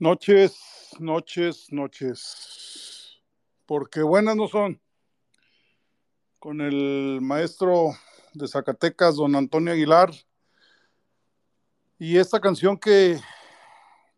Noches, 0.00 0.96
noches, 0.98 1.70
noches. 1.70 3.20
Porque 3.66 4.00
buenas 4.00 4.34
no 4.34 4.48
son. 4.48 4.80
Con 6.38 6.62
el 6.62 7.18
maestro 7.20 7.90
de 8.32 8.48
Zacatecas, 8.48 9.16
don 9.16 9.36
Antonio 9.36 9.74
Aguilar. 9.74 10.10
Y 11.98 12.16
esta 12.16 12.40
canción 12.40 12.78
que, 12.78 13.20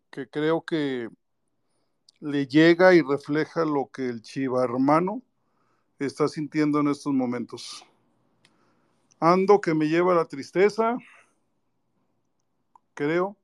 que 0.09 0.29
creo 0.29 0.61
que 0.61 1.09
le 2.21 2.47
llega 2.47 2.95
y 2.95 3.01
refleja 3.01 3.65
lo 3.65 3.89
que 3.91 4.07
el 4.07 4.21
Chiva 4.21 4.63
hermano 4.63 5.21
está 5.99 6.29
sintiendo 6.29 6.79
en 6.79 6.87
estos 6.87 7.11
momentos. 7.11 7.85
Ando 9.19 9.59
que 9.59 9.73
me 9.73 9.89
lleva 9.89 10.15
la 10.15 10.29
tristeza. 10.29 10.95
Creo 12.93 13.35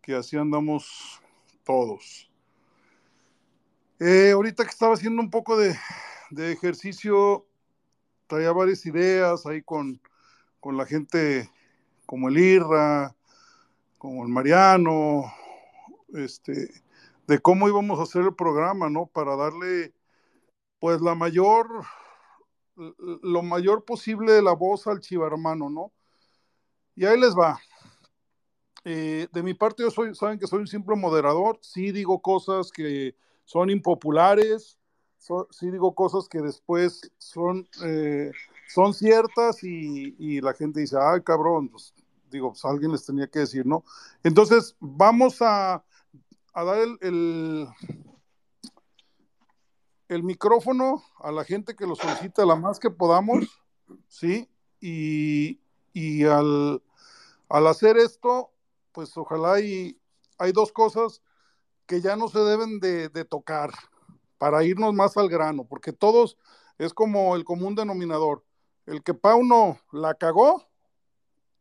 que 0.00 0.14
así 0.14 0.36
andamos 0.36 1.20
todos. 1.68 2.30
Eh, 4.00 4.30
ahorita 4.30 4.64
que 4.64 4.70
estaba 4.70 4.94
haciendo 4.94 5.20
un 5.20 5.28
poco 5.28 5.58
de, 5.58 5.76
ejercicio, 6.50 7.46
traía 8.26 8.52
varias 8.52 8.86
ideas 8.86 9.44
ahí 9.44 9.60
con, 9.60 10.00
con, 10.60 10.78
la 10.78 10.86
gente 10.86 11.50
como 12.06 12.30
el 12.30 12.38
Irra, 12.38 13.14
como 13.98 14.22
el 14.22 14.30
Mariano, 14.30 15.30
este, 16.14 16.70
de 17.26 17.38
cómo 17.38 17.68
íbamos 17.68 18.00
a 18.00 18.04
hacer 18.04 18.22
el 18.22 18.34
programa, 18.34 18.88
¿no? 18.88 19.04
Para 19.04 19.36
darle, 19.36 19.92
pues, 20.78 21.02
la 21.02 21.14
mayor, 21.14 21.84
lo 22.76 23.42
mayor 23.42 23.84
posible 23.84 24.32
de 24.32 24.40
la 24.40 24.54
voz 24.54 24.86
al 24.86 25.00
chivarmano, 25.00 25.68
¿no? 25.68 25.92
Y 26.94 27.04
ahí 27.04 27.20
les 27.20 27.36
va. 27.36 27.60
Eh, 28.90 29.28
de 29.30 29.42
mi 29.42 29.52
parte, 29.52 29.82
yo 29.82 29.90
soy, 29.90 30.14
saben 30.14 30.38
que 30.38 30.46
soy 30.46 30.60
un 30.60 30.66
simple 30.66 30.96
moderador, 30.96 31.58
sí 31.60 31.92
digo 31.92 32.22
cosas 32.22 32.72
que 32.72 33.14
son 33.44 33.68
impopulares, 33.68 34.78
sí 35.50 35.70
digo 35.70 35.94
cosas 35.94 36.26
que 36.26 36.40
después 36.40 37.02
son, 37.18 37.68
eh, 37.84 38.32
son 38.66 38.94
ciertas 38.94 39.62
y, 39.62 40.16
y, 40.18 40.40
la 40.40 40.54
gente 40.54 40.80
dice, 40.80 40.96
ay 40.98 41.20
cabrón, 41.20 41.68
pues 41.68 41.92
digo, 42.30 42.52
pues 42.52 42.64
alguien 42.64 42.90
les 42.90 43.04
tenía 43.04 43.26
que 43.26 43.40
decir, 43.40 43.66
¿no? 43.66 43.84
Entonces, 44.22 44.74
vamos 44.80 45.42
a, 45.42 45.84
a 46.54 46.64
dar 46.64 46.78
el, 46.78 46.96
el, 47.02 47.68
el, 50.08 50.22
micrófono 50.22 51.04
a 51.18 51.30
la 51.30 51.44
gente 51.44 51.76
que 51.76 51.86
lo 51.86 51.94
solicita 51.94 52.46
la 52.46 52.56
más 52.56 52.78
que 52.78 52.88
podamos, 52.88 53.60
¿sí? 54.08 54.48
Y, 54.80 55.60
y 55.92 56.24
al, 56.24 56.82
al 57.50 57.66
hacer 57.66 57.98
esto, 57.98 58.50
pues 58.98 59.16
ojalá 59.16 59.60
y 59.60 59.96
hay 60.38 60.50
dos 60.50 60.72
cosas 60.72 61.22
que 61.86 62.00
ya 62.00 62.16
no 62.16 62.26
se 62.26 62.40
deben 62.40 62.80
de, 62.80 63.08
de, 63.08 63.24
tocar 63.24 63.70
para 64.38 64.64
irnos 64.64 64.92
más 64.92 65.16
al 65.16 65.28
grano, 65.28 65.64
porque 65.64 65.92
todos 65.92 66.36
es 66.78 66.92
como 66.92 67.36
el 67.36 67.44
común 67.44 67.76
denominador. 67.76 68.44
El 68.86 69.04
que 69.04 69.14
Pauno 69.14 69.78
la 69.92 70.14
cagó, 70.14 70.68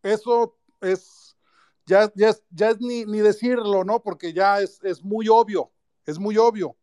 eso 0.01 0.57
es, 0.81 1.37
ya, 1.85 2.11
ya 2.15 2.29
es, 2.29 2.43
ya 2.49 2.71
es 2.71 2.81
ni, 2.81 3.05
ni, 3.05 3.19
decirlo, 3.19 3.83
¿no? 3.83 4.01
Porque 4.01 4.33
ya 4.33 4.59
es, 4.59 4.83
es 4.83 5.03
muy 5.03 5.29
obvio, 5.29 5.71
es 6.07 6.17
muy 6.17 6.39
obvio, 6.39 6.75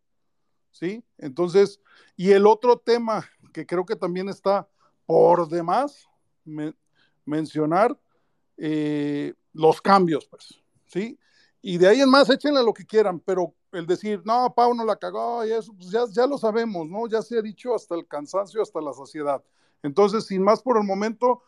¿sí? 0.70 1.02
Entonces, 1.18 1.80
y 2.14 2.30
el 2.30 2.46
otro 2.46 2.78
tema 2.78 3.28
que 3.52 3.66
creo 3.66 3.84
que 3.84 3.96
también 3.96 4.28
está 4.28 4.68
por 5.04 5.48
demás 5.48 6.08
me, 6.44 6.76
mencionar, 7.24 7.98
eh, 8.56 9.34
los 9.54 9.80
cambios, 9.80 10.26
pues, 10.26 10.60
¿sí? 10.86 11.18
Y 11.62 11.78
de 11.78 11.88
ahí 11.88 12.00
en 12.02 12.10
más, 12.10 12.28
échenle 12.28 12.62
lo 12.62 12.74
que 12.74 12.84
quieran, 12.84 13.20
pero 13.20 13.54
el 13.72 13.86
decir, 13.86 14.20
no, 14.24 14.52
Pau 14.54 14.74
no 14.74 14.84
la 14.84 14.96
cagó 14.96 15.46
y 15.46 15.52
eso, 15.52 15.72
pues 15.74 15.90
ya, 15.90 16.04
ya 16.10 16.26
lo 16.26 16.36
sabemos, 16.36 16.86
¿no? 16.86 17.08
Ya 17.08 17.22
se 17.22 17.38
ha 17.38 17.42
dicho 17.42 17.74
hasta 17.74 17.94
el 17.94 18.06
cansancio, 18.06 18.60
hasta 18.60 18.80
la 18.80 18.92
saciedad. 18.92 19.42
Entonces, 19.82 20.26
sin 20.26 20.42
más 20.42 20.60
por 20.60 20.76
el 20.76 20.84
momento, 20.84 21.42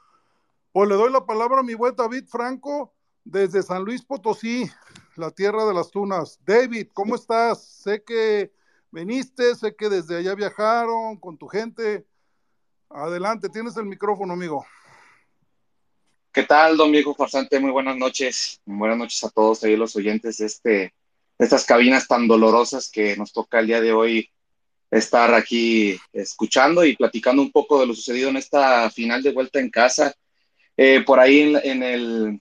pues 0.72 0.89
le 0.89 0.94
doy 0.94 1.12
la 1.12 1.27
palabra 1.27 1.61
a 1.61 1.62
mi 1.62 1.75
buen 1.75 1.94
David 1.94 2.25
Franco 2.28 2.94
desde 3.25 3.62
San 3.62 3.84
Luis 3.84 4.03
Potosí, 4.03 4.71
la 5.17 5.31
tierra 5.31 5.67
de 5.67 5.75
las 5.75 5.91
tunas. 5.91 6.41
David, 6.47 6.88
¿cómo 6.94 7.15
estás? 7.15 7.65
Sé 7.65 8.03
que 8.03 8.53
viniste, 8.91 9.55
sé 9.55 9.75
que 9.75 9.88
desde 9.88 10.17
allá 10.17 10.35
viajaron 10.35 11.17
con 11.17 11.37
tu 11.37 11.49
gente. 11.49 12.06
Adelante, 12.88 13.49
tienes 13.49 13.76
el 13.76 13.87
micrófono, 13.87 14.32
amigo. 14.32 14.64
¿Qué 16.37 16.43
tal, 16.43 16.77
don 16.77 16.93
Viejo 16.93 17.15
Farsante? 17.15 17.59
Muy 17.59 17.71
buenas 17.71 17.97
noches. 17.97 18.61
Buenas 18.67 18.99
noches 18.99 19.25
a 19.25 19.31
todos 19.31 19.65
ahí 19.65 19.75
los 19.75 19.97
oyentes 19.97 20.37
de, 20.37 20.44
este, 20.44 20.94
estas 21.38 21.65
cabinas 21.65 22.06
tan 22.06 22.29
dolorosas 22.29 22.91
que 22.91 23.17
nos 23.17 23.33
toca 23.33 23.59
el 23.59 23.69
día 23.69 23.81
de 23.81 23.94
hoy 23.94 24.29
estar 24.91 25.33
aquí 25.33 25.99
escuchando 26.12 26.85
y 26.85 26.94
platicando 26.94 27.41
un 27.41 27.50
poco 27.50 27.81
de 27.81 27.87
lo 27.87 27.94
sucedido 27.94 28.29
en 28.29 28.37
esta 28.37 28.91
final 28.91 29.23
de 29.23 29.33
vuelta 29.33 29.61
en 29.61 29.71
casa. 29.71 30.15
Eh, 30.77 31.03
por 31.06 31.21
ahí 31.21 31.41
en, 31.41 31.56
en, 31.56 31.83
el, 31.83 32.41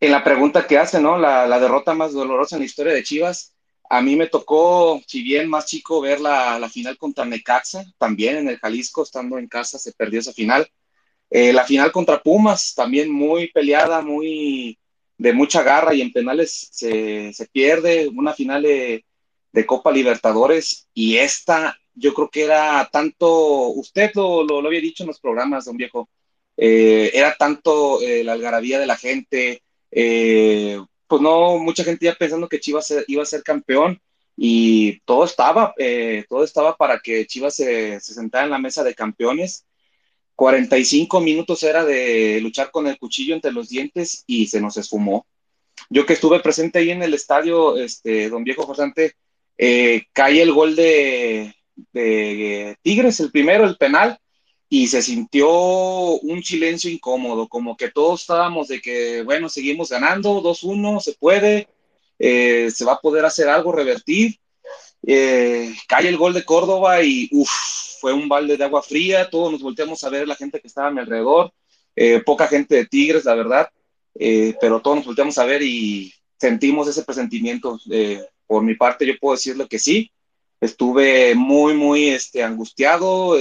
en 0.00 0.10
la 0.10 0.24
pregunta 0.24 0.66
que 0.66 0.76
hace, 0.76 1.00
¿no? 1.00 1.16
La, 1.16 1.46
la, 1.46 1.60
derrota 1.60 1.94
más 1.94 2.12
dolorosa 2.12 2.56
en 2.56 2.62
la 2.62 2.66
historia 2.66 2.92
de 2.92 3.04
Chivas. 3.04 3.54
A 3.88 4.02
mí 4.02 4.16
me 4.16 4.26
tocó, 4.26 5.00
si 5.06 5.22
bien 5.22 5.48
más 5.48 5.66
chico, 5.66 6.00
ver 6.00 6.20
la, 6.20 6.58
la 6.58 6.68
final 6.68 6.98
contra 6.98 7.24
Necaxa, 7.24 7.84
también 7.98 8.34
en 8.38 8.48
el 8.48 8.58
Jalisco, 8.58 9.04
estando 9.04 9.38
en 9.38 9.46
casa, 9.46 9.78
se 9.78 9.92
perdió 9.92 10.18
esa 10.18 10.32
final. 10.32 10.68
Eh, 11.36 11.52
la 11.52 11.64
final 11.64 11.90
contra 11.90 12.22
Pumas, 12.22 12.74
también 12.76 13.10
muy 13.10 13.48
peleada, 13.48 14.00
muy 14.02 14.78
de 15.18 15.32
mucha 15.32 15.64
garra 15.64 15.92
y 15.92 16.00
en 16.00 16.12
penales 16.12 16.68
se, 16.70 17.32
se 17.32 17.46
pierde. 17.48 18.06
Una 18.06 18.32
final 18.34 18.62
de, 18.62 19.04
de, 19.50 19.66
Copa 19.66 19.90
Libertadores 19.90 20.86
y 20.94 21.16
esta, 21.16 21.76
yo 21.92 22.14
creo 22.14 22.30
que 22.30 22.44
era 22.44 22.88
tanto, 22.92 23.66
usted 23.70 24.12
lo, 24.14 24.44
lo, 24.44 24.64
había 24.64 24.80
dicho 24.80 25.02
en 25.02 25.08
los 25.08 25.18
programas, 25.18 25.64
don 25.64 25.76
viejo, 25.76 26.08
eh, 26.56 27.10
era 27.12 27.34
tanto 27.36 28.00
eh, 28.00 28.22
la 28.22 28.34
algarabía 28.34 28.78
de 28.78 28.86
la 28.86 28.96
gente, 28.96 29.60
pues 29.90 31.20
no, 31.20 31.58
mucha 31.58 31.82
gente 31.82 32.06
ya 32.06 32.14
pensando 32.14 32.48
que 32.48 32.60
Chivas 32.60 32.94
iba 33.08 33.24
a 33.24 33.26
ser 33.26 33.42
campeón 33.42 34.00
y 34.36 35.00
todo 35.00 35.24
estaba, 35.24 35.74
todo 36.28 36.44
estaba 36.44 36.76
para 36.76 37.00
que 37.00 37.26
Chivas 37.26 37.56
se, 37.56 37.98
se, 37.98 38.14
sentara 38.14 38.44
en 38.44 38.52
la 38.52 38.58
mesa 38.58 38.84
de 38.84 38.94
campeones. 38.94 39.66
45 40.36 41.20
minutos 41.20 41.62
era 41.62 41.84
de 41.84 42.40
luchar 42.40 42.70
con 42.70 42.86
el 42.86 42.98
cuchillo 42.98 43.34
entre 43.34 43.52
los 43.52 43.68
dientes 43.68 44.24
y 44.26 44.46
se 44.46 44.60
nos 44.60 44.76
esfumó. 44.76 45.26
Yo 45.90 46.06
que 46.06 46.14
estuve 46.14 46.40
presente 46.40 46.78
ahí 46.78 46.90
en 46.90 47.02
el 47.02 47.14
estadio, 47.14 47.76
este, 47.76 48.28
don 48.28 48.44
Viejo 48.44 48.66
Forzante, 48.66 49.14
eh, 49.56 50.04
cae 50.12 50.42
el 50.42 50.52
gol 50.52 50.74
de, 50.74 51.54
Tigres, 52.82 53.20
el 53.20 53.30
primero, 53.30 53.64
el 53.64 53.76
penal, 53.76 54.18
y 54.68 54.88
se 54.88 55.02
sintió 55.02 55.48
un 55.50 56.42
silencio 56.42 56.90
incómodo, 56.90 57.48
como 57.48 57.76
que 57.76 57.90
todos 57.90 58.22
estábamos 58.22 58.68
de 58.68 58.80
que, 58.80 59.22
bueno, 59.22 59.48
seguimos 59.48 59.90
ganando, 59.90 60.42
2-1, 60.42 61.00
se 61.00 61.12
puede, 61.12 61.68
eh, 62.18 62.70
se 62.74 62.84
va 62.84 62.94
a 62.94 63.00
poder 63.00 63.24
hacer 63.24 63.48
algo, 63.48 63.72
revertir. 63.72 64.38
Eh, 65.06 65.74
cae 65.86 66.08
el 66.08 66.16
gol 66.16 66.32
de 66.32 66.44
Córdoba 66.44 67.02
y 67.02 67.28
uff, 67.32 67.93
fue 68.04 68.12
un 68.12 68.28
balde 68.28 68.58
de 68.58 68.64
agua 68.64 68.82
fría, 68.82 69.30
todos 69.30 69.50
nos 69.50 69.62
volteamos 69.62 70.04
a 70.04 70.10
ver 70.10 70.28
la 70.28 70.34
gente 70.34 70.60
que 70.60 70.68
estaba 70.68 70.88
a 70.88 70.90
mi 70.90 71.00
alrededor, 71.00 71.54
eh, 71.96 72.20
poca 72.20 72.46
gente 72.46 72.74
de 72.74 72.84
Tigres, 72.84 73.24
la 73.24 73.34
verdad, 73.34 73.70
eh, 74.14 74.54
pero 74.60 74.82
todos 74.82 74.98
nos 74.98 75.06
volteamos 75.06 75.38
a 75.38 75.46
ver 75.46 75.62
y 75.62 76.12
sentimos 76.36 76.86
ese 76.86 77.02
presentimiento. 77.02 77.80
por 78.46 78.62
mi 78.62 78.74
parte, 78.74 79.06
yo 79.06 79.14
puedo 79.18 79.36
decirle 79.36 79.66
que 79.68 79.78
sí, 79.78 80.12
estuve 80.60 81.34
muy, 81.34 81.72
muy 81.72 82.10
este, 82.10 82.42
angustiado, 82.42 83.38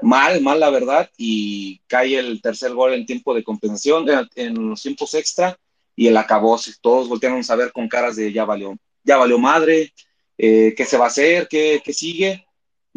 mal, 0.00 0.40
mal 0.40 0.58
la 0.58 0.70
verdad, 0.70 1.10
y 1.18 1.80
cae 1.86 2.18
el 2.18 2.40
tercer 2.40 2.72
gol 2.72 2.94
en 2.94 3.04
tiempo 3.04 3.34
de 3.34 3.44
compensación, 3.44 4.06
en, 4.36 4.70
los 4.70 4.80
tiempos 4.80 5.12
extra, 5.12 5.58
y 5.94 6.06
el 6.06 6.16
acabose. 6.16 6.72
Todos 6.80 7.10
volteamos 7.10 7.50
a 7.50 7.56
ver 7.56 7.72
con 7.72 7.88
caras 7.88 8.16
de 8.16 8.32
ya 8.32 8.46
valió, 8.46 8.74
ya 9.04 9.18
valió 9.18 9.38
madre, 9.38 9.92
eh, 10.38 10.72
qué 10.74 10.86
se 10.86 10.96
va 10.96 11.04
a 11.04 11.08
hacer, 11.08 11.46
qué, 11.46 11.82
qué 11.84 11.92
sigue. 11.92 12.47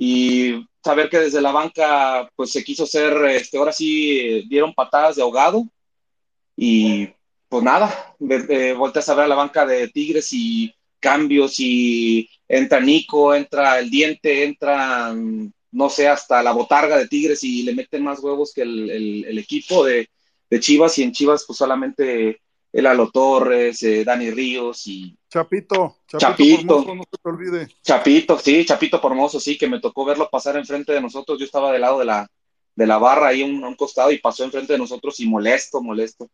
Y 0.04 0.68
saber 0.84 1.12
que 1.12 1.20
desde 1.20 1.40
la 1.42 1.52
banca 1.52 2.28
pues 2.36 2.52
se 2.52 2.64
quiso 2.64 2.86
hacer, 2.86 3.14
este, 3.26 3.60
ahora 3.60 3.72
sí 3.72 4.48
dieron 4.50 4.74
patadas 4.74 5.16
de 5.16 5.22
ahogado 5.22 5.68
y 6.58 7.08
pues 7.48 7.64
nada, 7.64 8.16
eh, 8.28 8.74
volteas 8.76 9.08
a 9.10 9.14
ver 9.14 9.26
a 9.26 9.28
la 9.28 9.36
banca 9.36 9.64
de 9.64 9.90
Tigres 9.90 10.34
y 10.34 10.74
cambios 11.00 11.60
y 11.60 12.28
entra 12.48 12.80
Nico, 12.80 13.36
entra 13.36 13.78
el 13.78 13.92
diente, 13.92 14.44
entra, 14.44 15.14
no 15.72 15.90
sé, 15.92 16.08
hasta 16.08 16.42
la 16.42 16.52
botarga 16.52 16.98
de 16.98 17.08
Tigres 17.08 17.44
y 17.44 17.62
le 17.62 17.76
meten 17.76 18.04
más 18.04 18.24
huevos 18.24 18.54
que 18.56 18.64
el, 18.64 18.90
el, 18.90 19.26
el 19.26 19.38
equipo 19.38 19.86
de, 19.86 20.10
de, 20.50 20.60
Chivas 20.60 20.98
y 20.98 21.04
en 21.04 21.12
Chivas 21.12 21.44
pues 21.46 21.58
solamente 21.58 22.42
el 22.74 22.88
Alo 22.88 23.12
Torres, 23.12 23.84
eh, 23.84 24.04
Dani 24.04 24.32
Ríos 24.32 24.88
y... 24.88 25.16
Chapito, 25.32 25.96
Chapito, 26.08 26.84
Chapito 26.84 26.96
no 26.96 27.04
se 27.10 27.18
te 27.18 27.30
olvide. 27.30 27.68
Chapito, 27.82 28.38
sí, 28.38 28.66
Chapito 28.66 29.00
Formoso, 29.00 29.40
sí, 29.40 29.58
que 29.58 29.70
me 29.70 29.80
tocó 29.80 30.04
verlo 30.04 30.30
pasar 30.30 30.58
enfrente 30.58 30.92
de 30.92 31.00
nosotros, 31.00 31.40
yo 31.40 31.46
estaba 31.46 31.72
del 31.72 31.80
lado 31.80 32.00
de 32.00 32.06
la, 32.06 32.30
de 32.76 32.86
la 32.86 32.98
barra 32.98 33.30
ahí 33.30 33.42
a 33.42 33.46
un, 33.46 33.64
un, 33.64 33.76
costado 33.76 34.12
y 34.12 34.18
pasó 34.18 34.44
enfrente 34.44 34.74
de 34.74 34.80
nosotros 34.80 35.18
y 35.22 35.30
molesto, 35.30 35.82
molesto. 35.82 36.30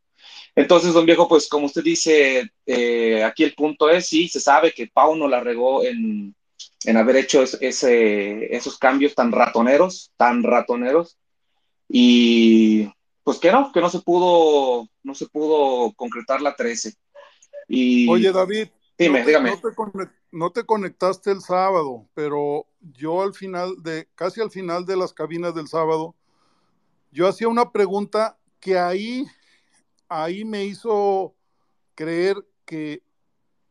Entonces, 0.55 0.93
don 0.93 1.05
Viejo, 1.05 1.27
pues 1.27 1.47
como 1.47 1.67
usted 1.67 1.83
dice, 1.83 2.49
eh, 2.65 3.23
aquí 3.23 3.43
el 3.43 3.53
punto 3.53 3.87
es, 3.87 4.07
sí, 4.07 4.27
se 4.29 4.39
sabe 4.39 4.73
que 4.73 4.87
Pau 4.87 5.15
no 5.15 5.27
la 5.27 5.41
regó 5.41 5.83
en, 5.83 6.33
en 6.83 6.97
haber 6.97 7.17
hecho 7.17 7.43
ese, 7.43 8.55
esos 8.55 8.79
cambios 8.79 9.13
tan 9.13 9.31
ratoneros, 9.31 10.11
tan 10.17 10.41
ratoneros, 10.41 11.19
y 11.87 12.89
pues 13.23 13.37
que 13.37 13.51
no, 13.51 13.71
que 13.71 13.79
no 13.79 13.91
se 13.91 13.99
pudo, 13.99 14.87
no 15.03 15.13
se 15.13 15.27
pudo 15.27 15.93
concretar 15.93 16.41
la 16.41 16.55
13. 16.55 16.95
Y, 17.67 18.09
Oye, 18.09 18.31
David, 18.31 18.69
dime, 18.97 19.19
no 19.19 19.25
te, 19.25 19.29
dígame. 19.31 19.49
No 19.51 19.59
te, 19.59 19.75
conect, 19.75 20.13
no 20.31 20.51
te 20.51 20.63
conectaste 20.65 21.31
el 21.31 21.41
sábado, 21.41 22.07
pero 22.13 22.65
yo 22.81 23.21
al 23.21 23.33
final 23.33 23.81
de, 23.83 24.07
casi 24.15 24.41
al 24.41 24.51
final 24.51 24.85
de 24.85 24.97
las 24.97 25.13
cabinas 25.13 25.53
del 25.55 25.67
sábado, 25.67 26.15
yo 27.11 27.27
hacía 27.27 27.47
una 27.47 27.71
pregunta 27.71 28.37
que 28.59 28.77
ahí, 28.77 29.25
ahí 30.09 30.43
me 30.45 30.65
hizo 30.65 31.35
creer 31.95 32.37
que, 32.65 33.01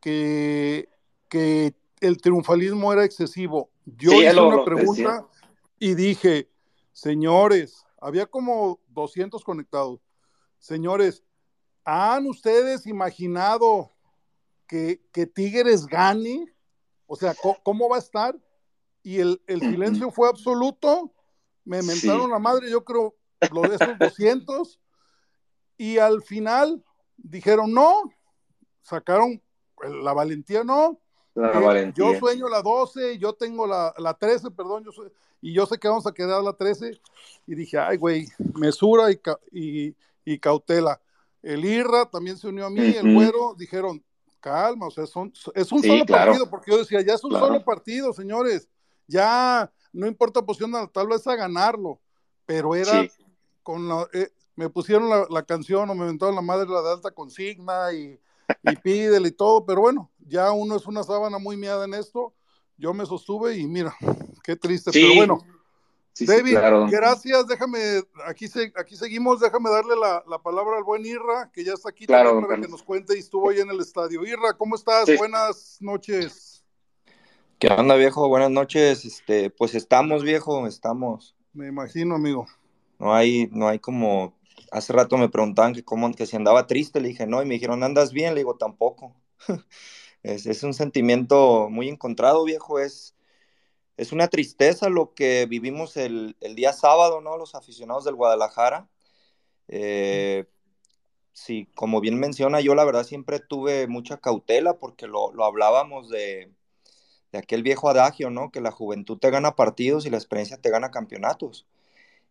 que, 0.00 0.88
que 1.28 1.74
el 2.00 2.18
triunfalismo 2.18 2.92
era 2.92 3.04
excesivo. 3.04 3.70
Yo 3.84 4.10
Sí, 4.12 4.18
hice 4.24 4.34
lo- 4.34 4.48
una 4.48 4.64
pregunta 4.64 5.26
y 5.78 5.94
dije, 5.94 6.48
señores, 6.92 7.84
había 8.00 8.26
como 8.26 8.80
200 8.88 9.44
conectados. 9.44 10.00
Señores, 10.58 11.22
¿han 11.84 12.26
ustedes 12.26 12.86
imaginado 12.86 13.92
que, 14.66 15.00
que 15.12 15.26
Tigres 15.26 15.86
gane? 15.86 16.52
O 17.06 17.16
sea, 17.16 17.34
¿cómo, 17.34 17.56
cómo 17.62 17.88
va 17.88 17.96
a 17.96 18.00
estar? 18.00 18.36
Y 19.02 19.18
el, 19.20 19.40
el 19.46 19.60
silencio 20.06 20.10
fue 20.10 20.28
absoluto. 20.28 21.12
Me 21.64 21.80
Sí. 21.82 21.86
mentaron 21.88 22.30
la 22.30 22.38
madre, 22.38 22.70
yo 22.70 22.84
creo, 22.84 23.14
lo 23.52 23.68
de 23.68 23.76
esos 23.76 23.98
200. 23.98 24.80
Y 25.78 25.98
al 25.98 26.22
final 26.22 26.82
dijeron 27.16 27.72
no, 27.72 28.02
sacaron 28.82 29.42
la 30.02 30.12
valentía, 30.12 30.64
no. 30.64 31.00
La 31.34 31.58
Eh, 31.60 31.64
valentía. 31.64 32.12
yo 32.12 32.18
sueño 32.18 32.48
la 32.48 32.62
12, 32.62 33.18
yo 33.18 33.34
tengo 33.34 33.66
la, 33.66 33.92
la 33.98 34.14
13, 34.14 34.50
perdón, 34.52 34.84
yo 34.84 34.92
soy, 34.92 35.10
y 35.42 35.52
yo 35.52 35.66
sé 35.66 35.76
que 35.78 35.86
vamos 35.88 36.06
a 36.06 36.12
quedar 36.14 36.42
la 36.42 36.54
13. 36.54 36.98
Y 37.46 37.54
dije, 37.54 37.76
ay, 37.78 37.98
güey, 37.98 38.26
mesura 38.54 39.10
y, 39.10 39.16
ca- 39.18 39.38
y, 39.52 39.94
y 40.24 40.38
cautela. 40.38 40.98
El 41.42 41.64
Irra 41.66 42.06
también 42.10 42.38
se 42.38 42.48
unió 42.48 42.64
a 42.66 42.70
mí, 42.70 42.80
el 42.80 43.12
güero, 43.14 43.54
dijeron, 43.58 44.02
calma, 44.50 44.86
o 44.86 44.90
sea, 44.90 45.06
son, 45.06 45.32
es 45.54 45.72
un 45.72 45.82
Sí, 45.82 45.88
solo 45.88 46.04
claro. 46.06 46.26
partido, 46.26 46.48
porque 46.50 46.70
yo 46.70 46.78
decía, 46.78 47.00
ya 47.00 47.14
es 47.14 47.24
un 47.24 47.30
Claro. 47.30 47.46
solo 47.46 47.64
partido, 47.64 48.12
señores, 48.12 48.68
ya 49.08 49.72
no 49.92 50.06
importa 50.06 50.44
posición 50.46 50.72
tabla, 50.92 51.16
es 51.16 51.26
a 51.26 51.34
ganarlo, 51.34 52.00
pero 52.44 52.74
era 52.76 53.02
Sí. 53.02 53.10
con 53.64 53.88
la, 53.88 54.06
eh, 54.12 54.30
me 54.54 54.68
pusieron 54.70 55.08
la, 55.08 55.26
la 55.28 55.42
canción 55.42 55.90
o 55.90 55.94
me 55.94 56.02
inventaron 56.02 56.36
la 56.36 56.42
madre 56.42 56.68
la 56.68 56.80
de 56.82 56.92
alta 56.92 57.10
consigna 57.10 57.92
y, 57.92 58.20
y 58.62 58.76
pídele 58.84 59.28
y 59.28 59.32
todo, 59.32 59.66
pero 59.66 59.80
bueno, 59.80 60.10
ya 60.20 60.52
uno 60.52 60.76
es 60.76 60.86
una 60.86 61.02
sábana 61.02 61.38
muy 61.38 61.56
miada 61.56 61.84
en 61.84 61.94
esto, 61.94 62.32
yo 62.78 62.94
me 62.94 63.04
sostuve 63.04 63.56
y 63.56 63.66
mira, 63.66 63.96
qué 64.44 64.54
triste, 64.54 64.92
Sí. 64.92 65.00
pero 65.02 65.14
bueno, 65.16 65.38
Sí, 66.16 66.26
sí, 66.26 66.32
David, 66.32 66.52
claro. 66.52 66.86
gracias, 66.90 67.46
déjame, 67.46 67.78
aquí, 68.24 68.48
se, 68.48 68.72
aquí 68.74 68.96
seguimos, 68.96 69.38
déjame 69.38 69.68
darle 69.68 69.96
la, 69.96 70.24
la 70.26 70.38
palabra 70.38 70.78
al 70.78 70.82
buen 70.82 71.04
Irra, 71.04 71.50
que 71.52 71.62
ya 71.62 71.74
está 71.74 71.90
aquí 71.90 72.06
Claro, 72.06 72.30
también 72.30 72.48
para 72.48 72.62
que 72.62 72.68
nos 72.68 72.82
cuente 72.82 73.14
y 73.14 73.18
estuvo 73.18 73.50
ahí 73.50 73.60
en 73.60 73.68
el 73.68 73.80
estadio. 73.80 74.24
Irra, 74.24 74.54
¿cómo 74.56 74.76
estás? 74.76 75.04
Sí. 75.04 75.14
Buenas 75.18 75.76
noches. 75.80 76.64
¿Qué 77.58 77.68
onda, 77.68 77.96
viejo? 77.96 78.30
Buenas 78.30 78.50
noches. 78.50 79.04
Este, 79.04 79.50
pues 79.50 79.74
estamos, 79.74 80.22
viejo, 80.22 80.66
estamos. 80.66 81.36
Me 81.52 81.66
imagino, 81.68 82.14
amigo. 82.14 82.46
No 82.98 83.14
hay, 83.14 83.50
no 83.52 83.68
hay 83.68 83.78
como. 83.78 84.32
Hace 84.72 84.94
rato 84.94 85.18
me 85.18 85.28
preguntaban 85.28 85.74
que 85.74 85.84
cómo, 85.84 86.10
que 86.14 86.24
si 86.24 86.34
andaba 86.34 86.66
triste, 86.66 86.98
le 86.98 87.08
dije 87.08 87.26
no, 87.26 87.42
y 87.42 87.44
me 87.44 87.56
dijeron, 87.56 87.82
¿andas 87.82 88.14
bien? 88.14 88.32
Le 88.32 88.40
digo, 88.40 88.56
tampoco. 88.56 89.14
Es, 90.22 90.46
es 90.46 90.64
un 90.64 90.74
sentimiento 90.74 91.68
muy 91.70 91.88
encontrado, 91.88 92.42
viejo. 92.42 92.80
Es, 92.80 93.15
es 93.96 94.12
una 94.12 94.28
tristeza 94.28 94.88
lo 94.88 95.14
que 95.14 95.46
vivimos 95.46 95.96
el, 95.96 96.36
el 96.40 96.54
día 96.54 96.72
sábado, 96.72 97.20
¿no? 97.20 97.36
Los 97.36 97.54
aficionados 97.54 98.04
del 98.04 98.14
Guadalajara. 98.14 98.88
Eh, 99.68 100.44
sí, 101.32 101.68
como 101.74 102.00
bien 102.00 102.18
menciona, 102.18 102.60
yo 102.60 102.74
la 102.74 102.84
verdad 102.84 103.04
siempre 103.04 103.40
tuve 103.40 103.86
mucha 103.86 104.18
cautela 104.18 104.78
porque 104.78 105.06
lo, 105.06 105.32
lo 105.32 105.44
hablábamos 105.44 106.08
de, 106.08 106.52
de 107.32 107.38
aquel 107.38 107.62
viejo 107.62 107.88
adagio, 107.88 108.30
¿no? 108.30 108.50
Que 108.50 108.60
la 108.60 108.70
juventud 108.70 109.18
te 109.18 109.30
gana 109.30 109.56
partidos 109.56 110.06
y 110.06 110.10
la 110.10 110.18
experiencia 110.18 110.58
te 110.58 110.70
gana 110.70 110.90
campeonatos. 110.90 111.66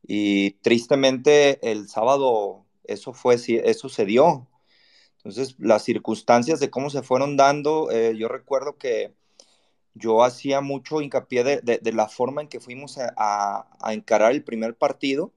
Y 0.07 0.51
tristemente 0.61 1.59
el 1.69 1.89
sábado 1.89 2.65
eso 2.83 3.13
fue, 3.13 3.35
eso 3.35 3.89
se. 3.89 4.05
Entonces, 5.17 5.55
las 5.57 5.83
circunstancias 5.83 6.59
de 6.59 6.69
cómo 6.69 6.91
se 6.91 7.01
fueron 7.01 7.35
dando, 7.37 7.89
eh, 7.91 8.15
yo 8.15 8.27
recuerdo 8.27 8.77
que 8.77 9.15
yo 9.95 10.23
hacía 10.23 10.61
mucho 10.61 11.01
hincapié 11.01 11.43
de, 11.43 11.61
de, 11.61 11.79
de 11.79 11.93
la 11.93 12.07
forma 12.07 12.41
en 12.41 12.49
que 12.49 12.59
fuimos 12.59 12.97
a, 12.97 13.13
a, 13.17 13.67
a, 13.79 13.93
encarar 13.93 14.33
el 14.33 14.43
primer 14.43 14.75
partido 14.75 15.31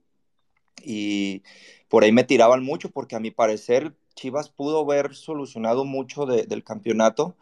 y 0.83 1.43
por 1.89 2.05
ahí 2.05 2.13
me 2.13 2.25
tiraban 2.25 2.63
mucho 2.63 2.91
porque 2.91 3.17
a 3.17 3.21
mi 3.21 3.31
parecer 3.31 3.95
Chivas 4.15 4.51
pudo 4.51 4.81
haber 4.81 5.15
solucionado 5.15 5.85
mucho 5.85 6.27
de, 6.27 6.43
del 6.45 6.65
campeonato 6.65 7.37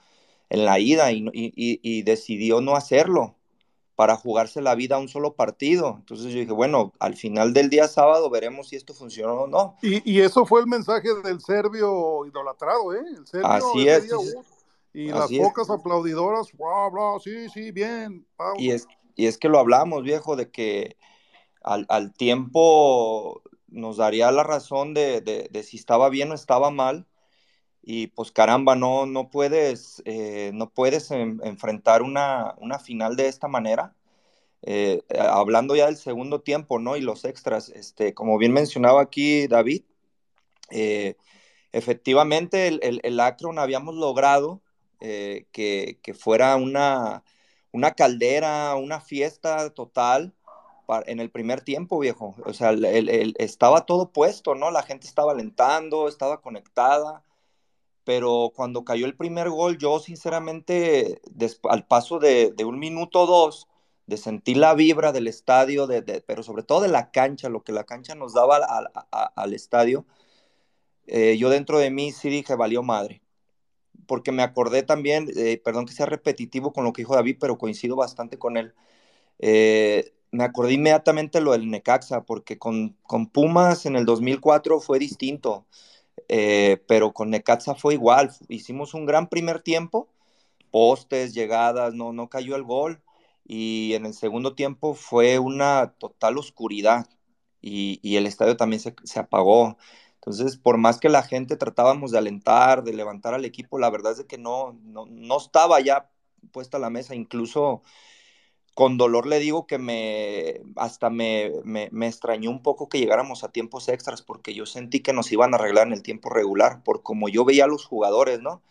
en 0.51 0.67
la 0.67 0.79
ida 0.79 1.11
y, 1.11 1.27
y, 1.33 1.53
y, 1.83 2.03
decidió 2.03 2.61
no 2.61 2.77
hacerlo 2.77 3.35
para 3.97 4.15
jugarse 4.17 4.61
la 4.61 4.75
vida 4.75 4.97
a 4.97 4.99
un 4.99 5.09
solo 5.09 5.33
partido. 5.33 5.97
Entonces 5.99 6.33
yo 6.33 6.39
dije, 6.39 6.53
bueno, 6.53 6.93
al 7.01 7.17
final 7.17 7.55
del 7.55 7.71
día 7.71 7.89
sábado 7.89 8.29
veremos 8.29 8.69
si 8.69 8.77
esto 8.77 8.93
funcionó 8.93 9.43
o 9.43 9.47
no. 9.47 9.77
Y, 9.83 10.09
y 10.09 10.21
eso 10.21 10.45
fue 10.45 10.61
el 10.61 10.67
mensaje 10.67 11.09
del 11.25 11.41
serbio 11.41 12.27
idolatrado, 12.27 12.95
¿eh? 12.95 13.03
El 13.17 13.27
serbio 13.27 13.49
Así 13.49 13.89
es. 13.89 14.05
Día, 14.05 14.19
uh, 14.19 14.45
y 14.97 15.11
así 15.11 15.37
las 15.37 15.49
pocas 15.49 15.69
aplaudidoras, 15.69 16.51
wow, 16.55 16.91
bla, 16.91 17.21
sí, 17.23 17.51
sí, 17.51 17.71
bien. 17.71 18.27
Y, 18.57 18.71
es, 18.71 18.89
y 19.15 19.27
es 19.27 19.37
que 19.37 19.51
lo 19.51 19.59
hablamos, 19.59 20.03
viejo, 20.03 20.37
de 20.37 20.51
que 20.51 20.97
al, 21.63 21.85
al 21.91 22.15
tiempo 22.15 23.43
nos 23.69 23.99
daría 23.99 24.33
la 24.33 24.43
razón 24.43 24.95
de, 24.95 25.21
de, 25.21 25.49
de, 25.51 25.63
si 25.65 25.77
estaba 25.77 26.09
bien 26.09 26.31
o 26.31 26.35
estaba 26.35 26.71
mal. 26.71 27.07
Y 27.83 28.07
pues 28.07 28.33
caramba, 28.33 28.75
no, 28.75 29.05
no 29.05 29.29
puedes, 29.29 30.03
eh, 30.07 30.51
no 30.55 30.71
puedes 30.71 31.11
en, 31.11 31.41
enfrentar 31.45 32.01
una, 32.01 32.55
una, 32.57 32.79
final 32.79 33.17
de 33.17 33.29
esta 33.29 33.49
manera. 33.49 33.95
Eh, 34.63 35.03
hablando 35.11 35.77
ya 35.77 35.87
del 35.87 35.99
segundo 35.99 36.41
tiempo, 36.41 36.79
¿no? 36.79 36.97
Y 36.97 37.03
los 37.03 37.27
extras, 37.27 37.69
este, 37.69 38.15
como 38.15 38.39
bien 38.39 38.53
mencionaba 38.55 39.03
aquí 39.03 39.47
David, 39.47 39.83
eh, 40.71 41.17
efectivamente 41.73 42.67
el, 42.67 42.81
el, 42.83 43.01
el, 43.05 43.21
Akron 43.21 43.59
habíamos 43.59 43.95
logrado 43.95 44.63
eh, 45.01 45.47
que, 45.53 45.99
que, 46.03 46.15
fuera 46.15 46.57
una, 46.57 47.25
una 47.73 47.93
caldera, 47.93 48.75
una 48.77 49.01
fiesta 49.01 49.71
total 49.71 50.35
en 51.07 51.21
el 51.21 51.31
primer 51.31 51.63
tiempo, 51.63 51.99
viejo. 51.99 52.37
O 52.45 52.53
sea, 52.53 52.71
el, 52.71 53.35
estaba 53.39 53.87
todo 53.87 54.13
puesto, 54.13 54.55
¿no? 54.55 54.71
La 54.71 54.83
gente 54.83 55.07
estaba 55.07 55.33
alentando, 55.33 56.09
estaba 56.09 56.41
conectada 56.41 57.25
pero 58.07 58.53
cuando 58.55 58.85
cayó 58.85 59.05
el 59.07 59.17
primer 59.17 59.51
gol, 59.51 59.79
yo 59.79 59.99
sinceramente, 59.99 61.21
al 61.69 61.87
paso 61.89 62.21
de, 62.21 62.53
de, 62.53 62.65
un 62.65 62.79
minuto 62.79 63.23
o 63.23 63.27
dos, 63.27 63.67
de 64.07 64.17
sentir 64.17 64.59
la 64.59 64.75
vibra 64.75 65.11
del 65.11 65.27
estadio, 65.27 65.89
de, 65.89 66.03
de, 66.03 66.21
pero 66.21 66.45
sobre 66.45 66.63
todo 66.63 66.83
de 66.83 66.89
la 66.89 67.11
cancha, 67.11 67.49
lo 67.49 67.65
que 67.65 67.73
la 67.73 67.83
cancha 67.83 68.15
nos 68.15 68.33
daba 68.33 68.59
al, 68.59 68.91
al 69.11 69.55
estadio, 69.55 70.07
eh, 71.09 71.37
yo 71.37 71.51
dentro 71.51 71.81
de 71.81 71.91
mí 71.91 72.13
sí 72.13 72.29
dije, 72.29 72.55
valió 72.55 72.85
madre. 72.85 73.23
Porque 74.07 74.33
me 74.33 74.43
acordé 74.43 74.83
también, 74.83 75.31
eh, 75.37 75.61
perdón 75.65 75.87
que 75.87 75.93
sea 75.93 76.07
repetitivo 76.07 76.73
con 76.73 76.85
lo 76.85 76.93
que 76.93 77.03
dijo 77.03 77.15
David, 77.15 77.37
pero 77.41 77.59
coincido 77.59 77.97
bastante 77.97 78.39
con 78.39 78.57
él. 78.57 78.75
Eh, 79.39 80.13
me 80.33 80.45
acordé 80.45 80.75
inmediatamente 80.75 81.41
lo 81.41 81.53
del 81.53 81.71
Necaxa, 81.71 82.25
porque 82.25 82.59
con, 82.59 82.97
con 83.05 83.29
Pumas 83.29 83.87
en 83.87 83.97
el 83.97 84.05
2004 84.07 84.81
fue 84.81 84.99
distinto. 84.99 85.67
Eh, 86.29 86.83
pero 86.89 87.13
con 87.13 87.31
Necaxa 87.31 87.75
fue 87.75 87.95
igual, 87.95 88.33
hicimos 88.49 88.95
un 88.95 89.07
gran 89.07 89.29
primer 89.29 89.61
tiempo, 89.61 90.09
postes, 90.71 91.35
llegadas, 91.35 91.95
no, 91.95 92.13
no 92.13 92.29
cayó 92.29 92.57
el 92.57 92.65
gol, 92.65 93.03
y 93.47 93.95
en 93.95 94.07
el 94.07 94.15
segundo 94.15 94.55
tiempo 94.55 94.95
fue 94.95 95.39
una 95.39 95.95
total 95.99 96.39
oscuridad 96.39 97.07
y, 97.61 98.01
y 98.03 98.17
el 98.17 98.27
estadio 98.27 98.57
también 98.57 98.81
se, 98.81 98.95
se, 99.05 99.21
apagó. 99.21 99.79
Entonces, 100.27 100.57
por 100.57 100.77
más 100.77 100.99
que 100.99 101.09
la 101.09 101.23
gente 101.23 101.57
tratábamos 101.57 102.11
de 102.11 102.19
alentar, 102.19 102.83
de 102.83 102.93
levantar 102.93 103.33
al 103.33 103.45
equipo, 103.45 103.79
la 103.79 103.91
verdad 103.91 104.13
es 104.19 104.25
que 104.25 104.39
no, 104.39 104.77
no, 104.83 105.07
no 105.07 105.37
estaba 105.37 105.81
ya 105.81 106.11
puesta 106.51 106.81
la 106.81 106.91
mesa, 106.91 107.15
incluso 107.15 107.83
con 108.75 108.99
dolor 108.99 109.27
le 109.27 109.39
digo 109.39 109.69
que 109.69 109.79
me 109.79 110.63
hasta 110.75 111.11
me, 111.11 111.53
me, 111.63 111.89
me, 111.93 112.09
extrañó 112.09 112.51
un 112.51 112.61
poco 112.61 112.89
que 112.89 112.99
llegáramos 112.99 113.45
a 113.45 113.53
tiempos 113.53 113.89
extras 113.89 114.21
porque 114.21 114.53
yo 114.53 114.67
sentí 114.67 115.01
que 115.01 115.13
nos 115.13 115.31
iban 115.31 115.55
a 115.55 115.59
arreglar 115.59 115.87
en 115.87 115.93
el 115.93 116.03
tiempo 116.03 116.29
regular, 116.29 116.83
por 116.83 117.05
como 117.05 117.29
yo 117.29 117.45
veía 117.45 117.65
a 117.65 117.69
los 117.69 117.87
jugadores, 117.87 118.41
¿no? 118.41 118.63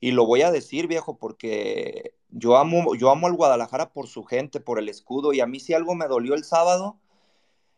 Y 0.00 0.10
lo 0.10 0.26
voy 0.26 0.42
a 0.42 0.50
decir, 0.50 0.88
viejo, 0.88 1.18
porque 1.18 2.14
yo 2.30 2.56
amo, 2.56 2.96
yo 2.96 3.10
amo 3.10 3.28
al 3.28 3.34
Guadalajara 3.34 3.92
por 3.92 4.08
su 4.08 4.24
gente, 4.24 4.58
por 4.58 4.80
el 4.80 4.88
escudo, 4.88 5.32
y 5.32 5.40
a 5.40 5.46
mí 5.46 5.60
si 5.60 5.72
algo 5.72 5.94
me 5.94 6.08
dolió 6.08 6.34
el 6.34 6.42
sábado. 6.42 6.98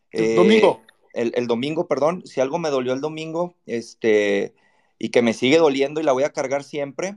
El 0.09 0.23
eh, 0.23 0.35
domingo. 0.35 0.81
El, 1.13 1.31
el, 1.35 1.47
domingo, 1.47 1.87
perdón, 1.87 2.23
si 2.25 2.41
algo 2.41 2.59
me 2.59 2.69
dolió 2.69 2.93
el 2.93 3.01
domingo, 3.01 3.55
este, 3.65 4.55
y 4.99 5.09
que 5.09 5.21
me 5.21 5.33
sigue 5.33 5.57
doliendo 5.57 6.01
y 6.01 6.03
la 6.03 6.11
voy 6.13 6.23
a 6.23 6.33
cargar 6.33 6.63
siempre, 6.63 7.15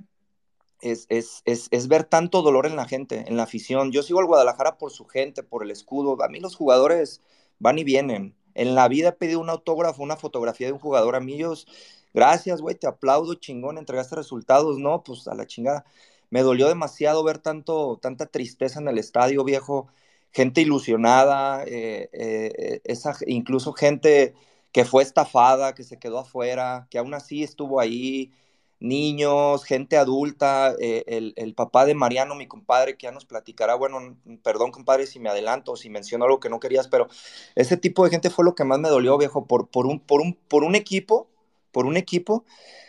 es, 0.81 1.07
es, 1.09 1.43
es, 1.47 1.69
es, 1.71 1.88
ver 1.88 2.05
tanto 2.05 2.43
dolor 2.43 2.67
en 2.67 2.76
la 2.76 2.87
gente, 2.87 3.25
en 3.26 3.37
la 3.37 3.45
afición. 3.45 3.93
Yo 3.93 4.03
sigo 4.03 4.21
al 4.21 4.26
Guadalajara 4.26 4.79
por 4.79 4.91
su 4.93 5.07
gente, 5.07 5.43
por 5.43 5.62
el 5.62 5.71
escudo. 5.71 6.23
A 6.23 6.29
mí 6.29 6.41
los 6.41 6.57
jugadores 6.57 7.23
van 7.59 7.79
y 7.79 7.85
vienen. 7.85 8.37
En 8.55 8.75
la 8.75 8.88
vida 8.88 9.11
he 9.11 9.12
pedido 9.12 9.41
un 9.41 9.50
autógrafo, 9.50 10.03
una 10.03 10.17
fotografía 10.17 10.67
de 10.69 10.73
un 10.73 10.79
jugador. 10.79 11.17
A 11.17 11.21
mí 11.21 11.35
ellos, 11.35 11.67
gracias, 12.15 12.61
güey, 12.61 12.75
te 12.75 12.87
aplaudo, 12.87 13.35
chingón, 13.35 13.79
entregaste 13.79 14.17
resultados. 14.17 14.79
No, 14.79 15.03
pues 15.03 15.29
a 15.29 15.35
la 15.35 15.47
chingada. 15.47 15.85
Me 16.31 16.43
dolió 16.43 16.69
demasiado 16.69 17.23
ver 17.25 17.38
tanto, 17.38 17.99
tanta 18.03 18.26
tristeza 18.26 18.81
en 18.81 18.88
el 18.88 18.99
estadio, 18.99 19.45
viejo. 19.45 19.88
Gente 20.37 20.61
ilusionada, 20.61 21.64
eh, 21.64 22.11
eh, 22.12 22.81
esa, 22.85 23.16
incluso 23.26 23.73
gente 23.73 24.35
que 24.71 24.85
fue 24.85 25.02
estafada, 25.02 25.75
que 25.75 25.83
se 25.83 25.99
quedó 25.99 26.19
afuera, 26.19 26.88
que 26.90 26.99
aún 26.99 27.14
así 27.14 27.43
estuvo 27.43 27.81
ahí 27.81 28.33
niños, 28.78 29.64
gente 29.64 29.97
adulta, 29.97 30.75
eh, 30.78 31.33
el, 31.37 31.55
papá 31.55 31.87
de 31.87 31.95
Mariano, 31.95 32.35
mi 32.35 32.47
compadre, 32.47 32.99
que 32.99 33.05
ya 33.05 33.12
nos 33.12 33.25
platicará, 33.25 33.76
bueno, 33.76 34.19
perdón 34.43 34.73
compadre 34.73 35.07
si 35.07 35.19
me 35.21 35.31
adelanto 35.31 35.75
si 35.76 35.88
menciono 35.88 36.26
algo 36.26 36.38
que 36.38 36.50
no 36.50 36.61
querías, 36.61 36.87
pero 36.87 37.09
ese 37.55 37.78
tipo 37.78 38.05
de 38.05 38.11
gente 38.11 38.28
fue 38.28 38.45
lo 38.45 38.55
que 38.55 38.64
más 38.64 38.78
me 38.78 38.90
dolió, 38.90 39.16
viejo, 39.16 39.47
por, 39.47 39.71
por 39.71 39.87
un 39.87 40.75
equipo, 40.75 41.31
por 41.73 41.87
un 41.87 41.97
equipo 41.97 42.45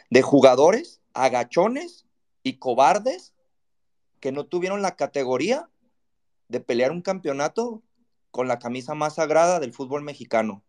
de 0.10 0.22
jugadores 0.22 1.00
agachones 1.13 2.06
y 2.44 2.58
cobardes 2.58 3.34
que 4.20 4.34
no 4.34 4.46
tuvieron 4.46 4.82
la 4.82 4.98
categoría 4.98 5.70
de 6.50 6.60
pelear 6.60 6.92
un 6.92 7.01
campeonato 7.01 7.84
con 8.32 8.48
la 8.48 8.60
camisa 8.60 8.94
más 8.94 9.16
sagrada 9.16 9.60
del 9.60 9.74
fútbol 9.74 10.04
mexicano. 10.04 10.63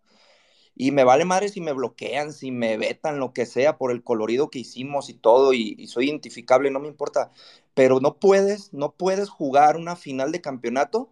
Y 0.80 0.92
me 0.92 1.02
vale 1.02 1.24
madre 1.24 1.48
si 1.48 1.60
me 1.60 1.72
bloquean, 1.72 2.32
si 2.32 2.52
me 2.52 2.76
vetan, 2.76 3.18
lo 3.18 3.32
que 3.32 3.46
sea, 3.46 3.78
por 3.78 3.90
el 3.90 4.04
colorido 4.04 4.48
que 4.48 4.60
hicimos 4.60 5.08
y 5.10 5.14
todo, 5.14 5.52
y, 5.52 5.88
soy 5.88 6.08
identificable, 6.08 6.70
no 6.70 6.78
me 6.78 6.86
importa. 6.86 7.32
Pero 7.74 7.98
no 8.00 8.16
puedes, 8.18 8.72
no 8.72 8.92
puedes 8.92 9.28
jugar 9.28 9.76
una 9.76 9.96
final 9.96 10.30
de 10.30 10.40
campeonato 10.40 11.10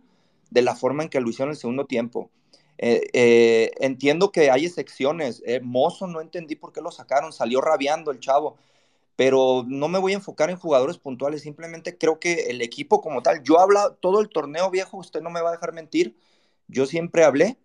de 0.51 0.63
la 0.63 0.77
forma 0.77 1.03
en 1.03 1.09
que 1.09 1.21
lo 1.21 1.29
hicieron 1.29 1.51
el 1.51 1.57
segundo 1.57 1.87
tiempo. 1.87 2.31
Eh, 2.79 3.09
eh, 3.13 3.73
entiendo 3.81 4.31
que 4.31 4.53
hay 4.53 4.67
excepciones. 4.67 5.43
Eh, 5.45 5.61
Mozo 5.61 6.07
no 6.07 6.21
entendí 6.21 6.55
por 6.55 6.73
qué 6.73 6.81
lo 6.81 6.93
sacaron, 6.93 7.33
salió 7.33 7.61
rabiando 7.61 8.13
el 8.13 8.21
chavo, 8.21 8.57
pero 9.17 9.65
no 9.67 9.89
me 9.89 9.99
voy 9.99 10.13
a 10.13 10.17
enfocar 10.17 10.51
en 10.51 10.59
jugadores 10.59 10.99
puntuales, 10.99 11.43
simplemente 11.43 11.97
creo 11.97 12.21
que 12.21 12.51
el 12.51 12.61
equipo 12.61 13.01
como 13.01 13.23
tal, 13.23 13.43
yo 13.43 13.59
hablo 13.59 13.95
todo 13.95 14.21
el 14.21 14.29
torneo 14.29 14.71
viejo, 14.71 14.99
usted 14.99 15.23
no 15.23 15.31
me 15.31 15.41
va 15.41 15.49
a 15.49 15.53
dejar 15.53 15.73
mentir, 15.73 16.17
yo 16.69 16.87
siempre 16.87 17.25
hablé 17.25 17.59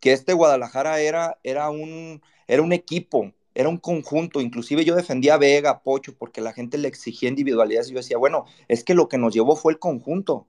que 0.00 0.12
este 0.12 0.32
Guadalajara 0.32 1.00
era, 1.00 1.38
era, 1.42 1.70
un, 1.70 2.22
era 2.46 2.62
un 2.62 2.72
equipo, 2.72 3.32
era 3.54 3.68
un 3.68 3.78
conjunto, 3.78 4.40
inclusive 4.40 4.84
yo 4.84 4.94
defendía 4.94 5.34
a 5.34 5.38
Vega, 5.38 5.82
Pocho, 5.82 6.16
porque 6.16 6.40
la 6.40 6.52
gente 6.52 6.78
le 6.78 6.88
exigía 6.88 7.28
individualidades 7.28 7.88
y 7.88 7.92
yo 7.92 7.98
decía, 7.98 8.16
bueno, 8.16 8.44
es 8.68 8.84
que 8.84 8.94
lo 8.94 9.08
que 9.08 9.18
nos 9.18 9.34
llevó 9.34 9.56
fue 9.56 9.72
el 9.72 9.78
conjunto. 9.80 10.46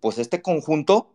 Pues 0.00 0.18
este 0.18 0.42
conjunto 0.42 1.12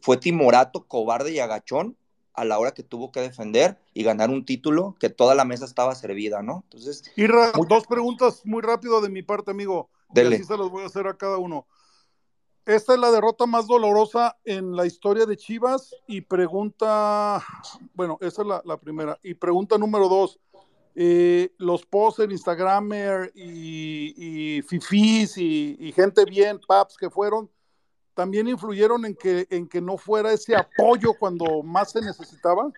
fue 0.00 0.18
timorato, 0.18 0.86
cobarde 0.86 1.32
y 1.32 1.38
agachón 1.38 1.96
a 2.34 2.44
la 2.44 2.58
hora 2.58 2.74
que 2.74 2.82
tuvo 2.82 3.12
que 3.12 3.20
defender 3.20 3.78
y 3.94 4.02
ganar 4.02 4.30
un 4.30 4.44
título 4.44 4.96
que 4.98 5.08
toda 5.08 5.34
la 5.34 5.44
mesa 5.44 5.64
estaba 5.64 5.94
servida, 5.94 6.42
¿no? 6.42 6.64
Entonces... 6.64 7.04
Irra, 7.16 7.52
dos 7.68 7.86
preguntas 7.86 8.42
muy 8.44 8.62
rápido 8.62 9.00
de 9.00 9.08
mi 9.08 9.22
parte, 9.22 9.52
amigo. 9.52 9.88
Dele. 10.10 10.36
Y 10.36 10.40
así 10.40 10.44
se 10.44 10.56
los 10.56 10.70
voy 10.70 10.82
a 10.82 10.86
hacer 10.86 11.06
a 11.06 11.16
cada 11.16 11.38
uno. 11.38 11.66
Esta 12.66 12.94
es 12.94 12.98
la 12.98 13.10
derrota 13.10 13.46
más 13.46 13.66
dolorosa 13.66 14.38
en 14.44 14.74
la 14.74 14.86
historia 14.86 15.26
de 15.26 15.36
Chivas 15.36 15.94
y 16.06 16.22
pregunta, 16.22 17.44
bueno, 17.92 18.16
esa 18.20 18.42
es 18.42 18.48
la, 18.48 18.62
la 18.64 18.78
primera. 18.78 19.18
Y 19.22 19.34
pregunta 19.34 19.76
número 19.76 20.08
dos, 20.08 20.40
eh, 20.94 21.52
los 21.58 21.84
posts 21.84 22.24
en 22.24 22.30
Instagramer 22.30 23.32
y, 23.34 24.14
y 24.16 24.62
fifís 24.62 25.36
y, 25.36 25.76
y, 25.78 25.92
gente 25.92 26.24
bien, 26.24 26.60
paps 26.66 26.96
que 26.96 27.10
fueron, 27.10 27.50
también 28.14 28.48
influyeron 28.48 29.04
en 29.04 29.14
que, 29.14 29.46
en 29.50 29.68
que 29.68 29.80
no 29.80 29.96
fuera 29.96 30.32
ese 30.32 30.56
apoyo 30.56 31.14
cuando 31.18 31.62
más 31.62 31.92
se 31.92 32.00
necesitaba. 32.00 32.72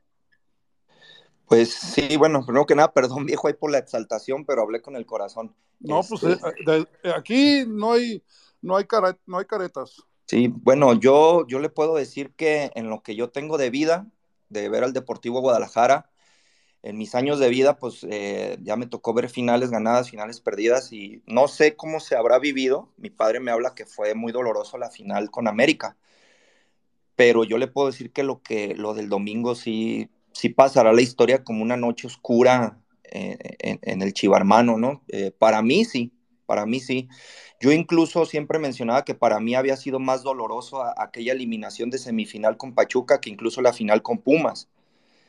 Pues 1.47 1.73
sí, 1.73 2.17
bueno, 2.17 2.45
primero 2.45 2.67
que 2.67 2.75
nada, 2.75 2.93
perdón 2.93 3.25
viejo 3.27 3.47
ahí 3.47 3.55
por 3.55 3.71
la 3.71 3.79
exaltación, 3.79 4.45
pero 4.45 4.63
hablé 4.63 4.83
con 4.83 4.97
el 4.97 5.07
corazón. 5.07 5.55
No, 5.79 6.01
este... 6.01 6.17
pues 6.19 6.39
eh, 6.43 6.87
de, 7.05 7.13
aquí 7.15 7.65
no 7.67 7.93
hay 7.93 8.23
no 8.67 8.77
hay, 8.77 8.85
caret, 8.85 9.19
no 9.27 9.39
hay 9.39 9.45
caretas. 9.45 10.03
Sí, 10.27 10.53
bueno, 10.53 10.95
yo, 10.95 11.47
yo 11.47 11.61
le 11.61 11.69
puedo 11.69 11.95
decir 11.95 12.35
que 12.35 12.73
en 12.75 12.91
lo 12.91 13.03
que 13.03 13.15
yo 13.15 13.31
tengo 13.31 13.59
de 13.59 13.71
vida, 13.71 14.09
de 14.49 14.69
ver 14.69 14.83
al 14.83 14.93
Deportivo 14.93 15.41
Guadalajara, 15.41 16.11
en 16.87 16.97
mis 16.97 17.17
años 17.17 17.41
de 17.41 17.49
vida, 17.49 17.79
pues 17.79 18.07
eh, 18.09 18.59
ya 18.63 18.77
me 18.77 18.87
tocó 18.87 19.13
ver 19.13 19.29
finales 19.29 19.71
ganadas, 19.71 20.09
finales 20.09 20.41
perdidas 20.41 20.93
y 20.93 21.21
no 21.27 21.49
sé 21.49 21.75
cómo 21.75 21.99
se 21.99 22.15
habrá 22.15 22.39
vivido. 22.39 22.93
Mi 22.97 23.11
padre 23.11 23.41
me 23.41 23.51
habla 23.51 23.75
que 23.75 23.85
fue 23.87 24.15
muy 24.15 24.31
doloroso 24.31 24.79
la 24.79 24.89
final 24.89 25.33
con 25.33 25.49
América, 25.49 25.97
pero 27.17 27.43
yo 27.43 27.59
le 27.59 27.67
puedo 27.67 27.89
decir 27.89 28.13
que 28.13 28.23
lo, 28.23 28.41
que, 28.41 28.77
del 28.95 29.09
domingo 29.09 29.57
sí, 29.57 30.11
sí 30.31 30.49
pasará 30.49 30.93
la 30.93 31.03
historia 31.03 31.43
como 31.43 31.61
una 31.61 31.77
noche 31.77 32.07
oscura 32.07 32.79
eh, 33.11 33.37
en, 33.59 33.81
en, 33.83 34.03
el 34.03 34.13
Chivarmano, 34.13 34.79
¿no? 34.79 35.03
Eh, 35.09 35.33
para 35.37 35.63
mí 35.63 35.85
sí, 35.85 36.13
para 36.47 36.67
mí 36.67 36.79
sí. 36.79 37.09
Yo 37.61 37.73
incluso 37.73 38.27
siempre 38.27 38.61
mencionaba 38.61 39.05
que 39.05 39.17
para 39.17 39.41
mí 39.41 39.57
había 39.57 39.77
sido 39.77 39.99
más 39.99 40.23
doloroso 40.23 40.85
aquella 40.99 41.33
eliminación 41.33 41.91
de 41.91 41.99
semifinal 41.99 42.57
con 42.57 42.75
Pachuca 42.75 43.21
que 43.21 43.31
incluso 43.31 43.61
la 43.61 43.73
final 43.73 44.03
con 44.03 44.19
Pumas. 44.19 44.69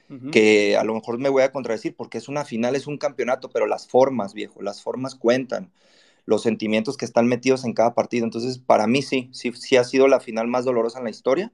Uh 0.09 0.13
-huh. 0.13 0.31
Que 0.31 0.77
a 0.77 0.83
lo 0.83 0.93
mejor 0.93 1.17
me 1.17 1.29
voy 1.29 1.43
a 1.43 1.51
contradecir 1.51 1.95
porque 1.95 2.17
es 2.17 2.27
una 2.27 2.45
final, 2.45 2.75
es 2.75 2.87
un 2.87 2.97
campeonato, 2.97 3.49
pero 3.49 3.67
las 3.67 3.87
formas, 3.87 4.33
viejo, 4.33 4.61
las 4.61 4.81
formas 4.81 5.15
cuentan, 5.15 5.71
los 6.25 6.43
sentimientos 6.43 6.97
que 6.97 7.05
están 7.05 7.27
metidos 7.27 7.65
en 7.65 7.73
cada 7.73 7.93
partido. 7.93 8.25
Entonces, 8.25 8.59
para 8.59 8.87
mí 8.87 9.01
sí, 9.01 9.29
sí, 9.33 9.51
sí 9.53 9.77
ha 9.77 9.83
sido 9.83 10.07
la 10.07 10.19
final 10.19 10.47
más 10.47 10.65
dolorosa 10.65 10.99
en 10.99 11.05
la 11.05 11.09
historia. 11.09 11.51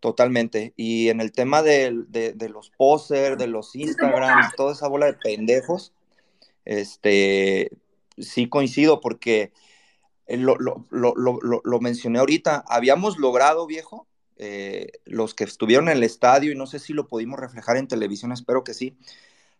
Totalmente. 0.00 0.74
Y 0.76 1.08
en 1.08 1.20
el 1.20 1.32
tema 1.32 1.62
de, 1.62 2.04
de, 2.08 2.32
de 2.32 2.48
los 2.48 2.70
posters, 2.70 3.38
de 3.38 3.46
los 3.46 3.74
Instagrams, 3.74 4.54
toda 4.54 4.72
esa 4.72 4.86
bola 4.86 5.06
de 5.06 5.14
pendejos, 5.14 5.92
este, 6.64 7.70
sí 8.18 8.48
coincido 8.48 9.00
porque 9.00 9.52
lo, 10.28 10.56
lo, 10.56 10.84
lo, 10.90 11.14
lo, 11.62 11.80
mencioné 11.80 12.18
ahorita, 12.18 12.64
habíamos 12.68 13.18
logrado, 13.18 13.66
viejo, 13.66 14.06
eh, 14.36 14.92
los 15.04 15.34
que 15.34 15.44
estuvieron 15.44 15.88
en 15.88 15.98
el 15.98 16.02
estadio, 16.02 16.52
y 16.52 16.56
no 16.56 16.66
sé 16.66 16.78
si 16.78 16.92
lo 16.92 17.08
pudimos 17.08 17.38
reflejar 17.38 17.76
en 17.76 17.88
televisión, 17.88 18.32
espero 18.32 18.64
que 18.64 18.74
sí, 18.74 18.96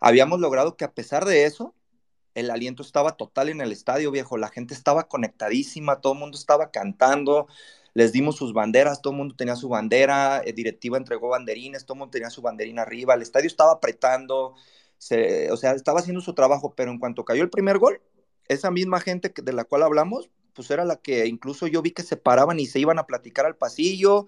habíamos 0.00 0.40
logrado 0.40 0.76
que 0.76 0.84
a 0.84 0.92
pesar 0.92 1.24
de 1.24 1.44
eso, 1.44 1.74
el 2.34 2.50
aliento 2.50 2.82
estaba 2.82 3.16
total 3.16 3.48
en 3.48 3.60
el 3.60 3.72
estadio, 3.72 4.10
viejo, 4.10 4.36
la 4.36 4.48
gente 4.48 4.74
estaba 4.74 5.08
conectadísima, 5.08 6.00
todo 6.00 6.14
el 6.14 6.18
mundo 6.18 6.36
estaba 6.36 6.70
cantando, 6.70 7.46
les 7.94 8.12
dimos 8.12 8.36
sus 8.36 8.52
banderas, 8.52 9.00
todo 9.00 9.12
el 9.12 9.18
mundo 9.18 9.36
tenía 9.36 9.54
su 9.54 9.68
bandera, 9.68 10.38
el 10.38 10.54
directiva 10.54 10.98
entregó 10.98 11.28
banderines, 11.28 11.84
todo 11.84 11.94
el 11.94 11.98
mundo 12.00 12.10
tenía 12.10 12.30
su 12.30 12.42
banderina 12.42 12.82
arriba, 12.82 13.14
el 13.14 13.22
estadio 13.22 13.46
estaba 13.46 13.72
apretando, 13.72 14.54
se, 14.98 15.50
o 15.52 15.56
sea, 15.56 15.72
estaba 15.72 16.00
haciendo 16.00 16.20
su 16.20 16.34
trabajo, 16.34 16.74
pero 16.74 16.90
en 16.90 16.98
cuanto 16.98 17.24
cayó 17.24 17.42
el 17.42 17.50
primer 17.50 17.78
gol, 17.78 18.00
esa 18.48 18.70
misma 18.70 19.00
gente 19.00 19.32
de 19.42 19.52
la 19.52 19.64
cual 19.64 19.84
hablamos, 19.84 20.28
pues 20.54 20.70
era 20.70 20.84
la 20.84 20.96
que 20.96 21.26
incluso 21.26 21.66
yo 21.66 21.82
vi 21.82 21.92
que 21.92 22.02
se 22.02 22.16
paraban 22.16 22.58
y 22.60 22.66
se 22.66 22.80
iban 22.80 22.98
a 22.98 23.06
platicar 23.06 23.46
al 23.46 23.56
pasillo 23.56 24.26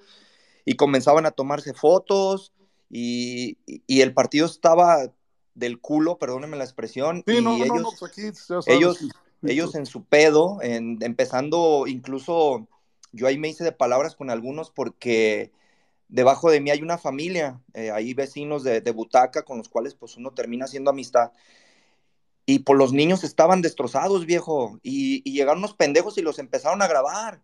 y 0.67 0.75
comenzaban 0.75 1.25
a 1.25 1.31
tomarse 1.31 1.73
fotos 1.73 2.53
y, 2.91 3.57
y 3.87 4.03
el 4.03 4.13
partido 4.13 4.45
estaba 4.45 5.11
del 5.55 5.81
culo, 5.81 6.19
perdónenme 6.19 6.59
la 6.59 6.65
expresión, 6.65 7.25
sí, 7.27 7.39
y 7.39 7.41
no, 7.41 7.55
ellos, 7.55 7.69
no, 7.69 7.75
no, 7.77 7.89
pues 7.99 8.11
aquí, 8.11 8.23
ellos, 8.67 8.99
ellos 9.43 9.75
en 9.75 9.87
su 9.87 10.05
pedo, 10.05 10.59
en, 10.61 10.99
empezando 11.01 11.87
incluso, 11.87 12.69
yo 13.13 13.27
ahí 13.27 13.39
me 13.39 13.49
hice 13.49 13.65
de 13.65 13.73
palabras 13.73 14.17
con 14.17 14.29
algunos 14.29 14.71
porque 14.71 15.53
debajo 16.09 16.51
de 16.51 16.61
mí 16.61 16.71
hay 16.71 16.83
una 16.83 16.99
familia, 16.99 17.63
eh, 17.73 17.91
hay 17.91 18.13
vecinos 18.13 18.63
de, 18.63 18.83
de 18.83 18.91
butaca 18.91 19.45
con 19.45 19.57
los 19.57 19.71
cuales 19.71 19.95
pues 19.95 20.17
uno 20.17 20.33
termina 20.33 20.67
haciendo 20.67 20.91
amistad 20.91 21.33
y 22.47 22.61
por 22.61 22.77
los 22.77 22.93
niños 22.93 23.25
estaban 23.25 23.61
destrozados, 23.61 24.25
viejo. 24.25 24.79
Y, 24.85 25.21
y, 25.29 25.33
llegaron 25.33 25.59
unos 25.59 25.75
pendejos 25.75 26.17
y 26.17 26.23
los 26.23 26.39
empezaron 26.39 26.81
a 26.81 26.87
grabar. 26.87 27.43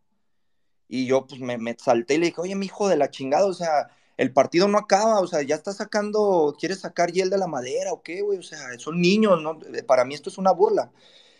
Y 0.94 1.06
yo 1.06 1.26
pues 1.26 1.40
me, 1.40 1.56
me 1.56 1.74
salté 1.78 2.16
y 2.16 2.18
le 2.18 2.26
dije, 2.26 2.40
oye, 2.42 2.54
mi 2.54 2.66
hijo 2.66 2.86
de 2.86 2.98
la 2.98 3.10
chingada, 3.10 3.46
o 3.46 3.54
sea, 3.54 3.88
el 4.18 4.30
partido 4.30 4.68
no 4.68 4.76
acaba, 4.76 5.20
o 5.20 5.26
sea, 5.26 5.40
ya 5.40 5.54
está 5.54 5.72
sacando, 5.72 6.54
¿quieres 6.60 6.80
sacar 6.80 7.10
hiel 7.10 7.30
de 7.30 7.38
la 7.38 7.46
madera 7.46 7.94
o 7.94 8.02
qué, 8.02 8.20
güey? 8.20 8.38
O 8.38 8.42
sea, 8.42 8.58
son 8.78 9.00
niños, 9.00 9.40
¿no? 9.40 9.58
Para 9.86 10.04
mí 10.04 10.12
esto 10.12 10.28
es 10.28 10.36
una 10.36 10.52
burla. 10.52 10.90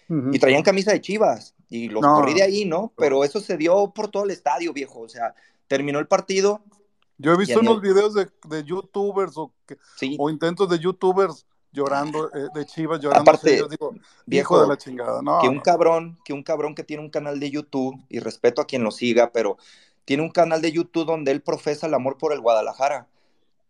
Y 0.08 0.38
traían 0.38 0.62
camisa 0.62 0.92
de 0.92 1.02
chivas 1.02 1.54
y 1.68 1.90
los 1.90 2.00
No. 2.00 2.14
corrí 2.14 2.32
de 2.32 2.42
ahí, 2.42 2.64
¿no? 2.64 2.94
Pero 2.96 3.24
eso 3.24 3.40
se 3.40 3.58
dio 3.58 3.92
por 3.94 4.08
todo 4.08 4.24
el 4.24 4.30
estadio, 4.30 4.72
viejo. 4.72 5.00
O 5.00 5.08
sea, 5.10 5.34
terminó 5.68 5.98
el 5.98 6.06
partido, 6.06 6.62
Yo 7.18 7.34
he 7.34 7.36
visto 7.36 7.60
unos 7.60 7.82
videos 7.82 8.14
de, 8.14 8.28
de 8.48 8.64
youtubers 8.64 9.36
o, 9.36 9.52
que- 9.66 9.76
sí, 9.96 10.16
o 10.18 10.30
intentos 10.30 10.68
de 10.70 10.78
youtubers 10.78 11.46
llorando, 11.72 12.30
eh, 12.34 12.48
de 12.54 12.66
chivas 12.66 13.00
llorando. 13.00 13.30
Aparte, 13.30 13.58
yo 13.58 13.68
digo, 13.68 13.92
viejo, 14.26 14.54
hijo 14.56 14.62
de 14.62 14.68
la 14.68 14.76
chingada. 14.76 15.22
No, 15.22 15.40
que 15.40 15.48
un 15.48 15.56
no. 15.56 15.62
cabrón, 15.62 16.18
que 16.24 16.32
un 16.32 16.42
cabrón 16.42 16.74
que 16.74 16.84
tiene 16.84 17.02
un 17.02 17.10
canal 17.10 17.40
de 17.40 17.50
YouTube, 17.50 18.00
y 18.08 18.18
respeto 18.20 18.60
a 18.60 18.66
quien 18.66 18.84
lo 18.84 18.90
siga, 18.90 19.30
pero 19.32 19.56
tiene 20.04 20.22
un 20.22 20.30
canal 20.30 20.60
de 20.60 20.72
YouTube 20.72 21.06
donde 21.06 21.30
él 21.32 21.42
profesa 21.42 21.86
el 21.86 21.94
amor 21.94 22.18
por 22.18 22.32
el 22.32 22.40
Guadalajara. 22.40 23.08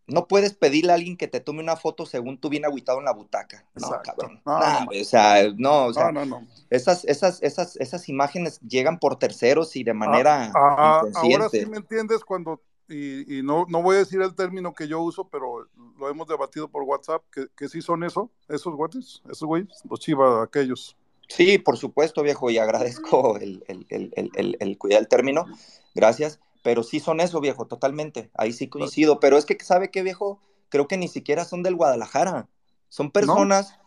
No 0.08 0.26
puedes 0.26 0.52
pedirle 0.52 0.90
a 0.90 0.96
alguien 0.96 1.16
que 1.16 1.28
te 1.28 1.38
tome 1.40 1.62
una 1.62 1.76
foto 1.76 2.06
según 2.06 2.36
tú 2.36 2.48
bien 2.48 2.64
agüitado 2.64 2.98
en 2.98 3.04
la 3.04 3.12
butaca. 3.12 3.64
No, 3.76 3.86
Exacto. 3.86 4.10
cabrón. 4.16 4.42
No, 4.44 4.58
Nah, 4.58 4.80
no, 4.84 4.90
o 5.00 5.04
sea, 5.04 5.44
no, 5.56 5.84
o 5.86 5.92
sea, 5.94 6.10
no, 6.10 6.26
no, 6.26 6.40
no. 6.40 6.46
Esas, 6.70 7.04
esas, 7.04 7.40
esas, 7.42 7.76
esas 7.76 8.08
imágenes 8.08 8.60
llegan 8.60 8.98
por 8.98 9.16
terceros 9.16 9.76
y 9.76 9.84
de 9.84 9.94
manera 9.94 10.50
Ah, 10.54 10.76
ah, 10.76 11.02
inconsciente. 11.06 11.36
ahora 11.36 11.48
sí 11.50 11.66
me 11.66 11.76
entiendes 11.76 12.24
cuando, 12.24 12.60
y, 12.88 13.38
y 13.38 13.42
no, 13.44 13.64
no 13.68 13.80
voy 13.80 13.94
a 13.96 14.00
decir 14.00 14.20
el 14.20 14.34
término 14.34 14.74
que 14.74 14.88
yo 14.88 15.00
uso, 15.00 15.28
pero 15.28 15.68
lo 15.98 16.08
hemos 16.08 16.26
debatido 16.26 16.68
por 16.68 16.82
WhatsApp, 16.82 17.22
que, 17.32 17.46
que 17.56 17.68
sí 17.68 17.82
son 17.82 18.04
eso, 18.04 18.30
esos 18.48 18.74
güeyes, 18.74 19.22
esos 19.30 19.46
güeyes, 19.46 19.68
los 19.88 20.00
chivas 20.00 20.42
aquellos. 20.46 20.96
Sí, 21.28 21.58
por 21.58 21.78
supuesto, 21.78 22.22
viejo, 22.22 22.50
y 22.50 22.58
agradezco 22.58 23.38
el, 23.38 23.64
el, 23.68 23.86
el, 23.88 24.56
el, 24.60 24.78
cuidar 24.78 25.00
el 25.00 25.08
término, 25.08 25.46
gracias, 25.94 26.40
pero 26.62 26.82
sí 26.82 27.00
son 27.00 27.20
eso, 27.20 27.40
viejo, 27.40 27.66
totalmente, 27.66 28.30
ahí 28.34 28.52
sí 28.52 28.68
coincido, 28.68 29.18
pero 29.20 29.38
es 29.38 29.46
que, 29.46 29.56
¿sabe 29.62 29.90
qué, 29.90 30.02
viejo? 30.02 30.40
Creo 30.68 30.88
que 30.88 30.96
ni 30.96 31.08
siquiera 31.08 31.44
son 31.44 31.62
del 31.62 31.76
Guadalajara, 31.76 32.48
son 32.88 33.10
personas 33.10 33.78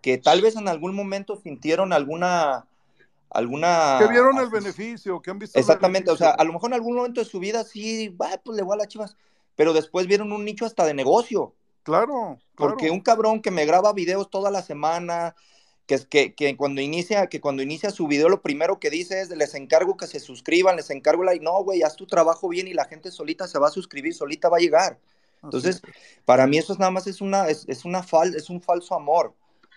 que 0.00 0.18
tal 0.18 0.42
vez 0.42 0.56
en 0.56 0.68
algún 0.68 0.94
momento 0.94 1.36
sintieron 1.36 1.92
alguna, 1.92 2.66
alguna... 3.30 3.98
Que 4.00 4.08
vieron 4.08 4.38
el 4.38 4.50
beneficio, 4.50 5.20
que 5.22 5.30
han 5.30 5.38
visto 5.38 5.58
Exactamente, 5.58 6.10
o 6.10 6.16
sea, 6.16 6.30
a 6.30 6.44
lo 6.44 6.52
mejor 6.52 6.70
en 6.70 6.74
algún 6.74 6.96
momento 6.96 7.20
de 7.20 7.26
su 7.26 7.38
vida 7.38 7.64
sí, 7.64 8.14
"Ah, 8.20 8.40
pues 8.44 8.56
le 8.56 8.62
voy 8.62 8.74
a 8.74 8.78
las 8.78 8.88
chivas, 8.88 9.16
pero 9.56 9.72
después 9.72 10.06
vieron 10.06 10.32
un 10.32 10.44
nicho 10.44 10.66
hasta 10.66 10.84
de 10.84 10.94
negocio, 10.94 11.54
Claro, 11.82 12.38
claro. 12.54 12.72
porque 12.74 12.90
un 12.90 13.00
cabrón 13.00 13.42
que 13.42 13.50
me 13.50 13.66
graba 13.66 13.92
videos 13.92 14.30
toda 14.30 14.50
la 14.50 14.62
semana, 14.62 15.34
que, 15.86 15.98
que, 16.08 16.34
que 16.34 16.56
cuando 16.56 16.80
inicia, 16.80 17.26
que 17.26 17.40
cuando 17.40 17.62
inicia 17.62 17.90
su 17.90 18.06
video 18.06 18.28
lo 18.28 18.40
primero 18.40 18.78
que 18.78 18.88
dice 18.90 19.20
es 19.20 19.30
les 19.30 19.54
encargo 19.54 19.96
que 19.96 20.06
se 20.06 20.20
suscriban, 20.20 20.76
les 20.76 20.90
encargo 20.90 21.24
la, 21.24 21.34
no, 21.36 21.62
güey, 21.64 21.82
haz 21.82 21.96
tu 21.96 22.06
trabajo 22.06 22.48
bien 22.48 22.68
y 22.68 22.74
la 22.74 22.84
gente 22.84 23.10
solita 23.10 23.48
se 23.48 23.58
va 23.58 23.68
a 23.68 23.72
suscribir, 23.72 24.14
solita 24.14 24.48
va 24.48 24.58
a 24.58 24.60
llegar. 24.60 24.98
Entonces, 25.42 25.82
para 26.24 26.46
mí 26.46 26.56
eso 26.58 26.72
es 26.72 26.78
nada 26.78 26.92
más 26.92 27.08
es 27.08 27.20
una, 27.20 27.48
es, 27.48 27.64
es 27.68 27.84
una 27.84 28.04
fal, 28.04 28.34
es 28.36 28.48
un 28.48 28.60
falso 28.60 28.94
amor. 28.94 29.34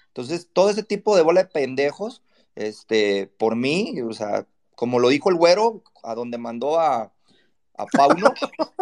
Entonces, 0.08 0.48
todo 0.54 0.70
ese 0.70 0.84
tipo 0.84 1.16
de 1.16 1.24
bola 1.24 1.44
de 1.44 1.50
pendejos, 1.50 2.22
este, 2.54 3.28
por 3.38 3.56
mí, 3.56 4.00
o 4.02 4.14
sea, 4.14 4.46
como 4.76 5.00
lo 5.00 5.10
dijo 5.10 5.30
el 5.32 5.38
güero, 5.38 5.82
a 6.04 6.14
donde 6.14 6.38
mandó 6.38 6.80
a, 6.80 7.12
a 7.78 7.86
Pauno 7.86 8.34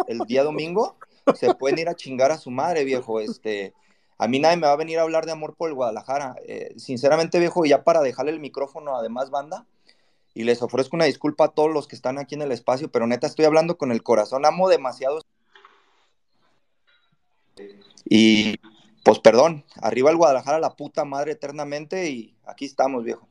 el 0.06 0.18
día 0.20 0.44
domingo, 0.44 0.96
se 1.34 1.54
pueden 1.54 1.78
ir 1.78 1.88
a 1.88 1.94
chingar 1.94 2.30
a 2.30 2.38
su 2.38 2.50
madre, 2.50 2.84
viejo. 2.84 3.20
Este, 3.20 3.74
a 4.18 4.28
mí 4.28 4.38
nadie 4.38 4.56
me 4.56 4.66
va 4.66 4.72
a 4.72 4.76
venir 4.76 4.98
a 4.98 5.02
hablar 5.02 5.26
de 5.26 5.32
amor 5.32 5.54
por 5.54 5.68
el 5.68 5.74
Guadalajara. 5.74 6.36
Eh, 6.46 6.74
sinceramente, 6.76 7.38
viejo, 7.38 7.64
ya 7.64 7.84
para 7.84 8.02
dejarle 8.02 8.32
el 8.32 8.40
micrófono 8.40 8.96
a 8.96 9.08
banda, 9.30 9.66
y 10.34 10.42
les 10.42 10.62
ofrezco 10.62 10.96
una 10.96 11.04
disculpa 11.04 11.44
a 11.44 11.48
todos 11.48 11.72
los 11.72 11.86
que 11.86 11.94
están 11.94 12.18
aquí 12.18 12.34
en 12.34 12.42
el 12.42 12.52
espacio, 12.52 12.90
pero 12.90 13.06
neta 13.06 13.26
estoy 13.26 13.44
hablando 13.44 13.78
con 13.78 13.92
el 13.92 14.02
corazón, 14.02 14.44
amo 14.44 14.68
demasiado. 14.68 15.20
Y 18.04 18.56
pues 19.04 19.20
perdón, 19.20 19.64
arriba 19.80 20.10
el 20.10 20.16
Guadalajara 20.16 20.58
la 20.58 20.74
puta 20.74 21.04
madre 21.04 21.32
eternamente 21.32 22.10
y 22.10 22.34
aquí 22.44 22.64
estamos, 22.64 23.04
viejo. 23.04 23.28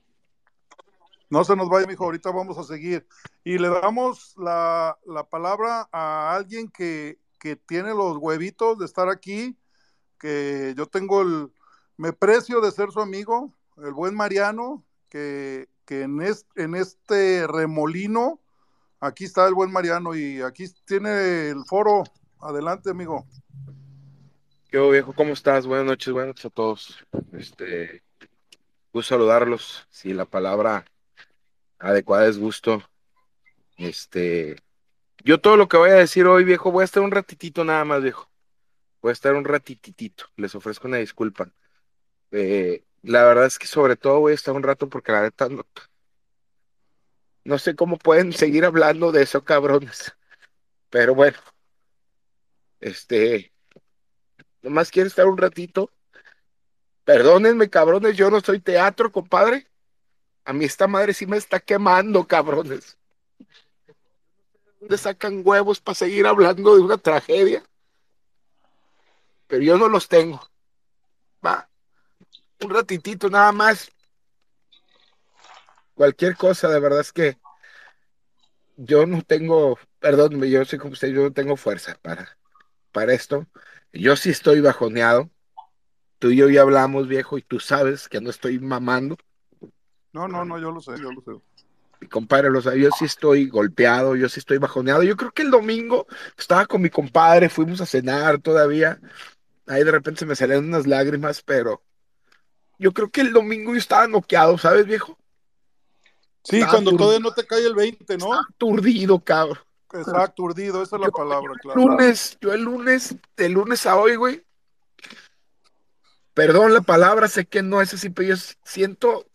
No 1.34 1.43
se 1.43 1.56
nos 1.56 1.67
vaya, 1.67 1.88
mijo, 1.88 2.04
ahorita 2.04 2.30
vamos 2.30 2.60
a 2.60 2.63
seguir. 2.63 3.08
Y 3.43 3.58
le 3.58 3.67
damos 3.67 4.36
la, 4.38 5.00
la 5.04 5.28
palabra 5.28 5.89
a 5.91 6.36
alguien 6.36 6.69
que, 6.69 7.17
que 7.39 7.56
tiene 7.56 7.89
los 7.89 8.17
huevitos 8.17 8.78
de 8.78 8.86
estar 8.86 9.10
aquí, 9.10 9.58
que 10.19 10.76
yo 10.78 10.86
tengo 10.86 11.24
el, 11.24 11.52
me 11.98 12.13
precio 12.13 12.62
de 12.62 12.69
ser 12.69 12.91
su 12.91 13.02
amigo, 13.02 13.52
el 13.78 13.93
buen 13.93 14.13
Mariano, 14.13 14.86
que, 15.10 15.69
que 15.86 16.04
en, 16.04 16.22
es, 16.22 16.46
en 16.56 16.76
este 16.76 17.48
remolino, 17.48 18.39
aquí 19.00 19.24
está 19.24 19.48
el 19.48 19.56
buen 19.56 19.72
Mariano 19.72 20.13
y 20.13 20.39
aquí 20.43 20.65
tiene 20.86 21.50
el 21.50 21.65
foro. 21.65 22.04
Adelante, 22.41 22.91
amigo. 22.91 23.26
Yo, 24.72 24.88
viejo, 24.91 25.13
¿cómo 25.13 25.34
estás? 25.34 25.65
Buenas 25.65 25.88
noches, 25.88 26.13
buenas 26.13 26.28
noches 26.28 26.46
a 26.46 26.50
todos. 26.52 27.04
Este, 27.32 28.04
gusto 28.93 29.15
saludarlos. 29.15 29.88
Si 29.89 30.13
la 30.13 30.26
palabra 30.26 30.86
adecuada 31.80 32.28
es 32.28 32.38
gusto. 32.38 32.84
Este, 33.78 34.56
yo 35.24 35.40
todo 35.40 35.58
lo 35.58 35.68
que 35.68 35.78
voy 35.78 35.90
a 35.90 35.96
decir 35.96 36.26
hoy, 36.26 36.44
viejo, 36.44 36.72
voy 36.72 36.84
a 36.84 36.86
estar 36.86 37.04
un 37.04 37.12
ratitito 37.12 37.64
nada 37.64 37.86
más, 37.86 38.02
viejo. 38.02 38.30
Voy 39.02 39.10
a 39.10 39.14
estar 39.14 39.34
un 39.36 39.46
ratititito. 39.46 40.26
Les 40.38 40.56
ofrezco 40.56 40.88
una 40.88 40.98
disculpa. 40.98 41.52
Eh, 42.32 42.84
la 43.04 43.24
verdad 43.26 43.46
es 43.46 43.60
que 43.60 43.68
sobre 43.68 43.96
todo 43.96 44.20
voy 44.20 44.32
a 44.32 44.36
estar 44.36 44.54
un 44.54 44.64
rato 44.64 44.90
porque 44.90 45.12
la 45.12 45.22
neta 45.24 45.50
no, 45.50 45.66
no 47.44 47.58
sé 47.58 47.76
cómo 47.76 47.98
pueden 47.98 48.34
seguir 48.34 48.66
hablando 48.66 49.12
de 49.12 49.24
eso, 49.24 49.44
cabrones. 49.44 50.16
Pero 50.90 51.16
bueno, 51.16 51.38
este, 52.80 53.54
nomás 54.62 54.92
quiero 54.92 55.08
estar 55.08 55.28
un 55.28 55.38
ratito. 55.38 55.92
Perdónenme, 57.04 57.70
cabrones, 57.70 58.16
yo 58.16 58.30
no 58.30 58.40
soy 58.40 58.60
teatro, 58.60 59.12
compadre. 59.12 59.68
A 60.46 60.54
mí 60.54 60.66
esta 60.66 60.88
madre 60.88 61.14
sí 61.14 61.26
me 61.26 61.38
está 61.38 61.60
quemando, 61.60 62.28
cabrones. 62.28 62.98
¿Dónde 64.80 64.98
sacan 64.98 65.42
huevos 65.46 65.80
para 65.80 65.96
seguir 65.96 66.28
hablando 66.28 66.76
de 66.76 66.82
una 66.82 66.98
tragedia? 66.98 67.64
Pero 69.48 69.64
yo 69.64 69.78
no 69.78 69.88
los 69.88 70.10
tengo. 70.10 70.42
Va. 71.46 71.70
Un 72.60 72.70
ratitito 72.70 73.30
nada 73.30 73.52
más. 73.52 73.90
Cualquier 75.96 76.36
cosa, 76.36 76.68
de 76.70 76.80
verdad 76.80 77.00
es 77.00 77.14
que 77.14 77.38
yo 78.78 79.06
no 79.06 79.22
tengo, 79.22 79.78
perdónenme, 80.00 80.50
yo 80.50 80.66
soy 80.66 80.80
como 80.80 80.94
usted, 80.94 81.10
yo 81.10 81.22
no 81.22 81.32
tengo 81.32 81.56
fuerza 81.56 81.98
para, 82.02 82.38
para 82.92 83.14
esto. 83.14 83.48
Yo 83.94 84.16
sí 84.16 84.32
estoy 84.32 84.60
bajoneado. 84.60 85.30
Tú 86.20 86.32
y 86.32 86.38
yo 86.38 86.50
ya 86.50 86.62
hablamos, 86.62 87.08
viejo, 87.08 87.38
y 87.38 87.42
tú 87.42 87.60
sabes 87.60 88.10
que 88.10 88.22
no 88.22 88.30
estoy 88.30 88.60
mamando. 88.60 89.18
No, 90.13 90.28
no, 90.28 90.45
no, 90.45 90.60
yo 90.60 90.71
lo 90.71 90.80
sé, 90.80 90.91
yo 91.02 91.12
lo 91.12 91.21
sé. 91.21 91.32
Mi 91.99 92.08
compadre 92.08 92.49
lo 92.49 92.62
sabe, 92.62 92.80
yo 92.82 92.89
sí 92.97 93.06
estoy 93.06 93.47
golpeado, 93.47 94.15
yo 94.15 94.30
sí 94.30 94.39
estoy 94.39 94.58
bajoneado. 94.58 95.04
Yo 95.04 95.15
creo 95.17 95.32
que 95.32 95.41
el 95.41 95.52
domingo 95.52 96.06
estaba 96.38 96.65
con 96.65 96.82
mi 96.82 96.89
compadre, 96.89 97.49
fuimos 97.49 97.82
a 97.82 97.86
cenar 97.86 98.39
todavía. 98.39 98.99
Ahí 99.67 99.84
de 99.84 99.91
repente 99.91 100.19
se 100.19 100.26
me 100.26 100.36
salieron 100.36 100.65
unas 100.65 100.86
lágrimas, 100.86 101.41
pero 101.41 101.82
yo 102.78 102.91
creo 102.93 103.10
que 103.10 103.21
el 103.21 103.32
domingo 103.34 103.71
yo 103.71 103.78
estaba 103.78 104.08
noqueado, 104.08 104.58
¿sabes, 104.58 104.86
viejo? 104.86 105.17
Sí, 106.43 106.58
Estaba 106.58 106.73
cuando 106.73 106.97
todavía 106.97 107.19
no 107.19 107.34
te 107.34 107.47
cae 107.47 107.65
el 107.65 107.73
20, 107.73 108.17
¿no? 108.17 108.26
Estaba 108.26 108.41
aturdido, 108.54 109.19
cabrón. 109.23 109.60
Exacto, 109.93 110.43
urdido, 110.43 110.82
esa 110.84 110.95
es 110.97 110.99
la 111.02 111.08
Yo- 111.08 111.12
palabra, 111.13 111.54
claro. 111.62 111.80
lunes, 111.80 112.38
yo 112.41 112.52
el 112.52 112.63
lunes, 112.63 113.15
de 113.38 113.47
lunes 113.49 113.86
a 113.86 113.95
hoy, 113.95 114.15
güey. 114.15 114.43
Perdón 116.34 116.73
la 116.73 116.82
palabra, 116.82 117.28
sé 117.28 117.45
que 117.45 117.62
no 117.62 117.80
es 117.82 117.93
así, 117.93 118.10
pero 118.10 118.30
yo 118.30 118.36
siento 118.63 119.28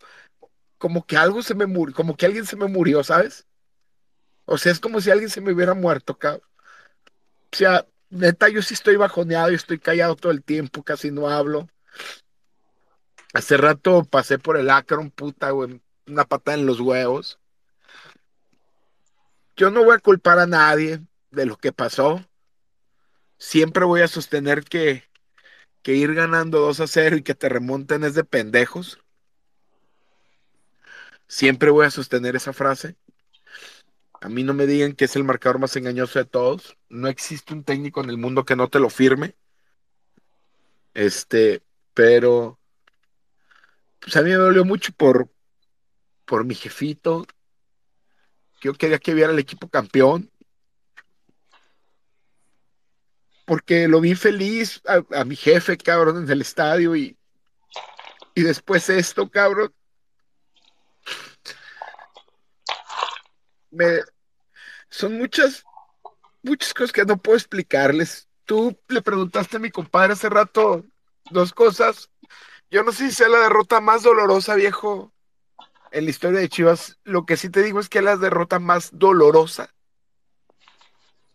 como 0.79 1.05
que 1.05 1.17
algo 1.17 1.43
se 1.43 1.53
me 1.53 1.67
murió, 1.67 1.95
como 1.95 2.17
que 2.17 2.25
alguien 2.25 2.45
se 2.45 2.55
me 2.55 2.67
murió, 2.67 3.03
¿sabes? 3.03 3.45
O 4.45 4.57
sea, 4.57 4.71
es 4.71 4.79
como 4.79 5.01
si 5.01 5.11
alguien 5.11 5.29
se 5.29 5.41
me 5.41 5.53
hubiera 5.53 5.75
muerto, 5.75 6.17
cabrón. 6.17 6.41
O 7.51 7.55
sea, 7.55 7.85
neta, 8.09 8.49
yo 8.49 8.61
sí 8.61 8.73
estoy 8.73 8.95
bajoneado 8.95 9.51
y 9.51 9.55
estoy 9.55 9.77
callado 9.77 10.15
todo 10.15 10.31
el 10.31 10.43
tiempo, 10.43 10.83
casi 10.83 11.11
no 11.11 11.29
hablo. 11.29 11.69
Hace 13.33 13.57
rato 13.57 14.03
pasé 14.05 14.39
por 14.39 14.57
el 14.57 14.69
Akron, 14.69 15.11
puta, 15.11 15.51
güey, 15.51 15.81
una 16.07 16.25
patada 16.25 16.57
en 16.57 16.65
los 16.65 16.79
huevos. 16.79 17.39
Yo 19.55 19.69
no 19.69 19.83
voy 19.83 19.95
a 19.95 19.99
culpar 19.99 20.39
a 20.39 20.47
nadie 20.47 21.01
de 21.31 21.45
lo 21.45 21.57
que 21.57 21.73
pasó. 21.73 22.25
Siempre 23.37 23.85
voy 23.85 24.01
a 24.01 24.07
sostener 24.07 24.63
que, 24.63 25.03
que 25.83 25.95
ir 25.95 26.13
ganando 26.15 26.59
2 26.59 26.79
a 26.79 26.87
0 26.87 27.17
y 27.17 27.23
que 27.23 27.35
te 27.35 27.49
remonten 27.49 28.03
es 28.03 28.15
de 28.15 28.23
pendejos. 28.23 28.99
Siempre 31.29 31.69
voy 31.69 31.85
a 31.85 31.91
sostener 31.91 32.35
esa 32.35 32.53
frase. 32.53 32.97
A 34.19 34.29
mí 34.29 34.43
no 34.43 34.55
me 34.55 34.65
digan 34.65 34.93
que 34.93 35.05
es 35.05 35.15
el 35.15 35.23
marcador 35.23 35.59
más 35.59 35.75
engañoso 35.75 36.17
de 36.17 36.25
todos. 36.25 36.75
No 36.89 37.07
existe 37.07 37.53
un 37.53 37.63
técnico 37.63 38.03
en 38.03 38.09
el 38.09 38.17
mundo 38.17 38.45
que 38.45 38.55
no 38.55 38.67
te 38.67 38.79
lo 38.79 38.89
firme. 38.89 39.35
Este, 40.95 41.61
pero 41.93 42.59
pues 43.99 44.17
a 44.17 44.23
mí 44.23 44.31
me 44.31 44.37
dolió 44.37 44.65
mucho 44.65 44.91
por, 44.91 45.29
por 46.25 46.45
mi 46.45 46.55
jefito, 46.55 47.27
yo 48.61 48.73
quería 48.73 48.97
que 48.97 49.13
viera 49.13 49.31
el 49.31 49.39
equipo 49.39 49.69
campeón. 49.69 50.31
Porque 53.45 53.87
lo 53.87 54.01
vi 54.01 54.15
feliz 54.15 54.81
a, 54.87 55.03
a 55.19 55.25
mi 55.25 55.35
jefe, 55.35 55.77
cabrón, 55.77 56.23
en 56.23 56.31
el 56.31 56.41
estadio 56.41 56.95
y, 56.95 57.15
y 58.33 58.41
después 58.41 58.89
esto, 58.89 59.29
cabrón. 59.29 59.71
Me, 63.71 63.99
son 64.89 65.17
muchas, 65.17 65.63
muchas 66.41 66.73
cosas 66.73 66.91
que 66.91 67.05
no 67.05 67.17
puedo 67.17 67.37
explicarles. 67.37 68.27
Tú 68.45 68.77
le 68.87 69.01
preguntaste 69.01 69.57
a 69.57 69.59
mi 69.59 69.69
compadre 69.69 70.13
hace 70.13 70.29
rato 70.29 70.85
dos 71.31 71.53
cosas. 71.53 72.09
Yo 72.71 72.83
no 72.83 72.91
sé 72.91 73.09
si 73.09 73.15
sea 73.15 73.29
la 73.29 73.39
derrota 73.39 73.81
más 73.81 74.03
dolorosa, 74.03 74.55
viejo, 74.55 75.11
en 75.91 76.05
la 76.05 76.11
historia 76.11 76.39
de 76.39 76.49
Chivas. 76.49 76.99
Lo 77.03 77.25
que 77.25 77.37
sí 77.37 77.49
te 77.49 77.63
digo 77.63 77.79
es 77.79 77.89
que 77.89 77.99
es 77.99 78.03
la 78.03 78.17
derrota 78.17 78.59
más 78.59 78.91
dolorosa 78.93 79.73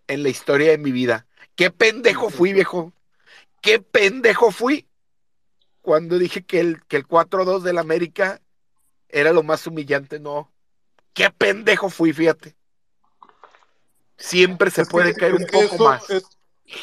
en 0.06 0.22
la 0.22 0.28
historia 0.28 0.70
de 0.70 0.78
mi 0.78 0.92
vida. 0.92 1.26
Qué 1.56 1.70
pendejo 1.70 2.30
fui, 2.30 2.52
viejo. 2.52 2.92
Qué 3.60 3.80
pendejo 3.80 4.50
fui 4.50 4.88
cuando 5.80 6.18
dije 6.18 6.44
que 6.44 6.60
el, 6.60 6.84
que 6.86 6.96
el 6.96 7.06
4-2 7.06 7.62
del 7.62 7.78
América 7.78 8.40
era 9.08 9.32
lo 9.32 9.42
más 9.42 9.66
humillante. 9.66 10.20
No. 10.20 10.53
Qué 11.14 11.30
pendejo 11.30 11.88
fui, 11.88 12.12
fíjate. 12.12 12.54
Siempre 14.16 14.70
se 14.70 14.82
Es 14.82 14.88
que- 14.88 14.92
puede 14.92 15.14
caer 15.14 15.34
un 15.34 15.38
que 15.46 15.46
poco 15.46 15.64
esto- 15.64 15.84
más. 15.84 16.10
es- 16.10 16.28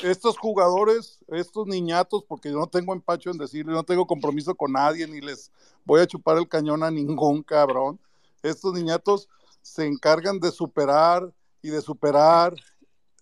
estos 0.04 0.38
jugadores, 0.38 1.20
estos 1.28 1.68
niñatos, 1.68 2.24
porque 2.28 2.50
yo 2.52 2.58
no 2.60 2.68
tengo 2.68 2.94
empacho 2.94 3.30
en 3.32 3.38
decirlo, 3.38 3.74
no 3.74 3.84
tengo 3.84 4.06
compromiso 4.06 4.54
con 4.56 4.72
nadie, 4.74 5.08
ni 5.08 5.22
les 5.22 5.52
voy 5.86 6.02
a 6.02 6.08
chupar 6.08 6.38
el 6.38 6.48
cañón 6.48 6.84
a 6.84 6.92
ningún 6.92 7.42
cabrón. 7.44 8.00
Estos 8.44 8.74
niñatos 8.74 9.28
se 9.62 9.86
encargan 9.86 10.40
de 10.40 10.52
superar 10.52 11.32
y 11.62 11.70
de 11.70 11.82
superar 11.82 12.56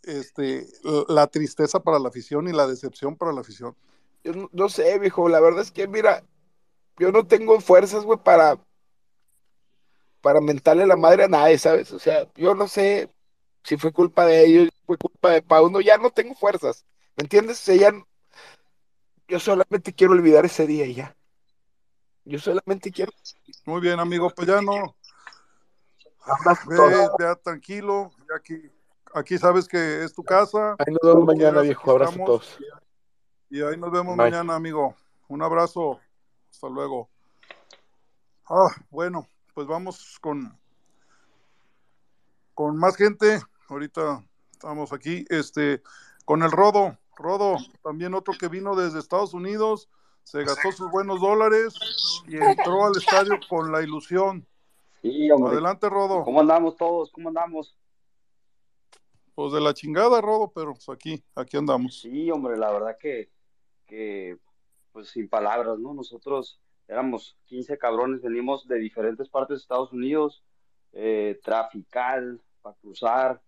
este, 0.04 0.65
la 1.10 1.28
tristeza 1.28 1.82
para 1.82 2.00
la 2.00 2.08
afición 2.10 2.48
y 2.48 2.54
la 2.54 2.65
decepción 2.67 3.15
para 3.17 3.34
la 3.34 3.41
afición. 3.41 3.76
Yo 4.24 4.34
no, 4.34 4.50
no 4.54 4.69
sé, 4.69 4.98
viejo, 4.98 5.28
la 5.30 5.39
verdad 5.41 5.62
es 5.62 5.72
que, 5.72 5.88
mira, 5.88 6.24
yo 6.98 7.12
no 7.12 7.28
tengo 7.28 7.60
fuerzas, 7.60 8.04
güey, 8.06 8.17
para, 8.24 8.58
para 10.22 10.42
mentarle 10.42 10.86
la 10.86 10.96
madre 10.96 11.24
a 11.24 11.28
nadie, 11.28 11.58
¿sabes? 11.58 11.92
O 11.92 12.00
sea, 12.00 12.28
yo 12.36 12.56
no 12.56 12.68
sé 12.68 13.10
si 13.64 13.78
fue 13.78 13.92
culpa 13.92 14.26
de 14.26 14.46
ellos, 14.46 14.70
fue 14.86 14.98
culpa 14.98 15.32
de 15.32 15.42
Pauno, 15.42 15.82
ya 15.82 15.98
no 15.98 16.10
tengo 16.10 16.36
fuerzas, 16.36 16.86
¿me 17.16 17.24
entiendes? 17.24 17.60
O 17.62 17.64
sea, 17.64 17.76
ya 17.76 17.92
no- 17.92 18.08
yo 19.28 19.40
solamente 19.40 19.94
quiero 19.94 20.14
olvidar 20.14 20.46
ese 20.46 20.66
día 20.66 20.86
y 20.86 20.96
ya. 20.96 21.16
Yo 22.26 22.40
solamente 22.40 22.92
quiero... 22.92 23.12
Muy 23.66 23.82
bien, 23.82 24.00
amigo, 24.00 24.30
pues 24.36 24.48
ya 24.48 24.62
no, 24.62 24.96
ve, 26.68 27.10
vea 27.18 27.36
tranquilo, 27.36 28.12
ya 28.30 28.36
aquí, 28.36 28.72
aquí 29.14 29.38
sabes 29.38 29.68
que 29.68 30.04
es 30.04 30.14
tu 30.14 30.24
casa. 30.24 30.76
Ahí 30.80 30.94
nos 30.94 31.00
vemos 31.02 31.26
mañana, 31.26 31.62
quieras, 31.62 31.64
viejo. 31.64 31.92
Abrazo 31.92 32.22
a 32.22 32.26
todos. 32.26 32.58
Y 33.50 33.62
ahí 33.62 33.78
nos 33.78 33.92
vemos 33.92 34.16
Bye. 34.16 34.32
mañana, 34.32 34.56
amigo. 34.56 34.96
Un 35.28 35.42
abrazo. 35.42 36.00
Hasta 36.52 36.70
luego. 36.70 37.10
Ah, 38.48 38.70
bueno, 38.90 39.28
pues 39.54 39.68
vamos 39.68 40.18
con, 40.20 40.58
con 42.54 42.78
más 42.78 42.96
gente. 42.96 43.42
Ahorita 43.68 44.24
estamos 44.52 44.94
aquí. 44.94 45.26
Este, 45.30 45.82
con 46.26 46.44
el 46.44 46.52
Rodo. 46.52 46.98
Rodo, 47.16 47.58
también 47.84 48.14
otro 48.14 48.34
que 48.40 48.48
vino 48.48 48.76
desde 48.76 49.00
Estados 49.00 49.34
Unidos, 49.34 49.90
se 50.24 50.44
gastó 50.44 50.72
sus 50.72 50.90
buenos 50.90 51.20
dólares 51.20 51.74
y 52.28 52.38
entró 52.38 52.86
al 52.86 52.94
estadio 52.98 53.40
con 53.50 53.72
la 53.72 53.82
ilusión. 53.82 54.48
Sí, 55.02 55.30
hombre. 55.32 55.54
Adelante, 55.54 55.90
Rodo. 55.90 56.24
¿Cómo 56.24 56.40
andamos 56.40 56.78
todos? 56.78 57.12
¿Cómo 57.12 57.30
andamos? 57.30 57.76
Pues 59.36 59.54
de 59.54 59.60
la 59.60 59.74
chingada, 59.74 60.22
Rodo, 60.22 60.52
pero 60.54 60.74
pues 60.74 60.88
aquí, 60.90 61.24
aquí 61.36 61.58
andamos. 61.58 62.00
Sí, 62.00 62.30
hombre, 62.32 62.58
la 62.58 62.72
verdad 62.72 62.98
que, 63.00 63.30
que, 63.86 64.38
pues 64.92 65.10
sin 65.10 65.28
palabras, 65.30 65.80
¿no? 65.80 65.94
Nosotros 65.94 66.60
éramos 66.89 67.38
15 67.45 67.78
cabrones, 67.78 68.21
venimos 68.21 68.67
de 68.67 68.80
diferentes 68.80 69.30
partes 69.30 69.58
de 69.58 69.62
Estados 69.62 69.93
Unidos, 69.93 70.43
eh, 70.91 71.39
trafical, 71.43 72.41
para 72.62 72.75
cruzar, 72.78 73.41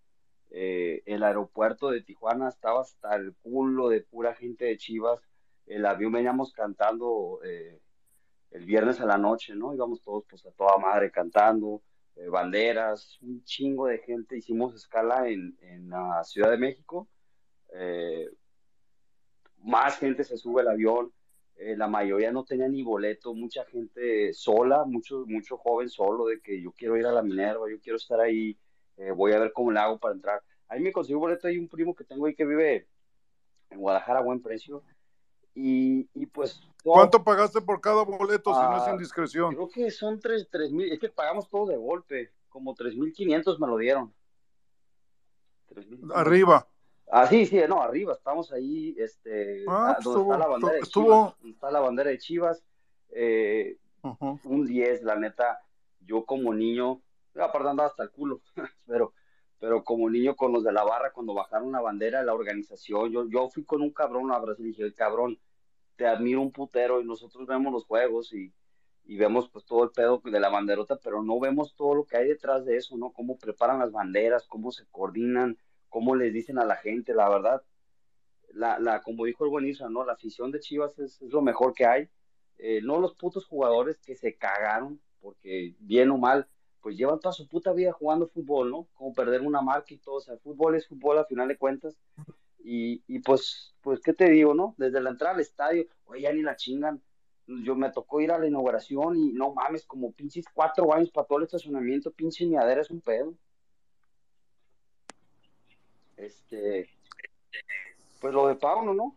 eh, 0.50 1.02
el 1.06 1.24
aeropuerto 1.24 1.90
de 1.90 2.02
Tijuana 2.02 2.48
estaba 2.48 2.82
hasta 2.82 3.16
el 3.16 3.34
culo 3.42 3.88
de 3.88 4.00
pura 4.02 4.34
gente 4.34 4.66
de 4.66 4.78
Chivas, 4.78 5.20
el 5.66 5.84
avión 5.84 6.12
veníamos 6.12 6.52
cantando 6.52 7.40
eh, 7.44 7.80
el 8.52 8.64
viernes 8.64 9.00
a 9.00 9.06
la 9.06 9.18
noche, 9.18 9.54
¿no? 9.56 9.74
Íbamos 9.74 10.02
todos 10.02 10.24
pues 10.28 10.46
a 10.46 10.52
toda 10.52 10.78
madre 10.78 11.10
cantando, 11.10 11.82
eh, 12.14 12.28
banderas, 12.28 13.18
un 13.22 13.42
chingo 13.44 13.86
de 13.86 13.98
gente, 13.98 14.36
hicimos 14.36 14.74
escala 14.74 15.28
en, 15.28 15.56
en 15.62 15.88
la 15.90 16.22
Ciudad 16.22 16.50
de 16.50 16.58
México, 16.58 17.08
más 19.64 19.98
gente 19.98 20.22
se 20.22 20.36
sube 20.36 20.60
al 20.60 20.68
avión, 20.68 21.12
eh, 21.56 21.76
la 21.76 21.86
mayoría 21.88 22.32
no 22.32 22.44
tenía 22.44 22.68
ni 22.68 22.82
boleto, 22.82 23.34
mucha 23.34 23.64
gente 23.66 24.32
sola, 24.32 24.84
mucho, 24.84 25.24
mucho 25.26 25.56
joven 25.56 25.88
solo, 25.88 26.26
de 26.26 26.40
que 26.40 26.60
yo 26.60 26.72
quiero 26.72 26.96
ir 26.96 27.06
a 27.06 27.12
la 27.12 27.22
Minerva, 27.22 27.70
yo 27.70 27.80
quiero 27.80 27.96
estar 27.96 28.20
ahí, 28.20 28.58
eh, 28.96 29.10
voy 29.12 29.32
a 29.32 29.38
ver 29.38 29.52
cómo 29.52 29.70
le 29.70 29.78
hago 29.80 29.98
para 29.98 30.14
entrar. 30.14 30.42
Ahí 30.68 30.80
me 30.80 30.92
consiguió 30.92 31.18
boleto, 31.18 31.46
hay 31.48 31.58
un 31.58 31.68
primo 31.68 31.94
que 31.94 32.04
tengo 32.04 32.26
ahí 32.26 32.34
que 32.34 32.46
vive 32.46 32.86
en 33.70 33.78
Guadalajara 33.78 34.20
a 34.20 34.22
buen 34.22 34.40
precio, 34.42 34.82
y, 35.54 36.08
y 36.14 36.26
pues... 36.26 36.60
todo- 36.82 36.94
¿Cuánto 36.94 37.22
pagaste 37.22 37.60
por 37.60 37.80
cada 37.80 38.02
boleto, 38.04 38.54
si 38.54 38.60
no 38.60 38.76
es 38.78 38.86
Ah, 38.88 38.92
indiscreción? 38.92 39.54
Creo 39.54 39.68
que 39.68 39.90
son 39.90 40.18
tres, 40.18 40.48
tres 40.50 40.72
mil, 40.72 40.90
es 40.90 40.98
que 40.98 41.10
pagamos 41.10 41.48
todo 41.48 41.66
de 41.66 41.76
golpe, 41.76 42.32
como 42.48 42.74
tres 42.74 42.96
mil 42.96 43.12
quinientos 43.12 43.60
me 43.60 43.66
lo 43.66 43.76
dieron. 43.76 44.12
3,500. 45.68 46.16
Arriba. 46.16 46.66
Ah, 47.14 47.26
sí, 47.26 47.44
sí, 47.44 47.60
no, 47.68 47.82
arriba, 47.82 48.14
estamos 48.14 48.50
ahí, 48.52 48.94
este, 48.98 49.64
Ah, 49.68 49.98
pues 50.02 50.04
donde 50.04 50.22
está 50.32 50.38
la 50.38 50.44
estuvo- 50.44 50.50
bandera 50.52 50.72
de 50.72 50.80
estuvo- 50.80 51.04
Chivas, 51.04 51.38
donde 51.40 51.54
está 51.54 51.70
la 51.70 51.80
bandera 51.80 52.10
de 52.10 52.18
Chivas, 52.18 52.64
eh, 53.10 53.76
un 54.44 54.66
10, 54.66 55.02
la 55.02 55.16
neta, 55.16 55.60
yo 56.00 56.24
como 56.24 56.54
niño, 56.54 57.02
aparte 57.34 57.68
andaba 57.68 57.90
hasta 57.90 58.02
el 58.04 58.10
culo, 58.10 58.40
pero, 58.86 59.12
pero 59.58 59.84
como 59.84 60.08
niño 60.08 60.34
con 60.36 60.52
los 60.52 60.64
de 60.64 60.72
la 60.72 60.84
barra, 60.84 61.12
cuando 61.12 61.34
bajaron 61.34 61.70
la 61.72 61.82
bandera, 61.82 62.22
la 62.22 62.32
organización, 62.32 63.12
yo, 63.12 63.28
yo 63.28 63.50
fui 63.50 63.62
con 63.64 63.82
un 63.82 63.90
cabrón 63.92 64.32
a 64.32 64.38
Brasil 64.38 64.64
y 64.64 64.68
dije, 64.70 64.94
cabrón, 64.94 65.38
te 65.96 66.06
admiro 66.06 66.40
un 66.40 66.50
putero 66.50 67.02
y 67.02 67.04
nosotros 67.04 67.46
vemos 67.46 67.72
los 67.74 67.84
juegos 67.84 68.32
y, 68.32 68.52
y 69.04 69.16
vemos 69.18 69.50
pues 69.50 69.66
todo 69.66 69.84
el 69.84 69.90
pedo 69.90 70.22
de 70.24 70.40
la 70.40 70.48
banderota, 70.48 70.96
pero 70.96 71.22
no 71.22 71.38
vemos 71.38 71.74
todo 71.76 71.94
lo 71.94 72.04
que 72.06 72.16
hay 72.16 72.26
detrás 72.28 72.64
de 72.64 72.78
eso, 72.78 72.96
¿no? 72.96 73.12
Cómo 73.12 73.36
preparan 73.36 73.78
las 73.80 73.92
banderas, 73.92 74.46
cómo 74.48 74.72
se 74.72 74.86
coordinan, 74.90 75.58
cómo 75.92 76.16
les 76.16 76.32
dicen 76.32 76.58
a 76.58 76.64
la 76.64 76.76
gente, 76.76 77.14
la 77.14 77.28
verdad, 77.28 77.62
la, 78.54 78.78
la, 78.80 79.02
como 79.02 79.26
dijo 79.26 79.44
el 79.44 79.50
buen 79.50 79.66
Isra, 79.66 79.90
¿no? 79.90 80.04
La 80.04 80.14
afición 80.14 80.50
de 80.50 80.58
Chivas 80.58 80.98
es, 80.98 81.20
lo 81.20 81.42
mejor 81.42 81.74
que 81.74 81.84
hay. 81.84 82.08
Eh, 82.56 82.80
no 82.82 82.98
los 82.98 83.14
putos 83.14 83.46
jugadores 83.46 83.98
que 83.98 84.16
se 84.16 84.34
cagaron, 84.36 85.00
porque 85.20 85.76
bien 85.80 86.10
o 86.10 86.16
mal, 86.16 86.48
pues 86.80 86.96
llevan 86.96 87.20
toda 87.20 87.34
su 87.34 87.46
puta 87.46 87.72
vida 87.74 87.92
jugando 87.92 88.26
fútbol, 88.26 88.70
¿no? 88.70 88.88
Como 88.94 89.12
perder 89.12 89.42
una 89.42 89.60
marca 89.60 89.92
y 89.92 89.98
todo, 89.98 90.16
o 90.16 90.20
sea, 90.20 90.38
fútbol 90.38 90.76
es 90.76 90.88
fútbol 90.88 91.18
a 91.18 91.26
final 91.26 91.46
de 91.46 91.58
cuentas. 91.58 91.94
Y, 92.64 93.02
y 93.06 93.18
pues, 93.18 93.74
pues, 93.82 94.00
¿qué 94.00 94.14
te 94.14 94.30
digo, 94.30 94.54
no? 94.54 94.74
Desde 94.78 95.00
la 95.00 95.10
entrada 95.10 95.34
al 95.34 95.40
estadio, 95.40 95.86
oye, 96.06 96.22
ya 96.22 96.32
ni 96.32 96.40
la 96.40 96.56
chingan. 96.56 97.02
Yo 97.46 97.76
me 97.76 97.90
tocó 97.90 98.22
ir 98.22 98.32
a 98.32 98.38
la 98.38 98.46
inauguración 98.46 99.16
y 99.16 99.32
no 99.32 99.52
mames, 99.52 99.84
como 99.84 100.12
pinches 100.12 100.46
cuatro 100.54 100.94
años 100.94 101.10
para 101.10 101.26
todo 101.26 101.38
el 101.38 101.44
estacionamiento, 101.44 102.12
pinche 102.12 102.46
miadera 102.46 102.80
es 102.80 102.90
un 102.90 103.02
pedo. 103.02 103.34
Este, 106.22 106.88
pues 108.20 108.32
lo 108.32 108.46
de 108.46 108.54
Pauno, 108.54 108.94
¿no? 108.94 109.16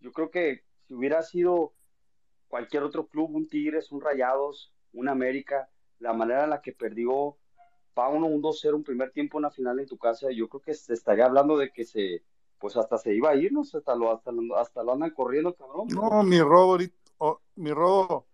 Yo 0.00 0.12
creo 0.12 0.30
que 0.30 0.64
si 0.86 0.94
hubiera 0.94 1.22
sido 1.22 1.72
cualquier 2.48 2.82
otro 2.82 3.06
club, 3.06 3.34
un 3.34 3.48
Tigres, 3.48 3.92
un 3.92 4.00
Rayados, 4.00 4.72
un 4.92 5.08
América, 5.08 5.70
la 6.00 6.12
manera 6.12 6.44
en 6.44 6.50
la 6.50 6.60
que 6.60 6.72
perdió 6.72 7.36
Pauno 7.94 8.26
un 8.26 8.42
2-0 8.42 8.74
un 8.74 8.82
primer 8.84 9.12
tiempo 9.12 9.38
en 9.38 9.42
la 9.42 9.50
final 9.50 9.78
en 9.78 9.86
tu 9.86 9.96
casa, 9.98 10.30
yo 10.32 10.48
creo 10.48 10.60
que 10.60 10.74
se 10.74 10.94
estaría 10.94 11.26
hablando 11.26 11.56
de 11.56 11.70
que 11.70 11.84
se, 11.84 12.22
pues 12.58 12.76
hasta 12.76 12.98
se 12.98 13.14
iba 13.14 13.30
a 13.30 13.36
ir, 13.36 13.52
¿no? 13.52 13.60
Hasta 13.60 13.94
lo, 13.94 14.10
hasta, 14.10 14.32
hasta 14.56 14.82
lo 14.82 14.92
andan 14.92 15.10
corriendo, 15.10 15.54
cabrón. 15.54 15.88
No, 15.88 16.22
mi 16.24 16.38
ahorita- 16.38 16.94
oh, 17.18 17.40
mi 17.56 17.70
Rodo, 17.72 18.26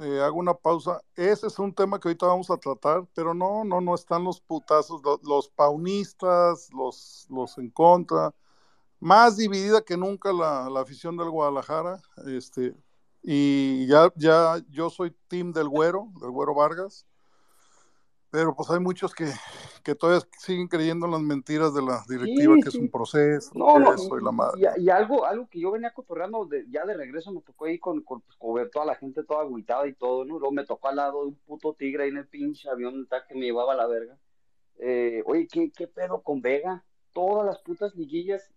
eh, 0.00 0.20
hago 0.22 0.38
una 0.38 0.54
pausa. 0.54 1.00
Ese 1.16 1.46
es 1.48 1.58
un 1.58 1.74
tema 1.74 1.98
que 2.00 2.08
ahorita 2.08 2.26
vamos 2.26 2.50
a 2.50 2.56
tratar, 2.56 3.06
pero 3.14 3.34
no, 3.34 3.64
no, 3.64 3.80
no 3.80 3.94
están 3.94 4.24
los 4.24 4.40
putazos, 4.40 5.02
lo- 5.04 5.20
los, 5.24 5.48
paunistas, 5.48 6.70
los, 6.72 7.26
los 7.30 7.58
en 7.58 7.70
contra. 7.70 8.34
Más 9.00 9.36
dividida 9.36 9.82
que 9.82 9.96
nunca 9.96 10.32
la, 10.32 10.70
la 10.70 10.80
afición 10.80 11.16
del 11.16 11.30
Guadalajara. 11.30 12.00
Este, 12.26 12.74
y 13.22 13.86
ya, 13.88 14.12
ya 14.16 14.62
yo 14.70 14.90
soy 14.90 15.12
team 15.28 15.52
del 15.52 15.68
Güero, 15.68 16.08
del 16.20 16.30
Güero 16.30 16.54
Vargas. 16.54 17.06
Pero 18.32 18.56
pues 18.56 18.70
hay 18.70 18.80
muchos 18.80 19.14
que, 19.14 19.26
que 19.84 19.94
todavía 19.94 20.26
siguen 20.38 20.66
creyendo 20.66 21.04
en 21.04 21.12
las 21.12 21.20
mentiras 21.20 21.74
de 21.74 21.82
la 21.82 22.02
directiva, 22.08 22.54
Sí, 22.56 22.62
que 22.62 22.68
es 22.70 22.74
un 22.76 22.90
proceso, 22.90 23.50
No, 23.54 23.78
no, 23.78 23.92
eso 23.92 24.18
y 24.18 24.24
la 24.24 24.32
madre. 24.32 24.70
y, 24.78 24.84
y 24.84 24.88
algo, 24.90 25.26
algo 25.26 25.46
que 25.50 25.60
yo 25.60 25.70
venía 25.70 25.92
cotorreando 25.92 26.46
de, 26.46 26.64
ya 26.70 26.86
de 26.86 26.94
regreso 26.94 27.30
me 27.30 27.42
tocó 27.42 27.66
ahí 27.66 27.78
con, 27.78 28.00
con, 28.02 28.22
pues, 28.22 28.34
con 28.38 28.54
ver 28.54 28.70
toda 28.70 28.86
la 28.86 28.94
gente 28.94 29.22
toda 29.22 29.42
agüitada 29.42 29.86
y 29.86 29.92
todo, 29.92 30.24
¿no? 30.24 30.38
Luego 30.38 30.50
me 30.50 30.64
tocó 30.64 30.88
al 30.88 30.96
lado 30.96 31.20
de 31.20 31.28
un 31.28 31.34
puto 31.34 31.74
tigre 31.74 32.04
ahí 32.04 32.08
en 32.08 32.16
el 32.16 32.26
pinche 32.26 32.70
avión 32.70 33.06
que 33.28 33.34
me 33.34 33.42
llevaba 33.42 33.74
a 33.74 33.76
la 33.76 33.86
verga. 33.86 34.16
Eh, 34.78 35.22
oye, 35.26 35.46
¿qué, 35.46 35.70
¿qué 35.70 35.86
pedo 35.86 36.22
con 36.22 36.40
Vega? 36.40 36.82
Todas 37.12 37.44
las 37.44 37.58
putas 37.58 37.94
liguillas, 37.94 38.50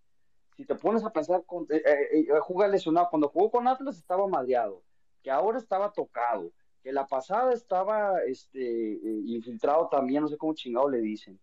si 0.55 0.63
te 0.63 0.75
pones 0.75 1.03
a 1.03 1.11
pensar, 1.11 1.43
con, 1.45 1.67
eh, 1.69 1.83
eh, 2.13 2.27
juega 2.39 2.69
lesionado. 2.69 3.09
Cuando 3.09 3.27
jugó 3.27 3.51
con 3.51 3.67
Atlas 3.67 3.97
estaba 3.97 4.25
madreado, 4.25 4.81
que 5.21 5.29
ahora 5.29 5.57
estaba 5.57 5.91
tocado, 5.91 6.49
que 6.85 6.93
la 6.93 7.07
pasada 7.07 7.51
estaba 7.51 8.21
este, 8.27 8.99
infiltrado 9.25 9.89
también, 9.89 10.21
no 10.21 10.27
sé 10.27 10.37
cómo 10.37 10.53
chingado 10.53 10.87
le 10.87 10.99
dicen. 10.99 11.39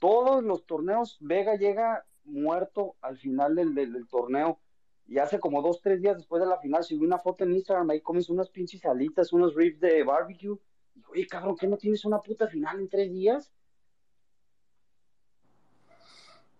Todos 0.00 0.42
los 0.42 0.66
torneos, 0.66 1.16
Vega 1.20 1.54
llega 1.54 2.04
muerto 2.24 2.96
al 3.00 3.16
final 3.16 3.54
del, 3.54 3.72
del, 3.72 4.08
torneo. 4.08 4.58
Y 5.06 5.18
hace 5.18 5.38
como 5.38 5.62
dos, 5.62 5.80
tres 5.80 6.02
días 6.02 6.16
después 6.16 6.42
de 6.42 6.48
la 6.48 6.58
final, 6.58 6.82
subí 6.82 7.06
una 7.06 7.20
foto 7.20 7.44
en 7.44 7.52
Instagram, 7.52 7.88
ahí 7.88 8.00
comes 8.00 8.28
unas 8.30 8.50
pinches 8.50 8.84
alitas, 8.84 9.32
unos 9.32 9.54
ribs 9.54 9.78
de 9.78 10.02
barbecue. 10.02 10.58
Y, 10.96 11.02
oye, 11.08 11.26
cabrón, 11.28 11.54
¿qué 11.56 11.68
no 11.68 11.76
tienes 11.76 12.04
una 12.04 12.18
puta 12.18 12.48
final 12.48 12.80
en 12.80 12.88
tres 12.88 13.12
días? 13.12 13.52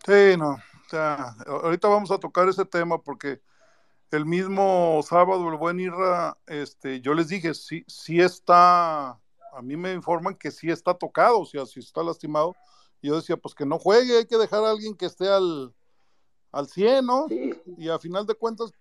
Sí, 0.07 0.37
no. 0.39 0.51
O 0.51 0.89
sea, 0.89 1.35
ahorita 1.49 1.89
vamos 1.89 2.13
a 2.13 2.19
tocar 2.19 2.49
ese 2.49 2.65
tema 2.65 3.03
porque 3.03 3.41
el 4.11 4.27
mismo 4.27 5.01
sábado, 5.05 5.49
el 5.49 5.57
buen 5.57 5.79
Irra, 5.81 6.37
este, 6.47 7.01
yo 7.01 7.15
les 7.15 7.29
dije, 7.29 7.55
sí, 7.55 7.85
sí 7.87 8.21
está, 8.21 9.11
a 9.11 9.63
mí 9.63 9.77
me 9.77 9.93
informan 9.93 10.35
que 10.35 10.51
sí 10.51 10.71
está 10.71 10.95
tocado, 10.95 11.41
o 11.41 11.47
sea, 11.47 11.67
si 11.67 11.81
está 11.81 12.03
lastimado. 12.03 12.55
Y 13.03 13.09
yo 13.09 13.17
decía, 13.17 13.37
pues 13.37 13.55
que 13.55 13.65
no 13.65 13.79
juegue, 13.79 14.19
hay 14.19 14.27
que 14.27 14.37
dejar 14.37 14.65
a 14.65 14.71
alguien 14.71 14.95
que 14.95 15.07
esté 15.07 15.29
al, 15.29 15.75
al 16.53 16.67
100, 16.67 17.07
¿no? 17.07 17.27
Y 17.79 17.89
a 17.89 17.99
final 17.99 18.27
de 18.27 18.35
cuentas, 18.35 18.73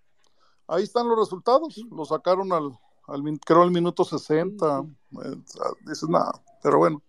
ahí 0.66 0.82
están 0.82 1.08
los 1.08 1.18
resultados. 1.18 1.78
Lo 1.90 2.04
sacaron 2.04 2.52
al, 2.52 2.78
al 3.06 3.22
creo, 3.44 3.62
al 3.62 3.70
minuto 3.70 4.04
60. 4.04 4.84
Eh, 5.24 5.36
dices, 5.86 6.08
nada, 6.08 6.32
pero 6.62 6.78
bueno, 6.78 7.02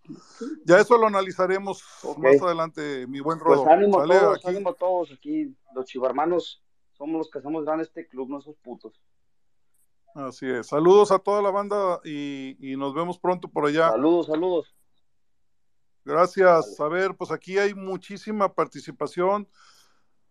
ya 0.65 0.79
eso 0.79 0.97
lo 0.97 1.07
analizaremos 1.07 1.83
más 2.17 2.41
adelante, 2.41 3.05
mi 3.07 3.19
buen 3.19 3.39
Rodo. 3.39 3.63
Pues 3.63 3.75
ánimo, 3.75 4.03
todos, 4.03 4.37
aquí. 4.37 4.47
ánimo 4.47 4.73
todos 4.73 5.11
aquí, 5.11 5.55
los 5.75 5.85
chivarmanos 5.85 6.61
somos 7.01 7.17
los 7.17 7.31
que 7.31 7.39
hacemos 7.39 7.65
grande 7.65 7.83
este 7.83 8.07
club, 8.07 8.29
no 8.29 8.37
esos 8.37 8.55
putos. 8.57 8.93
Así 10.13 10.47
es. 10.47 10.67
Saludos 10.67 11.11
a 11.11 11.17
toda 11.17 11.41
la 11.41 11.49
banda 11.49 11.99
y, 12.03 12.55
y 12.59 12.77
nos 12.77 12.93
vemos 12.93 13.17
pronto 13.17 13.47
por 13.47 13.65
allá. 13.65 13.89
Saludos, 13.89 14.27
saludos. 14.27 14.75
Gracias. 16.05 16.79
A 16.79 16.87
ver, 16.87 17.15
pues 17.15 17.31
aquí 17.31 17.57
hay 17.57 17.73
muchísima 17.73 18.53
participación. 18.53 19.47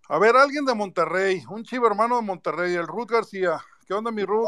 A 0.09 0.21
ver, 0.21 0.37
alguien 0.37 0.65
de 0.65 0.75
Monterrey, 0.75 1.43
un 1.51 1.65
chivo 1.65 1.89
hermano 1.89 2.15
de 2.15 2.23
Monterrey, 2.23 2.75
el 2.75 2.87
Ruth 2.87 3.11
García. 3.11 3.61
¿Qué 3.85 3.95
onda, 3.95 4.13
mi 4.13 4.23
Ruth? 4.25 4.47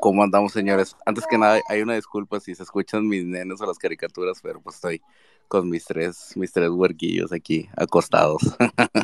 ¿Cómo, 0.00 0.22
andamos, 0.22 0.52
señores? 0.52 0.96
Antes 1.04 1.26
que 1.26 1.38
nada, 1.38 1.60
hay 1.68 1.82
una 1.82 1.94
disculpa 1.94 2.38
si 2.38 2.54
se 2.54 2.62
escuchan 2.62 3.08
mis 3.08 3.24
nenes 3.24 3.60
o 3.60 3.66
las 3.66 3.78
caricaturas, 3.78 4.38
pero 4.40 4.60
pues 4.60 4.76
estoy 4.76 5.02
con 5.48 5.68
mis 5.68 5.84
tres, 5.84 6.36
mis 6.36 6.52
tres 6.52 6.70
huerquillos 6.70 7.32
aquí 7.32 7.68
acostados. 7.76 8.42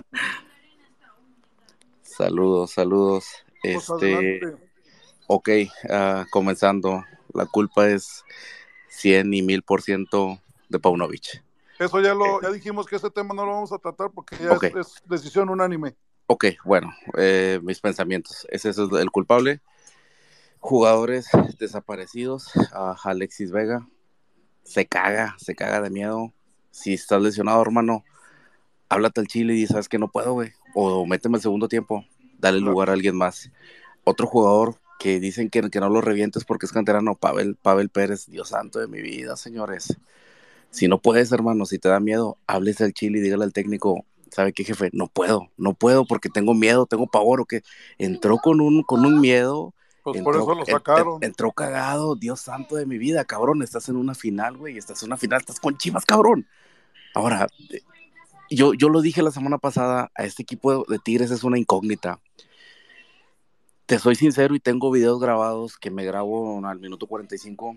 saludos, 2.20 2.72
saludos. 2.72 3.24
Pues 3.62 3.88
este, 3.88 4.40
ok, 5.26 5.48
uh, 5.84 6.30
comenzando. 6.30 7.04
La 7.32 7.46
culpa 7.46 7.88
es 7.88 8.24
100 8.88 9.32
y 9.32 9.42
mil 9.42 9.62
por 9.62 9.82
ciento 9.82 10.38
de 10.68 10.78
Paunovic. 10.78 11.42
Eso 11.78 12.00
ya 12.00 12.12
lo 12.12 12.42
ya 12.42 12.50
dijimos 12.50 12.86
que 12.86 12.96
ese 12.96 13.10
tema 13.10 13.32
no 13.34 13.46
lo 13.46 13.52
vamos 13.52 13.72
a 13.72 13.78
tratar 13.78 14.10
porque 14.10 14.36
ya 14.36 14.58
es, 14.78 15.02
decisión 15.06 15.48
unánime. 15.48 15.96
Ok, 16.26 16.46
bueno, 16.64 16.92
eh, 17.16 17.58
mis 17.62 17.80
pensamientos. 17.80 18.46
Ese 18.50 18.70
es 18.70 18.78
el 18.78 19.10
culpable. 19.10 19.60
Jugadores 20.58 21.28
desaparecidos. 21.58 22.50
a 22.72 22.96
Alexis 23.02 23.50
Vega. 23.50 23.88
Se 24.62 24.86
caga, 24.86 25.36
se 25.38 25.54
caga 25.54 25.80
de 25.80 25.90
miedo. 25.90 26.32
Si 26.70 26.94
estás 26.94 27.22
lesionado, 27.22 27.62
hermano, 27.62 28.04
háblate 28.90 29.20
al 29.20 29.26
chile 29.26 29.54
y 29.54 29.66
sabes 29.66 29.88
que 29.88 29.98
no 29.98 30.08
puedo, 30.08 30.34
güey. 30.34 30.52
O 30.74 31.06
méteme 31.06 31.36
el 31.36 31.42
segundo 31.42 31.68
tiempo. 31.68 32.04
Dale 32.38 32.60
lugar 32.60 32.90
a 32.90 32.94
alguien 32.94 33.16
más. 33.16 33.50
Otro 34.04 34.26
jugador 34.26 34.76
que 34.98 35.20
dicen 35.20 35.50
que, 35.50 35.70
que 35.70 35.80
no 35.80 35.88
lo 35.88 36.00
revientes 36.00 36.44
porque 36.44 36.66
es 36.66 36.72
canterano, 36.72 37.14
Pavel, 37.14 37.56
Pavel 37.56 37.88
Pérez. 37.88 38.26
Dios 38.26 38.48
santo 38.48 38.78
de 38.78 38.88
mi 38.88 39.00
vida, 39.00 39.36
señores 39.36 39.96
si 40.70 40.88
no 40.88 40.98
puedes, 40.98 41.32
hermano, 41.32 41.66
si 41.66 41.78
te 41.78 41.88
da 41.88 42.00
miedo, 42.00 42.38
háblese 42.46 42.84
al 42.84 42.92
chile 42.92 43.18
y 43.18 43.22
dígale 43.22 43.44
al 43.44 43.52
técnico, 43.52 44.04
¿sabe 44.30 44.52
qué, 44.52 44.64
jefe? 44.64 44.90
No 44.92 45.08
puedo, 45.08 45.48
no 45.56 45.74
puedo 45.74 46.04
porque 46.04 46.28
tengo 46.28 46.54
miedo, 46.54 46.86
tengo 46.86 47.06
pavor, 47.08 47.40
o 47.40 47.44
que 47.44 47.62
entró 47.98 48.38
con 48.38 48.60
un, 48.60 48.82
con 48.84 49.04
un 49.04 49.20
miedo. 49.20 49.74
Pues 50.04 50.16
entró, 50.16 50.32
por 50.32 50.42
eso 50.42 50.54
lo 50.54 50.64
sacaron. 50.64 51.22
entró 51.22 51.52
cagado, 51.52 52.14
Dios 52.14 52.40
santo 52.40 52.76
de 52.76 52.86
mi 52.86 52.98
vida, 52.98 53.24
cabrón, 53.24 53.62
estás 53.62 53.88
en 53.88 53.96
una 53.96 54.14
final, 54.14 54.56
güey, 54.56 54.78
estás 54.78 55.02
en 55.02 55.08
una 55.08 55.16
final, 55.16 55.40
estás 55.40 55.60
con 55.60 55.76
Chivas, 55.76 56.06
cabrón. 56.06 56.46
Ahora, 57.14 57.48
yo, 58.50 58.74
yo 58.74 58.88
lo 58.88 59.00
dije 59.00 59.22
la 59.22 59.30
semana 59.30 59.58
pasada, 59.58 60.10
a 60.14 60.24
este 60.24 60.42
equipo 60.42 60.84
de 60.88 60.98
Tigres 60.98 61.30
es 61.30 61.44
una 61.44 61.58
incógnita. 61.58 62.20
Te 63.86 63.98
soy 63.98 64.14
sincero 64.14 64.54
y 64.54 64.60
tengo 64.60 64.90
videos 64.90 65.20
grabados 65.20 65.76
que 65.76 65.90
me 65.90 66.04
grabo 66.04 66.64
al 66.66 66.78
minuto 66.78 67.06
45 67.06 67.76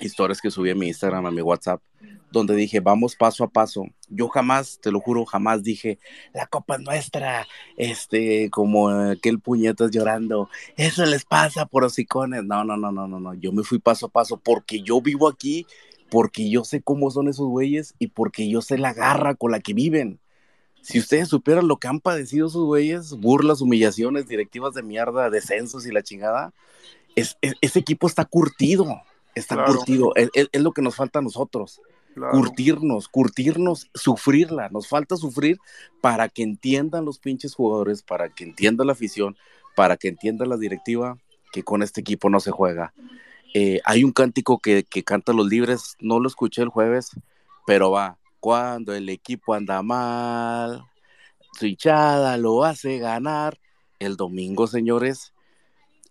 historias 0.00 0.40
que 0.40 0.50
subí 0.50 0.70
a 0.70 0.74
mi 0.74 0.88
Instagram, 0.88 1.26
a 1.26 1.30
mi 1.30 1.42
WhatsApp, 1.42 1.82
donde 2.30 2.54
dije, 2.54 2.80
vamos 2.80 3.16
paso 3.16 3.44
a 3.44 3.48
paso. 3.48 3.84
Yo 4.08 4.28
jamás, 4.28 4.78
te 4.80 4.90
lo 4.90 5.00
juro, 5.00 5.24
jamás 5.24 5.62
dije, 5.62 5.98
la 6.32 6.46
copa 6.46 6.76
es 6.76 6.82
nuestra, 6.82 7.46
este, 7.76 8.50
como 8.50 8.88
aquel 8.88 9.40
puñetas 9.40 9.90
llorando, 9.90 10.48
eso 10.76 11.04
les 11.06 11.24
pasa 11.24 11.66
por 11.66 11.84
hocicones. 11.84 12.44
No, 12.44 12.64
no, 12.64 12.76
no, 12.76 12.92
no, 12.92 13.08
no, 13.08 13.20
no, 13.20 13.34
yo 13.34 13.52
me 13.52 13.64
fui 13.64 13.78
paso 13.78 14.06
a 14.06 14.10
paso 14.10 14.36
porque 14.36 14.82
yo 14.82 15.00
vivo 15.00 15.28
aquí, 15.28 15.66
porque 16.10 16.50
yo 16.50 16.64
sé 16.64 16.82
cómo 16.82 17.10
son 17.10 17.28
esos 17.28 17.46
güeyes 17.46 17.94
y 17.98 18.08
porque 18.08 18.48
yo 18.48 18.62
sé 18.62 18.78
la 18.78 18.94
garra 18.94 19.34
con 19.34 19.50
la 19.50 19.60
que 19.60 19.74
viven. 19.74 20.20
Si 20.80 20.98
ustedes 20.98 21.28
supieran 21.28 21.68
lo 21.68 21.76
que 21.76 21.88
han 21.88 22.00
padecido 22.00 22.46
esos 22.46 22.64
güeyes, 22.64 23.12
burlas, 23.14 23.60
humillaciones, 23.60 24.28
directivas 24.28 24.74
de 24.74 24.82
mierda, 24.82 25.28
descensos 25.28 25.86
y 25.86 25.92
la 25.92 26.02
chingada, 26.02 26.52
es, 27.14 27.36
ese 27.40 27.78
equipo 27.78 28.06
está 28.06 28.24
curtido 28.24 29.02
está 29.38 29.64
curtido. 29.64 30.12
Es, 30.14 30.48
lo 30.52 30.72
que 30.72 30.82
nos 30.82 30.96
falta 30.96 31.18
a 31.18 31.22
nosotros. 31.22 31.80
Curtirnos, 32.32 33.08
curtirnos, 33.08 33.88
sufrirla. 33.94 34.68
Nos 34.70 34.88
falta 34.88 35.16
sufrir 35.16 35.58
para 36.00 36.28
que 36.28 36.42
entiendan 36.42 37.04
los 37.04 37.18
pinches 37.18 37.54
jugadores, 37.54 38.02
para 38.02 38.28
que 38.28 38.44
entienda 38.44 38.84
la 38.84 38.92
afición, 38.92 39.36
para 39.76 39.96
que 39.96 40.08
entienda 40.08 40.44
la 40.44 40.56
directiva 40.56 41.18
que 41.52 41.62
con 41.62 41.82
este 41.82 42.00
equipo 42.00 42.28
no 42.28 42.40
se 42.40 42.50
juega. 42.50 42.92
Eh, 43.54 43.80
hay 43.84 44.04
un 44.04 44.12
cántico 44.12 44.58
que, 44.58 44.84
canta 45.04 45.32
los 45.32 45.46
libres, 45.46 45.96
no 46.00 46.20
lo 46.20 46.28
escuché 46.28 46.62
el 46.62 46.68
jueves, 46.68 47.10
pero 47.66 47.90
va, 47.90 48.18
cuando 48.40 48.94
el 48.94 49.08
equipo 49.08 49.54
anda 49.54 49.82
mal, 49.82 50.84
su 51.58 51.66
hinchada 51.66 52.36
lo 52.36 52.64
hace 52.64 52.98
ganar. 52.98 53.58
El 53.98 54.16
domingo, 54.16 54.66
señores, 54.66 55.32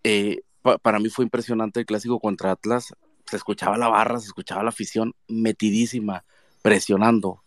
eh, 0.03 0.41
para 0.81 0.99
mí 0.99 1.09
fue 1.09 1.25
impresionante 1.25 1.79
el 1.79 1.85
clásico 1.85 2.19
contra 2.19 2.51
Atlas 2.51 2.93
se 3.29 3.35
escuchaba 3.35 3.77
la 3.77 3.89
barra, 3.89 4.19
se 4.19 4.27
escuchaba 4.27 4.63
la 4.63 4.69
afición 4.69 5.13
metidísima, 5.27 6.23
presionando. 6.61 7.43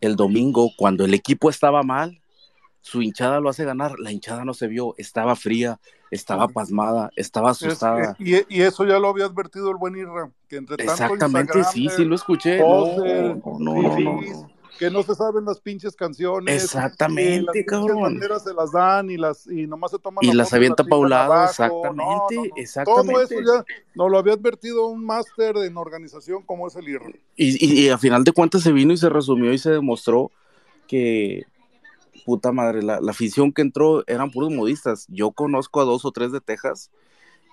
El 0.00 0.16
domingo, 0.16 0.70
cuando 0.76 1.04
el 1.04 1.14
equipo 1.14 1.50
estaba 1.50 1.82
mal, 1.82 2.20
su 2.80 3.02
hinchada 3.02 3.40
lo 3.40 3.48
hace 3.48 3.64
ganar, 3.64 3.98
la 3.98 4.12
hinchada 4.12 4.44
no 4.44 4.54
se 4.54 4.66
vio, 4.66 4.94
estaba 4.98 5.36
fría, 5.36 5.78
estaba 6.10 6.48
pasmada, 6.48 7.10
estaba 7.16 7.50
asustada. 7.50 8.16
y, 8.18 8.34
eso 8.62 8.84
ya 8.86 8.98
lo 8.98 9.08
había 9.08 9.26
advertido 9.26 9.70
el 9.70 9.76
buen 9.76 9.96
Irra, 9.96 10.30
que 10.48 10.56
entre 10.56 10.76
tanto 10.76 10.92
Exactamente, 10.92 11.64
sí, 11.64 11.88
sí 11.94 12.04
lo 12.04 12.14
escuché. 12.14 12.58
no, 12.58 13.42
no, 13.58 14.48
que 14.78 14.90
no 14.90 15.02
se 15.02 15.14
saben 15.14 15.44
las 15.44 15.60
pinches 15.60 15.96
canciones. 15.96 16.62
Exactamente, 16.62 17.64
cabrón. 17.64 18.20
Las 18.20 18.44
se 18.44 18.54
las 18.54 18.72
dan 18.72 19.10
y 19.10 19.16
las 19.16 19.46
y 19.46 19.66
nomás 19.66 19.90
se 19.90 19.98
toman 19.98 20.24
y 20.24 20.32
las 20.32 20.52
avienta 20.52 20.84
paulado, 20.84 21.44
exactamente, 21.44 22.52
exactamente. 22.56 23.12
Todo 23.12 23.22
eso 23.22 23.34
ya 23.40 23.64
nos 23.94 24.10
lo 24.10 24.18
había 24.18 24.34
advertido 24.34 24.86
un 24.86 25.04
máster 25.04 25.56
en 25.58 25.76
organización 25.76 26.42
como 26.44 26.68
es 26.68 26.76
el 26.76 26.88
IR. 26.88 27.20
Y, 27.36 27.84
y, 27.84 27.88
a 27.88 27.98
final 27.98 28.24
de 28.24 28.32
cuentas 28.32 28.62
se 28.62 28.72
vino 28.72 28.92
y 28.92 28.96
se 28.96 29.08
resumió 29.08 29.52
y 29.52 29.58
se 29.58 29.70
demostró 29.70 30.30
que 30.86 31.44
puta 32.28 32.52
madre, 32.52 32.82
la, 32.82 33.00
la 33.00 33.12
afición 33.12 33.54
que 33.54 33.62
entró 33.62 34.04
eran 34.06 34.30
puros 34.30 34.52
modistas. 34.52 35.06
Yo 35.08 35.30
conozco 35.30 35.80
a 35.80 35.84
dos 35.84 36.04
o 36.04 36.12
tres 36.12 36.30
de 36.30 36.42
Texas 36.42 36.90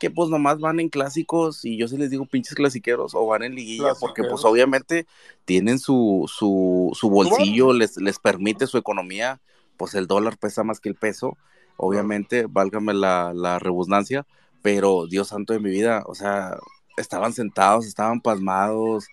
que 0.01 0.11
pues 0.11 0.29
nomás 0.29 0.59
van 0.59 0.81
en 0.81 0.89
clásicos 0.89 1.63
y 1.63 1.77
yo 1.77 1.88
sí 1.88 1.95
les 1.95 2.09
digo 2.09 2.25
pinches 2.25 2.55
clasiqueros 2.55 3.15
o 3.15 3.25
van 3.25 3.43
en 3.43 3.55
liguilla 3.55 3.93
porque 4.01 4.25
pues 4.25 4.43
obviamente 4.43 5.07
tienen 5.45 5.79
su, 5.79 6.25
su, 6.27 6.91
su 6.93 7.09
bolsillo, 7.09 7.71
les, 7.71 7.95
les 7.95 8.19
permite 8.19 8.67
su 8.67 8.77
economía, 8.77 9.39
pues 9.77 9.95
el 9.95 10.07
dólar 10.07 10.38
pesa 10.38 10.65
más 10.65 10.81
que 10.81 10.89
el 10.89 10.95
peso, 10.95 11.38
obviamente, 11.77 12.45
válgame 12.45 12.93
la, 12.93 13.31
la 13.33 13.59
rebusnancia, 13.59 14.27
pero 14.61 15.07
Dios 15.07 15.29
santo 15.29 15.53
de 15.53 15.61
mi 15.61 15.69
vida, 15.69 16.03
o 16.05 16.15
sea, 16.15 16.57
estaban 16.97 17.31
sentados, 17.31 17.85
estaban 17.85 18.19
pasmados, 18.19 19.07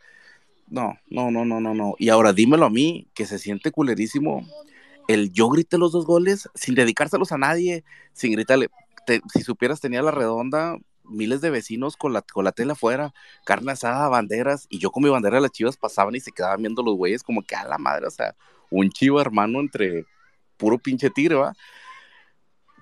no, 0.67 0.99
no, 1.09 1.31
no, 1.31 1.45
no, 1.45 1.61
no, 1.61 1.73
no, 1.73 1.95
y 2.01 2.09
ahora 2.09 2.33
dímelo 2.33 2.67
a 2.67 2.71
mí, 2.71 3.07
que 3.15 3.27
se 3.27 3.39
siente 3.39 3.71
culerísimo 3.71 4.45
el 5.15 5.33
yo 5.33 5.49
grité 5.49 5.79
los 5.79 5.93
dos 5.93 6.07
goles 6.07 6.49
sin 6.55 6.75
dedicárselos 6.75 7.33
a 7.33 7.39
nadie, 7.39 7.85
sin 8.13 8.33
gritarle, 8.33 8.69
si 9.33 9.43
supieras, 9.43 9.81
tenía 9.81 10.03
la 10.03 10.11
redonda 10.11 10.79
miles 11.05 11.41
de 11.41 11.51
vecinos 11.51 11.97
con 11.97 12.13
la, 12.13 12.23
con 12.23 12.45
la 12.45 12.53
tela 12.53 12.73
afuera, 12.73 13.13
carne 13.45 13.73
asada, 13.73 14.09
banderas, 14.09 14.67
y 14.69 14.79
yo 14.79 14.91
con 14.91 15.03
mi 15.03 15.11
bandera 15.11 15.37
de 15.37 15.43
las 15.43 15.51
chivas 15.51 15.77
pasaban 15.77 16.15
y 16.15 16.21
se 16.21 16.33
quedaban 16.33 16.63
viendo 16.63 16.83
los 16.83 16.97
güeyes 16.97 17.23
como 17.23 17.43
que 17.43 17.55
a 17.55 17.67
la 17.67 17.79
madre, 17.79 18.07
o 18.07 18.11
sea, 18.11 18.35
un 18.71 18.91
chivo 18.91 19.21
hermano 19.21 19.61
entre 19.61 20.07
puro 20.57 20.79
pinche 20.79 21.11
tigre, 21.11 21.35
¿va? 21.35 21.55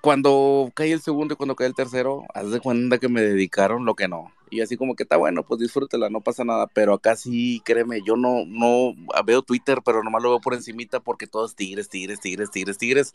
Cuando 0.01 0.71
cae 0.73 0.91
el 0.91 1.01
segundo 1.01 1.33
y 1.33 1.37
cuando 1.37 1.55
cae 1.55 1.67
el 1.67 1.75
tercero, 1.75 2.23
haz 2.33 2.49
de 2.51 2.59
cuenta 2.59 2.97
que 2.97 3.09
me 3.09 3.21
dedicaron 3.21 3.85
lo 3.85 3.95
que 3.95 4.07
no. 4.07 4.31
Y 4.51 4.61
así 4.61 4.75
como 4.77 4.95
que 4.95 5.03
está 5.03 5.15
bueno, 5.17 5.43
pues 5.43 5.61
disfrútela, 5.61 6.09
no 6.09 6.21
pasa 6.21 6.43
nada. 6.43 6.67
Pero 6.67 6.93
acá 6.93 7.15
sí, 7.15 7.61
créeme, 7.65 8.01
yo 8.05 8.17
no, 8.17 8.43
no 8.45 8.93
veo 9.25 9.41
Twitter, 9.41 9.79
pero 9.83 10.03
nomás 10.03 10.21
lo 10.21 10.29
veo 10.29 10.41
por 10.41 10.53
encimita 10.53 10.99
porque 10.99 11.25
todos 11.25 11.55
tigres, 11.55 11.89
tigres, 11.89 12.19
tigres, 12.19 12.51
tigres, 12.51 12.77
tigres. 12.77 13.13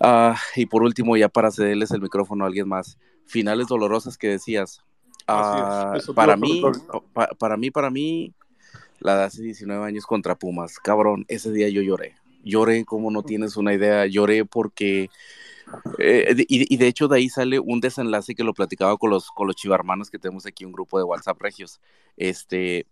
Ah, 0.00 0.36
y 0.56 0.66
por 0.66 0.82
último, 0.82 1.16
ya 1.16 1.28
para 1.28 1.50
cederles 1.50 1.90
el 1.92 2.00
micrófono 2.00 2.44
a 2.44 2.46
alguien 2.48 2.66
más, 2.66 2.98
finales 3.26 3.68
dolorosas 3.68 4.18
que 4.18 4.28
decías. 4.28 4.80
Es, 4.80 5.26
Ah, 5.26 5.92
para 6.14 6.36
mí, 6.36 6.60
pa- 7.12 7.28
para 7.38 7.56
mí, 7.56 7.70
para 7.70 7.90
mí, 7.90 8.32
la 9.00 9.16
de 9.18 9.24
hace 9.24 9.42
19 9.42 9.84
años 9.84 10.06
contra 10.06 10.34
Pumas. 10.34 10.78
Cabrón, 10.78 11.24
ese 11.28 11.52
día 11.52 11.68
yo 11.68 11.82
lloré. 11.82 12.16
Lloré 12.42 12.84
como 12.84 13.10
no 13.10 13.22
tienes 13.22 13.56
una 13.56 13.74
idea. 13.74 14.06
Lloré 14.06 14.44
porque... 14.44 15.10
eh, 15.98 16.34
de- 16.34 16.46
y, 16.48 16.72
y 16.72 16.76
de 16.76 16.86
hecho 16.86 17.08
de 17.08 17.18
ahí 17.18 17.28
sale 17.28 17.58
un 17.58 17.80
desenlace 17.80 18.34
que 18.34 18.44
lo 18.44 18.54
platicaba 18.54 18.96
con 18.96 19.10
los, 19.10 19.30
con 19.30 19.46
los 19.46 19.56
chivarmanos 19.56 20.10
que 20.10 20.18
tenemos 20.18 20.46
aquí, 20.46 20.64
un 20.64 20.72
grupo 20.72 20.98
de 20.98 21.04
WhatsApp 21.04 21.40
regios. 21.40 21.80
Este, 22.16 22.86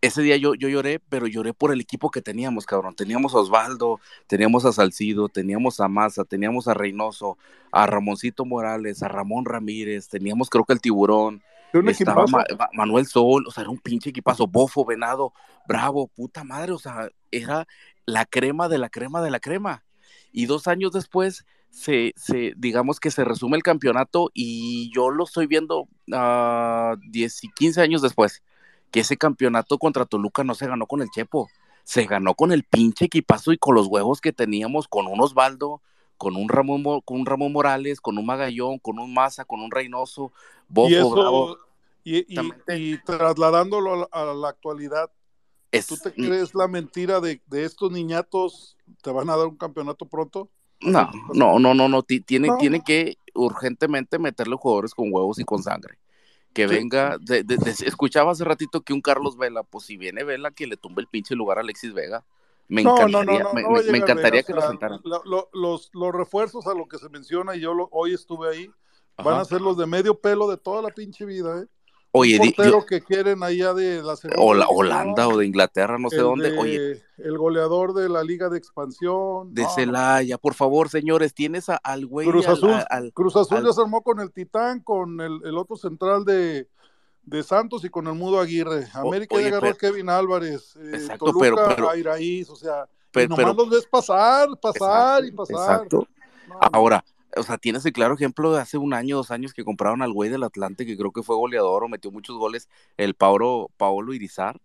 ese 0.00 0.20
día 0.22 0.36
yo, 0.36 0.54
yo 0.54 0.68
lloré, 0.68 0.98
pero 0.98 1.28
lloré 1.28 1.54
por 1.54 1.72
el 1.72 1.80
equipo 1.80 2.10
que 2.10 2.20
teníamos, 2.20 2.66
cabrón. 2.66 2.94
Teníamos 2.96 3.34
a 3.34 3.38
Osvaldo, 3.38 4.00
teníamos 4.26 4.64
a 4.64 4.72
Salcido, 4.72 5.28
teníamos 5.28 5.78
a 5.78 5.86
Maza, 5.86 6.24
teníamos 6.24 6.66
a 6.66 6.74
Reynoso, 6.74 7.38
a 7.70 7.86
Ramoncito 7.86 8.44
Morales, 8.44 9.02
a 9.04 9.08
Ramón 9.08 9.44
Ramírez, 9.44 10.08
teníamos 10.08 10.50
creo 10.50 10.64
que 10.64 10.72
el 10.72 10.80
tiburón, 10.80 11.40
estaba 11.92 12.26
Ma- 12.32 12.66
Manuel 12.74 13.06
Sol, 13.06 13.44
o 13.46 13.50
sea, 13.52 13.62
era 13.62 13.70
un 13.70 13.78
pinche 13.78 14.10
equipazo, 14.10 14.46
Bofo, 14.48 14.84
Venado, 14.84 15.32
Bravo, 15.68 16.08
puta 16.08 16.42
madre, 16.42 16.72
o 16.72 16.78
sea, 16.78 17.08
era 17.30 17.66
la 18.04 18.24
crema 18.26 18.68
de 18.68 18.78
la 18.78 18.88
crema 18.90 19.22
de 19.22 19.30
la 19.30 19.38
crema. 19.38 19.84
Y 20.32 20.46
dos 20.46 20.66
años 20.66 20.92
después, 20.92 21.44
se, 21.70 22.12
se, 22.16 22.52
digamos 22.56 23.00
que 23.00 23.10
se 23.10 23.24
resume 23.24 23.56
el 23.56 23.62
campeonato 23.62 24.30
y 24.34 24.90
yo 24.94 25.10
lo 25.10 25.24
estoy 25.24 25.46
viendo 25.46 25.88
a 26.12 26.96
10 27.08 27.44
y 27.44 27.48
15 27.52 27.80
años 27.80 28.02
después, 28.02 28.42
que 28.90 29.00
ese 29.00 29.16
campeonato 29.16 29.78
contra 29.78 30.04
Toluca 30.04 30.44
no 30.44 30.54
se 30.54 30.66
ganó 30.66 30.86
con 30.86 31.00
el 31.02 31.10
Chepo, 31.10 31.48
se 31.84 32.04
ganó 32.04 32.34
con 32.34 32.52
el 32.52 32.64
pinche 32.64 33.06
equipazo 33.06 33.52
y 33.52 33.58
con 33.58 33.74
los 33.74 33.86
huevos 33.86 34.20
que 34.20 34.32
teníamos, 34.32 34.86
con 34.88 35.06
un 35.06 35.20
Osvaldo, 35.20 35.80
con 36.18 36.36
un 36.36 36.48
Ramón, 36.48 36.82
con 37.00 37.20
un 37.20 37.26
Ramón 37.26 37.52
Morales, 37.52 38.00
con 38.00 38.18
un 38.18 38.26
Magallón, 38.26 38.78
con 38.78 38.98
un 38.98 39.12
Maza, 39.12 39.44
con 39.44 39.60
un 39.60 39.70
Reynoso, 39.70 40.32
Bofo, 40.68 40.88
Y 40.88 41.10
Bravo. 41.10 41.58
y, 42.04 42.40
y- 42.40 42.52
y 42.74 42.98
trasladándolo 42.98 43.94
a 43.94 43.96
la, 43.96 44.08
a 44.30 44.34
la 44.34 44.48
actualidad, 44.50 45.10
Es, 45.72 45.86
¿tú 45.86 45.96
te 45.96 46.12
crees 46.12 46.54
la 46.54 46.68
mentira 46.68 47.20
de, 47.20 47.40
de 47.46 47.64
estos 47.64 47.90
niñatos 47.90 48.76
te 49.02 49.10
van 49.10 49.30
a 49.30 49.36
dar 49.36 49.46
un 49.46 49.56
campeonato 49.56 50.06
pronto? 50.06 50.50
No, 50.80 51.10
no, 51.32 51.58
no, 51.58 51.74
no, 51.74 51.88
no. 51.88 52.02
ti- 52.02 52.20
Tiene, 52.20 52.48
No. 52.48 52.58
tiene 52.58 52.82
que 52.84 53.16
urgentemente 53.34 54.18
meterle 54.18 54.56
jugadores 54.56 54.94
con 54.94 55.08
huevos 55.10 55.38
y 55.38 55.44
con 55.44 55.62
sangre. 55.62 55.98
Que 56.52 56.68
Sí. 56.68 56.74
venga, 56.74 57.16
de- 57.18 57.42
de- 57.44 57.56
de- 57.56 57.70
escuchaba 57.86 58.32
hace 58.32 58.44
ratito 58.44 58.82
que 58.82 58.92
un 58.92 59.00
Carlos 59.00 59.38
Vela, 59.38 59.62
pues 59.62 59.86
si 59.86 59.96
viene 59.96 60.22
Vela, 60.24 60.50
que 60.50 60.66
le 60.66 60.76
tumbe 60.76 61.00
el 61.00 61.08
pinche 61.08 61.34
lugar 61.34 61.56
a 61.56 61.62
Alexis 61.62 61.94
Vega. 61.94 62.24
Me 62.68 62.82
No, 62.82 62.94
encantaría, 62.94 63.42
no, 63.42 63.52
me, 63.54 63.98
encantaría 63.98 64.42
que 64.42 64.52
o 64.52 64.56
lo 64.56 64.62
sentaran. 64.62 65.00
lo- 65.04 65.22
lo- 65.24 65.48
los, 65.52 65.90
los 65.94 66.12
refuerzos 66.12 66.66
a 66.66 66.74
lo 66.74 66.86
que 66.86 66.98
se 66.98 67.08
menciona, 67.08 67.56
y 67.56 67.60
yo 67.60 67.72
lo- 67.72 67.88
hoy 67.92 68.12
estuve 68.12 68.50
ahí, 68.50 68.70
van 69.16 69.40
a 69.40 69.44
ser 69.44 69.60
los 69.62 69.76
de 69.78 69.86
medio 69.86 70.18
pelo 70.18 70.48
de 70.48 70.56
toda 70.58 70.82
la 70.82 70.90
pinche 70.90 71.24
vida, 71.24 71.60
¿eh? 71.62 71.66
Oye, 72.14 72.38
un 72.38 72.46
portero 72.52 72.80
yo- 72.80 72.86
que 72.86 73.00
quieren 73.00 73.42
allá 73.42 73.72
de 73.72 74.02
la 74.02 74.14
Hola- 74.36 74.66
Holanda 74.68 75.28
o 75.28 75.36
de 75.38 75.46
Inglaterra, 75.46 75.96
no 75.98 76.10
sé 76.10 76.16
el 76.16 76.22
dónde. 76.22 76.50
de- 76.50 76.58
Oye, 76.58 77.02
el 77.16 77.38
goleador 77.38 77.94
de 77.94 78.08
la 78.10 78.22
Liga 78.22 78.50
de 78.50 78.58
Expansión. 78.58 79.54
de 79.54 79.62
no. 79.62 79.70
Celaya, 79.70 80.36
por 80.36 80.52
favor, 80.54 80.90
señores, 80.90 81.32
tienes 81.32 81.70
a- 81.70 81.76
al 81.76 82.06
güey. 82.06 82.28
Cruz 82.28 82.46
Azul, 82.46 82.70
al- 82.70 82.86
al- 82.90 83.12
Cruz 83.14 83.34
Azul 83.36 83.56
al- 83.58 83.64
ya 83.64 83.72
se 83.72 83.80
armó 83.80 84.02
con 84.02 84.20
el 84.20 84.30
Titán, 84.30 84.80
con 84.80 85.20
el, 85.22 85.40
el 85.44 85.56
otro 85.56 85.76
central 85.76 86.24
de, 86.26 86.68
de 87.24 87.42
Santos 87.42 87.82
y 87.84 87.88
con 87.88 88.06
el 88.06 88.14
Mudo 88.14 88.40
Aguirre. 88.40 88.88
América 88.92 89.34
oye, 89.36 89.44
ya 89.44 89.48
agarró 89.56 89.62
pero- 89.68 89.74
a 89.74 89.78
Kevin 89.78 90.10
Álvarez, 90.10 90.76
eh, 90.76 90.90
Exacto, 90.94 91.24
Toluca 91.26 91.40
pero- 91.44 91.56
pero- 91.76 91.90
a 91.90 91.96
Iraíz, 91.96 92.50
o 92.50 92.56
sea, 92.56 92.86
pero- 93.10 93.28
nomás 93.36 93.56
los 93.56 93.70
ves 93.70 93.86
pasar, 93.86 94.48
pasar 94.60 95.24
Exacto, 95.24 95.26
y 95.26 95.30
pasar. 95.32 95.74
exacto. 95.76 96.08
No, 96.48 96.58
Ahora, 96.72 97.02
o 97.36 97.42
sea, 97.42 97.58
tienes 97.58 97.84
el 97.86 97.92
claro 97.92 98.14
ejemplo 98.14 98.52
de 98.52 98.60
hace 98.60 98.78
un 98.78 98.94
año, 98.94 99.16
dos 99.16 99.30
años 99.30 99.52
que 99.54 99.64
compraron 99.64 100.02
al 100.02 100.12
güey 100.12 100.30
del 100.30 100.42
Atlante, 100.42 100.84
que 100.86 100.96
creo 100.96 101.12
que 101.12 101.22
fue 101.22 101.36
goleador 101.36 101.84
o 101.84 101.88
metió 101.88 102.10
muchos 102.10 102.36
goles, 102.36 102.68
el 102.96 103.14
Paolo, 103.14 103.70
Paolo 103.76 104.12
Irizar. 104.14 104.60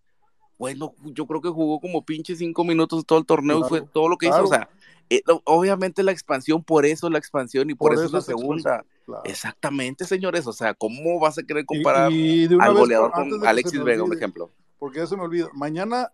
Bueno, 0.58 0.94
yo 1.04 1.28
creo 1.28 1.40
que 1.42 1.50
jugó 1.50 1.80
como 1.80 2.04
pinche 2.04 2.36
cinco 2.36 2.64
minutos 2.64 3.06
todo 3.06 3.20
el 3.20 3.26
torneo 3.26 3.60
y 3.60 3.64
fue 3.70 3.82
todo 3.82 4.10
lo 4.10 4.18
que 4.18 4.28
claro. 4.28 4.46
hizo. 4.46 4.54
O 4.54 4.56
sea, 4.58 4.70
eh, 5.10 5.22
obviamente 5.46 6.02
la 6.04 6.12
expansión, 6.12 6.64
por 6.64 6.86
eso 6.86 7.10
la 7.10 7.20
expansión 7.20 7.70
y 7.70 7.76
por, 7.76 7.90
Por 7.90 7.94
eso, 7.94 8.06
eso 8.06 8.18
es 8.18 8.28
la 8.28 8.36
segunda. 8.36 8.86
claro. 9.06 9.22
Exactamente, 9.26 10.04
señores. 10.06 10.48
O 10.48 10.54
sea, 10.54 10.74
¿cómo 10.74 11.20
vas 11.20 11.38
a 11.38 11.44
querer 11.44 11.66
comparar 11.66 12.12
y 12.12 12.46
al 12.60 12.74
goleador 12.74 13.12
por- 13.12 13.30
con 13.30 13.48
Alexis 13.48 13.84
Vega, 13.84 14.04
olvide, 14.04 14.18
ejemplo? 14.18 14.52
Porque 14.80 14.98
ya 15.00 15.06
se 15.08 15.16
me 15.16 15.24
olvida. 15.24 15.48
Mañana, 15.54 16.12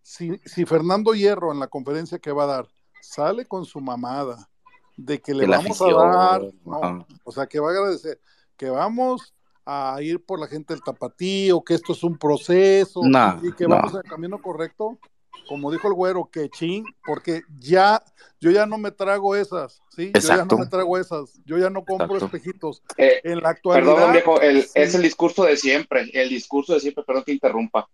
si, 0.00 0.38
si 0.44 0.64
Fernando 0.64 1.12
Hierro 1.14 1.52
en 1.52 1.58
la 1.58 1.66
conferencia 1.66 2.18
que 2.20 2.30
va 2.32 2.44
a 2.44 2.46
dar 2.46 2.68
sale 3.00 3.46
con 3.46 3.64
su 3.64 3.80
mamada 3.80 4.48
de 4.96 5.20
que 5.20 5.34
le 5.34 5.46
vamos 5.46 5.80
a 5.80 5.90
dar, 5.92 6.42
no, 6.64 7.06
o 7.24 7.32
sea, 7.32 7.46
que 7.46 7.58
va 7.60 7.68
a 7.68 7.70
agradecer, 7.72 8.20
que 8.56 8.68
vamos 8.70 9.34
a 9.64 9.96
ir 10.02 10.24
por 10.24 10.38
la 10.40 10.46
gente 10.48 10.74
del 10.74 10.82
tapatío, 10.82 11.62
que 11.62 11.74
esto 11.74 11.92
es 11.92 12.02
un 12.02 12.18
proceso 12.18 13.00
Nah, 13.04 13.38
y 13.42 13.52
que 13.52 13.66
nah. 13.66 13.76
vamos 13.76 13.92
en 13.92 13.98
el 14.04 14.10
camino 14.10 14.40
correcto, 14.42 14.98
como 15.48 15.70
dijo 15.72 15.88
el 15.88 15.94
güero, 15.94 16.28
que 16.30 16.48
ching, 16.50 16.84
porque 17.04 17.42
ya, 17.58 18.02
yo 18.40 18.50
ya 18.50 18.66
no 18.66 18.76
me 18.78 18.90
trago 18.90 19.34
esas, 19.34 19.82
¿sí? 19.88 20.06
Yo 20.06 20.12
ya 20.12 20.18
Exacto. 20.34 20.56
no 20.56 20.62
me 20.64 20.68
trago 20.68 20.98
esas, 20.98 21.40
yo 21.44 21.58
ya 21.58 21.70
no 21.70 21.84
compro 21.84 22.14
Exacto. 22.16 22.36
espejitos. 22.36 22.82
Eh, 22.96 23.20
En 23.24 23.40
la 23.40 23.50
actualidad, 23.50 23.94
perdón, 23.94 24.12
viejo, 24.12 24.40
el- 24.40 24.62
sí. 24.64 24.70
es 24.74 24.94
el 24.94 25.02
discurso 25.02 25.44
de 25.44 25.56
siempre, 25.56 26.10
el 26.12 26.28
discurso 26.28 26.74
de 26.74 26.80
siempre, 26.80 27.02
perdón 27.04 27.24
que 27.24 27.32
interrumpa. 27.32 27.88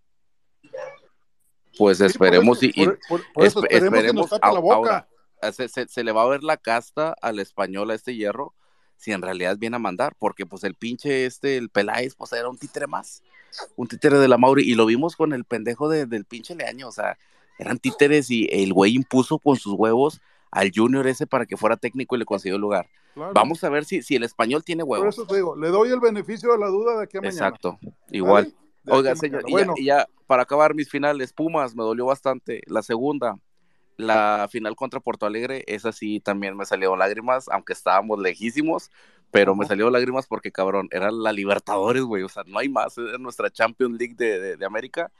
Pues 1.77 1.97
Sí, 1.97 2.03
por 2.03 2.09
esperemos 2.11 2.57
eso, 2.57 2.65
y, 2.75 2.81
y- 2.81 2.85
por- 2.85 2.99
por- 3.07 3.33
por 3.33 3.45
eso 3.45 3.61
espe- 3.61 3.67
esperemos 3.71 4.01
que 4.01 4.13
nos 4.13 4.25
esperemos 4.25 4.29
tape 4.41 4.53
la 4.53 4.59
boca. 4.59 4.75
ahora 4.75 5.07
se, 5.51 5.67
se- 5.69 5.87
se 5.87 6.03
le 6.03 6.11
va 6.11 6.23
a 6.23 6.27
ver 6.27 6.43
la 6.43 6.57
casta 6.57 7.15
al 7.21 7.39
español 7.39 7.91
a 7.91 7.95
este 7.95 8.15
hierro 8.15 8.53
si 8.97 9.11
en 9.13 9.21
realidad 9.21 9.57
viene 9.57 9.77
a 9.77 9.79
mandar, 9.79 10.13
porque 10.19 10.45
pues 10.45 10.63
el 10.65 10.75
pinche 10.75 11.25
este, 11.25 11.55
el 11.55 11.69
Peláez, 11.69 12.15
pues 12.15 12.33
era 12.33 12.49
un 12.49 12.57
títere 12.57 12.85
más, 12.85 13.23
un 13.77 13.87
títere 13.87 14.17
de 14.19 14.27
la 14.27 14.37
Mauri, 14.37 14.63
y 14.69 14.75
lo 14.75 14.85
vimos 14.85 15.15
con 15.15 15.31
el 15.31 15.45
pendejo 15.45 15.87
de- 15.87 16.05
del 16.05 16.25
pinche 16.25 16.53
Leaño, 16.53 16.89
o 16.89 16.91
sea, 16.91 17.17
eran 17.57 17.77
títeres 17.79 18.29
y 18.29 18.47
el 18.51 18.73
güey 18.73 18.95
impuso 18.95 19.39
con 19.39 19.55
sus 19.55 19.73
huevos 19.73 20.19
al 20.51 20.71
Junior 20.75 21.07
ese 21.07 21.27
para 21.27 21.45
que 21.45 21.55
fuera 21.57 21.77
técnico 21.77 22.15
y 22.15 22.19
le 22.19 22.25
consiguió 22.25 22.55
el 22.55 22.61
lugar. 22.61 22.89
Claro. 23.13 23.33
Vamos 23.33 23.63
a 23.63 23.69
ver 23.69 23.85
si, 23.85 24.01
si 24.01 24.15
el 24.15 24.23
español 24.23 24.63
tiene 24.63 24.83
Por 24.83 24.99
huevos. 24.99 25.15
eso 25.15 25.25
te 25.25 25.35
digo, 25.35 25.55
le 25.55 25.69
doy 25.69 25.89
el 25.91 25.99
beneficio 25.99 26.51
de 26.51 26.57
la 26.57 26.67
duda 26.67 26.97
de 26.97 27.03
aquí 27.03 27.17
a 27.17 27.21
mañana. 27.21 27.47
Exacto, 27.47 27.79
igual. 28.11 28.53
Oiga, 28.87 29.15
señor, 29.15 29.43
y, 29.47 29.51
Bueno, 29.51 29.73
ya, 29.77 29.81
y 29.81 29.85
ya, 29.85 30.07
para 30.27 30.43
acabar 30.43 30.73
mis 30.73 30.89
finales, 30.89 31.31
Pumas, 31.33 31.75
me 31.75 31.83
dolió 31.83 32.05
bastante. 32.05 32.61
La 32.65 32.81
segunda, 32.81 33.37
la 33.99 34.47
final 34.49 34.77
contra 34.77 35.01
Porto 35.01 35.25
Alegre, 35.25 35.65
esa 35.67 35.91
sí 35.91 36.21
también 36.21 36.55
me 36.55 36.65
salieron 36.65 36.97
lágrimas, 36.99 37.49
aunque 37.49 37.73
estábamos 37.73 38.17
lejísimos, 38.19 38.91
pero 39.29 39.55
me 39.55 39.65
salieron 39.65 39.91
lágrimas 39.91 40.25
porque, 40.25 40.51
cabrón, 40.53 40.87
era 40.91 41.11
la 41.11 41.33
Libertadores, 41.33 42.03
güey, 42.03 42.23
o 42.23 42.29
sea, 42.29 42.43
no 42.47 42.59
hay 42.59 42.69
más, 42.69 42.97
es 42.97 43.19
nuestra 43.19 43.49
Champions 43.51 43.99
League 43.99 44.15
de, 44.17 44.39
de- 44.39 44.57
de 44.57 44.65
América. 44.65 45.11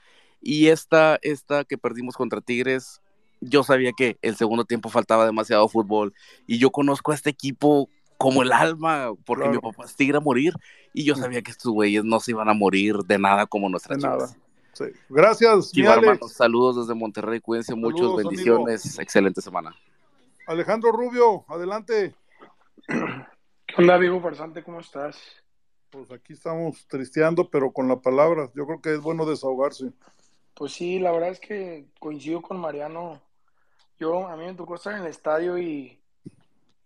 Y 0.42 0.68
esta, 0.68 1.20
esta 1.22 1.66
que 1.66 1.78
perdimos 1.78 2.16
contra 2.16 2.40
Tigres, 2.40 3.02
yo 3.42 3.64
sabía 3.64 3.92
que 3.92 4.18
el 4.22 4.38
segundo 4.38 4.64
tiempo 4.64 4.88
faltaba 4.88 5.26
demasiado 5.26 5.68
fútbol, 5.68 6.14
y 6.48 6.58
yo 6.58 6.72
conozco 6.72 7.12
a 7.12 7.16
este 7.16 7.30
equipo 7.30 7.90
como 8.18 8.44
el 8.44 8.54
alma, 8.54 9.12
porque 9.26 9.44
Claro. 9.44 9.62
mi 9.62 9.72
papá 9.72 9.86
es 9.86 9.96
tigre 9.98 10.18
a 10.18 10.22
morir, 10.22 10.54
y 10.94 11.04
yo 11.04 11.16
sabía 11.16 11.42
que 11.42 11.52
estos 11.52 11.74
güeyes 11.74 12.06
no 12.06 12.22
se 12.22 12.32
iban 12.32 12.48
a 12.48 12.54
morir 12.54 12.96
de 13.06 13.20
nada 13.20 13.46
como 13.46 13.70
de 13.70 13.98
nada. 13.98 14.30
Sí. 14.80 14.86
Gracias, 15.10 15.52
Alex. 15.52 15.78
hermanos, 15.78 16.32
saludos 16.32 16.78
desde 16.78 16.98
Monterrey, 16.98 17.42
cuídense 17.42 17.76
mucho, 17.76 17.98
Saludos, 17.98 18.24
bendiciones, 18.24 18.98
excelente 18.98 19.42
semana. 19.42 19.76
Alejandro 20.48 20.94
Rubio, 20.94 21.44
adelante. 21.50 22.16
¿Qué 22.88 23.76
onda, 23.78 23.96
amigo 23.96 24.22
farsante? 24.22 24.64
¿Cómo 24.64 24.80
estás? 24.80 25.18
Pues 25.90 26.10
aquí 26.12 26.32
estamos 26.32 26.88
tristeando, 26.88 27.50
pero 27.50 27.74
con 27.74 27.90
la 27.90 28.00
palabra. 28.00 28.50
Yo 28.56 28.66
creo 28.66 28.82
que 28.82 28.94
es 28.94 29.02
bueno 29.02 29.26
desahogarse. 29.26 29.92
Pues 30.54 30.72
sí, 30.72 30.98
la 30.98 31.12
verdad 31.12 31.30
es 31.30 31.42
que 31.42 31.88
coincido 32.00 32.42
con 32.42 32.58
Mariano. 32.58 33.20
Yo, 34.00 34.30
a 34.30 34.38
mí 34.38 34.46
me 34.46 34.54
tocó 34.54 34.76
estar 34.76 34.94
en 34.94 35.02
el 35.02 35.08
estadio 35.08 35.58
y, 35.58 35.99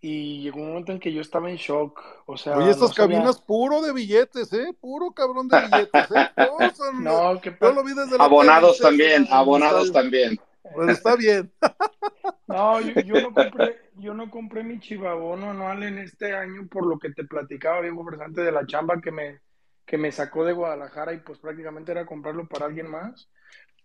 y 0.05 0.41
llegó 0.41 0.59
un 0.59 0.67
momento 0.67 0.91
en 0.91 0.99
que 0.99 1.13
yo 1.13 1.21
estaba 1.21 1.49
en 1.49 1.55
shock. 1.55 1.97
O 2.25 2.35
sea, 2.35 2.57
Oye, 2.57 2.71
estas 2.71 2.89
no 2.89 2.93
sabía- 2.93 3.15
cabinas 3.17 3.39
puro 3.39 3.81
de 3.81 3.93
billetes, 3.93 4.51
¿eh? 4.51 4.75
Puro 4.81 5.11
cabrón 5.11 5.47
de 5.47 5.61
billetes, 5.61 6.11
¿eh? 6.11 6.29
Son- 6.75 7.01
No, 7.03 7.39
qué 7.41 7.51
Yo 7.51 7.57
pa- 7.57 7.71
lo 7.71 7.83
vi 7.85 7.93
desde 7.93 8.17
Abonados 8.21 8.79
también, 8.79 9.25
abonados 9.31 9.93
también. 9.93 10.37
Pero 10.61 10.89
está 10.91 11.15
bien. 11.15 11.51
No, 12.47 12.79
yo, 12.81 12.99
yo 13.01 13.21
no 13.21 13.33
compré, 13.33 13.81
yo 13.95 14.13
no 14.13 14.29
compré 14.29 14.63
mi 14.63 14.79
chivabono 14.79 15.51
anual 15.51 15.83
en 15.83 15.97
este 15.97 16.35
año 16.35 16.67
por 16.69 16.85
lo 16.85 16.99
que 16.99 17.09
te 17.11 17.23
platicaba, 17.23 17.81
Diego 17.81 18.05
Presante, 18.05 18.41
de 18.41 18.51
la 18.51 18.65
chamba 18.65 19.01
que 19.01 19.11
me, 19.11 19.39
que 19.85 19.97
me 19.97 20.11
sacó 20.11 20.43
de 20.45 20.53
Guadalajara 20.53 21.13
y 21.13 21.17
pues 21.19 21.39
prácticamente 21.39 21.91
era 21.93 22.05
comprarlo 22.05 22.47
para 22.47 22.65
alguien 22.65 22.89
más. 22.91 23.29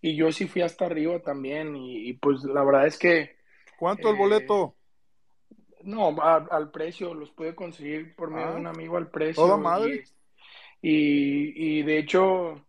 Y 0.00 0.16
yo 0.16 0.30
sí 0.32 0.46
fui 0.46 0.62
hasta 0.62 0.86
arriba 0.86 1.20
también 1.20 1.76
y, 1.76 2.08
y, 2.08 2.12
pues 2.14 2.42
la 2.44 2.62
verdad 2.64 2.86
es 2.86 2.98
que... 2.98 3.36
¿Cuánto 3.78 4.10
el 4.10 4.16
boleto? 4.16 4.74
No, 5.84 6.08
a- 6.20 6.46
al 6.50 6.70
precio, 6.70 7.14
los 7.14 7.30
pude 7.30 7.54
conseguir 7.54 8.14
por 8.16 8.30
medio 8.30 8.48
Ah, 8.48 8.54
de 8.54 8.60
un 8.60 8.66
amigo 8.66 8.96
al 8.96 9.10
precio. 9.10 9.42
toda 9.42 9.56
madre. 9.56 10.04
Y, 10.82 10.90
y, 10.90 11.78
y 11.80 11.82
de 11.82 11.98
hecho, 11.98 12.66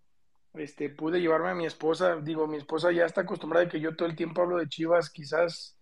este, 0.54 0.90
pude 0.90 1.22
llevarme 1.22 1.50
a 1.50 1.56
mi 1.56 1.66
esposa. 1.66 2.18
Digo, 2.18 2.48
mi 2.48 2.58
esposa 2.58 2.92
ya 2.92 3.06
está 3.06 3.22
acostumbrada 3.22 3.66
de 3.66 3.72
que 3.72 3.80
yo 3.80 3.96
todo 3.96 4.08
el 4.10 4.16
tiempo 4.16 4.42
hablo 4.42 4.58
de 4.58 4.68
Chivas. 4.70 5.10
Quizás, 5.10 5.78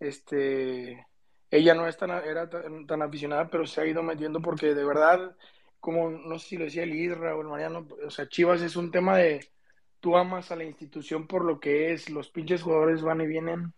este, 0.00 1.06
ella 1.50 1.74
no 1.74 1.86
es 1.88 1.96
tan, 1.96 2.10
era 2.10 2.48
tan, 2.50 2.86
tan 2.86 3.02
aficionada, 3.02 3.48
pero 3.50 3.66
se 3.66 3.80
ha 3.80 3.86
ido 3.86 4.02
metiendo 4.02 4.40
porque 4.42 4.74
de 4.74 4.84
verdad, 4.84 5.36
como 5.80 6.10
no 6.10 6.38
sé 6.38 6.48
si 6.48 6.56
lo 6.56 6.64
decía 6.64 6.84
el 6.84 6.94
Isra 6.94 7.36
o 7.36 7.40
el 7.42 7.48
Mariano, 7.48 7.86
o 8.06 8.10
sea, 8.10 8.28
Chivas 8.28 8.62
es 8.62 8.76
un 8.76 8.90
tema 8.90 9.18
de 9.18 9.48
tú 10.00 10.16
amas 10.16 10.50
a 10.52 10.56
la 10.56 10.64
institución 10.64 11.26
por 11.26 11.44
lo 11.44 11.60
que 11.60 11.92
es. 11.92 12.10
Los 12.10 12.30
pinches 12.30 12.62
jugadores 12.62 13.02
van 13.02 13.20
y 13.20 13.26
vienen 13.26 13.72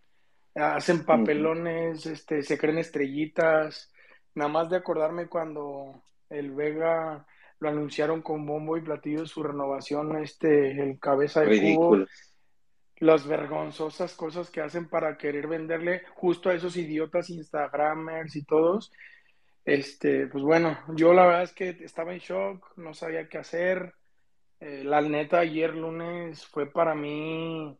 hacen 0.55 1.05
papelones, 1.05 2.07
este, 2.07 2.43
se 2.43 2.59
creen 2.59 2.79
estrellitas. 2.79 3.93
Nada 4.35 4.51
más 4.51 4.71
de 4.71 4.77
acordarme 4.77 5.29
cuando 5.29 6.03
el 6.29 6.53
Vega 6.53 7.27
lo 7.61 7.69
anunciaron 7.69 8.23
con 8.23 8.47
bombo 8.47 8.77
y 8.77 8.83
platillo 8.83 9.27
su 9.27 9.43
renovación, 9.43 10.17
este, 10.19 10.81
el 10.83 10.99
cabeza 10.99 11.41
de 11.41 11.47
cubo, 11.47 11.97
Ridículo. 11.97 12.07
las 12.99 13.27
vergonzosas 13.27 14.15
cosas 14.15 14.51
que 14.51 14.61
hacen 14.61 14.89
para 14.89 15.17
querer 15.17 15.49
venderle 15.49 16.03
justo 16.15 16.51
a 16.51 16.55
esos 16.55 16.77
idiotas 16.77 17.31
Instagramers 17.31 18.37
y 18.37 18.45
todos. 18.45 18.93
Este, 19.65 20.29
pues 20.29 20.43
bueno, 20.45 20.79
yo 20.95 21.13
la 21.13 21.27
verdad 21.27 21.43
es 21.43 21.53
que 21.53 21.71
estaba 21.81 22.13
en 22.13 22.21
shock, 22.21 22.77
no 22.77 22.95
sabía 22.95 23.29
qué 23.29 23.39
hacer. 23.39 23.95
Eh, 24.61 24.83
la 24.85 25.01
neta, 25.01 25.41
ayer 25.41 25.75
lunes 25.75 26.47
fue 26.47 26.71
para 26.71 26.95
mí 26.95 27.79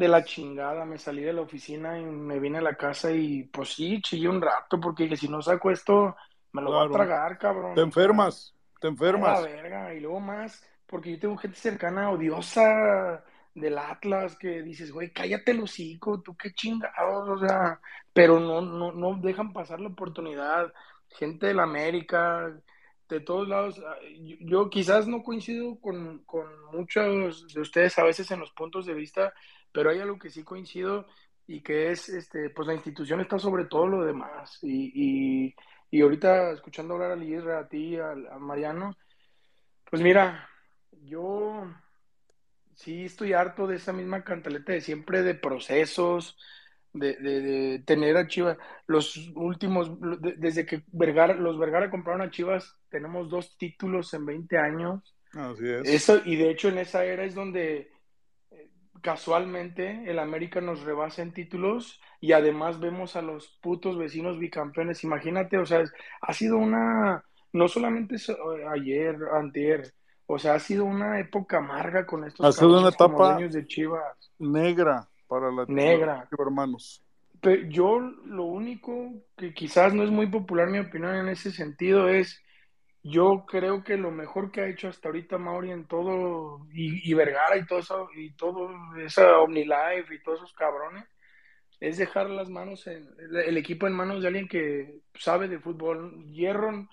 de 0.00 0.08
la 0.08 0.24
chingada. 0.24 0.84
Me 0.84 0.98
salí 0.98 1.22
de 1.22 1.32
la 1.32 1.42
oficina 1.42 1.98
y 1.98 2.04
me 2.04 2.40
vine 2.40 2.58
a 2.58 2.62
la 2.62 2.74
casa 2.76 3.12
y 3.12 3.44
pues 3.44 3.70
sí, 3.74 4.00
chillé 4.02 4.28
un 4.28 4.42
rato 4.42 4.80
porque 4.80 5.04
dije, 5.04 5.16
si 5.16 5.28
no 5.28 5.42
saco 5.42 5.70
esto, 5.70 6.16
me 6.52 6.62
lo 6.62 6.72
voy 6.72 6.86
a 6.86 6.88
Claro. 6.88 6.90
tragar, 6.90 7.38
cabrón. 7.38 7.74
Te 7.74 7.82
enfermas, 7.82 8.54
te 8.80 8.88
a 9.12 9.20
la 9.20 9.40
enfermas. 9.40 9.40
verga. 9.40 9.94
Y 9.94 10.00
luego 10.00 10.20
más, 10.20 10.62
porque 10.86 11.12
yo 11.12 11.18
tengo 11.20 11.36
gente 11.36 11.58
cercana, 11.58 12.10
odiosa 12.10 13.24
del 13.54 13.78
Atlas, 13.78 14.36
que 14.38 14.62
dices, 14.62 14.92
güey, 14.92 15.12
cállate 15.12 15.52
el 15.52 15.60
hocico, 15.62 16.22
tú 16.22 16.36
qué 16.36 16.52
chingados, 16.52 17.28
o 17.28 17.38
sea, 17.38 17.80
pero 18.12 18.38
no, 18.40 18.60
no, 18.60 18.92
no 18.92 19.14
dejan 19.20 19.52
pasar 19.52 19.80
la 19.80 19.88
oportunidad. 19.88 20.72
Gente 21.08 21.48
del 21.48 21.60
América, 21.60 22.52
de 23.08 23.20
todos 23.20 23.48
lados. 23.48 23.80
ah, 23.86 23.96
Yo, 24.20 24.36
yo 24.40 24.70
quizás 24.70 25.06
no 25.08 25.22
coincido 25.22 25.78
con, 25.80 26.20
con 26.24 26.46
muchos 26.72 27.52
de 27.52 27.60
ustedes 27.60 27.98
a 27.98 28.04
veces 28.04 28.30
en 28.30 28.40
los 28.40 28.52
puntos 28.52 28.86
de 28.86 28.94
vista, 28.94 29.34
pero 29.72 29.90
hay 29.90 30.00
algo 30.00 30.18
que 30.18 30.30
sí 30.30 30.42
coincido 30.44 31.06
y 31.46 31.62
que 31.62 31.90
es, 31.90 32.08
este, 32.08 32.50
pues 32.50 32.68
la 32.68 32.74
institución 32.74 33.20
está 33.20 33.38
sobre 33.38 33.64
todo 33.64 33.86
lo 33.88 34.04
demás. 34.04 34.58
Y, 34.62 34.92
y, 35.48 35.54
y 35.90 36.00
ahorita 36.02 36.52
escuchando 36.52 36.94
hablar 36.94 37.12
a 37.12 37.16
Liesra, 37.16 37.60
a 37.60 37.68
ti, 37.68 37.96
a, 37.96 38.12
a 38.12 38.38
Mariano, 38.38 38.96
pues 39.90 40.02
mira, 40.02 40.48
yo 41.02 41.64
sí 42.74 43.04
estoy 43.04 43.32
harto 43.32 43.66
de 43.66 43.76
esa 43.76 43.92
misma 43.92 44.24
cantaleta 44.24 44.72
de 44.72 44.80
siempre 44.80 45.22
de 45.22 45.34
procesos, 45.34 46.38
de, 46.92 47.14
de, 47.16 47.40
de 47.40 47.78
tener 47.80 48.16
a 48.16 48.26
Chivas. 48.26 48.58
Los 48.86 49.16
últimos, 49.34 50.00
de- 50.20 50.34
desde 50.36 50.66
que 50.66 50.82
Vergara, 50.88 51.34
los 51.34 51.58
Vergara 51.58 51.90
compraron 51.90 52.22
a 52.22 52.30
Chivas, 52.30 52.76
tenemos 52.88 53.28
dos 53.30 53.56
títulos 53.58 54.12
en 54.14 54.26
20 54.26 54.58
años. 54.58 55.14
Así 55.32 55.68
es. 55.68 55.88
Eso, 55.88 56.20
y 56.24 56.36
de 56.36 56.50
hecho 56.50 56.68
en 56.68 56.78
esa 56.78 57.04
era 57.04 57.24
es 57.24 57.34
donde 57.34 57.90
casualmente 59.00 60.04
el 60.10 60.18
América 60.18 60.60
nos 60.60 60.82
rebasa 60.82 61.22
en 61.22 61.32
títulos 61.32 62.00
y 62.20 62.32
además 62.32 62.80
vemos 62.80 63.16
a 63.16 63.22
los 63.22 63.48
putos 63.62 63.98
vecinos 63.98 64.38
bicampeones. 64.38 65.04
Imagínate, 65.04 65.58
o 65.58 65.66
sea, 65.66 65.80
es- 65.80 65.92
ha 66.20 66.32
sido 66.32 66.58
una, 66.58 67.24
no 67.52 67.68
solamente 67.68 68.16
eh, 68.16 68.64
ayer, 68.70 69.16
antier, 69.32 69.92
o 70.26 70.38
sea, 70.38 70.54
ha 70.54 70.60
sido 70.60 70.84
una 70.84 71.18
época 71.18 71.58
amarga 71.58 72.06
con 72.06 72.24
estos 72.24 72.46
Ha 72.46 72.52
sido 72.52 72.78
una 72.78 72.90
etapa 72.90 73.36
de 73.38 73.66
Chivas. 73.66 74.32
negra 74.38 75.08
para 75.26 75.50
la 75.50 75.64
Negra. 75.66 76.28
hermanos. 76.38 77.02
Pero 77.40 77.68
yo 77.68 78.00
lo 78.00 78.44
único 78.44 79.12
que 79.36 79.54
quizás 79.54 79.94
no 79.94 80.02
es 80.02 80.10
muy 80.10 80.26
popular 80.26 80.68
mi 80.68 80.78
opinión 80.78 81.14
en 81.14 81.28
ese 81.28 81.50
sentido 81.50 82.08
es, 82.08 82.40
yo 83.02 83.44
creo 83.46 83.82
que 83.84 83.96
lo 83.96 84.10
mejor 84.10 84.50
que 84.52 84.60
ha 84.62 84.68
hecho 84.68 84.88
hasta 84.88 85.08
ahorita 85.08 85.38
Mauri 85.38 85.70
en 85.72 85.86
todo, 85.86 86.66
y, 86.72 87.10
y 87.10 87.14
Vergara 87.14 87.56
y 87.56 87.66
todo 87.66 87.78
eso, 87.80 88.08
y 88.16 88.32
todo 88.34 88.70
esa 88.98 89.38
OmniLife 89.40 90.14
y 90.14 90.22
todos 90.22 90.38
esos 90.40 90.52
cabrones, 90.54 91.04
es 91.80 91.96
dejar 91.98 92.28
las 92.30 92.50
manos 92.50 92.86
en, 92.86 93.08
el, 93.18 93.36
el 93.36 93.56
equipo 93.56 93.86
en 93.86 93.94
manos 93.94 94.22
de 94.22 94.28
alguien 94.28 94.48
que 94.48 95.00
sabe 95.14 95.48
de 95.48 95.58
fútbol. 95.60 96.26
Hierro, 96.30 96.88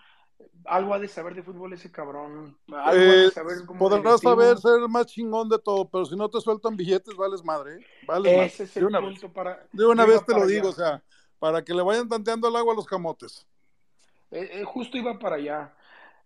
algo 0.66 0.94
ha 0.94 1.00
de 1.00 1.08
saber 1.10 1.36
de 1.36 1.44
fútbol 1.44 1.74
ese 1.74 1.92
cabrón, 1.92 2.58
algo 2.70 3.12
ha 3.12 3.18
Eh, 3.18 3.18
de 3.18 3.28
saber 3.30 3.66
como 3.66 3.80
podrás 3.80 4.22
directivo. 4.22 4.32
saber 4.36 4.58
ser 4.58 4.80
el 4.82 4.90
más 4.90 5.08
chingón 5.08 5.50
de 5.50 5.60
todo, 5.60 5.90
pero 5.90 6.06
si 6.06 6.16
no 6.16 6.30
te 6.30 6.42
sueltan 6.42 6.76
billetes, 6.78 7.16
vales 7.16 7.44
madre, 7.44 7.76
¿eh? 7.78 7.86
Vales 8.02 8.32
madre. 8.32 8.48
Ese 8.48 8.64
es 8.64 8.78
De 8.78 8.86
el 8.86 8.88
una 8.88 9.00
vez. 9.00 9.20
punto 9.20 9.34
para... 9.34 9.68
De 9.72 9.86
una 9.86 10.06
vez 10.06 10.26
te 10.26 10.34
lo 10.34 10.46
digo, 10.46 10.70
o 10.70 10.74
sea, 10.74 11.04
para 11.40 11.64
que 11.64 11.74
le 11.74 11.84
vayan 11.84 12.10
tanteando 12.10 12.48
el 12.48 12.56
agua 12.56 12.74
a 12.74 12.76
los 12.76 12.86
camotes. 12.88 13.48
Eh, 14.32 14.50
eh, 14.62 14.64
justo 14.66 14.98
iba 14.98 15.18
para 15.20 15.36
allá. 15.38 15.74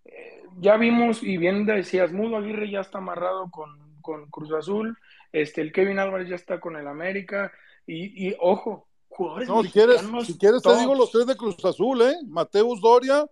Eh, 0.05 0.43
ya 0.59 0.77
vimos, 0.77 1.23
y 1.23 1.37
bien 1.37 1.65
decías, 1.65 2.11
Mudo 2.11 2.37
Aguirre 2.37 2.69
ya 2.69 2.81
está 2.81 2.97
amarrado 2.97 3.49
con, 3.51 4.01
con 4.01 4.29
Cruz 4.29 4.51
Azul, 4.53 4.97
este, 5.31 5.61
el 5.61 5.71
Kevin 5.71 5.99
Álvarez 5.99 6.29
ya 6.29 6.35
está 6.35 6.59
con 6.59 6.75
el 6.75 6.87
América, 6.87 7.51
y, 7.85 8.29
y 8.29 8.35
ojo, 8.39 8.87
jugadores 9.09 9.47
No, 9.47 9.63
si 9.63 9.69
quieres, 9.71 10.01
si 10.25 10.37
quieres 10.37 10.61
te 10.61 10.75
digo 10.77 10.95
los 10.95 11.11
tres 11.11 11.25
de 11.25 11.35
Cruz 11.35 11.63
Azul, 11.65 12.01
¿eh? 12.01 12.15
Mateus 12.27 12.81
Doria, 12.81 13.29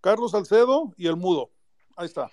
Carlos 0.00 0.30
Salcedo 0.32 0.92
y 0.96 1.06
el 1.06 1.16
Mudo. 1.16 1.50
Ahí 1.96 2.06
está. 2.06 2.30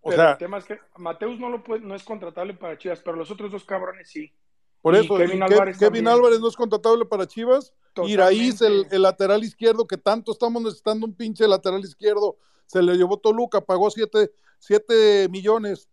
O 0.00 0.10
Pero 0.10 0.22
sea, 0.22 0.32
el 0.32 0.38
tema 0.38 0.58
es 0.58 0.64
que 0.64 0.78
Mateus 0.98 1.38
no 1.38 1.48
lo 1.48 1.62
puede, 1.62 1.80
no 1.80 1.94
es 1.94 2.02
contratable 2.02 2.54
para 2.54 2.76
Chivas, 2.76 3.00
pero 3.00 3.16
los 3.16 3.30
otros 3.30 3.50
dos 3.50 3.64
cabrones 3.64 4.10
sí. 4.10 4.30
por 4.82 4.94
eso, 4.94 5.16
Kevin 5.16 5.38
y 5.38 5.42
Álvarez 5.42 5.78
Kevin. 5.78 6.08
Álvarez 6.08 6.40
no 6.40 6.48
es 6.48 6.56
contratable 6.56 7.06
para 7.06 7.26
Chivas. 7.26 7.72
Iraíz, 8.06 8.60
el, 8.60 8.86
el 8.90 9.02
lateral 9.02 9.42
izquierdo, 9.44 9.86
que 9.86 9.96
tanto 9.96 10.32
estamos 10.32 10.60
necesitando 10.62 11.06
un 11.06 11.14
pinche 11.14 11.46
lateral 11.46 11.80
izquierdo, 11.80 12.36
se 12.66 12.82
le 12.82 12.96
llevó 12.96 13.18
Toluca, 13.18 13.60
pagó 13.60 13.90
7 13.90 14.32
siete 14.58 15.28
millones. 15.30 15.88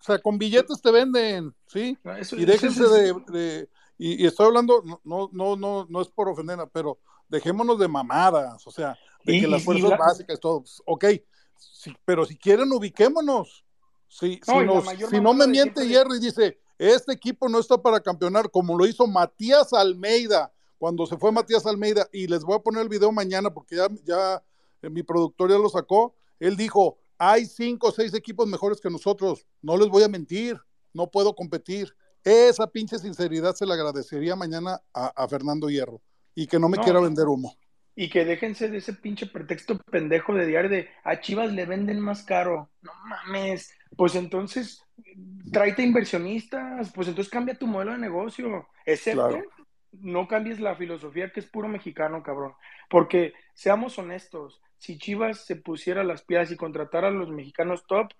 O 0.00 0.04
sea, 0.04 0.18
con 0.18 0.38
billetes 0.38 0.80
te 0.82 0.90
venden, 0.92 1.54
¿sí? 1.66 1.98
Eso- 2.18 2.36
Y 2.36 2.42
eso 2.44 2.52
déjense 2.52 2.84
de, 2.88 3.14
de- 3.28 3.68
y, 3.98 4.22
y 4.22 4.26
estoy 4.26 4.46
hablando, 4.46 4.82
no, 5.04 5.30
no, 5.32 5.56
no, 5.56 5.86
no, 5.88 6.00
es 6.02 6.08
por 6.08 6.28
ofender, 6.28 6.58
pero 6.72 6.98
dejémonos 7.28 7.78
de 7.78 7.88
mamadas, 7.88 8.66
o 8.66 8.70
sea, 8.70 8.96
de 9.24 9.36
Y- 9.36 9.40
que 9.40 9.48
las 9.48 9.64
fuerzas 9.64 9.90
la- 9.90 9.96
básicas, 9.96 10.38
todo, 10.38 10.60
pues, 10.60 10.82
ok, 10.86 11.04
sí, 11.56 11.96
pero 12.04 12.24
si 12.26 12.36
quieren 12.36 12.70
ubiquémonos. 12.72 13.64
Si, 14.08 14.40
No, 14.46 14.60
si, 14.60 14.66
nos- 14.66 15.12
no 15.22 15.34
me 15.34 15.46
miente 15.48 15.86
Jerry, 15.88 16.20
dice, 16.20 16.60
este 16.78 17.12
equipo 17.14 17.48
no 17.48 17.58
está 17.58 17.78
para 17.80 17.98
campeonar, 18.00 18.50
como 18.50 18.76
lo 18.78 18.86
hizo 18.86 19.06
Matías 19.08 19.72
Almeida, 19.72 20.52
cuando 20.78 21.06
se 21.06 21.16
fue 21.16 21.32
Matías 21.32 21.66
Almeida, 21.66 22.08
y 22.12 22.26
les 22.28 22.44
voy 22.44 22.54
a 22.56 22.60
poner 22.60 22.82
el 22.82 22.88
video 22.88 23.10
mañana 23.10 23.52
porque 23.52 23.76
ya, 23.76 23.88
ya 24.04 24.42
mi 24.82 25.02
productor 25.02 25.50
ya 25.50 25.58
lo 25.58 25.68
sacó, 25.68 26.14
él 26.38 26.56
dijo, 26.56 26.98
hay 27.18 27.46
cinco 27.46 27.88
o 27.88 27.92
seis 27.92 28.12
equipos 28.14 28.46
mejores 28.46 28.80
que 28.80 28.90
nosotros, 28.90 29.46
no 29.62 29.76
les 29.76 29.88
voy 29.88 30.02
a 30.02 30.08
mentir, 30.08 30.58
no 30.92 31.10
puedo 31.10 31.34
competir. 31.34 31.94
Esa 32.22 32.66
pinche 32.66 32.98
sinceridad 32.98 33.54
se 33.54 33.66
le 33.66 33.74
agradecería 33.74 34.34
mañana 34.34 34.80
a, 34.92 35.06
a 35.08 35.28
Fernando 35.28 35.68
Hierro 35.68 36.00
y 36.34 36.46
que 36.46 36.58
no 36.58 36.68
me 36.68 36.76
No. 36.78 36.82
quiera 36.82 37.00
vender 37.00 37.26
humo. 37.26 37.54
Y 37.96 38.08
que 38.10 38.24
déjense 38.24 38.68
de 38.68 38.78
ese 38.78 38.92
pinche 38.94 39.26
pretexto 39.26 39.78
pendejo 39.78 40.34
de 40.34 40.46
diario 40.46 40.68
de 40.70 40.88
a 41.04 41.20
Chivas 41.20 41.52
le 41.52 41.64
venden 41.64 42.00
más 42.00 42.24
caro. 42.24 42.68
No 42.82 42.90
mames. 43.06 43.70
Pues 43.96 44.16
entonces, 44.16 44.82
tráete 45.52 45.82
inversionistas. 45.82 46.90
Pues 46.92 47.06
entonces 47.06 47.30
cambia 47.30 47.56
tu 47.56 47.68
modelo 47.68 47.92
de 47.92 47.98
negocio. 47.98 48.66
Excepto, 48.84 49.28
Claro. 49.28 49.44
No 50.00 50.26
cambies 50.28 50.60
la 50.60 50.74
filosofía 50.76 51.30
que 51.32 51.40
es 51.40 51.46
puro 51.46 51.68
mexicano, 51.68 52.22
cabrón. 52.22 52.54
Porque 52.88 53.34
seamos 53.54 53.98
honestos, 53.98 54.60
si 54.78 54.98
Chivas 54.98 55.44
se 55.46 55.56
pusiera 55.56 56.04
las 56.04 56.22
piezas 56.22 56.52
y 56.52 56.56
contratara 56.56 57.08
a 57.08 57.12
los 57.12 57.30
mexicanos 57.30 57.86
top, 57.86 58.12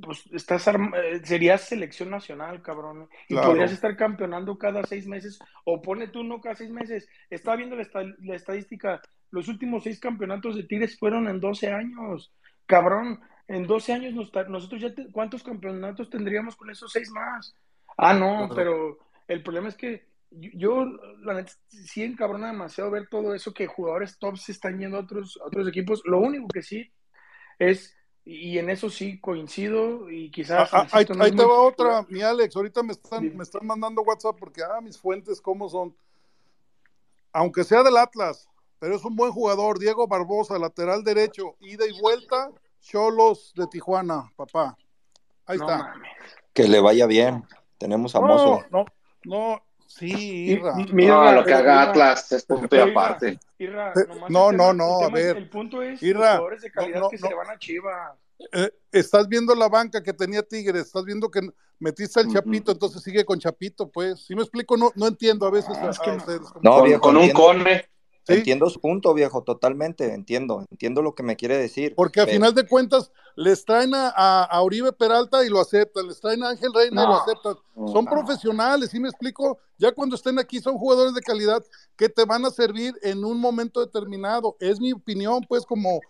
pues 0.00 0.24
estás 0.32 0.66
eh, 0.68 1.20
serías 1.24 1.62
selección 1.62 2.10
nacional, 2.10 2.62
cabrón. 2.62 3.08
Y 3.28 3.34
Claro. 3.34 3.48
podrías 3.48 3.72
estar 3.72 3.96
campeonando 3.96 4.56
cada 4.56 4.84
seis 4.84 5.06
meses, 5.06 5.38
o 5.64 5.82
pone 5.82 6.08
tú 6.08 6.22
no 6.24 6.40
cada 6.40 6.54
seis 6.54 6.70
meses. 6.70 7.08
Estaba 7.28 7.56
viendo 7.56 7.76
la, 7.76 7.82
esta- 7.82 8.04
la 8.20 8.34
estadística, 8.36 9.00
los 9.30 9.48
últimos 9.48 9.82
seis 9.84 9.98
campeonatos 10.00 10.56
de 10.56 10.62
Tigres 10.64 10.98
fueron 10.98 11.28
en 11.28 11.40
12 11.40 11.70
años. 11.70 12.32
Cabrón, 12.66 13.20
en 13.48 13.66
12 13.66 13.92
años 13.92 14.14
nos 14.14 14.32
nosotros 14.48 14.80
ya, 14.80 14.94
te- 14.94 15.10
¿cuántos 15.10 15.42
campeonatos 15.42 16.08
tendríamos 16.08 16.56
con 16.56 16.70
esos 16.70 16.92
seis 16.92 17.10
más? 17.10 17.54
Ah, 17.98 18.14
no, 18.14 18.48
pero 18.54 18.98
el 19.28 19.42
problema 19.42 19.68
es 19.68 19.74
que 19.76 20.04
yo, 20.30 20.84
la 21.22 21.34
neta, 21.34 21.52
sí 21.68 22.02
encabrona 22.02 22.48
demasiado 22.48 22.90
ver 22.90 23.08
todo 23.08 23.34
eso 23.34 23.52
que 23.52 23.66
jugadores 23.66 24.18
top 24.18 24.36
se 24.36 24.52
están 24.52 24.78
yendo 24.78 24.96
a 24.96 25.00
otros, 25.00 25.38
a 25.42 25.46
otros 25.46 25.66
equipos. 25.68 26.02
Lo 26.04 26.18
único 26.18 26.46
que 26.48 26.62
sí 26.62 26.92
es, 27.58 27.96
y 28.24 28.58
en 28.58 28.70
eso 28.70 28.90
sí 28.90 29.18
coincido, 29.20 30.10
y 30.10 30.30
quizás. 30.30 30.72
Ah, 30.72 30.82
ah, 30.82 30.88
ahí, 30.92 31.06
no 31.08 31.24
te 31.24 31.32
muy- 31.32 31.44
va 31.44 31.60
otra, 31.60 32.06
mi 32.08 32.22
Alex. 32.22 32.54
Ahorita 32.54 32.82
me 32.82 32.92
están, 32.92 33.36
me 33.36 33.42
están 33.42 33.66
mandando 33.66 34.02
WhatsApp 34.02 34.36
porque, 34.38 34.62
ah, 34.62 34.80
mis 34.80 34.98
fuentes, 34.98 35.40
¿cómo 35.40 35.68
son? 35.68 35.94
Aunque 37.32 37.64
sea 37.64 37.82
del 37.82 37.96
Atlas, 37.96 38.48
pero 38.78 38.94
es 38.94 39.04
un 39.04 39.16
buen 39.16 39.32
jugador. 39.32 39.78
Diego 39.78 40.06
Barbosa, 40.06 40.58
lateral 40.58 41.04
derecho, 41.04 41.56
ida 41.60 41.86
y 41.86 42.00
vuelta, 42.00 42.50
Cholos 42.80 43.52
de 43.56 43.66
Tijuana, 43.66 44.32
papá. 44.36 44.76
Ahí 45.46 45.58
No 45.58 45.64
está. 45.64 45.78
mames. 45.78 46.08
Que 46.52 46.66
le 46.68 46.80
vaya 46.80 47.06
bien. 47.06 47.44
Tenemos 47.78 48.14
a 48.14 48.20
Mozo. 48.20 48.64
No, 48.70 48.84
no, 49.24 49.54
no, 49.54 49.62
sí, 49.90 50.50
Irra. 50.52 50.74
Y- 50.78 50.92
mira, 50.92 51.14
No, 51.14 51.32
lo 51.32 51.44
que 51.44 51.52
haga 51.52 51.72
Irra, 51.72 51.82
Atlas 51.90 52.32
es 52.32 52.44
punto 52.44 52.74
y 52.76 52.78
aparte. 52.78 53.38
Irra, 53.58 53.92
Eh, 53.92 54.06
no, 54.28 54.50
el 54.50 54.56
no, 54.56 54.72
no, 54.72 55.00
a 55.02 55.10
ver. 55.10 55.36
El 55.36 55.48
punto 55.50 55.82
es 55.82 56.02
Irra, 56.02 56.20
los 56.20 56.28
jugadores 56.30 56.62
de 56.62 56.70
calidad 56.70 56.94
no, 56.96 57.00
no, 57.02 57.10
que 57.10 57.18
se 57.18 57.28
le 57.28 57.34
van 57.34 57.50
a 57.50 57.58
Chivas. 57.58 58.12
Eh, 58.52 58.70
estás 58.92 59.28
viendo 59.28 59.54
la 59.54 59.68
banca 59.68 60.02
que 60.02 60.12
tenía 60.14 60.42
Tigres, 60.42 60.86
estás 60.86 61.04
viendo 61.04 61.30
que 61.30 61.40
metiste 61.78 62.20
al. 62.20 62.28
Chapito, 62.32 62.72
entonces 62.72 63.02
sigue 63.02 63.24
con 63.24 63.38
Chapito, 63.38 63.90
pues. 63.90 64.24
Si 64.24 64.34
me 64.34 64.42
explico, 64.42 64.76
no, 64.78 64.90
no 64.94 65.08
entiendo 65.08 65.46
a 65.46 65.50
veces 65.50 65.76
No, 65.78 65.88
a, 65.88 65.90
es 65.90 65.98
que 65.98 66.08
a 66.10 66.12
no. 66.14 66.18
ustedes. 66.18 66.40
como- 66.40 66.60
No, 66.62 66.78
Con, 66.80 67.00
con 67.00 67.16
un 67.18 67.30
cone. 67.32 67.84
¿Sí? 68.34 68.38
Entiendo 68.38 68.68
su 68.70 68.80
punto, 68.80 69.12
viejo, 69.14 69.42
totalmente. 69.42 70.12
Entiendo. 70.14 70.64
Entiendo 70.70 71.02
lo 71.02 71.14
que 71.14 71.22
me 71.22 71.36
quiere 71.36 71.56
decir. 71.58 71.94
Porque 71.96 72.20
a 72.20 72.24
Pero- 72.24 72.36
final 72.36 72.54
de 72.54 72.66
cuentas 72.66 73.10
les 73.36 73.64
traen 73.64 73.94
a, 73.94 74.08
a- 74.14 74.44
a 74.44 74.60
Oribe 74.62 74.92
Peralta 74.92 75.44
y 75.44 75.48
lo 75.48 75.60
aceptan, 75.60 76.06
les 76.08 76.20
traen 76.20 76.42
a 76.42 76.50
Ángel 76.50 76.72
Reina 76.74 77.02
y 77.02 77.06
lo 77.06 77.12
No. 77.12 77.20
aceptan. 77.20 77.54
Son 77.92 78.04
No. 78.04 78.10
profesionales, 78.10 78.90
¿sí 78.90 79.00
me 79.00 79.08
explico? 79.08 79.58
Ya 79.78 79.92
cuando 79.92 80.16
estén 80.16 80.38
aquí 80.38 80.60
son 80.60 80.76
jugadores 80.76 81.14
de 81.14 81.20
calidad 81.22 81.64
que 81.96 82.08
te 82.08 82.24
van 82.24 82.44
a 82.44 82.50
servir 82.50 82.94
en 83.02 83.24
un 83.24 83.38
momento 83.38 83.80
determinado. 83.80 84.56
Es 84.60 84.80
mi 84.80 84.92
opinión, 84.92 85.40
pues, 85.48 85.64
como 85.64 86.00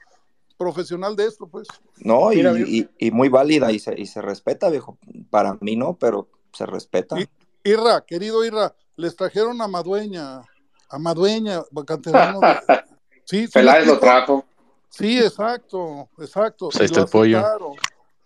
profesional 0.57 1.17
de 1.17 1.27
esto, 1.27 1.47
pues. 1.47 1.67
No, 1.99 2.33
y, 2.33 2.37
Mira, 2.37 2.53
viejo. 2.53 2.71
y- 2.71 2.89
y 2.99 3.11
muy 3.11 3.29
válida 3.29 3.73
y 3.73 3.79
se, 3.79 3.99
y 3.99 4.07
se 4.07 4.21
respeta, 4.21 4.69
viejo. 4.69 4.99
Para 5.31 5.57
mí 5.61 5.77
no, 5.77 5.97
pero 5.99 6.29
se 6.53 6.67
respeta. 6.67 7.19
Y- 7.19 7.29
Irra, 7.65 8.03
querido 8.05 8.45
Irra, 8.45 8.75
les 8.97 9.17
trajeron 9.17 9.61
a 9.63 9.69
Madueña, 9.69 10.43
a 10.91 10.99
Madueña, 10.99 11.63
canterano 11.87 12.41
Sí, 13.25 13.47
Peláez 13.47 13.87
lo 13.87 13.99
trajo. 13.99 14.45
Sí, 14.89 15.21
exacto, 15.21 16.09
exacto. 16.19 16.69
Pues 16.69 16.81
ahí 16.81 16.87
está 16.87 17.01
el 17.01 17.07
pollo. 17.07 17.45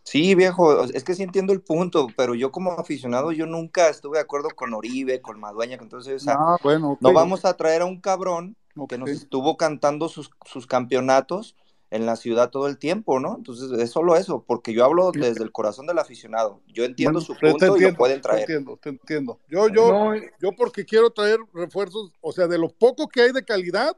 Sí, 0.03 0.35
viejo, 0.35 0.85
es 0.85 1.05
que 1.05 1.15
sí 1.15 1.23
entiendo 1.23 1.53
el 1.53 1.61
punto, 1.63 2.09
pero 2.17 2.35
yo 2.35 2.51
como 2.51 2.73
aficionado, 2.73 3.33
yo 3.33 3.47
nunca 3.47 3.89
estuve 3.89 4.19
de 4.19 4.23
acuerdo 4.23 4.49
con 4.51 4.73
Oribe, 4.75 5.21
con 5.21 5.41
Madueña, 5.41 5.79
entonces, 5.81 6.23
o 6.23 6.25
sea, 6.25 6.37
Ah, 6.39 6.57
bueno, 6.63 6.93
ok. 6.93 6.99
no 7.01 7.13
vamos 7.13 7.45
a 7.45 7.55
traer 7.55 7.83
a 7.83 7.87
un 7.87 8.01
cabrón 8.01 8.57
que 8.75 8.97
Ok. 8.97 8.99
nos 8.99 9.11
estuvo 9.11 9.57
cantando 9.57 10.09
sus, 10.09 10.31
sus 10.45 10.67
campeonatos 10.67 11.57
en 11.95 12.07
la 12.07 12.17
ciudad 12.17 12.51
todo 12.51 12.67
el 12.67 12.77
tiempo, 12.77 13.21
¿no? 13.21 13.37
Entonces, 13.37 13.71
es 13.79 13.91
solo 13.91 14.17
eso, 14.17 14.45
porque 14.47 14.73
yo 14.73 14.85
hablo 14.85 15.13
desde 15.13 15.45
el 15.45 15.53
corazón 15.53 15.87
del 15.87 15.99
aficionado. 15.99 16.61
Yo 16.67 16.85
entiendo 16.85 17.21
Bueno, 17.21 17.27
su 17.27 17.35
te- 17.35 17.41
te 17.47 17.51
punto 17.53 17.77
y 17.77 17.81
lo 17.83 17.95
pueden 17.95 18.17
Te 18.17 18.23
traer. 18.23 18.41
entiendo, 18.41 18.77
te 18.83 18.89
entiendo. 18.89 19.41
Yo, 19.49 19.69
yo, 19.69 19.93
No, 19.93 20.15
yo 20.41 20.53
porque 20.57 20.85
quiero 20.85 21.11
traer 21.11 21.39
refuerzos, 21.53 22.13
o 22.21 22.33
sea, 22.33 22.49
de 22.49 22.59
lo 22.59 22.69
poco 22.69 23.07
que 23.09 23.23
hay 23.23 23.33
de 23.33 23.45
calidad, 23.45 23.97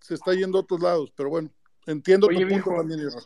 se 0.00 0.14
está 0.14 0.34
yendo 0.34 0.58
a 0.58 0.60
otros 0.60 0.82
lados, 0.82 1.10
pero 1.16 1.30
bueno, 1.30 1.48
entiendo 1.86 2.26
Oye, 2.26 2.42
tu 2.44 2.48
punto 2.48 2.70
también, 2.76 3.00
Irra. 3.00 3.20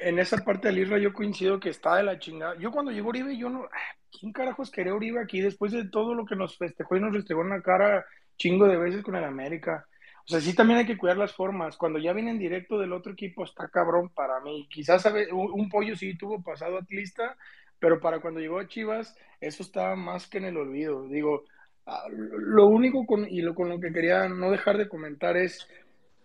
en 0.00 0.18
esa 0.18 0.38
parte 0.38 0.68
del 0.68 0.78
Isra 0.78 0.98
yo 0.98 1.12
coincido 1.12 1.60
que 1.60 1.68
está 1.70 1.96
de 1.96 2.02
la 2.02 2.18
chingada. 2.18 2.56
Yo 2.58 2.72
cuando 2.72 2.90
llegó 2.90 3.10
Uribe, 3.10 3.36
yo 3.38 3.48
no. 3.50 3.64
ah, 3.64 3.96
¿Quién 4.18 4.32
carajos 4.32 4.70
quería 4.70 4.94
Uribe 4.94 5.20
aquí 5.20 5.40
después 5.40 5.70
de 5.72 5.88
todo 5.88 6.14
lo 6.14 6.24
que 6.26 6.34
nos 6.36 6.56
festejó 6.56 6.96
y 6.96 7.00
nos 7.00 7.12
restregó 7.14 7.42
en 7.42 7.50
la 7.50 7.62
cara 7.62 8.04
chingo 8.36 8.66
de 8.66 8.76
veces 8.76 9.02
con 9.02 9.14
el 9.16 9.24
América? 9.24 9.86
O 10.26 10.28
sea, 10.28 10.40
sí 10.40 10.54
también 10.54 10.80
hay 10.80 10.86
que 10.86 10.96
cuidar 10.96 11.18
las 11.18 11.34
formas. 11.34 11.76
Cuando 11.76 11.98
ya 11.98 12.12
vienen 12.12 12.38
directo 12.38 12.78
del 12.78 12.92
otro 12.92 13.12
equipo, 13.12 13.44
está 13.44 13.68
cabrón 13.68 14.08
para 14.08 14.40
mí. 14.40 14.66
Quizás 14.70 15.04
un, 15.32 15.68
pollo 15.68 15.96
sí 15.96 16.16
tuvo 16.16 16.42
pasado 16.42 16.78
atlista, 16.78 17.36
pero 17.78 18.00
para 18.00 18.20
cuando 18.20 18.40
llegó 18.40 18.58
a 18.58 18.66
Chivas, 18.66 19.16
eso 19.40 19.62
estaba 19.62 19.96
más 19.96 20.26
que 20.26 20.38
en 20.38 20.46
el 20.46 20.56
olvido. 20.56 21.06
Digo, 21.08 21.44
ah, 21.86 22.06
lo 22.10 22.66
único 22.66 23.04
con, 23.04 23.28
y 23.28 23.42
lo 23.42 23.54
con 23.54 23.68
lo 23.68 23.78
que 23.78 23.92
quería 23.92 24.28
no 24.28 24.50
dejar 24.50 24.78
de 24.78 24.88
comentar 24.88 25.36
es 25.36 25.68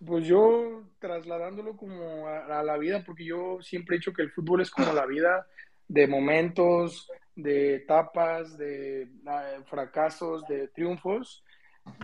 pues 0.06 0.26
yo 0.26 0.84
trasladándolo 1.00 1.76
como 1.76 2.28
a, 2.28 2.64
la 2.64 2.78
vida, 2.78 3.04
porque 3.06 3.26
yo 3.26 3.62
siempre 3.62 3.95
he 3.95 4.00
dicho 4.00 4.14
que 4.14 4.22
el 4.22 4.32
fútbol 4.32 4.62
es 4.62 4.72
como 4.72 4.93
la 4.93 5.06
vida, 5.06 5.45
de 5.88 6.08
momentos, 6.08 7.10
de 7.36 7.76
etapas, 7.76 8.58
de 8.58 9.04
eh, 9.04 9.08
fracasos, 9.66 10.45
de 10.47 10.70
triunfos. 10.70 11.43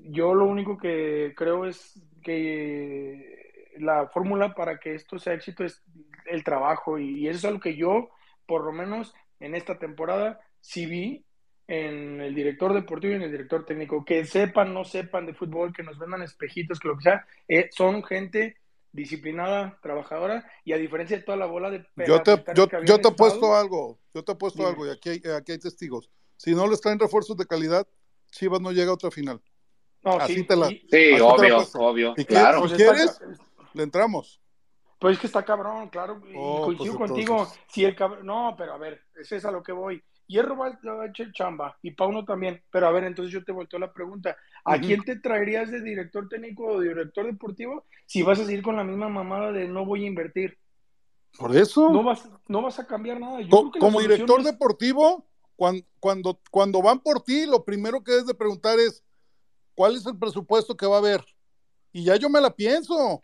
Yo 0.03 0.33
lo 0.33 0.45
único 0.45 0.77
que 0.77 1.33
creo 1.36 1.65
es 1.65 2.01
que 2.23 3.73
la 3.77 4.07
fórmula 4.07 4.53
para 4.53 4.79
que 4.79 4.95
esto 4.95 5.19
sea 5.19 5.33
éxito 5.33 5.63
es 5.63 5.83
el 6.25 6.43
trabajo 6.43 6.97
y, 6.97 7.27
eso 7.27 7.38
es 7.39 7.45
algo 7.45 7.59
que 7.59 7.75
yo, 7.75 8.09
por 8.47 8.63
lo 8.63 8.71
menos 8.71 9.13
en 9.39 9.55
esta 9.55 9.77
temporada, 9.77 10.39
sí 10.61 10.86
vi 10.86 11.25
en 11.67 12.21
el 12.21 12.36
director 12.36 12.73
deportivo 12.73 13.13
y 13.13 13.15
en 13.17 13.23
el 13.23 13.31
director 13.31 13.65
técnico, 13.65 14.05
que 14.05 14.25
sepan, 14.25 14.73
no 14.73 14.86
sepan 14.86 15.25
de 15.25 15.33
fútbol, 15.33 15.73
que 15.73 15.83
nos 15.83 15.97
vendan 15.97 16.21
espejitos, 16.21 16.79
que 16.79 16.88
lo 16.88 16.97
que 16.97 17.03
sea, 17.03 17.25
eh, 17.47 17.69
son 17.71 18.03
gente 18.03 18.57
disciplinada, 18.91 19.77
trabajadora, 19.81 20.49
y 20.63 20.73
a 20.73 20.77
diferencia 20.77 21.17
de 21.17 21.23
toda 21.23 21.38
la 21.38 21.47
bola 21.47 21.69
de 21.69 21.86
Yo 22.07 22.21
te, 22.21 22.43
yo, 22.53 22.67
te 22.67 23.07
he 23.07 23.11
puesto 23.11 23.55
algo, 23.55 23.99
yo 24.13 24.23
te 24.23 24.31
he 24.31 24.36
puesto 24.36 24.59
Dime. 24.59 24.69
algo, 24.69 24.88
y 24.88 24.89
aquí 24.91 25.09
hay, 25.09 25.21
aquí 25.36 25.51
hay 25.51 25.59
testigos. 25.59 26.09
Si 26.38 26.53
no 26.53 26.67
les 26.67 26.79
traen 26.79 26.99
refuerzos 26.99 27.36
de 27.36 27.45
calidad, 27.45 27.88
Chivas 28.31 28.61
no 28.61 28.71
llega 28.71 28.91
a 28.91 28.93
otra 28.93 29.11
final. 29.11 29.41
No, 30.06 30.12
Así 30.20 30.36
sí, 30.36 30.43
te 30.43 30.56
la- 30.56 30.68
sí, 30.70 30.82
Así 30.91 31.18
la 31.18 31.26
obvio, 31.26 31.58
obvio. 31.74 32.12
¿Y 32.18 32.26
qué? 32.26 32.26
Claro. 32.26 32.60
pues 32.62 32.72
está- 32.74 32.93
quieres, 32.93 33.20
le 33.74 33.84
entramos. 33.84 34.39
Pues 34.99 35.16
es 35.16 35.20
que 35.20 35.28
está 35.28 35.43
cabrón, 35.43 35.89
claro, 35.89 36.22
y 36.30 36.34
Oh, 36.38 36.64
coincido 36.66 36.97
pues 36.97 37.10
contigo. 37.12 37.34
entonces. 37.34 37.60
Si 37.68 37.84
el 37.84 37.95
cabrón, 37.95 38.26
no, 38.26 38.56
pero 38.58 38.74
a 38.74 38.78
ver, 38.78 39.01
ese 39.16 39.36
es 39.38 39.45
a 39.45 39.51
lo 39.51 39.62
que 39.62 39.72
voy. 39.74 40.01
Hierro 40.28 40.58
va 40.58 40.68
a 40.68 41.06
echar 41.06 41.32
chamba 41.34 41.78
y 41.84 41.91
Pauno 41.91 42.26
también. 42.26 42.64
Pero 42.72 42.88
a 42.88 42.91
ver, 42.91 43.03
entonces 43.03 43.32
yo 43.32 43.43
te 43.43 43.51
volteo 43.51 43.78
la 43.78 43.93
pregunta. 43.93 44.36
¿A 44.64 44.80
quién 44.80 45.03
te 45.03 45.18
traerías 45.20 45.70
de 45.70 45.82
director 45.82 46.28
técnico 46.28 46.66
o 46.66 46.80
director 46.80 47.26
deportivo 47.28 47.86
si 48.08 48.24
vas 48.24 48.39
a 48.39 48.45
seguir 48.45 48.64
con 48.64 48.76
la 48.76 48.84
misma 48.84 49.08
mamada 49.08 49.51
de 49.51 49.68
no 49.68 49.86
voy 49.86 50.03
a 50.06 50.08
invertir? 50.08 50.58
Por 51.38 51.56
eso. 51.56 51.91
No 51.91 52.01
vas, 52.01 52.28
no 52.47 52.64
vas 52.64 52.80
a 52.80 52.88
cambiar 52.88 53.20
nada. 53.20 53.41
Yo 53.41 53.49
Co- 53.49 53.60
creo 53.64 53.72
que 53.74 53.80
la 53.80 53.86
como 53.86 53.99
director 54.01 54.39
es- 54.39 54.45
deportivo, 54.45 55.28
cuando, 55.56 55.86
cuando, 55.99 56.39
cuando 56.49 56.82
van 56.82 57.01
por 57.01 57.22
ti, 57.22 57.45
lo 57.45 57.64
primero 57.64 58.03
que 58.03 58.12
debes 58.14 58.26
de 58.26 58.34
preguntar 58.34 58.80
es, 58.80 59.03
¿cuál 59.76 59.95
es 59.95 60.05
el 60.05 60.17
presupuesto 60.17 60.76
que 60.76 60.86
va 60.88 60.95
a 60.95 60.99
haber? 60.99 61.23
Y 61.91 62.03
ya 62.03 62.15
yo 62.15 62.30
me 62.30 62.41
la 62.41 62.53
pienso, 62.55 63.21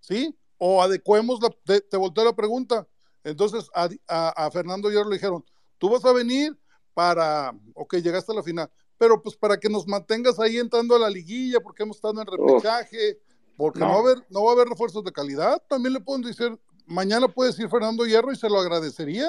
¿sí? 0.00 0.36
O 0.58 0.82
adecuemos, 0.82 1.40
la, 1.40 1.50
te, 1.64 1.80
te 1.80 1.96
volteo 1.96 2.24
la 2.24 2.34
pregunta. 2.34 2.86
Entonces 3.24 3.68
a, 3.74 3.88
a, 4.08 4.46
a 4.46 4.50
Fernando 4.50 4.90
Hierro 4.90 5.08
le 5.10 5.16
dijeron, 5.16 5.44
tú 5.78 5.90
vas 5.90 6.04
a 6.04 6.12
venir 6.12 6.58
para, 6.94 7.52
ok, 7.74 7.96
llegaste 7.96 8.32
a 8.32 8.36
la 8.36 8.42
final, 8.42 8.70
pero 8.98 9.20
pues 9.22 9.36
para 9.36 9.58
que 9.58 9.68
nos 9.68 9.86
mantengas 9.86 10.38
ahí 10.40 10.56
entrando 10.58 10.94
a 10.94 10.98
la 10.98 11.10
liguilla, 11.10 11.60
porque 11.60 11.82
hemos 11.82 11.96
estado 11.96 12.20
en 12.20 12.26
repechaje, 12.26 13.18
porque 13.56 13.80
no. 13.80 13.86
No. 13.86 13.92
va, 13.92 13.98
a 13.98 14.00
haber, 14.02 14.26
no 14.30 14.44
va 14.44 14.50
a 14.50 14.54
haber 14.54 14.68
refuerzos 14.68 15.04
de 15.04 15.12
calidad. 15.12 15.62
También 15.68 15.92
le 15.94 16.00
pueden 16.00 16.22
decir, 16.22 16.58
mañana 16.86 17.28
puede 17.28 17.50
decir 17.50 17.68
Fernando 17.68 18.06
Hierro 18.06 18.32
y 18.32 18.36
se 18.36 18.48
lo 18.48 18.58
agradecería, 18.60 19.26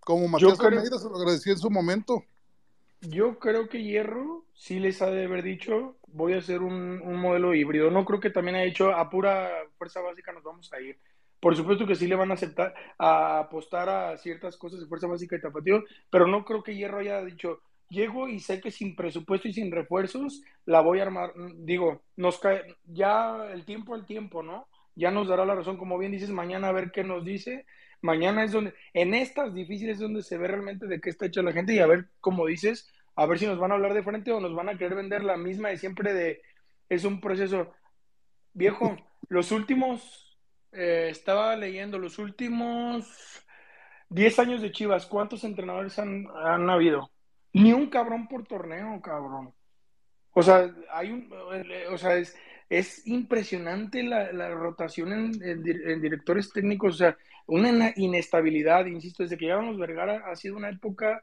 como 0.00 0.26
Matías 0.28 0.58
creo- 0.58 0.68
Almeida 0.78 0.98
se 0.98 1.08
lo 1.08 1.16
agradecía 1.16 1.52
en 1.52 1.58
su 1.58 1.70
momento. 1.70 2.22
Yo 3.00 3.38
creo 3.38 3.68
que 3.68 3.82
Hierro 3.82 4.44
sí 4.54 4.80
les 4.80 5.00
ha 5.02 5.10
de 5.10 5.24
haber 5.24 5.42
dicho, 5.42 5.96
voy 6.08 6.32
a 6.32 6.38
hacer 6.38 6.62
un, 6.62 6.98
modelo 7.20 7.54
híbrido. 7.54 7.90
No 7.90 8.04
creo 8.04 8.20
que 8.20 8.30
también 8.30 8.56
haya 8.56 8.66
dicho, 8.66 8.92
a 8.92 9.08
pura 9.08 9.50
fuerza 9.76 10.00
básica 10.00 10.32
nos 10.32 10.42
vamos 10.42 10.72
a 10.72 10.80
ir. 10.80 10.98
Por 11.40 11.54
supuesto 11.56 11.86
que 11.86 11.94
sí 11.94 12.08
le 12.08 12.16
van 12.16 12.32
a 12.32 12.34
aceptar, 12.34 12.74
a 12.98 13.38
apostar 13.38 13.88
a 13.88 14.16
ciertas 14.16 14.56
cosas 14.56 14.80
de 14.80 14.86
fuerza 14.86 15.06
básica 15.06 15.36
y 15.36 15.40
tapatío, 15.40 15.84
pero 16.10 16.26
no 16.26 16.44
creo 16.44 16.64
que 16.64 16.74
Hierro 16.74 16.98
haya 16.98 17.24
dicho, 17.24 17.60
llego 17.88 18.28
y 18.28 18.40
sé 18.40 18.60
que 18.60 18.72
sin 18.72 18.96
presupuesto 18.96 19.46
y 19.46 19.52
sin 19.52 19.70
refuerzos 19.70 20.42
la 20.64 20.80
voy 20.80 20.98
a 20.98 21.02
armar. 21.02 21.32
Digo, 21.54 22.02
nos 22.16 22.38
cae, 22.38 22.76
ya 22.84 23.46
el 23.52 23.64
tiempo 23.64 23.94
al 23.94 24.06
tiempo, 24.06 24.42
¿no? 24.42 24.66
Ya 24.96 25.12
nos 25.12 25.28
dará 25.28 25.46
la 25.46 25.54
razón, 25.54 25.76
como 25.76 25.96
bien 25.98 26.10
dices, 26.10 26.30
mañana 26.30 26.68
a 26.68 26.72
ver 26.72 26.90
qué 26.90 27.04
nos 27.04 27.24
dice. 27.24 27.66
Mañana 28.00 28.44
es 28.44 28.52
donde, 28.52 28.74
en 28.92 29.14
estas 29.14 29.52
difíciles 29.54 29.96
es 29.96 30.00
donde 30.00 30.22
se 30.22 30.38
ve 30.38 30.48
realmente 30.48 30.86
de 30.86 31.00
qué 31.00 31.10
está 31.10 31.26
hecha 31.26 31.42
la 31.42 31.52
gente 31.52 31.74
y 31.74 31.80
a 31.80 31.86
ver, 31.86 32.08
como 32.20 32.46
dices, 32.46 32.88
a 33.16 33.26
ver 33.26 33.38
si 33.38 33.46
nos 33.46 33.58
van 33.58 33.72
a 33.72 33.74
hablar 33.74 33.94
de 33.94 34.02
frente 34.02 34.30
o 34.30 34.40
nos 34.40 34.54
van 34.54 34.68
a 34.68 34.78
querer 34.78 34.94
vender 34.94 35.24
la 35.24 35.36
misma 35.36 35.70
de 35.70 35.78
siempre 35.78 36.14
de, 36.14 36.42
es 36.88 37.04
un 37.04 37.20
proceso. 37.20 37.72
Viejo, 38.52 38.96
los 39.28 39.50
últimos, 39.50 40.38
eh, 40.72 41.08
estaba 41.10 41.56
leyendo, 41.56 41.98
los 41.98 42.18
últimos 42.18 43.44
10 44.10 44.38
años 44.38 44.62
de 44.62 44.72
Chivas, 44.72 45.06
¿cuántos 45.06 45.44
entrenadores 45.44 45.98
han, 45.98 46.26
han 46.44 46.70
habido? 46.70 47.10
Ni 47.52 47.72
un 47.72 47.88
cabrón 47.90 48.28
por 48.28 48.46
torneo, 48.46 49.00
cabrón. 49.02 49.52
O 50.32 50.42
sea, 50.42 50.72
hay 50.92 51.10
un, 51.10 51.32
o 51.90 51.98
sea, 51.98 52.14
es, 52.16 52.36
es 52.68 53.06
impresionante 53.06 54.02
la, 54.02 54.32
la 54.32 54.50
rotación 54.50 55.12
en, 55.12 55.42
en, 55.42 55.90
en, 55.90 56.00
directores 56.02 56.52
técnicos, 56.52 56.94
o 56.94 56.98
sea, 56.98 57.16
una 57.46 57.92
inestabilidad, 57.96 58.86
insisto, 58.86 59.22
desde 59.22 59.38
que 59.38 59.46
llegamos 59.46 59.78
Vergara 59.78 60.24
ha 60.26 60.36
sido 60.36 60.56
una 60.56 60.68
época 60.68 61.22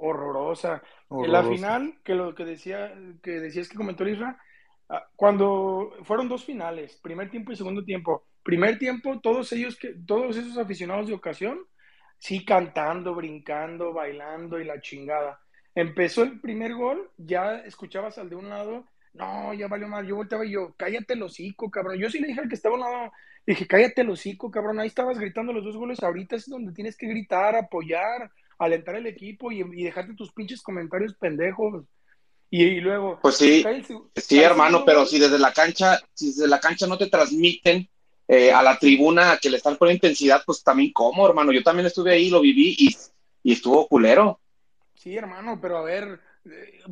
horrorosa. 0.00 0.82
En 1.10 1.30
la 1.30 1.44
final, 1.44 1.98
que 2.02 2.14
lo 2.14 2.34
que 2.34 2.44
decía, 2.44 2.92
que 3.22 3.32
decías 3.32 3.68
que 3.68 3.76
comentó 3.76 4.08
Isra, 4.08 4.40
ah, 4.88 5.06
cuando 5.14 5.94
fueron 6.02 6.28
dos 6.28 6.44
finales, 6.44 6.98
primer 7.02 7.30
tiempo 7.30 7.52
y 7.52 7.56
segundo 7.56 7.84
tiempo. 7.84 8.24
Primer 8.42 8.78
tiempo, 8.78 9.20
todos 9.20 9.52
ellos 9.52 9.76
que, 9.76 9.94
todos 10.06 10.36
esos 10.36 10.56
aficionados 10.56 11.08
de 11.08 11.14
ocasión, 11.14 11.60
sí 12.18 12.44
cantando, 12.44 13.14
brincando, 13.14 13.92
bailando 13.92 14.58
y 14.58 14.64
la 14.64 14.80
chingada. 14.80 15.40
Empezó 15.74 16.22
el 16.22 16.40
primer 16.40 16.74
gol, 16.74 17.10
ya 17.16 17.58
escuchabas 17.58 18.18
al 18.18 18.28
de 18.28 18.36
un 18.36 18.48
lado, 18.48 18.86
no, 19.12 19.54
ya 19.54 19.68
valió 19.68 19.88
mal. 19.88 20.06
Yo 20.06 20.16
volteaba 20.16 20.44
y 20.46 20.52
yo, 20.52 20.74
cállate 20.76 21.14
el 21.14 21.22
hocico, 21.22 21.70
cabrón. 21.70 21.98
Yo 21.98 22.10
sí 22.10 22.20
le 22.20 22.28
dije 22.28 22.40
al 22.40 22.48
que 22.48 22.54
estaba 22.54 22.74
a 22.74 22.78
un 22.78 22.80
lado, 22.84 23.12
dije, 23.46 23.66
cállate 23.66 24.02
el 24.02 24.10
hocico, 24.10 24.50
cabrón. 24.50 24.80
Ahí 24.80 24.86
estabas 24.88 25.18
gritando 25.18 25.52
los 25.52 25.64
dos 25.64 25.76
goles, 25.76 26.02
ahorita 26.02 26.36
es 26.36 26.48
donde 26.48 26.72
tienes 26.72 26.96
que 26.96 27.08
gritar, 27.08 27.56
apoyar, 27.56 28.30
alentar 28.58 28.96
el 28.96 29.06
equipo 29.06 29.50
y, 29.52 29.60
y 29.60 29.84
dejarte 29.84 30.14
tus 30.14 30.32
pinches 30.32 30.62
comentarios 30.62 31.14
pendejos. 31.16 31.84
Y, 32.50 32.64
y 32.64 32.80
luego, 32.80 33.20
Pues 33.22 33.36
sí, 33.36 33.62
cae 33.62 33.76
el 33.76 33.86
seg- 33.86 34.10
sí, 34.16 34.36
cae 34.36 34.44
hermano, 34.44 34.78
segundo 34.78 34.84
pero 34.86 35.06
si 35.06 35.18
desde 35.18 35.38
la 35.38 35.52
cancha, 35.52 35.98
si 36.14 36.28
desde 36.28 36.48
la 36.48 36.60
cancha 36.60 36.86
no 36.86 36.96
te 36.98 37.08
transmiten 37.08 37.88
eh, 38.28 38.52
a 38.52 38.62
la 38.62 38.78
tribuna 38.78 39.38
que 39.40 39.50
le 39.50 39.56
están 39.58 39.76
poniendo 39.76 40.06
intensidad, 40.06 40.42
pues 40.46 40.62
también 40.62 40.92
cómo, 40.92 41.26
hermano. 41.28 41.52
Yo 41.52 41.62
también 41.62 41.86
estuve 41.86 42.12
ahí, 42.12 42.30
lo 42.30 42.40
viví 42.40 42.74
y, 42.78 42.96
y 43.42 43.52
estuvo 43.52 43.86
culero. 43.88 44.40
Sí, 44.94 45.16
hermano, 45.16 45.58
pero 45.60 45.78
a 45.78 45.82
ver, 45.82 46.20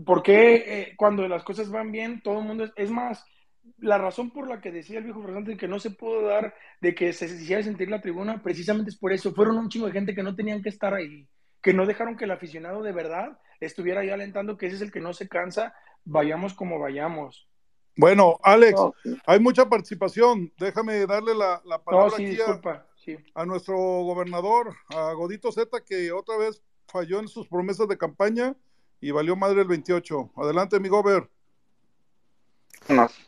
¿por 0.05 0.23
qué 0.23 0.57
eh, 0.57 0.95
cuando 0.97 1.27
las 1.29 1.43
cosas 1.45 1.71
van 1.71 1.93
bien, 1.93 2.23
todo 2.23 2.41
el 2.41 2.47
mundo 2.47 2.65
es, 2.65 2.73
es 2.77 2.91
más, 2.91 3.25
la 3.79 3.99
razón 3.99 4.31
por 4.31 4.49
la 4.49 4.61
que 4.61 4.73
decía 4.73 4.99
el 4.99 5.05
viejo 5.05 5.23
Fernández 5.23 5.59
que 5.59 5.69
no 5.69 5.79
se 5.79 5.91
pudo 5.91 6.23
dar 6.23 6.55
de 6.81 6.95
que 6.95 7.13
se 7.13 7.27
hiciera 7.27 7.63
sentir 7.63 7.91
la 7.91 8.01
tribuna, 8.01 8.43
precisamente 8.43 8.91
es 8.91 8.99
por 8.99 9.13
eso, 9.13 9.35
fueron 9.35 9.59
un 9.59 9.69
chingo 9.69 9.87
de 9.87 9.93
gente 9.93 10.15
que 10.15 10.23
no 10.23 10.35
tenían 10.35 10.63
que 10.63 10.69
estar 10.69 10.95
ahí, 10.95 11.29
que 11.63 11.73
no 11.75 11.87
dejaron 11.87 12.17
que 12.17 12.25
el 12.25 12.31
aficionado 12.31 12.83
de 12.83 12.93
verdad 12.93 13.39
estuviera 13.61 14.01
ahí 14.01 14.11
alentando, 14.11 14.57
que 14.57 14.67
ese 14.67 14.77
es 14.77 14.83
el 14.83 14.93
que 14.93 15.01
no 15.01 15.13
se 15.13 15.29
cansa, 15.29 15.75
vayamos 16.05 16.55
como 16.55 16.79
vayamos. 16.79 17.49
Bueno, 17.97 18.39
Alex, 18.45 18.79
No, 18.79 18.95
hay 19.27 19.41
mucha 19.41 19.69
participación. 19.69 20.53
Déjame 20.57 21.05
darle 21.05 21.35
la, 21.35 21.61
la 21.65 21.79
No, 21.79 21.83
palabra 21.83 22.17
sí, 22.17 22.27
aquí 22.27 22.39
a, 22.41 22.87
sí. 22.97 23.17
a 23.35 23.45
nuestro 23.45 23.77
gobernador, 23.77 24.73
a 24.95 25.13
Godito 25.15 25.51
Z, 25.51 25.85
que 25.85 26.13
otra 26.13 26.37
vez 26.37 26.63
falló 26.87 27.19
en 27.19 27.27
sus 27.27 27.49
promesas 27.49 27.89
de 27.89 27.99
campaña 27.99 28.55
y 29.01 29.11
valió 29.11 29.37
madre 29.37 29.63
el 29.63 29.69
28. 29.69 30.31
Adelante, 30.37 30.81
mi 30.81 30.89
gober. 30.89 31.29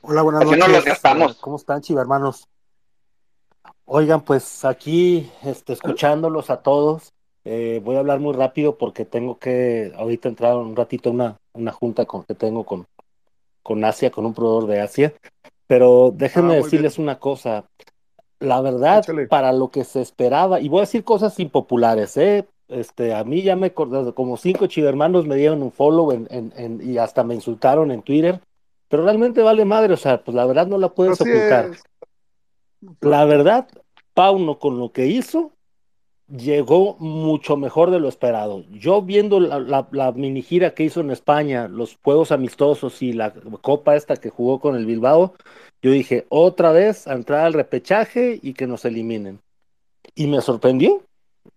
Hola, 0.03 0.23
buenas 0.23 0.43
Así 0.43 0.57
noches. 0.59 1.39
¿Cómo 1.41 1.57
están, 1.57 1.83
chivermanos? 1.83 2.49
Oigan, 3.85 4.23
pues 4.23 4.65
aquí 4.65 5.31
este, 5.43 5.73
escuchándolos 5.73 6.49
a 6.51 6.63
todos, 6.63 7.13
eh, 7.45 7.81
voy 7.85 7.97
a 7.97 7.99
hablar 7.99 8.21
muy 8.21 8.33
rápido 8.35 8.79
porque 8.79 9.05
tengo 9.05 9.39
que 9.39 9.93
ahorita 9.97 10.29
entrar 10.29 10.57
un 10.57 10.77
ratito 10.77 11.11
a 11.11 11.13
una, 11.13 11.37
una 11.53 11.73
junta 11.73 12.07
con, 12.07 12.23
que 12.25 12.35
tengo 12.35 12.65
con, 12.65 12.87
con 13.63 13.85
Asia, 13.85 14.11
con 14.11 14.27
un 14.27 14.35
proveedor 14.35 14.67
de 14.69 14.81
Asia. 14.81 15.15
Pero 15.67 16.13
déjenme 16.15 16.55
Ah, 16.55 16.57
decirles 16.59 16.99
una 16.99 17.19
cosa. 17.19 17.65
La 18.39 18.61
verdad, 18.61 19.01
Échale. 19.01 19.27
para 19.27 19.53
lo 19.53 19.71
que 19.71 19.85
se 19.85 20.01
esperaba, 20.01 20.61
y 20.61 20.69
voy 20.69 20.79
a 20.79 20.83
decir 20.83 21.05
cosas 21.05 21.39
impopulares, 21.39 22.17
¿eh? 22.17 22.47
Este, 22.71 23.15
a 23.15 23.25
mí 23.25 23.43
ya 23.43 23.57
me 23.57 23.69
acordé, 23.69 24.13
como 24.15 24.37
cinco 24.37 24.67
chivermanos 24.67 25.27
me 25.27 25.37
dieron 25.37 25.63
un 25.63 25.73
follow 25.73 26.13
en, 26.13 26.27
en- 26.31 26.53
en- 26.57 26.81
y 26.89 26.99
hasta 26.99 27.25
me 27.25 27.35
insultaron 27.35 27.91
en 27.91 28.03
Twitter, 28.03 28.41
pero 28.89 29.05
realmente 29.05 29.43
vale 29.43 29.65
madre, 29.65 29.95
o 29.95 29.97
sea, 29.97 30.23
pues 30.23 30.35
la 30.35 30.47
verdad 30.47 30.67
no 30.67 30.79
la 30.79 30.89
puedes 30.89 31.21
Así 31.21 31.29
ocultar. 31.29 31.71
es. 31.73 31.83
La 33.01 33.25
verdad, 33.25 33.69
Pauno 34.15 34.59
con 34.59 34.79
lo 34.79 34.93
que 34.93 35.07
hizo, 35.07 35.53
llegó 36.29 36.97
mucho 36.99 37.57
mejor 37.57 37.91
de 37.91 38.01
lo 38.01 38.09
esperado. 38.09 38.65
Yo 38.71 39.03
viendo 39.03 39.41
la, 39.41 39.59
la, 39.59 39.89
la 39.91 40.13
mini 40.13 40.43
gira 40.43 40.75
que 40.75 40.85
hizo 40.85 41.01
en 41.01 41.11
España, 41.11 41.69
los 41.69 41.99
juegos 42.03 42.33
amistosos 42.33 43.03
y 43.03 43.13
la 43.13 43.33
copa 43.61 43.97
esta 43.97 44.17
que 44.17 44.31
jugó 44.31 44.61
con 44.61 44.77
el 44.77 44.87
Bilbao, 44.87 45.35
yo 45.83 45.91
dije, 45.91 46.27
otra 46.29 46.73
vez 46.73 47.07
a 47.07 47.15
entrar 47.15 47.45
al 47.47 47.53
repechaje 47.53 48.39
y 48.43 48.55
que 48.55 48.67
nos 48.67 48.85
eliminen. 48.85 49.41
Y 50.15 50.27
me 50.27 50.41
sorprendió, 50.41 51.03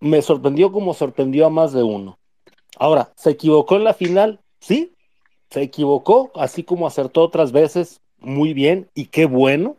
me 0.04 0.22
sorprendió 0.22 0.72
como 0.72 0.93
sorprendió 0.93 1.45
a 1.45 1.49
más 1.49 1.72
de 1.72 1.82
uno. 1.82 2.20
Ahora, 2.78 3.14
¿se 3.16 3.32
equivocó 3.32 3.78
en 3.78 3.86
la 3.86 3.93
final? 3.93 4.41
Sí, 4.60 4.93
se 5.49 5.62
equivocó, 5.62 6.32
así 6.36 6.64
como 6.64 6.86
acertó 6.86 7.22
otras 7.22 7.54
veces, 7.54 8.01
muy 8.20 8.54
bien, 8.54 8.89
y 8.93 9.06
qué 9.06 9.26
bueno. 9.26 9.78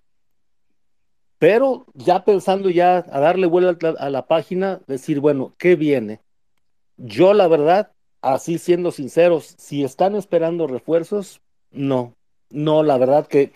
Pero 1.39 1.85
ya 1.93 2.25
pensando 2.25 2.71
ya 2.71 3.05
a 3.11 3.21
darle 3.21 3.47
vuelta 3.47 3.95
a 3.99 4.09
la 4.09 4.27
página, 4.27 4.81
decir, 4.87 5.21
bueno, 5.21 5.53
¿qué 5.59 5.77
viene? 5.77 6.21
Yo 6.97 7.35
la 7.35 7.47
verdad, 7.47 7.93
así 8.23 8.57
siendo 8.57 8.93
sinceros, 8.93 9.55
si 9.59 9.85
están 9.85 10.15
esperando 10.15 10.67
refuerzos, 10.67 11.43
no, 11.71 12.15
no, 12.49 12.83
la 12.83 12.97
verdad 12.97 13.27
que, 13.27 13.51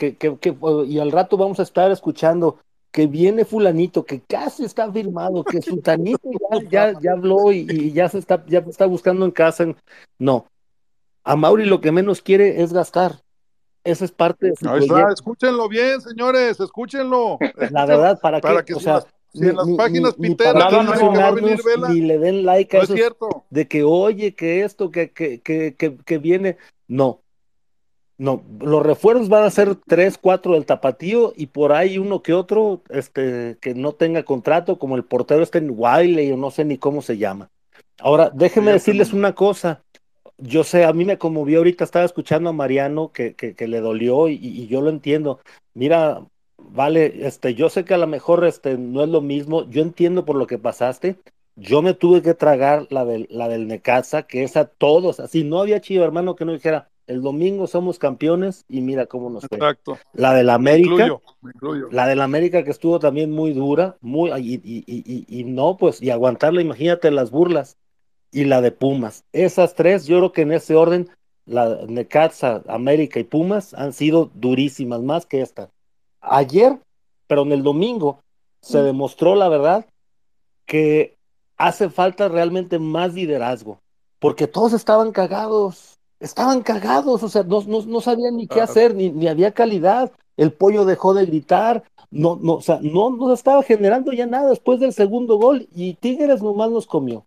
y 0.86 0.98
al 0.98 1.12
rato 1.12 1.38
vamos 1.38 1.60
a 1.60 1.62
estar 1.62 1.90
escuchando 1.90 2.58
que 2.98 3.06
viene 3.06 3.44
fulanito, 3.44 4.04
que 4.04 4.20
casi 4.20 4.64
está 4.64 4.90
firmado, 4.92 5.44
que 5.44 5.62
sultanito 5.62 6.30
ya, 6.50 6.92
ya, 6.92 7.00
ya 7.00 7.12
habló 7.12 7.52
y, 7.52 7.64
y 7.70 7.92
ya 7.92 8.08
se 8.08 8.18
está, 8.18 8.44
ya 8.48 8.58
está 8.58 8.86
buscando 8.86 9.24
en 9.24 9.30
casa. 9.30 9.66
No, 10.18 10.46
a 11.22 11.36
Mauri 11.36 11.64
lo 11.66 11.80
que 11.80 11.92
menos 11.92 12.20
quiere 12.20 12.60
es 12.60 12.72
gastar. 12.72 13.22
Esa 13.84 14.04
es 14.04 14.10
parte 14.10 14.48
de 14.48 14.56
su 14.56 14.68
Ahí 14.68 14.80
está, 14.80 15.12
escúchenlo 15.12 15.68
bien, 15.68 16.00
señores, 16.00 16.58
escúchenlo. 16.58 17.38
La 17.70 17.86
verdad, 17.86 18.18
¿para 18.20 18.40
qué? 18.40 18.64
Que 18.64 18.74
o 18.74 18.80
sea, 18.80 19.04
si 19.32 19.46
en 19.46 19.54
las 19.54 19.68
páginas 19.76 20.18
ni 20.18 20.30
piteras 20.30 20.68
que 20.98 21.04
va 21.06 21.28
a 21.28 21.30
venir 21.30 21.60
Vela, 21.64 21.88
ni 21.90 22.00
le 22.00 22.18
den 22.18 22.44
like 22.44 22.76
a 22.76 22.82
No 22.82 23.44
de 23.48 23.68
que 23.68 23.84
oye, 23.84 24.34
que 24.34 24.64
esto, 24.64 24.90
que, 24.90 25.12
que, 25.12 25.40
que, 25.40 25.76
que, 25.76 25.98
que 25.98 26.18
viene. 26.18 26.56
No, 26.88 27.22
no, 28.18 28.42
los 28.60 28.82
refuerzos 28.82 29.28
van 29.28 29.44
a 29.44 29.50
ser 29.50 29.76
tres, 29.76 30.18
cuatro 30.18 30.54
del 30.54 30.66
tapatío 30.66 31.32
y 31.36 31.46
por 31.46 31.72
ahí 31.72 31.98
uno 31.98 32.22
que 32.22 32.34
otro 32.34 32.82
este, 32.90 33.56
que 33.60 33.74
no 33.74 33.92
tenga 33.92 34.24
contrato, 34.24 34.78
como 34.78 34.96
el 34.96 35.04
portero 35.04 35.42
está 35.42 35.58
en 35.58 35.72
Wiley 35.74 36.32
o 36.32 36.36
no 36.36 36.50
sé 36.50 36.64
ni 36.64 36.78
cómo 36.78 37.00
se 37.00 37.16
llama. 37.16 37.50
Ahora, 38.00 38.30
déjenme 38.34 38.72
decirles 38.72 39.12
una 39.12 39.34
cosa. 39.34 39.82
Yo 40.36 40.64
sé, 40.64 40.84
a 40.84 40.92
mí 40.92 41.04
me 41.04 41.18
conmovió 41.18 41.58
ahorita, 41.58 41.84
estaba 41.84 42.04
escuchando 42.04 42.50
a 42.50 42.52
Mariano 42.52 43.12
que, 43.12 43.34
que, 43.34 43.54
que 43.54 43.68
le 43.68 43.80
dolió 43.80 44.28
y, 44.28 44.34
y 44.34 44.66
yo 44.66 44.80
lo 44.80 44.90
entiendo. 44.90 45.40
Mira, 45.74 46.22
vale, 46.58 47.26
este, 47.26 47.54
yo 47.54 47.68
sé 47.70 47.84
que 47.84 47.94
a 47.94 47.98
lo 47.98 48.06
mejor 48.06 48.44
este, 48.44 48.76
no 48.78 49.02
es 49.02 49.08
lo 49.08 49.20
mismo, 49.20 49.68
yo 49.70 49.82
entiendo 49.82 50.24
por 50.24 50.36
lo 50.36 50.46
que 50.46 50.58
pasaste. 50.58 51.18
Yo 51.56 51.82
me 51.82 51.94
tuve 51.94 52.22
que 52.22 52.34
tragar 52.34 52.86
la 52.90 53.04
del, 53.04 53.26
la 53.30 53.48
del 53.48 53.66
Necaxa, 53.66 54.24
que 54.24 54.44
es 54.44 54.56
a 54.56 54.66
todos, 54.66 55.18
así 55.18 55.42
no 55.42 55.60
había 55.60 55.80
chido 55.80 56.04
hermano 56.04 56.36
que 56.36 56.44
no 56.44 56.52
dijera, 56.52 56.88
el 57.08 57.22
domingo 57.22 57.66
somos 57.66 57.98
campeones 57.98 58.64
y 58.68 58.80
mira 58.80 59.06
cómo 59.06 59.30
nos 59.30 59.46
fue. 59.46 59.58
Exacto. 59.58 59.98
La 60.12 60.34
del 60.34 60.46
Me 60.46 60.52
América, 60.52 60.92
incluyo, 60.92 61.22
me 61.42 61.50
incluyo. 61.54 61.88
la 61.90 62.06
del 62.06 62.20
América 62.20 62.62
que 62.62 62.70
estuvo 62.70 62.98
también 63.00 63.32
muy 63.32 63.52
dura, 63.52 63.96
muy, 64.00 64.30
y, 64.40 64.54
y, 64.54 64.84
y, 64.86 65.26
y, 65.26 65.40
y 65.40 65.44
no, 65.44 65.76
pues, 65.76 66.00
y 66.00 66.10
aguantarla, 66.10 66.62
imagínate 66.62 67.10
las 67.10 67.30
burlas, 67.30 67.76
y 68.30 68.44
la 68.44 68.60
de 68.60 68.72
Pumas. 68.72 69.24
Esas 69.32 69.74
tres, 69.74 70.06
yo 70.06 70.18
creo 70.18 70.32
que 70.32 70.42
en 70.42 70.52
ese 70.52 70.76
orden, 70.76 71.08
la 71.46 71.80
Necaxa, 71.88 72.62
América 72.68 73.18
y 73.18 73.24
Pumas 73.24 73.74
han 73.74 73.92
sido 73.92 74.30
durísimas, 74.34 75.00
más 75.00 75.26
que 75.26 75.40
esta. 75.40 75.70
Ayer, 76.20 76.78
pero 77.26 77.42
en 77.42 77.52
el 77.52 77.62
domingo, 77.62 78.20
se 78.60 78.82
demostró 78.82 79.34
la 79.34 79.48
verdad 79.48 79.86
que 80.66 81.16
hace 81.56 81.88
falta 81.88 82.28
realmente 82.28 82.78
más 82.78 83.14
liderazgo, 83.14 83.78
porque 84.18 84.46
todos 84.46 84.72
estaban 84.72 85.12
cagados, 85.12 85.97
estaban 86.20 86.62
cagados, 86.62 87.22
o 87.22 87.28
sea, 87.28 87.42
no, 87.42 87.62
no, 87.62 87.82
no 87.82 88.00
sabían 88.00 88.36
ni 88.36 88.46
qué 88.46 88.60
Ah. 88.60 88.64
hacer, 88.64 88.94
ni, 88.94 89.10
ni 89.10 89.28
había 89.28 89.52
calidad, 89.52 90.12
el 90.36 90.52
pollo 90.52 90.84
dejó 90.84 91.14
de 91.14 91.26
gritar, 91.26 91.84
no, 92.10 92.38
no, 92.40 92.54
o 92.54 92.60
sea, 92.62 92.78
no, 92.82 93.10
no 93.10 93.32
estaba 93.32 93.62
generando 93.62 94.12
ya 94.12 94.26
nada 94.26 94.48
después 94.50 94.80
del 94.80 94.92
segundo 94.92 95.36
gol 95.36 95.68
y 95.74 95.94
Tigres 95.94 96.42
nomás 96.42 96.70
nos 96.70 96.86
comió. 96.86 97.24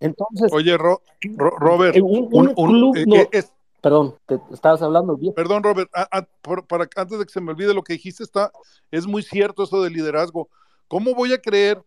Entonces, 0.00 0.52
Oye, 0.52 0.76
Ro- 0.76 1.02
Ro- 1.36 1.56
Robert, 1.58 1.96
un, 2.00 2.28
un- 2.30 2.48
un 2.48 2.54
un- 2.56 2.68
club, 2.68 2.96
eh, 2.96 3.04
no, 3.06 3.16
eh, 3.16 3.28
es- 3.32 3.52
perdón, 3.80 4.14
te 4.26 4.38
estabas 4.52 4.80
hablando 4.82 5.16
bien. 5.16 5.32
perdón, 5.34 5.62
Robert, 5.62 5.90
a- 5.94 6.18
a- 6.18 6.22
por- 6.42 6.66
para, 6.66 6.88
antes 6.96 7.18
de 7.18 7.24
que 7.24 7.32
se 7.32 7.40
me 7.40 7.50
olvide 7.50 7.74
lo 7.74 7.82
que 7.82 7.94
dijiste, 7.94 8.22
está, 8.22 8.52
es 8.90 9.06
muy 9.06 9.22
cierto 9.22 9.64
eso 9.64 9.82
del 9.82 9.92
liderazgo. 9.94 10.48
¿Cómo 10.86 11.14
voy 11.14 11.32
a 11.32 11.38
creer 11.40 11.82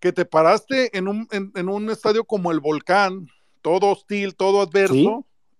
que 0.00 0.12
te 0.12 0.24
paraste 0.24 0.96
en 0.96 1.08
un, 1.08 1.28
en, 1.30 1.52
en 1.54 1.68
un 1.68 1.90
estadio 1.90 2.24
como 2.24 2.50
el 2.50 2.60
Volcán, 2.60 3.28
todo 3.62 3.88
hostil, 3.92 4.34
todo 4.34 4.60
adverso, 4.60 4.94
Sí. 4.94 5.10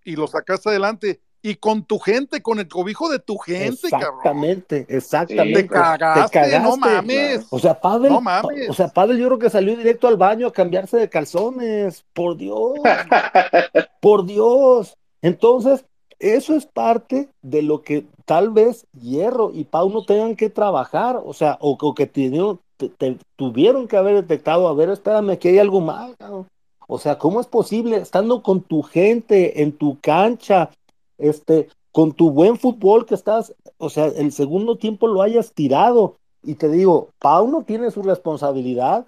y 0.04 0.16
lo 0.16 0.26
sacaste 0.26 0.68
adelante? 0.70 1.20
Y 1.42 1.54
con 1.54 1.84
tu 1.84 1.98
gente, 1.98 2.42
con 2.42 2.58
el 2.58 2.68
cobijo 2.68 3.08
de 3.08 3.18
tu 3.18 3.38
gente, 3.38 3.88
cabrón. 3.88 4.10
Exactamente, 4.18 4.86
exactamente. 4.90 5.62
Te 5.62 5.68
cagaste, 5.68 6.60
no 6.60 6.76
mames. 6.76 7.46
O 7.50 7.58
sea, 7.58 7.80
Pavel, 7.80 8.12
No 8.12 8.20
mames. 8.20 8.68
o 8.68 8.74
sea, 8.74 8.88
Pavel 8.88 9.16
yo 9.18 9.26
creo 9.28 9.38
que 9.38 9.48
salió 9.48 9.74
directo 9.74 10.06
al 10.06 10.18
baño 10.18 10.46
a 10.48 10.52
cambiarse 10.52 10.98
de 10.98 11.08
calzones. 11.08 12.04
Por 12.12 12.36
Dios, 12.36 12.74
por 14.00 14.26
Dios. 14.26 14.96
Entonces, 15.22 15.84
eso 16.18 16.54
es 16.54 16.66
parte 16.66 17.28
de 17.42 17.62
lo 17.62 17.80
que 17.80 18.04
tal 18.26 18.50
vez 18.50 18.86
Hierro 19.00 19.50
y 19.54 19.64
Pau 19.64 19.88
no 19.90 20.04
tengan 20.04 20.36
que 20.36 20.50
trabajar, 20.50 21.20
o 21.24 21.32
sea, 21.32 21.56
o, 21.60 21.78
o 21.80 21.94
que 21.94 22.06
tuvieron, 22.06 22.60
te- 22.76 22.90
te- 22.90 23.16
tuvieron 23.36 23.88
que 23.88 23.96
haber 23.96 24.16
detectado, 24.16 24.68
a 24.68 24.74
ver, 24.74 24.90
espérame, 24.90 25.30
aquí 25.30 25.48
hay 25.48 25.58
algo 25.58 25.80
mal, 25.80 26.14
cabrón. 26.18 26.46
O 26.92 26.98
sea, 26.98 27.18
¿cómo 27.18 27.40
es 27.40 27.46
posible 27.46 27.98
estando 27.98 28.42
con 28.42 28.62
tu 28.62 28.82
gente 28.82 29.62
en 29.62 29.70
tu 29.70 30.00
cancha, 30.00 30.70
este, 31.18 31.68
con 31.92 32.10
tu 32.10 32.32
buen 32.32 32.58
fútbol 32.58 33.06
que 33.06 33.14
estás, 33.14 33.54
o 33.78 33.88
sea, 33.90 34.06
el 34.06 34.32
segundo 34.32 34.76
tiempo 34.76 35.06
lo 35.06 35.22
hayas 35.22 35.52
tirado? 35.52 36.16
Y 36.42 36.56
te 36.56 36.68
digo, 36.68 37.10
Pauno 37.20 37.62
tiene 37.62 37.92
su 37.92 38.02
responsabilidad, 38.02 39.06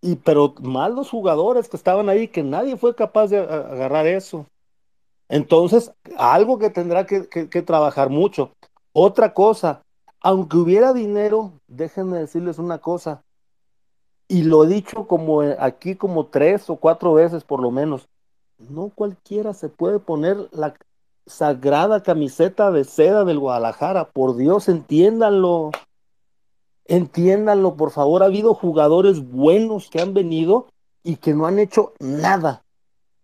y 0.00 0.16
pero 0.16 0.54
más 0.62 0.90
los 0.90 1.10
jugadores 1.10 1.68
que 1.68 1.76
estaban 1.76 2.08
ahí, 2.08 2.26
que 2.26 2.42
nadie 2.42 2.76
fue 2.76 2.96
capaz 2.96 3.28
de 3.28 3.38
agarrar 3.38 4.08
eso. 4.08 4.46
Entonces, 5.28 5.92
algo 6.18 6.58
que 6.58 6.70
tendrá 6.70 7.06
que, 7.06 7.22
trabajar 7.62 8.10
mucho. 8.10 8.50
Otra 8.92 9.32
cosa, 9.32 9.82
aunque 10.20 10.56
hubiera 10.56 10.92
dinero, 10.92 11.52
déjenme 11.68 12.18
decirles 12.18 12.58
una 12.58 12.78
cosa, 12.78 13.22
y 14.28 14.44
lo 14.44 14.64
he 14.64 14.68
dicho 14.68 15.06
como 15.06 15.42
eh, 15.42 15.56
aquí 15.58 15.96
como 15.96 16.26
tres 16.26 16.68
o 16.70 16.76
cuatro 16.76 17.14
veces 17.14 17.44
por 17.44 17.60
lo 17.60 17.70
menos, 17.70 18.08
no 18.58 18.90
cualquiera 18.94 19.54
se 19.54 19.68
puede 19.68 19.98
poner 19.98 20.48
la 20.52 20.74
sagrada 21.26 22.02
camiseta 22.02 22.70
de 22.70 22.84
seda 22.84 23.24
del 23.24 23.38
Guadalajara, 23.38 24.10
por 24.10 24.36
Dios, 24.36 24.68
entiéndanlo, 24.68 25.70
entiéndanlo, 26.86 27.76
por 27.76 27.90
favor, 27.90 28.22
ha 28.22 28.26
habido 28.26 28.54
jugadores 28.54 29.20
buenos 29.30 29.88
que 29.88 30.00
han 30.00 30.14
venido 30.14 30.66
y 31.02 31.16
que 31.16 31.34
no 31.34 31.46
han 31.46 31.58
hecho 31.58 31.92
nada, 32.00 32.64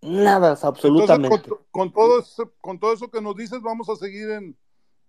nada, 0.01 0.57
absolutamente. 0.62 1.36
Entonces, 1.36 1.66
con, 1.70 1.90
con, 1.90 1.92
todo 1.92 2.20
eso, 2.20 2.53
con 2.61 2.78
todo 2.78 2.92
eso 2.92 3.09
que 3.09 3.20
nos 3.20 3.36
dices, 3.36 3.61
vamos 3.62 3.88
a 3.88 3.96
seguir 3.96 4.30
en, 4.30 4.57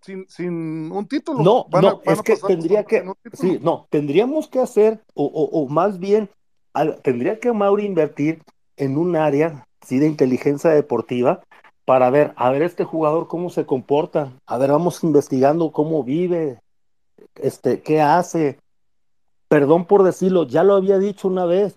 sin, 0.02 0.28
sin 0.28 0.92
un 0.92 1.06
título. 1.06 1.42
No, 1.42 1.66
van 1.70 1.82
no, 1.82 2.00
a, 2.06 2.12
es 2.12 2.22
que 2.22 2.36
tendría 2.36 2.84
que, 2.84 3.04
sí, 3.32 3.58
no, 3.62 3.86
tendríamos 3.90 4.48
que 4.48 4.60
hacer, 4.60 5.02
o, 5.14 5.24
o, 5.24 5.62
o 5.62 5.68
más 5.68 5.98
bien, 5.98 6.30
al, 6.72 7.00
tendría 7.02 7.38
que 7.40 7.52
Mauri 7.52 7.84
invertir 7.84 8.42
en 8.76 8.96
un 8.96 9.16
área, 9.16 9.66
sí, 9.86 9.98
de 9.98 10.06
inteligencia 10.06 10.70
deportiva, 10.70 11.42
para 11.84 12.10
ver, 12.10 12.32
a 12.36 12.50
ver 12.50 12.62
este 12.62 12.84
jugador 12.84 13.26
cómo 13.26 13.50
se 13.50 13.66
comporta, 13.66 14.32
a 14.46 14.58
ver, 14.58 14.70
vamos 14.70 15.02
investigando 15.02 15.72
cómo 15.72 16.04
vive, 16.04 16.60
este, 17.36 17.80
qué 17.82 18.00
hace. 18.00 18.58
Perdón 19.48 19.84
por 19.84 20.04
decirlo, 20.04 20.44
ya 20.44 20.62
lo 20.62 20.74
había 20.74 20.98
dicho 20.98 21.26
una 21.26 21.44
vez, 21.44 21.76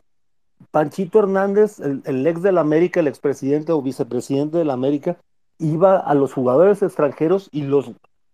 Panchito 0.69 1.19
Hernández, 1.19 1.79
el, 1.79 2.03
el 2.05 2.25
ex 2.27 2.43
del 2.43 2.59
América, 2.59 2.99
el 2.99 3.07
expresidente 3.07 3.71
o 3.71 3.81
vicepresidente 3.81 4.59
de 4.59 4.65
la 4.65 4.73
América, 4.73 5.17
iba 5.57 5.97
a 5.97 6.13
los 6.13 6.33
jugadores 6.33 6.83
extranjeros 6.83 7.49
y 7.51 7.63
los 7.63 7.91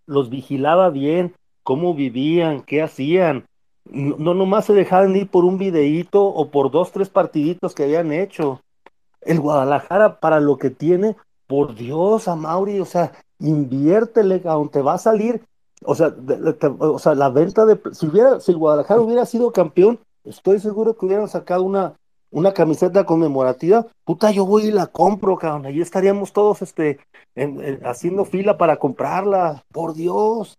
los 0.10 0.30
vigilaba 0.30 0.90
bien, 0.90 1.36
cómo 1.64 1.94
vivían, 1.94 2.62
qué 2.62 2.82
hacían. 2.82 3.46
No, 3.86 4.18
no 4.18 4.34
nomás 4.34 4.66
se 4.66 4.74
dejaban 4.74 5.16
ir 5.16 5.30
por 5.30 5.46
un 5.46 5.58
videíto 5.58 6.26
o 6.26 6.50
por 6.50 6.72
dos, 6.72 6.92
tres 6.92 7.10
partiditos 7.10 7.76
que 7.76 7.84
habían 7.84 8.12
hecho. 8.12 8.62
El 9.22 9.40
Guadalajara, 9.40 10.20
para 10.20 10.40
lo 10.40 10.58
que 10.58 10.72
tiene, 10.72 11.16
por 11.48 11.76
Dios, 11.76 12.28
a 12.28 12.36
Mauri, 12.36 12.80
o 12.80 12.86
sea, 12.86 13.12
inviértele, 13.40 14.42
aún 14.46 14.70
te 14.70 14.82
va 14.82 14.96
a 14.96 14.98
salir. 14.98 15.42
O 15.84 15.96
sea, 15.96 16.14
o 16.80 17.00
sea, 17.00 17.16
la 17.16 17.30
venta 17.30 17.66
de. 17.66 17.80
Si, 17.94 18.08
hubiera, 18.08 18.40
si 18.40 18.52
el 18.52 18.58
Guadalajara 18.58 19.02
hubiera 19.02 19.26
sido 19.26 19.52
campeón, 19.52 20.00
estoy 20.24 20.60
seguro 20.60 20.96
que 20.96 21.06
hubieran 21.06 21.28
sacado 21.28 21.64
una, 21.64 21.94
una 22.32 22.54
camiseta 22.54 23.06
conmemorativa, 23.06 23.88
puta, 24.06 24.32
yo 24.32 24.46
voy 24.46 24.66
y 24.66 24.72
la 24.72 24.88
compro, 24.88 25.38
cabrón, 25.38 25.66
ahí 25.66 25.82
estaríamos 25.82 26.32
todos 26.34 26.62
este, 26.62 27.00
en, 27.36 27.62
en, 27.64 27.86
haciendo 27.86 28.26
fila 28.26 28.58
para 28.58 28.78
comprarla, 28.78 29.64
por 29.72 29.94
Dios. 29.94 30.58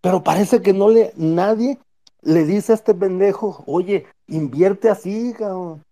Pero 0.00 0.22
parece 0.22 0.62
que 0.62 0.72
no 0.72 0.88
le, 0.88 1.12
nadie 1.16 1.78
le 2.22 2.44
dice 2.44 2.72
a 2.72 2.74
este 2.76 2.94
pendejo, 2.94 3.62
oye, 3.66 4.06
invierte 4.26 4.88
así, 4.88 5.34
cabrón, 5.36 5.82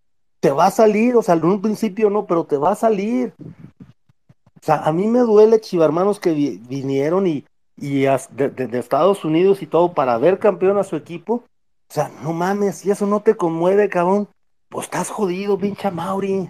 te 0.41 0.51
va 0.51 0.67
a 0.67 0.71
salir, 0.71 1.17
o 1.17 1.23
sea, 1.23 1.35
en 1.35 1.45
un 1.45 1.61
principio 1.61 2.11
no, 2.11 2.27
pero 2.27 2.45
te 2.45 2.57
va 2.57 2.73
a 2.73 2.77
salir. 2.77 3.35
O 3.41 4.65
sea, 4.65 4.77
a 4.77 4.93
mí 4.93 5.07
me 5.07 5.21
duele, 5.21 5.61
chivarmanos, 5.61 6.21
que 6.21 6.33
vi, 6.33 6.59
vinieron 6.69 7.27
y, 7.27 7.45
y 7.77 8.03
de 8.03 8.79
Estados 8.79 9.25
Unidos 9.25 9.63
y 9.63 9.67
todo 9.67 9.93
para 9.93 10.19
ver 10.19 10.39
campeón 10.39 10.79
a 10.79 10.85
su 10.85 10.97
equipo. 10.97 11.45
O 11.89 11.95
sea, 11.95 12.11
no 12.23 12.33
mames, 12.33 12.79
si 12.79 12.91
eso 12.91 13.07
no 13.07 13.21
te 13.21 13.37
conmueve, 13.37 13.89
cabrón, 13.89 14.29
pues 14.69 14.87
estás 14.87 15.11
jodido, 15.11 15.59
pincha 15.59 15.91
Mauri. 15.91 16.49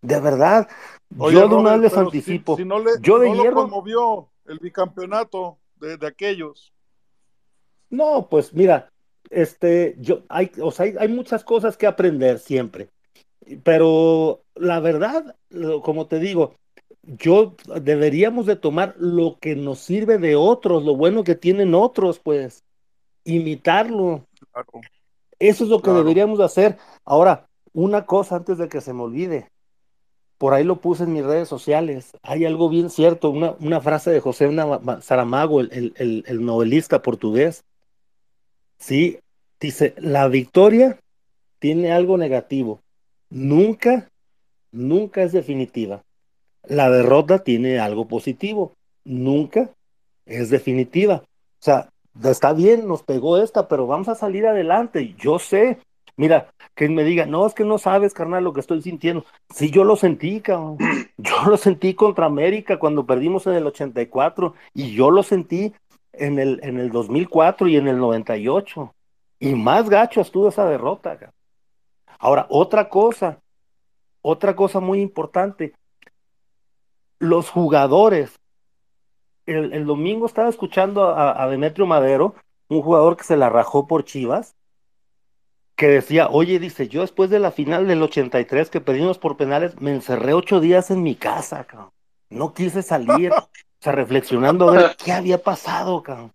De 0.00 0.20
verdad. 0.20 0.68
Oye, 1.16 1.34
yo 1.34 1.48
de 1.48 1.54
una 1.54 1.72
vez 1.72 1.80
les 1.80 1.96
anticipo. 1.96 2.56
Si, 2.56 2.62
si 2.62 2.68
no 2.68 2.78
le, 2.78 2.92
yo 3.00 3.18
de 3.18 3.28
no 3.28 3.34
hierro. 3.34 3.62
Lo 3.62 3.62
conmovió 3.62 4.28
el 4.46 4.58
bicampeonato 4.58 5.58
de, 5.76 5.96
de, 5.96 6.06
aquellos. 6.06 6.72
No, 7.90 8.28
pues 8.28 8.52
mira, 8.52 8.90
este, 9.30 9.96
yo, 9.98 10.22
hay, 10.28 10.50
o 10.60 10.70
sea, 10.70 10.86
hay, 10.86 10.94
hay 10.98 11.08
muchas 11.08 11.44
cosas 11.44 11.76
que 11.76 11.86
aprender 11.86 12.38
siempre. 12.38 12.90
Pero 13.64 14.42
la 14.54 14.80
verdad, 14.80 15.36
como 15.82 16.06
te 16.06 16.18
digo, 16.18 16.54
yo 17.02 17.56
deberíamos 17.80 18.46
de 18.46 18.56
tomar 18.56 18.94
lo 18.98 19.38
que 19.40 19.56
nos 19.56 19.78
sirve 19.78 20.18
de 20.18 20.36
otros, 20.36 20.84
lo 20.84 20.94
bueno 20.94 21.24
que 21.24 21.34
tienen 21.34 21.74
otros, 21.74 22.18
pues, 22.18 22.64
imitarlo. 23.24 24.26
Claro. 24.52 24.80
Eso 25.38 25.64
es 25.64 25.70
lo 25.70 25.78
que 25.78 25.84
claro. 25.84 25.98
deberíamos 25.98 26.38
de 26.38 26.44
hacer. 26.44 26.78
Ahora, 27.04 27.47
una 27.72 28.06
cosa 28.06 28.36
antes 28.36 28.58
de 28.58 28.68
que 28.68 28.80
se 28.80 28.92
me 28.92 29.02
olvide. 29.02 29.50
Por 30.38 30.54
ahí 30.54 30.62
lo 30.62 30.80
puse 30.80 31.04
en 31.04 31.12
mis 31.12 31.24
redes 31.24 31.48
sociales. 31.48 32.12
Hay 32.22 32.44
algo 32.44 32.68
bien 32.68 32.90
cierto, 32.90 33.30
una, 33.30 33.56
una 33.60 33.80
frase 33.80 34.10
de 34.10 34.20
José 34.20 34.48
Saramago, 35.00 35.60
el, 35.60 35.92
el, 35.96 36.24
el 36.26 36.44
novelista 36.44 37.02
portugués. 37.02 37.64
Sí, 38.78 39.18
dice, 39.60 39.94
la 39.98 40.28
victoria 40.28 41.00
tiene 41.58 41.90
algo 41.92 42.16
negativo. 42.18 42.80
Nunca, 43.30 44.08
nunca 44.70 45.22
es 45.22 45.32
definitiva. 45.32 46.02
La 46.62 46.88
derrota 46.90 47.42
tiene 47.42 47.80
algo 47.80 48.06
positivo. 48.06 48.74
Nunca 49.04 49.70
es 50.24 50.50
definitiva. 50.50 51.24
O 51.24 51.64
sea, 51.64 51.88
está 52.22 52.52
bien, 52.52 52.86
nos 52.86 53.02
pegó 53.02 53.38
esta, 53.38 53.66
pero 53.68 53.86
vamos 53.86 54.08
a 54.08 54.14
salir 54.14 54.46
adelante. 54.46 55.14
Yo 55.18 55.38
sé, 55.38 55.78
mira, 56.18 56.52
que 56.74 56.88
me 56.88 57.04
diga, 57.04 57.24
no, 57.24 57.46
es 57.46 57.54
que 57.54 57.64
no 57.64 57.78
sabes, 57.78 58.12
carnal, 58.12 58.44
lo 58.44 58.52
que 58.52 58.60
estoy 58.60 58.82
sintiendo. 58.82 59.24
Sí, 59.54 59.70
yo 59.70 59.84
lo 59.84 59.96
sentí, 59.96 60.40
cabrón. 60.40 60.76
Yo 61.16 61.42
lo 61.46 61.56
sentí 61.56 61.94
contra 61.94 62.26
América 62.26 62.78
cuando 62.78 63.04
perdimos 63.04 63.44
en 63.48 63.54
el 63.54 63.66
84 63.66 64.54
y 64.72 64.94
yo 64.94 65.10
lo 65.10 65.24
sentí 65.24 65.72
en 66.12 66.38
el, 66.38 66.60
en 66.62 66.78
el 66.78 66.92
2004 66.92 67.66
y 67.66 67.76
en 67.76 67.88
el 67.88 67.98
98. 67.98 68.94
Y 69.40 69.54
más 69.56 69.90
gacho 69.90 70.20
estuvo 70.20 70.48
esa 70.48 70.64
derrota. 70.68 71.16
Cabrón. 71.16 71.34
Ahora, 72.20 72.46
otra 72.50 72.88
cosa, 72.88 73.40
otra 74.22 74.54
cosa 74.54 74.78
muy 74.78 75.00
importante. 75.00 75.74
Los 77.18 77.50
jugadores. 77.50 78.38
El, 79.44 79.72
el 79.72 79.86
domingo 79.86 80.26
estaba 80.26 80.48
escuchando 80.48 81.08
a, 81.08 81.42
a 81.42 81.48
Demetrio 81.48 81.86
Madero, 81.86 82.36
un 82.68 82.80
jugador 82.80 83.16
que 83.16 83.24
se 83.24 83.36
la 83.36 83.48
rajó 83.48 83.88
por 83.88 84.04
Chivas, 84.04 84.54
que 85.78 85.86
decía, 85.86 86.28
oye, 86.28 86.58
dice, 86.58 86.88
yo 86.88 87.02
después 87.02 87.30
de 87.30 87.38
la 87.38 87.52
final 87.52 87.86
del 87.86 88.02
83 88.02 88.68
que 88.68 88.80
perdimos 88.80 89.16
por 89.16 89.36
penales, 89.36 89.80
me 89.80 89.92
encerré 89.92 90.34
ocho 90.34 90.58
días 90.58 90.90
en 90.90 91.04
mi 91.04 91.14
casa, 91.14 91.64
cabrón. 91.68 91.92
No 92.30 92.52
quise 92.52 92.82
salir, 92.82 93.30
o 93.32 93.48
sea, 93.80 93.92
reflexionando 93.92 94.68
a 94.68 94.72
ver 94.72 94.96
qué 95.04 95.12
había 95.12 95.40
pasado, 95.40 96.02
cabrón. 96.02 96.32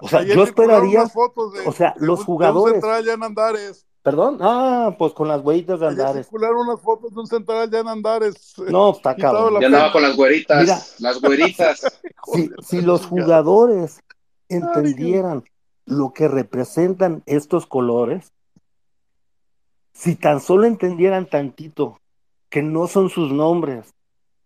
O 0.00 0.08
sea, 0.08 0.20
Ayer 0.20 0.34
yo 0.34 0.44
esperaría, 0.44 1.04
de, 1.04 1.66
o 1.66 1.72
sea, 1.72 1.94
de 1.98 2.06
los 2.06 2.20
un, 2.20 2.24
jugadores. 2.24 2.72
De 2.72 2.76
un 2.78 2.82
central 2.82 3.04
ya 3.04 3.12
en 3.12 3.22
Andares. 3.22 3.86
Perdón, 4.00 4.38
ah, 4.40 4.96
pues 4.98 5.12
con 5.12 5.28
las 5.28 5.42
huellitas 5.42 5.80
de 5.80 5.88
Andares. 5.88 6.26
circularon 6.26 6.68
unas 6.68 6.80
fotos 6.80 7.12
de 7.12 7.20
un 7.20 7.26
central 7.26 7.70
ya 7.70 7.80
en 7.80 7.88
Andares. 7.88 8.54
No, 8.70 8.92
está 8.92 9.14
cabrón. 9.14 9.60
Ya 9.60 9.66
andaba 9.66 9.92
con 9.92 10.00
las 10.00 10.16
güeritas, 10.16 10.62
Mira, 10.62 10.78
las 11.00 11.20
güeritas. 11.20 12.00
si, 12.32 12.50
si 12.62 12.80
los 12.80 13.04
jugadores 13.04 14.00
entendieran 14.48 15.44
lo 15.84 16.14
que 16.14 16.28
representan 16.28 17.22
estos 17.26 17.66
colores, 17.66 18.32
si 19.98 20.14
tan 20.14 20.40
solo 20.40 20.64
entendieran 20.64 21.26
tantito 21.26 21.98
que 22.50 22.62
no 22.62 22.86
son 22.86 23.10
sus 23.10 23.32
nombres, 23.32 23.92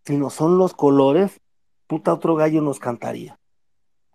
sino 0.03 0.31
son 0.31 0.57
los 0.57 0.73
colores, 0.73 1.39
puta 1.85 2.11
otro 2.11 2.33
gallo 2.35 2.63
nos 2.63 2.79
cantaría. 2.79 3.37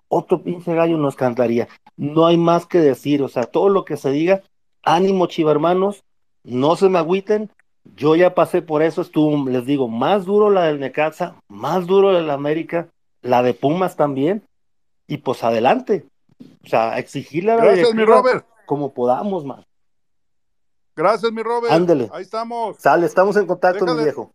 Otro 0.09 0.43
pinche 0.43 0.74
gallo 0.74 0.97
nos 0.97 1.14
cantaría. 1.14 1.68
No 1.97 2.26
hay 2.26 2.36
más 2.36 2.66
que 2.66 2.80
decir, 2.80 3.22
o 3.22 3.28
sea, 3.28 3.45
todo 3.45 3.68
lo 3.68 3.84
que 3.84 3.97
se 3.97 4.11
diga, 4.11 4.43
ánimo 4.82 5.26
chiva 5.26 5.53
hermanos, 5.53 6.03
no 6.43 6.74
se 6.74 6.89
me 6.89 6.99
agüiten, 6.99 7.53
yo 7.95 8.16
ya 8.16 8.34
pasé 8.34 8.61
por 8.61 8.82
eso, 8.82 9.01
estuvo, 9.01 9.49
les 9.49 9.64
digo, 9.64 9.86
más 9.86 10.24
duro 10.24 10.51
la 10.51 10.64
del 10.64 10.80
Necaxa, 10.80 11.36
más 11.47 11.86
duro 11.86 12.11
la 12.11 12.18
del 12.18 12.30
América, 12.30 12.89
la 13.22 13.45
de 13.45 13.55
Pumas 13.55 13.95
también, 13.95 14.43
y 15.07 15.18
pues 15.18 15.45
adelante. 15.45 16.05
O 16.64 16.66
sea, 16.66 16.99
exigirle 16.99 17.53
a 17.53 17.57
la 17.57 17.64
Gracias, 17.64 17.95
mi 17.95 18.05
Robert. 18.05 18.45
como 18.66 18.93
podamos, 18.93 19.45
más. 19.45 19.67
Gracias, 20.99 21.30
mi 21.30 21.44
Robert. 21.44 21.72
Ándele. 21.72 22.11
Ahí 22.12 22.22
estamos. 22.24 22.76
Sale, 22.78 23.07
estamos 23.07 23.36
en 23.36 23.46
contacto, 23.46 23.84
Déjale. 23.84 23.99
mi 24.01 24.05
viejo. 24.05 24.34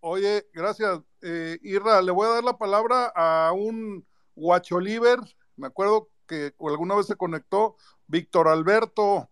Oye, 0.00 0.48
gracias. 0.54 1.00
Eh, 1.20 1.58
Irra, 1.60 2.00
le 2.00 2.10
voy 2.10 2.26
a 2.26 2.30
dar 2.30 2.44
la 2.44 2.56
palabra 2.56 3.12
a 3.14 3.52
un 3.52 4.02
Guacholiver. 4.34 5.20
Me 5.56 5.66
acuerdo 5.66 6.08
que 6.26 6.54
alguna 6.58 6.94
vez 6.94 7.06
se 7.06 7.16
conectó 7.16 7.76
Víctor 8.06 8.48
Alberto. 8.48 9.28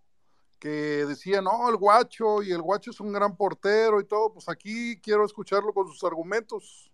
que 0.59 1.05
decía, 1.07 1.41
no, 1.41 1.71
el 1.71 1.77
guacho, 1.77 2.43
y 2.43 2.51
el 2.53 2.61
guacho 2.61 2.91
es 2.91 3.01
un 3.01 3.13
gran 3.13 3.37
portero 3.37 4.01
y 4.01 4.05
todo, 4.05 4.33
pues 4.33 4.49
aquí 4.49 4.99
quiero 5.01 5.25
escucharlo 5.25 5.73
con 5.73 5.87
sus 5.87 6.03
argumentos. 6.05 6.91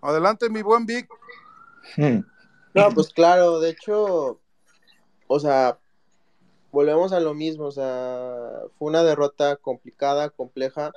Adelante, 0.00 0.48
mi 0.48 0.62
buen 0.62 0.86
Vic. 0.86 1.08
No, 2.74 2.90
pues 2.94 3.12
claro, 3.12 3.58
de 3.60 3.70
hecho, 3.70 4.40
o 5.26 5.40
sea, 5.40 5.78
volvemos 6.72 7.12
a 7.12 7.20
lo 7.20 7.34
mismo, 7.34 7.66
o 7.66 7.72
sea, 7.72 8.62
fue 8.78 8.88
una 8.88 9.02
derrota 9.02 9.56
complicada, 9.56 10.30
compleja, 10.30 10.92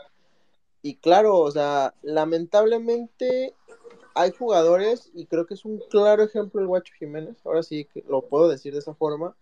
y 0.81 0.95
claro, 0.95 1.37
o 1.37 1.51
sea, 1.51 1.93
lamentablemente 2.01 3.53
hay 4.15 4.31
jugadores, 4.31 5.11
y 5.13 5.25
creo 5.25 5.45
que 5.45 5.53
es 5.53 5.65
un 5.65 5.79
claro 5.89 6.23
ejemplo 6.23 6.61
el 6.61 6.67
Guacho 6.67 6.93
Jiménez, 6.97 7.37
ahora 7.45 7.63
sí 7.63 7.85
que 7.85 8.03
lo 8.07 8.21
puedo 8.21 8.47
decir 8.47 8.73
de 8.73 8.79
esa 8.79 8.93
forma, 8.93 9.35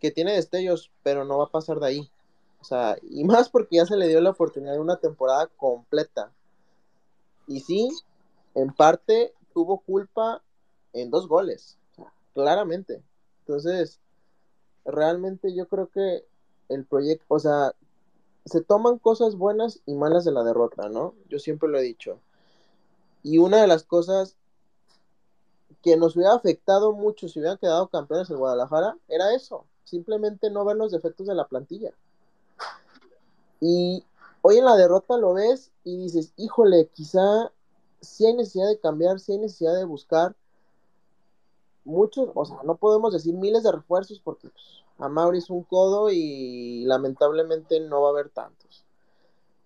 que 0.00 0.10
tiene 0.10 0.32
destellos, 0.32 0.90
pero 1.02 1.24
no 1.24 1.38
va 1.38 1.44
a 1.44 1.50
pasar 1.50 1.80
de 1.80 1.86
ahí. 1.86 2.10
O 2.60 2.64
sea, 2.64 2.96
y 3.02 3.24
más 3.24 3.48
porque 3.48 3.76
ya 3.76 3.86
se 3.86 3.96
le 3.96 4.08
dio 4.08 4.20
la 4.20 4.30
oportunidad 4.30 4.72
de 4.72 4.80
una 4.80 4.96
temporada 4.96 5.46
completa. 5.56 6.32
Y 7.46 7.60
sí, 7.60 7.88
en 8.54 8.72
parte 8.72 9.32
tuvo 9.54 9.78
culpa 9.78 10.42
en 10.92 11.10
dos 11.10 11.28
goles, 11.28 11.78
claramente. 12.34 13.02
Entonces, 13.40 14.00
realmente 14.88 15.54
yo 15.54 15.68
creo 15.68 15.88
que 15.88 16.24
el 16.68 16.84
proyecto, 16.84 17.26
o 17.28 17.38
sea, 17.38 17.74
se 18.44 18.62
toman 18.62 18.98
cosas 18.98 19.36
buenas 19.36 19.80
y 19.86 19.94
malas 19.94 20.24
de 20.24 20.32
la 20.32 20.42
derrota, 20.42 20.88
¿no? 20.88 21.14
Yo 21.28 21.38
siempre 21.38 21.68
lo 21.68 21.78
he 21.78 21.82
dicho. 21.82 22.18
Y 23.22 23.38
una 23.38 23.60
de 23.60 23.66
las 23.66 23.82
cosas 23.82 24.36
que 25.82 25.96
nos 25.96 26.16
hubiera 26.16 26.34
afectado 26.34 26.92
mucho 26.92 27.28
si 27.28 27.38
hubieran 27.38 27.58
quedado 27.58 27.88
campeones 27.88 28.30
en 28.30 28.38
Guadalajara 28.38 28.96
era 29.08 29.34
eso, 29.34 29.66
simplemente 29.84 30.50
no 30.50 30.64
ver 30.64 30.76
los 30.76 30.92
defectos 30.92 31.26
de 31.26 31.34
la 31.34 31.46
plantilla. 31.46 31.92
Y 33.60 34.04
hoy 34.42 34.58
en 34.58 34.64
la 34.64 34.76
derrota 34.76 35.16
lo 35.18 35.34
ves 35.34 35.70
y 35.84 35.98
dices, 35.98 36.32
híjole, 36.36 36.88
quizá 36.94 37.52
sí 38.00 38.26
hay 38.26 38.34
necesidad 38.34 38.68
de 38.68 38.78
cambiar, 38.78 39.20
sí 39.20 39.32
hay 39.32 39.38
necesidad 39.38 39.74
de 39.74 39.84
buscar 39.84 40.34
muchos, 41.84 42.30
o 42.34 42.44
sea, 42.44 42.58
no 42.64 42.76
podemos 42.76 43.12
decir 43.12 43.34
miles 43.34 43.62
de 43.62 43.72
refuerzos 43.72 44.20
porque 44.20 44.48
pues, 44.48 44.84
a 44.98 45.08
Mauri 45.08 45.38
es 45.38 45.50
un 45.50 45.62
codo 45.62 46.10
y 46.10 46.84
lamentablemente 46.84 47.80
no 47.80 48.02
va 48.02 48.08
a 48.08 48.12
haber 48.12 48.30
tantos. 48.30 48.84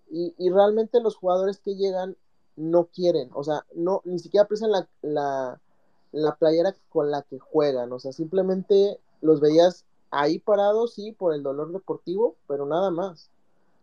Y, 0.09 0.33
y, 0.37 0.49
realmente 0.51 1.01
los 1.01 1.15
jugadores 1.15 1.59
que 1.59 1.75
llegan 1.75 2.15
no 2.55 2.85
quieren, 2.85 3.31
o 3.33 3.43
sea, 3.43 3.65
no, 3.73 4.01
ni 4.05 4.19
siquiera 4.19 4.43
aprecian 4.43 4.71
la, 4.71 4.87
la, 5.01 5.59
la 6.11 6.35
playera 6.35 6.75
con 6.89 7.09
la 7.09 7.23
que 7.23 7.39
juegan, 7.39 7.91
o 7.91 7.99
sea, 7.99 8.11
simplemente 8.11 8.99
los 9.21 9.39
veías 9.39 9.85
ahí 10.11 10.37
parados, 10.37 10.93
sí, 10.93 11.11
por 11.11 11.33
el 11.33 11.41
dolor 11.41 11.71
deportivo, 11.71 12.35
pero 12.47 12.65
nada 12.65 12.91
más. 12.91 13.31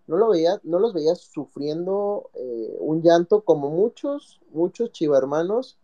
No, 0.07 0.17
lo 0.17 0.29
veía, 0.29 0.61
no 0.65 0.79
los 0.79 0.93
veías 0.93 1.21
sufriendo 1.21 2.31
eh, 2.35 2.77
un 2.81 3.03
llanto 3.03 3.43
como 3.43 3.71
muchos, 3.71 4.41
muchos 4.51 4.91
chivermanos 4.93 5.77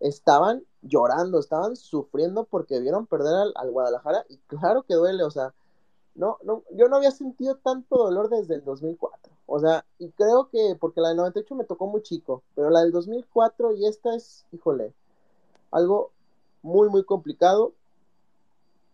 estaban 0.00 0.64
llorando, 0.82 1.38
estaban 1.38 1.76
sufriendo 1.76 2.44
porque 2.44 2.80
vieron 2.80 3.06
perder 3.06 3.34
al, 3.34 3.52
al, 3.56 3.70
Guadalajara 3.70 4.24
y 4.28 4.38
claro 4.46 4.82
que 4.82 4.94
duele, 4.94 5.22
o 5.22 5.30
sea, 5.30 5.54
no, 6.14 6.38
no, 6.42 6.64
yo 6.72 6.88
no 6.88 6.96
había 6.96 7.10
sentido 7.10 7.56
tanto 7.56 7.96
dolor 7.96 8.28
desde 8.30 8.56
el 8.56 8.64
2004, 8.64 9.32
o 9.46 9.60
sea, 9.60 9.84
y 9.98 10.10
creo 10.10 10.48
que 10.48 10.76
porque 10.80 11.00
la 11.00 11.08
del 11.08 11.18
98 11.18 11.54
me 11.54 11.64
tocó 11.64 11.86
muy 11.86 12.02
chico, 12.02 12.42
pero 12.54 12.70
la 12.70 12.80
del 12.80 12.92
2004 12.92 13.74
y 13.74 13.86
esta 13.86 14.14
es, 14.14 14.46
híjole, 14.52 14.94
algo 15.70 16.10
muy, 16.62 16.88
muy 16.88 17.04
complicado, 17.04 17.72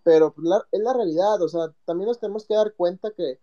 pero 0.03 0.35
es 0.71 0.81
la 0.81 0.93
realidad, 0.93 1.41
o 1.43 1.49
sea, 1.49 1.73
también 1.85 2.09
nos 2.09 2.21
tenemos 2.21 2.47
que 2.47 2.55
dar 2.55 2.73
cuenta 2.75 3.11
que, 3.11 3.39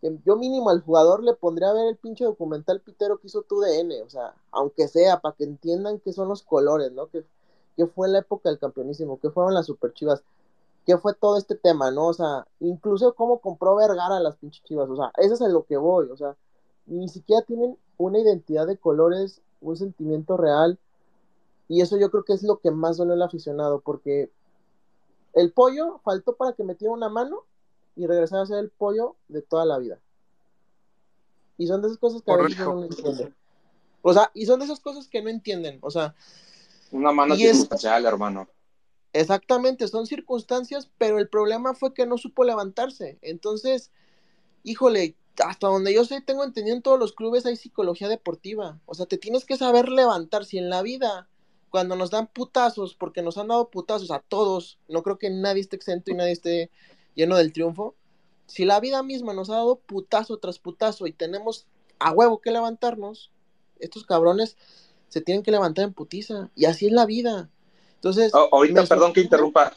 que, 0.00 0.18
yo 0.24 0.36
mínimo 0.36 0.70
al 0.70 0.82
jugador 0.82 1.22
le 1.22 1.34
pondría 1.34 1.70
a 1.70 1.74
ver 1.74 1.86
el 1.86 1.96
pinche 1.96 2.24
documental 2.24 2.80
pitero 2.80 3.18
que 3.18 3.26
hizo 3.28 3.42
tu 3.42 3.60
DN, 3.60 4.02
o 4.02 4.10
sea, 4.10 4.34
aunque 4.50 4.88
sea, 4.88 5.20
para 5.20 5.34
que 5.34 5.44
entiendan 5.44 6.00
qué 6.00 6.12
son 6.12 6.28
los 6.28 6.42
colores, 6.42 6.92
¿no? 6.92 7.08
Que, 7.08 7.24
que 7.76 7.86
fue 7.86 8.08
la 8.08 8.20
época 8.20 8.48
del 8.48 8.58
campeonísimo, 8.58 9.20
que 9.20 9.30
fueron 9.30 9.54
las 9.54 9.66
super 9.66 9.92
chivas, 9.92 10.22
qué 10.86 10.96
fue 10.98 11.14
todo 11.14 11.36
este 11.36 11.54
tema, 11.54 11.90
¿no? 11.90 12.06
O 12.08 12.14
sea, 12.14 12.46
incluso 12.60 13.14
cómo 13.14 13.38
compró 13.40 13.76
Vergara 13.76 14.20
las 14.20 14.36
pinches 14.36 14.64
chivas, 14.64 14.88
o 14.88 14.96
sea, 14.96 15.12
eso 15.18 15.34
es 15.34 15.42
a 15.42 15.48
lo 15.48 15.64
que 15.64 15.76
voy, 15.76 16.08
o 16.10 16.16
sea, 16.16 16.36
ni 16.86 17.08
siquiera 17.08 17.42
tienen 17.42 17.76
una 17.96 18.18
identidad 18.18 18.66
de 18.66 18.78
colores, 18.78 19.42
un 19.60 19.76
sentimiento 19.76 20.36
real, 20.36 20.78
y 21.68 21.82
eso 21.82 21.98
yo 21.98 22.10
creo 22.10 22.24
que 22.24 22.32
es 22.32 22.42
lo 22.42 22.58
que 22.58 22.70
más 22.70 22.96
duele 22.96 23.12
al 23.12 23.22
aficionado, 23.22 23.80
porque 23.80 24.30
el 25.34 25.52
pollo 25.52 26.00
faltó 26.02 26.34
para 26.34 26.52
que 26.54 26.64
metiera 26.64 26.92
una 26.92 27.08
mano 27.08 27.44
y 27.98 28.06
regresara 28.06 28.42
a 28.42 28.46
ser 28.46 28.58
el 28.58 28.70
pollo 28.70 29.16
de 29.26 29.42
toda 29.42 29.66
la 29.66 29.76
vida. 29.76 29.98
Y 31.58 31.66
son 31.66 31.82
de 31.82 31.88
esas 31.88 31.98
cosas 31.98 32.22
que 32.22 32.30
a 32.30 32.36
veces 32.36 32.58
no 32.58 32.84
entienden. 32.84 33.34
O 34.02 34.12
sea, 34.14 34.30
y 34.32 34.46
son 34.46 34.60
de 34.60 34.66
esas 34.66 34.78
cosas 34.78 35.08
que 35.08 35.20
no 35.20 35.28
entienden. 35.28 35.78
O 35.82 35.90
sea, 35.90 36.14
una 36.92 37.10
mano 37.10 37.34
circunstancial, 37.34 38.02
es... 38.02 38.08
hermano. 38.08 38.48
Exactamente, 39.12 39.88
son 39.88 40.06
circunstancias, 40.06 40.88
pero 40.96 41.18
el 41.18 41.28
problema 41.28 41.74
fue 41.74 41.92
que 41.92 42.06
no 42.06 42.18
supo 42.18 42.44
levantarse. 42.44 43.18
Entonces, 43.20 43.90
híjole, 44.62 45.16
hasta 45.44 45.66
donde 45.66 45.92
yo 45.92 46.04
sé, 46.04 46.20
tengo 46.20 46.44
entendido 46.44 46.76
en 46.76 46.82
todos 46.82 47.00
los 47.00 47.12
clubes 47.12 47.46
hay 47.46 47.56
psicología 47.56 48.08
deportiva. 48.08 48.78
O 48.86 48.94
sea, 48.94 49.06
te 49.06 49.18
tienes 49.18 49.44
que 49.44 49.56
saber 49.56 49.88
levantar. 49.88 50.44
Si 50.44 50.58
en 50.58 50.70
la 50.70 50.82
vida 50.82 51.28
cuando 51.70 51.96
nos 51.96 52.10
dan 52.10 52.28
putazos, 52.28 52.94
porque 52.94 53.22
nos 53.22 53.38
han 53.38 53.48
dado 53.48 53.70
putazos 53.70 54.12
a 54.12 54.20
todos, 54.20 54.78
no 54.88 55.02
creo 55.02 55.18
que 55.18 55.30
nadie 55.30 55.60
esté 55.60 55.76
exento 55.76 56.10
y 56.12 56.14
nadie 56.14 56.32
esté 56.32 56.70
lleno 57.14 57.36
del 57.36 57.52
triunfo. 57.52 57.94
Si 58.46 58.64
la 58.64 58.80
vida 58.80 59.02
misma 59.02 59.34
nos 59.34 59.50
ha 59.50 59.54
dado 59.54 59.76
putazo 59.76 60.38
tras 60.38 60.58
putazo 60.58 61.06
y 61.06 61.12
tenemos 61.12 61.66
a 61.98 62.12
huevo 62.12 62.40
que 62.40 62.50
levantarnos, 62.50 63.30
estos 63.78 64.04
cabrones 64.04 64.56
se 65.08 65.20
tienen 65.20 65.42
que 65.42 65.50
levantar 65.50 65.84
en 65.84 65.92
putiza. 65.92 66.50
Y 66.54 66.66
así 66.66 66.86
es 66.86 66.92
la 66.92 67.06
vida. 67.06 67.48
Entonces. 67.96 68.32
Oh, 68.34 68.48
ahorita, 68.52 68.86
perdón 68.86 69.12
que 69.12 69.20
interrumpa. 69.20 69.74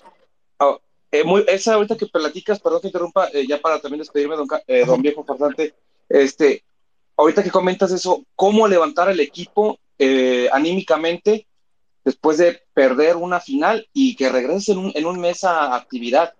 Oh, 0.60 0.80
eh, 1.12 1.24
muy, 1.24 1.44
esa 1.48 1.74
ahorita 1.74 1.98
que 1.98 2.06
platicas, 2.06 2.60
perdón 2.60 2.82
que 2.82 2.88
interrumpa, 2.88 3.28
eh, 3.34 3.46
ya 3.48 3.60
para 3.60 3.82
también 3.82 4.00
despedirme, 4.00 4.36
don, 4.36 4.48
eh, 4.68 4.86
don 4.86 5.02
Viejo 5.02 5.24
Farsante. 5.26 5.74
Este, 6.08 6.64
ahorita 7.18 7.44
que 7.44 7.52
comentas 7.52 7.92
eso, 7.92 8.24
cómo 8.36 8.68
levantar 8.68 9.10
el 9.10 9.20
equipo 9.20 9.80
eh, 9.98 10.50
anímicamente 10.52 11.48
después 12.04 12.38
de 12.38 12.62
perder 12.74 13.16
una 13.16 13.40
final 13.40 13.88
y 13.94 14.16
que 14.16 14.30
regreses 14.30 14.70
en 14.70 14.78
un, 14.80 14.92
en 14.96 15.06
un 15.06 15.20
mes 15.20 15.44
a 15.44 15.76
actividad. 15.76 16.34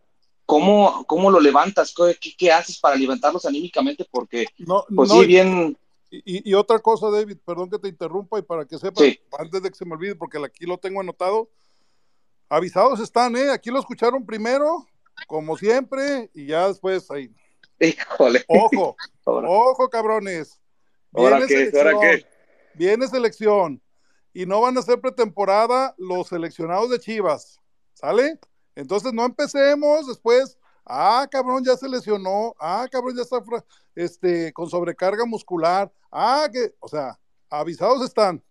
¿Cómo, 0.52 1.06
cómo 1.08 1.32
lo 1.32 1.40
levantas? 1.40 1.96
¿Qué, 1.96 2.36
¿Qué, 2.38 2.52
haces 2.52 2.78
para 2.78 2.98
levantarlos 2.98 3.46
anímicamente? 3.46 4.06
Porque, 4.12 4.48
no, 4.58 4.84
pues 4.94 5.08
no, 5.08 5.22
sí, 5.22 5.26
bien... 5.26 5.78
Y, 6.10 6.50
y, 6.50 6.54
otra 6.56 6.80
cosa, 6.80 7.10
David, 7.10 7.38
perdón 7.46 7.70
que 7.70 7.80
te 7.80 7.88
interrumpa 7.88 8.38
y 8.38 8.42
para 8.42 8.66
que 8.66 8.78
sepas, 8.78 9.02
sí. 9.02 9.18
antes 9.40 9.64
de 9.64 9.70
que 9.70 9.78
se 9.78 9.86
me 9.86 9.94
olvide, 9.94 10.14
porque 10.14 10.38
aquí 10.44 10.66
lo 10.66 10.78
tengo 10.78 11.00
anotado, 11.00 11.50
avisados 12.50 13.00
están, 13.00 13.38
¿eh? 13.38 13.50
Aquí 13.50 13.72
lo 13.72 13.80
escucharon 13.80 14.26
primero, 14.26 14.86
como 15.26 15.56
siempre, 15.56 16.30
y 16.34 16.48
ya 16.48 16.68
después 16.68 17.10
ahí. 17.12 17.34
Híjole. 17.80 18.44
Ojo, 18.50 18.98
Ahora. 19.26 19.48
ojo, 19.50 19.90
cabrones. 19.90 20.60
Viene 21.14 21.34
¿Ahora 21.34 21.48
qué? 21.48 21.72
¿Ahora 21.78 21.94
qué? 22.02 22.26
Viene 22.74 23.08
selección 23.08 23.82
y 24.34 24.46
no 24.46 24.60
van 24.60 24.78
a 24.78 24.82
ser 24.82 25.00
pretemporada 25.00 25.96
los 25.98 26.28
seleccionados 26.28 26.90
de 26.90 27.00
Chivas, 27.00 27.62
¿sale? 27.94 28.38
Entonces 28.76 29.14
no 29.14 29.26
empecemos 29.26 30.08
después, 30.08 30.58
ah, 30.86 31.28
cabrón, 31.30 31.64
ya 31.64 31.76
se 31.76 31.90
lesionó, 31.90 32.56
ah, 32.60 32.88
cabrón, 32.92 33.16
ya 33.16 33.24
está 33.24 33.44
este, 33.96 34.54
con 34.54 34.70
sobrecarga 34.70 35.26
muscular, 35.26 35.92
ah, 36.12 36.48
que, 36.52 36.74
o 36.80 36.88
sea, 36.88 37.20
avisados 37.50 38.04
están. 38.04 38.44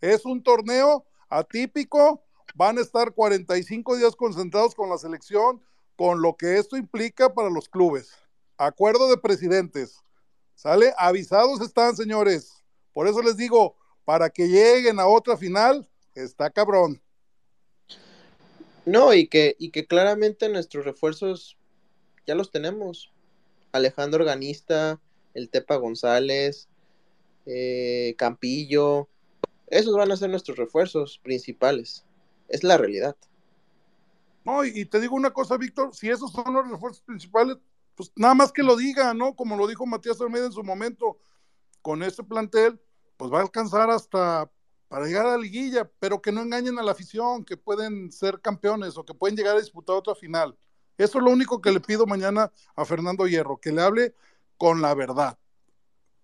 Es 0.00 0.24
un 0.24 0.42
torneo 0.42 1.04
atípico, 1.28 2.22
van 2.54 2.78
a 2.78 2.80
estar 2.80 3.12
45 3.12 3.96
días 3.96 4.16
concentrados 4.16 4.74
con 4.74 4.88
la 4.88 4.98
selección, 4.98 5.62
con 5.96 6.22
lo 6.22 6.36
que 6.36 6.58
esto 6.58 6.76
implica 6.76 7.32
para 7.32 7.50
los 7.50 7.68
clubes. 7.68 8.12
Acuerdo 8.56 9.08
de 9.08 9.18
presidentes, 9.18 10.02
¿sale? 10.54 10.92
Avisados 10.96 11.60
están, 11.60 11.96
señores. 11.96 12.64
Por 12.92 13.06
eso 13.06 13.22
les 13.22 13.36
digo, 13.36 13.76
para 14.04 14.30
que 14.30 14.48
lleguen 14.48 14.98
a 14.98 15.06
otra 15.06 15.36
final, 15.36 15.88
está 16.14 16.50
cabrón. 16.50 17.00
No, 18.88 19.12
y 19.12 19.28
que, 19.28 19.54
y 19.58 19.70
que 19.70 19.86
claramente 19.86 20.48
nuestros 20.48 20.86
refuerzos 20.86 21.58
ya 22.26 22.34
los 22.34 22.50
tenemos. 22.50 23.12
Alejandro 23.70 24.20
Organista, 24.20 24.98
el 25.34 25.50
Tepa 25.50 25.76
González, 25.76 26.68
eh, 27.44 28.14
Campillo, 28.16 29.06
esos 29.66 29.94
van 29.94 30.10
a 30.10 30.16
ser 30.16 30.30
nuestros 30.30 30.56
refuerzos 30.56 31.18
principales. 31.22 32.06
Es 32.48 32.64
la 32.64 32.78
realidad. 32.78 33.14
No, 34.46 34.64
y, 34.64 34.86
te 34.86 35.00
digo 35.00 35.16
una 35.16 35.34
cosa, 35.34 35.58
Víctor, 35.58 35.94
si 35.94 36.08
esos 36.08 36.32
son 36.32 36.54
los 36.54 36.70
refuerzos 36.70 37.02
principales, 37.02 37.58
pues 37.94 38.10
nada 38.16 38.32
más 38.32 38.52
que 38.52 38.62
lo 38.62 38.74
diga, 38.74 39.12
¿no? 39.12 39.36
Como 39.36 39.54
lo 39.58 39.66
dijo 39.66 39.84
Matías 39.84 40.18
Almeida 40.22 40.46
en 40.46 40.52
su 40.52 40.64
momento, 40.64 41.18
con 41.82 42.02
este 42.02 42.22
plantel, 42.22 42.80
pues 43.18 43.30
va 43.30 43.40
a 43.40 43.42
alcanzar 43.42 43.90
hasta 43.90 44.50
para 44.88 45.06
llegar 45.06 45.26
a 45.26 45.32
la 45.32 45.38
liguilla, 45.38 45.90
pero 46.00 46.20
que 46.20 46.32
no 46.32 46.42
engañen 46.42 46.78
a 46.78 46.82
la 46.82 46.92
afición, 46.92 47.44
que 47.44 47.56
pueden 47.56 48.10
ser 48.10 48.40
campeones 48.40 48.96
o 48.96 49.04
que 49.04 49.14
pueden 49.14 49.36
llegar 49.36 49.56
a 49.56 49.60
disputar 49.60 49.96
otra 49.96 50.14
final. 50.14 50.56
Eso 50.96 51.18
es 51.18 51.24
lo 51.24 51.30
único 51.30 51.60
que 51.60 51.70
le 51.70 51.80
pido 51.80 52.06
mañana 52.06 52.50
a 52.74 52.84
Fernando 52.84 53.26
Hierro, 53.26 53.58
que 53.58 53.70
le 53.70 53.82
hable 53.82 54.14
con 54.56 54.80
la 54.82 54.94
verdad. 54.94 55.38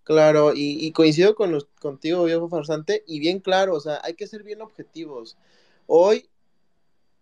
Claro, 0.02 0.52
y, 0.54 0.90
coincido 0.92 1.34
con 1.34 1.52
los, 1.52 1.66
contigo, 1.80 2.24
viejo 2.24 2.48
farsante, 2.48 3.04
y 3.06 3.20
bien 3.20 3.38
claro, 3.40 3.74
o 3.74 3.80
sea, 3.80 4.00
hay 4.02 4.14
que 4.14 4.26
ser 4.26 4.42
bien 4.42 4.60
objetivos. 4.60 5.38
Hoy, 5.86 6.28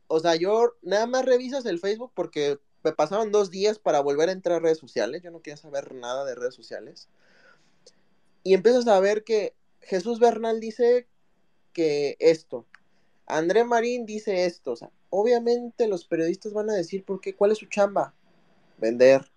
o 0.09 0.19
sea, 0.19 0.35
yo 0.35 0.75
nada 0.83 1.07
más 1.07 1.25
revisas 1.25 1.65
el 1.67 1.79
Facebook 1.79 2.13
porque 2.15 2.59
me 2.83 2.93
pasaron 2.93 3.31
dos 3.31 3.51
días 3.51 3.79
para 3.79 4.01
volver 4.01 4.29
a 4.29 4.33
entrar 4.33 4.57
a 4.57 4.61
redes 4.61 4.79
sociales, 4.79 5.23
yo 5.23 5.31
no 5.31 5.43
quería 5.43 5.57
saber 5.57 5.95
nada 5.95 6.25
de 6.25 6.35
redes 6.35 6.55
sociales. 6.55 7.09
Y 8.43 8.55
empiezas 8.55 8.89
a 8.89 8.99
ver 8.99 9.23
que 9.23 9.55
Jesús 9.81 10.19
Bernal 10.19 10.59
dice 10.59 11.07
que 11.73 12.17
esto, 12.21 12.67
André 13.27 13.65
Marín 13.65 14.07
dice 14.07 14.45
esto, 14.45 14.73
o 14.73 14.77
sea, 14.77 14.91
obviamente 15.11 15.89
los 15.89 16.05
periodistas 16.05 16.53
van 16.53 16.71
a 16.71 16.75
decir 16.75 17.05
por 17.05 17.21
qué, 17.21 17.35
cuál 17.35 17.53
es 17.53 17.59
su 17.59 17.67
chamba, 17.67 18.15
vender. 18.79 19.31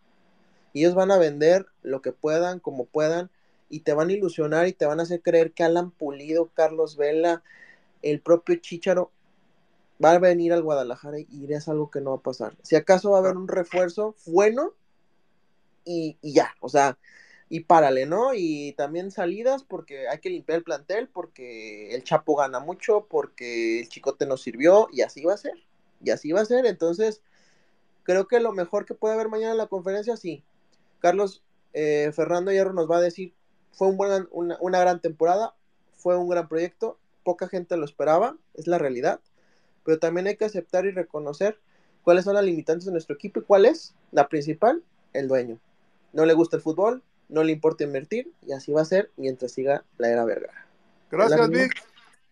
Ellos 0.73 0.95
van 0.95 1.11
a 1.11 1.17
vender 1.17 1.65
lo 1.81 2.01
que 2.01 2.11
puedan, 2.11 2.59
como 2.59 2.85
puedan, 2.85 3.29
y 3.69 3.81
te 3.81 3.93
van 3.93 4.09
a 4.09 4.13
ilusionar 4.13 4.67
y 4.67 4.73
te 4.73 4.85
van 4.85 4.99
a 4.99 5.03
hacer 5.03 5.21
creer 5.21 5.53
que 5.53 5.63
Alan 5.63 5.91
Pulido, 5.91 6.49
Carlos 6.53 6.97
Vela, 6.97 7.43
el 8.01 8.19
propio 8.21 8.55
Chicharo 8.55 9.11
va 10.03 10.11
a 10.11 10.19
venir 10.19 10.51
al 10.53 10.63
Guadalajara 10.63 11.19
y 11.19 11.51
es 11.51 11.67
algo 11.67 11.89
que 11.89 12.01
no 12.01 12.11
va 12.11 12.17
a 12.17 12.21
pasar. 12.21 12.57
Si 12.61 12.75
acaso 12.75 13.11
va 13.11 13.17
a 13.17 13.21
haber 13.21 13.37
un 13.37 13.47
refuerzo 13.47 14.15
bueno 14.25 14.73
y, 15.85 16.17
y 16.21 16.33
ya, 16.33 16.53
o 16.59 16.69
sea, 16.69 16.97
y 17.49 17.61
párale, 17.61 18.05
¿no? 18.05 18.33
Y 18.33 18.73
también 18.73 19.11
salidas 19.11 19.63
porque 19.63 20.07
hay 20.07 20.19
que 20.19 20.29
limpiar 20.29 20.57
el 20.57 20.63
plantel, 20.63 21.07
porque 21.07 21.93
el 21.93 22.03
Chapo 22.03 22.35
gana 22.35 22.59
mucho, 22.59 23.07
porque 23.09 23.79
el 23.81 23.89
Chicote 23.89 24.25
nos 24.25 24.41
sirvió 24.41 24.87
y 24.91 25.01
así 25.01 25.23
va 25.23 25.33
a 25.33 25.37
ser. 25.37 25.53
Y 26.03 26.09
así 26.09 26.31
va 26.31 26.41
a 26.41 26.45
ser. 26.45 26.65
Entonces, 26.65 27.21
creo 28.03 28.27
que 28.27 28.39
lo 28.39 28.51
mejor 28.51 28.85
que 28.85 28.95
puede 28.95 29.13
haber 29.13 29.29
mañana 29.29 29.51
en 29.51 29.57
la 29.59 29.67
conferencia, 29.67 30.17
sí. 30.17 30.43
Carlos 30.99 31.43
eh, 31.73 32.11
Fernando 32.15 32.51
Hierro 32.51 32.73
nos 32.73 32.89
va 32.89 32.97
a 32.97 33.01
decir, 33.01 33.33
fue 33.71 33.89
un 33.89 33.97
buen, 33.97 34.27
una, 34.31 34.57
una 34.59 34.79
gran 34.79 35.01
temporada, 35.01 35.53
fue 35.93 36.17
un 36.17 36.29
gran 36.29 36.47
proyecto, 36.47 36.97
poca 37.23 37.47
gente 37.47 37.77
lo 37.77 37.85
esperaba, 37.85 38.37
es 38.53 38.67
la 38.67 38.77
realidad, 38.77 39.19
pero 39.83 39.99
también 39.99 40.27
hay 40.27 40.37
que 40.37 40.45
aceptar 40.45 40.85
y 40.85 40.91
reconocer 40.91 41.59
cuáles 42.03 42.23
son 42.23 42.35
las 42.35 42.45
limitantes 42.45 42.85
de 42.85 42.91
nuestro 42.91 43.15
equipo 43.15 43.39
y 43.39 43.43
cuál 43.43 43.65
es 43.65 43.93
la 44.11 44.29
principal, 44.29 44.83
el 45.13 45.27
dueño. 45.27 45.59
No 46.13 46.25
le 46.25 46.33
gusta 46.33 46.55
el 46.55 46.61
fútbol, 46.61 47.03
no 47.29 47.43
le 47.43 47.51
importa 47.51 47.83
invertir 47.83 48.31
y 48.45 48.51
así 48.53 48.71
va 48.71 48.81
a 48.81 48.85
ser 48.85 49.11
mientras 49.17 49.51
siga 49.51 49.83
la 49.97 50.09
era 50.09 50.25
Vergara. 50.25 50.67
Gracias, 51.09 51.49
Vic. 51.49 51.83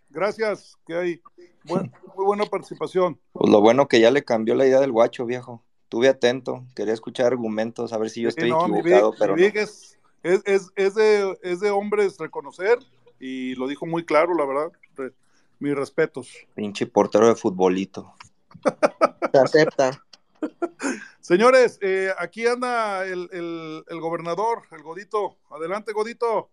Gracias, 0.10 0.78
que 0.86 0.96
hay 0.96 1.22
muy 1.64 1.90
buena 2.16 2.46
participación. 2.46 3.20
Pues 3.32 3.50
lo 3.52 3.62
bueno 3.62 3.88
que 3.88 4.00
ya 4.00 4.12
le 4.12 4.24
cambió 4.24 4.54
la 4.56 4.68
idea 4.68 4.80
del 4.80 4.92
guacho, 4.92 5.26
viejo. 5.26 5.64
Estuve 5.84 6.08
atento, 6.10 6.66
quería 6.76 6.94
escuchar 6.94 7.28
argumentos, 7.28 7.94
a 7.94 7.98
ver 7.98 8.10
si 8.10 8.22
yo 8.22 8.30
estoy 8.30 8.46
Sí, 8.46 8.50
no, 8.52 8.64
equivocado, 8.66 9.12
Vic, 9.12 9.20
pero 9.20 9.36
no. 9.36 9.44
Vic 9.44 9.56
es, 9.56 9.98
es, 10.24 10.42
es, 10.46 10.72
es 10.76 10.96
de, 10.96 11.38
es 11.44 11.60
de 11.60 11.70
hombres 11.72 12.18
reconocer 12.18 12.80
y 13.20 13.56
lo 13.56 13.68
dijo 13.68 13.86
muy 13.86 14.06
claro, 14.06 14.34
la 14.36 14.46
verdad. 14.46 14.72
Re- 14.96 15.14
mis 15.60 15.76
respetos. 15.76 16.30
Pinche 16.56 16.86
portero 16.86 17.28
de 17.28 17.36
futbolito. 17.36 18.14
Se 19.32 19.38
acepta. 19.40 20.04
Señores, 21.24 21.80
eh, 21.82 22.12
aquí 22.18 22.46
anda 22.46 23.06
el, 23.06 23.30
el, 23.32 23.86
el 23.88 24.00
gobernador, 24.02 24.64
el 24.74 24.84
Godito. 24.84 25.38
Adelante, 25.52 25.94
Godito. 25.94 26.50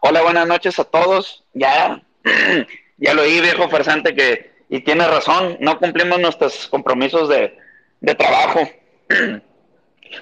Hola, 0.00 0.22
buenas 0.22 0.48
noches 0.48 0.76
a 0.80 0.84
todos. 0.84 1.44
Ya, 1.54 2.02
ya 2.96 3.14
lo 3.14 3.22
oí, 3.22 3.40
viejo 3.40 3.68
farsante, 3.68 4.12
que, 4.12 4.50
y 4.68 4.80
tiene 4.80 5.06
razón, 5.06 5.56
no 5.60 5.78
cumplimos 5.78 6.18
nuestros 6.18 6.66
compromisos 6.66 7.28
de, 7.28 7.56
de 8.00 8.14
trabajo. 8.16 8.68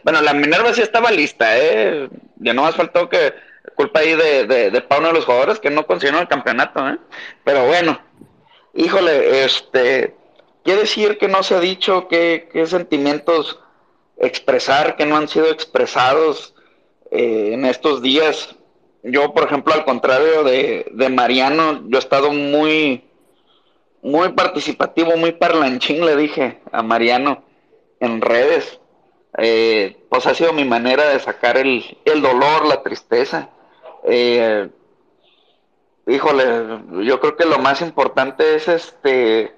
Bueno, 0.05 0.21
la 0.21 0.35
Minerva 0.35 0.75
sí 0.75 0.83
estaba 0.83 1.11
lista, 1.11 1.59
¿eh? 1.59 2.11
Ya 2.37 2.53
no 2.53 2.61
más 2.61 2.77
faltó 2.77 3.09
que 3.09 3.33
culpa 3.75 4.01
ahí 4.01 4.15
de, 4.15 4.47
de, 4.47 4.71
de 4.71 4.85
uno 4.99 5.09
de 5.09 5.15
los 5.15 5.25
jugadores 5.25 5.61
que 5.61 5.71
no 5.71 5.87
consiguieron 5.87 6.21
el 6.21 6.29
campeonato, 6.29 6.87
¿eh? 6.87 6.99
Pero 7.43 7.65
bueno, 7.65 7.99
híjole, 8.75 9.47
este, 9.47 10.15
quiere 10.69 10.83
decir 10.83 11.17
que 11.17 11.29
no 11.29 11.43
se 11.43 11.55
ha 11.55 11.61
dicho 11.61 12.09
qué, 12.09 12.51
qué 12.53 12.67
sentimientos 12.67 13.59
expresar 14.19 14.97
que 14.97 15.07
no 15.07 15.17
han 15.17 15.27
sido 15.27 15.47
expresados 15.47 16.55
eh, 17.11 17.53
en 17.55 17.65
estos 17.65 18.03
días. 18.03 18.55
Yo, 19.03 19.33
por 19.33 19.45
ejemplo, 19.45 19.73
al 19.73 19.87
contrario 19.87 20.45
de, 20.45 20.85
de 20.93 21.09
Mariano, 21.09 21.89
yo 21.89 21.97
he 21.97 21.99
estado 21.99 22.35
muy, 22.35 23.03
muy 24.03 24.29
participativo, 24.33 25.17
muy 25.17 25.33
parlanchín, 25.33 26.05
le 26.05 26.17
dije 26.17 26.61
a 26.71 26.83
Mariano 26.83 27.45
en 27.99 28.21
redes. 28.21 28.79
Eh, 29.39 30.05
pues 30.11 30.27
ha 30.27 30.35
sido 30.35 30.53
mi 30.53 30.67
manera 30.67 31.09
de 31.09 31.19
sacar 31.19 31.57
el, 31.57 31.97
el 32.05 32.21
dolor, 32.21 32.67
la 32.67 32.83
tristeza. 32.83 33.49
Eh, 34.05 34.69
híjole, 36.07 36.45
yo 37.07 37.19
creo 37.21 37.37
que 37.37 37.47
lo 37.47 37.59
más 37.59 37.81
importante 37.81 38.55
es 38.57 38.69
este, 38.69 39.57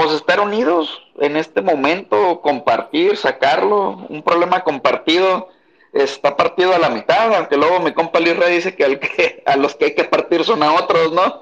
pues 0.00 0.14
estar 0.14 0.40
unidos 0.40 1.02
en 1.18 1.36
este 1.36 1.60
momento, 1.60 2.40
compartir, 2.40 3.18
sacarlo. 3.18 4.06
Un 4.08 4.22
problema 4.22 4.64
compartido 4.64 5.48
está 5.92 6.36
partido 6.38 6.74
a 6.74 6.78
la 6.78 6.88
mitad, 6.88 7.34
aunque 7.34 7.58
luego 7.58 7.80
mi 7.80 7.92
compa 7.92 8.18
Luis 8.18 8.36
Rey 8.36 8.54
dice 8.54 8.74
que, 8.74 8.84
al 8.84 8.98
que 8.98 9.42
a 9.44 9.56
los 9.56 9.74
que 9.74 9.86
hay 9.86 9.94
que 9.94 10.04
partir 10.04 10.44
son 10.44 10.62
a 10.62 10.72
otros, 10.72 11.12
¿no? 11.12 11.38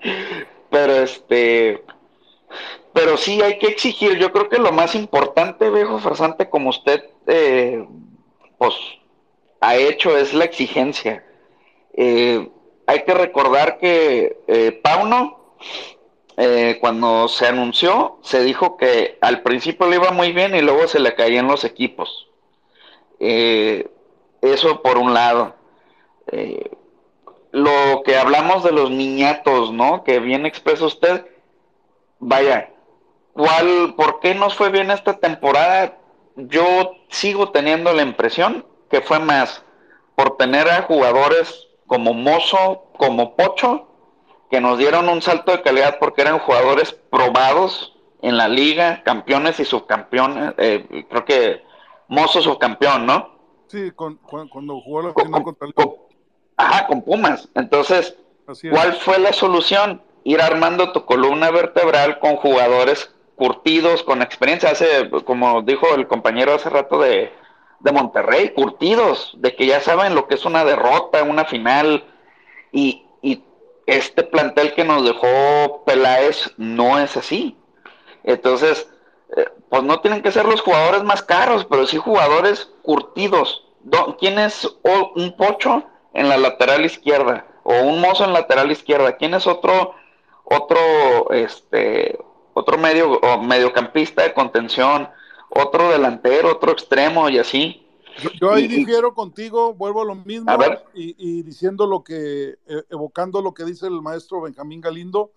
Pero 0.70 0.92
este, 0.96 1.82
pero 2.92 3.16
sí 3.16 3.40
hay 3.40 3.58
que 3.58 3.68
exigir. 3.68 4.18
Yo 4.18 4.30
creo 4.32 4.50
que 4.50 4.58
lo 4.58 4.72
más 4.72 4.94
importante, 4.94 5.70
viejo 5.70 5.98
farsante, 5.98 6.50
como 6.50 6.70
usted, 6.70 7.04
eh, 7.26 7.86
pues, 8.58 8.74
ha 9.60 9.76
hecho 9.76 10.18
es 10.18 10.34
la 10.34 10.44
exigencia. 10.44 11.24
Eh, 11.94 12.50
hay 12.86 13.04
que 13.04 13.14
recordar 13.14 13.78
que 13.78 14.38
eh, 14.46 14.80
Pauno, 14.82 15.56
eh, 16.36 16.78
cuando 16.80 17.28
se 17.28 17.46
anunció, 17.46 18.18
se 18.22 18.44
dijo 18.44 18.76
que 18.76 19.18
al 19.20 19.42
principio 19.42 19.88
le 19.88 19.96
iba 19.96 20.10
muy 20.10 20.32
bien 20.32 20.54
y 20.54 20.60
luego 20.60 20.86
se 20.86 21.00
le 21.00 21.14
caían 21.14 21.48
los 21.48 21.64
equipos. 21.64 22.28
Eh, 23.20 23.88
eso 24.42 24.82
por 24.82 24.98
un 24.98 25.14
lado. 25.14 25.54
Eh, 26.30 26.70
lo 27.52 28.02
que 28.04 28.16
hablamos 28.16 28.64
de 28.64 28.72
los 28.72 28.90
niñatos, 28.90 29.72
¿no? 29.72 30.04
Que 30.04 30.18
bien 30.20 30.44
expresa 30.44 30.84
usted. 30.84 31.26
Vaya, 32.18 32.70
¿cuál, 33.32 33.94
por 33.96 34.20
qué 34.20 34.34
nos 34.34 34.54
fue 34.54 34.68
bien 34.68 34.90
esta 34.90 35.18
temporada? 35.18 35.96
Yo 36.36 36.92
sigo 37.08 37.50
teniendo 37.50 37.94
la 37.94 38.02
impresión 38.02 38.66
que 38.90 39.00
fue 39.00 39.18
más 39.20 39.64
por 40.14 40.36
tener 40.36 40.68
a 40.68 40.82
jugadores 40.82 41.66
como 41.86 42.12
Mozo, 42.12 42.84
como 42.98 43.36
Pocho, 43.36 43.85
que 44.50 44.60
nos 44.60 44.78
dieron 44.78 45.08
un 45.08 45.22
salto 45.22 45.52
de 45.52 45.62
calidad 45.62 45.98
porque 45.98 46.22
eran 46.22 46.38
jugadores 46.38 46.92
probados 46.92 47.94
en 48.22 48.36
la 48.36 48.48
liga, 48.48 49.02
campeones 49.04 49.60
y 49.60 49.64
subcampeones. 49.64 50.54
Eh, 50.58 51.06
creo 51.08 51.24
que 51.24 51.62
Mozo 52.08 52.40
subcampeón, 52.40 53.06
¿no? 53.06 53.36
Sí, 53.68 53.90
con, 53.92 54.16
cu- 54.16 54.48
cuando 54.48 54.80
jugó 54.80 55.02
la 55.02 55.12
final 55.14 55.42
contra 55.42 55.66
el 55.66 55.74
Ajá, 56.56 56.86
con 56.86 57.02
Pumas. 57.02 57.48
Entonces. 57.54 58.16
¿cuál 58.70 58.92
fue 58.94 59.18
la 59.18 59.32
solución? 59.32 60.00
Ir 60.22 60.40
armando 60.40 60.92
tu 60.92 61.04
columna 61.04 61.50
vertebral 61.50 62.20
con 62.20 62.36
jugadores 62.36 63.12
curtidos, 63.34 64.02
con 64.04 64.22
experiencia. 64.22 64.70
Hace, 64.70 65.10
como 65.24 65.62
dijo 65.62 65.86
el 65.94 66.06
compañero 66.06 66.54
hace 66.54 66.70
rato 66.70 67.00
de, 67.00 67.32
de 67.80 67.92
Monterrey, 67.92 68.50
curtidos, 68.50 69.34
de 69.38 69.54
que 69.56 69.66
ya 69.66 69.80
saben 69.80 70.14
lo 70.14 70.28
que 70.28 70.34
es 70.36 70.44
una 70.44 70.64
derrota, 70.64 71.22
una 71.24 71.44
final. 71.44 72.04
Y 72.72 73.05
este 73.86 74.22
plantel 74.24 74.74
que 74.74 74.84
nos 74.84 75.04
dejó 75.04 75.84
Peláez 75.84 76.52
no 76.56 76.98
es 76.98 77.16
así. 77.16 77.56
Entonces, 78.24 78.88
eh, 79.36 79.48
pues 79.68 79.82
no 79.82 80.00
tienen 80.00 80.22
que 80.22 80.32
ser 80.32 80.46
los 80.46 80.60
jugadores 80.60 81.02
más 81.04 81.22
caros, 81.22 81.64
pero 81.64 81.86
sí 81.86 81.96
jugadores 81.96 82.70
curtidos. 82.82 83.64
Do- 83.80 84.16
¿Quién 84.18 84.38
es 84.38 84.68
un 85.14 85.36
pocho 85.36 85.84
en 86.14 86.28
la 86.28 86.36
lateral 86.36 86.84
izquierda? 86.84 87.46
O 87.62 87.74
un 87.82 88.00
mozo 88.00 88.24
en 88.24 88.32
lateral 88.32 88.70
izquierda. 88.70 89.16
¿Quién 89.16 89.34
es 89.34 89.46
otro, 89.46 89.94
otro, 90.44 91.30
este, 91.30 92.18
otro 92.54 92.78
medio, 92.78 93.12
o 93.12 93.38
mediocampista 93.42 94.22
de 94.22 94.34
contención? 94.34 95.08
Otro 95.50 95.90
delantero, 95.90 96.50
otro 96.52 96.72
extremo 96.72 97.28
y 97.28 97.38
así. 97.38 97.85
Yo, 98.22 98.30
yo 98.40 98.52
ahí 98.52 98.64
Y- 98.64 98.68
difiero 98.68 99.14
contigo, 99.14 99.74
vuelvo 99.74 100.02
a 100.02 100.04
lo 100.04 100.14
mismo 100.14 100.50
A 100.50 100.56
ver. 100.56 100.84
y, 100.94 101.14
y 101.18 101.42
diciendo 101.42 101.86
lo 101.86 102.02
que, 102.04 102.56
eh, 102.66 102.82
evocando 102.90 103.42
lo 103.42 103.52
que 103.54 103.64
dice 103.64 103.86
el 103.86 104.00
maestro 104.02 104.40
Benjamín 104.42 104.80
Galindo, 104.80 105.32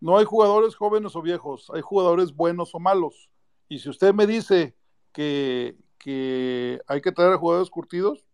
no 0.00 0.18
hay 0.18 0.24
jugadores 0.24 0.76
jóvenes 0.76 1.16
o 1.16 1.22
viejos, 1.22 1.70
hay 1.74 1.80
jugadores 1.82 2.34
buenos 2.34 2.74
o 2.74 2.78
malos. 2.78 3.28
Y 3.68 3.78
si 3.80 3.88
usted 3.88 4.12
me 4.14 4.26
dice 4.26 4.74
que, 5.12 5.76
que 5.98 6.80
hay 6.86 7.00
que 7.00 7.12
traer 7.12 7.32
a 7.32 7.38
jugadores 7.38 7.70
curtidos, 7.70 8.24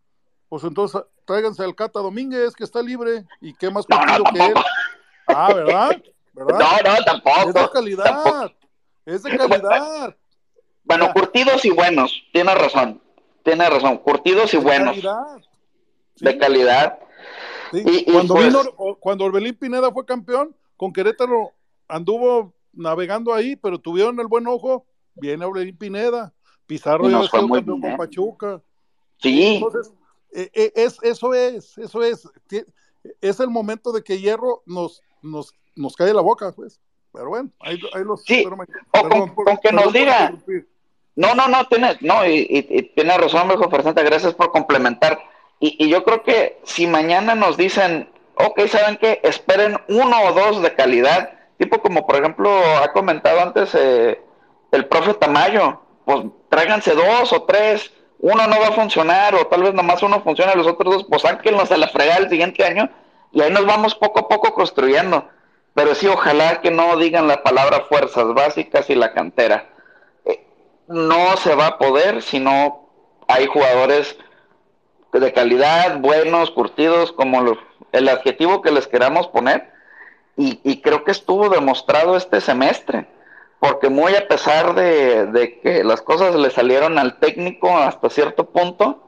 pues 0.48 0.64
entonces 0.64 1.00
tráiganse 1.24 1.62
al 1.62 1.74
Cata 1.74 2.00
Domínguez, 2.00 2.54
que 2.54 2.64
está 2.64 2.82
libre, 2.82 3.24
y 3.40 3.54
qué 3.54 3.70
más 3.70 3.86
curtido 3.86 4.24
que 4.34 4.44
él. 4.44 4.54
Ah, 5.28 5.52
¿verdad? 5.54 6.02
¿verdad? 6.34 6.58
No, 6.84 6.90
no, 6.92 7.04
tampoco. 7.04 7.48
Es 7.48 7.54
de 7.54 7.70
calidad, 7.72 8.52
es 9.06 9.22
de 9.22 9.36
calidad. 9.36 10.16
Bueno, 10.84 11.12
curtidos 11.14 11.64
y 11.64 11.70
buenos, 11.70 12.12
tiene 12.32 12.54
razón, 12.54 13.00
tiene 13.44 13.68
razón, 13.68 13.98
curtidos 13.98 14.52
y 14.54 14.58
De 14.58 14.62
buenos, 14.62 14.90
calidad. 14.96 15.24
de 16.20 16.38
calidad. 16.38 16.98
Sí, 17.72 17.82
Y- 17.86 18.10
y 18.10 18.12
cuando 18.12 18.34
pues- 18.34 18.46
vino, 18.48 18.60
cuando 19.00 19.24
Orbelín 19.24 19.54
Pineda 19.54 19.90
fue 19.92 20.04
campeón, 20.04 20.54
con 20.76 20.92
Querétaro 20.92 21.52
anduvo 21.88 22.54
navegando 22.72 23.32
ahí, 23.34 23.56
pero 23.56 23.78
tuvieron 23.78 24.18
el 24.20 24.26
buen 24.26 24.46
ojo, 24.46 24.86
viene 25.14 25.44
Orbelín 25.44 25.76
Pineda, 25.76 26.32
Pizarro 26.66 27.08
Y 27.08 27.12
ya 27.12 27.22
fue 27.28 27.42
muy 27.42 27.58
campeón 27.58 27.80
bien. 27.80 27.92
con 27.96 27.98
Pachuca. 28.06 28.62
Sí, 29.18 29.56
Entonces, 29.56 29.92
eh, 30.32 30.50
eh, 30.54 30.72
es, 30.74 30.98
eso 31.02 31.34
es, 31.34 31.76
eso 31.78 32.02
es, 32.02 32.28
es 33.20 33.40
el 33.40 33.48
momento 33.50 33.92
de 33.92 34.02
que 34.02 34.18
Hierro 34.20 34.62
nos, 34.66 35.00
nos, 35.22 35.54
nos 35.76 35.94
cae 35.96 36.12
la 36.14 36.20
boca, 36.22 36.52
pues. 36.52 36.80
Pero 37.12 37.28
bueno, 37.28 37.50
ahí, 37.60 37.78
ahí 37.94 38.04
los 38.04 38.22
Sí, 38.24 38.42
o 38.46 38.50
con- 39.08 39.34
por- 39.34 39.44
con 39.44 39.56
que 39.58 39.70
nos 39.72 39.84
por 39.84 39.92
diga. 39.92 40.34
No, 41.14 41.34
no, 41.34 41.46
no, 41.48 41.66
tiene, 41.66 41.96
no, 42.00 42.24
y, 42.26 42.46
y- 42.48 42.66
y 42.78 42.82
tiene 42.94 43.16
razón, 43.18 43.48
viejo 43.48 43.68
gracias 43.68 44.34
por 44.34 44.50
complementar. 44.50 45.20
Y, 45.60 45.76
y 45.84 45.88
yo 45.90 46.04
creo 46.04 46.22
que 46.22 46.58
si 46.64 46.86
mañana 46.86 47.34
nos 47.34 47.56
dicen, 47.56 48.08
ok, 48.36 48.60
¿saben 48.66 48.96
qué? 48.96 49.20
Esperen 49.22 49.78
uno 49.88 50.16
o 50.22 50.32
dos 50.32 50.62
de 50.62 50.74
calidad, 50.74 51.30
tipo 51.58 51.80
como 51.82 52.06
por 52.06 52.16
ejemplo 52.16 52.50
ha 52.82 52.92
comentado 52.92 53.40
antes 53.40 53.74
eh, 53.74 54.20
el 54.72 54.86
profe 54.86 55.14
Tamayo, 55.14 55.82
pues 56.06 56.24
tráiganse 56.48 56.94
dos 56.94 57.32
o 57.32 57.42
tres, 57.42 57.92
uno 58.18 58.46
no 58.46 58.58
va 58.60 58.68
a 58.68 58.72
funcionar, 58.72 59.34
o 59.34 59.46
tal 59.46 59.62
vez 59.64 59.74
nomás 59.74 60.02
uno 60.02 60.22
funciona, 60.22 60.54
los 60.54 60.66
otros 60.66 60.94
dos, 60.94 61.04
pues 61.08 61.22
sáquenlos 61.22 61.70
a 61.70 61.76
la 61.76 61.88
fregada 61.88 62.20
el 62.20 62.30
siguiente 62.30 62.64
año, 62.64 62.88
y 63.32 63.42
ahí 63.42 63.50
nos 63.50 63.66
vamos 63.66 63.94
poco 63.94 64.20
a 64.20 64.28
poco 64.28 64.54
construyendo. 64.54 65.28
Pero 65.74 65.94
sí, 65.94 66.06
ojalá 66.06 66.60
que 66.60 66.70
no 66.70 66.96
digan 66.96 67.28
la 67.28 67.42
palabra 67.42 67.80
fuerzas 67.88 68.32
básicas 68.34 68.88
y 68.90 68.94
la 68.94 69.12
cantera 69.12 69.71
no 70.92 71.36
se 71.36 71.54
va 71.54 71.66
a 71.66 71.78
poder 71.78 72.22
si 72.22 72.38
no 72.38 72.88
hay 73.26 73.46
jugadores 73.46 74.16
de 75.12 75.32
calidad, 75.32 75.98
buenos, 76.00 76.50
curtidos, 76.50 77.12
como 77.12 77.56
el 77.92 78.08
adjetivo 78.08 78.62
que 78.62 78.70
les 78.70 78.86
queramos 78.86 79.28
poner. 79.28 79.72
Y, 80.36 80.80
creo 80.80 81.04
que 81.04 81.10
estuvo 81.12 81.50
demostrado 81.50 82.16
este 82.16 82.40
semestre, 82.40 83.06
porque 83.60 83.90
muy 83.90 84.16
a 84.16 84.26
pesar 84.26 84.74
de, 84.74 85.26
de 85.26 85.60
que 85.60 85.84
las 85.84 86.00
cosas 86.00 86.34
le 86.34 86.50
salieron 86.50 86.98
al 86.98 87.20
técnico 87.20 87.76
hasta 87.76 88.08
cierto 88.08 88.46
punto, 88.50 89.02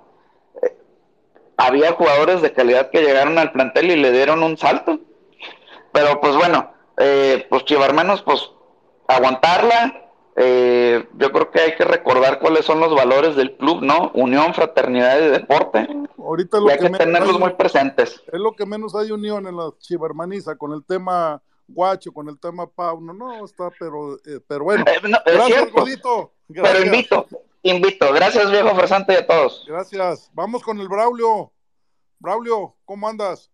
eh, 0.62 0.76
había 1.56 1.92
jugadores 1.92 2.42
de 2.42 2.52
calidad 2.52 2.90
que 2.90 3.02
llegaron 3.02 3.38
al 3.38 3.52
plantel 3.52 3.90
y 3.90 3.96
le 3.96 4.12
dieron 4.12 4.42
un 4.42 4.58
salto. 4.58 5.00
Pero 5.92 6.20
pues 6.20 6.36
bueno, 6.36 6.72
eh, 6.98 7.46
pues 7.48 7.64
Chivarmenos, 7.64 8.22
pues 8.22 8.50
aguantarla. 9.08 10.03
Eh, 10.36 11.08
yo 11.16 11.30
creo 11.32 11.50
que 11.50 11.60
hay 11.60 11.74
que 11.76 11.84
recordar 11.84 12.38
cuáles 12.40 12.64
son 12.64 12.80
los 12.80 12.94
valores 12.94 13.36
del 13.36 13.56
club, 13.56 13.82
¿no? 13.82 14.10
Unión, 14.14 14.52
fraternidad 14.54 15.18
y 15.20 15.28
deporte. 15.28 15.86
Ahorita 16.18 16.58
Y 16.58 16.60
lo 16.62 16.68
hay 16.70 16.78
que 16.78 16.90
tenerlos 16.90 17.34
hay- 17.34 17.38
muy 17.38 17.50
presentes. 17.54 18.22
es 18.32 18.40
lo 18.40 18.52
que 18.52 18.66
menos 18.66 18.94
hay 18.94 19.10
unión 19.10 19.46
en 19.46 19.56
la 19.56 19.70
chivermaniza 19.78 20.56
con 20.56 20.72
el 20.72 20.84
tema 20.84 21.40
guacho, 21.68 22.12
con 22.12 22.28
el 22.28 22.38
tema 22.38 22.66
Pauno, 22.66 23.14
no 23.14 23.44
está, 23.44 23.70
pero, 23.78 24.16
eh, 24.26 24.40
pero 24.46 24.64
bueno. 24.64 24.84
Eh, 24.88 25.08
no, 25.08 25.18
es 25.24 25.34
Gracias. 25.34 25.72
Godito. 25.72 26.32
Pero 26.48 26.84
invito, 26.84 27.26
invito. 27.62 28.12
Gracias, 28.12 28.50
viejo 28.50 28.74
Farsante, 28.74 29.14
y 29.14 29.16
a 29.16 29.26
todos. 29.26 29.64
Gracias. 29.68 30.30
Vamos 30.34 30.62
con 30.62 30.78
el 30.80 30.88
Braulio. 30.88 31.52
Braulio, 32.18 32.74
¿cómo 32.84 33.08
andas? 33.08 33.50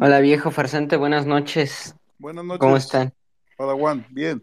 Hola 0.00 0.20
viejo 0.20 0.50
farsante, 0.50 0.96
buenas 0.96 1.26
noches. 1.26 1.94
Buenas 2.18 2.44
noches. 2.44 2.60
¿Cómo 2.60 2.76
están? 2.76 3.12
Padawan, 3.56 4.06
bien. 4.10 4.42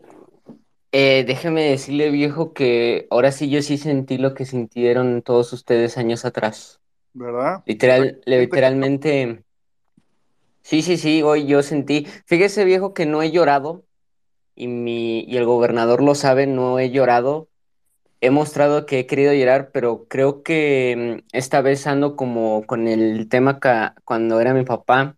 Eh, 0.99 1.25
déjeme 1.27 1.61
decirle 1.69 2.09
viejo 2.09 2.53
que 2.53 3.05
ahora 3.11 3.31
sí 3.31 3.51
yo 3.51 3.61
sí 3.61 3.77
sentí 3.77 4.17
lo 4.17 4.33
que 4.33 4.45
sintieron 4.45 5.21
todos 5.21 5.53
ustedes 5.53 5.95
años 5.99 6.25
atrás. 6.25 6.81
¿Verdad? 7.13 7.61
Literal, 7.67 8.19
literalmente. 8.25 9.43
Sí, 10.63 10.81
sí, 10.81 10.97
sí, 10.97 11.21
hoy 11.21 11.45
yo 11.45 11.61
sentí. 11.61 12.07
Fíjese 12.25 12.65
viejo 12.65 12.95
que 12.95 13.05
no 13.05 13.21
he 13.21 13.29
llorado 13.29 13.83
y 14.55 14.67
mi 14.67 15.21
y 15.21 15.37
el 15.37 15.45
gobernador 15.45 16.03
lo 16.03 16.15
sabe, 16.15 16.47
no 16.47 16.79
he 16.79 16.91
llorado. 16.91 17.49
He 18.21 18.31
mostrado 18.31 18.85
que 18.87 18.99
he 18.99 19.07
querido 19.07 19.33
llorar, 19.33 19.71
pero 19.73 20.07
creo 20.07 20.43
que 20.43 21.21
mm, 21.23 21.27
esta 21.37 21.61
vez 21.61 21.87
ando 21.87 22.15
como 22.15 22.65
con 22.65 22.87
el 22.87 23.29
tema 23.29 23.59
ca- 23.59 23.95
cuando 24.05 24.41
era 24.41 24.53
mi 24.55 24.65
papá. 24.65 25.17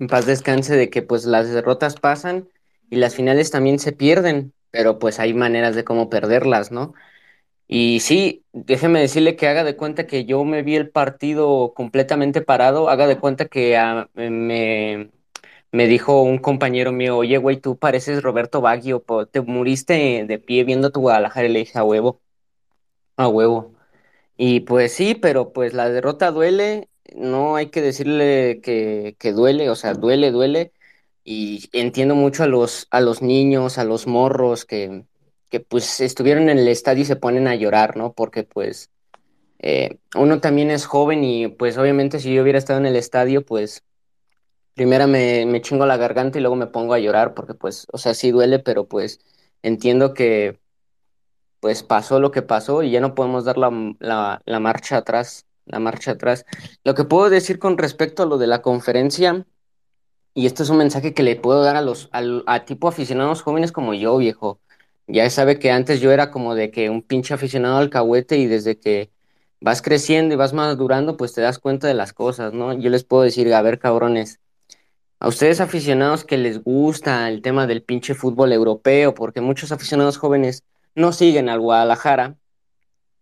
En 0.00 0.08
paz 0.08 0.26
descanse 0.26 0.76
de 0.76 0.90
que 0.90 1.02
pues 1.02 1.24
las 1.26 1.50
derrotas 1.50 1.96
pasan 1.96 2.48
y 2.90 2.96
las 2.96 3.14
finales 3.14 3.50
también 3.52 3.78
se 3.78 3.92
pierden, 3.92 4.52
pero 4.70 4.98
pues 4.98 5.20
hay 5.20 5.34
maneras 5.34 5.74
de 5.74 5.84
cómo 5.84 6.10
perderlas, 6.10 6.70
¿no? 6.72 6.94
Y 7.68 8.00
sí, 8.00 8.44
déjeme 8.52 9.00
decirle 9.00 9.36
que 9.36 9.46
haga 9.48 9.64
de 9.64 9.76
cuenta 9.76 10.06
que 10.06 10.24
yo 10.24 10.44
me 10.44 10.62
vi 10.62 10.76
el 10.76 10.90
partido 10.90 11.72
completamente 11.74 12.40
parado, 12.42 12.88
haga 12.90 13.06
de 13.06 13.18
cuenta 13.20 13.46
que 13.46 13.76
ah, 13.76 14.10
me, 14.14 15.10
me 15.72 15.86
dijo 15.88 16.22
un 16.22 16.38
compañero 16.38 16.92
mío, 16.92 17.16
oye, 17.18 17.38
güey, 17.38 17.58
tú 17.58 17.78
pareces 17.78 18.22
Roberto 18.22 18.60
Baggio, 18.60 19.04
te 19.32 19.40
muriste 19.42 20.24
de 20.26 20.38
pie 20.40 20.64
viendo 20.64 20.92
tu 20.92 21.00
Guadalajara 21.00 21.48
y 21.48 21.52
le 21.52 21.60
dije, 21.60 21.78
a 21.78 21.84
huevo, 21.84 22.22
a 23.16 23.28
huevo. 23.28 23.74
Y 24.36 24.60
pues 24.60 24.94
sí, 24.94 25.14
pero 25.16 25.52
pues 25.52 25.74
la 25.74 25.90
derrota 25.90 26.30
duele, 26.32 26.90
no 27.16 27.56
hay 27.56 27.70
que 27.70 27.82
decirle 27.82 28.60
que, 28.62 29.16
que 29.18 29.32
duele, 29.32 29.70
o 29.70 29.76
sea, 29.76 29.94
duele, 29.94 30.30
duele. 30.32 30.72
Y 31.24 31.68
entiendo 31.72 32.14
mucho 32.14 32.44
a 32.44 32.46
los, 32.46 32.86
a 32.90 33.00
los 33.00 33.22
niños, 33.22 33.78
a 33.78 33.84
los 33.84 34.06
morros 34.06 34.64
que, 34.64 35.04
que 35.50 35.60
pues 35.60 36.00
estuvieron 36.00 36.48
en 36.48 36.58
el 36.58 36.68
estadio 36.68 37.02
y 37.02 37.06
se 37.06 37.16
ponen 37.16 37.48
a 37.48 37.56
llorar, 37.56 37.96
¿no? 37.96 38.12
Porque 38.14 38.44
pues 38.44 38.90
eh, 39.58 39.98
uno 40.16 40.40
también 40.40 40.70
es 40.70 40.86
joven 40.86 41.24
y 41.24 41.48
pues 41.48 41.76
obviamente 41.76 42.20
si 42.20 42.32
yo 42.34 42.42
hubiera 42.42 42.58
estado 42.58 42.78
en 42.78 42.86
el 42.86 42.96
estadio, 42.96 43.44
pues 43.44 43.84
primero 44.74 45.06
me, 45.08 45.60
chingo 45.60 45.86
la 45.86 45.98
garganta 45.98 46.38
y 46.38 46.40
luego 46.40 46.56
me 46.56 46.66
pongo 46.66 46.94
a 46.94 46.98
llorar 46.98 47.34
porque 47.34 47.54
pues, 47.54 47.86
o 47.92 47.98
sea, 47.98 48.14
sí 48.14 48.30
duele, 48.30 48.60
pero 48.60 48.86
pues 48.88 49.20
entiendo 49.62 50.14
que 50.14 50.60
pues 51.60 51.82
pasó 51.82 52.20
lo 52.20 52.30
que 52.30 52.42
pasó 52.42 52.82
y 52.82 52.90
ya 52.90 53.00
no 53.00 53.14
podemos 53.14 53.44
dar 53.44 53.58
la, 53.58 54.40
la 54.44 54.60
marcha 54.60 54.96
atrás, 54.98 55.46
la 55.66 55.78
marcha 55.78 56.12
atrás. 56.12 56.46
Lo 56.84 56.94
que 56.94 57.04
puedo 57.04 57.28
decir 57.28 57.58
con 57.58 57.76
respecto 57.76 58.22
a 58.22 58.26
lo 58.26 58.38
de 58.38 58.46
la 58.46 58.62
conferencia, 58.62 59.46
y 60.34 60.46
esto 60.46 60.62
es 60.62 60.70
un 60.70 60.78
mensaje 60.78 61.14
que 61.14 61.22
le 61.22 61.36
puedo 61.36 61.62
dar 61.62 61.76
a 61.76 61.82
los, 61.82 62.08
a, 62.12 62.64
tipo 62.64 62.88
aficionados 62.88 63.42
jóvenes 63.42 63.72
como 63.72 63.94
yo, 63.94 64.16
viejo. 64.16 64.60
Ya 65.06 65.28
sabe 65.30 65.58
que 65.58 65.70
antes 65.72 66.00
yo 66.00 66.12
era 66.12 66.30
como 66.30 66.54
de 66.54 66.70
que 66.70 66.90
un 66.90 67.02
pinche 67.02 67.34
aficionado 67.34 67.78
al 67.78 67.90
cahuete 67.90 68.38
y 68.38 68.46
desde 68.46 68.78
que 68.78 69.10
vas 69.60 69.82
creciendo 69.82 70.34
y 70.34 70.36
vas 70.36 70.52
madurando, 70.52 71.16
pues 71.16 71.34
te 71.34 71.40
das 71.40 71.58
cuenta 71.58 71.88
de 71.88 71.94
las 71.94 72.12
cosas, 72.12 72.52
¿no? 72.52 72.72
Yo 72.74 72.90
les 72.90 73.04
puedo 73.04 73.22
decir, 73.22 73.52
a 73.52 73.62
ver, 73.62 73.78
cabrones, 73.78 74.40
a 75.18 75.28
ustedes 75.28 75.60
aficionados 75.60 76.24
que 76.24 76.38
les 76.38 76.62
gusta 76.62 77.28
el 77.28 77.42
tema 77.42 77.66
del 77.66 77.82
pinche 77.82 78.14
fútbol 78.14 78.52
europeo, 78.52 79.14
porque 79.14 79.40
muchos 79.40 79.72
aficionados 79.72 80.16
jóvenes 80.16 80.64
no 80.94 81.12
siguen 81.12 81.48
al 81.48 81.60
Guadalajara, 81.60 82.36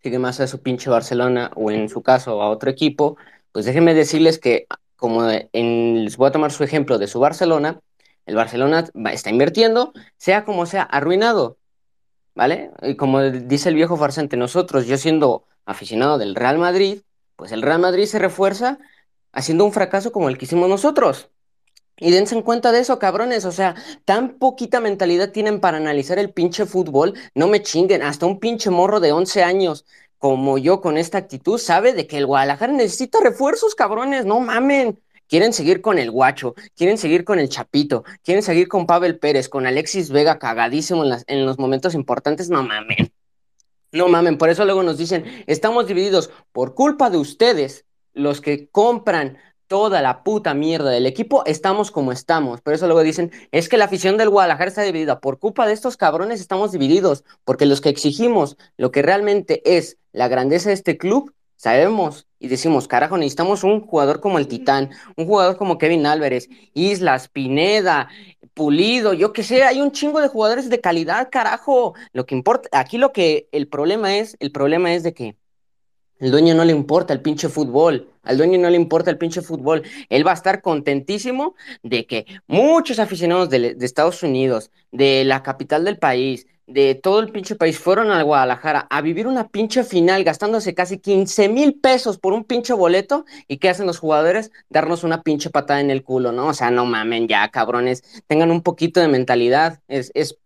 siguen 0.01 0.21
más 0.21 0.39
a 0.39 0.47
su 0.47 0.61
pinche 0.61 0.89
Barcelona 0.89 1.51
o 1.55 1.71
en 1.71 1.89
su 1.89 2.01
caso 2.01 2.41
a 2.41 2.49
otro 2.49 2.69
equipo, 2.69 3.17
pues 3.51 3.65
déjenme 3.65 3.93
decirles 3.93 4.39
que 4.39 4.67
como 4.99 5.27
en, 5.29 6.03
les 6.03 6.17
voy 6.17 6.27
a 6.27 6.31
tomar 6.31 6.51
su 6.51 6.63
ejemplo 6.63 6.97
de 6.97 7.07
su 7.07 7.19
Barcelona, 7.19 7.79
el 8.25 8.35
Barcelona 8.35 8.85
está 9.11 9.29
invirtiendo, 9.29 9.93
sea 10.17 10.45
como 10.45 10.65
sea, 10.65 10.83
arruinado, 10.83 11.57
¿vale? 12.35 12.71
Y 12.83 12.95
como 12.95 13.21
dice 13.21 13.69
el 13.69 13.75
viejo 13.75 13.97
farsante, 13.97 14.37
nosotros, 14.37 14.85
yo 14.85 14.97
siendo 14.97 15.45
aficionado 15.65 16.17
del 16.17 16.35
Real 16.35 16.57
Madrid, 16.57 17.01
pues 17.35 17.51
el 17.51 17.61
Real 17.61 17.79
Madrid 17.79 18.05
se 18.05 18.19
refuerza 18.19 18.77
haciendo 19.31 19.65
un 19.65 19.71
fracaso 19.71 20.11
como 20.11 20.29
el 20.29 20.37
que 20.37 20.45
hicimos 20.45 20.69
nosotros. 20.69 21.29
Y 21.97 22.11
dense 22.11 22.35
en 22.35 22.41
cuenta 22.41 22.71
de 22.71 22.79
eso, 22.79 22.97
cabrones. 22.99 23.45
O 23.45 23.51
sea, 23.51 23.75
tan 24.05 24.37
poquita 24.37 24.79
mentalidad 24.79 25.31
tienen 25.31 25.59
para 25.59 25.77
analizar 25.77 26.17
el 26.17 26.31
pinche 26.31 26.65
fútbol. 26.65 27.13
No 27.35 27.47
me 27.47 27.61
chinguen. 27.61 28.03
Hasta 28.03 28.25
un 28.25 28.39
pinche 28.39 28.69
morro 28.69 28.99
de 29.01 29.11
11 29.11 29.43
años 29.43 29.85
como 30.19 30.57
yo 30.59 30.79
con 30.81 30.97
esta 30.97 31.17
actitud 31.17 31.57
sabe 31.57 31.93
de 31.93 32.05
que 32.05 32.17
el 32.17 32.25
Guadalajara 32.27 32.71
necesita 32.73 33.19
refuerzos, 33.21 33.73
cabrones. 33.73 34.25
No 34.25 34.39
mamen. 34.39 34.99
Quieren 35.27 35.53
seguir 35.53 35.81
con 35.81 35.99
el 35.99 36.09
Guacho, 36.11 36.55
quieren 36.75 36.97
seguir 36.97 37.23
con 37.23 37.37
el 37.39 37.49
Chapito, 37.49 38.03
quieren 38.23 38.41
seguir 38.43 38.67
con 38.67 38.87
Pavel 38.87 39.19
Pérez, 39.19 39.47
con 39.47 39.67
Alexis 39.67 40.09
Vega 40.09 40.39
cagadísimo 40.39 41.03
en, 41.03 41.09
las- 41.09 41.23
en 41.27 41.45
los 41.45 41.59
momentos 41.59 41.93
importantes. 41.93 42.49
No 42.49 42.63
mamen. 42.63 43.11
No 43.91 44.07
mamen, 44.07 44.37
por 44.37 44.49
eso 44.49 44.65
luego 44.65 44.83
nos 44.83 44.97
dicen, 44.97 45.25
estamos 45.47 45.87
divididos 45.87 46.29
por 46.51 46.73
culpa 46.75 47.09
de 47.09 47.17
ustedes, 47.17 47.85
los 48.13 48.41
que 48.41 48.69
compran 48.69 49.37
toda 49.69 50.01
la 50.01 50.23
puta 50.23 50.53
mierda 50.53 50.89
del 50.89 51.05
equipo, 51.05 51.43
estamos 51.45 51.91
como 51.91 52.11
estamos. 52.11 52.59
Por 52.59 52.73
eso 52.73 52.87
luego 52.87 53.03
dicen, 53.03 53.31
es 53.51 53.69
que 53.69 53.77
la 53.77 53.85
afición 53.85 54.17
del 54.17 54.29
Guadalajara 54.29 54.67
está 54.67 54.81
dividida. 54.81 55.21
Por 55.21 55.39
culpa 55.39 55.67
de 55.67 55.73
estos 55.73 55.95
cabrones 55.95 56.41
estamos 56.41 56.73
divididos, 56.73 57.23
porque 57.45 57.67
los 57.67 57.79
que 57.79 57.89
exigimos 57.89 58.57
lo 58.77 58.91
que 58.91 59.03
realmente 59.03 59.61
es 59.77 59.97
la 60.11 60.27
grandeza 60.27 60.69
de 60.69 60.75
este 60.75 60.97
club, 60.97 61.33
sabemos 61.55 62.25
y 62.39 62.47
decimos, 62.47 62.87
carajo, 62.87 63.17
necesitamos 63.17 63.63
un 63.63 63.81
jugador 63.81 64.21
como 64.21 64.39
el 64.39 64.47
Titán, 64.47 64.89
un 65.15 65.27
jugador 65.27 65.55
como 65.57 65.77
Kevin 65.77 66.07
Álvarez, 66.07 66.49
Islas, 66.73 67.27
Pineda, 67.27 68.09
Pulido, 68.55 69.13
yo 69.13 69.33
que 69.33 69.43
sé, 69.43 69.63
hay 69.63 69.81
un 69.81 69.91
chingo 69.91 70.19
de 70.19 70.29
jugadores 70.29 70.69
de 70.69 70.81
calidad, 70.81 71.29
carajo. 71.31 71.93
Lo 72.11 72.25
que 72.25 72.33
importa, 72.33 72.69
aquí 72.71 72.97
lo 72.97 73.13
que 73.13 73.47
el 73.51 73.67
problema 73.67 74.17
es, 74.17 74.35
el 74.39 74.51
problema 74.51 74.93
es 74.93 75.03
de 75.03 75.13
que 75.13 75.35
el 76.19 76.31
dueño 76.31 76.53
no 76.53 76.65
le 76.65 76.73
importa 76.73 77.13
el 77.13 77.21
pinche 77.21 77.49
fútbol, 77.49 78.09
al 78.23 78.37
dueño 78.37 78.59
no 78.59 78.69
le 78.69 78.75
importa 78.75 79.09
el 79.09 79.17
pinche 79.17 79.41
fútbol. 79.41 79.83
Él 80.09 80.27
va 80.27 80.31
a 80.31 80.35
estar 80.35 80.61
contentísimo 80.61 81.55
de 81.81 82.05
que 82.05 82.25
muchos 82.47 82.99
aficionados 82.99 83.49
de, 83.49 83.75
Estados 83.79 84.21
Unidos, 84.21 84.71
de 84.91 85.23
la 85.23 85.41
capital 85.43 85.85
del 85.85 85.97
país, 85.97 86.45
de 86.67 86.93
todo 86.93 87.19
el 87.21 87.31
pinche 87.31 87.55
país, 87.55 87.79
fueron 87.79 88.11
al 88.11 88.23
Guadalajara 88.23 88.85
a 88.89 89.01
vivir 89.01 89.25
una 89.25 89.47
pinche 89.47 89.83
final 89.83 90.23
gastándose 90.23 90.75
casi 90.75 90.99
15 90.99 91.49
mil 91.49 91.73
pesos 91.79 92.19
por 92.19 92.33
un 92.33 92.43
pinche 92.43 92.73
boleto. 92.73 93.25
¿Y 93.47 93.57
qué 93.57 93.69
hacen 93.69 93.87
los 93.87 93.97
jugadores? 93.97 94.51
Darnos 94.69 95.03
una 95.03 95.23
pinche 95.23 95.49
patada 95.49 95.79
en 95.79 95.89
el 95.89 96.03
culo, 96.03 96.31
¿no? 96.31 96.47
O 96.47 96.53
sea, 96.53 96.69
no 96.69 96.85
mamen 96.85 97.27
ya, 97.27 97.49
cabrones, 97.49 98.03
tengan 98.27 98.51
un 98.51 98.61
poquito 98.61 98.99
de 98.99 99.07
mentalidad. 99.07 99.79
Es, 99.87 100.11
es 100.13 100.37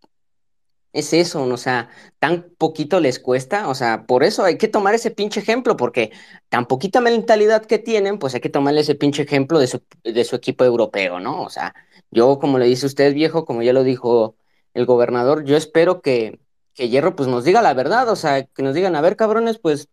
es 0.93 1.13
eso, 1.13 1.43
o 1.43 1.57
sea, 1.57 1.89
tan 2.19 2.51
poquito 2.57 2.99
les 2.99 3.19
cuesta, 3.19 3.67
o 3.67 3.75
sea, 3.75 4.05
por 4.05 4.23
eso 4.23 4.43
hay 4.43 4.57
que 4.57 4.67
tomar 4.67 4.93
ese 4.95 5.11
pinche 5.11 5.39
ejemplo, 5.39 5.75
porque 5.75 6.11
tan 6.49 6.67
poquita 6.67 7.01
mentalidad 7.01 7.65
que 7.65 7.79
tienen, 7.79 8.19
pues 8.19 8.35
hay 8.35 8.41
que 8.41 8.49
tomarle 8.49 8.81
ese 8.81 8.95
pinche 8.95 9.23
ejemplo 9.23 9.59
de 9.59 9.67
su, 9.67 9.83
de 10.03 10.23
su 10.23 10.35
equipo 10.35 10.63
europeo, 10.63 11.19
¿no? 11.19 11.41
O 11.41 11.49
sea, 11.49 11.73
yo, 12.11 12.39
como 12.39 12.59
le 12.59 12.67
dice 12.67 12.85
usted, 12.85 13.13
viejo, 13.13 13.45
como 13.45 13.63
ya 13.63 13.73
lo 13.73 13.83
dijo 13.83 14.35
el 14.73 14.85
gobernador, 14.85 15.45
yo 15.45 15.57
espero 15.57 16.01
que, 16.01 16.39
que 16.75 16.89
Hierro, 16.89 17.15
pues 17.15 17.27
nos 17.29 17.43
diga 17.43 17.61
la 17.63 17.73
verdad, 17.73 18.09
o 18.09 18.15
sea, 18.15 18.45
que 18.45 18.63
nos 18.63 18.75
digan, 18.75 18.95
a 18.95 19.01
ver, 19.01 19.15
cabrones, 19.15 19.57
pues, 19.59 19.89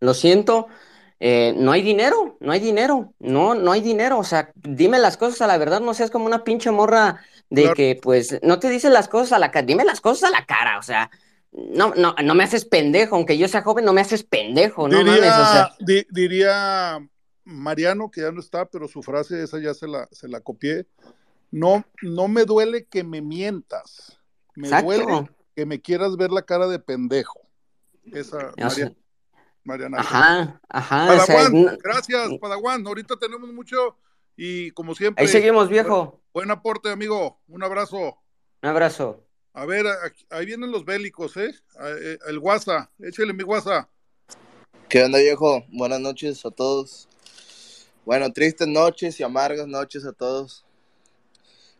lo 0.00 0.14
siento, 0.14 0.68
eh, 1.20 1.54
no 1.56 1.72
hay 1.72 1.82
dinero, 1.82 2.36
no 2.40 2.52
hay 2.52 2.60
dinero, 2.60 3.14
no, 3.18 3.54
no 3.54 3.72
hay 3.72 3.80
dinero, 3.80 4.18
o 4.18 4.24
sea, 4.24 4.50
dime 4.54 4.98
las 4.98 5.16
cosas 5.16 5.40
a 5.42 5.46
la 5.46 5.58
verdad, 5.58 5.80
no 5.80 5.94
seas 5.94 6.10
como 6.10 6.26
una 6.26 6.44
pinche 6.44 6.70
morra 6.70 7.20
de 7.50 7.62
Claro. 7.62 7.74
que, 7.74 7.98
pues, 8.02 8.38
no 8.42 8.58
te 8.58 8.68
dicen 8.68 8.92
las 8.92 9.08
cosas 9.08 9.32
a 9.32 9.38
la 9.38 9.50
cara, 9.50 9.66
dime 9.66 9.84
las 9.84 10.00
cosas 10.00 10.30
a 10.30 10.32
la 10.32 10.44
cara, 10.46 10.78
o 10.78 10.82
sea, 10.82 11.10
no, 11.52 11.94
no, 11.94 12.14
no 12.22 12.34
me 12.34 12.44
haces 12.44 12.64
pendejo, 12.64 13.16
aunque 13.16 13.38
yo 13.38 13.48
sea 13.48 13.62
joven, 13.62 13.84
no 13.84 13.92
me 13.92 14.00
haces 14.02 14.24
pendejo, 14.24 14.88
no 14.88 15.02
mames, 15.02 15.38
o 15.38 15.46
sea, 15.46 15.68
Diría, 15.68 15.74
di- 15.80 16.06
diría 16.10 17.08
Mariano, 17.44 18.10
que 18.10 18.20
ya 18.22 18.32
no 18.32 18.40
está, 18.40 18.66
pero 18.66 18.88
su 18.88 19.02
frase 19.02 19.42
esa 19.42 19.58
ya 19.60 19.72
se 19.74 19.86
la, 19.88 20.08
se 20.10 20.28
la 20.28 20.40
copié. 20.40 20.86
No, 21.50 21.84
no 22.02 22.28
me 22.28 22.44
duele 22.44 22.84
que 22.86 23.04
me 23.04 23.22
mientas, 23.22 24.18
me 24.54 24.68
duele 24.68 25.28
que 25.54 25.64
me 25.64 25.80
quieras 25.80 26.16
ver 26.16 26.30
la 26.32 26.42
cara 26.42 26.66
de 26.66 26.78
pendejo. 26.78 27.40
Esa, 28.12 28.50
o 28.50 28.54
María, 28.58 28.70
sea, 28.70 28.92
Mariana. 29.66 29.98
ajá, 29.98 30.60
ajá, 30.68 31.04
o 31.12 31.26
sea, 31.26 31.34
Padawan, 31.36 31.64
no- 31.64 31.76
gracias, 31.82 32.28
Padawan. 32.40 32.86
Ahorita 32.86 33.16
tenemos 33.18 33.52
mucho 33.52 33.96
y 34.36 34.70
como 34.70 34.92
ahí 34.92 34.96
siempre, 34.96 35.28
seguimos, 35.28 35.64
buen, 35.64 35.70
viejo, 35.70 36.20
buen 36.32 36.50
aporte, 36.50 36.90
amigo. 36.90 37.40
Un 37.48 37.62
abrazo. 37.64 38.18
un 38.62 38.68
abrazo. 38.68 39.22
A 39.52 39.64
ver, 39.66 39.86
aquí- 40.04 40.26
ahí 40.30 40.46
vienen 40.46 40.70
los 40.70 40.84
bélicos, 40.84 41.36
¿eh? 41.36 41.54
Eh, 41.80 42.18
El 42.28 42.38
WhatsApp, 42.38 42.90
échale 43.00 43.32
mi 43.32 43.42
WhatsApp. 43.42 43.88
¿Qué 44.88 45.02
onda, 45.02 45.18
viejo? 45.18 45.64
Buenas 45.68 45.98
noches 46.00 46.44
a 46.46 46.50
todos. 46.50 47.08
Bueno, 48.04 48.32
tristes 48.32 48.68
noches 48.68 49.18
y 49.18 49.24
amargas 49.24 49.66
noches 49.66 50.04
a 50.04 50.12
todos. 50.12 50.64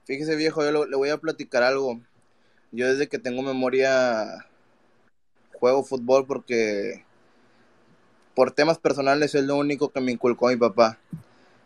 Fíjese, 0.04 0.34
viejo, 0.36 0.62
yo 0.64 0.86
le 0.86 0.96
voy 0.96 1.10
a 1.10 1.18
platicar 1.18 1.62
algo. 1.62 2.00
Yo 2.72 2.88
desde 2.88 3.08
que 3.08 3.18
tengo 3.18 3.42
memoria 3.42 4.44
juego 5.60 5.84
fútbol 5.84 6.26
porque 6.26 7.04
por 8.36 8.52
temas 8.52 8.78
personales 8.78 9.34
es 9.34 9.44
lo 9.44 9.56
único 9.56 9.88
que 9.88 10.02
me 10.02 10.12
inculcó 10.12 10.48
mi 10.48 10.56
papá. 10.56 10.98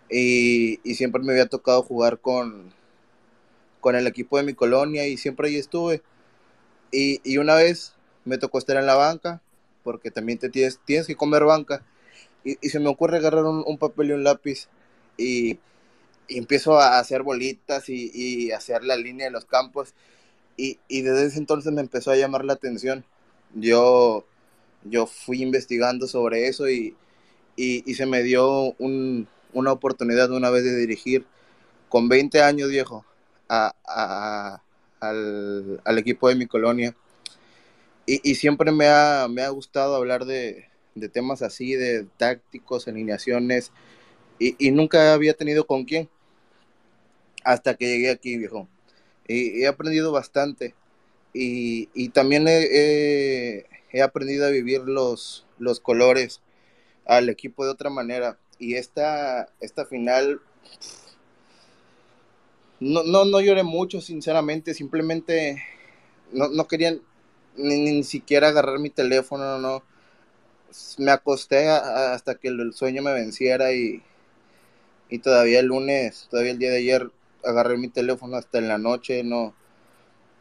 Y, 0.08 0.78
y 0.88 0.94
siempre 0.94 1.20
me 1.20 1.32
había 1.32 1.46
tocado 1.46 1.82
jugar 1.82 2.20
con, 2.20 2.72
con 3.80 3.96
el 3.96 4.06
equipo 4.06 4.36
de 4.36 4.44
mi 4.44 4.54
colonia 4.54 5.06
y 5.08 5.16
siempre 5.16 5.48
ahí 5.48 5.56
estuve. 5.56 6.00
Y, 6.92 7.20
y 7.24 7.38
una 7.38 7.56
vez 7.56 7.94
me 8.24 8.38
tocó 8.38 8.58
estar 8.58 8.76
en 8.76 8.86
la 8.86 8.94
banca, 8.94 9.42
porque 9.82 10.12
también 10.12 10.38
te 10.38 10.48
tienes, 10.48 10.78
tienes 10.84 11.08
que 11.08 11.16
comer 11.16 11.44
banca. 11.44 11.84
Y, 12.44 12.56
y 12.64 12.70
se 12.70 12.78
me 12.78 12.88
ocurre 12.88 13.18
agarrar 13.18 13.44
un, 13.44 13.64
un 13.66 13.76
papel 13.76 14.10
y 14.10 14.12
un 14.12 14.22
lápiz 14.22 14.68
y, 15.16 15.58
y 16.28 16.38
empiezo 16.38 16.78
a 16.78 17.00
hacer 17.00 17.24
bolitas 17.24 17.88
y, 17.88 18.52
hacer 18.52 18.84
la 18.84 18.96
línea 18.96 19.26
de 19.26 19.32
los 19.32 19.44
campos. 19.44 19.92
Y 20.56 20.78
desde 21.02 21.26
ese 21.26 21.38
entonces 21.38 21.72
me 21.72 21.80
empezó 21.80 22.12
a 22.12 22.16
llamar 22.16 22.44
la 22.44 22.52
atención. 22.52 23.04
Yo, 23.54 24.24
yo 24.84 25.06
fui 25.06 25.42
investigando 25.42 26.06
sobre 26.06 26.48
eso 26.48 26.68
y, 26.68 26.96
y, 27.56 27.94
se 27.94 28.06
me 28.06 28.22
dio 28.22 28.74
un, 28.78 29.28
una 29.52 29.72
oportunidad 29.72 30.30
una 30.32 30.50
vez 30.50 30.64
de 30.64 30.76
dirigir 30.76 31.26
con 31.88 32.08
20 32.08 32.42
años, 32.42 32.70
viejo, 32.70 33.04
a, 33.48 34.62
al, 35.00 35.80
al 35.84 35.98
equipo 35.98 36.28
de 36.28 36.36
mi 36.36 36.46
colonia. 36.46 36.94
Y, 38.06 38.20
y 38.30 38.34
siempre 38.34 38.72
me 38.72 38.88
ha, 38.88 39.26
me 39.28 39.42
ha 39.42 39.48
gustado 39.50 39.94
hablar 39.94 40.24
de, 40.24 40.66
de 40.94 41.08
temas 41.08 41.42
así, 41.42 41.74
de 41.74 42.06
tácticos, 42.16 42.88
alineaciones, 42.88 43.72
y, 44.38 44.56
y 44.58 44.72
nunca 44.72 45.14
había 45.14 45.34
tenido 45.34 45.66
con 45.66 45.84
quién, 45.84 46.08
hasta 47.44 47.74
que 47.74 47.86
llegué 47.86 48.10
aquí, 48.10 48.36
viejo. 48.36 48.68
Y 49.28 49.62
he 49.62 49.66
aprendido 49.68 50.12
bastante. 50.12 50.74
Y, 51.34 51.88
y 51.94 52.10
también 52.10 52.46
he- 52.48 53.64
he 53.92 54.02
aprendido 54.02 54.46
a 54.46 54.50
vivir 54.50 54.82
los, 54.82 55.46
los 55.58 55.80
colores 55.80 56.40
al 57.06 57.28
equipo 57.30 57.64
de 57.64 57.72
otra 57.72 57.90
manera. 57.90 58.38
Y 58.58 58.76
esta, 58.76 59.48
esta 59.60 59.86
final, 59.86 60.40
no, 62.80 63.02
no, 63.04 63.24
no 63.24 63.40
lloré 63.40 63.62
mucho, 63.62 64.00
sinceramente, 64.00 64.74
simplemente 64.74 65.62
no, 66.32 66.48
no 66.48 66.66
querían 66.68 67.00
ni, 67.56 67.80
ni 67.80 68.04
siquiera 68.04 68.48
agarrar 68.48 68.78
mi 68.78 68.90
teléfono, 68.90 69.58
no. 69.58 69.84
Me 70.98 71.12
acosté 71.12 71.68
a- 71.68 72.12
hasta 72.14 72.34
que 72.36 72.48
el 72.48 72.72
sueño 72.74 73.02
me 73.02 73.12
venciera 73.12 73.72
y, 73.72 74.02
y 75.08 75.18
todavía 75.18 75.60
el 75.60 75.66
lunes, 75.66 76.28
todavía 76.30 76.52
el 76.52 76.58
día 76.58 76.70
de 76.70 76.78
ayer, 76.78 77.10
agarré 77.44 77.76
mi 77.76 77.88
teléfono 77.88 78.36
hasta 78.36 78.58
en 78.58 78.68
la 78.68 78.78
noche, 78.78 79.22
no. 79.24 79.54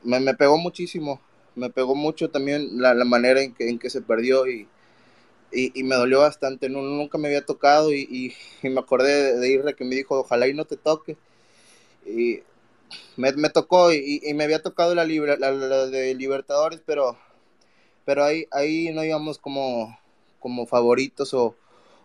Me, 0.03 0.19
me 0.19 0.35
pegó 0.35 0.57
muchísimo, 0.57 1.21
me 1.60 1.69
pegó 1.69 1.95
mucho 1.95 2.30
también 2.31 2.81
la, 2.81 2.94
la 2.95 3.06
manera 3.06 3.41
en 3.41 3.53
que, 3.53 3.69
en 3.69 3.80
que 3.80 3.90
se 3.90 4.02
perdió 4.02 4.48
y, 4.48 4.68
y, 5.52 5.84
me 5.84 5.95
dolió 5.95 6.19
bastante, 6.19 6.69
nunca 6.69 7.18
me 7.18 7.27
había 7.27 7.45
tocado 7.45 7.94
y, 7.94 8.36
y, 8.64 8.69
me 8.69 8.80
acordé 8.80 9.34
de, 9.34 9.40
de 9.40 9.49
Irra 9.49 9.73
que 9.73 9.86
me 9.86 9.95
dijo, 9.95 10.19
ojalá 10.19 10.48
y 10.48 10.53
no 10.53 10.65
te 10.65 10.77
toque. 10.77 11.18
Y 12.06 12.41
me, 13.18 13.34
me 13.34 13.49
tocó 13.49 13.94
y, 13.94 14.22
me 14.36 14.44
había 14.45 14.61
tocado 14.64 14.95
la, 14.95 15.06
libra- 15.06 15.38
la, 15.38 15.52
de 15.88 16.15
Libertadores, 16.15 16.81
pero, 16.86 17.18
pero 18.06 18.23
ahí, 18.23 18.48
ahí 18.52 18.91
no 18.94 19.03
íbamos 19.03 19.38
como, 19.40 19.98
como 20.40 20.65
favoritos 20.68 21.34
o, 21.34 21.56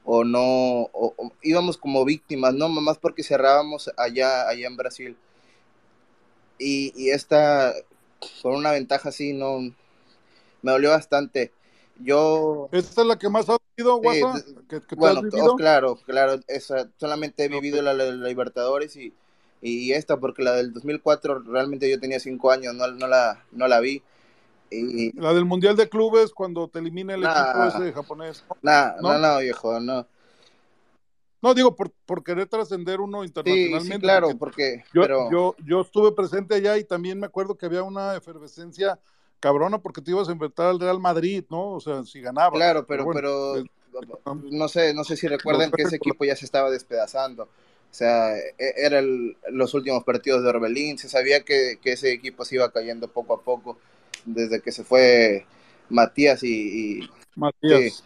o 0.05 0.25
no, 0.25 0.91
íbamos 1.43 1.79
como 1.79 2.05
víctimas, 2.05 2.55
¿no? 2.55 2.69
Más 2.69 2.99
porque 2.99 3.23
cerrábamos 3.23 3.91
allá, 3.97 4.49
allá 4.49 4.67
en 4.67 4.77
Brasil. 4.77 5.17
Y, 6.59 6.93
y 6.97 7.11
esta, 7.11 7.75
con 8.43 8.55
una 8.55 8.73
ventaja 8.73 9.09
así, 9.11 9.33
no, 9.33 9.61
me 9.61 10.73
dolió 10.73 10.91
bastante. 10.91 11.53
Yo, 12.01 12.71
¿Esta 12.71 13.01
es 13.03 13.07
la 13.07 13.19
que 13.19 13.29
más 13.29 13.49
has 13.49 13.59
vivido, 13.77 13.97
sí, 14.01 14.07
WhatsApp? 14.07 14.33
d- 14.33 14.45
¿Que, 14.69 14.81
que 14.83 14.97
te 14.97 15.09
has 15.09 15.19
bueno, 15.19 15.27
oh, 15.33 15.51
vivido? 15.51 15.55
claro, 15.55 15.97
claro, 16.07 16.41
esa, 16.49 16.89
solamente 16.99 17.45
he 17.45 17.49
vivido 17.49 17.83
la, 17.83 17.93
la- 17.95 18.05
la 18.07 18.29
Libertadores 18.29 18.97
y, 18.97 19.15
y 19.63 19.93
esta, 19.93 20.19
porque 20.19 20.43
la 20.43 20.53
del 20.55 20.73
2004 20.73 21.41
realmente 21.41 21.91
yo 21.91 22.01
tenía 22.01 22.21
cinco 22.21 22.51
años, 22.51 22.75
no, 22.75 22.87
no 22.89 23.07
la, 23.09 23.45
no 23.53 23.69
la 23.69 23.81
vi. 23.81 24.03
Y 24.71 25.15
La 25.15 25.33
del 25.33 25.45
Mundial 25.45 25.77
de 25.77 25.89
Clubes 25.89 26.33
cuando 26.35 26.69
te 26.69 26.79
elimina 26.79 27.15
el 27.15 27.25
equipo 27.25 27.65
nada, 27.65 27.67
ese 27.67 27.93
japonés. 27.93 28.45
nada, 28.63 29.03
no, 29.03 29.19
¿No? 29.19 29.19
no, 29.19 29.39
viejo, 29.41 29.81
no. 29.81 30.07
No, 31.45 31.53
digo, 31.53 31.77
por, 31.77 31.91
por 32.07 32.25
querer 32.25 32.47
trascender 32.49 33.01
uno 33.01 33.19
Sí, 33.19 33.23
sí, 33.23 33.27
internacionalmente, 33.29 34.01
claro, 34.01 34.29
porque 34.39 34.39
porque, 34.39 34.85
yo, 34.95 35.03
pero, 35.03 35.29
yo, 35.31 35.57
yo 35.66 35.81
estuve 35.83 36.12
presente 36.12 36.55
allá 36.55 36.79
y 36.79 36.85
también 36.85 37.21
me 37.21 37.27
acuerdo 37.27 37.55
que 37.59 37.66
había 37.66 37.83
una 37.83 38.16
efervescencia 38.16 38.99
cabrona 39.41 39.79
porque 39.79 40.01
te 40.01 40.11
ibas 40.11 40.31
a 40.31 40.33
enfrentar 40.33 40.69
al 40.69 40.81
Real 40.81 40.99
Madrid, 41.01 41.45
¿no? 41.51 41.73
O 41.73 41.81
sea, 41.81 42.03
si 42.05 42.23
ganabas. 42.23 42.59
claro, 42.59 42.87
Pero 42.87 43.05
pero, 43.05 43.05
bueno, 43.05 43.31
pero, 44.25 44.41
no 44.51 44.69
sé, 44.69 44.95
no 44.95 45.05
sé 45.05 45.19
si 45.19 45.29
recuerdan 45.29 45.71
que 45.71 45.83
ese 45.83 45.97
equipo 45.97 46.25
ya 46.25 46.35
se 46.35 46.47
estaba 46.47 46.71
despedazando. 46.71 47.43
O 47.45 47.49
sea, 47.97 48.35
e- 48.39 48.55
era 48.59 49.01
el- 49.01 49.37
los 49.51 49.75
últimos 49.75 50.03
partidos 50.03 50.43
de 50.43 50.49
Orbelín, 50.49 50.97
se 50.97 51.11
sabía 51.11 51.41
que, 51.45 51.79
que 51.83 51.93
ese 51.93 52.11
equipo 52.12 52.47
se 52.47 52.55
iba 52.55 52.73
cayendo 52.73 53.09
poco 53.09 53.35
a 53.35 53.43
poco 53.43 53.79
desde 54.25 54.62
que 54.62 54.73
se 54.73 54.83
fue 54.83 55.45
Matías 55.91 56.43
y, 56.43 57.01
y- 57.03 57.11
sí, 57.69 57.93
Matías. 57.93 58.05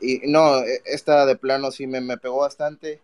Y 0.00 0.20
no, 0.28 0.60
e- 0.64 0.82
esta 0.86 1.26
de 1.26 1.36
plano 1.36 1.70
sí 1.70 1.86
me, 1.86 2.00
me 2.00 2.18
pegó 2.18 2.38
bastante. 2.38 3.00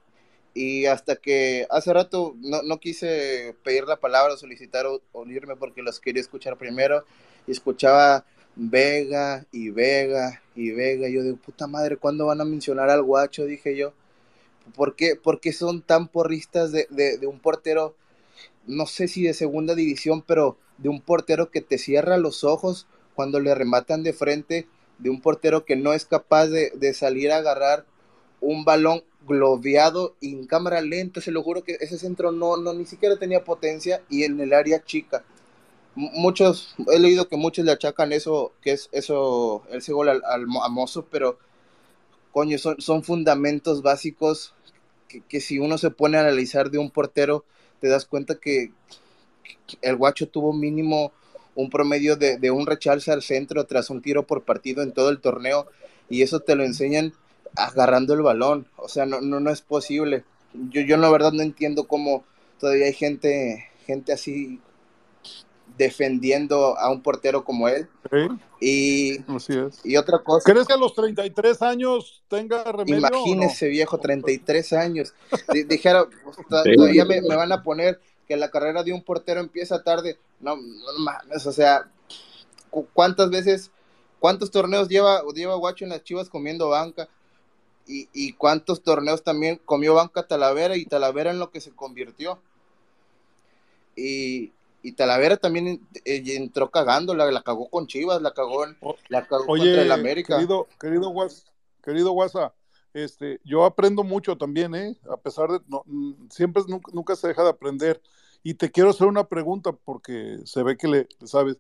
Y 0.54 0.86
hasta 0.86 1.16
que 1.16 1.66
hace 1.70 1.92
rato 1.92 2.34
no, 2.40 2.62
no 2.62 2.78
quise 2.80 3.56
pedir 3.64 3.84
la 3.84 3.96
palabra 3.96 4.36
solicitar 4.36 4.86
o, 4.86 5.02
o 5.12 5.22
unirme 5.22 5.56
porque 5.56 5.82
los 5.82 6.00
quería 6.00 6.22
escuchar 6.22 6.56
primero. 6.58 7.04
Y 7.46 7.52
escuchaba 7.52 8.24
Vega 8.56 9.46
y 9.52 9.70
Vega 9.70 10.42
y 10.54 10.72
Vega. 10.72 11.08
Yo 11.08 11.22
digo, 11.24 11.36
puta 11.38 11.66
madre, 11.66 11.96
¿cuándo 11.96 12.26
van 12.26 12.40
a 12.40 12.44
mencionar 12.44 12.90
al 12.90 13.02
guacho? 13.02 13.46
Dije 13.46 13.76
yo. 13.76 13.94
¿Por 14.74 14.96
qué, 14.96 15.14
por 15.16 15.40
qué 15.40 15.52
son 15.52 15.82
tan 15.82 16.08
porristas 16.08 16.72
de, 16.72 16.86
de, 16.90 17.18
de 17.18 17.26
un 17.26 17.38
portero, 17.38 17.94
no 18.66 18.86
sé 18.86 19.08
si 19.08 19.22
de 19.24 19.34
segunda 19.34 19.74
división, 19.74 20.22
pero 20.22 20.58
de 20.78 20.88
un 20.90 21.00
portero 21.00 21.50
que 21.50 21.60
te 21.62 21.78
cierra 21.78 22.18
los 22.18 22.44
ojos 22.44 22.86
cuando 23.14 23.40
le 23.40 23.54
rematan 23.54 24.02
de 24.02 24.12
frente, 24.12 24.68
de 24.98 25.10
un 25.10 25.20
portero 25.20 25.64
que 25.64 25.76
no 25.76 25.92
es 25.92 26.04
capaz 26.04 26.46
de, 26.46 26.70
de 26.74 26.94
salir 26.94 27.32
a 27.32 27.38
agarrar 27.38 27.84
un 28.40 28.64
balón 28.64 29.02
globeado 29.26 30.14
y 30.20 30.32
en 30.32 30.46
cámara 30.46 30.80
lenta, 30.80 31.20
se 31.20 31.30
lo 31.30 31.42
juro 31.42 31.64
que 31.64 31.78
ese 31.80 31.98
centro 31.98 32.30
no, 32.30 32.56
no 32.56 32.74
ni 32.74 32.84
siquiera 32.84 33.18
tenía 33.18 33.44
potencia 33.44 34.02
y 34.10 34.24
en 34.24 34.38
el 34.40 34.52
área 34.52 34.84
chica. 34.84 35.24
Muchos, 35.94 36.74
he 36.92 36.98
leído 36.98 37.28
que 37.28 37.36
muchos 37.36 37.64
le 37.64 37.72
achacan 37.72 38.12
eso, 38.12 38.52
que 38.60 38.72
es 38.72 38.88
eso, 38.92 39.62
ese 39.70 39.92
gol 39.92 40.08
al, 40.08 40.22
al 40.24 40.46
Mozo, 40.46 41.06
pero 41.10 41.38
coño, 42.32 42.58
son, 42.58 42.80
son 42.80 43.04
fundamentos 43.04 43.80
básicos 43.80 44.54
que, 45.08 45.20
que 45.20 45.40
si 45.40 45.58
uno 45.58 45.78
se 45.78 45.90
pone 45.90 46.18
a 46.18 46.20
analizar 46.20 46.70
de 46.70 46.78
un 46.78 46.90
portero, 46.90 47.44
te 47.80 47.88
das 47.88 48.04
cuenta 48.06 48.34
que 48.34 48.72
el 49.82 49.96
guacho 49.96 50.28
tuvo 50.28 50.52
mínimo 50.52 51.12
un 51.54 51.70
promedio 51.70 52.16
de, 52.16 52.38
de 52.38 52.50
un 52.50 52.66
rechace 52.66 53.12
al 53.12 53.22
centro 53.22 53.64
tras 53.64 53.90
un 53.90 54.02
tiro 54.02 54.26
por 54.26 54.42
partido 54.42 54.82
en 54.82 54.92
todo 54.92 55.10
el 55.10 55.20
torneo 55.20 55.66
y 56.08 56.22
eso 56.22 56.40
te 56.40 56.54
lo 56.56 56.64
enseñan 56.64 57.12
agarrando 57.56 58.14
el 58.14 58.22
balón, 58.22 58.66
o 58.76 58.88
sea, 58.88 59.06
no, 59.06 59.20
no, 59.20 59.40
no 59.40 59.50
es 59.50 59.60
posible. 59.62 60.24
Yo, 60.70 60.80
yo 60.82 60.96
la 60.96 61.10
verdad 61.10 61.32
no 61.32 61.42
entiendo 61.42 61.86
cómo 61.86 62.24
todavía 62.58 62.86
hay 62.86 62.92
gente, 62.92 63.68
gente 63.86 64.12
así 64.12 64.60
defendiendo 65.76 66.78
a 66.78 66.90
un 66.90 67.02
portero 67.02 67.44
como 67.44 67.68
él. 67.68 67.88
Sí, 68.10 68.28
Y, 68.60 69.18
así 69.28 69.52
es. 69.54 69.84
y 69.84 69.96
otra 69.96 70.18
cosa, 70.20 70.52
¿Crees 70.52 70.66
que 70.66 70.72
a 70.72 70.76
los 70.76 70.94
33 70.94 71.60
años 71.62 72.22
tenga 72.28 72.64
remedio 72.64 72.96
imagínese 73.08 73.66
o 73.66 73.70
viejo, 73.70 73.98
33 73.98 74.72
años. 74.72 75.12
Di- 75.52 75.64
Dijera, 75.64 76.06
pues, 76.24 76.36
todavía 76.48 77.04
me, 77.04 77.20
me 77.22 77.36
van 77.36 77.52
a 77.52 77.62
poner 77.62 78.00
que 78.26 78.36
la 78.36 78.50
carrera 78.50 78.82
de 78.82 78.92
un 78.92 79.02
portero 79.02 79.40
empieza 79.40 79.82
tarde. 79.82 80.18
No, 80.40 80.56
no 80.56 80.98
mames, 80.98 81.46
o 81.46 81.52
sea, 81.52 81.90
cu- 82.70 82.88
¿cuántas 82.92 83.30
veces, 83.30 83.70
cuántos 84.20 84.50
torneos 84.50 84.88
lleva, 84.88 85.22
lleva 85.34 85.54
Guacho 85.56 85.84
en 85.84 85.90
las 85.90 86.02
Chivas 86.04 86.28
comiendo 86.28 86.68
banca? 86.68 87.08
Y, 87.86 88.08
y 88.14 88.32
cuántos 88.32 88.82
torneos 88.82 89.22
también 89.22 89.60
comió 89.64 89.94
banca 89.94 90.26
Talavera 90.26 90.74
y 90.76 90.86
Talavera 90.86 91.30
en 91.30 91.38
lo 91.38 91.50
que 91.50 91.60
se 91.60 91.70
convirtió. 91.70 92.40
Y, 93.96 94.52
y 94.82 94.92
Talavera 94.92 95.36
también 95.36 95.86
eh, 96.04 96.22
entró 96.34 96.70
cagando, 96.70 97.14
la, 97.14 97.30
la 97.30 97.42
cagó 97.42 97.68
con 97.68 97.86
Chivas, 97.86 98.22
la 98.22 98.32
cagó, 98.32 98.66
la 99.08 99.26
cagó 99.26 99.46
Oye, 99.46 99.64
contra 99.64 99.82
el 99.82 99.92
América. 99.92 100.36
querido, 100.36 100.66
querido 100.80 101.08
Guas, 101.10 101.44
querido 101.82 102.12
Guasa, 102.12 102.52
este, 102.94 103.40
yo 103.44 103.64
aprendo 103.64 104.02
mucho 104.04 104.38
también, 104.38 104.74
¿eh? 104.74 104.96
A 105.10 105.16
pesar 105.16 105.50
de, 105.50 105.60
no, 105.66 105.82
mm, 105.84 106.28
siempre 106.30 106.62
nunca, 106.68 106.90
nunca 106.94 107.16
se 107.16 107.28
deja 107.28 107.42
de 107.42 107.50
aprender. 107.50 108.00
Y 108.42 108.54
te 108.54 108.70
quiero 108.70 108.90
hacer 108.90 109.06
una 109.06 109.24
pregunta 109.28 109.72
porque 109.72 110.38
se 110.44 110.62
ve 110.62 110.76
que 110.76 110.86
le, 110.88 111.08
le 111.20 111.26
sabes. 111.26 111.58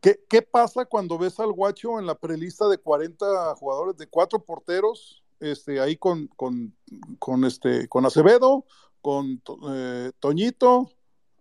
¿Qué, 0.00 0.20
¿Qué 0.28 0.42
pasa 0.42 0.84
cuando 0.84 1.18
ves 1.18 1.38
al 1.40 1.52
guacho 1.52 1.98
en 1.98 2.06
la 2.06 2.14
prelista 2.14 2.68
de 2.68 2.78
40 2.78 3.54
jugadores, 3.56 3.96
de 3.96 4.06
cuatro 4.06 4.38
porteros, 4.38 5.22
este, 5.40 5.80
ahí 5.80 5.96
con, 5.96 6.28
con, 6.28 6.74
con, 7.18 7.44
este, 7.44 7.88
con 7.88 8.06
Acevedo, 8.06 8.64
con 9.00 9.42
eh, 9.68 10.12
Toñito, 10.18 10.90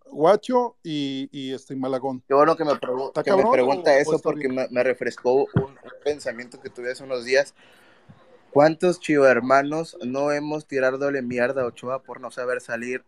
Guacho 0.08 0.78
y, 0.84 1.30
y 1.32 1.54
este 1.54 1.76
Malagón? 1.76 2.24
Qué 2.28 2.34
bueno 2.34 2.56
que 2.56 2.66
me, 2.66 2.72
pregu- 2.74 3.08
¿Está 3.08 3.24
que 3.24 3.34
me 3.36 3.46
pregunta 3.50 3.92
o, 3.92 3.94
eso 4.00 4.20
porque 4.20 4.50
me, 4.50 4.68
me 4.70 4.84
refrescó 4.84 5.46
un, 5.46 5.46
un 5.64 5.78
pensamiento 6.04 6.60
que 6.60 6.70
tuve 6.70 6.92
hace 6.92 7.04
unos 7.04 7.26
días. 7.26 7.54
¿Cuántos 8.56 9.02
chivermanos 9.02 9.98
no 10.06 10.32
hemos 10.32 10.66
tirado 10.66 11.12
de 11.12 11.22
mierda 11.22 11.64
a 11.64 11.66
Ochoa 11.66 12.02
por 12.02 12.22
no 12.22 12.32
saber 12.32 12.62
salir 12.62 13.04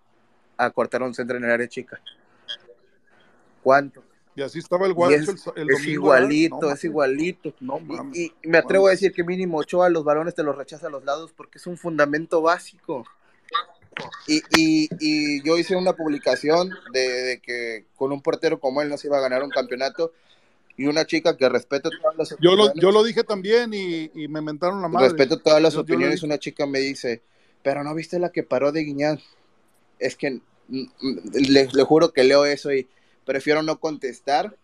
a 0.58 0.70
cortar 0.72 1.02
un 1.04 1.14
centro 1.14 1.38
en 1.38 1.46
el 1.46 1.52
área 1.52 1.70
chica? 1.70 2.02
¿Cuántos? 3.64 4.04
Y 4.36 4.42
así 4.42 4.60
estaba 4.60 4.86
el 4.88 4.94
guacho 4.94 5.16
es, 5.16 5.30
el, 5.30 5.38
sa- 5.38 5.54
el 5.56 5.70
es 5.70 5.80
domingo, 5.80 6.10
¿verdad? 6.10 6.20
No 6.20 6.28
igualito, 6.28 6.72
es 6.74 6.84
igualito. 6.84 7.54
no 7.62 7.80
Y, 7.80 7.82
mames, 7.82 8.18
y 8.18 8.34
me 8.44 8.58
atrevo 8.58 8.88
a 8.88 8.92
decir 8.92 9.14
que 9.14 9.24
mínimo 9.24 9.60
Ochoa 9.60 9.90
los 9.90 10.04
balones 10.04 10.36
te 10.36 10.44
los 10.44 10.54
rechaza 10.58 10.88
a 10.88 10.90
los 10.90 11.06
lados 11.06 11.32
porque 11.32 11.60
es 11.60 11.66
un 11.66 11.78
fundamento 11.78 12.42
básico. 12.42 13.06
Y, 14.28 14.40
y, 14.58 14.90
y 15.00 15.44
yo 15.44 15.58
hice 15.58 15.78
una 15.78 15.94
publicación 15.94 16.72
de, 16.92 17.00
de 17.00 17.40
que 17.40 17.86
con 17.96 18.12
un 18.12 18.22
portero 18.22 18.60
como 18.60 18.82
él 18.82 18.90
no 18.90 18.98
se 18.98 19.08
iba 19.08 19.18
a 19.18 19.22
ganar 19.22 19.44
un 19.44 19.50
campeonato 19.50 20.12
y 20.78 20.86
una 20.88 21.06
chica 21.06 21.38
que 21.38 21.50
respeto 21.50 21.92
todas 21.92 22.18
las 22.18 22.32
Yo 22.40 22.56
lo, 22.56 22.74
yo 22.76 22.92
opiniones, 22.92 22.92
lo 22.92 23.04
dije 23.04 23.24
también 23.24 23.74
y, 23.74 24.12
y 24.14 24.28
me 24.28 24.42
mentaron 24.42 24.82
la 24.82 24.88
madre. 24.88 25.18
respeto 25.18 25.40
todas 25.40 25.62
las 25.62 25.78
Yo, 25.78 25.84
opiniones, 25.84 26.24
una 26.24 26.40
chica 26.40 26.66
me 26.66 26.80
dice, 26.80 27.22
pero 27.64 27.84
no 27.84 27.94
viste 27.96 28.20
la 28.20 28.32
que 28.32 28.44
paró 28.44 28.72
de 28.72 28.82
Guiñán. 28.84 29.20
Es 30.00 30.16
que 30.16 30.42
mm, 30.70 30.86
le, 31.34 31.70
le 31.72 31.84
juro 31.84 32.14
que 32.14 32.24
leo 32.24 32.46
eso 32.46 32.74
y 32.74 32.88
prefiero 33.26 33.64
no 33.64 33.80
contestar 33.80 34.56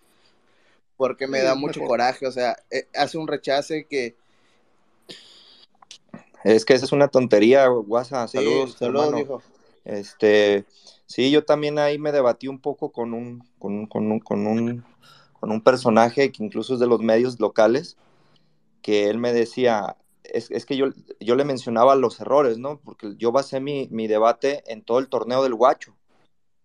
porque 0.97 1.27
me 1.27 1.39
Sí, 1.39 1.43
da 1.43 1.55
mucho 1.55 1.81
mejor. 1.81 1.87
coraje, 1.87 2.25
o 2.27 2.31
sea, 2.31 2.57
eh, 2.71 2.87
hace 2.95 3.17
un 3.17 3.27
rechace 3.27 3.85
que 3.85 4.15
Es 6.43 6.65
que 6.65 6.73
esa 6.73 6.85
es 6.85 6.91
una 6.91 7.07
tontería, 7.07 7.67
Guasa. 7.67 8.27
sí, 8.31 8.35
Saludos, 8.35 8.77
saludos, 8.77 9.13
hermano. 9.13 9.15
viejo. 9.15 9.43
Este, 9.85 10.65
sí, 11.05 11.31
yo 11.31 11.43
también 11.45 11.79
ahí 11.79 11.97
me 11.97 12.11
debatí 12.11 12.47
un 12.47 12.59
poco 12.59 12.91
con 12.91 13.13
un, 13.13 13.43
con 13.59 13.73
un, 13.73 13.87
con 13.87 14.11
un, 14.11 14.19
con 14.19 14.47
un, 14.47 14.85
con 15.43 15.51
un 15.51 15.59
personaje 15.59 16.31
que 16.31 16.41
incluso 16.41 16.73
es 16.73 16.79
de 16.79 16.87
los 16.87 17.01
medios 17.01 17.37
locales, 17.37 17.97
que 18.81 19.09
él 19.09 19.17
me 19.17 19.33
decía, 19.33 19.97
es, 20.23 20.49
es 20.51 20.65
que 20.65 20.77
yo, 20.77 20.85
yo 21.19 21.35
le 21.35 21.43
mencionaba 21.43 21.97
los 21.97 22.21
errores, 22.21 22.59
¿no? 22.59 22.79
Porque 22.79 23.17
yo 23.17 23.33
basé 23.33 23.59
mi, 23.59 23.89
mi 23.91 24.07
debate 24.07 24.63
en 24.71 24.83
todo 24.83 24.99
el 24.99 25.09
torneo 25.09 25.43
del 25.43 25.53
Guacho 25.53 25.97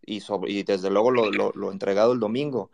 y, 0.07 0.21
sobre, 0.21 0.53
y 0.53 0.63
desde 0.63 0.91
luego 0.91 1.11
lo, 1.11 1.33
lo, 1.33 1.51
lo 1.57 1.73
entregado 1.73 2.13
el 2.13 2.21
domingo. 2.21 2.71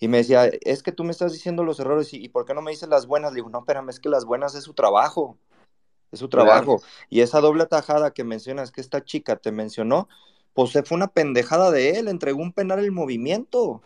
Y 0.00 0.08
me 0.08 0.16
decía, 0.16 0.46
es 0.46 0.82
que 0.82 0.92
tú 0.92 1.04
me 1.04 1.10
estás 1.10 1.34
diciendo 1.34 1.62
los 1.62 1.78
errores 1.78 2.14
y, 2.14 2.24
y 2.24 2.30
¿por 2.30 2.46
qué 2.46 2.54
no 2.54 2.62
me 2.62 2.70
dices 2.70 2.88
las 2.88 3.06
buenas? 3.06 3.32
Le 3.32 3.36
digo, 3.36 3.50
no, 3.50 3.58
espérame, 3.58 3.90
es 3.90 4.00
que 4.00 4.08
las 4.08 4.24
buenas 4.24 4.54
es 4.54 4.64
su 4.64 4.72
trabajo, 4.72 5.36
es 6.10 6.20
su 6.20 6.30
Claro. 6.30 6.70
trabajo. 6.70 6.82
Y 7.10 7.20
esa 7.20 7.42
doble 7.42 7.66
tajada 7.66 8.14
que 8.14 8.24
mencionas, 8.24 8.72
que 8.72 8.80
esta 8.80 9.04
chica 9.04 9.36
te 9.36 9.52
mencionó, 9.52 10.08
pues 10.54 10.70
se 10.70 10.84
fue 10.84 10.96
una 10.96 11.08
pendejada 11.08 11.70
de 11.70 11.98
él, 11.98 12.08
entregó 12.08 12.40
un 12.40 12.54
penal 12.54 12.78
el 12.78 12.92
movimiento. 12.92 13.82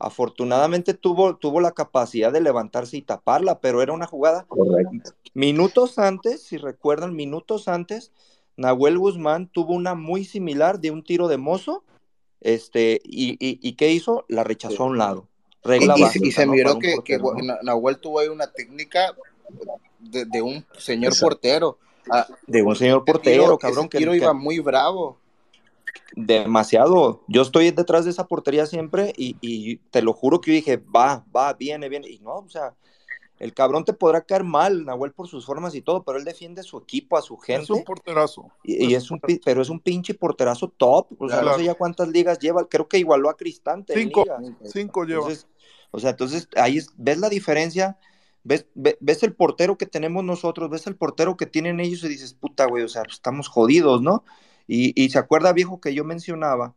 Afortunadamente 0.00 0.94
tuvo, 0.94 1.36
tuvo 1.36 1.60
la 1.60 1.72
capacidad 1.72 2.32
de 2.32 2.40
levantarse 2.40 2.96
y 2.96 3.02
taparla, 3.02 3.60
pero 3.60 3.82
era 3.82 3.92
una 3.92 4.06
jugada 4.06 4.46
Correcto. 4.48 5.12
minutos 5.34 5.98
antes, 5.98 6.42
si 6.42 6.56
recuerdan, 6.56 7.14
minutos 7.14 7.68
antes, 7.68 8.10
Nahuel 8.56 8.98
Guzmán 8.98 9.46
tuvo 9.46 9.74
una 9.74 9.94
muy 9.94 10.24
similar 10.24 10.80
de 10.80 10.90
un 10.90 11.04
tiro 11.04 11.28
de 11.28 11.36
mozo, 11.36 11.84
este, 12.40 13.00
y, 13.04 13.32
y, 13.32 13.60
y 13.60 13.72
¿qué 13.74 13.92
hizo? 13.92 14.24
La 14.28 14.42
rechazó 14.42 14.84
a 14.84 14.86
un 14.86 14.96
lado. 14.96 15.28
Regla 15.62 15.94
y, 15.98 16.28
y 16.28 16.32
se 16.32 16.46
¿no? 16.46 16.52
miró 16.52 16.78
que, 16.78 16.96
Nahuel 17.62 17.98
tuvo 17.98 18.20
ahí 18.20 18.28
una 18.28 18.50
técnica 18.50 19.14
de, 19.98 20.24
de 20.24 20.40
un 20.40 20.64
señor 20.78 21.12
Exacto. 21.12 21.26
portero. 21.26 21.78
Ah, 22.10 22.26
De 22.46 22.62
un 22.62 22.74
señor 22.74 23.04
tiro, 23.04 23.12
portero, 23.18 23.44
ese 23.52 23.58
cabrón, 23.58 23.88
que, 23.90 23.98
tiro 23.98 24.12
que 24.12 24.16
iba 24.18 24.32
muy 24.32 24.58
bravo. 24.60 25.18
Demasiado. 26.14 27.22
Yo 27.28 27.42
estoy 27.42 27.70
detrás 27.70 28.04
de 28.04 28.10
esa 28.10 28.26
portería 28.26 28.66
siempre 28.66 29.12
y, 29.16 29.36
y 29.40 29.76
te 29.90 30.02
lo 30.02 30.12
juro 30.12 30.40
que 30.40 30.50
yo 30.50 30.54
dije, 30.54 30.76
va, 30.76 31.24
va, 31.34 31.52
viene, 31.54 31.88
viene. 31.88 32.08
Y 32.08 32.18
no, 32.20 32.36
o 32.36 32.48
sea, 32.48 32.74
el 33.38 33.54
cabrón 33.54 33.84
te 33.84 33.92
podrá 33.92 34.20
caer 34.20 34.44
mal, 34.44 34.84
Nahuel, 34.84 35.12
por 35.12 35.26
sus 35.28 35.46
formas 35.46 35.74
y 35.74 35.80
todo, 35.82 36.02
pero 36.02 36.18
él 36.18 36.24
defiende 36.24 36.60
a 36.60 36.64
su 36.64 36.76
equipo, 36.78 37.16
a 37.16 37.22
su 37.22 37.38
Es 37.46 37.70
un 37.70 37.76
gente. 37.76 37.84
porterazo. 37.86 38.50
Y, 38.62 38.86
y 38.86 38.94
Es 38.94 39.10
un, 39.10 39.20
pero 39.44 39.62
es 39.62 39.70
un 39.70 39.80
pinche 39.80 40.14
porterazo 40.14 40.68
top. 40.68 41.08
O 41.18 41.28
sea, 41.28 41.42
no 41.42 41.54
sé 41.54 41.64
ya 41.64 41.74
cuántas 41.74 42.08
ligas 42.08 42.38
lleva. 42.38 42.68
Creo 42.68 42.86
que 42.88 42.98
igualó 42.98 43.30
a 43.30 43.36
Cristante 43.36 43.94
en 43.94 44.00
cinco, 44.00 44.24
ligas. 44.24 44.72
cinco 44.72 45.04
lleva. 45.04 45.20
Entonces, 45.22 45.46
o 45.90 45.98
sea, 45.98 46.10
entonces 46.10 46.48
ahí 46.56 46.78
es- 46.78 46.90
ves 46.96 47.18
la 47.18 47.28
diferencia. 47.28 47.98
Ves, 48.42 48.66
ve- 48.74 48.96
ves 49.00 49.22
el 49.22 49.34
portero 49.34 49.76
que 49.76 49.84
tenemos 49.84 50.24
nosotros, 50.24 50.70
ves 50.70 50.86
el 50.86 50.96
portero 50.96 51.36
que 51.36 51.44
tienen 51.44 51.78
ellos 51.78 52.02
y 52.04 52.08
dices, 52.08 52.32
puta, 52.32 52.64
güey, 52.66 52.84
o 52.84 52.88
sea, 52.88 53.02
pues, 53.02 53.14
estamos 53.16 53.48
jodidos, 53.48 54.00
¿no? 54.00 54.24
Y, 54.70 54.92
y 55.02 55.10
se 55.10 55.18
acuerda, 55.18 55.52
viejo, 55.52 55.80
que 55.80 55.94
yo 55.94 56.04
mencionaba 56.04 56.74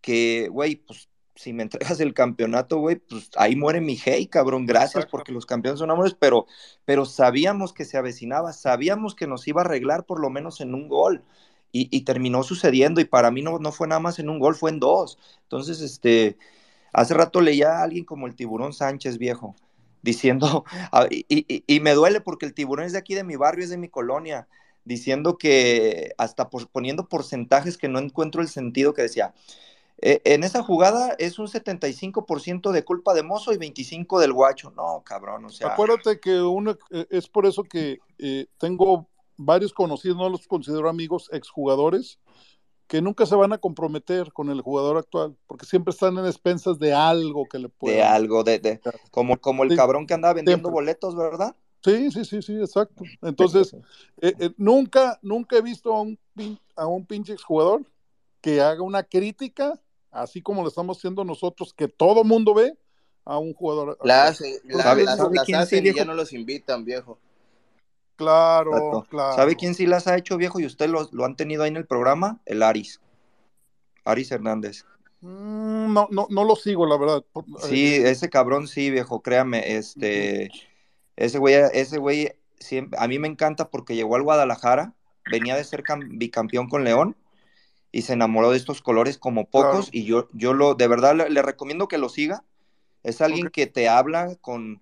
que, 0.00 0.48
güey, 0.50 0.76
pues 0.76 1.08
si 1.34 1.52
me 1.52 1.62
entregas 1.62 2.00
el 2.00 2.14
campeonato, 2.14 2.78
güey, 2.78 2.96
pues 2.96 3.30
ahí 3.36 3.56
muere 3.56 3.80
mi 3.80 3.96
hey, 3.96 4.26
cabrón, 4.26 4.66
gracias 4.66 5.06
Exacto. 5.06 5.10
porque 5.12 5.32
los 5.32 5.46
campeones 5.46 5.78
son 5.78 5.90
amores, 5.90 6.14
pero, 6.18 6.46
pero 6.84 7.06
sabíamos 7.06 7.72
que 7.72 7.84
se 7.84 7.96
avecinaba, 7.96 8.52
sabíamos 8.52 9.14
que 9.14 9.26
nos 9.26 9.46
iba 9.48 9.62
a 9.62 9.64
arreglar 9.64 10.04
por 10.06 10.20
lo 10.20 10.30
menos 10.30 10.60
en 10.60 10.74
un 10.74 10.88
gol. 10.88 11.24
Y, 11.72 11.88
y 11.96 12.02
terminó 12.02 12.42
sucediendo, 12.42 13.00
y 13.00 13.04
para 13.04 13.30
mí 13.30 13.42
no, 13.42 13.58
no 13.60 13.70
fue 13.72 13.86
nada 13.86 14.00
más 14.00 14.18
en 14.18 14.28
un 14.28 14.40
gol, 14.40 14.56
fue 14.56 14.70
en 14.70 14.80
dos. 14.80 15.18
Entonces, 15.44 15.80
este, 15.80 16.36
hace 16.92 17.14
rato 17.14 17.40
leía 17.40 17.78
a 17.78 17.82
alguien 17.82 18.04
como 18.04 18.26
el 18.26 18.34
tiburón 18.34 18.72
Sánchez, 18.72 19.18
viejo, 19.18 19.54
diciendo, 20.02 20.64
y, 21.10 21.24
y- 21.28 21.64
y 21.66 21.80
me 21.80 21.94
duele 21.94 22.20
porque 22.20 22.46
el 22.46 22.54
tiburón 22.54 22.86
es 22.86 22.92
de 22.92 22.98
aquí 22.98 23.14
de 23.14 23.24
mi 23.24 23.36
barrio, 23.36 23.64
es 23.64 23.70
de 23.70 23.78
mi 23.78 23.88
colonia, 23.88 24.48
diciendo 24.84 25.36
que 25.38 26.12
hasta 26.18 26.48
por- 26.50 26.68
poniendo 26.68 27.08
porcentajes 27.08 27.76
que 27.78 27.88
no 27.88 27.98
encuentro 27.98 28.42
el 28.42 28.48
sentido 28.48 28.94
que 28.94 29.02
decía, 29.02 29.34
Eh, 30.02 30.22
en 30.24 30.44
esa 30.44 30.62
jugada 30.62 31.14
es 31.18 31.38
un 31.38 31.46
75% 31.46 32.72
de 32.72 32.84
culpa 32.84 33.12
de 33.12 33.22
Mozo 33.22 33.52
y 33.52 33.58
25% 33.58 34.18
del 34.18 34.32
guacho. 34.32 34.70
No, 34.70 35.02
cabrón, 35.04 35.44
o 35.44 35.50
sea. 35.50 35.68
Acuérdate 35.74 36.18
que 36.18 36.40
uno, 36.40 36.78
eh, 36.90 37.06
es 37.10 37.28
por 37.28 37.44
eso 37.44 37.64
que 37.64 37.98
eh, 38.18 38.46
tengo 38.58 39.08
varios 39.36 39.74
conocidos, 39.74 40.16
no 40.16 40.30
los 40.30 40.46
considero 40.46 40.88
amigos, 40.88 41.28
exjugadores, 41.32 42.18
que 42.86 43.02
nunca 43.02 43.26
se 43.26 43.34
van 43.34 43.52
a 43.52 43.58
comprometer 43.58 44.32
con 44.32 44.48
el 44.48 44.62
jugador 44.62 44.96
actual, 44.96 45.36
porque 45.46 45.66
siempre 45.66 45.92
están 45.92 46.16
en 46.16 46.24
expensas 46.24 46.78
de 46.78 46.94
algo 46.94 47.46
que 47.46 47.58
le 47.58 47.68
pueda. 47.68 47.94
De 47.96 48.02
algo, 48.02 48.42
de, 48.42 48.58
de 48.58 48.80
como, 49.10 49.38
como 49.38 49.64
el 49.64 49.70
Sí, 49.70 49.76
cabrón 49.76 50.06
que 50.06 50.14
andaba 50.14 50.32
vendiendo 50.34 50.70
siempre. 50.70 50.80
boletos, 50.82 51.14
¿verdad? 51.14 51.54
Sí, 51.82 52.10
sí, 52.10 52.24
sí, 52.24 52.42
sí, 52.42 52.60
exacto. 52.60 53.04
Entonces, 53.22 53.74
eh, 54.20 54.34
eh, 54.38 54.50
nunca, 54.56 55.18
nunca 55.22 55.56
he 55.56 55.62
visto 55.62 55.94
a 55.94 56.02
un, 56.02 56.18
pin- 56.36 56.58
a 56.76 56.86
un 56.86 57.06
pinche 57.06 57.32
exjugador 57.32 57.82
que 58.40 58.60
haga 58.60 58.82
una 58.82 59.02
crítica, 59.02 59.78
así 60.10 60.42
como 60.42 60.62
lo 60.62 60.68
estamos 60.68 60.98
haciendo 60.98 61.24
nosotros, 61.24 61.72
que 61.74 61.88
todo 61.88 62.24
mundo 62.24 62.54
ve 62.54 62.76
a 63.24 63.38
un 63.38 63.54
jugador. 63.54 63.98
La 64.02 64.24
hace, 64.28 64.60
la- 64.64 64.82
¿Sabe- 64.82 65.04
las, 65.04 65.16
sabe 65.16 65.36
las 65.36 65.44
quién 65.46 65.66
sí, 65.66 65.80
y 65.82 65.94
ya 65.94 66.04
no 66.04 66.14
los 66.14 66.32
invitan, 66.32 66.84
viejo. 66.84 67.18
Claro, 68.16 68.72
Exacto. 68.76 69.06
claro. 69.08 69.34
¿Sabe 69.36 69.56
quién 69.56 69.74
sí 69.74 69.86
las 69.86 70.06
ha 70.06 70.16
hecho, 70.16 70.36
viejo? 70.36 70.60
Y 70.60 70.66
usted 70.66 70.90
lo, 70.90 71.08
lo 71.12 71.24
han 71.24 71.36
tenido 71.36 71.62
ahí 71.62 71.68
en 71.70 71.76
el 71.78 71.86
programa, 71.86 72.38
el 72.44 72.62
Aris. 72.62 73.00
Aris 74.04 74.30
Hernández. 74.30 74.84
Mm, 75.22 75.92
No, 75.92 76.06
no, 76.10 76.26
no 76.28 76.44
lo 76.44 76.56
sigo, 76.56 76.86
la 76.86 76.98
verdad. 76.98 77.24
Sí, 77.62 77.94
eh, 77.94 78.10
ese 78.10 78.28
cabrón 78.28 78.66
sí, 78.68 78.90
viejo, 78.90 79.20
créame, 79.20 79.76
este, 79.76 80.50
ese 81.24 81.38
güey, 81.38 81.54
ese 81.72 81.98
güey, 81.98 82.32
siempre, 82.58 82.98
a 83.00 83.06
mí 83.08 83.18
me 83.18 83.28
encanta 83.28 83.70
porque 83.70 83.94
llegó 83.94 84.16
al 84.16 84.22
Guadalajara, 84.22 84.94
venía 85.26 85.56
de 85.56 85.64
ser 85.64 85.82
cam- 85.84 86.18
bicampeón 86.18 86.68
con 86.68 86.84
León 86.84 87.16
y 87.92 88.02
se 88.02 88.12
enamoró 88.14 88.50
de 88.50 88.56
estos 88.56 88.82
colores 88.82 89.18
como 89.18 89.46
pocos 89.46 89.86
Claro. 89.86 89.88
y 89.92 90.04
yo, 90.04 90.28
yo 90.32 90.54
lo, 90.54 90.74
de 90.74 90.88
verdad 90.88 91.14
le, 91.16 91.30
le 91.30 91.42
recomiendo 91.42 91.88
que 91.88 91.98
lo 91.98 92.08
siga. 92.08 92.44
Es 93.02 93.20
alguien 93.20 93.48
que 93.48 93.66
te 93.66 93.88
habla 93.88 94.36
con, 94.40 94.80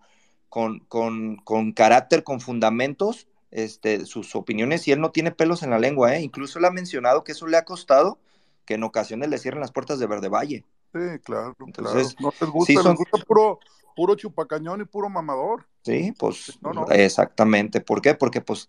con, 0.49 0.81
con, 0.81 1.37
con 1.37 1.73
carácter, 1.73 2.25
con 2.25 2.41
fundamentos, 2.41 3.29
este, 3.51 4.07
sus 4.07 4.35
opiniones 4.35 4.89
y 4.89 4.93
él 4.93 5.01
no 5.01 5.13
tiene 5.13 5.31
pelos 5.31 5.63
en 5.63 5.71
la 5.71 5.79
lengua, 5.79 6.17
¿eh? 6.17 6.21
Incluso 6.23 6.59
él 6.59 6.65
ha 6.67 6.71
mencionado 6.71 7.25
que 7.25 7.33
eso 7.33 7.47
le 7.47 7.57
ha 7.57 7.65
costado 7.65 8.19
que 8.67 8.75
en 8.75 8.83
ocasiones 8.83 9.29
le 9.31 9.39
cierren 9.39 9.61
las 9.61 9.73
puertas 9.73 9.99
de 9.99 10.07
Verde 10.07 10.29
Valle. 10.29 10.65
Sí, 10.93 11.19
claro, 11.25 11.55
Entonces, 11.67 12.15
claro. 12.15 12.33
No 12.41 12.47
les 12.47 12.51
gusta, 12.51 12.73
sí 12.73 12.79
son- 12.79 12.93
les 12.93 12.99
gusta 12.99 13.19
puro, 13.19 13.61
puro 13.95 14.15
chupacañón 14.15 14.81
y 14.81 14.85
puro 14.85 15.09
mamador. 15.09 15.67
Sí, 15.85 16.13
pues 16.19 16.59
No, 16.61 16.73
no. 16.73 16.87
exactamente. 16.91 17.81
¿Por 17.81 18.01
qué? 18.03 18.15
Porque 18.15 18.41
pues 18.41 18.67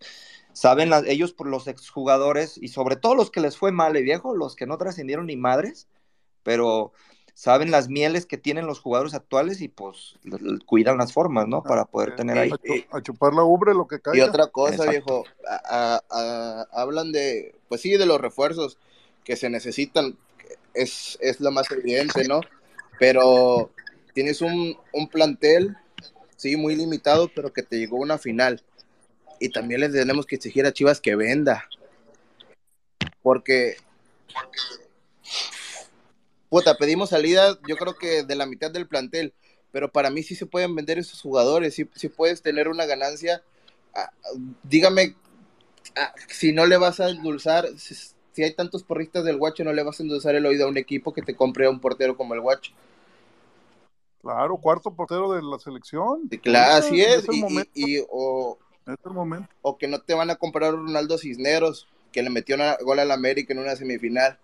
saben 0.52 0.90
las- 0.90 1.04
ellos 1.06 1.32
por 1.32 1.46
los 1.46 1.66
exjugadores 1.66 2.58
y 2.60 2.68
sobre 2.68 2.96
todo 2.96 3.14
los 3.14 3.30
que 3.30 3.40
les 3.40 3.56
fue 3.56 3.72
mal, 3.72 3.96
eh, 3.96 4.02
viejo, 4.02 4.34
los 4.36 4.56
que 4.56 4.66
no 4.66 4.78
trascendieron 4.78 5.26
ni 5.26 5.36
madres, 5.36 5.88
pero 6.42 6.92
saben 7.34 7.70
las 7.70 7.88
mieles 7.88 8.26
que 8.26 8.36
tienen 8.36 8.66
los 8.66 8.80
jugadores 8.80 9.14
actuales 9.14 9.60
y 9.62 9.68
pues 9.68 10.18
cuidan 10.66 10.98
las 10.98 11.12
formas, 11.12 11.46
¿no? 11.46 11.62
Para 11.62 11.84
poder 11.86 12.10
Eh, 12.10 12.12
tener 12.16 12.38
ahí. 12.38 12.50
A, 12.52 12.56
chu- 12.58 12.96
a 12.98 13.02
chupar 13.02 13.32
la 13.34 13.44
ubre 13.44 13.72
lo 13.74 13.86
que 13.86 13.96
Y 13.96 14.00
caiga. 14.00 14.26
otra 14.26 14.48
cosa, 14.48 14.74
Exacto. 14.74 14.90
viejo, 14.90 15.24
a- 15.48 16.00
a- 16.00 16.02
a- 16.10 16.66
hablan 16.82 17.12
de, 17.12 17.54
pues 17.68 17.80
sí, 17.80 17.92
de 17.92 18.04
los 18.06 18.20
refuerzos 18.20 18.78
que 19.24 19.36
se 19.36 19.48
necesitan, 19.48 20.18
es, 20.74 21.18
es 21.20 21.40
lo 21.40 21.50
más 21.50 21.70
evidente, 21.70 22.26
¿no? 22.26 22.40
Pero 22.98 23.70
tienes 24.12 24.40
un, 24.40 24.76
un 24.92 25.08
plantel, 25.08 25.76
sí, 26.36 26.56
muy 26.56 26.76
limitado, 26.76 27.30
pero 27.34 27.52
que 27.52 27.62
te 27.62 27.78
llegó 27.78 27.96
una 27.98 28.18
final. 28.18 28.62
Y 29.38 29.48
también 29.48 29.80
le 29.80 29.88
tenemos 29.88 30.26
que 30.26 30.36
exigir 30.36 30.66
a 30.66 30.72
Chivas 30.72 31.00
que 31.00 31.16
venda. 31.16 31.66
Porque, 33.22 33.76
puta, 36.48 36.76
pedimos 36.76 37.10
salida, 37.10 37.58
yo 37.68 37.76
creo 37.76 37.94
que 37.96 38.22
de 38.22 38.34
la 38.34 38.46
mitad 38.46 38.70
del 38.70 38.86
plantel, 38.86 39.34
pero 39.72 39.90
para 39.90 40.10
mí 40.10 40.22
sí 40.22 40.34
se 40.34 40.46
pueden 40.46 40.74
vender 40.74 40.98
esos 40.98 41.20
jugadores, 41.20 41.74
sí, 41.74 42.08
puedes 42.08 42.42
tener 42.42 42.68
una 42.68 42.86
ganancia. 42.86 43.42
Ah, 43.94 44.10
dígame, 44.62 45.14
ah, 45.96 46.12
si 46.28 46.52
no 46.52 46.66
le 46.66 46.76
vas 46.76 47.00
a 47.00 47.10
endulzar, 47.10 47.68
si, 48.40 48.44
hay 48.44 48.54
tantos 48.54 48.82
porristas 48.82 49.24
del 49.24 49.36
guacho, 49.36 49.64
no 49.64 49.72
le 49.72 49.82
vas 49.82 50.00
a 50.00 50.02
endulzar 50.02 50.34
el 50.34 50.46
oído 50.46 50.66
a 50.66 50.68
un 50.68 50.78
equipo 50.78 51.12
que 51.12 51.22
te 51.22 51.34
compre 51.36 51.66
a 51.66 51.70
un 51.70 51.80
portero 51.80 52.16
como 52.16 52.34
el 52.34 52.40
guacho. 52.40 52.72
Claro, 54.22 54.56
cuarto 54.58 54.90
portero 54.90 55.32
de 55.32 55.42
la 55.42 55.58
selección. 55.58 56.28
Claro, 56.42 56.74
así 56.74 57.00
es. 57.00 57.26
el 57.28 57.34
y- 57.34 57.38
y- 57.38 57.40
momento. 57.42 57.70
y- 57.74 58.04
o, 58.10 58.58
Es 58.86 58.96
el 59.04 59.12
momento. 59.12 59.48
o 59.62 59.78
que 59.78 59.88
no 59.88 60.00
te 60.00 60.14
van 60.14 60.30
a 60.30 60.36
comprar 60.36 60.74
un 60.74 60.86
Ronaldo 60.86 61.16
Cisneros, 61.18 61.86
que 62.12 62.22
le 62.22 62.30
metió 62.30 62.56
una 62.56 62.76
gol 62.82 62.98
al 62.98 63.10
América 63.12 63.52
en 63.52 63.60
una 63.60 63.76
semifinal. 63.76 64.38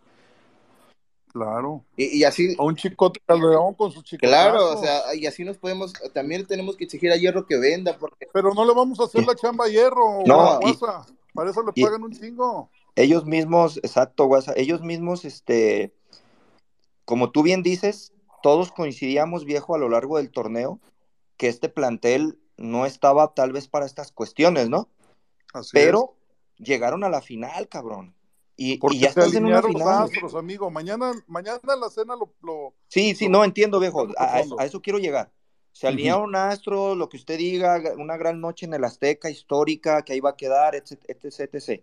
Claro. 1.33 1.85
Y, 1.97 2.19
y 2.19 2.25
así, 2.25 2.57
A 2.59 2.63
un 2.63 2.77
chicote 2.77 3.21
Calderón 3.27 3.75
con 3.75 3.93
sus 3.93 4.03
chicos. 4.05 4.27
claro, 4.27 4.79
o 4.79 4.83
sea, 4.83 5.15
y 5.15 5.27
así 5.27 5.45
nos 5.45 5.59
podemos, 5.59 5.93
también 6.15 6.47
tenemos 6.47 6.77
que 6.77 6.85
exigir 6.85 7.13
a 7.13 7.17
Hierro 7.17 7.45
que 7.47 7.59
venda, 7.59 7.99
porque 7.99 8.27
Pero 8.33 8.55
no 8.55 8.65
le 8.65 8.73
vamos 8.73 8.99
a 9.01 9.05
hacer 9.05 9.27
la 9.27 9.35
chamba 9.35 9.67
a 9.67 9.69
hierro. 9.69 10.23
No, 10.25 10.61
y-. 10.63 10.79
Para 11.35 11.51
eso 11.51 11.63
le 11.63 11.83
pagan 11.83 12.03
un 12.03 12.13
chingo. 12.13 12.71
Ellos 12.97 13.27
mismos, 13.27 13.77
exacto, 13.79 14.25
Guasa, 14.27 14.55
ellos 14.57 14.81
mismos, 14.83 15.25
este, 15.25 15.95
como 17.05 17.31
tú 17.31 17.43
bien 17.43 17.63
dices, 17.63 18.13
todos 18.43 18.73
coincidíamos, 18.73 19.45
viejo, 19.45 19.75
a 19.75 19.79
lo 19.79 19.89
largo 19.89 20.17
del 20.17 20.31
torneo, 20.31 20.81
que 21.37 21.49
este 21.49 21.69
plantel 21.69 22.39
no 22.57 22.87
estaba 22.87 23.35
tal 23.35 23.53
vez 23.53 23.69
para 23.69 23.87
estas 23.87 24.13
cuestiones, 24.13 24.69
¿no? 24.69 24.89
Así 25.53 25.71
Pero 25.73 26.17
llegaron 26.59 27.05
a 27.05 27.09
la 27.09 27.21
final, 27.21 27.69
cabrón. 27.69 28.15
Y, 28.57 28.75
es. 28.75 28.79
Porque 28.79 28.97
y 28.97 29.01
ya 29.01 29.09
estás 29.09 29.35
en 29.35 29.45
una 29.45 29.63
final. 29.63 30.05
astros, 30.05 30.35
amigo. 30.35 30.71
Mañana, 30.71 31.13
mañana 31.27 31.77
la 31.79 31.91
cena 31.91 32.17
lo, 32.17 32.33
lo- 32.43 32.75
Sí, 32.89 33.15
sí, 33.15 33.29
no 33.29 33.45
entiendo, 33.45 33.79
viejo. 33.79 34.09
A, 34.17 34.41
eso 34.65 34.81
quiero 34.81 34.99
llegar. 34.99 35.31
Se 35.73 35.87
alinearon 35.87 36.35
astros, 36.35 36.97
lo 36.97 37.11
que 37.11 37.19
usted 37.19 37.37
diga, 37.37 37.83
una 37.99 38.17
gran 38.17 38.41
noche 38.41 38.65
en 38.65 38.73
el 38.73 38.85
Azteca 38.85 39.29
histórica, 39.29 40.03
que 40.03 40.15
ahí 40.15 40.21
va 40.21 40.31
a 40.31 40.37
quedar, 40.37 40.75
etc, 40.75 40.99
etc, 41.07 41.55
etc. 41.55 41.83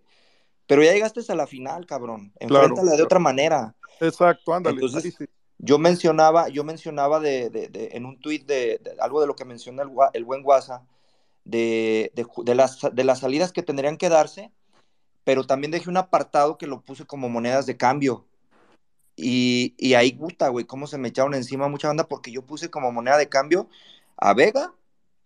Pero 0.66 0.82
ya 0.82 0.92
llegaste 0.92 1.20
a 1.28 1.34
la 1.34 1.46
final, 1.46 1.86
cabrón. 1.86 2.32
Claro, 2.38 2.66
Enfréntala 2.66 2.96
de 2.96 3.02
otra 3.02 3.18
manera. 3.18 3.74
Exacto, 4.00 4.54
ándale. 4.54 4.76
Entonces. 4.76 5.16
Yo 5.58 5.78
mencionaba, 5.78 6.48
yo 6.48 6.64
mencionaba 6.64 7.20
de, 7.20 7.48
de- 7.48 7.68
de- 7.68 7.90
en 7.92 8.04
un 8.06 8.18
tuit 8.18 8.44
de, 8.44 8.80
de 8.82 8.96
algo 8.98 9.20
de 9.20 9.26
lo 9.26 9.36
que 9.36 9.44
menciona 9.44 9.84
el, 10.12 10.24
buen 10.24 10.42
Guasa, 10.42 10.82
de, 11.44 12.12
las, 12.44 12.80
de 12.92 13.04
las 13.04 13.20
salidas 13.20 13.52
que 13.52 13.62
tendrían 13.62 13.96
que 13.96 14.08
darse, 14.08 14.50
pero 15.22 15.46
también 15.46 15.70
dejé 15.70 15.88
un 15.88 15.96
apartado 15.96 16.58
que 16.58 16.66
lo 16.66 16.82
puse 16.82 17.06
como 17.06 17.28
monedas 17.28 17.66
de 17.66 17.76
cambio. 17.76 18.26
Y, 19.16 19.74
y 19.78 19.94
ahí, 19.94 20.12
puta, 20.12 20.48
güey, 20.48 20.64
cómo 20.64 20.86
se 20.86 20.98
me 20.98 21.08
echaron 21.08 21.34
encima 21.34 21.68
mucha 21.68 21.88
banda, 21.88 22.08
porque 22.08 22.32
yo 22.32 22.42
puse 22.42 22.68
como 22.68 22.90
moneda 22.90 23.16
de 23.16 23.28
cambio 23.28 23.68
a 24.16 24.34
Vega, 24.34 24.74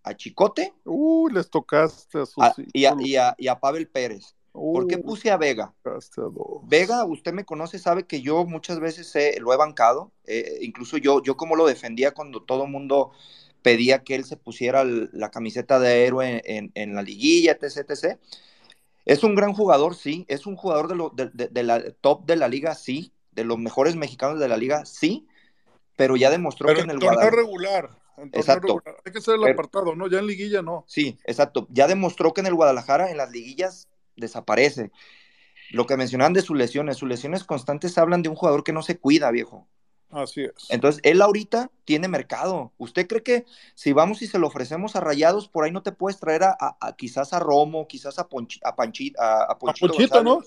a 0.03 0.15
Chicote 0.15 0.75
Uy, 0.85 1.33
les 1.33 1.49
tocaste 1.49 2.21
a 2.21 2.27
sus 2.27 2.45
a- 2.45 2.55
y, 2.73 2.85
a, 2.85 2.95
y 3.01 3.17
a- 3.17 3.35
y 3.39 3.49
a 3.49 3.59
Pavel 3.59 3.89
Pérez. 3.89 4.35
¿Por 4.59 4.87
qué 4.87 4.97
Uy, 4.97 5.03
puse 5.03 5.31
a 5.31 5.37
Vega? 5.37 5.73
Vega, 6.65 7.05
usted 7.05 7.33
me 7.33 7.45
conoce, 7.45 7.79
sabe 7.79 8.05
que 8.07 8.21
yo 8.21 8.45
muchas 8.45 8.81
veces 8.81 9.15
he- 9.17 9.39
lo 9.41 9.53
he 9.53 9.57
bancado, 9.57 10.13
eh, 10.25 10.59
incluso 10.63 10.97
yo, 10.97 11.23
yo 11.23 11.37
como 11.37 11.57
lo 11.57 11.67
defendía 11.67 12.13
cuando 12.13 12.43
todo 12.43 12.65
el 12.65 12.71
mundo 12.71 13.13
pedía 13.63 14.03
que 14.05 14.15
él 14.15 14.25
se 14.25 14.37
pusiera 14.37 14.83
el- 14.83 15.11
la 15.13 15.31
camiseta 15.31 15.79
de 15.79 16.07
héroe 16.07 16.43
en, 16.45 16.71
en 16.75 16.95
la 16.95 17.03
liguilla, 17.03 17.53
etc, 17.53 17.91
etc. 17.91 18.19
Es 19.05 19.25
un 19.25 19.35
gran 19.35 19.53
jugador, 19.53 19.95
sí, 19.95 20.25
es 20.29 20.47
un 20.47 20.57
jugador 20.57 20.89
de, 20.89 20.95
lo, 20.97 21.11
de, 21.11 21.31
de- 21.33 21.49
de 21.49 21.63
la 21.63 21.83
top 22.01 22.25
de 22.27 22.37
la 22.37 22.49
liga, 22.49 22.75
sí, 22.75 23.13
de 23.33 23.45
los 23.45 23.59
mejores 23.59 23.97
mexicanos 23.97 24.39
de 24.41 24.49
la 24.49 24.57
liga, 24.57 24.85
sí, 24.85 25.27
pero 25.97 26.17
ya 26.17 26.31
demostró 26.31 26.67
Pero 26.67 26.79
que 26.79 26.83
en 26.85 26.91
en 26.91 26.97
el 26.97 27.01
torneo 27.01 27.15
Guadalajara... 27.17 27.43
regular. 27.43 27.91
Exacto. 28.33 28.67
regular. 28.79 28.97
Hay 29.05 29.13
que 29.13 29.19
hacer 29.19 29.35
el 29.35 29.41
Pero- 29.43 29.53
apartado, 29.55 29.95
¿no? 29.95 30.09
Ya 30.09 30.19
en 30.19 30.27
liguilla 30.27 30.61
no. 30.63 30.85
Sí, 30.89 31.19
exacto. 31.25 31.67
Ya 31.71 31.87
demostró 31.87 32.33
que 32.35 32.41
en 32.41 32.49
el 32.49 32.55
Guadalajara, 32.55 33.11
en 33.11 33.17
las 33.17 33.31
liguillas, 33.31 33.89
desaparece. 34.19 34.91
Lo 35.71 35.87
que 35.87 35.97
mencionaban 35.97 36.33
de 36.33 36.43
sus 36.43 36.57
lesiones, 36.57 36.97
sus 36.97 37.09
lesiones 37.09 37.45
constantes 37.45 37.99
hablan 37.99 38.23
de 38.23 38.29
un 38.29 38.37
jugador 38.37 38.65
que 38.65 38.73
no 38.73 38.83
se 38.83 38.99
cuida, 38.99 39.31
viejo. 39.31 39.67
Así 40.11 40.45
es. 40.45 40.55
Entonces, 40.71 41.03
él 41.05 41.21
ahorita 41.21 41.71
tiene 41.85 42.09
mercado. 42.09 42.73
¿Usted 42.79 43.07
cree 43.07 43.23
que 43.23 43.45
si 43.75 43.93
vamos 43.93 44.23
y 44.23 44.27
se 44.27 44.39
lo 44.39 44.47
ofrecemos 44.47 44.97
a 44.97 45.01
Rayados, 45.01 45.49
por 45.49 45.65
ahí 45.65 45.71
no 45.71 45.83
te 45.83 45.93
puedes 45.93 46.19
traer 46.19 46.45
a, 46.45 46.57
a- 46.59 46.77
a- 46.81 46.97
quizás 46.97 47.35
a 47.35 47.39
Romo, 47.39 47.87
quizás 47.87 48.19
a, 48.19 48.27
Ponchi- 48.29 48.61
a, 48.65 48.75
Panchi- 48.75 49.15
a, 49.19 49.43
a 49.43 49.59
Ponchito 49.59 49.89
Ponchito, 49.93 50.23
¿no? 50.25 50.43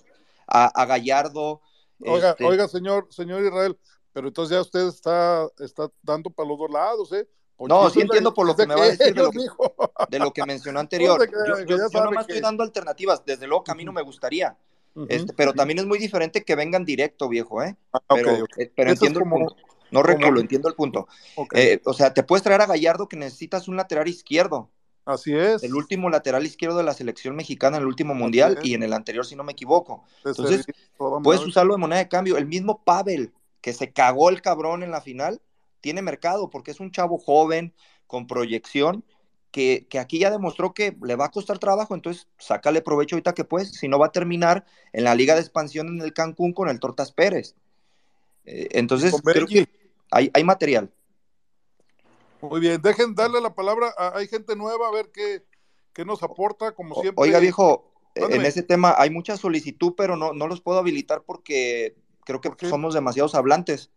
A 0.47 0.85
Gallardo? 0.85 1.61
Oiga, 1.99 2.31
este, 2.31 2.45
oiga, 2.45 2.67
señor, 2.67 3.07
señor 3.11 3.43
Israel, 3.43 3.77
pero 4.11 4.27
entonces 4.29 4.55
ya 4.55 4.61
usted 4.61 4.87
está, 4.87 5.47
está 5.59 5.91
dando 6.01 6.29
para 6.31 6.49
los 6.49 6.57
dos 6.57 6.71
lados, 6.71 7.13
¿eh? 7.13 7.27
No, 7.67 7.89
sí 7.89 8.01
entiendo 8.01 8.33
por 8.33 8.45
lo 8.45 8.55
que 8.55 8.65
me 8.65 8.75
va 8.75 8.83
a 8.83 8.89
decir 8.89 9.13
de 9.13 9.21
lo 9.21 9.31
que, 9.31 9.39
mijo. 9.39 9.73
de 10.09 10.19
lo 10.19 10.31
que 10.31 10.45
mencionó 10.45 10.79
anterior. 10.79 11.19
Yo, 11.47 11.59
yo, 11.65 11.77
yo 11.91 12.03
nomás 12.03 12.27
estoy 12.27 12.41
dando 12.41 12.63
alternativas. 12.63 13.23
Desde 13.25 13.47
luego 13.47 13.63
que 13.63 13.71
a 13.71 13.75
mí 13.75 13.85
no 13.85 13.91
me 13.91 14.01
gustaría. 14.01 14.57
Este, 15.07 15.33
pero 15.33 15.53
también 15.53 15.79
es 15.79 15.85
muy 15.85 15.99
diferente 15.99 16.43
que 16.43 16.55
vengan 16.55 16.83
directo, 16.83 17.29
viejo, 17.29 17.63
¿eh? 17.63 17.77
Ah, 17.93 18.01
Pero, 18.09 18.91
entiendo 18.91 19.21
como- 19.21 19.37
el 19.37 19.45
punto. 19.47 19.63
No 19.91 20.03
reculo, 20.03 20.39
entiendo 20.39 20.69
el 20.69 20.75
punto. 20.75 21.07
Eh, 21.53 21.81
o 21.85 21.93
sea, 21.93 22.13
te 22.13 22.23
puedes 22.23 22.43
traer 22.43 22.61
a 22.61 22.65
Gallardo 22.65 23.09
que 23.09 23.17
necesitas 23.17 23.67
un 23.67 23.75
lateral 23.75 24.07
izquierdo. 24.07 24.69
Así 25.03 25.33
es. 25.33 25.63
El 25.63 25.75
último 25.75 26.09
lateral 26.09 26.45
izquierdo 26.45 26.77
de 26.77 26.83
la 26.83 26.93
selección 26.93 27.35
mexicana 27.35 27.77
en 27.77 27.83
el 27.83 27.87
último 27.87 28.13
mundial 28.13 28.59
y 28.63 28.73
en 28.73 28.83
el 28.83 28.93
anterior, 28.93 29.25
si 29.25 29.35
no 29.35 29.43
me 29.43 29.51
equivoco. 29.51 30.05
Entonces, 30.23 30.65
puedes 31.23 31.45
usarlo 31.45 31.73
de 31.73 31.79
moneda 31.79 31.99
de 31.99 32.07
cambio. 32.07 32.37
El 32.37 32.45
mismo 32.45 32.83
Pavel, 32.83 33.33
que 33.59 33.73
se 33.73 33.91
cagó 33.91 34.29
el 34.29 34.41
cabrón 34.41 34.83
en 34.83 34.91
la 34.91 35.01
final, 35.01 35.41
tiene 35.81 36.01
mercado 36.01 36.49
porque 36.49 36.71
es 36.71 36.79
un 36.79 36.91
chavo 36.91 37.17
joven, 37.17 37.73
con 38.07 38.27
proyección, 38.27 39.03
que, 39.51 39.87
que, 39.89 39.99
aquí 39.99 40.19
ya 40.19 40.31
demostró 40.31 40.73
que 40.73 40.95
le 41.03 41.15
va 41.15 41.25
a 41.25 41.31
costar 41.31 41.59
trabajo, 41.59 41.93
entonces 41.93 42.27
sácale 42.37 42.81
provecho 42.81 43.15
ahorita 43.15 43.33
que 43.33 43.43
puedes, 43.43 43.71
si 43.71 43.87
no 43.87 43.99
va 43.99 44.07
a 44.07 44.11
terminar 44.11 44.65
en 44.93 45.03
la 45.03 45.15
liga 45.15 45.35
de 45.35 45.41
expansión 45.41 45.87
en 45.87 46.01
el 46.01 46.13
Cancún 46.13 46.53
con 46.53 46.69
el 46.69 46.79
Tortas 46.79 47.11
Pérez. 47.11 47.55
Eh, 48.45 48.69
entonces, 48.71 49.13
creo 49.23 49.47
que 49.47 49.67
hay, 50.09 50.31
hay 50.33 50.43
material. 50.43 50.91
Muy 52.41 52.59
bien, 52.59 52.81
dejen 52.81 53.13
darle 53.13 53.39
la 53.41 53.53
palabra, 53.53 53.93
a, 53.97 54.17
hay 54.17 54.27
gente 54.27 54.55
nueva, 54.55 54.87
a 54.87 54.91
ver 54.91 55.11
qué, 55.13 55.43
qué 55.93 56.05
nos 56.05 56.23
aporta, 56.23 56.73
como 56.73 56.95
siempre. 56.95 57.21
Oiga, 57.21 57.39
viejo, 57.39 57.91
en 58.15 58.45
ese 58.45 58.63
tema 58.63 58.95
hay 58.97 59.09
mucha 59.09 59.37
solicitud, 59.37 59.93
pero 59.95 60.15
no, 60.15 60.33
no 60.33 60.47
los 60.47 60.61
puedo 60.61 60.79
habilitar 60.79 61.23
porque 61.23 61.95
creo 62.25 62.41
que 62.41 62.67
somos 62.67 62.93
demasiados 62.93 63.35
hablantes. 63.35 63.89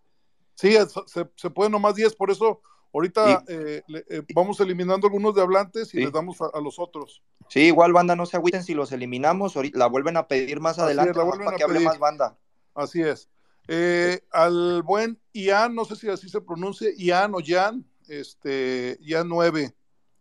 Sí, 0.54 0.76
se, 1.06 1.28
se 1.34 1.50
pueden 1.50 1.72
nomás 1.72 1.94
10, 1.94 2.14
por 2.14 2.30
eso 2.30 2.60
ahorita 2.94 3.44
y, 3.48 3.52
eh, 3.52 3.82
le, 3.88 4.04
eh, 4.08 4.22
vamos 4.34 4.60
eliminando 4.60 5.08
algunos 5.08 5.34
de 5.34 5.42
hablantes 5.42 5.88
y 5.88 5.98
sí. 5.98 6.04
les 6.04 6.12
damos 6.12 6.40
a, 6.40 6.46
a, 6.54 6.60
los 6.60 6.78
otros. 6.78 7.22
Sí, 7.48 7.62
igual 7.62 7.92
banda, 7.92 8.14
no 8.16 8.24
se 8.24 8.36
agüiten 8.36 8.62
si 8.62 8.72
los 8.72 8.92
eliminamos, 8.92 9.56
ahorita 9.56 9.78
la 9.78 9.86
vuelven 9.86 10.16
a 10.16 10.28
pedir 10.28 10.60
más 10.60 10.78
Así 10.78 10.82
adelante 10.82 11.10
es, 11.10 11.16
la 11.16 11.24
vuelven 11.24 11.44
para 11.44 11.56
a 11.56 11.58
que 11.58 11.64
hable 11.64 11.80
más 11.80 11.98
banda. 11.98 12.38
Así 12.74 13.02
es. 13.02 13.28
Eh, 13.66 14.20
al 14.30 14.82
buen 14.82 15.18
Ian, 15.32 15.74
no 15.74 15.84
sé 15.84 15.96
si 15.96 16.08
así 16.08 16.28
se 16.28 16.40
pronuncia, 16.40 16.88
Ian 16.96 17.34
o 17.34 17.38
Jan, 17.44 17.84
este, 18.08 18.96
Ian 19.00 19.28
9. 19.28 19.74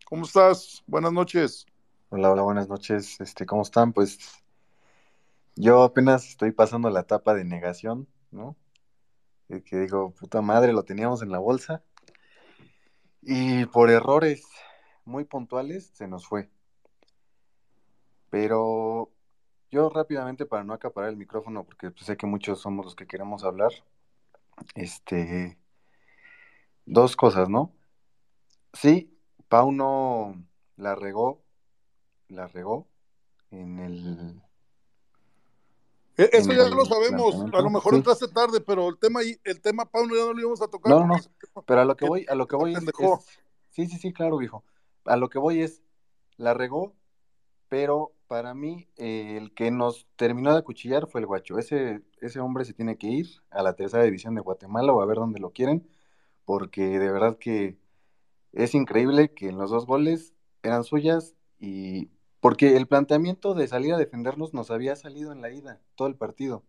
¿Cómo 0.06 0.24
estás? 0.24 0.82
Buenas 0.86 1.12
noches. 1.12 1.66
Hola, 2.08 2.32
hola, 2.32 2.42
buenas 2.42 2.68
noches. 2.68 3.20
Este, 3.20 3.46
¿cómo 3.46 3.62
están? 3.62 3.92
Pues 3.92 4.18
yo 5.56 5.82
apenas 5.82 6.28
estoy 6.28 6.52
pasando 6.52 6.90
la 6.90 7.00
etapa 7.00 7.34
de 7.34 7.44
negación, 7.44 8.08
¿no? 8.30 8.56
Eh, 9.54 9.62
que 9.62 9.78
digo, 9.78 10.10
puta 10.10 10.42
madre, 10.42 10.72
lo 10.72 10.84
teníamos 10.84 11.22
en 11.22 11.30
la 11.30 11.38
bolsa. 11.38 11.82
Y 13.22 13.66
por 13.66 13.90
errores 13.90 14.46
muy 15.04 15.24
puntuales 15.24 15.90
se 15.94 16.08
nos 16.08 16.26
fue. 16.26 16.50
Pero 18.30 19.10
yo 19.70 19.88
rápidamente, 19.90 20.46
para 20.46 20.64
no 20.64 20.74
acaparar 20.74 21.10
el 21.10 21.16
micrófono, 21.16 21.64
porque 21.64 21.90
pues, 21.90 22.06
sé 22.06 22.16
que 22.16 22.26
muchos 22.26 22.60
somos 22.60 22.84
los 22.84 22.96
que 22.96 23.06
queremos 23.06 23.44
hablar, 23.44 23.72
este, 24.74 25.58
dos 26.84 27.16
cosas, 27.16 27.48
¿no? 27.48 27.72
Sí, 28.72 29.16
Pauno 29.48 30.44
la 30.76 30.94
regó, 30.94 31.42
la 32.28 32.48
regó 32.48 32.88
en 33.50 33.78
el... 33.78 34.43
E, 36.16 36.30
eso 36.32 36.52
ya 36.52 36.68
lo 36.68 36.84
sabemos, 36.84 37.34
a 37.52 37.60
lo 37.60 37.70
mejor 37.70 37.92
sí. 37.92 37.96
entraste 37.98 38.28
tarde, 38.28 38.60
pero 38.60 38.88
el 38.88 38.98
tema, 38.98 39.20
el 39.22 39.60
tema 39.60 39.84
Pauno 39.84 40.14
ya 40.14 40.24
no 40.24 40.32
lo 40.32 40.40
íbamos 40.40 40.62
a 40.62 40.68
tocar. 40.68 40.92
No, 40.92 41.00
no, 41.06 41.16
no, 41.16 41.62
pero 41.62 41.80
a 41.80 41.84
lo 41.84 41.96
que 41.96 42.06
voy, 42.06 42.26
a 42.28 42.34
lo 42.34 42.46
que 42.46 42.56
voy 42.56 42.74
es, 42.74 42.82
es, 42.82 43.40
Sí, 43.70 43.86
sí, 43.86 43.98
sí, 43.98 44.12
claro, 44.12 44.38
viejo. 44.38 44.64
A 45.04 45.16
lo 45.16 45.28
que 45.28 45.40
voy 45.40 45.60
es, 45.60 45.82
la 46.36 46.54
regó, 46.54 46.94
pero 47.68 48.12
para 48.28 48.54
mí 48.54 48.88
eh, 48.96 49.36
el 49.36 49.52
que 49.52 49.70
nos 49.70 50.06
terminó 50.16 50.52
de 50.52 50.58
acuchillar 50.58 51.08
fue 51.08 51.20
el 51.20 51.26
guacho. 51.26 51.58
Ese, 51.58 52.02
ese 52.20 52.40
hombre 52.40 52.64
se 52.64 52.72
tiene 52.72 52.96
que 52.96 53.08
ir 53.08 53.26
a 53.50 53.62
la 53.62 53.74
tercera 53.74 54.04
división 54.04 54.34
de 54.36 54.40
Guatemala 54.40 54.92
o 54.92 55.02
a 55.02 55.06
ver 55.06 55.16
dónde 55.16 55.40
lo 55.40 55.50
quieren, 55.50 55.88
porque 56.44 57.00
de 57.00 57.10
verdad 57.10 57.36
que 57.38 57.76
es 58.52 58.74
increíble 58.74 59.34
que 59.34 59.48
en 59.48 59.58
los 59.58 59.70
dos 59.70 59.86
goles 59.86 60.34
eran 60.62 60.84
suyas 60.84 61.34
y 61.58 62.10
porque 62.44 62.76
el 62.76 62.86
planteamiento 62.86 63.54
de 63.54 63.66
salir 63.66 63.94
a 63.94 63.96
defendernos 63.96 64.52
nos 64.52 64.70
había 64.70 64.96
salido 64.96 65.32
en 65.32 65.40
la 65.40 65.50
ida, 65.50 65.80
todo 65.94 66.08
el 66.08 66.14
partido. 66.14 66.62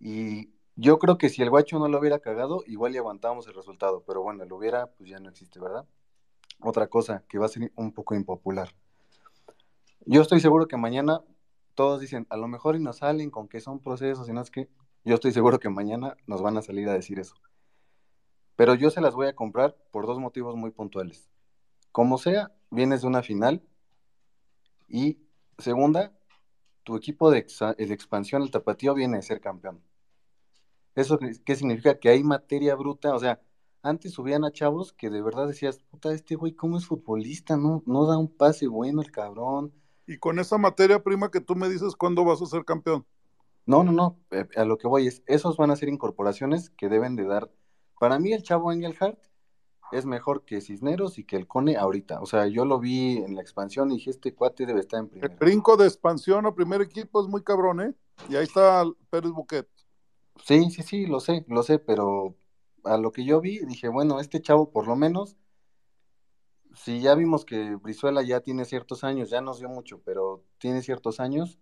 Y 0.00 0.50
yo 0.74 0.98
creo 0.98 1.18
que 1.18 1.28
si 1.28 1.40
el 1.40 1.50
guacho 1.50 1.78
no 1.78 1.86
lo 1.86 2.00
hubiera 2.00 2.18
cagado, 2.18 2.64
igual 2.66 2.92
y 2.96 2.98
aguantábamos 2.98 3.46
el 3.46 3.54
resultado, 3.54 4.02
pero 4.04 4.22
bueno, 4.22 4.44
lo 4.44 4.56
hubiera, 4.56 4.88
pues 4.88 5.08
ya 5.08 5.20
no 5.20 5.28
existe, 5.28 5.60
¿verdad? 5.60 5.86
Otra 6.58 6.88
cosa 6.88 7.22
que 7.28 7.38
va 7.38 7.46
a 7.46 7.48
ser 7.48 7.70
un 7.76 7.92
poco 7.92 8.16
impopular. 8.16 8.74
Yo 10.04 10.20
estoy 10.20 10.40
seguro 10.40 10.66
que 10.66 10.76
mañana 10.76 11.22
todos 11.76 12.00
dicen, 12.00 12.26
a 12.28 12.36
lo 12.36 12.48
mejor 12.48 12.74
y 12.74 12.80
nos 12.80 12.96
salen 12.96 13.30
con 13.30 13.46
que 13.46 13.60
son 13.60 13.78
procesos 13.78 14.28
y 14.28 14.32
no 14.32 14.40
es 14.40 14.50
que, 14.50 14.68
yo 15.04 15.14
estoy 15.14 15.30
seguro 15.30 15.60
que 15.60 15.68
mañana 15.68 16.16
nos 16.26 16.42
van 16.42 16.56
a 16.56 16.62
salir 16.62 16.88
a 16.88 16.92
decir 16.92 17.20
eso. 17.20 17.36
Pero 18.56 18.74
yo 18.74 18.90
se 18.90 19.00
las 19.00 19.14
voy 19.14 19.28
a 19.28 19.36
comprar 19.36 19.76
por 19.92 20.08
dos 20.08 20.18
motivos 20.18 20.56
muy 20.56 20.72
puntuales. 20.72 21.30
Como 21.92 22.18
sea, 22.18 22.50
vienes 22.72 23.02
de 23.02 23.06
una 23.06 23.22
final 23.22 23.62
y 24.88 25.18
segunda, 25.58 26.12
tu 26.84 26.96
equipo 26.96 27.30
de, 27.30 27.38
ex 27.38 27.58
de 27.58 27.94
expansión, 27.94 28.42
el 28.42 28.50
tapatío, 28.50 28.94
viene 28.94 29.16
de 29.16 29.22
ser 29.22 29.40
campeón. 29.40 29.82
¿Eso 30.94 31.18
qué 31.18 31.56
significa? 31.56 31.98
Que 31.98 32.10
hay 32.10 32.22
materia 32.22 32.74
bruta, 32.76 33.14
o 33.14 33.18
sea, 33.18 33.40
antes 33.82 34.12
subían 34.12 34.44
a 34.44 34.52
chavos 34.52 34.92
que 34.92 35.10
de 35.10 35.20
verdad 35.22 35.46
decías, 35.46 35.78
puta, 35.90 36.12
este 36.12 36.36
güey, 36.36 36.52
¿cómo 36.52 36.78
es 36.78 36.86
futbolista? 36.86 37.56
No, 37.56 37.82
no 37.86 38.06
da 38.06 38.16
un 38.16 38.28
pase 38.28 38.66
bueno 38.66 39.02
el 39.02 39.10
cabrón. 39.10 39.74
Y 40.06 40.18
con 40.18 40.38
esa 40.38 40.58
materia 40.58 41.02
prima 41.02 41.30
que 41.30 41.40
tú 41.40 41.54
me 41.54 41.68
dices, 41.68 41.96
¿cuándo 41.96 42.24
vas 42.24 42.40
a 42.40 42.46
ser 42.46 42.64
campeón? 42.64 43.06
No, 43.66 43.82
no, 43.82 43.92
no, 43.92 44.18
eh, 44.30 44.46
a 44.56 44.64
lo 44.64 44.78
que 44.78 44.86
voy 44.86 45.06
es, 45.06 45.22
esos 45.26 45.56
van 45.56 45.70
a 45.70 45.76
ser 45.76 45.88
incorporaciones 45.88 46.70
que 46.70 46.88
deben 46.88 47.16
de 47.16 47.24
dar. 47.24 47.50
Para 47.98 48.18
mí 48.18 48.32
el 48.32 48.42
chavo 48.42 48.72
Engelhardt 48.72 49.18
es 49.94 50.06
mejor 50.06 50.44
que 50.44 50.60
Cisneros 50.60 51.18
y 51.18 51.24
que 51.24 51.36
el 51.36 51.46
Cone 51.46 51.76
ahorita. 51.76 52.20
O 52.20 52.26
sea, 52.26 52.46
yo 52.46 52.64
lo 52.64 52.80
vi 52.80 53.18
en 53.18 53.34
la 53.34 53.42
expansión 53.42 53.90
y 53.90 53.96
dije, 53.96 54.10
este 54.10 54.34
cuate 54.34 54.66
debe 54.66 54.80
estar 54.80 55.00
en 55.00 55.08
primera. 55.08 55.32
El 55.32 55.38
brinco 55.38 55.76
de 55.76 55.86
expansión 55.86 56.46
a 56.46 56.54
primer 56.54 56.82
equipo 56.82 57.22
es 57.22 57.28
muy 57.28 57.42
cabrón, 57.42 57.80
¿eh? 57.80 57.94
Y 58.28 58.36
ahí 58.36 58.44
está 58.44 58.84
Pérez 59.10 59.30
Buquet. 59.30 59.68
Sí, 60.42 60.70
sí, 60.70 60.82
sí, 60.82 61.06
lo 61.06 61.20
sé, 61.20 61.44
lo 61.48 61.62
sé, 61.62 61.78
pero 61.78 62.34
a 62.82 62.96
lo 62.98 63.12
que 63.12 63.24
yo 63.24 63.40
vi, 63.40 63.60
dije, 63.60 63.88
bueno, 63.88 64.20
este 64.20 64.42
chavo 64.42 64.70
por 64.70 64.88
lo 64.88 64.96
menos, 64.96 65.36
si 66.74 67.00
ya 67.00 67.14
vimos 67.14 67.44
que 67.44 67.76
Brizuela 67.76 68.22
ya 68.22 68.40
tiene 68.40 68.64
ciertos 68.64 69.04
años, 69.04 69.30
ya 69.30 69.40
nos 69.40 69.60
dio 69.60 69.68
mucho, 69.68 70.02
pero 70.04 70.42
tiene 70.58 70.82
ciertos 70.82 71.20
años, 71.20 71.58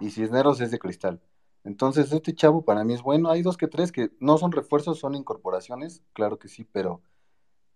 y 0.00 0.10
Cisneros 0.10 0.60
es 0.60 0.70
de 0.70 0.78
cristal. 0.78 1.22
Entonces, 1.64 2.12
este 2.12 2.34
chavo 2.34 2.64
para 2.64 2.84
mí 2.84 2.94
es 2.94 3.02
bueno. 3.02 3.30
Hay 3.30 3.42
dos 3.42 3.56
que 3.56 3.68
tres 3.68 3.92
que 3.92 4.10
no 4.18 4.38
son 4.38 4.52
refuerzos, 4.52 4.98
son 4.98 5.14
incorporaciones, 5.14 6.02
claro 6.12 6.38
que 6.38 6.48
sí, 6.48 6.64
pero 6.64 7.02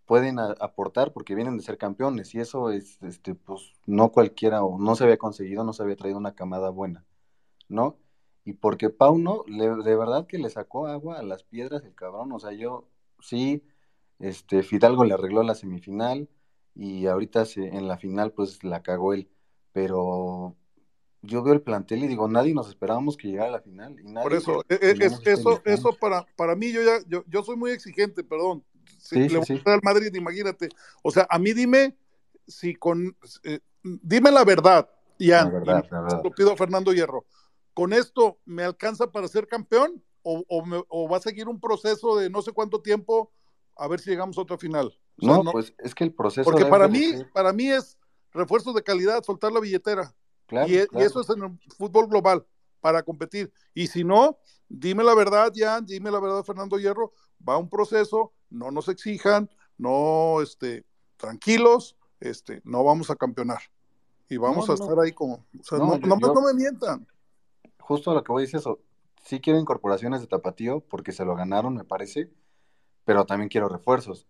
pueden 0.06 0.38
a, 0.38 0.52
aportar 0.60 1.12
porque 1.12 1.34
vienen 1.34 1.56
de 1.56 1.62
ser 1.62 1.78
campeones, 1.78 2.34
y 2.34 2.40
eso 2.40 2.70
es, 2.70 3.02
este, 3.02 3.34
pues, 3.34 3.72
no 3.86 4.10
cualquiera, 4.12 4.64
o 4.64 4.78
no 4.78 4.96
se 4.96 5.04
había 5.04 5.18
conseguido, 5.18 5.64
no 5.64 5.72
se 5.72 5.82
había 5.82 5.96
traído 5.96 6.18
una 6.18 6.34
camada 6.34 6.70
buena, 6.70 7.04
¿no? 7.68 7.98
y 8.44 8.52
porque 8.52 8.90
Pauno 8.90 9.44
le, 9.48 9.68
de 9.82 9.96
verdad 9.96 10.26
que 10.26 10.38
le 10.38 10.50
sacó 10.50 10.86
agua 10.86 11.18
a 11.18 11.22
las 11.22 11.42
piedras 11.42 11.84
el 11.84 11.94
cabrón, 11.94 12.30
o 12.32 12.38
sea, 12.38 12.52
yo 12.52 12.88
sí, 13.20 13.64
este 14.18 14.62
Fidalgo 14.62 15.04
le 15.04 15.14
arregló 15.14 15.42
la 15.42 15.54
semifinal 15.54 16.28
y 16.74 17.06
ahorita 17.06 17.46
se, 17.46 17.68
en 17.68 17.88
la 17.88 17.96
final 17.96 18.32
pues 18.32 18.62
la 18.62 18.82
cagó 18.82 19.14
él, 19.14 19.30
pero 19.72 20.56
yo 21.22 21.42
veo 21.42 21.54
el 21.54 21.62
plantel 21.62 22.04
y 22.04 22.08
digo, 22.08 22.28
nadie 22.28 22.54
nos 22.54 22.68
esperábamos 22.68 23.16
que 23.16 23.28
llegara 23.28 23.48
a 23.48 23.52
la 23.52 23.60
final. 23.60 23.98
Y 23.98 24.04
nadie 24.04 24.24
Por 24.24 24.34
eso, 24.34 24.62
es, 24.68 25.00
es, 25.00 25.20
eso, 25.24 25.62
eso 25.64 25.96
para, 25.98 26.26
para 26.36 26.54
mí, 26.54 26.70
yo 26.70 26.82
ya, 26.82 26.98
yo, 27.08 27.24
yo 27.26 27.42
soy 27.42 27.56
muy 27.56 27.70
exigente, 27.70 28.22
perdón. 28.22 28.62
Si 28.98 29.16
sí, 29.16 29.28
le 29.28 29.44
sí, 29.44 29.60
voy 29.64 29.72
a 29.72 29.74
al 29.74 29.82
Madrid, 29.82 30.14
imagínate. 30.14 30.68
O 31.02 31.10
sea, 31.10 31.26
a 31.28 31.38
mí 31.38 31.52
dime 31.52 31.96
si 32.46 32.74
con, 32.74 33.16
eh, 33.42 33.60
dime 33.82 34.30
la 34.30 34.44
verdad, 34.44 34.88
Ian, 35.18 35.52
la 35.52 35.58
verdad, 35.58 35.84
y 35.86 35.90
la 35.90 36.00
verdad. 36.02 36.20
lo 36.22 36.30
pido 36.30 36.52
a 36.52 36.56
Fernando 36.56 36.92
Hierro. 36.92 37.24
¿Con 37.72 37.92
esto 37.92 38.38
me 38.44 38.62
alcanza 38.62 39.10
para 39.10 39.28
ser 39.28 39.48
campeón? 39.48 40.02
O, 40.22 40.42
o, 40.48 40.64
me, 40.64 40.82
o, 40.88 41.08
va 41.08 41.18
a 41.18 41.20
seguir 41.20 41.48
un 41.48 41.60
proceso 41.60 42.16
de 42.16 42.30
no 42.30 42.40
sé 42.40 42.52
cuánto 42.52 42.80
tiempo 42.80 43.30
a 43.76 43.88
ver 43.88 44.00
si 44.00 44.10
llegamos 44.10 44.38
a 44.38 44.42
otra 44.42 44.56
final? 44.56 44.86
O 45.18 45.26
sea, 45.26 45.36
no, 45.36 45.42
no, 45.42 45.52
pues 45.52 45.74
es 45.78 45.94
que 45.94 46.04
el 46.04 46.14
proceso. 46.14 46.50
Porque 46.50 46.64
para 46.64 46.88
mí, 46.88 47.10
ser... 47.10 47.30
para 47.32 47.52
mí 47.52 47.70
es 47.70 47.98
refuerzos 48.32 48.74
de 48.74 48.82
calidad, 48.82 49.22
soltar 49.22 49.52
la 49.52 49.60
billetera. 49.60 50.14
Claro, 50.46 50.68
y, 50.68 50.86
claro. 50.86 50.88
y, 50.92 51.06
eso 51.06 51.20
es 51.20 51.30
en 51.30 51.42
el 51.42 51.58
fútbol 51.76 52.08
global, 52.08 52.46
para 52.84 53.02
competir. 53.02 53.50
Y 53.72 53.86
si 53.86 54.04
no, 54.04 54.36
dime 54.68 55.02
la 55.02 55.14
verdad, 55.14 55.50
Jan, 55.56 55.86
dime 55.86 56.10
la 56.10 56.20
verdad, 56.20 56.44
Fernando 56.44 56.78
Hierro, 56.78 57.14
va 57.48 57.56
un 57.56 57.70
proceso, 57.70 58.34
no 58.50 58.70
nos 58.70 58.90
exijan, 58.90 59.48
no, 59.78 60.42
este, 60.42 60.84
tranquilos, 61.16 61.96
este, 62.20 62.60
no 62.62 62.84
vamos 62.84 63.08
a 63.08 63.16
campeonar. 63.16 63.60
Y 64.28 64.36
vamos 64.36 64.68
no, 64.68 64.72
a 64.72 64.74
estar 64.74 65.00
ahí 65.00 65.12
como, 65.12 65.46
o 65.58 65.62
sea, 65.62 65.78
no, 65.78 65.96
no, 65.96 65.98
yo, 65.98 66.34
no, 66.34 66.42
me 66.42 66.52
mientan. 66.52 67.08
Justo 67.80 68.10
a 68.10 68.14
lo 68.14 68.22
que 68.22 68.32
voy 68.32 68.42
a 68.42 68.44
decir 68.44 68.60
eso, 68.60 68.80
sí 69.24 69.40
quiero 69.40 69.58
incorporaciones 69.58 70.20
de 70.20 70.26
tapatío 70.26 70.80
porque 70.80 71.12
se 71.12 71.24
lo 71.24 71.34
ganaron, 71.34 71.74
me 71.74 71.84
parece, 71.84 72.30
pero 73.06 73.24
también 73.24 73.48
quiero 73.48 73.70
refuerzos. 73.70 74.26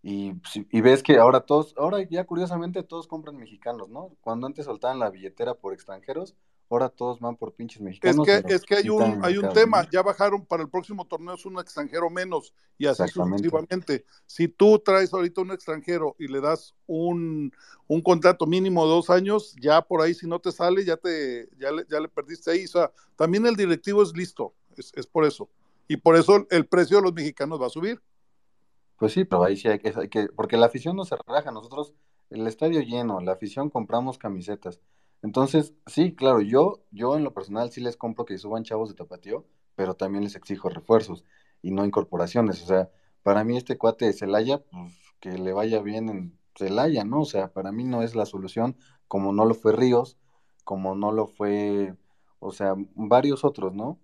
Y, 0.00 0.34
y, 0.70 0.80
ves 0.80 1.02
que 1.02 1.18
ahora 1.18 1.40
todos, 1.40 1.74
ahora 1.76 2.00
ya 2.08 2.22
curiosamente 2.22 2.84
todos 2.84 3.08
compran 3.08 3.36
mexicanos, 3.36 3.88
¿no? 3.88 4.12
Cuando 4.20 4.46
antes 4.46 4.66
soltaban 4.66 5.00
la 5.00 5.10
billetera 5.10 5.54
por 5.54 5.72
extranjeros, 5.72 6.36
ahora 6.68 6.88
todos 6.88 7.20
van 7.20 7.36
por 7.36 7.52
pinches 7.52 7.80
mexicanos. 7.80 8.26
Es 8.26 8.42
que, 8.42 8.54
es 8.54 8.62
que 8.62 8.74
hay 8.76 8.88
un, 8.88 9.24
hay 9.24 9.38
un 9.38 9.52
tema, 9.52 9.82
¿no? 9.82 9.90
ya 9.90 10.02
bajaron 10.02 10.44
para 10.44 10.62
el 10.62 10.68
próximo 10.68 11.04
torneo 11.04 11.34
es 11.34 11.46
un 11.46 11.58
extranjero 11.58 12.10
menos 12.10 12.52
y 12.78 12.86
así 12.86 13.06
sucesivamente. 13.08 14.04
Si 14.26 14.48
tú 14.48 14.78
traes 14.78 15.12
ahorita 15.12 15.40
un 15.40 15.52
extranjero 15.52 16.16
y 16.18 16.28
le 16.28 16.40
das 16.40 16.74
un, 16.86 17.52
un 17.86 18.00
contrato 18.00 18.46
mínimo 18.46 18.84
de 18.84 18.90
dos 18.90 19.10
años, 19.10 19.54
ya 19.60 19.82
por 19.82 20.02
ahí 20.02 20.14
si 20.14 20.26
no 20.26 20.38
te 20.40 20.52
sale, 20.52 20.84
ya 20.84 20.96
te, 20.96 21.48
ya 21.58 21.70
le, 21.70 21.86
ya 21.88 22.00
le 22.00 22.08
perdiste 22.08 22.50
ahí. 22.50 22.64
O 22.64 22.68
sea, 22.68 22.90
también 23.14 23.46
el 23.46 23.56
directivo 23.56 24.02
es 24.02 24.14
listo, 24.16 24.54
es, 24.76 24.92
es 24.94 25.06
por 25.06 25.24
eso. 25.24 25.48
y 25.88 25.96
por 25.96 26.16
eso 26.16 26.46
el 26.50 26.66
precio 26.66 26.96
de 26.96 27.04
los 27.04 27.12
mexicanos 27.12 27.60
va 27.60 27.66
a 27.66 27.70
subir. 27.70 28.00
Pues 28.98 29.12
sí, 29.12 29.24
pero 29.24 29.44
ahí 29.44 29.56
sí 29.56 29.68
hay 29.68 29.78
que, 29.78 29.92
hay 29.94 30.08
que, 30.08 30.28
porque 30.28 30.56
la 30.56 30.66
afición 30.66 30.96
no 30.96 31.04
se 31.04 31.16
relaja, 31.26 31.50
nosotros, 31.50 31.92
el 32.30 32.46
estadio 32.46 32.80
lleno, 32.80 33.20
la 33.20 33.32
afición 33.32 33.70
compramos 33.70 34.18
camisetas. 34.18 34.80
Entonces, 35.22 35.74
sí, 35.86 36.14
claro, 36.14 36.40
yo, 36.40 36.84
yo 36.90 37.16
en 37.16 37.24
lo 37.24 37.32
personal 37.34 37.70
sí 37.70 37.80
les 37.80 37.96
compro 37.96 38.24
que 38.24 38.38
suban 38.38 38.64
chavos 38.64 38.88
de 38.88 38.94
tapatío, 38.94 39.46
pero 39.74 39.94
también 39.94 40.24
les 40.24 40.36
exijo 40.36 40.68
refuerzos 40.68 41.24
y 41.62 41.70
no 41.70 41.84
incorporaciones. 41.84 42.62
O 42.62 42.66
sea, 42.66 42.90
para 43.22 43.44
mí 43.44 43.56
este 43.56 43.78
cuate 43.78 44.06
de 44.06 44.12
Celaya, 44.12 44.58
pues 44.58 44.92
que 45.20 45.38
le 45.38 45.52
vaya 45.52 45.80
bien 45.80 46.08
en 46.08 46.38
Celaya, 46.54 47.04
¿no? 47.04 47.22
O 47.22 47.24
sea, 47.24 47.52
para 47.52 47.72
mí 47.72 47.84
no 47.84 48.02
es 48.02 48.14
la 48.14 48.26
solución, 48.26 48.76
como 49.08 49.32
no 49.32 49.44
lo 49.44 49.54
fue 49.54 49.72
Ríos, 49.72 50.18
como 50.64 50.94
no 50.94 51.12
lo 51.12 51.26
fue, 51.26 51.94
o 52.38 52.52
sea, 52.52 52.74
varios 52.94 53.44
otros, 53.44 53.74
¿no? 53.74 53.98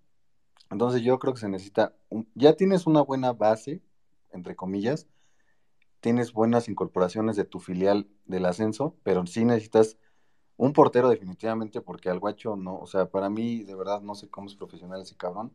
Entonces 0.70 1.02
yo 1.02 1.18
creo 1.18 1.34
que 1.34 1.40
se 1.40 1.48
necesita, 1.48 1.94
ya 2.34 2.54
tienes 2.54 2.86
una 2.86 3.02
buena 3.02 3.32
base, 3.32 3.82
entre 4.30 4.56
comillas, 4.56 5.06
tienes 6.00 6.32
buenas 6.32 6.68
incorporaciones 6.68 7.36
de 7.36 7.44
tu 7.44 7.60
filial 7.60 8.08
del 8.24 8.46
ascenso, 8.46 8.96
pero 9.02 9.26
sí 9.26 9.44
necesitas 9.44 9.98
un 10.56 10.72
portero 10.72 11.08
definitivamente, 11.08 11.80
porque 11.80 12.10
al 12.10 12.18
guacho 12.20 12.56
no, 12.56 12.78
o 12.78 12.86
sea, 12.86 13.06
para 13.06 13.30
mí 13.30 13.62
de 13.64 13.74
verdad 13.74 14.00
no 14.02 14.14
sé 14.14 14.28
cómo 14.28 14.48
es 14.48 14.54
profesional 14.54 15.00
ese 15.02 15.16
cabrón, 15.16 15.52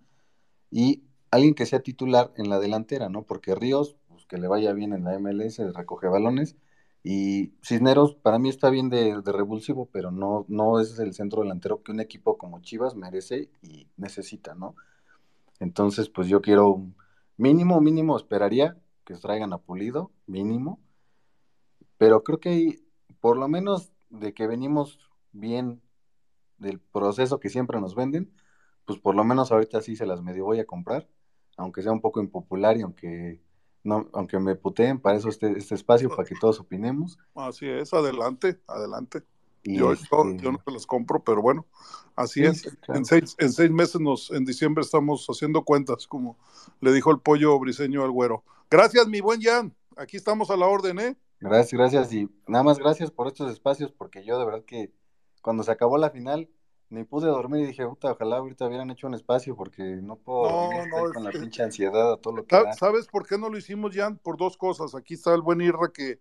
y 0.71 1.03
alguien 1.31 1.53
que 1.53 1.65
sea 1.65 1.81
titular 1.81 2.31
en 2.37 2.49
la 2.49 2.59
delantera, 2.59 3.09
¿no? 3.09 3.23
Porque 3.23 3.55
Ríos, 3.55 3.95
pues 4.09 4.25
que 4.25 4.37
le 4.37 4.47
vaya 4.47 4.73
bien 4.73 4.93
en 4.93 5.03
la 5.03 5.17
MLS, 5.19 5.59
recoge 5.73 6.07
balones, 6.07 6.57
y 7.03 7.53
Cisneros 7.63 8.15
para 8.15 8.39
mí 8.39 8.49
está 8.49 8.69
bien 8.69 8.89
de, 8.89 9.21
de 9.21 9.31
revulsivo, 9.31 9.87
pero 9.91 10.11
no, 10.11 10.45
no 10.49 10.79
es 10.79 10.99
el 10.99 11.13
centro 11.13 11.41
delantero 11.41 11.81
que 11.83 11.91
un 11.91 12.01
equipo 12.01 12.37
como 12.37 12.61
Chivas 12.61 12.95
merece 12.95 13.49
y 13.61 13.87
necesita, 13.97 14.55
¿no? 14.55 14.75
Entonces, 15.59 16.09
pues 16.09 16.27
yo 16.27 16.41
quiero 16.41 16.83
mínimo, 17.37 17.79
mínimo, 17.81 18.17
esperaría 18.17 18.77
que 19.05 19.15
traigan 19.15 19.53
a 19.53 19.57
Pulido, 19.59 20.11
mínimo, 20.25 20.79
pero 21.97 22.23
creo 22.23 22.39
que 22.39 22.79
por 23.21 23.37
lo 23.37 23.47
menos 23.47 23.91
de 24.09 24.33
que 24.33 24.47
venimos 24.47 24.99
bien 25.31 25.81
del 26.57 26.79
proceso 26.79 27.39
que 27.39 27.49
siempre 27.49 27.79
nos 27.79 27.95
venden, 27.95 28.31
pues 28.85 28.99
por 28.99 29.15
lo 29.15 29.23
menos 29.23 29.51
ahorita 29.51 29.81
sí 29.81 29.95
se 29.95 30.05
las 30.05 30.21
medio 30.21 30.45
voy 30.45 30.59
a 30.59 30.65
comprar, 30.65 31.07
aunque 31.57 31.81
sea 31.83 31.91
un 31.91 32.01
poco 32.01 32.21
impopular 32.21 32.77
y 32.77 32.81
aunque 32.81 33.41
no, 33.83 34.09
aunque 34.13 34.39
me 34.39 34.55
puteen, 34.55 34.99
para 34.99 35.17
eso 35.17 35.29
este, 35.29 35.57
este 35.57 35.75
espacio, 35.75 36.09
para 36.09 36.23
que 36.27 36.35
todos 36.41 36.59
opinemos. 36.59 37.17
Así 37.35 37.67
es, 37.67 37.93
adelante, 37.93 38.59
adelante. 38.67 39.23
Y 39.63 39.77
Yo, 39.77 39.91
este, 39.91 40.07
yo 40.37 40.51
no 40.51 40.59
te 40.59 40.71
las 40.71 40.85
compro, 40.85 41.21
pero 41.23 41.41
bueno, 41.41 41.65
así 42.15 42.41
Sí, 42.41 42.45
es. 42.45 42.61
claro. 42.81 42.99
En 42.99 43.05
seis, 43.05 43.35
en 43.37 43.51
seis 43.51 43.69
meses, 43.69 43.99
nos, 43.99 44.31
en 44.31 44.45
diciembre, 44.45 44.81
estamos 44.81 45.25
haciendo 45.27 45.63
cuentas, 45.63 46.07
como 46.07 46.37
le 46.79 46.93
dijo 46.93 47.11
el 47.11 47.19
pollo 47.19 47.57
briseño 47.59 48.03
al 48.03 48.11
güero. 48.11 48.43
Gracias, 48.69 49.07
mi 49.07 49.19
buen 49.19 49.41
Jan. 49.41 49.75
Aquí 49.97 50.15
estamos 50.15 50.49
a 50.51 50.57
la 50.57 50.67
orden, 50.67 50.99
¿eh? 50.99 51.17
Gracias, 51.39 51.73
gracias. 51.79 52.13
Y 52.13 52.29
nada 52.47 52.63
más 52.63 52.79
gracias 52.79 53.11
por 53.11 53.27
estos 53.27 53.51
espacios, 53.51 53.91
porque 53.91 54.23
yo 54.23 54.39
de 54.39 54.45
verdad 54.45 54.63
que 54.65 54.91
cuando 55.41 55.63
se 55.63 55.71
acabó 55.71 55.97
la 55.97 56.09
final, 56.09 56.49
ni 56.89 57.03
pude 57.03 57.27
dormir 57.27 57.63
y 57.63 57.67
dije, 57.67 57.85
puta, 57.85 58.11
ojalá 58.11 58.37
ahorita 58.37 58.65
hubieran 58.67 58.89
hecho 58.89 59.07
un 59.07 59.13
espacio, 59.13 59.55
porque 59.55 59.83
no 59.83 60.15
puedo 60.15 60.49
No, 60.49 60.71
estoy 60.83 61.03
no, 61.03 61.13
con 61.13 61.23
la 61.23 61.31
que- 61.31 61.39
pinche 61.39 61.63
ansiedad 61.63 62.13
a 62.13 62.17
todo 62.17 62.37
lo 62.37 62.45
que 62.45 62.55
da. 62.55 62.73
¿Sabes 62.73 63.07
por 63.07 63.27
qué 63.27 63.37
no 63.37 63.49
lo 63.49 63.57
hicimos, 63.57 63.93
Jan? 63.95 64.17
Por 64.17 64.37
dos 64.37 64.57
cosas. 64.57 64.95
Aquí 64.95 65.13
está 65.15 65.33
el 65.35 65.41
buen 65.41 65.61
Irra, 65.61 65.91
que, 65.93 66.19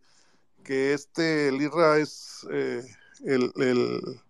que 0.64 0.92
este, 0.92 1.48
el 1.48 1.62
Irra 1.62 1.98
es 1.98 2.46
eh, 2.50 2.82
el, 3.24 3.52
el, 3.56 4.20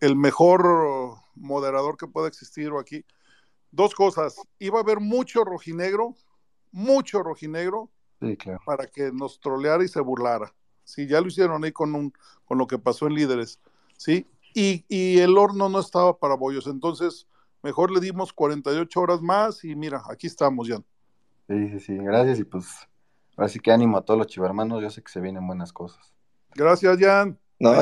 el 0.00 0.16
mejor 0.16 1.16
moderador 1.34 1.96
que 1.96 2.06
pueda 2.08 2.28
existir 2.28 2.70
aquí. 2.80 3.04
Dos 3.70 3.94
cosas. 3.94 4.40
Iba 4.58 4.78
a 4.78 4.82
haber 4.82 4.98
mucho 5.00 5.44
rojinegro, 5.44 6.14
mucho 6.72 7.22
rojinegro, 7.22 7.90
Sí, 8.20 8.36
claro. 8.36 8.60
para 8.64 8.86
que 8.86 9.12
nos 9.12 9.38
troleara 9.40 9.84
y 9.84 9.88
se 9.88 10.00
burlara. 10.00 10.52
Sí, 10.84 11.06
ya 11.06 11.20
lo 11.20 11.28
hicieron 11.28 11.64
ahí 11.64 11.72
con, 11.72 11.94
un, 11.94 12.12
con 12.44 12.58
lo 12.58 12.66
que 12.66 12.78
pasó 12.78 13.06
en 13.06 13.14
Líderes. 13.14 13.60
Sí, 13.96 14.26
y, 14.54 14.84
y 14.88 15.18
el 15.18 15.36
horno 15.36 15.68
no 15.68 15.80
estaba 15.80 16.18
para 16.18 16.34
bollos. 16.34 16.66
Entonces, 16.66 17.26
mejor 17.62 17.90
le 17.90 18.00
dimos 18.00 18.32
48 18.32 19.00
horas 19.00 19.20
más 19.20 19.64
y 19.64 19.76
mira, 19.76 20.02
aquí 20.10 20.26
estamos, 20.26 20.68
Jan. 20.68 20.84
Sí, 21.48 21.68
sí, 21.70 21.80
sí, 21.80 21.96
gracias. 21.96 22.38
Y 22.40 22.44
pues, 22.44 22.66
ahora 23.36 23.48
sí 23.48 23.60
que 23.60 23.70
ánimo 23.70 23.98
a 23.98 24.02
todos 24.02 24.18
los 24.18 24.26
chivermanos, 24.26 24.82
yo 24.82 24.90
sé 24.90 25.02
que 25.02 25.12
se 25.12 25.20
vienen 25.20 25.46
buenas 25.46 25.72
cosas. 25.72 26.12
Gracias, 26.54 26.98
Jan. 26.98 27.38
No, 27.60 27.72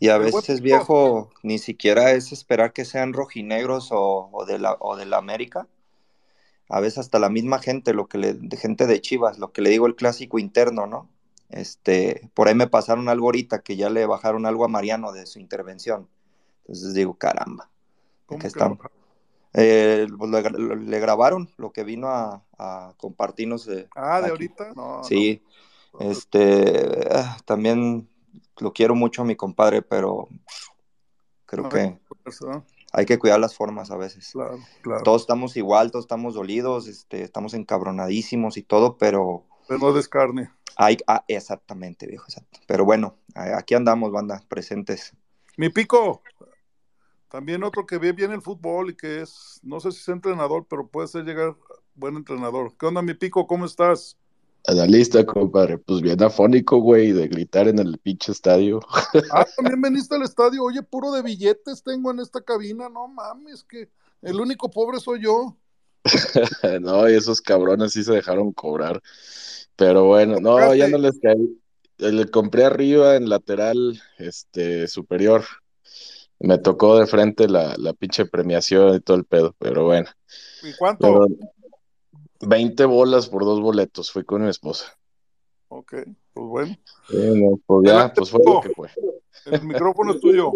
y, 0.00 0.08
a 0.08 0.16
veces, 0.16 0.62
viejo, 0.62 1.30
ni 1.42 1.58
siquiera 1.58 2.12
es 2.12 2.32
esperar 2.32 2.72
que 2.72 2.86
sean 2.86 3.12
rojinegros 3.12 3.90
o, 3.92 4.30
o 4.32 4.46
de 4.46 4.58
la, 4.58 4.76
o 4.80 4.96
de 4.96 5.04
la 5.04 5.18
América. 5.18 5.68
A 6.68 6.80
veces 6.80 6.98
hasta 6.98 7.18
la 7.18 7.28
misma 7.28 7.58
gente, 7.58 7.92
lo 7.94 8.08
que 8.08 8.18
le, 8.18 8.34
de 8.34 8.56
gente 8.56 8.86
de 8.86 9.00
Chivas, 9.00 9.38
lo 9.38 9.52
que 9.52 9.62
le 9.62 9.70
digo 9.70 9.86
el 9.86 9.96
clásico 9.96 10.38
interno, 10.38 10.86
¿no? 10.86 11.10
Este, 11.50 12.30
por 12.34 12.48
ahí 12.48 12.54
me 12.54 12.66
pasaron 12.66 13.08
algo 13.08 13.26
ahorita 13.26 13.62
que 13.62 13.76
ya 13.76 13.90
le 13.90 14.06
bajaron 14.06 14.46
algo 14.46 14.64
a 14.64 14.68
Mariano 14.68 15.12
de 15.12 15.26
su 15.26 15.38
intervención. 15.38 16.08
Entonces 16.62 16.94
digo, 16.94 17.14
caramba, 17.14 17.64
¿de 17.64 18.26
¿Cómo 18.26 18.40
que 18.40 18.46
estamos? 18.48 18.78
Eh, 19.52 20.06
pues 20.18 20.30
le, 20.30 20.42
le- 20.42 20.76
le 20.76 21.00
grabaron 21.00 21.48
lo 21.58 21.72
que 21.72 21.84
vino 21.84 22.08
a, 22.08 22.42
a 22.58 22.94
compartirnos 22.96 23.66
de 23.66 23.88
Ah, 23.94 24.20
de 24.20 24.26
aquí. 24.26 24.30
ahorita. 24.30 24.72
No, 24.74 24.98
no. 24.98 25.02
Sí, 25.08 25.42
este, 26.00 27.08
ah, 27.12 27.36
también 27.44 28.08
lo 28.58 28.72
quiero 28.72 28.94
mucho 28.94 29.22
a 29.22 29.24
mi 29.24 29.36
compadre, 29.36 29.82
pero 29.82 30.28
creo 31.46 31.64
No, 31.64 31.70
que 31.70 31.98
eso, 32.26 32.64
hay 32.96 33.06
que 33.06 33.18
cuidar 33.18 33.40
las 33.40 33.56
formas 33.56 33.90
a 33.90 33.96
veces. 33.96 34.30
Claro, 34.32 34.58
claro. 34.82 35.02
Todos 35.02 35.22
estamos 35.22 35.56
igual, 35.56 35.90
todos 35.90 36.04
estamos 36.04 36.34
dolidos, 36.34 36.86
este, 36.86 37.22
estamos 37.22 37.52
encabronadísimos 37.54 38.56
y 38.56 38.62
todo, 38.62 38.96
pero 38.96 39.44
Pero 39.66 39.80
no 39.80 39.92
des 39.92 40.08
carne. 40.08 40.50
hay, 40.76 40.98
ah, 41.08 41.24
exactamente, 41.26 42.06
viejo, 42.06 42.24
exacto. 42.28 42.60
Pero 42.68 42.84
bueno, 42.84 43.16
aquí 43.34 43.74
andamos, 43.74 44.12
banda, 44.12 44.40
presentes. 44.48 45.12
Mi 45.56 45.70
pico. 45.70 46.22
También 47.28 47.64
otro 47.64 47.84
que 47.84 47.98
ve 47.98 48.12
bien 48.12 48.30
el 48.30 48.42
fútbol 48.42 48.90
y 48.90 48.96
que 48.96 49.22
es, 49.22 49.58
no 49.64 49.80
sé 49.80 49.90
si 49.90 49.98
es 49.98 50.08
entrenador, 50.08 50.66
pero 50.70 50.86
puede 50.86 51.08
ser 51.08 51.24
llegar 51.24 51.56
buen 51.96 52.14
entrenador. 52.14 52.76
¿Qué 52.78 52.86
onda, 52.86 53.02
mi 53.02 53.14
pico? 53.14 53.48
¿Cómo 53.48 53.66
estás? 53.66 54.16
Analista, 54.66 55.26
compadre, 55.26 55.76
pues 55.76 56.00
bien 56.00 56.22
afónico, 56.22 56.78
güey, 56.78 57.12
de 57.12 57.28
gritar 57.28 57.68
en 57.68 57.78
el 57.78 57.98
pinche 57.98 58.32
estadio. 58.32 58.80
Ah, 59.30 59.44
también 59.56 59.80
veniste 59.80 60.14
al 60.14 60.22
estadio. 60.22 60.64
Oye, 60.64 60.82
puro 60.82 61.12
de 61.12 61.22
billetes 61.22 61.82
tengo 61.82 62.10
en 62.10 62.20
esta 62.20 62.40
cabina. 62.40 62.88
No 62.88 63.06
mames, 63.06 63.62
que 63.62 63.90
el 64.22 64.40
único 64.40 64.70
pobre 64.70 65.00
soy 65.00 65.22
yo. 65.22 65.56
No, 66.80 67.08
y 67.08 67.14
esos 67.14 67.40
cabrones 67.40 67.92
sí 67.92 68.04
se 68.04 68.12
dejaron 68.12 68.52
cobrar. 68.52 69.02
Pero 69.76 70.04
bueno, 70.04 70.40
no, 70.40 70.74
ya 70.74 70.88
no 70.88 70.98
les 70.98 71.18
caí. 71.20 71.58
Le 71.98 72.26
compré 72.30 72.64
arriba 72.64 73.16
en 73.16 73.28
lateral, 73.28 74.00
este, 74.18 74.88
superior. 74.88 75.44
Me 76.38 76.58
tocó 76.58 76.98
de 76.98 77.06
frente 77.06 77.48
la, 77.48 77.74
la 77.78 77.92
pinche 77.92 78.26
premiación 78.26 78.96
y 78.96 79.00
todo 79.00 79.16
el 79.16 79.24
pedo, 79.24 79.54
pero 79.58 79.84
bueno. 79.84 80.08
¿Y 80.62 80.74
cuánto? 80.76 81.06
Pero 81.06 81.26
20 82.40 82.84
bolas 82.84 83.28
por 83.28 83.44
dos 83.44 83.60
boletos, 83.60 84.10
fui 84.10 84.24
con 84.24 84.42
mi 84.42 84.50
esposa. 84.50 84.86
Ok, 85.68 85.94
pues 86.32 86.46
bueno. 86.46 86.76
Bueno, 87.10 87.60
pues 87.66 87.90
ya, 87.90 88.12
pues 88.12 88.30
fue 88.30 88.40
lo 88.44 88.60
que 88.60 88.70
fue. 88.70 88.88
El 89.46 89.64
micrófono 89.64 90.12
es 90.12 90.20
tuyo. 90.20 90.52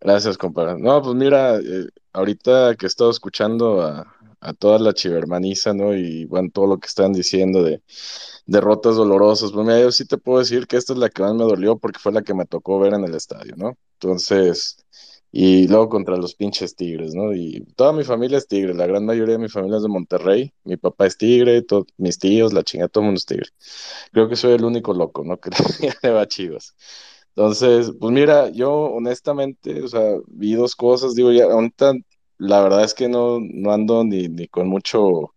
Gracias, 0.00 0.38
compadre. 0.38 0.78
No, 0.78 1.02
pues 1.02 1.14
mira, 1.14 1.56
eh, 1.56 1.86
ahorita 2.12 2.76
que 2.76 2.86
he 2.86 2.88
estado 2.88 3.10
escuchando 3.10 3.82
a, 3.82 4.06
a 4.40 4.54
toda 4.54 4.78
la 4.78 4.92
chivermaniza, 4.94 5.74
¿no? 5.74 5.94
Y 5.94 6.24
bueno, 6.26 6.50
todo 6.52 6.66
lo 6.66 6.78
que 6.78 6.86
están 6.86 7.12
diciendo 7.12 7.62
de 7.62 7.82
derrotas 8.46 8.96
dolorosas, 8.96 9.52
pues 9.52 9.66
mira, 9.66 9.80
yo 9.80 9.90
sí 9.92 10.06
te 10.06 10.18
puedo 10.18 10.38
decir 10.38 10.66
que 10.66 10.76
esta 10.76 10.92
es 10.92 10.98
la 10.98 11.10
que 11.10 11.22
más 11.22 11.34
me 11.34 11.44
dolió 11.44 11.76
porque 11.78 11.98
fue 11.98 12.12
la 12.12 12.22
que 12.22 12.34
me 12.34 12.46
tocó 12.46 12.78
ver 12.78 12.94
en 12.94 13.04
el 13.04 13.14
estadio, 13.14 13.54
¿no? 13.56 13.76
Entonces, 13.94 14.78
y 15.30 15.68
luego 15.68 15.88
contra 15.88 16.16
los 16.16 16.34
pinches 16.34 16.74
Tigres, 16.76 17.14
¿no? 17.14 17.34
Y 17.34 17.64
toda 17.76 17.92
mi 17.92 18.04
familia 18.04 18.38
es 18.38 18.48
Tigre, 18.48 18.74
la 18.74 18.86
gran 18.86 19.04
mayoría 19.06 19.34
de 19.36 19.40
mi 19.42 19.48
familia 19.48 19.76
es 19.78 19.82
de 19.82 19.88
Monterrey, 19.88 20.52
mi 20.64 20.76
papá 20.76 21.06
es 21.06 21.16
Tigre, 21.18 21.62
to- 21.62 21.86
mis 21.98 22.18
tíos, 22.18 22.52
la 22.52 22.62
chingada, 22.64 22.88
todo 22.88 23.02
el 23.02 23.06
mundo 23.06 23.18
es 23.18 23.26
Tigre. 23.26 23.48
Creo 24.12 24.28
que 24.28 24.36
soy 24.36 24.52
el 24.54 24.64
único 24.64 24.92
loco, 24.94 25.24
¿no? 25.24 25.38
Que 25.40 25.50
le 26.02 26.10
va 26.10 26.26
Chivas. 26.26 26.74
Entonces, 27.30 27.92
pues 28.00 28.12
mira, 28.12 28.48
yo 28.50 28.72
honestamente, 28.72 29.82
o 29.82 29.88
sea, 29.88 30.02
vi 30.28 30.54
dos 30.54 30.74
cosas, 30.76 31.14
digo, 31.14 31.32
ya 31.32 31.44
ahorita 31.44 31.92
la 32.38 32.62
verdad 32.62 32.84
es 32.84 32.94
que 32.94 33.08
no, 33.08 33.38
no 33.40 33.72
ando 33.72 34.04
ni, 34.04 34.28
ni 34.28 34.48
con 34.48 34.68
mucho, 34.68 35.34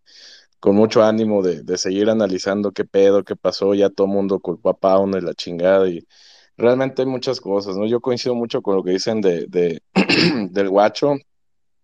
con 0.60 0.76
mucho 0.76 1.04
ánimo 1.04 1.42
de, 1.44 1.64
de 1.64 1.78
seguir 1.78 2.10
analizando 2.10 2.72
qué 2.72 2.86
pedo, 2.86 3.24
qué 3.24 3.36
pasó, 3.36 3.74
ya 3.76 3.90
todo 3.90 4.08
el 4.08 4.14
mundo 4.14 4.40
culpó 4.40 4.70
a 4.70 4.78
Pauno 4.80 5.18
y 5.18 5.22
la 5.22 5.34
chingada, 5.34 5.90
y 5.90 6.06
realmente 6.62 7.02
hay 7.04 7.08
muchas 7.08 7.42
cosas, 7.42 7.78
¿no? 7.78 7.88
Yo 7.88 8.02
coincido 8.02 8.36
mucho 8.36 8.62
con 8.62 8.76
lo 8.78 8.84
que 8.84 8.92
dicen 8.92 9.22
de, 9.22 9.48
de 9.48 9.82
del 10.52 10.70
guacho, 10.70 11.16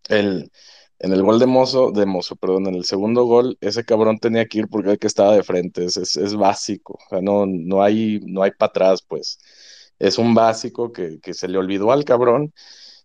el, 0.09 0.51
en 0.99 1.13
el 1.13 1.23
gol 1.23 1.39
de 1.39 1.45
Mozo, 1.47 1.91
de 1.91 2.05
Mozo, 2.05 2.35
perdón, 2.35 2.67
en 2.67 2.75
el 2.75 2.85
segundo 2.85 3.25
gol, 3.25 3.57
ese 3.61 3.85
cabrón 3.85 4.19
tenía 4.19 4.45
que 4.47 4.59
ir 4.59 4.67
porque 4.69 4.91
el 4.91 4.99
que 4.99 5.07
estaba 5.07 5.35
de 5.35 5.43
frente, 5.43 5.85
es, 5.85 5.97
es, 5.97 6.17
es 6.17 6.35
básico, 6.35 6.93
o 6.95 7.09
sea, 7.09 7.21
no, 7.21 7.45
no 7.47 7.83
hay, 7.83 8.19
no 8.25 8.43
hay 8.43 8.51
para 8.51 8.69
atrás, 8.69 9.03
pues, 9.07 9.39
es 9.99 10.17
un 10.17 10.33
básico 10.35 10.91
que, 10.91 11.19
que 11.21 11.33
se 11.33 11.47
le 11.47 11.57
olvidó 11.57 11.91
al 11.91 12.05
cabrón, 12.05 12.53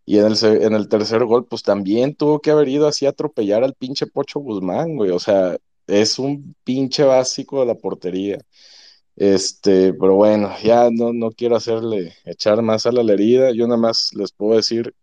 Y 0.05 0.19
en 0.19 0.27
el, 0.27 0.37
en 0.63 0.75
el 0.75 0.89
tercer 0.89 1.25
gol, 1.25 1.47
pues 1.47 1.63
también 1.63 2.15
tuvo 2.17 2.41
que 2.41 2.51
haber 2.51 2.69
ido 2.69 2.89
así 2.89 3.07
a 3.07 3.11
atropellar 3.11 3.63
al 3.65 3.75
pinche 3.75 4.07
Pocho 4.07 4.41
Guzmán, 4.41 4.97
güey. 4.97 5.11
O 5.11 5.19
sea, 5.21 5.57
es 5.87 6.19
un 6.19 6.57
pinche 6.65 7.05
básico 7.05 7.61
de 7.61 7.67
la 7.67 7.75
portería. 7.77 8.39
Este, 9.17 9.93
pero 9.95 10.15
bueno, 10.15 10.53
ya 10.63 10.91
no, 10.91 11.13
no 11.13 11.31
quiero 11.31 11.57
hacerle 11.57 12.15
echar 12.25 12.63
más 12.63 12.87
a 12.87 12.93
la 12.93 13.13
herida. 13.13 13.53
Yo 13.53 13.67
nada 13.67 13.79
más 13.81 14.11
les 14.15 14.33
puedo 14.33 14.57
decir 14.57 14.95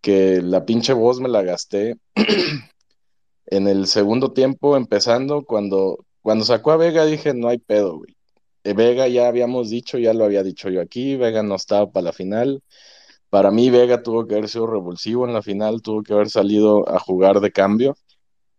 que 0.00 0.42
la 0.42 0.64
pinche 0.64 0.92
voz 0.92 1.20
me 1.20 1.28
la 1.28 1.42
gasté 1.42 1.96
en 3.46 3.68
el 3.68 3.86
segundo 3.86 4.32
tiempo, 4.32 4.76
empezando, 4.76 5.44
cuando, 5.44 6.04
cuando 6.22 6.44
sacó 6.44 6.72
a 6.72 6.76
Vega, 6.76 7.04
dije, 7.04 7.34
no 7.34 7.48
hay 7.48 7.58
pedo, 7.58 7.98
güey. 7.98 8.16
Eh, 8.64 8.74
Vega 8.74 9.08
ya 9.08 9.28
habíamos 9.28 9.70
dicho, 9.70 9.98
ya 9.98 10.12
lo 10.14 10.24
había 10.24 10.42
dicho 10.42 10.68
yo 10.68 10.80
aquí, 10.80 11.16
Vega 11.16 11.42
no 11.42 11.54
estaba 11.56 11.90
para 11.90 12.04
la 12.06 12.12
final. 12.12 12.62
Para 13.30 13.50
mí, 13.50 13.70
Vega 13.70 14.02
tuvo 14.02 14.26
que 14.26 14.34
haber 14.36 14.48
sido 14.48 14.66
revulsivo 14.66 15.26
en 15.26 15.34
la 15.34 15.42
final, 15.42 15.82
tuvo 15.82 16.02
que 16.02 16.12
haber 16.14 16.30
salido 16.30 16.88
a 16.88 16.98
jugar 16.98 17.40
de 17.40 17.52
cambio, 17.52 17.96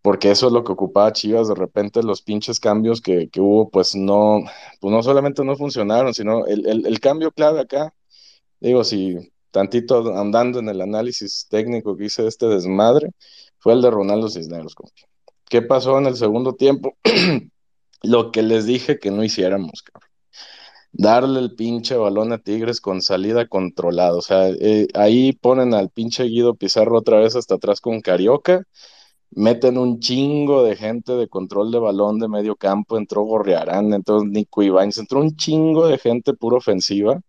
porque 0.02 0.30
eso 0.30 0.46
es 0.46 0.52
lo 0.52 0.64
que 0.64 0.72
ocupaba 0.72 1.12
Chivas. 1.12 1.48
De 1.48 1.54
repente, 1.54 2.02
los 2.02 2.22
pinches 2.22 2.60
cambios 2.60 3.00
que, 3.00 3.28
que 3.28 3.40
hubo, 3.40 3.70
pues 3.70 3.94
no, 3.94 4.42
pues 4.80 4.92
no 4.92 5.02
solamente 5.02 5.44
no 5.44 5.56
funcionaron, 5.56 6.14
sino 6.14 6.46
el, 6.46 6.86
el, 6.86 7.00
cambio 7.00 7.32
clave 7.32 7.60
acá, 7.60 7.94
digo, 8.60 8.84
si 8.84 9.32
tantito 9.50 10.16
andando 10.16 10.60
en 10.60 10.68
el 10.68 10.80
análisis 10.80 11.46
técnico 11.50 11.96
que 11.96 12.06
hice 12.06 12.22
de 12.22 12.28
este 12.28 12.46
desmadre, 12.46 13.10
fue 13.58 13.74
el 13.74 13.82
de 13.82 13.90
Ronaldo 13.90 14.28
Cisneros, 14.28 14.74
compi. 14.74 15.02
¿Qué 15.48 15.62
pasó 15.62 15.98
en 15.98 16.06
el 16.06 16.16
segundo 16.16 16.54
tiempo? 16.54 16.96
Lo 18.02 18.30
que 18.30 18.42
les 18.42 18.66
dije 18.66 18.98
que 18.98 19.10
no 19.10 19.24
hiciéramos, 19.24 19.82
cabrón. 19.82 20.08
Darle 20.92 21.40
el 21.40 21.54
pinche 21.54 21.96
balón 21.96 22.32
a 22.32 22.38
Tigres 22.38 22.80
con 22.80 23.02
salida 23.02 23.46
controlada. 23.46 24.16
O 24.16 24.22
sea, 24.22 24.48
eh, 24.48 24.88
ahí 24.94 25.32
ponen 25.32 25.74
al 25.74 25.90
pinche 25.90 26.24
Guido 26.24 26.54
Pizarro 26.54 26.98
otra 26.98 27.18
vez 27.18 27.36
hasta 27.36 27.56
atrás 27.56 27.80
con 27.80 28.00
Carioca. 28.00 28.64
Meten 29.32 29.78
un 29.78 30.00
chingo 30.00 30.64
de 30.64 30.76
gente 30.76 31.12
de 31.14 31.28
control 31.28 31.70
de 31.70 31.78
balón 31.78 32.18
de 32.18 32.28
medio 32.28 32.56
campo. 32.56 32.98
Entró 32.98 33.22
Gorriarán, 33.22 33.92
entró 33.92 34.24
Nico 34.24 34.62
Ibáñez, 34.62 34.98
entró 34.98 35.20
un 35.20 35.36
chingo 35.36 35.86
de 35.88 35.98
gente 35.98 36.34
pura 36.34 36.58
ofensiva. 36.58 37.20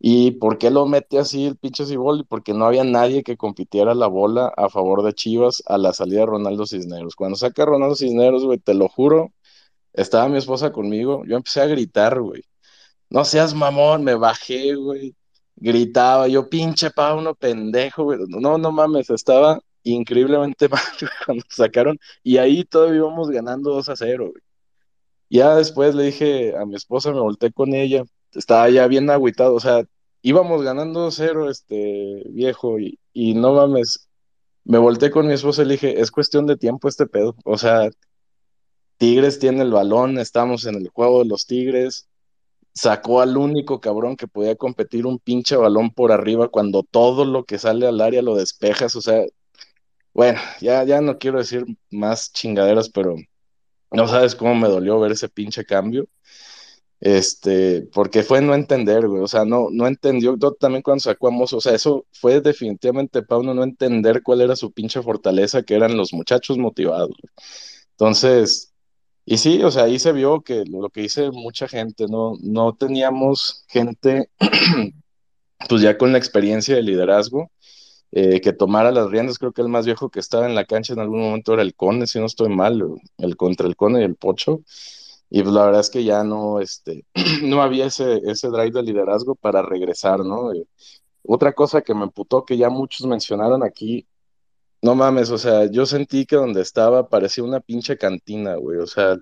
¿Y 0.00 0.32
por 0.32 0.58
qué 0.58 0.70
lo 0.70 0.86
mete 0.86 1.18
así 1.18 1.46
el 1.46 1.56
pinche 1.56 1.84
Ciboldi? 1.86 2.24
Porque 2.24 2.54
no 2.54 2.66
había 2.66 2.84
nadie 2.84 3.22
que 3.24 3.36
compitiera 3.36 3.94
la 3.94 4.06
bola 4.06 4.52
a 4.56 4.68
favor 4.68 5.02
de 5.02 5.12
Chivas 5.12 5.62
a 5.66 5.76
la 5.78 5.92
salida 5.92 6.20
de 6.20 6.26
Ronaldo 6.26 6.66
Cisneros. 6.66 7.16
Cuando 7.16 7.36
saca 7.36 7.62
a 7.64 7.66
Ronaldo 7.66 7.96
Cisneros, 7.96 8.44
güey, 8.44 8.58
te 8.58 8.74
lo 8.74 8.88
juro, 8.88 9.32
estaba 9.92 10.28
mi 10.28 10.38
esposa 10.38 10.72
conmigo, 10.72 11.24
yo 11.26 11.36
empecé 11.36 11.60
a 11.62 11.66
gritar, 11.66 12.20
güey. 12.20 12.42
No 13.10 13.24
seas 13.24 13.54
mamón, 13.54 14.04
me 14.04 14.14
bajé, 14.14 14.74
güey. 14.76 15.16
Gritaba, 15.56 16.28
yo 16.28 16.48
pinche 16.48 16.90
Pauno, 16.90 17.34
pendejo, 17.34 18.04
güey. 18.04 18.20
No, 18.28 18.58
no 18.58 18.72
mames, 18.72 19.10
estaba 19.10 19.60
increíblemente 19.92 20.68
mal 20.70 20.82
cuando 21.26 21.44
sacaron. 21.48 21.98
Y 22.22 22.38
ahí 22.38 22.64
todavía 22.64 22.98
íbamos 22.98 23.30
ganando 23.30 23.72
2 23.72 23.88
a 23.88 23.96
0, 23.96 24.30
güey. 24.30 24.42
Ya 25.30 25.54
después 25.56 25.94
le 25.94 26.04
dije 26.04 26.56
a 26.56 26.64
mi 26.64 26.74
esposa, 26.76 27.12
me 27.12 27.20
volteé 27.20 27.52
con 27.52 27.74
ella, 27.74 28.04
estaba 28.32 28.68
ya 28.70 28.86
bien 28.86 29.10
agüitado, 29.10 29.54
o 29.54 29.60
sea, 29.60 29.84
íbamos 30.22 30.62
ganando 30.62 31.06
2-0, 31.10 31.50
este 31.50 32.22
viejo, 32.30 32.78
y, 32.78 32.98
y 33.12 33.34
no 33.34 33.54
mames, 33.54 34.08
me 34.64 34.78
volteé 34.78 35.10
con 35.10 35.26
mi 35.26 35.34
esposa 35.34 35.62
y 35.62 35.66
le 35.66 35.74
dije, 35.74 36.00
es 36.00 36.10
cuestión 36.10 36.46
de 36.46 36.56
tiempo 36.56 36.88
este 36.88 37.06
pedo, 37.06 37.36
o 37.44 37.58
sea, 37.58 37.90
Tigres 38.98 39.38
tiene 39.38 39.62
el 39.62 39.70
balón, 39.70 40.18
estamos 40.18 40.66
en 40.66 40.76
el 40.76 40.88
juego 40.88 41.20
de 41.20 41.28
los 41.28 41.46
Tigres, 41.46 42.08
sacó 42.74 43.20
al 43.20 43.36
único 43.36 43.80
cabrón 43.80 44.16
que 44.16 44.28
podía 44.28 44.56
competir 44.56 45.06
un 45.06 45.18
pinche 45.18 45.56
balón 45.56 45.90
por 45.90 46.12
arriba 46.12 46.48
cuando 46.48 46.82
todo 46.82 47.24
lo 47.24 47.44
que 47.44 47.58
sale 47.58 47.86
al 47.86 48.00
área 48.00 48.22
lo 48.22 48.36
despejas, 48.36 48.96
o 48.96 49.02
sea, 49.02 49.24
bueno, 50.18 50.40
ya, 50.60 50.82
ya 50.82 51.00
no 51.00 51.16
quiero 51.16 51.38
decir 51.38 51.64
más 51.92 52.32
chingaderas, 52.32 52.88
pero 52.90 53.14
no 53.92 54.08
sabes 54.08 54.34
cómo 54.34 54.56
me 54.56 54.66
dolió 54.66 54.98
ver 54.98 55.12
ese 55.12 55.28
pinche 55.28 55.64
cambio. 55.64 56.08
Este, 57.00 57.82
porque 57.92 58.24
fue 58.24 58.42
no 58.42 58.52
entender, 58.54 59.06
güey, 59.06 59.22
o 59.22 59.28
sea, 59.28 59.44
no, 59.44 59.68
no 59.70 59.86
entendió, 59.86 60.36
yo 60.36 60.52
también 60.54 60.82
cuando 60.82 61.02
sacó 61.02 61.28
a 61.28 61.30
Mozo, 61.30 61.58
o 61.58 61.60
sea, 61.60 61.72
eso 61.72 62.04
fue 62.12 62.40
definitivamente 62.40 63.22
Pauno 63.22 63.54
no 63.54 63.62
entender 63.62 64.22
cuál 64.24 64.40
era 64.40 64.56
su 64.56 64.72
pinche 64.72 65.00
fortaleza, 65.02 65.62
que 65.62 65.76
eran 65.76 65.96
los 65.96 66.12
muchachos 66.12 66.58
motivados. 66.58 67.10
güey. 67.10 67.32
Entonces, 67.92 68.72
y 69.24 69.38
sí, 69.38 69.62
o 69.62 69.70
sea, 69.70 69.84
ahí 69.84 70.00
se 70.00 70.12
vio 70.12 70.40
que 70.42 70.64
lo, 70.66 70.82
lo 70.82 70.90
que 70.90 71.02
dice 71.02 71.30
mucha 71.30 71.68
gente, 71.68 72.06
no, 72.08 72.34
no 72.42 72.74
teníamos 72.74 73.64
gente, 73.68 74.30
pues 75.68 75.82
ya 75.82 75.96
con 75.96 76.10
la 76.12 76.18
experiencia 76.18 76.74
de 76.74 76.82
liderazgo, 76.82 77.52
eh, 78.12 78.40
que 78.40 78.52
tomara 78.52 78.90
las 78.90 79.10
riendas. 79.10 79.38
Creo 79.38 79.52
que 79.52 79.62
el 79.62 79.68
más 79.68 79.86
viejo 79.86 80.10
que 80.10 80.20
estaba 80.20 80.46
en 80.46 80.54
la 80.54 80.64
cancha 80.64 80.92
en 80.92 81.00
algún 81.00 81.20
momento 81.20 81.54
era 81.54 81.62
el 81.62 81.74
Cone, 81.74 82.06
si 82.06 82.18
no 82.18 82.26
estoy 82.26 82.48
mal, 82.48 82.82
el 83.18 83.36
contra 83.36 83.66
el 83.66 83.76
Cone 83.76 84.00
y 84.00 84.04
el 84.04 84.16
Pocho. 84.16 84.62
Y 85.30 85.42
pues 85.42 85.54
la 85.54 85.66
verdad 85.66 85.80
es 85.82 85.90
que 85.90 86.04
ya 86.04 86.24
no, 86.24 86.60
este, 86.60 87.04
no 87.42 87.62
había 87.62 87.86
ese, 87.86 88.20
ese 88.24 88.48
drive 88.48 88.70
de 88.70 88.82
liderazgo 88.82 89.34
para 89.34 89.62
regresar, 89.62 90.20
¿no? 90.20 90.52
Eh, 90.54 90.66
otra 91.24 91.52
cosa 91.52 91.82
que 91.82 91.94
me 91.94 92.04
emputó, 92.04 92.44
que 92.44 92.56
ya 92.56 92.70
muchos 92.70 93.06
mencionaron 93.06 93.62
aquí, 93.62 94.06
no 94.82 94.94
mames, 94.94 95.30
o 95.30 95.38
sea, 95.38 95.66
yo 95.70 95.86
sentí 95.86 96.26
que 96.26 96.36
donde 96.36 96.62
estaba 96.62 97.08
parecía 97.08 97.44
una 97.44 97.60
pinche 97.60 97.98
cantina, 97.98 98.56
güey, 98.56 98.78
o 98.78 98.86
sea, 98.86 99.14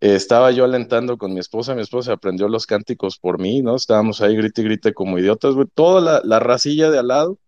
eh, 0.00 0.14
estaba 0.16 0.50
yo 0.52 0.64
alentando 0.64 1.18
con 1.18 1.34
mi 1.34 1.40
esposa, 1.40 1.74
mi 1.74 1.82
esposa 1.82 2.14
aprendió 2.14 2.48
los 2.48 2.66
cánticos 2.66 3.18
por 3.18 3.38
mí, 3.40 3.62
¿no? 3.62 3.76
Estábamos 3.76 4.20
ahí 4.22 4.36
grite 4.36 4.62
y 4.62 4.64
grite 4.64 4.94
como 4.94 5.18
idiotas, 5.18 5.54
güey, 5.54 5.68
toda 5.74 6.00
la, 6.00 6.22
la 6.24 6.40
racilla 6.40 6.90
de 6.90 6.98
al 6.98 7.08
lado 7.08 7.38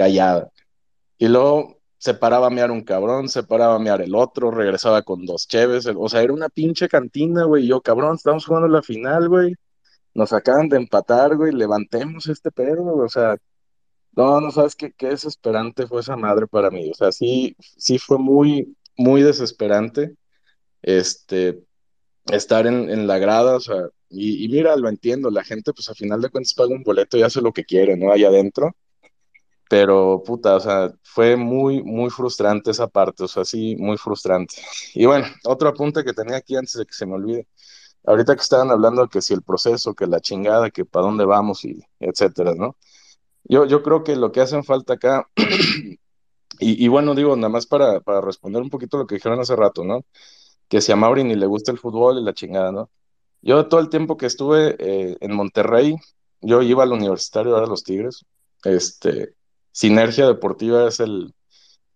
callada. 0.00 0.50
Y 1.18 1.28
luego 1.28 1.78
se 1.98 2.14
paraba 2.14 2.46
a 2.46 2.50
mear 2.50 2.70
un 2.70 2.82
cabrón, 2.82 3.28
se 3.28 3.42
paraba 3.42 3.74
a 3.76 3.78
mear 3.78 4.00
el 4.00 4.14
otro, 4.14 4.50
regresaba 4.50 5.02
con 5.02 5.26
dos 5.26 5.46
cheves, 5.46 5.86
o 5.86 6.08
sea, 6.08 6.22
era 6.22 6.32
una 6.32 6.48
pinche 6.48 6.88
cantina, 6.88 7.44
güey, 7.44 7.66
yo, 7.66 7.82
cabrón, 7.82 8.16
estamos 8.16 8.46
jugando 8.46 8.68
la 8.68 8.82
final, 8.82 9.28
güey, 9.28 9.54
nos 10.14 10.32
acaban 10.32 10.70
de 10.70 10.78
empatar, 10.78 11.36
güey, 11.36 11.52
levantemos 11.52 12.26
este 12.28 12.50
pedo, 12.50 12.82
güey, 12.82 13.04
o 13.04 13.08
sea, 13.10 13.36
no, 14.16 14.40
no 14.40 14.50
sabes 14.50 14.74
qué, 14.74 14.92
qué 14.92 15.08
desesperante 15.08 15.86
fue 15.86 16.00
esa 16.00 16.16
madre 16.16 16.46
para 16.46 16.70
mí, 16.70 16.90
o 16.90 16.94
sea, 16.94 17.12
sí, 17.12 17.54
sí 17.58 17.98
fue 17.98 18.18
muy, 18.18 18.74
muy 18.96 19.20
desesperante, 19.22 20.14
este, 20.80 21.62
estar 22.32 22.66
en, 22.66 22.88
en 22.90 23.06
la 23.06 23.18
grada, 23.18 23.56
o 23.56 23.60
sea, 23.60 23.76
y, 24.08 24.44
y 24.44 24.48
mira, 24.48 24.74
lo 24.76 24.88
entiendo, 24.88 25.30
la 25.30 25.44
gente, 25.44 25.72
pues 25.74 25.90
a 25.90 25.94
final 25.94 26.22
de 26.22 26.30
cuentas 26.30 26.54
paga 26.54 26.74
un 26.74 26.82
boleto 26.82 27.18
y 27.18 27.22
hace 27.22 27.42
lo 27.42 27.52
que 27.52 27.64
quiere, 27.64 27.96
¿no? 27.96 28.10
Allá 28.12 28.28
adentro. 28.28 28.74
Pero, 29.70 30.24
puta, 30.26 30.56
o 30.56 30.60
sea, 30.60 30.92
fue 31.04 31.36
muy, 31.36 31.80
muy 31.84 32.10
frustrante 32.10 32.72
esa 32.72 32.88
parte, 32.88 33.22
o 33.22 33.28
sea, 33.28 33.44
sí, 33.44 33.76
muy 33.78 33.96
frustrante. 33.98 34.56
Y 34.94 35.06
bueno, 35.06 35.26
otro 35.44 35.68
apunte 35.68 36.02
que 36.04 36.12
tenía 36.12 36.38
aquí 36.38 36.56
antes 36.56 36.74
de 36.74 36.84
que 36.86 36.92
se 36.92 37.06
me 37.06 37.14
olvide. 37.14 37.46
Ahorita 38.04 38.34
que 38.34 38.42
estaban 38.42 38.70
hablando 38.72 39.08
que 39.08 39.22
si 39.22 39.32
el 39.32 39.42
proceso, 39.42 39.94
que 39.94 40.08
la 40.08 40.20
chingada, 40.20 40.70
que 40.70 40.84
para 40.84 41.06
dónde 41.06 41.24
vamos 41.24 41.64
y 41.64 41.80
etcétera, 42.00 42.54
¿no? 42.56 42.76
Yo, 43.44 43.64
yo 43.66 43.82
creo 43.84 44.02
que 44.04 44.16
lo 44.16 44.32
que 44.32 44.40
hacen 44.40 44.64
falta 44.64 44.94
acá, 44.94 45.30
y, 46.58 46.88
bueno, 46.88 47.14
digo, 47.14 47.36
nada 47.36 47.48
más 47.50 47.66
para, 47.66 48.00
para 48.00 48.20
responder 48.20 48.62
un 48.62 48.70
poquito 48.70 48.98
lo 48.98 49.06
que 49.06 49.16
dijeron 49.16 49.38
hace 49.40 49.54
rato, 49.54 49.84
¿no? 49.84 50.04
Que 50.68 50.80
si 50.80 50.92
a 50.92 50.96
Mauri 50.96 51.24
ni 51.24 51.36
le 51.36 51.46
gusta 51.46 51.70
el 51.72 51.78
fútbol 51.78 52.18
y 52.18 52.24
la 52.24 52.34
chingada, 52.34 52.72
¿no? 52.72 52.90
Yo 53.42 53.68
todo 53.68 53.80
el 53.80 53.88
tiempo 53.88 54.16
que 54.16 54.26
estuve 54.26 54.76
eh, 54.80 55.16
en 55.20 55.32
Monterrey, 55.34 55.94
yo 56.40 56.62
iba 56.62 56.82
al 56.82 56.92
universitario, 56.92 57.54
ahora 57.54 57.66
a 57.66 57.70
los 57.70 57.84
Tigres. 57.84 58.24
Este, 58.64 59.34
Sinergia 59.72 60.26
Deportiva 60.26 60.86
es 60.88 61.00
el, 61.00 61.34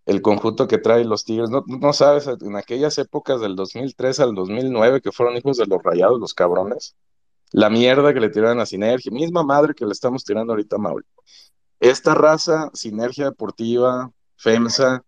el 0.07 0.23
conjunto 0.23 0.69
que 0.69 0.79
trae 0.79 1.05
los 1.05 1.25
Tigres. 1.25 1.51
No, 1.51 1.65
no 1.67 1.93
sabes, 1.93 2.27
en 2.29 2.57
aquellas 2.57 2.99
épocas 2.99 3.41
del 3.41 3.57
2003 3.57 4.21
al 4.21 4.35
2009, 4.35 5.01
que 5.01 5.13
fueron 5.13 5.37
hijos 5.37 5.57
de 5.59 5.67
los 5.67 5.83
rayados, 5.83 6.21
los 6.21 6.35
cabrones, 6.35 6.97
la 7.53 7.71
mierda 7.71 8.15
que 8.15 8.21
le 8.21 8.31
tiraban 8.31 8.61
a 8.61 8.67
Sinergia, 8.67 9.13
misma 9.13 9.43
madre 9.45 9.75
que 9.75 9.87
le 9.87 9.93
estamos 9.93 10.25
tirando 10.25 10.53
ahorita 10.53 10.77
a 10.77 10.79
Mauri. 10.81 11.07
Esta 11.81 12.15
raza, 12.15 12.71
Sinergia 12.75 13.27
Deportiva, 13.27 14.11
FEMSA, 14.37 15.05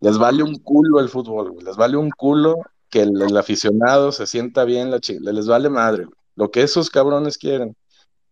les 0.00 0.18
vale 0.18 0.42
un 0.42 0.56
culo 0.58 1.00
el 1.00 1.08
fútbol. 1.08 1.56
Les 1.64 1.76
vale 1.76 1.96
un 1.96 2.10
culo 2.10 2.56
que 2.88 3.02
el, 3.02 3.36
aficionado 3.36 4.12
se 4.12 4.26
sienta 4.26 4.64
bien, 4.64 4.90
la 4.90 5.00
chi- 5.00 5.18
les 5.20 5.46
vale 5.46 5.68
madre, 5.70 6.04
güey. 6.04 6.16
Lo 6.36 6.50
que 6.50 6.62
esos 6.62 6.90
cabrones 6.90 7.36
quieren 7.38 7.76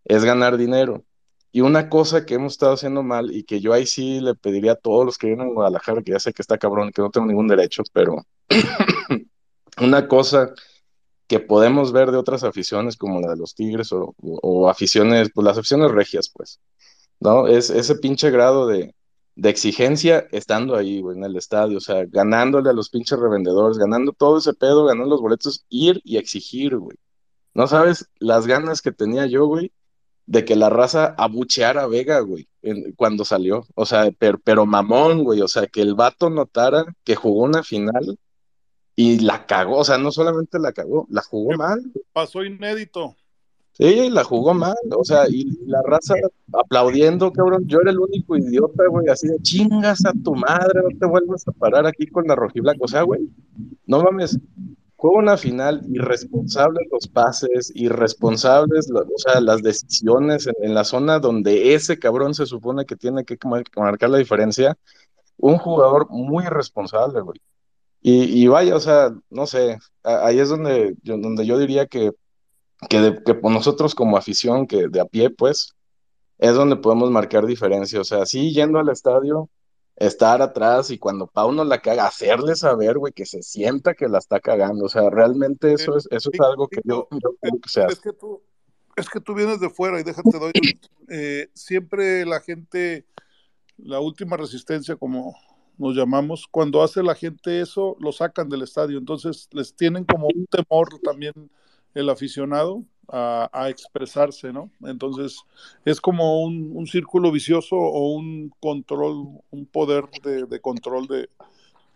es 0.04 0.24
ganar 0.24 0.56
dinero. 0.56 1.04
Y 1.50 1.62
una 1.62 1.88
cosa 1.88 2.26
que 2.26 2.34
hemos 2.34 2.52
estado 2.52 2.74
haciendo 2.74 3.02
mal 3.02 3.34
y 3.34 3.44
que 3.44 3.60
yo 3.60 3.72
ahí 3.72 3.86
sí 3.86 4.20
le 4.20 4.34
pediría 4.34 4.72
a 4.72 4.76
todos 4.76 5.06
los 5.06 5.16
que 5.18 5.28
vienen 5.28 5.48
a 5.48 5.52
Guadalajara, 5.52 6.02
que 6.02 6.12
ya 6.12 6.20
sé 6.20 6.32
que 6.32 6.42
está 6.42 6.58
cabrón, 6.58 6.92
que 6.92 7.00
no 7.00 7.10
tengo 7.10 7.26
ningún 7.26 7.48
derecho, 7.48 7.82
pero 7.92 8.26
una 9.80 10.08
cosa 10.08 10.52
que 11.26 11.40
podemos 11.40 11.92
ver 11.92 12.10
de 12.10 12.16
otras 12.18 12.44
aficiones 12.44 12.96
como 12.96 13.20
la 13.20 13.30
de 13.30 13.36
los 13.36 13.54
Tigres 13.54 13.92
o, 13.92 14.68
aficiones, 14.68 15.30
pues 15.34 15.44
las 15.44 15.58
aficiones 15.58 15.90
regias, 15.90 16.30
pues, 16.34 16.60
¿no? 17.20 17.46
Es 17.46 17.70
ese 17.70 17.96
pinche 17.96 18.30
grado 18.30 18.66
de, 18.66 18.94
de 19.36 19.50
exigencia 19.50 20.26
estando 20.32 20.74
ahí, 20.74 21.00
güey, 21.00 21.16
en 21.18 21.24
el 21.24 21.36
estadio, 21.36 21.78
o 21.78 21.80
sea, 21.80 22.04
ganándole 22.06 22.70
a 22.70 22.72
los 22.72 22.90
pinches 22.90 23.18
revendedores, 23.18 23.78
ganando 23.78 24.12
todo 24.12 24.38
ese 24.38 24.54
pedo, 24.54 24.86
ganando 24.86 25.10
los 25.10 25.20
boletos, 25.20 25.64
ir 25.68 26.00
y 26.04 26.16
exigir, 26.16 26.76
güey. 26.76 26.96
No 27.54 27.66
sabes 27.66 28.08
las 28.18 28.46
ganas 28.46 28.82
que 28.82 28.92
tenía 28.92 29.26
yo, 29.26 29.46
güey, 29.46 29.72
de 30.28 30.44
que 30.44 30.56
la 30.56 30.68
raza 30.68 31.14
abucheara 31.16 31.82
a 31.82 31.86
Vega, 31.86 32.20
güey. 32.20 32.46
en- 32.60 32.92
cuando 32.92 33.24
salió. 33.24 33.64
O 33.74 33.86
sea, 33.86 34.10
pero, 34.18 34.38
pero 34.44 34.66
mamón, 34.66 35.24
güey. 35.24 35.40
O 35.40 35.48
sea, 35.48 35.66
que 35.68 35.80
el 35.80 35.94
vato 35.94 36.28
notara 36.28 36.84
que 37.04 37.14
jugó 37.14 37.44
una 37.44 37.62
final 37.62 38.18
y 38.94 39.20
la 39.20 39.46
cagó. 39.46 39.78
O 39.78 39.84
sea, 39.84 39.96
no 39.96 40.10
solamente 40.12 40.58
la 40.58 40.72
cagó, 40.72 41.06
la 41.08 41.22
jugó 41.22 41.56
mal. 41.56 41.80
Pasó 42.12 42.44
inédito. 42.44 43.16
Sí, 43.72 44.10
la 44.10 44.24
jugó 44.24 44.54
mal, 44.54 44.74
o 44.90 45.04
sea, 45.04 45.28
y 45.28 45.44
la 45.66 45.80
raza 45.82 46.14
aplaudiendo, 46.52 47.32
cabrón. 47.32 47.62
Yo 47.68 47.78
era 47.80 47.92
el 47.92 48.00
único 48.00 48.36
idiota, 48.36 48.82
güey, 48.90 49.06
así 49.08 49.28
de 49.28 49.38
chingas 49.40 50.04
a 50.04 50.12
tu 50.24 50.34
madre, 50.34 50.80
no 50.82 50.98
te 50.98 51.06
vuelvas 51.06 51.46
a 51.46 51.52
parar 51.52 51.86
aquí 51.86 52.08
con 52.08 52.26
la 52.26 52.34
rojiblanca. 52.34 52.84
O 52.84 52.88
sea, 52.88 53.02
güey, 53.02 53.20
no 53.86 54.02
mames, 54.02 54.36
juega 54.98 55.18
una 55.20 55.36
final, 55.36 55.82
irresponsables 55.88 56.88
los 56.92 57.06
pases, 57.08 57.70
irresponsables, 57.74 58.90
o 58.92 59.18
sea, 59.18 59.40
las 59.40 59.62
decisiones 59.62 60.48
en, 60.60 60.74
la 60.74 60.84
zona 60.84 61.20
donde 61.20 61.74
ese 61.74 61.98
cabrón 62.00 62.34
se 62.34 62.46
supone 62.46 62.84
que 62.84 62.96
tiene 62.96 63.24
que 63.24 63.38
mar- 63.46 63.64
marcar 63.76 64.10
la 64.10 64.18
diferencia. 64.18 64.76
Un 65.38 65.58
jugador 65.58 66.08
muy 66.10 66.44
irresponsable, 66.44 67.20
güey. 67.20 67.40
Y, 68.02 68.42
y 68.44 68.48
vaya, 68.48 68.76
o 68.76 68.80
sea, 68.80 69.12
no 69.30 69.46
sé, 69.46 69.78
ahí 70.02 70.40
es 70.40 70.48
donde 70.48 70.96
donde 71.04 71.46
yo 71.46 71.58
diría 71.58 71.86
que 71.86 72.12
que, 72.88 73.00
de- 73.00 73.22
que 73.24 73.34
nosotros 73.42 73.94
como 73.94 74.16
afición, 74.16 74.66
que 74.66 74.88
de 74.88 75.00
a 75.00 75.04
pie, 75.04 75.30
pues, 75.30 75.74
es 76.38 76.54
donde 76.54 76.76
podemos 76.76 77.10
marcar 77.10 77.46
diferencia. 77.46 78.00
O 78.00 78.04
sea, 78.04 78.26
sí, 78.26 78.52
yendo 78.52 78.78
al 78.78 78.88
estadio, 78.88 79.48
estar 79.98 80.40
atrás 80.40 80.90
y 80.90 80.98
cuando 80.98 81.26
Pau 81.26 81.50
no 81.52 81.64
la 81.64 81.80
caga, 81.80 82.06
hacerle 82.06 82.54
saber, 82.54 82.98
güey, 82.98 83.12
que 83.12 83.26
se 83.26 83.42
sienta 83.42 83.94
que 83.94 84.08
la 84.08 84.18
está 84.18 84.38
cagando. 84.38 84.84
O 84.84 84.88
sea, 84.88 85.10
realmente 85.10 85.72
eso 85.72 85.96
es, 85.96 86.08
eso 86.10 86.30
es 86.32 86.40
algo 86.40 86.68
que 86.68 86.80
yo, 86.84 87.08
yo 87.10 87.34
creo 87.40 87.60
que 87.60 87.68
se 87.68 87.82
hace. 87.82 87.94
Es 87.94 88.00
que 88.00 88.12
tú, 88.12 88.40
es 88.96 89.08
que 89.08 89.20
tú 89.20 89.34
vienes 89.34 89.60
de 89.60 89.70
fuera 89.70 89.98
y 90.00 90.04
déjate 90.04 90.38
doy. 90.38 90.52
eh, 91.08 91.48
siempre 91.52 92.24
la 92.24 92.40
gente, 92.40 93.06
la 93.76 93.98
última 94.00 94.36
resistencia, 94.36 94.94
como 94.94 95.36
nos 95.78 95.96
llamamos, 95.96 96.46
cuando 96.48 96.82
hace 96.82 97.02
la 97.02 97.14
gente 97.14 97.60
eso, 97.60 97.96
lo 98.00 98.12
sacan 98.12 98.48
del 98.48 98.62
estadio. 98.62 98.98
Entonces 98.98 99.48
les 99.52 99.74
tienen 99.74 100.04
como 100.04 100.28
un 100.28 100.46
temor 100.46 100.88
también 101.02 101.34
el 101.94 102.08
aficionado 102.08 102.84
a, 103.08 103.48
a 103.52 103.68
expresarse, 103.68 104.52
¿no? 104.52 104.70
Entonces 104.84 105.38
es 105.84 106.00
como 106.00 106.42
un, 106.42 106.72
un 106.74 106.86
círculo 106.86 107.30
vicioso 107.32 107.76
o 107.76 108.12
un 108.12 108.52
control, 108.60 109.40
un 109.50 109.66
poder 109.66 110.04
de, 110.22 110.44
de 110.46 110.60
control 110.60 111.06
de, 111.06 111.28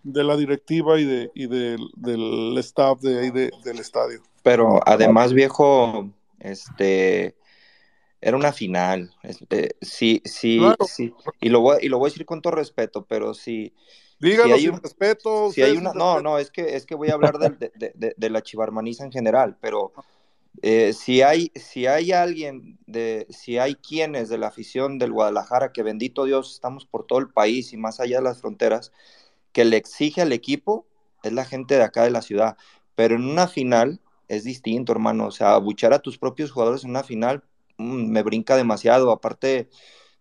de 0.02 0.24
la 0.24 0.36
directiva 0.36 0.98
y, 1.00 1.04
de, 1.04 1.30
y 1.34 1.46
del, 1.46 2.56
staff 2.58 3.00
de 3.00 3.20
ahí 3.20 3.30
de- 3.30 3.50
del 3.64 3.78
estadio. 3.78 4.22
Pero 4.42 4.80
además, 4.86 5.32
viejo, 5.32 6.08
este, 6.40 7.36
era 8.20 8.36
una 8.36 8.52
final. 8.52 9.12
Este, 9.22 9.76
sí, 9.80 10.20
sí, 10.24 10.58
Claro. 10.58 10.84
sí. 10.86 11.12
Y 11.40 11.48
lo 11.50 11.60
voy, 11.60 11.78
y 11.82 11.88
lo 11.88 11.98
voy 11.98 12.08
a 12.08 12.10
decir 12.10 12.26
con 12.26 12.42
todo 12.42 12.54
respeto, 12.54 13.04
pero 13.04 13.34
sí. 13.34 13.72
Dígalo 14.18 14.48
si 14.48 14.52
hay 14.54 14.60
sin 14.62 14.70
un- 14.74 14.82
respeto. 14.82 15.52
si 15.52 15.62
hay 15.62 15.76
una, 15.76 15.90
sin 15.90 15.98
no, 15.98 16.14
respeto. 16.14 16.22
no, 16.30 16.38
es 16.38 16.50
que, 16.50 16.76
es 16.76 16.86
que 16.86 16.94
voy 16.94 17.08
a 17.10 17.14
hablar 17.14 17.38
del- 17.38 17.58
de, 17.58 17.72
de- 17.74 17.92
de- 17.94 18.14
de 18.16 18.30
la 18.30 18.42
chivarmaniza 18.42 19.04
en 19.04 19.12
general, 19.12 19.56
pero 19.60 19.92
eh, 20.60 20.92
si 20.92 21.22
hay, 21.22 21.50
si 21.54 21.86
hay 21.86 22.12
alguien 22.12 22.78
de, 22.86 23.26
si 23.30 23.58
hay 23.58 23.74
quienes 23.76 24.28
de 24.28 24.38
la 24.38 24.48
afición 24.48 24.98
del 24.98 25.12
Guadalajara, 25.12 25.72
que 25.72 25.82
bendito 25.82 26.24
Dios, 26.24 26.52
estamos 26.52 26.84
por 26.86 27.06
todo 27.06 27.18
el 27.18 27.28
país 27.30 27.72
y 27.72 27.76
más 27.76 28.00
allá 28.00 28.18
de 28.18 28.24
las 28.24 28.40
fronteras, 28.40 28.92
que 29.52 29.64
le 29.64 29.76
exige 29.76 30.22
al 30.22 30.32
equipo, 30.32 30.86
es 31.22 31.32
la 31.32 31.44
gente 31.44 31.76
de 31.76 31.82
acá 31.84 32.04
de 32.04 32.10
la 32.10 32.22
ciudad. 32.22 32.56
Pero 32.94 33.16
en 33.16 33.24
una 33.24 33.48
final 33.48 34.00
es 34.28 34.44
distinto, 34.44 34.92
hermano. 34.92 35.26
O 35.26 35.30
sea, 35.30 35.54
abuchar 35.54 35.92
a 35.92 36.00
tus 36.00 36.18
propios 36.18 36.50
jugadores 36.52 36.84
en 36.84 36.90
una 36.90 37.04
final 37.04 37.44
mm, 37.78 38.10
me 38.10 38.22
brinca 38.22 38.56
demasiado. 38.56 39.12
Aparte, 39.12 39.68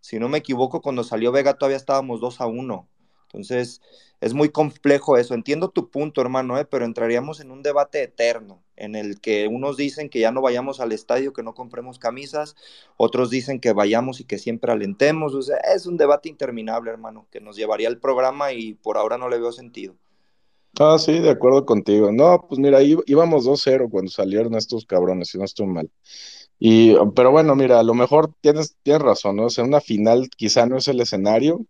si 0.02 0.20
no 0.20 0.30
me 0.30 0.40
equivoco, 0.40 0.82
cuando 0.82 1.04
salió 1.04 1.32
Vega 1.32 1.56
todavía 1.56 1.78
estábamos 1.78 2.22
2 2.22 2.42
a 2.42 2.48
1. 2.48 2.88
Entonces, 3.34 3.82
es 4.20 4.34
muy 4.34 4.50
complejo 4.50 5.18
eso. 5.18 5.34
Entiendo 5.34 5.70
tu 5.70 5.90
punto, 5.90 6.22
hermano, 6.22 6.60
¿eh? 6.60 6.66
pero 6.66 6.86
entraríamos 6.86 7.40
en 7.40 7.52
un 7.52 7.64
debate 7.64 8.04
eterno, 8.04 8.62
en 8.76 8.96
el 8.96 9.20
que 9.20 9.48
unos 9.48 9.78
dicen 9.78 10.10
que 10.10 10.20
ya 10.20 10.32
no 10.32 10.42
vayamos 10.42 10.80
al 10.80 10.92
estadio, 10.92 11.34
que 11.34 11.44
no 11.44 11.54
compremos 11.54 11.98
camisas, 11.98 12.56
otros 12.98 13.30
dicen 13.30 13.60
que 13.60 13.74
vayamos 13.74 14.20
y 14.20 14.26
que 14.26 14.38
siempre 14.38 14.72
alentemos. 14.72 15.34
O 15.34 15.42
sea, 15.42 15.58
es 15.76 15.86
un 15.86 15.98
debate 15.98 16.30
interminable, 16.30 16.92
hermano, 16.92 17.28
que 17.32 17.42
nos 17.42 17.56
llevaría 17.56 17.88
al 17.88 17.98
programa 17.98 18.54
y 18.54 18.76
por 18.76 18.98
ahora 18.98 19.18
no 19.18 19.30
le 19.30 19.40
veo 19.40 19.52
sentido. 19.52 19.96
Ah, 20.80 20.98
sí, 21.00 21.20
de 21.20 21.30
acuerdo 21.30 21.66
contigo. 21.66 22.12
No, 22.12 22.46
pues 22.48 22.60
mira, 22.60 22.82
íbamos 22.82 23.46
2-0 23.46 23.90
cuando 23.90 24.10
salieron 24.12 24.56
estos 24.56 24.86
cabrones, 24.86 25.30
si 25.30 25.38
no 25.38 25.46
estoy 25.46 25.68
mal. 25.68 25.90
Y, 26.60 26.94
pero 27.16 27.32
bueno, 27.32 27.56
mira, 27.56 27.80
a 27.80 27.84
lo 27.84 27.94
mejor 27.96 28.34
tienes, 28.40 28.78
tienes 28.84 29.02
razón, 29.02 29.38
¿no? 29.38 29.46
O 29.46 29.50
sea, 29.50 29.64
una 29.64 29.82
final 29.82 30.30
quizá 30.30 30.66
no 30.68 30.78
es 30.78 30.88
el 30.88 31.02
escenario, 31.02 31.66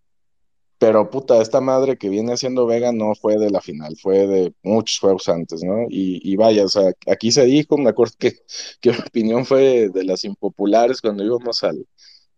pero 0.81 1.11
puta, 1.11 1.41
esta 1.41 1.61
madre 1.61 1.97
que 1.97 2.09
viene 2.09 2.33
haciendo 2.33 2.65
Vega 2.65 2.91
no 2.91 3.13
fue 3.15 3.37
de 3.37 3.51
la 3.51 3.61
final, 3.61 3.95
fue 4.01 4.25
de 4.27 4.53
muchos 4.63 4.97
juegos 4.99 5.29
antes, 5.29 5.63
¿no? 5.63 5.83
Y, 5.89 6.19
y 6.23 6.35
vaya, 6.37 6.65
o 6.65 6.69
sea, 6.69 6.91
aquí 7.07 7.31
se 7.31 7.45
dijo, 7.45 7.77
me 7.77 7.91
acuerdo 7.91 8.15
que, 8.19 8.33
que 8.81 8.91
mi 8.91 8.97
opinión 8.99 9.45
fue 9.45 9.89
de 9.89 10.03
las 10.05 10.23
impopulares 10.25 10.99
cuando 11.01 11.23
íbamos 11.23 11.63
al, 11.63 11.85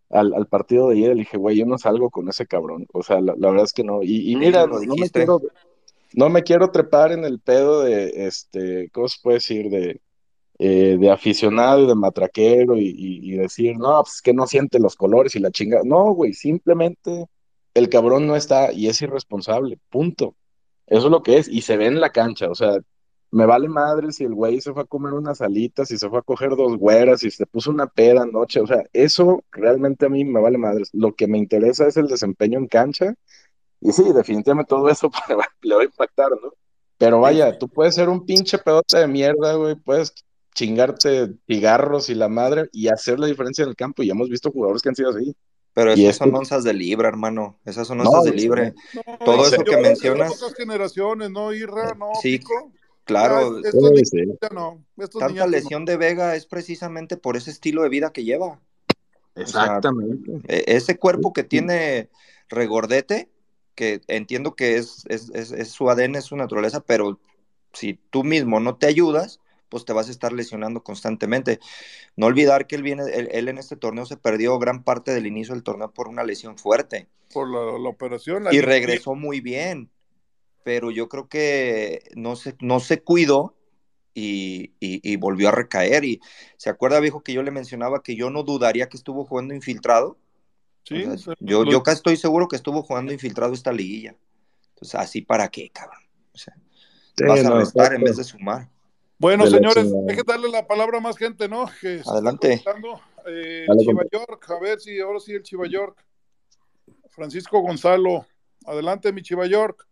al, 0.10 0.34
al 0.34 0.48
partido 0.48 0.90
de 0.90 0.96
ayer, 0.98 1.10
le 1.16 1.22
dije, 1.22 1.38
güey, 1.38 1.58
yo 1.58 1.66
no 1.68 1.78
salgo 1.78 2.10
con 2.12 2.30
ese 2.30 2.48
cabrón, 2.48 2.88
o 2.94 3.04
sea, 3.04 3.22
la, 3.22 3.36
la 3.38 3.50
verdad 3.52 3.66
es 3.66 3.74
que 3.74 3.84
no. 3.86 4.04
Y, 4.04 4.36
mira, 4.38 4.66
lo 4.68 4.82
no 4.82 4.96
me 4.98 5.10
quiero, 5.10 5.42
no 6.14 6.30
me 6.30 6.44
quiero 6.44 6.72
trepar 6.72 7.12
en 7.12 7.26
el 7.26 7.40
pedo 7.40 7.82
de, 7.84 8.28
este, 8.28 8.90
¿cómo 8.92 9.08
se 9.10 9.18
puede 9.24 9.36
decir? 9.38 9.70
De, 9.70 10.02
eh, 10.60 10.98
de 11.00 11.12
aficionado 11.12 11.84
y 11.84 11.88
de 11.88 11.96
matraquero 11.96 12.78
y, 12.78 12.88
y- 12.88 13.34
y 13.34 13.38
decir, 13.38 13.78
no, 13.78 14.02
pues 14.04 14.16
es 14.18 14.22
que 14.22 14.34
no 14.34 14.48
siente 14.48 14.80
los 14.80 14.96
colores 14.96 15.36
y 15.36 15.40
la 15.40 15.52
chinga. 15.52 15.82
No, 15.86 16.14
güey, 16.14 16.34
simplemente 16.34 17.28
el 17.74 17.90
cabrón 17.90 18.28
no 18.28 18.36
está 18.36 18.72
y 18.72 18.88
es 18.88 19.02
irresponsable, 19.02 19.80
punto. 19.90 20.36
Eso 20.88 21.06
es 21.06 21.12
lo 21.12 21.24
que 21.24 21.38
es, 21.38 21.48
y 21.48 21.62
se 21.62 21.78
ve 21.78 21.88
en 21.88 22.02
la 22.02 22.12
cancha, 22.12 22.50
o 22.50 22.56
sea, 22.56 22.78
me 23.34 23.48
vale 23.48 23.68
madre 23.68 24.12
si 24.12 24.24
el 24.24 24.36
güey 24.36 24.62
se 24.62 24.74
fue 24.74 24.84
a 24.84 24.86
comer 24.86 25.14
unas 25.14 25.42
alitas, 25.42 25.88
si 25.88 25.98
se 25.98 26.08
fue 26.08 26.20
a 26.20 26.22
coger 26.22 26.56
dos 26.56 26.78
güeras, 26.78 27.22
si 27.22 27.32
se 27.32 27.48
puso 27.48 27.72
una 27.72 27.88
peda 27.88 28.22
anoche, 28.22 28.60
o 28.60 28.68
sea, 28.68 28.84
eso 28.94 29.44
realmente 29.52 30.06
a 30.06 30.10
mí 30.10 30.24
me 30.24 30.40
vale 30.40 30.60
madre. 30.60 30.84
Lo 30.94 31.16
que 31.16 31.28
me 31.28 31.40
interesa 31.40 31.88
es 31.88 31.98
el 31.98 32.08
desempeño 32.08 32.60
en 32.60 32.68
cancha, 32.68 33.16
y 33.82 33.92
sí, 33.92 34.04
definitivamente 34.14 34.70
todo 34.70 34.88
eso 34.90 35.10
le 35.30 35.36
va, 35.36 35.46
a 35.82 35.84
impactar, 35.84 36.30
¿no? 36.32 36.54
Pero 37.00 37.22
vaya, 37.22 37.58
tú 37.58 37.68
puedes 37.70 37.96
ser 37.96 38.08
un 38.08 38.26
pinche 38.26 38.60
pedote 38.60 39.00
de 39.00 39.08
mierda, 39.08 39.56
güey, 39.56 39.76
puedes 39.76 40.14
chingarte 40.54 41.34
cigarros 41.48 42.10
y 42.10 42.16
la 42.16 42.30
madre 42.30 42.70
y 42.72 42.88
hacer 42.90 43.20
la 43.20 43.28
diferencia 43.28 43.64
en 43.64 43.70
el 43.70 43.76
campo, 43.76 44.04
y 44.04 44.12
hemos 44.12 44.30
visto 44.30 44.52
jugadores 44.52 44.84
que 44.84 44.90
han 44.90 44.96
sido 44.96 45.10
así. 45.10 45.36
Pero 45.74 45.92
esas 45.94 46.18
son 46.18 46.36
onzas 46.36 46.64
de 46.64 46.74
libra, 46.74 47.08
hermano. 47.08 47.60
Esas 47.66 47.88
son 47.88 47.98
No, 47.98 48.04
onzas 48.04 48.26
de 48.26 48.34
libre. 48.34 48.74
Todo 49.26 49.48
eso 49.48 49.64
que 49.64 49.78
mencionas, 49.78 50.32
otras 50.34 50.54
generaciones, 50.56 51.32
¿no, 51.32 51.52
Irra? 51.52 51.96
No, 51.96 52.12
sí, 52.22 52.38
Pico. 52.38 52.72
claro. 53.04 53.58
Estos 53.60 53.92
niños 53.92 54.12
no. 54.54 54.84
Estos 54.98 55.20
Tanta 55.20 55.48
lesión 55.48 55.86
de 55.86 55.98
Vega 55.98 56.36
es 56.36 56.46
precisamente 56.46 57.18
por 57.18 57.38
ese 57.38 57.50
estilo 57.50 57.82
de 57.82 57.90
vida 57.90 58.14
que 58.14 58.24
lleva. 58.24 58.46
O 58.46 58.60
sea, 59.36 59.42
Exactamente. 59.42 60.32
e- 60.48 60.64
ese 60.68 60.98
cuerpo 61.00 61.34
que 61.34 61.44
tiene 61.44 62.10
regordete, 62.50 63.30
que 63.74 64.02
entiendo 64.08 64.56
que 64.56 64.78
es, 64.78 65.04
es, 65.10 65.32
es- 65.34 65.52
es 65.52 65.70
su 65.70 65.90
ADN, 65.90 66.20
es 66.20 66.26
su 66.26 66.36
naturaleza, 66.36 66.82
pero 66.82 67.20
si 67.74 67.96
tú 68.12 68.24
mismo 68.24 68.60
no 68.60 68.76
te 68.76 68.86
ayudas, 68.86 69.40
pues 69.74 69.86
te 69.86 69.94
vas 69.94 70.08
a 70.08 70.12
estar 70.12 70.32
lesionando 70.34 70.84
constantemente. 70.84 71.60
No 72.18 72.28
olvidar 72.28 72.68
que 72.68 72.76
él 72.78 72.84
viene, 72.84 73.04
él, 73.14 73.30
él 73.32 73.50
en 73.50 73.58
este 73.60 73.78
torneo 73.78 74.06
se 74.06 74.18
perdió 74.18 74.60
gran 74.60 74.84
parte 74.84 75.14
del 75.14 75.28
inicio 75.28 75.56
del 75.56 75.64
torneo 75.64 75.92
por 75.92 76.08
una 76.10 76.24
lesión 76.24 76.58
fuerte 76.58 77.10
Por 77.34 77.50
la, 77.50 77.78
la 77.80 77.90
operación. 77.90 78.44
la 78.44 78.54
y 78.54 78.62
regresó 78.62 79.16
muy 79.16 79.42
bien, 79.42 79.90
pero 80.64 80.92
yo 80.92 81.10
creo 81.10 81.28
que 81.30 82.04
no 82.16 82.36
se, 82.36 82.56
no 82.62 82.80
se 82.80 83.02
cuidó 83.04 83.56
y, 84.14 84.74
y- 84.80 85.02
y 85.04 85.16
volvió 85.18 85.50
a 85.50 85.54
recaer. 85.54 86.06
Y 86.06 86.22
se 86.58 86.70
acuerda, 86.70 87.00
viejo, 87.00 87.24
que 87.24 87.34
yo 87.34 87.44
le 87.44 87.52
mencionaba 87.52 88.04
que 88.04 88.16
yo 88.16 88.30
no 88.30 88.44
dudaría 88.44 88.90
que 88.90 88.98
estuvo 88.98 89.26
jugando 89.26 89.54
infiltrado. 89.56 90.18
Sí, 90.84 90.96
O 91.06 91.18
sea, 91.18 91.18
se- 91.18 91.36
yo, 91.40 91.64
lo- 91.64 91.72
yo 91.72 91.84
casi 91.84 91.98
estoy 91.98 92.18
seguro 92.18 92.48
que 92.48 92.56
estuvo 92.58 92.84
jugando 92.84 93.14
infiltrado 93.14 93.54
esta 93.54 93.72
liguilla. 93.74 94.16
Entonces, 94.70 94.96
así 94.96 95.22
para 95.22 95.50
qué, 95.50 95.70
cabrón. 95.70 96.02
O 96.34 96.38
sea, 96.38 96.56
Sí, 97.18 97.26
vas 97.28 97.44
a 97.46 97.50
no, 97.50 97.58
restar 97.60 97.94
en 97.94 98.04
vez 98.04 98.18
de 98.18 98.24
sumar. 98.24 98.70
Bueno, 99.24 99.48
señores, 99.48 99.90
hay 100.10 100.18
que 100.18 100.24
darle 100.24 100.50
la 100.50 100.68
palabra 100.68 100.98
a 100.98 101.00
más 101.00 101.16
gente, 101.16 101.48
¿no? 101.48 101.66
Que 101.80 102.02
Adelante. 102.06 102.62
Eh, 103.26 103.66
Dale, 103.66 103.80
Chiva. 103.80 104.04
York, 104.12 104.52
a 104.52 104.60
ver 104.60 104.82
si 104.82 105.00
ahora 105.00 105.18
sí 105.22 105.34
el 105.34 105.44
Chiva 105.44 105.66
York. 105.66 106.06
Francisco 107.08 107.62
Gonzalo, 107.62 108.26
adelante, 108.66 109.14
mi 109.14 109.22
Chiva 109.22 109.46
York. 109.46 109.88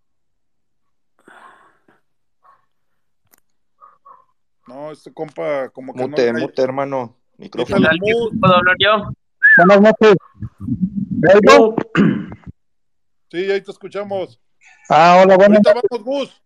No, 4.67 4.91
este 4.91 5.13
compa, 5.13 5.69
como 5.69 5.93
que 5.93 6.01
no 6.01 6.09
Mute, 6.09 6.33
le 6.33 6.41
mute, 6.41 6.61
hermano. 6.61 7.15
Micrófono. 7.37 7.87
¿Puedo 8.37 8.53
hablar 8.53 8.75
yo? 8.79 9.13
Buenas 9.55 9.81
noches. 9.81 10.15
¿Me 11.09 11.33
oigo? 11.35 11.75
Sí, 13.31 13.49
ahí 13.49 13.61
te 13.61 13.71
escuchamos. 13.71 14.41
Ah, 14.89 15.21
hola, 15.23 15.37
buenas, 15.37 15.61
Gus. 16.03 16.43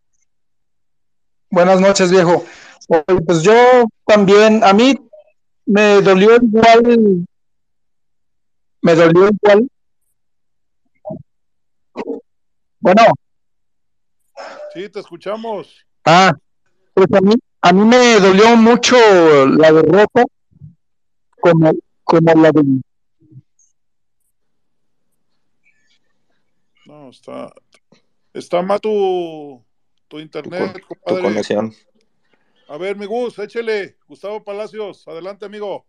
buenas 1.50 1.82
noches, 1.82 2.12
viejo. 2.12 2.46
Pues 3.26 3.42
yo 3.42 3.86
también, 4.06 4.64
a 4.64 4.74
mí 4.74 4.96
me 5.66 6.02
dolió 6.02 6.36
igual, 6.36 7.26
me 8.82 8.96
dolió 8.96 9.30
igual 9.30 9.68
Bueno, 12.80 13.02
Sí, 14.74 14.90
te 14.90 15.00
escuchamos. 15.00 15.86
ah, 16.06 16.34
pues 16.94 17.08
a 17.14 17.22
mí, 17.22 17.34
a 17.62 17.74
mí 17.74 17.86
me 17.86 18.20
dolió 18.20 18.56
mucho 18.58 18.96
la 19.48 19.72
derrota 19.72 20.24
como, 21.40 21.74
como 22.04 22.34
la 22.42 22.52
de 22.52 22.82
No, 26.86 27.10
está, 27.10 27.52
está 28.34 28.62
mal 28.62 28.80
tu, 28.80 29.64
tu 30.08 30.20
internet, 30.20 30.74
Tu 30.74 30.86
compadre. 30.88 31.22
conexión. 31.24 31.74
A 32.68 32.78
ver, 32.80 32.98
mi 32.98 33.06
Gus, 33.06 33.38
échele. 33.38 33.98
Gustavo 34.08 34.44
Palacios, 34.44 35.08
adelante, 35.08 35.46
amigo. 35.46 35.86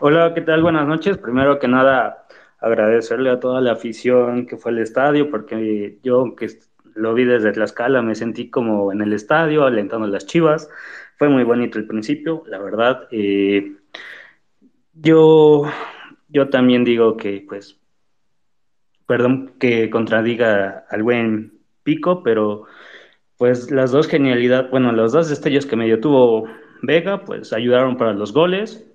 Hola, 0.00 0.32
¿qué 0.32 0.42
tal? 0.42 0.62
Buenas 0.62 0.86
noches. 0.86 1.18
Primero 1.18 1.58
que 1.58 1.66
nada, 1.66 2.28
agradecerle 2.60 3.30
a 3.30 3.40
toda 3.40 3.60
la 3.60 3.72
afición 3.72 4.46
que 4.46 4.56
fue 4.56 4.70
al 4.70 4.78
estadio, 4.78 5.28
porque 5.28 5.98
yo, 6.04 6.36
que 6.36 6.48
lo 6.94 7.14
vi 7.14 7.24
desde 7.24 7.50
Tlaxcala, 7.50 8.00
me 8.00 8.14
sentí 8.14 8.48
como 8.48 8.92
en 8.92 9.00
el 9.00 9.12
estadio, 9.12 9.64
alentando 9.64 10.06
las 10.06 10.24
chivas. 10.24 10.70
Fue 11.18 11.28
muy 11.28 11.42
bonito 11.42 11.78
el 11.80 11.88
principio, 11.88 12.44
la 12.46 12.58
verdad. 12.58 13.08
Eh, 13.10 13.74
yo, 14.94 15.64
yo 16.28 16.48
también 16.48 16.84
digo 16.84 17.16
que, 17.16 17.44
pues, 17.48 17.76
perdón 19.04 19.56
que 19.58 19.90
contradiga 19.90 20.86
al 20.88 21.02
buen 21.02 21.58
Pico, 21.82 22.22
pero 22.22 22.66
pues 23.38 23.70
las 23.70 23.90
dos 23.90 24.08
genialidades, 24.08 24.70
bueno, 24.70 24.92
los 24.92 25.12
dos 25.12 25.28
destellos 25.28 25.66
que 25.66 25.76
medio 25.76 26.00
tuvo 26.00 26.48
Vega, 26.82 27.24
pues 27.24 27.52
ayudaron 27.52 27.96
para 27.96 28.12
los 28.12 28.32
goles. 28.32 28.86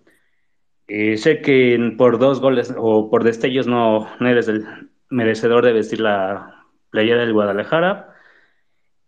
Eh, 0.87 1.17
sé 1.17 1.41
que 1.41 1.95
por 1.97 2.19
dos 2.19 2.41
goles 2.41 2.73
o 2.77 3.09
por 3.09 3.23
destellos 3.23 3.67
no, 3.67 4.07
no 4.19 4.29
eres 4.29 4.47
el 4.47 4.65
merecedor 5.09 5.63
de 5.65 5.73
vestir 5.73 6.01
la 6.01 6.65
playera 6.89 7.21
del 7.21 7.33
Guadalajara. 7.33 8.15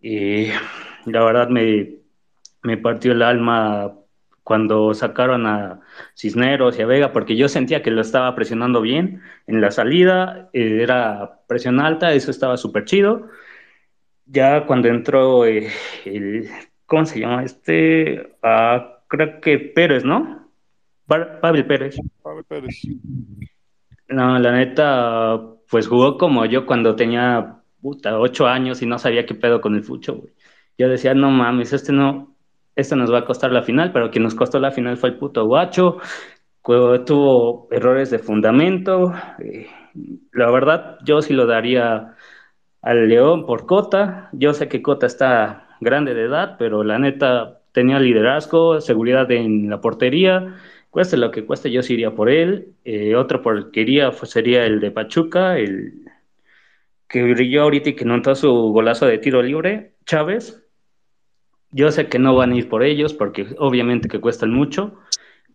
Y 0.02 0.48
la 1.06 1.24
verdad 1.24 1.50
me, 1.50 1.96
me 2.62 2.78
partió 2.78 3.12
el 3.12 3.22
alma 3.22 3.94
cuando 4.44 4.94
sacaron 4.94 5.48
a 5.48 5.80
Cisneros 6.16 6.78
y 6.78 6.82
a 6.82 6.86
Vega, 6.86 7.14
porque 7.14 7.36
yo 7.36 7.48
sentía 7.48 7.82
que 7.82 7.92
lo 7.92 8.02
estaba 8.02 8.36
presionando 8.36 8.82
bien 8.82 9.22
en 9.48 9.62
la 9.62 9.72
salida, 9.72 10.50
eh, 10.54 10.80
era 10.82 11.40
presión 11.48 11.80
alta, 11.80 12.14
eso 12.14 12.30
estaba 12.30 12.58
súper 12.58 12.86
chido. 12.86 13.30
Ya 14.26 14.66
cuando 14.66 14.88
entró 14.88 15.46
eh, 15.46 15.70
el, 16.06 16.50
¿cómo 16.86 17.06
se 17.06 17.20
llama? 17.20 17.44
Este, 17.44 18.36
ah, 18.42 19.00
creo 19.08 19.42
que 19.42 19.60
Pérez, 19.60 20.06
¿no? 20.06 20.50
Pa- 21.06 21.40
Pavel 21.42 21.66
Pérez. 21.66 21.98
Pavel 22.22 22.44
Pérez. 22.46 22.82
No, 24.08 24.38
la 24.40 24.52
neta, 24.52 25.40
pues 25.70 25.88
jugó 25.88 26.18
como 26.18 26.46
yo 26.46 26.66
cuando 26.66 26.96
tenía, 26.96 27.62
puta, 27.82 28.20
ocho 28.20 28.48
años 28.48 28.82
y 28.82 28.86
no 28.86 29.00
sabía 29.00 29.26
qué 29.26 29.34
pedo 29.36 29.62
con 29.62 29.76
el 29.76 29.84
fucho, 29.84 30.16
güey. 30.16 30.34
Yo 30.78 30.90
decía, 30.90 31.14
no 31.14 31.30
mames, 31.32 31.74
este 31.74 31.94
no, 31.94 32.36
este 32.76 32.96
nos 32.96 33.12
va 33.14 33.20
a 33.20 33.26
costar 33.26 33.52
la 33.52 33.64
final, 33.64 33.92
pero 33.92 34.12
quien 34.12 34.24
nos 34.24 34.36
costó 34.36 34.60
la 34.60 34.72
final 34.72 34.98
fue 34.98 35.10
el 35.10 35.18
puto 35.18 35.46
guacho, 35.46 35.98
tuvo 36.64 37.68
errores 37.72 38.10
de 38.12 38.20
fundamento. 38.20 39.14
eh, 39.40 39.68
la 40.32 40.50
verdad, 40.52 40.98
yo 41.04 41.22
sí 41.22 41.34
lo 41.34 41.46
daría 41.46 42.13
al 42.84 43.10
León 43.10 43.46
por 43.46 43.66
Cota. 43.66 44.30
Yo 44.34 44.54
sé 44.54 44.68
que 44.68 44.84
Cota 44.84 45.08
está 45.08 45.70
grande 45.80 46.14
de 46.14 46.24
edad, 46.24 46.58
pero 46.60 46.84
la 46.84 47.00
neta 47.00 47.62
tenía 47.72 48.00
liderazgo, 48.00 48.80
seguridad 48.82 49.30
en 49.32 49.70
la 49.70 49.82
portería. 49.82 50.56
Cueste 50.92 51.18
lo 51.18 51.32
que 51.32 51.46
cueste, 51.46 51.72
yo 51.72 51.82
sí 51.82 51.94
iría 51.94 52.12
por 52.12 52.30
él. 52.30 52.76
Eh, 52.86 53.16
otro 53.16 53.42
por 53.42 53.58
el 53.58 53.72
que 53.72 53.82
iría 53.82 54.12
pues, 54.12 54.30
sería 54.30 54.66
el 54.66 54.80
de 54.80 54.92
Pachuca, 54.92 55.58
el 55.58 56.04
que 57.08 57.24
brilló 57.24 57.64
ahorita 57.64 57.90
y 57.90 57.96
que 57.96 58.06
notó 58.06 58.36
su 58.36 58.52
golazo 58.52 59.08
de 59.08 59.18
tiro 59.18 59.42
libre, 59.42 59.96
Chávez. 60.06 60.64
Yo 61.72 61.90
sé 61.92 62.08
que 62.08 62.20
no 62.20 62.36
van 62.36 62.52
a 62.52 62.56
ir 62.56 62.70
por 62.70 62.84
ellos 62.84 63.14
porque 63.14 63.48
obviamente 63.58 64.08
que 64.08 64.20
cuestan 64.20 64.52
mucho, 64.52 65.00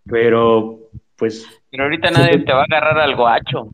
pero 0.05 0.91
pues 1.17 1.47
Pero 1.71 1.85
ahorita 1.85 2.11
nadie 2.11 2.39
te 2.39 2.53
va 2.53 2.61
a 2.61 2.65
agarrar 2.65 2.99
al 2.99 3.15
guacho. 3.15 3.71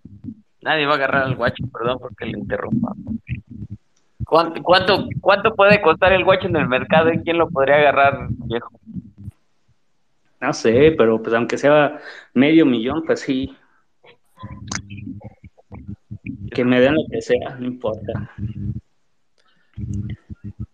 Nadie 0.60 0.86
va 0.86 0.92
a 0.92 0.96
agarrar 0.96 1.22
al 1.24 1.36
guacho, 1.36 1.64
perdón 1.72 1.98
porque 2.00 2.26
le 2.26 2.38
interrumpa. 2.38 2.92
¿Cuánto, 4.24 4.62
cuánto, 5.20 5.54
puede 5.54 5.80
costar 5.80 6.12
el 6.12 6.24
guacho 6.24 6.48
en 6.48 6.56
el 6.56 6.68
mercado 6.68 7.12
y 7.12 7.18
quién 7.20 7.38
lo 7.38 7.48
podría 7.48 7.76
agarrar, 7.76 8.28
viejo? 8.30 8.70
no 10.40 10.52
sé, 10.52 10.94
pero 10.96 11.22
pues 11.22 11.34
aunque 11.34 11.56
sea 11.56 11.98
medio 12.34 12.66
millón, 12.66 13.02
pues 13.04 13.20
sí, 13.20 13.56
que 16.50 16.64
me 16.64 16.80
den 16.80 16.94
lo 16.94 17.02
que 17.10 17.22
sea, 17.22 17.56
no 17.58 17.66
importa. 17.66 18.30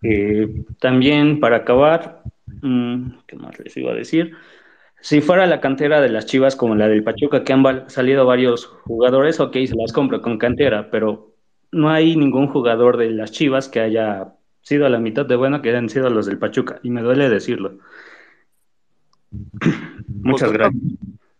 Eh, 0.03 0.65
también 0.81 1.41
para 1.41 1.59
acabar, 1.59 2.23
mm, 2.63 3.11
¿qué 3.27 3.37
más 3.37 3.59
les 3.61 3.77
iba 3.77 3.93
a 3.93 3.95
decir? 3.95 4.35
Si 5.01 5.21
fuera 5.21 5.47
la 5.47 5.61
cantera 5.61 6.01
de 6.01 6.11
las 6.11 6.27
Chivas 6.27 6.57
como 6.57 6.75
la 6.75 6.89
del 6.89 7.05
Pachuca, 7.05 7.45
que 7.45 7.53
han 7.53 7.89
salido 7.89 8.27
varios 8.27 8.67
jugadores, 8.67 9.41
ok, 9.41 9.53
se 9.67 9.77
las 9.77 9.93
compro 9.93 10.21
con 10.21 10.37
cantera, 10.37 10.91
pero 10.91 11.30
no 11.73 11.91
hay 11.91 12.17
ningún 12.17 12.49
jugador 12.49 12.97
de 12.97 13.11
las 13.11 13.33
Chivas 13.33 13.69
que 13.69 13.81
haya 13.81 14.35
sido 14.63 14.87
a 14.87 14.91
la 14.91 14.99
mitad 14.99 15.25
de 15.27 15.37
bueno 15.37 15.63
que 15.63 15.71
hayan 15.71 15.89
sido 15.89 16.11
los 16.11 16.27
del 16.27 16.39
Pachuca, 16.39 16.81
y 16.83 16.91
me 16.91 17.03
duele 17.03 17.29
decirlo. 17.29 17.79
Muchas 20.09 20.49
Pues, 20.49 20.59
gracias. 20.59 20.83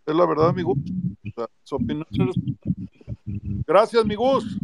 Es 0.07 0.15
la 0.15 0.27
verdad, 0.27 0.53
mi 0.55 0.63
Gus. 0.63 0.79
O 0.79 1.31
sea, 1.35 1.47
su 1.63 1.77
opinión 1.77 2.07
es- 2.11 3.65
Gracias, 3.67 4.05
mi 4.05 4.15
Gus. 4.15 4.59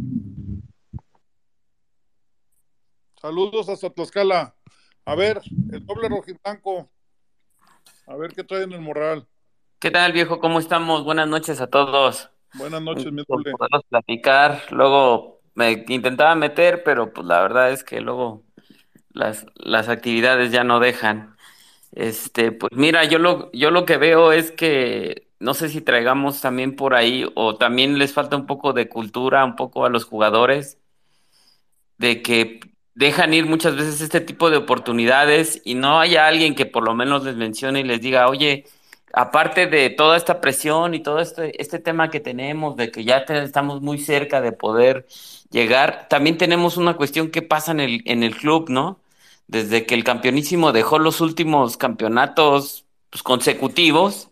Saludos 3.21 3.69
hasta 3.69 3.89
Tlaxcala. 3.89 4.55
A 5.05 5.15
ver, 5.15 5.41
el 5.71 5.85
doble 5.85 6.09
rojiblanco. 6.09 6.89
A 8.07 8.15
ver 8.15 8.33
qué 8.33 8.43
trae 8.43 8.63
en 8.63 8.73
el 8.73 8.81
morral. 8.81 9.25
¿Qué 9.79 9.91
tal, 9.91 10.11
viejo? 10.11 10.39
¿Cómo 10.39 10.59
estamos? 10.59 11.03
Buenas 11.03 11.27
noches 11.27 11.61
a 11.61 11.67
todos. 11.67 12.29
Buenas 12.53 12.81
noches, 12.81 13.11
mi 13.11 13.23
doble. 13.27 13.51
poderlos 13.51 13.83
platicar. 13.89 14.61
Luego 14.71 15.36
me 15.57 15.85
intentaba 15.87 16.35
meter, 16.35 16.83
pero 16.83 17.11
pues 17.11 17.25
la 17.25 17.41
verdad 17.41 17.71
es 17.71 17.83
que 17.83 17.99
luego 17.99 18.43
las, 19.11 19.47
las 19.55 19.89
actividades 19.89 20.51
ya 20.51 20.63
no 20.63 20.79
dejan. 20.79 21.35
Este, 21.93 22.51
pues 22.51 22.73
mira, 22.75 23.05
yo 23.05 23.19
lo, 23.19 23.51
yo 23.53 23.71
lo 23.71 23.85
que 23.85 23.97
veo 23.97 24.31
es 24.33 24.51
que 24.51 25.27
no 25.39 25.55
sé 25.55 25.69
si 25.69 25.81
traigamos 25.81 26.41
también 26.41 26.75
por 26.75 26.93
ahí, 26.95 27.25
o 27.35 27.55
también 27.57 27.97
les 27.97 28.13
falta 28.13 28.35
un 28.37 28.45
poco 28.45 28.73
de 28.73 28.87
cultura, 28.89 29.45
un 29.45 29.55
poco 29.55 29.85
a 29.85 29.89
los 29.89 30.05
jugadores, 30.05 30.79
de 31.97 32.21
que 32.21 32.59
dejan 32.95 33.33
ir 33.33 33.45
muchas 33.47 33.75
veces 33.75 34.01
este 34.01 34.21
tipo 34.21 34.49
de 34.51 34.57
oportunidades 34.57 35.61
y 35.65 35.75
no 35.75 35.99
haya 35.99 36.27
alguien 36.27 36.55
que 36.55 36.65
por 36.67 36.83
lo 36.83 36.93
menos 36.93 37.23
les 37.23 37.35
mencione 37.35 37.79
y 37.81 37.83
les 37.83 38.01
diga, 38.01 38.27
oye, 38.29 38.65
aparte 39.13 39.67
de 39.67 39.89
toda 39.89 40.17
esta 40.17 40.41
presión 40.41 40.93
y 40.93 41.01
todo 41.01 41.19
este, 41.19 41.61
este 41.61 41.79
tema 41.79 42.09
que 42.09 42.19
tenemos, 42.19 42.75
de 42.75 42.91
que 42.91 43.03
ya 43.03 43.17
estamos 43.17 43.81
muy 43.81 43.99
cerca 43.99 44.41
de 44.41 44.51
poder 44.51 45.07
llegar, 45.51 46.07
también 46.09 46.37
tenemos 46.37 46.77
una 46.77 46.95
cuestión 46.95 47.31
que 47.31 47.41
pasa 47.41 47.71
en 47.71 47.79
el, 47.79 48.01
en 48.05 48.23
el 48.23 48.35
club, 48.35 48.69
¿no? 48.69 48.99
Desde 49.47 49.85
que 49.85 49.95
el 49.95 50.03
campeonísimo 50.03 50.71
dejó 50.73 50.99
los 50.99 51.21
últimos 51.21 51.77
campeonatos 51.77 52.85
pues, 53.09 53.23
consecutivos, 53.23 54.29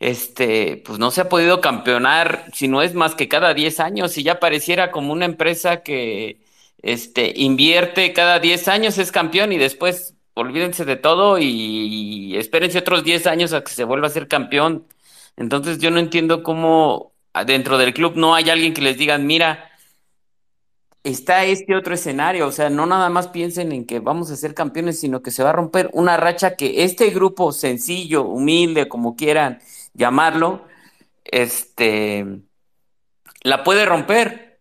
este, 0.00 0.82
pues 0.84 0.98
no 0.98 1.10
se 1.12 1.20
ha 1.20 1.28
podido 1.28 1.60
campeonar, 1.60 2.46
si 2.52 2.66
no 2.68 2.82
es 2.82 2.94
más 2.94 3.14
que 3.14 3.28
cada 3.28 3.54
10 3.54 3.80
años, 3.80 4.18
y 4.18 4.24
ya 4.24 4.40
pareciera 4.40 4.90
como 4.90 5.12
una 5.12 5.26
empresa 5.26 5.82
que 5.84 6.40
este, 6.82 7.32
invierte 7.36 8.12
cada 8.12 8.40
10 8.40 8.68
años, 8.68 8.98
es 8.98 9.12
campeón, 9.12 9.52
y 9.52 9.58
después 9.58 10.14
olvídense 10.34 10.84
de 10.84 10.96
todo 10.96 11.38
y, 11.38 12.36
espérense 12.36 12.78
otros 12.78 13.04
10 13.04 13.26
años 13.26 13.52
a 13.52 13.62
que 13.64 13.72
se 13.72 13.84
vuelva 13.84 14.08
a 14.08 14.10
ser 14.10 14.28
campeón. 14.28 14.86
Entonces 15.36 15.78
yo 15.78 15.90
no 15.90 15.98
entiendo 15.98 16.42
cómo 16.42 17.12
dentro 17.46 17.78
del 17.78 17.94
club 17.94 18.14
no 18.16 18.34
hay 18.34 18.50
alguien 18.50 18.74
que 18.74 18.82
les 18.82 18.98
diga, 18.98 19.18
mira, 19.18 19.70
está 21.04 21.44
este 21.44 21.74
otro 21.76 21.94
escenario, 21.94 22.46
o 22.46 22.52
sea, 22.52 22.70
no 22.70 22.86
nada 22.86 23.08
más 23.10 23.28
piensen 23.28 23.72
en 23.72 23.86
que 23.86 24.00
vamos 24.00 24.30
a 24.30 24.36
ser 24.36 24.54
campeones, 24.54 25.00
sino 25.00 25.22
que 25.22 25.30
se 25.30 25.42
va 25.42 25.50
a 25.50 25.52
romper 25.54 25.90
una 25.92 26.16
racha 26.16 26.56
que 26.56 26.84
este 26.84 27.10
grupo 27.10 27.52
sencillo, 27.52 28.24
humilde, 28.24 28.88
como 28.88 29.16
quieran 29.16 29.60
llamarlo, 29.94 30.66
este, 31.24 32.42
la 33.42 33.64
puede 33.64 33.84
romper. 33.86 34.51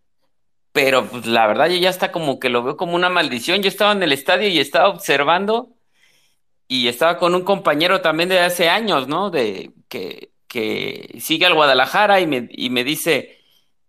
Pero 0.71 1.07
pues 1.07 1.25
la 1.25 1.47
verdad 1.47 1.69
yo 1.69 1.77
ya 1.77 1.89
está 1.89 2.11
como 2.11 2.39
que 2.39 2.49
lo 2.49 2.63
veo 2.63 2.77
como 2.77 2.95
una 2.95 3.09
maldición. 3.09 3.61
Yo 3.61 3.69
estaba 3.69 3.91
en 3.93 4.03
el 4.03 4.13
estadio 4.13 4.47
y 4.49 4.59
estaba 4.59 4.89
observando 4.89 5.75
y 6.67 6.87
estaba 6.87 7.17
con 7.17 7.35
un 7.35 7.43
compañero 7.43 8.01
también 8.01 8.29
de 8.29 8.39
hace 8.39 8.69
años, 8.69 9.07
¿no? 9.07 9.29
De 9.29 9.73
que, 9.89 10.31
que 10.47 11.17
sigue 11.19 11.45
al 11.45 11.53
Guadalajara 11.53 12.21
y 12.21 12.27
me, 12.27 12.47
y 12.51 12.69
me 12.69 12.83
dice, 12.85 13.39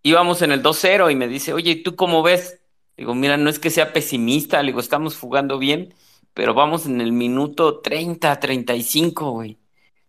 íbamos 0.02 0.42
en 0.42 0.52
el 0.52 0.62
2-0 0.62 1.10
y 1.10 1.16
me 1.16 1.28
dice, 1.28 1.52
oye, 1.52 1.76
¿tú 1.76 1.94
cómo 1.96 2.22
ves? 2.22 2.60
Digo, 2.96 3.14
mira, 3.14 3.36
no 3.36 3.50
es 3.50 3.58
que 3.60 3.70
sea 3.70 3.92
pesimista, 3.92 4.62
digo, 4.62 4.80
estamos 4.80 5.16
jugando 5.16 5.58
bien, 5.58 5.94
pero 6.34 6.54
vamos 6.54 6.86
en 6.86 7.00
el 7.00 7.12
minuto 7.12 7.80
30, 7.80 8.38
35, 8.40 9.30
güey. 9.30 9.58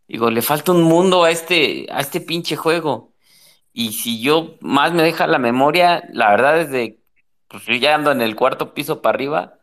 Digo, 0.08 0.30
le 0.32 0.42
falta 0.42 0.72
un 0.72 0.84
mundo 0.84 1.24
a 1.24 1.32
este, 1.32 1.88
a 1.92 2.02
este 2.02 2.22
pinche 2.22 2.56
juego. 2.56 3.13
Y 3.74 3.94
si 3.94 4.22
yo 4.22 4.58
más 4.62 4.94
me 4.94 5.04
deja 5.04 5.28
la 5.28 5.40
memoria, 5.40 6.04
la 6.14 6.32
verdad 6.32 6.62
es 6.62 6.72
de, 6.72 7.02
pues 7.48 7.66
yo 7.66 7.76
ya 7.76 7.96
ando 7.96 8.12
en 8.12 8.22
el 8.22 8.36
cuarto 8.36 8.74
piso 8.74 9.02
para 9.02 9.16
arriba, 9.16 9.60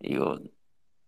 digo, 0.00 0.40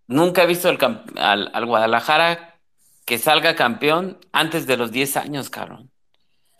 nunca 0.07 0.45
he 0.45 0.47
visto 0.47 0.69
al, 0.69 0.79
al, 1.17 1.51
al 1.53 1.67
Guadalajara 1.67 2.61
que 3.05 3.19
salga 3.19 3.57
campeón 3.57 4.19
antes 4.33 4.67
de 4.67 4.77
los 4.77 4.93
10 4.93 5.17
años, 5.19 5.51
cabrón. 5.51 5.91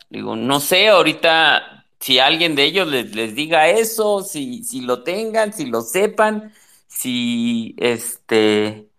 Digo, 0.09 0.35
no 0.35 0.59
sé 0.59 0.89
ahorita 0.89 1.87
si 1.99 2.19
alguien 2.19 2.55
de 2.55 2.65
ellos 2.65 2.87
les, 2.87 3.15
les 3.15 3.35
diga 3.35 3.69
eso, 3.69 4.21
si, 4.23 4.63
si 4.63 4.81
lo 4.81 5.03
tengan, 5.03 5.53
si 5.53 5.65
lo 5.67 5.81
sepan, 5.81 6.53
si 6.87 7.75
este, 7.79 8.89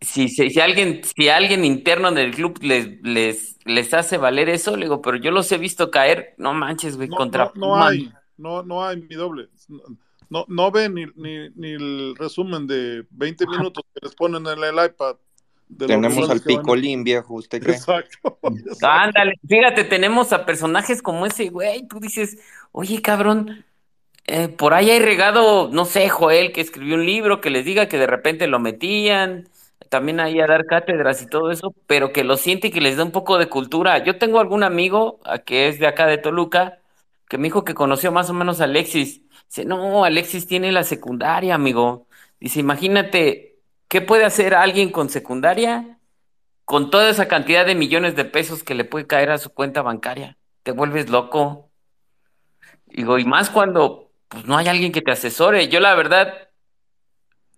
si, 0.00 0.28
si, 0.28 0.50
si 0.50 0.60
alguien, 0.60 1.02
si 1.04 1.28
alguien 1.28 1.64
interno 1.64 2.12
del 2.12 2.34
club 2.34 2.58
les, 2.62 3.00
les, 3.02 3.55
les 3.66 3.92
hace 3.92 4.16
valer 4.16 4.48
eso, 4.48 4.76
le 4.76 4.86
digo, 4.86 5.02
pero 5.02 5.16
yo 5.16 5.30
los 5.30 5.50
he 5.52 5.58
visto 5.58 5.90
caer, 5.90 6.34
no 6.38 6.54
manches, 6.54 6.96
güey, 6.96 7.08
No, 7.08 7.16
contra 7.16 7.52
no, 7.54 7.66
no 7.66 7.76
hay, 7.76 8.12
no, 8.36 8.62
no 8.62 8.84
hay 8.84 8.96
mi 8.96 9.14
doble. 9.14 9.48
No, 10.28 10.44
no 10.48 10.70
ven 10.70 10.94
ni, 10.94 11.04
ni, 11.16 11.50
ni 11.54 11.72
el 11.72 12.16
resumen 12.16 12.66
de 12.66 13.04
20 13.10 13.46
minutos 13.46 13.84
que 13.92 14.00
les 14.02 14.14
ponen 14.14 14.46
en 14.46 14.62
el 14.62 14.74
iPad. 14.74 15.16
de 15.68 15.88
los 15.88 15.88
Tenemos 15.88 16.30
al 16.30 16.40
Picolín, 16.40 17.04
viejo, 17.04 17.34
¿usted 17.34 17.62
cree? 17.62 17.74
Exacto. 17.76 18.38
Ándale, 18.82 19.34
fíjate, 19.46 19.84
tenemos 19.84 20.32
a 20.32 20.46
personajes 20.46 21.02
como 21.02 21.26
ese, 21.26 21.48
güey, 21.50 21.86
tú 21.86 22.00
dices, 22.00 22.38
oye, 22.72 23.02
cabrón, 23.02 23.64
eh, 24.26 24.48
por 24.48 24.74
ahí 24.74 24.90
hay 24.90 25.00
regado, 25.00 25.70
no 25.72 25.84
sé, 25.84 26.08
Joel, 26.08 26.52
que 26.52 26.60
escribió 26.60 26.96
un 26.96 27.06
libro, 27.06 27.40
que 27.40 27.50
les 27.50 27.64
diga 27.64 27.88
que 27.88 27.98
de 27.98 28.06
repente 28.06 28.46
lo 28.46 28.58
metían, 28.58 29.48
también 29.88 30.20
ahí 30.20 30.40
a 30.40 30.46
dar 30.46 30.66
cátedras 30.66 31.22
y 31.22 31.26
todo 31.26 31.50
eso, 31.50 31.74
pero 31.86 32.12
que 32.12 32.24
lo 32.24 32.36
siente 32.36 32.68
y 32.68 32.70
que 32.70 32.80
les 32.80 32.96
da 32.96 33.04
un 33.04 33.12
poco 33.12 33.38
de 33.38 33.48
cultura. 33.48 33.98
Yo 33.98 34.18
tengo 34.18 34.40
algún 34.40 34.62
amigo 34.62 35.20
que 35.44 35.68
es 35.68 35.78
de 35.78 35.86
acá 35.86 36.06
de 36.06 36.18
Toluca, 36.18 36.78
que 37.28 37.38
me 37.38 37.44
dijo 37.44 37.64
que 37.64 37.74
conoció 37.74 38.12
más 38.12 38.30
o 38.30 38.34
menos 38.34 38.60
a 38.60 38.64
Alexis. 38.64 39.22
Dice, 39.48 39.64
no, 39.64 40.04
Alexis 40.04 40.46
tiene 40.46 40.72
la 40.72 40.82
secundaria, 40.84 41.54
amigo. 41.54 42.06
Dice, 42.40 42.60
imagínate, 42.60 43.58
¿qué 43.88 44.00
puede 44.00 44.24
hacer 44.24 44.54
alguien 44.54 44.90
con 44.90 45.08
secundaria 45.08 45.98
con 46.64 46.90
toda 46.90 47.10
esa 47.10 47.28
cantidad 47.28 47.64
de 47.64 47.76
millones 47.76 48.16
de 48.16 48.24
pesos 48.24 48.64
que 48.64 48.74
le 48.74 48.84
puede 48.84 49.06
caer 49.06 49.30
a 49.30 49.38
su 49.38 49.50
cuenta 49.50 49.82
bancaria? 49.82 50.36
Te 50.62 50.72
vuelves 50.72 51.08
loco. 51.10 51.70
Digo, 52.86 53.18
y 53.18 53.24
más 53.24 53.50
cuando 53.50 54.10
pues, 54.28 54.44
no 54.46 54.56
hay 54.56 54.68
alguien 54.68 54.92
que 54.92 55.02
te 55.02 55.12
asesore. 55.12 55.68
Yo 55.68 55.80
la 55.80 55.94
verdad, 55.94 56.45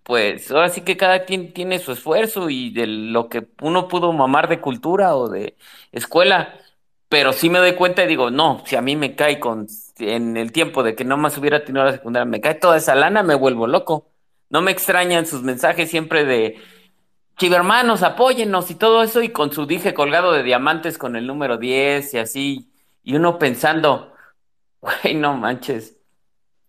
pues 0.09 0.49
ahora 0.49 0.69
sí 0.69 0.81
que 0.81 0.97
cada 0.97 1.23
quien 1.25 1.53
tiene 1.53 1.77
su 1.77 1.91
esfuerzo 1.91 2.49
y 2.49 2.71
de 2.71 2.87
lo 2.87 3.29
que 3.29 3.47
uno 3.61 3.87
pudo 3.87 4.11
mamar 4.11 4.49
de 4.49 4.59
cultura 4.59 5.15
o 5.15 5.29
de 5.29 5.55
escuela, 5.91 6.55
pero 7.09 7.31
sí 7.31 7.47
me 7.51 7.59
doy 7.59 7.75
cuenta 7.75 8.03
y 8.03 8.07
digo, 8.07 8.31
no, 8.31 8.63
si 8.65 8.75
a 8.75 8.81
mí 8.81 8.95
me 8.95 9.15
cae 9.15 9.39
con, 9.39 9.67
en 9.99 10.35
el 10.35 10.51
tiempo 10.51 10.81
de 10.81 10.95
que 10.95 11.05
no 11.05 11.15
más 11.15 11.37
hubiera 11.37 11.63
tenido 11.63 11.85
la 11.85 11.91
secundaria, 11.91 12.25
me 12.25 12.41
cae 12.41 12.55
toda 12.55 12.77
esa 12.77 12.95
lana, 12.95 13.21
me 13.21 13.35
vuelvo 13.35 13.67
loco. 13.67 14.09
No 14.49 14.61
me 14.63 14.71
extrañan 14.71 15.27
sus 15.27 15.43
mensajes 15.43 15.91
siempre 15.91 16.25
de, 16.25 16.57
Chivermanos, 17.37 18.01
apóyennos 18.01 18.71
y 18.71 18.75
todo 18.75 19.03
eso, 19.03 19.21
y 19.21 19.29
con 19.29 19.53
su 19.53 19.67
dije 19.67 19.93
colgado 19.93 20.31
de 20.33 20.41
diamantes 20.43 20.97
con 20.97 21.15
el 21.15 21.27
número 21.27 21.57
10 21.57 22.15
y 22.15 22.17
así, 22.17 22.71
y 23.03 23.15
uno 23.15 23.37
pensando, 23.37 24.13
güey, 24.81 25.13
no 25.15 25.37
manches. 25.37 25.97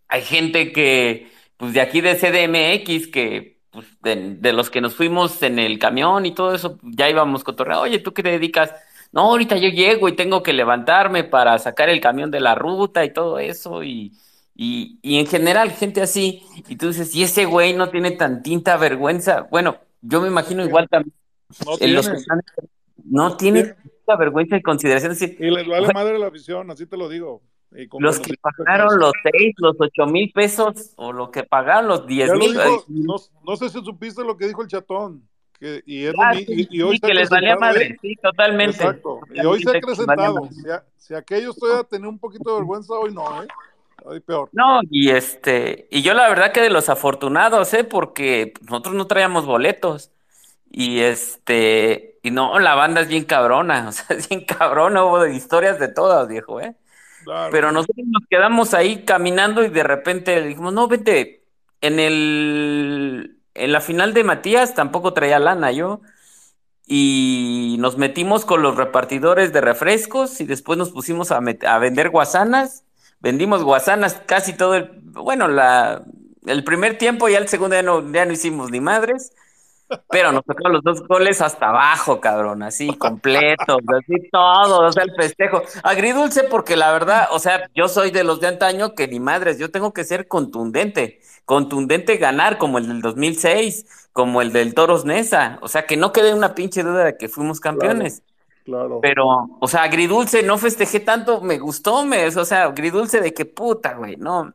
Hay 0.07 0.21
gente 0.23 0.71
que, 0.73 1.31
pues 1.61 1.73
de 1.73 1.81
aquí 1.81 2.01
de 2.01 2.15
CDMX, 2.15 3.07
que 3.07 3.61
pues, 3.71 3.87
de, 4.01 4.35
de 4.37 4.53
los 4.53 4.69
que 4.69 4.81
nos 4.81 4.95
fuimos 4.95 5.41
en 5.43 5.59
el 5.59 5.79
camión 5.79 6.25
y 6.25 6.33
todo 6.33 6.53
eso, 6.55 6.79
ya 6.83 7.09
íbamos 7.09 7.43
cotorreando, 7.43 7.83
oye, 7.83 7.99
¿tú 7.99 8.13
qué 8.13 8.23
te 8.23 8.31
dedicas? 8.31 8.73
No, 9.11 9.21
ahorita 9.23 9.57
yo 9.57 9.69
llego 9.69 10.09
y 10.09 10.15
tengo 10.15 10.43
que 10.43 10.53
levantarme 10.53 11.23
para 11.23 11.59
sacar 11.59 11.89
el 11.89 12.01
camión 12.01 12.31
de 12.31 12.39
la 12.41 12.55
ruta 12.55 13.05
y 13.05 13.13
todo 13.13 13.39
eso, 13.39 13.83
y, 13.83 14.13
y, 14.55 14.99
y 15.03 15.19
en 15.19 15.27
general, 15.27 15.71
gente 15.71 16.01
así, 16.01 16.43
y 16.67 16.77
tú 16.77 16.87
dices, 16.89 17.13
y 17.15 17.23
ese 17.23 17.45
güey 17.45 17.73
no 17.73 17.89
tiene 17.89 18.11
tantita 18.11 18.77
vergüenza. 18.77 19.43
Bueno, 19.51 19.77
yo 20.01 20.21
me 20.21 20.27
imagino 20.29 20.63
igual 20.63 20.89
también 20.89 21.13
No 21.65 21.79
en 21.79 21.95
los 21.95 22.09
que 22.09 22.17
tiene. 22.17 22.19
están, 22.19 22.41
no 23.05 23.37
tiene 23.37 23.63
tanta 23.65 24.17
vergüenza 24.19 24.57
y 24.57 24.63
consideración. 24.63 25.13
Decir, 25.13 25.37
Y 25.37 25.49
les 25.51 25.67
vale 25.67 25.89
madre 25.89 26.17
la 26.19 26.27
afición, 26.27 26.71
así 26.71 26.85
te 26.87 26.97
lo 26.97 27.09
digo. 27.09 27.43
Con 27.89 28.03
los 28.03 28.19
que 28.19 28.33
pagaron 28.35 28.99
los 28.99 29.13
seis, 29.23 29.55
los 29.57 29.75
ocho 29.79 30.05
mil 30.05 30.31
pesos, 30.33 30.91
o 30.97 31.13
lo 31.13 31.31
que 31.31 31.43
pagaron 31.43 31.87
los 31.87 32.05
diez 32.05 32.31
mil, 32.33 32.51
dijo, 32.51 32.83
no, 32.89 33.15
no 33.45 33.55
sé 33.55 33.69
si 33.69 33.81
supiste 33.83 34.23
lo 34.23 34.35
que 34.37 34.47
dijo 34.47 34.61
el 34.61 34.67
chatón. 34.67 35.27
Que, 35.57 35.81
y, 35.85 36.05
es 36.05 36.13
Ah, 36.19 36.33
domi- 36.33 36.45
sí, 36.45 36.67
y, 36.69 36.77
y 36.77 36.81
hoy 36.81 36.95
sí, 36.95 36.99
se 36.99 37.05
ha 37.05 37.09
que 37.09 37.13
les 37.13 37.29
valía 37.29 37.55
madre, 37.55 37.85
¿eh? 37.85 37.97
sí, 38.01 38.15
totalmente. 38.21 38.83
Exacto. 38.83 39.19
Y 39.33 39.45
hoy 39.45 39.61
se 39.63 39.69
ha 39.69 39.77
acrecentado. 39.77 40.49
Si, 40.51 40.69
a- 40.69 40.83
si 40.97 41.13
aquellos 41.15 41.55
todavía 41.55 41.83
tenían 41.83 42.09
un 42.09 42.19
poquito 42.19 42.49
de 42.49 42.55
vergüenza, 42.57 42.93
hoy 42.93 43.13
no, 43.13 43.43
¿eh? 43.43 43.47
Hoy 44.03 44.19
peor. 44.19 44.49
No, 44.51 44.81
y 44.89 45.11
este, 45.11 45.87
y 45.91 46.01
yo 46.01 46.13
la 46.15 46.27
verdad 46.27 46.51
que 46.51 46.61
de 46.61 46.71
los 46.71 46.89
afortunados, 46.89 47.73
¿eh? 47.75 47.83
Porque 47.83 48.53
nosotros 48.63 48.95
no 48.95 49.05
traíamos 49.07 49.45
boletos. 49.45 50.11
Y 50.69 51.01
este, 51.01 52.17
y 52.23 52.31
no, 52.31 52.57
la 52.59 52.75
banda 52.75 53.01
es 53.01 53.07
bien 53.07 53.25
cabrona, 53.25 53.85
o 53.89 53.91
sea, 53.91 54.17
es 54.17 54.27
bien 54.27 54.43
cabrona, 54.45 55.03
hubo 55.05 55.25
historias 55.27 55.79
de 55.79 55.87
todas, 55.89 56.27
viejo, 56.27 56.59
¿eh? 56.59 56.75
Pero 57.51 57.71
nosotros 57.71 58.05
nos 58.07 58.23
quedamos 58.29 58.73
ahí 58.73 59.03
caminando 59.03 59.63
y 59.63 59.69
de 59.69 59.83
repente 59.83 60.41
dijimos, 60.41 60.73
no, 60.73 60.87
vete, 60.87 61.43
en 61.81 61.99
el, 61.99 63.37
en 63.53 63.71
la 63.71 63.81
final 63.81 64.13
de 64.13 64.23
Matías 64.23 64.73
tampoco 64.73 65.13
traía 65.13 65.39
lana 65.39 65.71
yo, 65.71 66.01
y 66.85 67.77
nos 67.79 67.97
metimos 67.97 68.43
con 68.43 68.61
los 68.61 68.75
repartidores 68.75 69.53
de 69.53 69.61
refrescos 69.61 70.41
y 70.41 70.45
después 70.45 70.77
nos 70.77 70.91
pusimos 70.91 71.31
a 71.31 71.39
vender 71.79 72.09
guasanas, 72.09 72.83
vendimos 73.21 73.63
guasanas 73.63 74.21
casi 74.25 74.53
todo 74.53 74.75
el, 74.75 74.91
bueno, 75.03 75.47
la, 75.47 76.03
el 76.45 76.63
primer 76.63 76.97
tiempo 76.97 77.29
y 77.29 77.35
al 77.35 77.47
segundo 77.47 77.75
ya 77.75 77.83
no, 77.83 78.11
ya 78.11 78.25
no 78.25 78.33
hicimos 78.33 78.71
ni 78.71 78.79
madres. 78.79 79.33
Pero 80.09 80.31
nos 80.31 80.43
tocaron 80.43 80.73
los 80.73 80.83
dos 80.83 81.07
goles 81.07 81.41
hasta 81.41 81.69
abajo, 81.69 82.19
cabrón, 82.21 82.63
así 82.63 82.93
completos, 82.97 83.77
así 83.99 84.29
todo, 84.31 84.87
o 84.87 84.91
sea, 84.91 85.03
el 85.03 85.13
festejo. 85.15 85.61
Agridulce 85.83 86.43
porque 86.43 86.75
la 86.75 86.91
verdad, 86.91 87.27
o 87.31 87.39
sea, 87.39 87.69
yo 87.75 87.87
soy 87.87 88.11
de 88.11 88.23
los 88.23 88.39
de 88.39 88.47
antaño 88.47 88.95
que 88.95 89.07
ni 89.07 89.19
madres, 89.19 89.57
yo 89.57 89.71
tengo 89.71 89.93
que 89.93 90.03
ser 90.03 90.27
contundente, 90.27 91.21
contundente 91.45 92.17
ganar 92.17 92.57
como 92.57 92.77
el 92.77 92.87
del 92.87 93.01
2006, 93.01 94.09
como 94.13 94.41
el 94.41 94.51
del 94.51 94.73
Toros 94.73 95.05
Nesa, 95.05 95.59
o 95.61 95.67
sea, 95.67 95.85
que 95.85 95.97
no 95.97 96.11
quede 96.11 96.33
una 96.33 96.55
pinche 96.55 96.83
duda 96.83 97.03
de 97.03 97.17
que 97.17 97.29
fuimos 97.29 97.59
campeones. 97.59 98.23
Claro. 98.63 98.99
Pero, 99.01 99.49
o 99.59 99.67
sea, 99.67 99.83
agridulce, 99.83 100.43
no 100.43 100.57
festejé 100.57 100.99
tanto, 100.99 101.41
me 101.41 101.57
gustó, 101.57 102.05
me, 102.05 102.27
o 102.27 102.45
sea, 102.45 102.65
agridulce 102.65 103.19
de 103.19 103.33
que 103.33 103.45
puta, 103.45 103.93
güey, 103.95 104.17
no, 104.17 104.53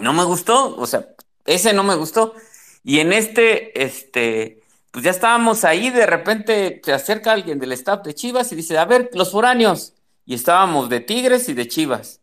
no 0.00 0.12
me 0.12 0.24
gustó, 0.24 0.74
o 0.76 0.86
sea, 0.86 1.06
ese 1.44 1.72
no 1.72 1.82
me 1.82 1.94
gustó. 1.94 2.34
Y 2.82 3.00
en 3.00 3.12
este, 3.12 3.82
este, 3.82 4.55
pues 4.96 5.04
ya 5.04 5.10
estábamos 5.10 5.62
ahí, 5.66 5.90
de 5.90 6.06
repente 6.06 6.80
se 6.82 6.90
acerca 6.90 7.32
alguien 7.32 7.58
del 7.58 7.72
staff 7.72 8.02
de 8.02 8.14
Chivas 8.14 8.50
y 8.50 8.56
dice, 8.56 8.78
a 8.78 8.86
ver, 8.86 9.10
los 9.12 9.30
foráneos. 9.30 9.92
Y 10.24 10.32
estábamos 10.32 10.88
de 10.88 11.00
Tigres 11.00 11.50
y 11.50 11.52
de 11.52 11.68
Chivas. 11.68 12.22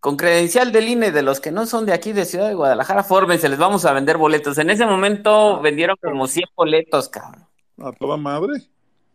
Con 0.00 0.16
credencial 0.16 0.72
del 0.72 0.88
INE 0.88 1.12
de 1.12 1.20
los 1.20 1.38
que 1.38 1.52
no 1.52 1.66
son 1.66 1.84
de 1.84 1.92
aquí, 1.92 2.14
de 2.14 2.24
Ciudad 2.24 2.48
de 2.48 2.54
Guadalajara, 2.54 3.04
fórmense, 3.04 3.46
les 3.50 3.58
vamos 3.58 3.84
a 3.84 3.92
vender 3.92 4.16
boletos. 4.16 4.56
En 4.56 4.70
ese 4.70 4.86
momento 4.86 5.60
vendieron 5.60 5.96
como 6.00 6.26
100 6.26 6.46
boletos, 6.56 7.10
cabrón. 7.10 7.46
A 7.76 7.92
toda 7.92 8.16
madre. 8.16 8.62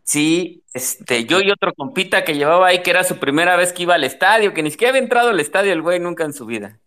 Sí, 0.03 0.63
este, 0.71 1.25
yo 1.25 1.41
y 1.41 1.49
otro 1.49 1.73
compita 1.73 2.23
que 2.23 2.35
llevaba 2.35 2.67
ahí, 2.67 2.83
que 2.83 2.91
era 2.91 3.03
su 3.03 3.17
primera 3.17 3.55
vez 3.55 3.73
que 3.73 3.81
iba 3.81 3.95
al 3.95 4.03
estadio, 4.03 4.53
que 4.53 4.61
ni 4.61 4.69
siquiera 4.69 4.91
había 4.91 5.01
entrado 5.01 5.29
al 5.29 5.39
estadio 5.39 5.73
el 5.73 5.81
güey 5.81 5.99
nunca 5.99 6.25
en 6.25 6.33
su 6.33 6.45
vida. 6.45 6.79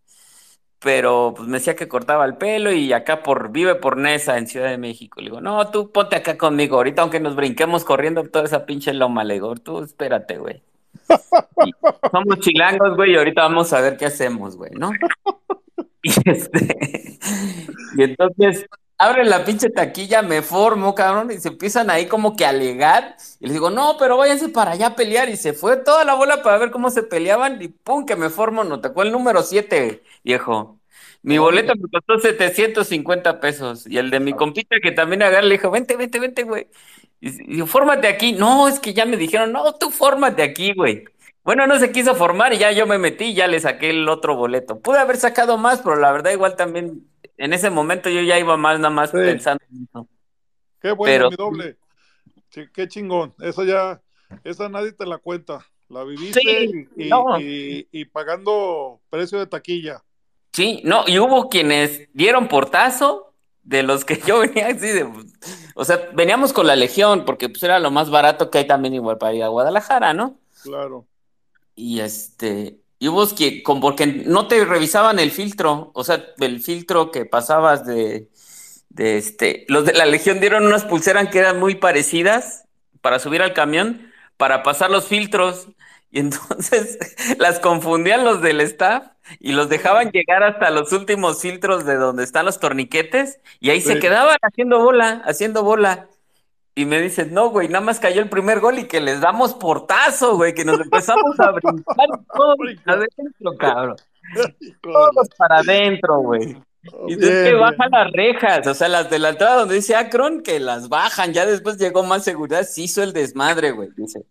Pero 0.82 1.34
pues 1.36 1.46
me 1.46 1.58
decía 1.58 1.76
que 1.76 1.88
cortaba 1.88 2.24
el 2.24 2.36
pelo 2.36 2.72
y 2.72 2.92
acá 2.92 3.22
por, 3.22 3.52
vive 3.52 3.74
por 3.74 3.98
Nesa 3.98 4.38
en 4.38 4.46
Ciudad 4.46 4.70
de 4.70 4.78
México. 4.78 5.20
Le 5.20 5.26
digo, 5.26 5.40
no, 5.40 5.70
tú 5.70 5.92
ponte 5.92 6.16
acá 6.16 6.38
conmigo, 6.38 6.76
ahorita 6.76 7.02
aunque 7.02 7.20
nos 7.20 7.36
brinquemos 7.36 7.84
corriendo 7.84 8.24
toda 8.24 8.46
esa 8.46 8.64
pinche 8.64 8.94
loma, 8.94 9.22
le 9.24 9.34
digo, 9.34 9.54
tú 9.56 9.82
espérate, 9.82 10.38
güey. 10.38 10.62
Somos 12.10 12.40
chilangos, 12.40 12.96
güey, 12.96 13.12
y 13.12 13.16
ahorita 13.16 13.42
vamos 13.42 13.72
a 13.72 13.80
ver 13.80 13.96
qué 13.96 14.06
hacemos, 14.06 14.56
güey, 14.56 14.72
¿no? 14.72 14.90
Y 16.02 16.12
este, 16.30 17.18
y 17.98 18.02
entonces 18.02 18.64
abren 19.00 19.30
la 19.30 19.44
pinche 19.44 19.70
taquilla, 19.70 20.22
me 20.22 20.42
formo, 20.42 20.94
cabrón, 20.94 21.30
y 21.32 21.38
se 21.40 21.48
empiezan 21.48 21.90
ahí 21.90 22.06
como 22.06 22.36
que 22.36 22.44
a 22.44 22.50
alegar. 22.50 23.16
Y 23.40 23.46
les 23.46 23.54
digo, 23.54 23.70
no, 23.70 23.96
pero 23.98 24.16
váyanse 24.18 24.48
para 24.50 24.72
allá 24.72 24.88
a 24.88 24.96
pelear. 24.96 25.28
Y 25.30 25.36
se 25.36 25.54
fue 25.54 25.76
toda 25.78 26.04
la 26.04 26.14
bola 26.14 26.42
para 26.42 26.58
ver 26.58 26.70
cómo 26.70 26.90
se 26.90 27.02
peleaban. 27.02 27.60
Y 27.62 27.68
pum, 27.68 28.04
que 28.06 28.16
me 28.16 28.28
formo, 28.30 28.62
no 28.64 28.80
tocó 28.80 29.02
el 29.02 29.12
número 29.12 29.42
7, 29.42 30.02
viejo. 30.22 30.78
Mi 31.22 31.38
boleto 31.38 31.74
me 31.76 31.88
costó 31.90 32.18
750 32.18 33.40
pesos. 33.40 33.86
Y 33.86 33.98
el 33.98 34.10
de 34.10 34.20
mi 34.20 34.34
compita 34.34 34.76
que 34.82 34.92
también 34.92 35.22
agarra, 35.22 35.42
le 35.46 35.56
dijo, 35.56 35.70
vente, 35.70 35.96
vente, 35.96 36.18
vente, 36.20 36.42
güey. 36.44 36.68
Y, 37.20 37.60
y 37.62 37.66
fórmate 37.66 38.08
aquí. 38.08 38.32
No, 38.32 38.68
es 38.68 38.80
que 38.80 38.94
ya 38.94 39.06
me 39.06 39.16
dijeron, 39.16 39.52
no, 39.52 39.74
tú 39.74 39.90
fórmate 39.90 40.42
aquí, 40.42 40.72
güey. 40.74 41.04
Bueno, 41.42 41.66
no 41.66 41.78
se 41.78 41.90
quiso 41.90 42.14
formar 42.14 42.52
y 42.52 42.58
ya 42.58 42.70
yo 42.72 42.86
me 42.86 42.98
metí 42.98 43.26
y 43.26 43.34
ya 43.34 43.46
le 43.46 43.60
saqué 43.60 43.90
el 43.90 44.08
otro 44.08 44.36
boleto. 44.36 44.80
Pude 44.80 44.98
haber 44.98 45.16
sacado 45.16 45.56
más, 45.58 45.80
pero 45.80 45.96
la 45.96 46.12
verdad 46.12 46.32
igual 46.32 46.54
también 46.56 47.06
en 47.44 47.52
ese 47.52 47.70
momento 47.70 48.08
yo 48.10 48.20
ya 48.22 48.38
iba 48.38 48.56
más 48.56 48.78
nada 48.78 48.94
más 48.94 49.10
Sí. 49.10 49.16
pensando 49.16 49.64
en 49.70 49.84
eso. 49.84 50.08
Qué 50.80 50.92
bueno, 50.92 51.28
Pero 51.28 51.30
mi 51.30 51.36
doble. 51.36 51.76
Sí, 52.50 52.62
qué 52.72 52.88
chingón. 52.88 53.34
Eso 53.40 53.64
ya, 53.64 54.00
esa 54.44 54.68
nadie 54.68 54.92
te 54.92 55.06
la 55.06 55.18
cuenta. 55.18 55.64
La 55.88 56.04
viviste 56.04 56.40
Sí, 56.40 56.88
y, 56.96 57.08
no. 57.08 57.40
y- 57.40 57.88
y 57.90 58.04
pagando 58.04 59.00
precio 59.10 59.38
de 59.38 59.46
taquilla. 59.46 60.02
Sí, 60.52 60.80
no, 60.84 61.04
y 61.06 61.18
hubo 61.18 61.48
quienes 61.48 62.08
dieron 62.12 62.48
portazo 62.48 63.34
de 63.62 63.82
los 63.82 64.04
que 64.04 64.16
yo 64.26 64.38
venía 64.40 64.68
así 64.68 64.88
de, 64.88 65.08
o 65.74 65.84
sea, 65.84 66.08
veníamos 66.14 66.52
con 66.52 66.66
la 66.66 66.76
Legión, 66.76 67.24
porque 67.24 67.48
pues 67.48 67.62
era 67.62 67.78
lo 67.78 67.90
más 67.90 68.10
barato 68.10 68.50
que 68.50 68.58
hay 68.58 68.66
también 68.66 68.94
igual 68.94 69.18
para 69.18 69.34
ir 69.34 69.42
a 69.42 69.48
Guadalajara, 69.48 70.12
¿no? 70.14 70.38
Claro. 70.62 71.06
Y 71.74 72.00
este, 72.00 72.80
y 73.00 73.08
hubo 73.08 73.26
que, 73.34 73.62
con, 73.62 73.80
porque 73.80 74.06
no 74.06 74.46
te 74.46 74.64
revisaban 74.64 75.18
el 75.18 75.32
filtro, 75.32 75.90
o 75.94 76.04
sea, 76.04 76.22
el 76.38 76.60
filtro 76.60 77.10
que 77.10 77.24
pasabas 77.24 77.86
de, 77.86 78.28
de 78.90 79.16
este, 79.16 79.64
los 79.68 79.86
de 79.86 79.94
la 79.94 80.04
Legión 80.04 80.38
dieron 80.38 80.66
unas 80.66 80.84
pulseras 80.84 81.28
que 81.30 81.38
eran 81.38 81.58
muy 81.58 81.76
parecidas 81.76 82.66
para 83.00 83.18
subir 83.18 83.40
al 83.42 83.54
camión, 83.54 84.12
para 84.36 84.62
pasar 84.62 84.90
los 84.90 85.08
filtros, 85.08 85.68
y 86.10 86.20
entonces 86.20 86.98
las 87.38 87.58
confundían 87.58 88.22
los 88.24 88.42
del 88.42 88.60
staff 88.60 89.06
y 89.38 89.52
los 89.52 89.70
dejaban 89.70 90.10
llegar 90.10 90.42
hasta 90.42 90.70
los 90.70 90.92
últimos 90.92 91.40
filtros 91.40 91.86
de 91.86 91.96
donde 91.96 92.22
están 92.22 92.44
los 92.44 92.60
torniquetes, 92.60 93.40
y 93.60 93.70
ahí 93.70 93.80
se 93.80 93.98
quedaban 93.98 94.36
haciendo 94.42 94.78
bola, 94.78 95.22
haciendo 95.24 95.64
bola. 95.64 96.08
Y 96.74 96.84
me 96.84 97.00
dicen, 97.00 97.34
no, 97.34 97.50
güey, 97.50 97.68
nada 97.68 97.84
más 97.84 97.98
cayó 98.00 98.22
el 98.22 98.28
primer 98.28 98.60
gol 98.60 98.78
y 98.78 98.86
que 98.86 99.00
les 99.00 99.20
damos 99.20 99.54
portazo, 99.54 100.36
güey, 100.36 100.54
que 100.54 100.64
nos 100.64 100.80
empezamos 100.80 101.38
a 101.40 101.50
brincar 101.50 102.06
todos 102.36 102.56
adentro, 102.86 103.56
cabrón. 103.58 103.96
Todos 104.80 105.28
para 105.36 105.58
adentro, 105.58 106.18
güey. 106.18 106.56
Y 107.08 107.16
Bien, 107.16 107.20
que 107.20 107.42
bien. 107.42 107.60
bajan 107.60 107.90
las 107.90 108.12
rejas, 108.12 108.66
o 108.66 108.74
sea, 108.74 108.88
las 108.88 109.10
de 109.10 109.18
la 109.18 109.30
entrada 109.30 109.56
donde 109.60 109.74
dice 109.74 109.94
Akron, 109.96 110.42
que 110.42 110.60
las 110.60 110.88
bajan, 110.88 111.34
ya 111.34 111.44
después 111.44 111.76
llegó 111.76 112.02
más 112.04 112.24
seguridad, 112.24 112.62
se 112.62 112.82
hizo 112.82 113.02
el 113.02 113.12
desmadre, 113.12 113.72
güey, 113.72 113.90
dice. 113.96 114.24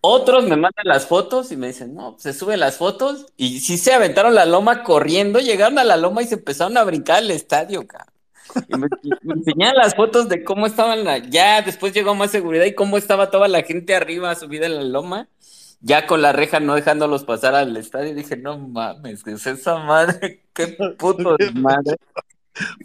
Otros 0.00 0.44
me 0.44 0.56
mandan 0.56 0.84
las 0.84 1.06
fotos 1.06 1.50
y 1.52 1.56
me 1.56 1.68
dicen, 1.68 1.94
no, 1.94 2.16
se 2.18 2.32
suben 2.34 2.60
las 2.60 2.76
fotos 2.76 3.26
y 3.36 3.60
sí 3.60 3.78
se 3.78 3.92
aventaron 3.94 4.34
la 4.34 4.46
loma 4.46 4.82
corriendo, 4.82 5.40
llegaron 5.40 5.78
a 5.78 5.84
la 5.84 5.96
loma 5.96 6.22
y 6.22 6.26
se 6.26 6.34
empezaron 6.36 6.76
a 6.76 6.84
brincar 6.84 7.18
al 7.18 7.30
estadio, 7.30 7.86
cabrón. 7.86 8.13
Y 8.68 8.76
me, 8.76 8.88
me 9.22 9.34
enseñaban 9.34 9.76
las 9.76 9.94
fotos 9.94 10.28
de 10.28 10.44
cómo 10.44 10.66
estaban, 10.66 11.04
la- 11.04 11.18
ya 11.18 11.62
después 11.62 11.92
llegó 11.92 12.14
más 12.14 12.30
seguridad 12.30 12.64
y 12.64 12.74
cómo 12.74 12.96
estaba 12.98 13.30
toda 13.30 13.48
la 13.48 13.62
gente 13.62 13.94
arriba 13.94 14.34
subida 14.34 14.66
en 14.66 14.76
la 14.76 14.82
loma, 14.84 15.28
ya 15.80 16.06
con 16.06 16.22
la 16.22 16.32
reja 16.32 16.60
no 16.60 16.74
dejándolos 16.74 17.24
pasar 17.24 17.54
al 17.54 17.76
estadio. 17.76 18.10
Y 18.12 18.14
dije, 18.14 18.36
no 18.36 18.58
mames, 18.58 19.22
que 19.24 19.32
es 19.32 19.46
esa 19.46 19.78
madre, 19.78 20.44
qué 20.54 20.68
puto 20.98 21.36
madre. 21.54 21.96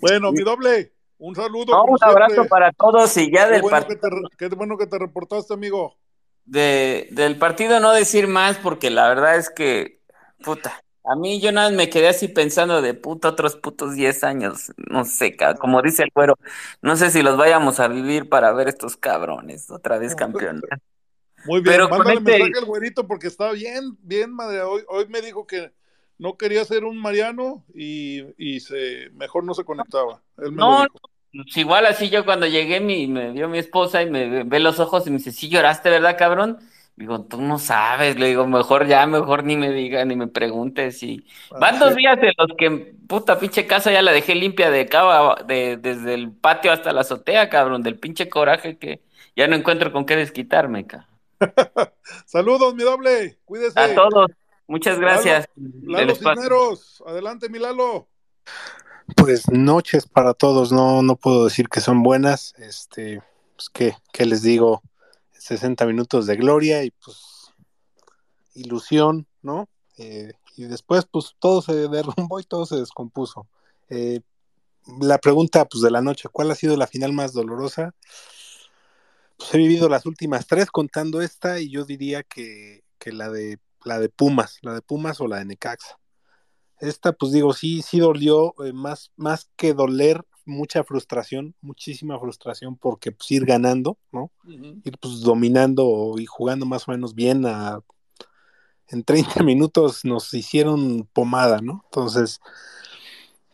Bueno, 0.02 0.31
mi 0.31 0.44
doble, 0.44 0.94
un 1.18 1.36
saludo. 1.36 1.73
No, 1.73 1.84
un 1.86 1.98
abrazo 2.02 2.45
para 2.48 2.72
todos 2.73 3.15
y 3.18 3.31
ya 3.31 3.48
Qué 3.48 3.53
del 3.53 3.61
bueno, 3.61 3.69
partido. 3.69 3.88
que 3.88 3.95
te, 3.95 4.10
qué 4.38 4.56
bueno 4.56 4.77
que 4.77 4.88
te 4.88 4.98
reportaste, 4.99 5.53
amigo. 5.53 5.98
de, 6.45 7.07
del 7.11 7.38
partido 7.38 7.80
no 7.80 7.94
decir 7.94 8.27
más 8.27 8.57
porque 8.57 8.90
la 8.90 9.07
verdad 9.10 9.38
es 9.38 9.49
que, 9.49 10.02
puta, 10.44 10.84
a 11.11 11.15
mí 11.15 11.40
yo 11.41 11.52
nada 11.52 11.69
más 11.69 11.77
me 11.77 11.90
quedé 11.90 12.07
así 12.10 12.27
pensando 12.27 12.81
de 12.81 12.94
puta 12.94 13.30
otros 13.30 13.56
putos 13.56 13.95
10 13.95 14.23
años, 14.23 14.72
no 14.77 15.06
sé, 15.06 15.36
como 15.60 15.81
dice 15.81 16.03
el 16.03 16.11
güero, 16.14 16.38
no 16.81 16.95
sé 16.95 17.11
si 17.11 17.22
los 17.23 17.38
vayamos 17.38 17.80
a 17.80 17.88
vivir 17.88 18.30
para 18.30 18.52
ver 18.53 18.68
estos 18.69 18.98
cabrones 18.98 19.69
otra 19.72 19.98
vez 19.99 20.15
campeones. 20.15 20.64
Muy 21.44 21.61
bien, 21.61 21.76
Pero 21.76 21.90
mándale 21.90 22.19
este- 22.19 22.22
mensaje 22.22 22.57
al 22.57 22.65
güerito 22.65 23.07
porque 23.07 23.27
está 23.27 23.52
bien, 23.52 23.98
bien, 24.02 24.34
madre. 24.34 24.61
Hoy, 24.61 24.84
hoy 24.90 25.07
me 25.07 25.22
dijo 25.22 25.48
que 25.48 25.72
no 26.18 26.38
quería 26.38 26.65
ser 26.65 26.84
un 26.84 26.98
Mariano 26.98 27.65
y, 27.73 28.23
y 28.38 28.60
se 28.60 29.10
mejor 29.14 29.44
no 29.45 29.53
se 29.53 29.64
conectaba. 29.65 30.22
Él 30.38 30.52
me 30.52 30.64
lo 30.64 30.76
No, 30.76 30.77
dijo. 30.77 30.99
pues 31.31 31.57
igual 31.57 31.86
así 31.86 32.10
yo 32.10 32.26
cuando 32.26 32.48
llegué 32.48 32.80
mi, 32.80 33.07
me 33.07 33.31
vio 33.31 33.48
mi 33.49 33.60
esposa 33.60 34.02
y 34.02 34.10
me 34.10 34.44
ve 34.44 34.60
los 34.60 34.80
ojos 34.80 35.06
y 35.07 35.11
me 35.11 35.18
dice, 35.18 35.31
sí 35.31 35.49
lloraste, 35.49 35.90
¿verdad, 35.90 36.18
cabrón? 36.18 36.60
Digo, 36.99 37.21
tú 37.21 37.41
no 37.41 37.59
sabes, 37.59 38.19
le 38.19 38.27
digo, 38.27 38.45
mejor 38.45 38.85
ya, 38.85 39.07
mejor 39.07 39.45
ni 39.45 39.55
me 39.55 39.71
digas, 39.71 40.05
ni 40.05 40.17
me 40.17 40.27
preguntes 40.27 41.01
y 41.01 41.26
van 41.49 41.80
dos 41.80 41.95
días 41.95 42.19
en 42.21 42.34
los 42.38 42.57
que 42.57 42.93
puta 43.07 43.39
pinche 43.39 43.65
casa 43.65 43.89
ya 43.89 44.01
la 44.01 44.11
dejé 44.11 44.35
limpia 44.35 44.69
de 44.69 44.85
cava, 44.85 45.38
de, 45.47 45.77
desde 45.77 46.13
el 46.13 46.34
patio 46.34 46.73
hasta 46.73 46.91
la 46.91 46.99
azotea, 46.99 47.49
cabrón, 47.49 47.84
del 47.84 47.97
pinche 47.97 48.27
coraje 48.27 48.77
que 48.77 49.01
ya 49.34 49.47
no 49.47 49.55
encuentro 49.55 49.93
con 49.93 50.05
qué 50.05 50.17
desquitarme, 50.17 50.88
cabrón. 50.88 51.07
Saludos, 52.26 52.76
mi 52.76 52.84
doble. 52.84 53.39
Cuídese. 53.45 53.80
A 53.80 53.95
todos, 53.95 54.31
muchas 54.67 54.99
gracias. 54.99 55.47
Lalo, 55.55 56.13
Lalo. 56.19 56.77
Adelante, 57.07 57.47
mi 57.47 57.59
Lalo. 57.59 58.09
Pues 59.15 59.49
noches 59.49 60.05
para 60.05 60.34
todos, 60.34 60.73
no, 60.73 61.01
no 61.01 61.15
puedo 61.15 61.45
decir 61.45 61.69
que 61.69 61.80
son 61.80 62.03
buenas, 62.03 62.55
este, 62.57 63.21
pues 63.55 63.69
qué, 63.69 63.95
qué 64.11 64.26
les 64.26 64.41
digo, 64.41 64.84
60 65.39 65.85
minutos 65.85 66.27
de 66.27 66.35
gloria 66.35 66.83
y 66.83 66.91
pues 66.91 67.53
ilusión, 68.53 69.27
¿no? 69.41 69.67
Eh, 69.97 70.33
y 70.55 70.65
después 70.65 71.05
pues 71.09 71.35
todo 71.39 71.61
se 71.61 71.73
derrumbó 71.87 72.39
y 72.39 72.43
todo 72.43 72.65
se 72.65 72.75
descompuso. 72.75 73.47
Eh, 73.89 74.21
la 75.01 75.17
pregunta 75.17 75.65
pues 75.65 75.81
de 75.81 75.91
la 75.91 76.01
noche, 76.01 76.29
¿cuál 76.31 76.51
ha 76.51 76.55
sido 76.55 76.77
la 76.77 76.87
final 76.87 77.13
más 77.13 77.33
dolorosa? 77.33 77.95
Pues 79.37 79.53
he 79.53 79.57
vivido 79.57 79.89
las 79.89 80.05
últimas 80.05 80.47
tres 80.47 80.69
contando 80.69 81.21
esta 81.21 81.59
y 81.59 81.69
yo 81.69 81.85
diría 81.85 82.23
que, 82.23 82.83
que 82.97 83.11
la 83.11 83.29
de 83.29 83.59
la 83.85 83.99
de 83.99 84.09
Pumas, 84.09 84.59
la 84.61 84.73
de 84.73 84.81
Pumas 84.81 85.21
o 85.21 85.27
la 85.27 85.37
de 85.37 85.45
Necaxa. 85.45 85.99
Esta, 86.79 87.11
pues 87.11 87.31
digo, 87.31 87.53
sí, 87.53 87.81
sí 87.81 87.99
dolió, 87.99 88.53
eh, 88.63 88.73
más, 88.73 89.11
más 89.17 89.49
que 89.55 89.73
doler, 89.73 90.23
mucha 90.49 90.84
frustración, 90.84 91.55
muchísima 91.61 92.19
frustración 92.19 92.76
porque 92.76 93.11
pues 93.11 93.31
ir 93.31 93.45
ganando, 93.45 93.97
¿no? 94.11 94.31
Ir 94.45 94.97
pues 94.99 95.21
dominando 95.21 96.15
y 96.17 96.26
jugando 96.26 96.65
más 96.65 96.88
o 96.88 96.91
menos 96.91 97.15
bien 97.15 97.45
a, 97.45 97.80
en 98.89 99.03
30 99.03 99.43
minutos 99.43 100.03
nos 100.03 100.34
hicieron 100.34 101.07
pomada, 101.13 101.59
¿no? 101.61 101.84
Entonces, 101.85 102.39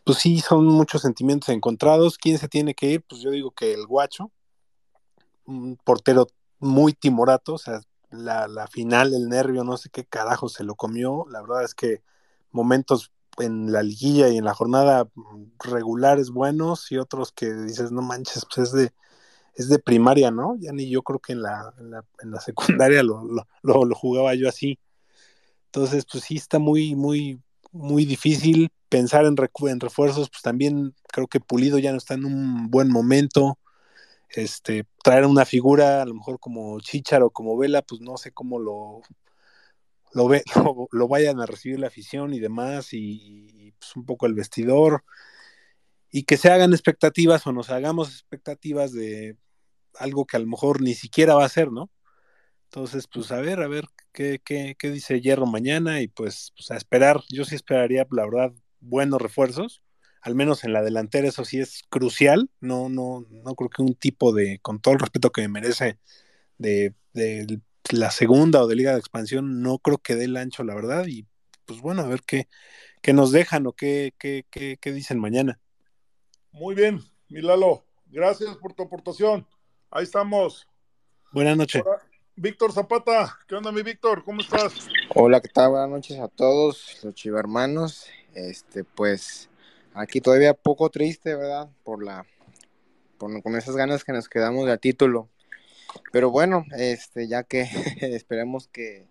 pues 0.04 0.18
sí, 0.18 0.40
son 0.40 0.66
muchos 0.66 1.02
sentimientos 1.02 1.48
encontrados. 1.50 2.18
¿Quién 2.18 2.38
se 2.38 2.48
tiene 2.48 2.74
que 2.74 2.90
ir? 2.90 3.02
Pues 3.02 3.20
yo 3.20 3.30
digo 3.30 3.50
que 3.50 3.72
el 3.74 3.86
guacho, 3.86 4.30
un 5.44 5.76
portero 5.84 6.26
muy 6.58 6.92
timorato, 6.92 7.54
o 7.54 7.58
sea, 7.58 7.80
la, 8.10 8.48
la 8.48 8.66
final, 8.66 9.14
el 9.14 9.28
nervio, 9.28 9.64
no 9.64 9.76
sé 9.76 9.90
qué 9.90 10.04
carajo 10.04 10.48
se 10.48 10.64
lo 10.64 10.74
comió. 10.74 11.26
La 11.30 11.42
verdad 11.42 11.64
es 11.64 11.74
que 11.74 12.02
momentos 12.50 13.12
en 13.38 13.72
la 13.72 13.82
liguilla 13.82 14.28
y 14.28 14.38
en 14.38 14.44
la 14.44 14.54
jornada 14.54 15.08
regulares 15.58 16.30
buenos 16.30 16.90
y 16.92 16.98
otros 16.98 17.32
que 17.32 17.52
dices, 17.52 17.92
no 17.92 18.02
manches, 18.02 18.46
pues 18.46 18.68
es 18.68 18.72
de, 18.72 18.92
es 19.54 19.68
de 19.68 19.78
primaria, 19.78 20.30
¿no? 20.30 20.56
Ya 20.58 20.72
ni 20.72 20.88
yo 20.88 21.02
creo 21.02 21.18
que 21.18 21.32
en 21.32 21.42
la, 21.42 21.74
en 21.78 21.90
la, 21.90 22.04
en 22.22 22.30
la 22.30 22.40
secundaria 22.40 23.02
lo, 23.02 23.24
lo, 23.24 23.46
lo, 23.62 23.84
lo 23.84 23.94
jugaba 23.94 24.34
yo 24.34 24.48
así. 24.48 24.78
Entonces, 25.66 26.06
pues 26.10 26.24
sí 26.24 26.36
está 26.36 26.58
muy, 26.58 26.94
muy, 26.94 27.40
muy 27.72 28.04
difícil 28.04 28.70
pensar 28.88 29.24
en, 29.26 29.36
en 29.68 29.80
refuerzos, 29.80 30.30
pues 30.30 30.42
también 30.42 30.94
creo 31.08 31.26
que 31.26 31.40
Pulido 31.40 31.78
ya 31.78 31.92
no 31.92 31.98
está 31.98 32.14
en 32.14 32.24
un 32.24 32.70
buen 32.70 32.90
momento. 32.90 33.58
Este, 34.30 34.84
traer 35.02 35.24
una 35.24 35.44
figura, 35.44 36.02
a 36.02 36.06
lo 36.06 36.14
mejor 36.14 36.40
como 36.40 36.80
Chicharo, 36.80 37.30
como 37.30 37.56
Vela, 37.56 37.82
pues 37.82 38.00
no 38.00 38.16
sé 38.16 38.32
cómo 38.32 38.58
lo, 38.58 39.02
lo, 40.12 40.28
ve, 40.28 40.42
lo, 40.56 40.88
lo, 40.90 41.08
vayan 41.08 41.40
a 41.40 41.46
recibir 41.46 41.78
la 41.80 41.88
afición 41.88 42.34
y 42.34 42.40
demás, 42.40 42.92
y, 42.92 43.46
y, 43.52 43.72
pues 43.72 43.96
un 43.96 44.04
poco 44.04 44.26
el 44.26 44.34
vestidor, 44.34 45.04
y 46.10 46.24
que 46.24 46.36
se 46.36 46.50
hagan 46.50 46.72
expectativas 46.72 47.46
o 47.46 47.52
nos 47.52 47.70
hagamos 47.70 48.10
expectativas 48.10 48.92
de 48.92 49.36
algo 49.98 50.26
que 50.26 50.36
a 50.36 50.40
lo 50.40 50.46
mejor 50.46 50.82
ni 50.82 50.94
siquiera 50.94 51.34
va 51.34 51.44
a 51.44 51.48
ser, 51.48 51.72
¿no? 51.72 51.90
Entonces, 52.70 53.06
pues 53.06 53.32
a 53.32 53.40
ver, 53.40 53.60
a 53.60 53.68
ver 53.68 53.86
qué, 54.12 54.40
qué, 54.44 54.76
qué 54.78 54.90
dice 54.90 55.20
Hierro 55.20 55.46
mañana 55.46 56.00
y 56.00 56.08
pues, 56.08 56.52
pues, 56.56 56.70
a 56.70 56.76
esperar, 56.76 57.22
yo 57.28 57.44
sí 57.44 57.54
esperaría, 57.54 58.06
la 58.10 58.24
verdad, 58.24 58.52
buenos 58.80 59.20
refuerzos, 59.20 59.82
al 60.20 60.34
menos 60.34 60.64
en 60.64 60.72
la 60.72 60.82
delantera 60.82 61.28
eso 61.28 61.44
sí 61.44 61.60
es 61.60 61.82
crucial, 61.88 62.50
no, 62.60 62.88
no, 62.88 63.26
no 63.30 63.54
creo 63.54 63.70
que 63.70 63.82
un 63.82 63.94
tipo 63.94 64.32
de, 64.32 64.58
con 64.60 64.80
todo 64.80 64.94
el 64.94 65.00
respeto 65.00 65.30
que 65.30 65.42
me 65.42 65.48
merece, 65.48 65.98
de, 66.58 66.94
de 67.12 67.60
la 67.92 68.10
segunda 68.10 68.62
o 68.62 68.66
de 68.66 68.76
liga 68.76 68.92
de 68.92 68.98
expansión, 68.98 69.62
no 69.62 69.78
creo 69.78 69.98
que 69.98 70.14
dé 70.14 70.24
el 70.24 70.36
ancho, 70.36 70.64
la 70.64 70.74
verdad, 70.74 71.06
y 71.06 71.26
pues 71.64 71.80
bueno, 71.80 72.02
a 72.02 72.06
ver 72.06 72.22
qué, 72.22 72.48
qué 73.02 73.12
nos 73.12 73.32
dejan 73.32 73.66
o 73.66 73.72
qué, 73.72 74.14
qué, 74.18 74.44
qué, 74.50 74.78
qué 74.80 74.92
dicen 74.92 75.18
mañana. 75.18 75.58
Muy 76.52 76.74
bien, 76.74 77.02
Milalo, 77.28 77.84
gracias 78.06 78.56
por 78.56 78.72
tu 78.72 78.84
aportación. 78.84 79.46
Ahí 79.90 80.04
estamos. 80.04 80.66
Buenas 81.32 81.56
noches. 81.56 81.82
Víctor 82.34 82.72
Zapata, 82.72 83.38
¿qué 83.48 83.54
onda 83.54 83.72
mi 83.72 83.82
Víctor? 83.82 84.22
¿Cómo 84.24 84.40
estás? 84.40 84.88
Hola, 85.14 85.40
¿qué 85.40 85.48
tal? 85.48 85.70
Buenas 85.70 85.88
noches 85.88 86.18
a 86.18 86.28
todos 86.28 86.98
los 87.02 87.14
chivermanos. 87.14 88.06
Este, 88.34 88.84
pues, 88.84 89.48
aquí 89.94 90.20
todavía 90.20 90.52
poco 90.52 90.90
triste, 90.90 91.34
¿verdad? 91.34 91.70
Por 91.82 92.04
la, 92.04 92.26
por, 93.16 93.42
con 93.42 93.56
esas 93.56 93.74
ganas 93.74 94.04
que 94.04 94.12
nos 94.12 94.28
quedamos 94.28 94.66
de 94.66 94.76
título. 94.76 95.30
Pero 96.12 96.30
bueno, 96.30 96.64
este, 96.76 97.28
ya 97.28 97.42
que 97.42 97.62
esperemos 98.00 98.68
que 98.68 99.06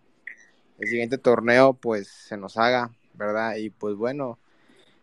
el 0.79 0.87
siguiente 0.87 1.17
torneo, 1.17 1.73
pues, 1.73 2.07
se 2.07 2.37
nos 2.37 2.57
haga, 2.57 2.91
¿verdad? 3.13 3.55
Y 3.57 3.69
pues 3.69 3.95
bueno, 3.95 4.39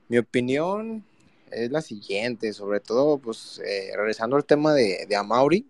mi 0.08 0.18
opinión 0.18 1.04
es 1.50 1.70
la 1.70 1.82
siguiente, 1.82 2.52
sobre 2.52 2.80
todo, 2.80 3.18
pues, 3.18 3.60
eh, 3.64 3.92
regresando 3.96 4.36
al 4.36 4.44
tema 4.44 4.74
de, 4.74 5.06
de 5.08 5.16
Amauri. 5.16 5.66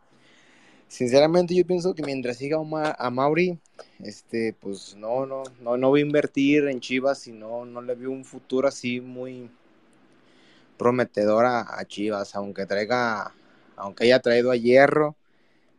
Sinceramente 0.89 1.55
yo 1.55 1.67
pienso 1.67 1.95
que 1.95 2.03
mientras 2.03 2.37
siga 2.37 2.59
a 2.59 3.11
Mauri, 3.11 3.59
este, 4.01 4.53
pues 4.53 4.95
no, 4.95 5.25
no, 5.25 5.43
no, 5.63 5.79
no 5.79 5.89
voy 5.89 6.01
a 6.01 6.05
invertir 6.05 6.69
en 6.69 6.81
Chivas 6.81 7.27
y 7.27 7.33
no, 7.33 7.65
no 7.65 7.81
le 7.81 7.95
veo 7.95 8.11
un 8.11 8.27
futuro 8.27 8.69
así 8.69 9.01
muy 9.01 9.51
prometedor 10.77 11.47
a, 11.47 11.79
a 11.79 11.85
Chivas, 11.87 12.35
aunque 12.37 12.67
traiga, 12.67 13.33
aunque 13.75 14.05
haya 14.05 14.21
traído 14.21 14.51
a 14.51 14.57
Hierro, 14.57 15.17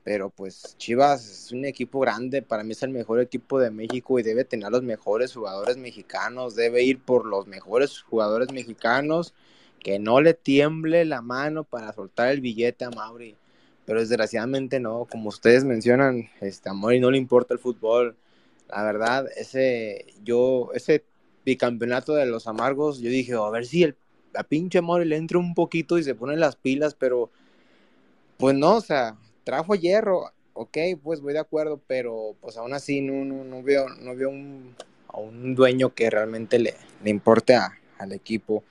pero 0.03 0.29
pues 0.29 0.75
Chivas 0.77 1.25
es 1.29 1.51
un 1.51 1.65
equipo 1.65 1.99
grande, 1.99 2.41
para 2.41 2.63
mí 2.63 2.71
es 2.71 2.83
el 2.83 2.89
mejor 2.89 3.21
equipo 3.21 3.59
de 3.59 3.71
México 3.71 4.19
y 4.19 4.23
debe 4.23 4.43
tener 4.43 4.69
los 4.69 4.83
mejores 4.83 5.33
jugadores 5.33 5.77
mexicanos, 5.77 6.55
debe 6.55 6.83
ir 6.83 6.99
por 6.99 7.25
los 7.25 7.47
mejores 7.47 8.01
jugadores 8.01 8.51
mexicanos, 8.51 9.33
que 9.79 9.99
no 9.99 10.21
le 10.21 10.33
tiemble 10.33 11.05
la 11.05 11.21
mano 11.21 11.63
para 11.63 11.93
soltar 11.93 12.29
el 12.29 12.41
billete 12.41 12.85
a 12.85 12.89
Mauri, 12.89 13.37
pero 13.85 13.99
desgraciadamente 13.99 14.79
no, 14.79 15.07
como 15.09 15.29
ustedes 15.29 15.63
mencionan, 15.63 16.29
este, 16.41 16.69
a 16.69 16.73
Mauri 16.73 16.99
no 16.99 17.11
le 17.11 17.17
importa 17.17 17.53
el 17.53 17.59
fútbol, 17.59 18.15
la 18.69 18.83
verdad, 18.83 19.27
ese, 19.37 20.05
yo, 20.23 20.71
ese 20.73 21.03
bicampeonato 21.45 22.13
de 22.13 22.25
los 22.25 22.47
amargos, 22.47 22.99
yo 22.99 23.09
dije, 23.09 23.33
a 23.33 23.49
ver 23.49 23.65
si 23.65 23.83
el, 23.83 23.95
a 24.35 24.43
pinche 24.43 24.81
Mauri 24.81 25.05
le 25.05 25.15
entra 25.15 25.37
un 25.37 25.53
poquito 25.53 25.97
y 25.97 26.03
se 26.03 26.15
pone 26.15 26.35
las 26.35 26.55
pilas, 26.55 26.95
pero 26.95 27.29
pues 28.37 28.55
no, 28.55 28.77
o 28.77 28.81
sea, 28.81 29.15
trajo 29.43 29.75
hierro, 29.75 30.31
ok, 30.53 30.77
pues 31.03 31.21
voy 31.21 31.33
de 31.33 31.39
acuerdo, 31.39 31.81
pero 31.87 32.35
pues 32.41 32.57
aún 32.57 32.73
así 32.73 33.01
no, 33.01 33.25
no, 33.25 33.43
no 33.43 33.63
veo, 33.63 33.89
no 33.89 34.15
veo 34.15 34.29
un, 34.29 34.75
a 35.07 35.17
un 35.19 35.55
dueño 35.55 35.93
que 35.93 36.09
realmente 36.09 36.59
le, 36.59 36.75
le 37.03 37.09
importe 37.09 37.55
a- 37.55 37.77
al 37.99 38.11
equipo. 38.13 38.63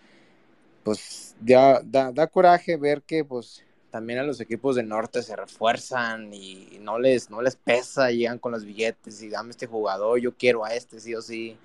Pues 0.85 1.37
ya 1.45 1.81
da, 1.85 2.13
da 2.13 2.27
coraje 2.27 2.77
ver 2.77 3.03
que 3.03 3.25
pues 3.25 3.65
también 3.91 4.19
a 4.19 4.23
los 4.25 4.41
equipos 4.41 4.77
del 4.77 4.89
norte 4.89 5.23
se 5.23 5.37
refuerzan 5.37 6.33
y 6.35 6.79
no 6.81 6.99
les, 6.99 7.31
no 7.31 7.43
les 7.43 7.57
pesa, 7.57 8.11
llegan 8.11 8.39
con 8.39 8.53
los 8.53 8.65
billetes 8.65 9.23
y 9.23 9.29
dame 9.29 9.51
este 9.51 9.67
jugador, 9.67 10.19
yo 10.21 10.35
quiero 10.37 10.65
a 10.65 10.75
este 10.75 10.99
sí 11.01 11.15
o 11.15 11.23
sí. 11.23 11.57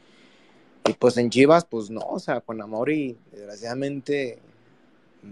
Y 0.87 0.93
pues 0.93 1.17
en 1.17 1.29
Chivas, 1.29 1.65
pues 1.65 1.89
no, 1.89 2.01
o 2.01 2.19
sea, 2.19 2.41
con 2.41 2.61
Amori, 2.61 3.17
desgraciadamente, 3.31 4.39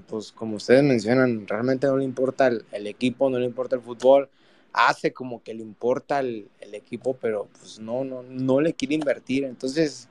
pues 0.07 0.31
como 0.31 0.57
ustedes 0.57 0.83
mencionan, 0.83 1.47
realmente 1.47 1.87
no 1.87 1.97
le 1.97 2.03
importa 2.05 2.47
el, 2.47 2.65
el 2.71 2.87
equipo, 2.87 3.29
no 3.29 3.39
le 3.39 3.45
importa 3.45 3.75
el 3.75 3.81
fútbol, 3.81 4.29
hace 4.73 5.13
como 5.13 5.41
que 5.43 5.53
le 5.53 5.61
importa 5.63 6.19
el, 6.19 6.49
el 6.59 6.75
equipo, 6.75 7.15
pero 7.15 7.47
pues 7.59 7.79
no, 7.79 8.03
no, 8.03 8.23
no 8.23 8.61
le 8.61 8.73
quiere 8.73 8.95
invertir. 8.95 9.43
Entonces, 9.45 10.09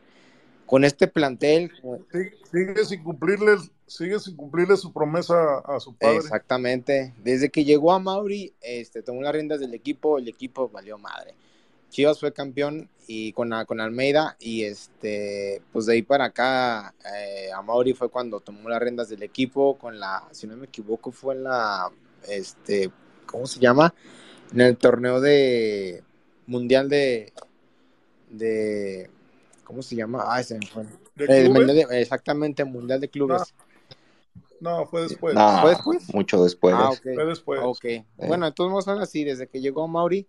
con 0.67 0.85
este 0.85 1.07
plantel, 1.07 1.71
Sí- 2.13 2.19
Sigue 2.51 2.85
sin 2.85 3.03
cumplirle, 3.03 3.57
sigue 3.89 4.21
sin 4.21 4.37
cumplirle 4.37 4.77
su 4.77 4.93
promesa 4.93 5.59
a 5.59 5.81
su 5.81 5.93
padre. 5.93 6.19
Exactamente. 6.19 7.13
Desde 7.25 7.51
que 7.51 7.65
llegó 7.65 7.93
a 7.93 7.99
Mauri, 7.99 8.55
este, 8.61 9.03
tomó 9.03 9.23
las 9.23 9.33
riendas 9.33 9.59
del 9.59 9.75
equipo, 9.75 10.19
el 10.19 10.29
equipo 10.29 10.69
valió 10.69 10.97
madre. 10.97 11.35
Chivas 11.91 12.21
fue 12.21 12.33
campeón 12.33 12.89
y 13.07 13.33
con, 13.33 13.53
con 13.67 13.81
Almeida 13.81 14.37
y 14.41 14.65
este, 14.65 15.63
pues 15.73 15.87
de 15.87 15.95
ahí 15.95 16.03
para 16.03 16.27
acá, 16.27 16.95
eh, 17.17 17.51
a 17.53 17.63
Mauri 17.63 17.93
fue 17.93 18.09
cuando 18.09 18.41
tomó 18.41 18.69
las 18.69 18.81
riendas 18.81 19.09
del 19.09 19.23
equipo 19.23 19.77
con 19.79 19.99
la, 19.99 20.27
si 20.33 20.47
no 20.47 20.57
me 20.57 20.67
equivoco, 20.67 21.11
fue 21.11 21.35
en 21.35 21.45
la, 21.45 21.91
este, 22.29 22.91
¿cómo 23.27 23.47
se 23.47 23.61
llama? 23.61 23.95
En 24.53 24.61
el 24.61 24.77
torneo 24.77 25.21
de 25.21 26.03
mundial 26.47 26.89
de, 26.89 27.33
de, 28.31 29.11
¿cómo 29.65 29.83
se 29.83 29.97
llama? 29.97 30.25
De- 31.17 31.87
exactamente, 31.93 32.65
mundial 32.65 33.01
de 33.01 33.09
clubes. 33.09 33.55
No, 34.61 34.87
fue 34.87 35.03
después. 35.03 35.35
No, 35.35 35.61
¿Fue 35.61 35.71
después? 35.71 36.15
mucho 36.15 36.43
después. 36.43 36.75
Ah, 36.75 36.91
ok. 36.91 37.03
Fue 37.15 37.27
después. 37.27 37.61
Ok. 37.63 37.85
Bueno, 38.17 38.47
entonces 38.47 38.87
vamos 38.87 38.89
a 38.89 39.03
así, 39.03 39.25
desde 39.25 39.47
que 39.47 39.61
llegó 39.61 39.87
Mauri, 39.87 40.27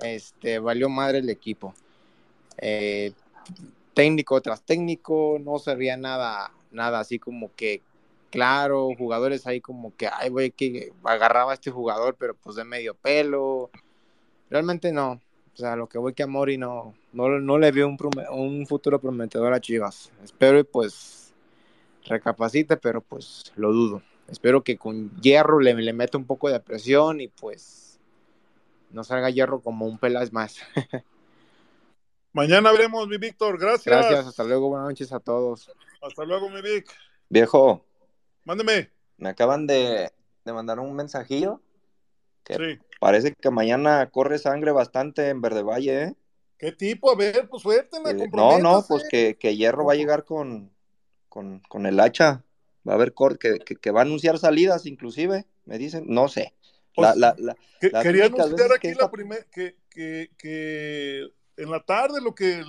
este, 0.00 0.58
valió 0.58 0.88
madre 0.88 1.18
el 1.18 1.30
equipo. 1.30 1.74
Eh, 2.58 3.12
técnico 3.94 4.40
tras 4.40 4.62
técnico, 4.62 5.38
no 5.40 5.58
servía 5.58 5.96
nada, 5.96 6.52
nada 6.70 7.00
así 7.00 7.18
como 7.18 7.54
que 7.54 7.82
claro, 8.30 8.90
jugadores 8.98 9.46
ahí 9.46 9.62
como 9.62 9.96
que, 9.96 10.08
ay, 10.12 10.28
güey, 10.28 10.50
que 10.50 10.92
agarraba 11.04 11.52
a 11.52 11.54
este 11.54 11.70
jugador, 11.70 12.16
pero 12.18 12.34
pues 12.34 12.56
de 12.56 12.64
medio 12.64 12.94
pelo. 12.94 13.70
Realmente 14.50 14.92
no. 14.92 15.12
O 15.54 15.56
sea, 15.56 15.74
lo 15.74 15.88
que 15.88 15.96
voy 15.96 16.12
que 16.12 16.22
a 16.22 16.26
Mori 16.26 16.58
no, 16.58 16.94
no, 17.14 17.40
no 17.40 17.58
le 17.58 17.72
veo 17.72 17.88
un, 17.88 18.66
futuro 18.66 19.00
prometedor 19.00 19.54
a 19.54 19.60
Chivas. 19.60 20.12
Espero 20.22 20.58
y 20.58 20.64
pues 20.64 21.32
recapacite, 22.04 22.76
pero 22.76 23.00
pues 23.00 23.52
lo 23.56 23.72
dudo. 23.72 24.02
Espero 24.28 24.62
que 24.62 24.76
con 24.76 25.10
Hierro 25.22 25.60
le, 25.60 25.72
le 25.74 25.92
meta 25.94 26.18
un 26.18 26.26
poco 26.26 26.50
de 26.50 26.60
presión 26.60 27.22
y 27.22 27.28
pues 27.28 27.98
no 28.90 29.02
salga 29.02 29.30
Hierro 29.30 29.60
como 29.60 29.86
un 29.86 29.96
Peláez 29.96 30.30
más. 30.30 30.58
Mañana 32.36 32.70
veremos, 32.70 33.08
mi 33.08 33.16
Víctor. 33.16 33.58
Gracias. 33.58 33.86
Gracias, 33.86 34.26
hasta 34.26 34.44
luego, 34.44 34.68
buenas 34.68 34.88
noches 34.88 35.10
a 35.10 35.20
todos. 35.20 35.70
Hasta 36.02 36.22
luego, 36.26 36.50
mi 36.50 36.60
Vic. 36.60 36.86
Viejo, 37.30 37.82
Mándeme. 38.44 38.90
me 39.16 39.30
acaban 39.30 39.66
de, 39.66 40.12
de 40.44 40.52
mandar 40.52 40.78
un 40.78 40.94
mensajillo 40.94 41.62
que 42.44 42.56
Sí. 42.56 42.78
parece 43.00 43.32
que 43.32 43.48
mañana 43.50 44.10
corre 44.10 44.38
sangre 44.38 44.70
bastante 44.70 45.30
en 45.30 45.40
Verde 45.40 45.62
Valle, 45.62 46.02
¿eh? 46.02 46.14
¿Qué 46.58 46.72
tipo? 46.72 47.10
A 47.10 47.16
ver, 47.16 47.48
pues 47.48 47.62
suélteme, 47.62 48.10
Eh, 48.10 48.28
no, 48.34 48.58
no, 48.58 48.84
pues 48.86 49.04
que, 49.10 49.38
que 49.38 49.56
Hierro 49.56 49.86
va 49.86 49.94
a 49.94 49.96
llegar 49.96 50.24
con, 50.26 50.70
con, 51.30 51.60
con 51.70 51.86
el 51.86 51.98
hacha. 51.98 52.44
Va 52.86 52.92
a 52.92 52.96
haber 52.96 53.14
cor 53.14 53.38
que, 53.38 53.60
que, 53.60 53.76
que 53.76 53.90
va 53.92 54.00
a 54.00 54.04
anunciar 54.04 54.38
salidas, 54.38 54.84
inclusive, 54.84 55.46
me 55.64 55.78
dicen. 55.78 56.04
No 56.06 56.28
sé. 56.28 56.52
La, 56.98 57.12
Pues, 57.12 57.16
la, 57.16 57.34
la, 57.38 57.56
Que- 57.80 57.90
las 57.90 58.02
quería 58.02 58.26
anunciar 58.26 58.72
aquí 58.72 58.88
que 58.88 58.94
la 58.94 59.10
primera 59.10 59.42
que, 59.50 59.76
que, 59.88 60.30
que 60.38 61.28
en 61.56 61.70
la 61.70 61.84
tarde 61.84 62.20
lo 62.20 62.34
que 62.34 62.62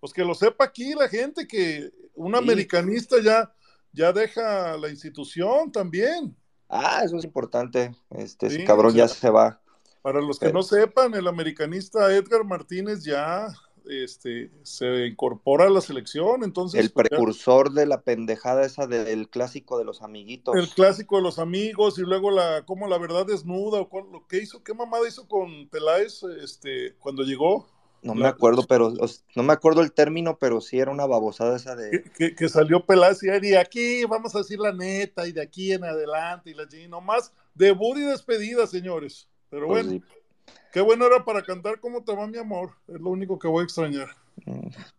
pues 0.00 0.12
que 0.12 0.24
lo 0.24 0.34
sepa 0.34 0.64
aquí 0.64 0.94
la 0.94 1.08
gente 1.08 1.46
que 1.46 1.90
un 2.14 2.32
Sí. 2.32 2.38
americanista 2.38 3.16
ya 3.22 3.52
ya 3.92 4.12
deja 4.12 4.76
la 4.76 4.88
institución 4.88 5.72
también. 5.72 6.36
Ah, 6.68 7.02
eso 7.04 7.16
es 7.16 7.24
importante. 7.24 7.92
Este, 8.10 8.46
ese 8.46 8.64
cabrón 8.64 8.92
o 8.92 8.94
sea, 8.94 9.06
ya 9.06 9.08
se 9.08 9.28
va. 9.30 9.60
Para 10.02 10.20
los 10.20 10.38
que 10.38 10.46
Pero- 10.46 10.58
no 10.58 10.62
sepan, 10.62 11.14
el 11.14 11.26
americanista 11.26 12.14
Edgar 12.14 12.44
Martínez 12.44 13.02
ya 13.04 13.48
este, 13.88 14.52
se 14.62 15.06
incorpora 15.06 15.64
a 15.66 15.70
la 15.70 15.80
selección, 15.80 16.44
entonces 16.44 16.78
El 16.80 16.90
pues, 16.92 17.04
ya- 17.04 17.16
precursor 17.16 17.72
de 17.72 17.86
la 17.86 18.02
pendejada 18.02 18.64
esa 18.64 18.86
del 18.86 19.28
clásico 19.28 19.78
de 19.78 19.84
los 19.84 20.02
amiguitos. 20.02 20.54
el 20.54 20.68
clásico 20.68 21.16
de 21.16 21.22
los 21.22 21.38
amigos 21.40 21.98
y 21.98 22.02
luego 22.02 22.30
la 22.30 22.64
como 22.66 22.86
la 22.86 22.98
verdad 22.98 23.26
desnuda 23.26 23.80
o 23.80 23.88
cuál- 23.88 24.12
lo 24.12 24.26
que 24.28 24.38
hizo, 24.38 24.62
qué 24.62 24.72
mamada 24.74 25.08
hizo 25.08 25.26
con 25.26 25.68
Peláez 25.68 26.22
este 26.42 26.94
cuando 27.00 27.24
llegó. 27.24 27.66
No 28.02 28.14
La- 28.14 28.20
me 28.22 28.28
acuerdo, 28.28 28.62
pero 28.66 28.92
no 29.36 29.42
me 29.42 29.52
acuerdo 29.52 29.82
el 29.82 29.92
término, 29.92 30.38
pero 30.38 30.60
sí 30.60 30.78
era 30.78 30.90
una 30.90 31.04
babosada 31.06 31.56
esa 31.56 31.76
de. 31.76 31.90
que, 31.90 32.02
que- 32.10 32.34
que 32.34 32.48
salió 32.48 32.84
Peláez 32.84 33.22
y 33.22 33.28
"Ay, 33.28 33.40
de 33.40 33.58
aquí 33.58 34.04
vamos 34.06 34.34
a 34.34 34.38
decir 34.38 34.58
la 34.58 34.72
neta 34.72 35.26
y 35.26 35.32
de 35.32 35.42
aquí 35.42 35.72
en 35.72 35.84
adelante 35.84 36.50
y 36.50 36.54
la 36.54 36.64
y 36.72 36.88
nomás 36.88 37.32
debut 37.54 37.98
y 37.98 38.02
despedida, 38.02 38.66
señores. 38.66 39.28
Pero 39.50 39.66
Pues 39.66 39.84
bueno, 39.86 40.00
sí, 40.00 40.52
qué 40.72 40.80
bueno 40.80 41.04
era 41.06 41.24
para 41.24 41.42
cantar 41.42 41.78
¿Cómo 41.80 42.02
te 42.02 42.14
va 42.14 42.26
mi 42.26 42.38
amor? 42.38 42.70
Es 42.88 43.00
lo 43.00 43.10
único 43.10 43.38
que 43.38 43.48
voy 43.48 43.60
a 43.62 43.64
extrañar. 43.64 44.08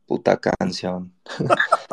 puta 0.05 0.37
canción. 0.37 1.11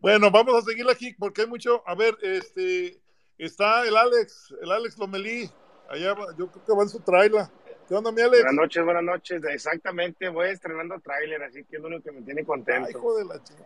Bueno, 0.00 0.30
vamos 0.30 0.54
a 0.54 0.62
seguir 0.68 0.86
aquí 0.90 1.14
porque 1.18 1.42
hay 1.42 1.46
mucho. 1.46 1.82
A 1.86 1.94
ver, 1.94 2.16
este 2.22 3.00
está 3.38 3.86
el 3.86 3.96
Alex, 3.96 4.54
el 4.60 4.70
Alex 4.70 4.98
Lomelí. 4.98 5.50
Allá 5.88 6.14
yo 6.36 6.50
creo 6.50 6.64
que 6.64 6.72
va 6.74 6.82
en 6.82 6.88
su 6.88 7.00
traila. 7.00 7.50
¿Qué 7.92 7.98
onda, 7.98 8.10
mi 8.10 8.22
Alex? 8.22 8.42
Buenas 8.42 8.54
noches, 8.54 8.84
buenas 8.86 9.02
noches. 9.02 9.44
Exactamente, 9.50 10.30
voy 10.30 10.48
estrenando 10.48 10.98
tráiler, 11.00 11.42
así 11.42 11.62
que 11.62 11.76
es 11.76 11.82
lo 11.82 11.88
único 11.88 12.04
que 12.04 12.12
me 12.12 12.22
tiene 12.22 12.40
Ay, 12.40 12.46
contento. 12.46 12.88
hijo 12.88 13.18
de 13.18 13.26
la 13.26 13.44
chica. 13.44 13.64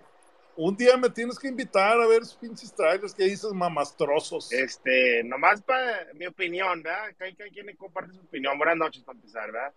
Un 0.56 0.76
día 0.76 0.96
me 0.96 1.10
tienes 1.10 1.38
que 1.38 1.46
invitar 1.46 1.92
a 2.00 2.08
ver 2.08 2.22
esos 2.22 2.34
pinches 2.34 2.74
trailers 2.74 3.14
que 3.14 3.22
dices 3.22 3.52
mamastrosos. 3.52 4.52
Este, 4.52 5.22
nomás 5.22 5.62
para 5.62 6.12
mi 6.14 6.26
opinión, 6.26 6.82
¿verdad? 6.82 7.14
Cada, 7.16 7.32
cada 7.36 7.50
quien 7.50 7.76
comparte 7.76 8.14
su 8.14 8.20
opinión. 8.22 8.58
Buenas 8.58 8.76
noches 8.76 9.04
para 9.04 9.16
empezar, 9.16 9.52
¿verdad? 9.52 9.72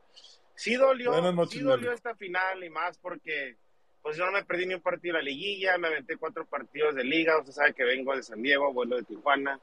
Sí 0.55 0.73
dolió, 0.73 1.31
noches, 1.31 1.59
sí 1.59 1.63
dolió 1.63 1.91
esta 1.91 2.15
final 2.15 2.63
y 2.63 2.71
más 2.71 2.97
porque 2.97 3.55
pues 4.01 4.17
yo 4.17 4.26
no 4.26 4.31
me 4.31 4.43
perdí 4.45 4.65
ni 4.65 4.73
un 4.73 4.81
partido 4.81 5.15
de 5.15 5.21
la 5.21 5.30
liguilla, 5.30 5.77
me 5.77 5.89
aventé 5.89 6.17
cuatro 6.17 6.47
partidos 6.47 6.95
de 6.95 7.03
liga, 7.03 7.38
usted 7.38 7.51
sabe 7.51 7.76
que 7.76 7.84
vengo 7.84 8.15
de 8.15 8.23
San 8.23 8.41
Diego, 8.41 8.73
vuelo 8.73 8.95
de 8.95 9.03
Tijuana. 9.03 9.59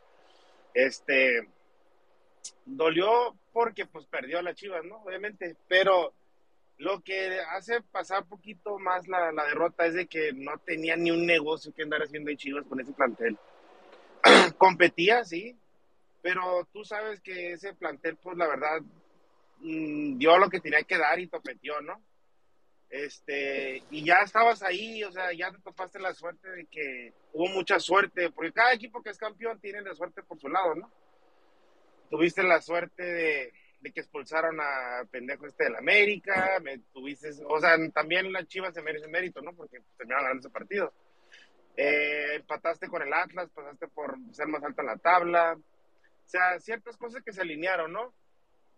Este, 0.72 1.48
dolió 2.64 3.36
porque 3.52 3.86
pues 3.86 4.06
perdió 4.06 4.38
a 4.38 4.42
las 4.42 4.54
Chivas, 4.54 4.84
¿no? 4.84 4.96
Obviamente, 5.02 5.56
pero 5.68 6.12
lo 6.78 7.00
que 7.00 7.40
hace 7.40 7.80
pasar 7.80 8.26
poquito 8.26 8.78
más 8.78 9.08
la, 9.08 9.32
derrota 9.32 9.86
es 9.86 9.94
de 9.94 10.06
que 10.06 10.32
no 10.32 10.58
tenía 10.58 10.96
ni 10.96 11.10
un 11.10 11.24
negocio 11.24 11.72
que 11.72 11.82
andar 11.82 12.02
haciendo 12.02 12.30
en 12.30 12.36
Chivas 12.36 12.66
con 12.66 12.80
ese 12.80 12.92
plantel. 12.92 13.38
Competía, 14.58 15.24
sí, 15.24 15.56
pero 16.22 16.66
tú 16.72 16.84
sabes 16.84 17.20
que 17.20 17.52
ese 17.52 17.74
plantel, 17.74 18.16
pues 18.16 18.36
la 18.36 18.46
verdad, 18.46 18.80
mm, 19.60 20.18
dio 20.18 20.36
lo 20.38 20.50
que 20.50 20.60
tenía 20.60 20.82
que 20.82 20.98
dar 20.98 21.18
y 21.18 21.28
topeteó, 21.28 21.80
¿no? 21.80 22.02
Este, 22.90 23.82
y 23.90 24.04
ya 24.04 24.18
estabas 24.18 24.62
ahí, 24.62 25.02
o 25.02 25.10
sea, 25.10 25.32
ya 25.32 25.50
te 25.50 25.58
topaste 25.58 25.98
la 25.98 26.14
suerte 26.14 26.48
de 26.50 26.66
que 26.66 27.12
hubo 27.32 27.48
mucha 27.48 27.80
suerte, 27.80 28.30
porque 28.30 28.52
cada 28.52 28.72
equipo 28.72 29.02
que 29.02 29.10
es 29.10 29.18
campeón 29.18 29.58
tiene 29.60 29.82
la 29.82 29.94
suerte 29.94 30.22
por 30.22 30.38
su 30.38 30.48
lado, 30.48 30.74
¿no? 30.74 30.90
Tuviste 32.10 32.42
la 32.42 32.60
suerte 32.60 33.02
de, 33.02 33.52
que 33.92 34.00
expulsaron 34.00 34.58
a 34.60 35.04
pendejo 35.10 35.46
este 35.46 35.64
del 35.64 35.76
América, 35.76 36.58
me 36.62 36.78
tuviste, 36.92 37.30
o 37.46 37.60
sea, 37.60 37.76
también 37.92 38.32
las 38.32 38.46
Chivas 38.48 38.74
se 38.74 38.82
merecen 38.82 39.10
mérito, 39.10 39.40
¿no? 39.42 39.52
Porque 39.54 39.80
terminaron 39.96 40.24
ganando 40.24 40.40
ese 40.40 40.50
partido. 40.50 40.92
Eh, 41.76 42.36
empataste 42.36 42.88
con 42.88 43.02
el 43.02 43.12
Atlas, 43.12 43.50
pasaste 43.54 43.86
por 43.88 44.16
ser 44.32 44.48
más 44.48 44.62
alto 44.62 44.80
en 44.80 44.86
la 44.86 44.96
tabla. 44.96 45.56
O 45.56 46.28
sea, 46.28 46.58
ciertas 46.58 46.96
cosas 46.96 47.22
que 47.22 47.32
se 47.32 47.42
alinearon, 47.42 47.92
¿no? 47.92 48.12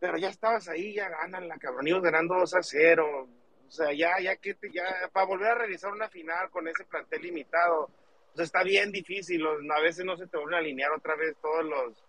Pero 0.01 0.19
ya 0.19 0.29
estabas 0.29 0.69
ahí, 0.69 0.95
ya 0.95 1.09
ganan 1.09 1.49
la 1.49 1.59
cabrón, 1.59 2.03
ganando 2.03 2.35
2 2.35 2.55
a 2.55 2.63
0. 2.63 3.29
O 3.67 3.71
sea, 3.71 3.93
ya, 3.93 4.19
ya 4.21 4.37
que 4.37 4.55
te, 4.55 4.71
ya, 4.73 4.85
para 5.13 5.27
volver 5.27 5.49
a 5.49 5.55
realizar 5.55 5.93
una 5.93 6.09
final 6.09 6.51
con 6.51 6.67
ese 6.69 6.85
plantel 6.85 7.23
limitado, 7.23 7.91
o 8.33 8.37
sea, 8.37 8.45
está 8.45 8.63
bien 8.63 8.91
difícil. 8.93 9.45
a 9.47 9.81
veces 9.81 10.05
no 10.05 10.17
se 10.17 10.27
te 10.27 10.37
vuelven 10.37 10.55
a 10.55 10.59
alinear 10.59 10.91
otra 10.93 11.17
vez 11.17 11.37
todos 11.41 11.65
los, 11.65 12.08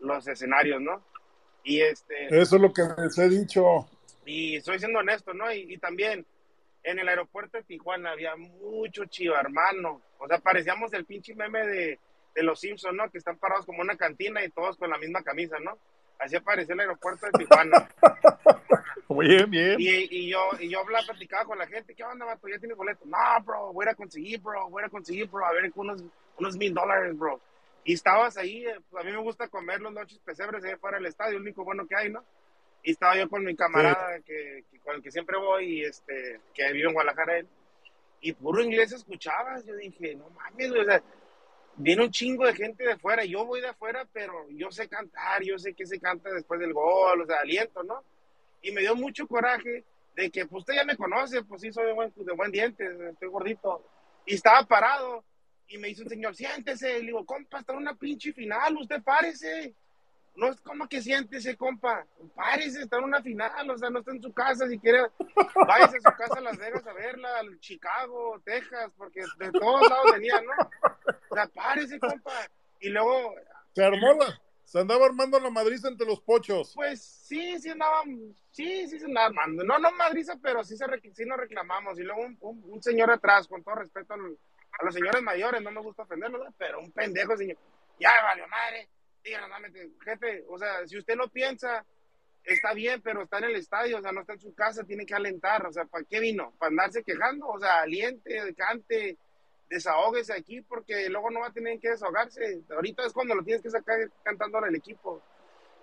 los 0.00 0.26
escenarios, 0.26 0.80
¿no? 0.80 1.02
Y 1.62 1.80
este. 1.80 2.26
Eso 2.26 2.56
es 2.56 2.62
lo 2.62 2.72
que 2.72 2.82
les 2.98 3.18
he 3.18 3.28
dicho. 3.28 3.88
Y 4.26 4.56
estoy 4.56 4.78
siendo 4.78 5.00
honesto, 5.00 5.34
¿no? 5.34 5.52
Y, 5.52 5.74
y 5.74 5.78
también 5.78 6.26
en 6.82 6.98
el 6.98 7.08
aeropuerto 7.08 7.56
de 7.56 7.64
Tijuana 7.64 8.12
había 8.12 8.36
mucho 8.36 9.04
chivo 9.06 9.34
hermano. 9.36 10.02
O 10.18 10.28
sea, 10.28 10.38
parecíamos 10.38 10.92
el 10.92 11.04
pinche 11.04 11.34
meme 11.34 11.66
de, 11.66 11.98
de 12.34 12.42
los 12.42 12.60
Simpsons, 12.60 12.94
¿no? 12.94 13.10
Que 13.10 13.18
están 13.18 13.38
parados 13.38 13.66
como 13.66 13.80
una 13.80 13.96
cantina 13.96 14.44
y 14.44 14.50
todos 14.50 14.76
con 14.76 14.90
la 14.90 14.98
misma 14.98 15.22
camisa, 15.22 15.58
¿no? 15.60 15.78
Así 16.18 16.36
apareció 16.36 16.74
el 16.74 16.80
aeropuerto 16.80 17.26
de 17.26 17.32
Tijuana. 17.32 17.88
Bien, 19.08 19.48
bien. 19.50 19.76
Y, 19.78 20.08
y 20.10 20.30
yo, 20.30 20.50
y 20.58 20.70
yo 20.70 20.80
hablaba, 20.80 21.06
platicaba 21.06 21.44
con 21.44 21.58
la 21.58 21.66
gente, 21.66 21.94
¿qué 21.94 22.02
onda, 22.04 22.24
vato? 22.24 22.48
¿Ya 22.48 22.58
tienes 22.58 22.76
boleto? 22.76 23.04
No, 23.04 23.44
bro, 23.44 23.72
voy 23.72 23.84
a 23.84 23.88
ir 23.88 23.92
a 23.92 23.94
conseguir, 23.94 24.40
bro, 24.40 24.68
voy 24.70 24.82
a 24.82 24.88
conseguir, 24.88 25.28
bro, 25.28 25.44
a 25.46 25.52
ver, 25.52 25.70
unos, 25.74 26.02
unos 26.38 26.56
mil 26.56 26.74
dólares, 26.74 27.16
bro. 27.16 27.40
Y 27.84 27.92
estabas 27.94 28.36
ahí, 28.38 28.64
eh, 28.66 28.80
pues 28.90 29.02
a 29.02 29.06
mí 29.06 29.12
me 29.12 29.20
gusta 29.22 29.48
comer 29.48 29.80
los 29.80 29.92
noches 29.92 30.18
pesebres 30.20 30.64
ahí 30.64 30.74
fuera 30.76 30.96
del 30.96 31.06
estadio, 31.06 31.36
el 31.36 31.42
único 31.42 31.64
bueno 31.64 31.86
que 31.86 31.96
hay, 31.96 32.10
¿no? 32.10 32.24
Y 32.82 32.92
estaba 32.92 33.16
yo 33.16 33.28
con 33.28 33.44
mi 33.44 33.54
camarada 33.56 34.20
que, 34.20 34.64
que- 34.70 34.78
con 34.80 34.96
el 34.96 35.02
que 35.02 35.10
siempre 35.10 35.38
voy, 35.38 35.80
y 35.80 35.84
este, 35.84 36.40
que 36.54 36.72
vive 36.72 36.88
en 36.88 36.94
Guadalajara, 36.94 37.38
él, 37.38 37.48
y 38.20 38.32
puro 38.32 38.62
inglés 38.62 38.92
escuchabas. 38.92 39.64
Yo 39.66 39.74
dije, 39.76 40.14
no 40.16 40.28
mames, 40.30 40.70
o 40.72 40.84
sea, 40.84 41.02
viene 41.76 42.04
un 42.04 42.10
chingo 42.10 42.46
de 42.46 42.54
gente 42.54 42.84
de 42.84 42.96
fuera, 42.96 43.24
yo 43.24 43.44
voy 43.44 43.60
de 43.60 43.68
afuera, 43.68 44.06
pero 44.12 44.48
yo 44.50 44.70
sé 44.70 44.88
cantar, 44.88 45.42
yo 45.42 45.58
sé 45.58 45.74
que 45.74 45.86
se 45.86 46.00
canta 46.00 46.30
después 46.30 46.60
del 46.60 46.72
gol, 46.72 47.20
o 47.22 47.26
sea, 47.26 47.36
aliento, 47.40 47.82
¿no? 47.82 48.02
Y 48.62 48.72
me 48.72 48.80
dio 48.80 48.94
mucho 48.96 49.26
coraje 49.26 49.84
de 50.14 50.30
que, 50.30 50.46
pues 50.46 50.60
usted 50.60 50.74
ya 50.74 50.84
me 50.84 50.96
conoce, 50.96 51.42
pues 51.42 51.60
sí, 51.60 51.72
soy 51.72 51.86
de 51.86 51.92
buen, 51.92 52.12
de 52.16 52.32
buen 52.32 52.50
diente, 52.50 52.86
estoy 53.10 53.28
gordito. 53.28 53.82
Y 54.26 54.34
estaba 54.34 54.62
parado, 54.64 55.22
y 55.68 55.78
me 55.78 55.88
dice 55.88 56.02
un 56.02 56.08
señor, 56.08 56.34
siéntese, 56.36 56.94
le 57.00 57.06
digo, 57.06 57.24
compa, 57.24 57.60
está 57.60 57.72
en 57.72 57.78
una 57.80 57.94
pinche 57.94 58.32
final, 58.32 58.76
usted 58.76 59.02
párese. 59.02 59.74
No 60.36 60.48
es 60.48 60.60
como 60.62 60.88
que 60.88 61.00
siéntese, 61.00 61.56
compa. 61.56 62.04
Párese, 62.34 62.82
está 62.82 62.98
en 62.98 63.04
una 63.04 63.22
final, 63.22 63.70
o 63.70 63.78
sea, 63.78 63.88
no 63.88 64.00
está 64.00 64.10
en 64.10 64.20
su 64.20 64.32
casa. 64.32 64.66
Si 64.68 64.78
quiere, 64.80 65.02
váyase 65.66 65.98
a 65.98 66.10
su 66.10 66.16
casa 66.16 66.38
a 66.38 66.40
Las 66.40 66.58
Vegas 66.58 66.84
a 66.88 66.92
verla, 66.92 67.38
al 67.38 67.60
Chicago, 67.60 68.40
Texas, 68.44 68.90
porque 68.96 69.20
de 69.38 69.52
todos 69.52 69.88
lados 69.88 70.06
venía, 70.12 70.40
¿no? 70.42 70.50
O 71.30 71.34
sea, 71.36 71.46
párese, 71.46 72.00
compa. 72.00 72.32
Y 72.80 72.88
luego, 72.88 73.32
Se 73.76 73.84
armó 73.84 74.12
la, 74.14 74.40
se 74.64 74.80
andaba 74.80 75.06
armando 75.06 75.38
la 75.38 75.50
madriza 75.50 75.86
entre 75.86 76.04
los 76.06 76.20
pochos. 76.20 76.72
pues 76.74 77.00
sí, 77.00 77.56
sí 77.60 77.70
andaban, 77.70 78.34
sí, 78.50 78.88
sí 78.88 78.98
se 78.98 79.04
andaba 79.06 79.26
armando. 79.28 79.62
No, 79.62 79.78
no 79.78 79.92
madriza, 79.92 80.36
pero 80.42 80.64
sí, 80.64 80.76
se 80.76 80.84
sí 81.14 81.24
nos 81.26 81.38
reclamamos. 81.38 81.96
Y 82.00 82.02
luego 82.02 82.22
un, 82.22 82.36
un- 82.40 82.64
un 82.72 82.82
señor 82.82 83.08
atrás, 83.12 83.46
con 83.46 83.62
todo 83.62 83.76
respeto 83.76 84.14
al- 84.14 84.36
a 84.78 84.84
los 84.84 84.94
señores 84.94 85.22
mayores, 85.22 85.62
no 85.62 85.70
me 85.70 85.80
gusta 85.80 86.02
ofenderlos, 86.02 86.52
pero 86.58 86.80
un 86.80 86.92
pendejo 86.92 87.36
señor, 87.36 87.56
ya 87.98 88.10
valió 88.22 88.46
madre, 88.48 88.88
díganos, 89.22 89.50
jefe, 90.04 90.44
o 90.48 90.58
sea, 90.58 90.86
si 90.86 90.98
usted 90.98 91.16
lo 91.16 91.28
piensa, 91.28 91.84
está 92.44 92.74
bien, 92.74 93.00
pero 93.00 93.22
está 93.22 93.38
en 93.38 93.44
el 93.44 93.56
estadio, 93.56 93.98
o 93.98 94.02
sea, 94.02 94.12
no 94.12 94.20
está 94.20 94.34
en 94.34 94.40
su 94.40 94.54
casa, 94.54 94.84
tiene 94.84 95.06
que 95.06 95.14
alentar, 95.14 95.66
o 95.66 95.72
sea, 95.72 95.84
¿para 95.84 96.04
qué 96.04 96.20
vino? 96.20 96.52
¿Para 96.58 96.70
andarse 96.70 97.02
quejando? 97.02 97.48
O 97.48 97.58
sea, 97.58 97.80
aliente, 97.82 98.54
cante, 98.54 99.16
desahógese 99.68 100.34
aquí, 100.34 100.60
porque 100.60 101.08
luego 101.08 101.30
no 101.30 101.40
va 101.40 101.48
a 101.48 101.52
tener 101.52 101.78
que 101.80 101.90
desahogarse. 101.90 102.62
Ahorita 102.70 103.06
es 103.06 103.12
cuando 103.12 103.34
lo 103.34 103.42
tienes 103.42 103.62
que 103.62 103.70
sacar 103.70 103.96
cantando 104.22 104.58
al 104.58 104.74
equipo. 104.74 105.22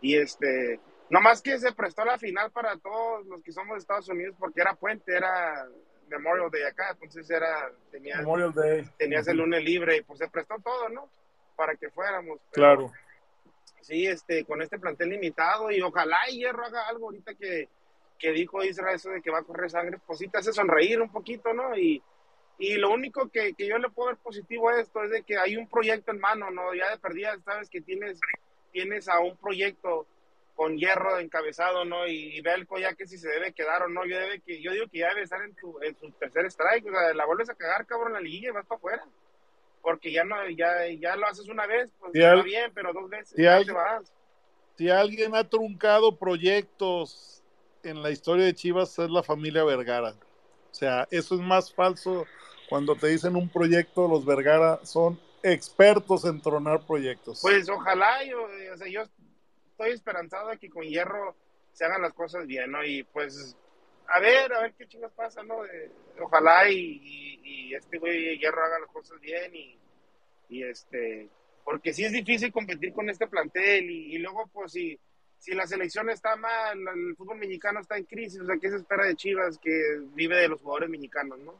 Y 0.01 0.15
este, 0.17 0.79
nomás 1.09 1.41
que 1.41 1.57
se 1.59 1.71
prestó 1.73 2.05
la 2.05 2.17
final 2.17 2.51
para 2.51 2.77
todos 2.77 3.25
los 3.25 3.41
que 3.43 3.51
somos 3.51 3.73
de 3.73 3.79
Estados 3.79 4.09
Unidos, 4.09 4.35
porque 4.39 4.61
era 4.61 4.75
puente, 4.75 5.15
era 5.15 5.67
Memorial 6.11 6.49
Day 6.51 6.63
acá, 6.63 6.91
entonces 6.91 7.29
era, 7.29 7.71
tenías, 7.91 8.19
Memorial 8.19 8.53
Day. 8.53 8.85
tenías 8.97 9.27
el 9.27 9.37
lunes 9.37 9.63
libre 9.63 9.97
y 9.97 10.01
pues 10.01 10.19
se 10.19 10.27
prestó 10.29 10.55
todo, 10.63 10.89
¿no? 10.89 11.09
Para 11.55 11.75
que 11.75 11.89
fuéramos. 11.89 12.39
Pero, 12.51 12.51
Claro. 12.51 12.91
Sí, 13.81 14.05
este, 14.05 14.45
con 14.45 14.61
este 14.61 14.77
plantel 14.77 15.09
limitado 15.09 15.71
y 15.71 15.81
ojalá 15.81 16.17
y 16.29 16.37
Hierro 16.37 16.65
haga 16.65 16.87
algo 16.87 17.05
ahorita 17.07 17.33
que, 17.33 17.67
que 18.19 18.31
dijo 18.31 18.63
Isra 18.63 18.93
eso 18.93 19.09
de 19.09 19.21
que 19.21 19.31
va 19.31 19.39
a 19.39 19.43
correr 19.43 19.71
sangre, 19.71 19.97
pues 20.05 20.19
sí 20.19 20.27
te 20.27 20.37
hace 20.37 20.53
sonreír 20.53 21.01
un 21.01 21.11
poquito, 21.11 21.51
¿no? 21.53 21.75
Y, 21.75 22.01
y 22.59 22.75
lo 22.75 22.91
único 22.91 23.29
que, 23.29 23.53
que 23.53 23.67
yo 23.67 23.79
le 23.79 23.89
puedo 23.89 24.09
ver 24.09 24.17
positivo 24.17 24.69
a 24.69 24.79
esto 24.79 25.03
es 25.03 25.09
de 25.09 25.23
que 25.23 25.35
hay 25.37 25.57
un 25.57 25.67
proyecto 25.67 26.11
en 26.11 26.19
mano, 26.19 26.51
¿no? 26.51 26.75
Ya 26.75 26.91
de 26.91 26.99
perdida 26.99 27.35
sabes 27.43 27.69
que 27.71 27.81
tienes, 27.81 28.19
tienes 28.71 29.07
a 29.09 29.19
un 29.19 29.35
proyecto 29.37 30.05
con 30.61 30.77
hierro 30.77 31.17
encabezado, 31.17 31.85
¿no? 31.85 32.05
Y, 32.05 32.37
y 32.37 32.41
Belco 32.41 32.77
ya 32.77 32.93
que 32.93 33.07
si 33.07 33.17
se 33.17 33.27
debe 33.27 33.51
quedar 33.51 33.81
o 33.81 33.89
no, 33.89 34.05
yo, 34.05 34.15
debe 34.15 34.41
que, 34.41 34.61
yo 34.61 34.71
digo 34.71 34.85
que 34.91 34.99
ya 34.99 35.09
debe 35.09 35.23
estar 35.23 35.41
en, 35.41 35.55
tu, 35.55 35.81
en 35.81 35.97
su 35.97 36.11
tercer 36.11 36.45
strike, 36.45 36.85
o 36.85 36.91
sea, 36.91 37.15
la 37.15 37.25
vuelves 37.25 37.49
a 37.49 37.55
cagar, 37.55 37.87
cabrón, 37.87 38.13
la 38.13 38.19
liguilla 38.21 38.49
y 38.49 38.51
vas 38.51 38.67
para 38.67 38.77
afuera. 38.77 39.03
Porque 39.81 40.11
ya 40.11 40.23
no, 40.23 40.35
ya, 40.51 40.85
ya 40.99 41.15
lo 41.15 41.25
haces 41.25 41.49
una 41.49 41.65
vez, 41.65 41.89
pues 41.99 42.11
Si 42.11 42.19
está 42.19 42.33
al- 42.33 42.43
bien, 42.43 42.71
pero 42.75 42.93
dos 42.93 43.09
veces 43.09 43.33
si 43.35 43.41
ya 43.41 43.55
al- 43.55 43.65
te 43.65 43.71
vas. 43.71 44.13
Si 44.77 44.87
alguien 44.87 45.33
ha 45.33 45.49
truncado 45.49 46.15
proyectos 46.19 47.41
en 47.81 48.03
la 48.03 48.11
historia 48.11 48.45
de 48.45 48.53
Chivas 48.53 48.99
es 48.99 49.09
la 49.09 49.23
familia 49.23 49.63
Vergara. 49.63 50.11
O 50.11 50.75
sea, 50.75 51.07
eso 51.09 51.33
es 51.33 51.41
más 51.41 51.73
falso 51.73 52.27
cuando 52.69 52.95
te 52.95 53.07
dicen 53.07 53.35
un 53.35 53.49
proyecto, 53.49 54.07
los 54.07 54.23
Vergara 54.27 54.79
son 54.83 55.19
expertos 55.41 56.23
en 56.25 56.39
tronar 56.39 56.85
proyectos. 56.85 57.39
Pues 57.41 57.67
ojalá, 57.67 58.23
yo, 58.25 58.43
o 58.43 58.77
sea, 58.77 58.87
yo 58.87 59.01
estoy 59.81 59.95
esperanzado 59.95 60.49
de 60.49 60.57
que 60.57 60.69
con 60.69 60.83
Hierro 60.83 61.35
se 61.73 61.85
hagan 61.85 62.01
las 62.01 62.13
cosas 62.13 62.45
bien, 62.45 62.71
¿no? 62.71 62.83
Y 62.83 63.03
pues, 63.03 63.55
a 64.07 64.19
ver, 64.19 64.51
a 64.53 64.61
ver 64.61 64.73
qué 64.77 64.87
chingas 64.87 65.11
pasa, 65.13 65.41
¿no? 65.43 65.65
Eh, 65.65 65.89
ojalá 66.19 66.69
y, 66.69 66.75
y- 67.03 67.41
y 67.43 67.75
este 67.75 67.97
güey 67.97 68.37
Hierro 68.37 68.63
haga 68.63 68.79
las 68.79 68.89
cosas 68.89 69.19
bien 69.19 69.55
y, 69.55 69.77
y 70.49 70.63
este, 70.63 71.29
porque 71.63 71.93
sí 71.93 72.03
es 72.05 72.11
difícil 72.11 72.51
competir 72.51 72.93
con 72.93 73.09
este 73.09 73.27
plantel 73.27 73.89
y, 73.89 74.15
y 74.15 74.17
luego, 74.19 74.47
pues, 74.53 74.73
si, 74.73 74.99
si 75.37 75.53
la 75.53 75.65
selección 75.65 76.09
está 76.09 76.35
mal, 76.35 76.77
el 76.93 77.15
fútbol 77.15 77.37
mexicano 77.37 77.79
está 77.79 77.97
en 77.97 78.05
crisis, 78.05 78.41
o 78.41 78.45
sea, 78.45 78.57
¿qué 78.61 78.69
se 78.69 78.75
espera 78.75 79.05
de 79.05 79.15
Chivas 79.15 79.57
que 79.57 79.71
vive 80.13 80.37
de 80.37 80.49
los 80.49 80.61
jugadores 80.61 80.89
mexicanos, 80.89 81.39
¿no? 81.39 81.55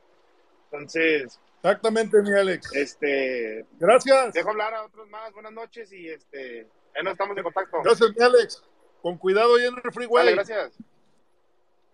Entonces, 0.65 1.39
Exactamente, 1.63 2.21
mi 2.23 2.31
Alex. 2.33 2.75
este, 2.75 3.65
Gracias. 3.79 4.33
dejo 4.33 4.49
hablar 4.49 4.73
a 4.73 4.83
otros 4.85 5.07
más, 5.09 5.31
buenas 5.33 5.51
noches 5.53 5.91
y 5.93 6.09
este, 6.09 6.67
ahí 6.95 7.03
nos 7.03 7.11
estamos 7.13 7.37
en 7.37 7.43
contacto. 7.43 7.81
Gracias, 7.83 8.09
mi 8.17 8.23
Alex. 8.23 8.63
Con 9.01 9.17
cuidado 9.17 9.55
ahí 9.55 9.65
en 9.65 9.75
el 9.83 9.91
freeway. 9.91 10.23
Vale, 10.25 10.35
gracias. 10.35 10.71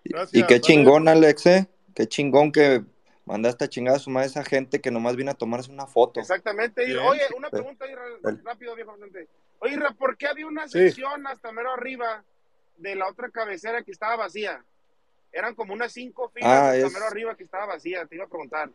Gracias. 0.04 0.34
Y 0.34 0.42
qué 0.48 0.56
Dale. 0.56 0.62
chingón, 0.62 1.08
Alex, 1.08 1.46
¿eh? 1.46 1.70
Qué 1.96 2.08
chingón 2.08 2.52
que 2.52 2.84
mandaste 3.26 3.66
a 3.66 3.68
chingar 3.68 3.96
a 3.96 4.00
su 4.00 4.10
madre 4.10 4.28
esa 4.28 4.44
gente 4.44 4.80
que 4.80 4.92
nomás 4.92 5.16
viene 5.16 5.32
a 5.32 5.34
tomarse 5.34 5.72
una 5.72 5.88
foto. 5.88 6.20
Exactamente. 6.20 6.88
Y. 6.90 6.96
Oye, 6.96 7.22
una 7.36 7.50
pregunta 7.50 7.86
Dale. 8.22 8.40
rápido, 8.44 8.76
viejo. 8.76 8.96
Oye, 9.60 9.78
¿por 9.98 10.18
qué 10.18 10.28
había 10.28 10.48
una 10.48 10.68
Sí. 10.68 10.80
sección 10.80 11.26
hasta 11.28 11.52
mero 11.52 11.72
arriba 11.74 12.24
de 12.78 12.96
la 12.96 13.08
otra 13.10 13.30
cabecera 13.30 13.84
que 13.84 13.92
estaba 13.92 14.16
vacía? 14.16 14.64
Eran 15.32 15.56
como 15.56 15.74
unas 15.74 15.92
cinco 15.92 16.30
filas 16.30 16.50
Ah, 16.50 16.70
hasta 16.72 16.88
es- 16.88 16.94
mero 16.94 17.06
arriba 17.06 17.36
que 17.36 17.44
estaba 17.44 17.66
vacía, 17.66 18.06
te 18.06 18.16
iba 18.16 18.26
a 18.26 18.30
preguntar. 18.30 18.70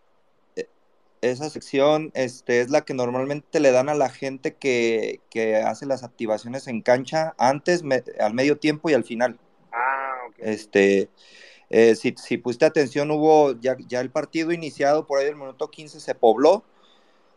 Esa 1.23 1.49
sección 1.51 2.11
este, 2.15 2.61
es 2.61 2.71
la 2.71 2.83
que 2.85 2.95
normalmente 2.95 3.61
le 3.61 3.71
dan 3.71 3.89
a 3.89 3.95
la 3.95 4.11
gente 4.11 4.57
que, 4.57 5.21
que 5.31 5.57
hace 5.57 5.87
las 5.87 6.03
activaciones 6.03 6.67
en 6.67 6.83
cancha 6.83 7.35
antes, 7.39 7.85
me- 7.85 8.03
al 8.21 8.35
medio 8.35 8.59
tiempo 8.59 8.91
y 8.91 8.95
al 8.95 9.05
final. 9.05 9.39
Ah, 9.73 10.15
ok. 10.29 10.35
Este, 10.41 11.09
eh, 11.71 11.95
si, 11.97 12.15
si 12.19 12.39
pusiste 12.39 12.67
atención, 12.67 13.11
hubo 13.13 13.53
ya, 13.61 13.77
ya 13.89 14.01
el 14.01 14.11
partido 14.11 14.53
iniciado 14.53 15.07
por 15.07 15.19
ahí 15.21 15.27
del 15.27 15.37
minuto 15.37 15.71
15 15.71 16.01
se 16.01 16.15
pobló. 16.15 16.65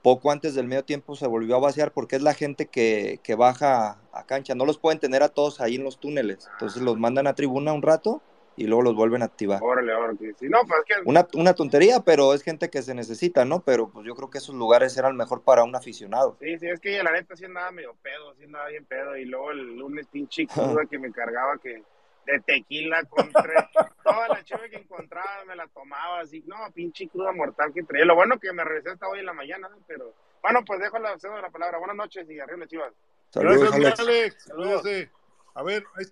Poco 0.04 0.32
antes 0.32 0.54
del 0.56 0.68
medio 0.68 0.86
tiempo 0.86 1.16
se 1.16 1.28
volvió 1.28 1.56
a 1.56 1.60
vaciar 1.60 1.92
porque 1.92 2.16
es 2.18 2.22
la 2.22 2.36
gente 2.36 2.68
que, 2.68 3.20
que 3.24 3.36
baja 3.36 4.00
a 4.12 4.26
cancha. 4.26 4.56
No 4.56 4.66
los 4.66 4.78
pueden 4.78 5.00
tener 5.00 5.24
a 5.24 5.30
todos 5.30 5.62
ahí 5.62 5.76
en 5.76 5.84
los 5.84 6.00
túneles. 6.00 6.48
Entonces 6.54 6.82
los 6.84 6.98
mandan 7.00 7.28
a 7.28 7.36
tribuna 7.36 7.74
un 7.74 7.82
rato 7.82 8.22
y 8.58 8.68
luego 8.68 8.84
los 8.84 8.96
vuelven 8.96 9.22
a 9.22 9.26
activar. 9.26 9.62
Órale, 9.62 9.94
órale. 9.94 10.34
Sí, 10.40 10.48
no, 10.48 10.60
pues 10.68 10.80
es 10.80 10.96
que 10.96 11.10
Una, 11.10 11.28
una 11.34 11.54
tontería, 11.54 12.02
pero 12.02 12.34
es 12.34 12.44
gente 12.44 12.70
que 12.70 12.82
se 12.82 12.94
necesita, 12.94 13.46
¿no? 13.46 13.62
Pero 13.62 13.90
pues 13.90 14.06
yo 14.06 14.16
creo 14.16 14.30
que 14.30 14.38
esos 14.38 14.56
lugares 14.56 14.98
eran 14.98 15.16
mejor 15.18 15.44
para 15.44 15.64
un 15.64 15.76
aficionado. 15.76 16.38
Sí, 16.40 16.58
sí, 16.60 16.68
es 16.68 16.80
que 16.80 17.04
la 17.04 17.12
neta 17.12 17.36
sí 17.36 17.46
andaba 17.46 17.72
medio 17.72 17.96
pedo, 18.02 18.34
sí 18.36 18.46
andaba 18.46 18.68
bien 18.70 18.86
pedo. 18.86 19.18
Y 19.18 19.26
luego 19.26 19.52
el 19.52 19.76
lunes 19.76 20.08
pinche 20.08 20.48
cruda 20.48 20.86
que 20.90 21.00
me 21.00 21.12
cargaba 21.12 21.58
que 21.58 21.84
de 22.26 22.40
tequila 22.40 23.04
contra 23.04 23.70
toda 24.04 24.28
la 24.30 24.44
cheve 24.44 24.70
que 24.70 24.78
encontraba 24.78 25.46
me 25.46 25.56
la 25.56 25.68
tomaba 25.68 26.22
así. 26.22 26.44
No, 26.48 26.56
pinche 26.74 27.08
cruda 27.10 27.32
mortal 27.34 27.72
que 27.74 27.84
traía. 27.84 28.06
Lo 28.06 28.16
bueno 28.16 28.40
que 28.40 28.52
me 28.54 28.64
regresé 28.64 28.92
hasta 28.92 29.08
hoy 29.08 29.20
en 29.20 29.26
la 29.26 29.34
mañana, 29.34 29.70
¿no? 29.70 29.78
pero 29.88 30.14
bueno, 30.42 30.62
pues 30.66 30.80
dejo 30.80 30.98
la, 31.00 31.18
cedo 31.20 31.40
la 31.42 31.50
palabra. 31.50 31.78
Buenas 31.78 31.98
noches 31.98 32.30
y 32.30 32.40
arriba 32.40 32.68
chivas. 32.68 32.94
Saludos, 33.30 33.60
Gracias, 33.60 34.00
Alex. 34.00 34.00
Alex. 34.00 34.44
Saludos. 34.44 34.82
Cuídese. 34.82 35.12
A 35.56 35.64
ver, 35.64 35.84
ahí, 35.96 36.06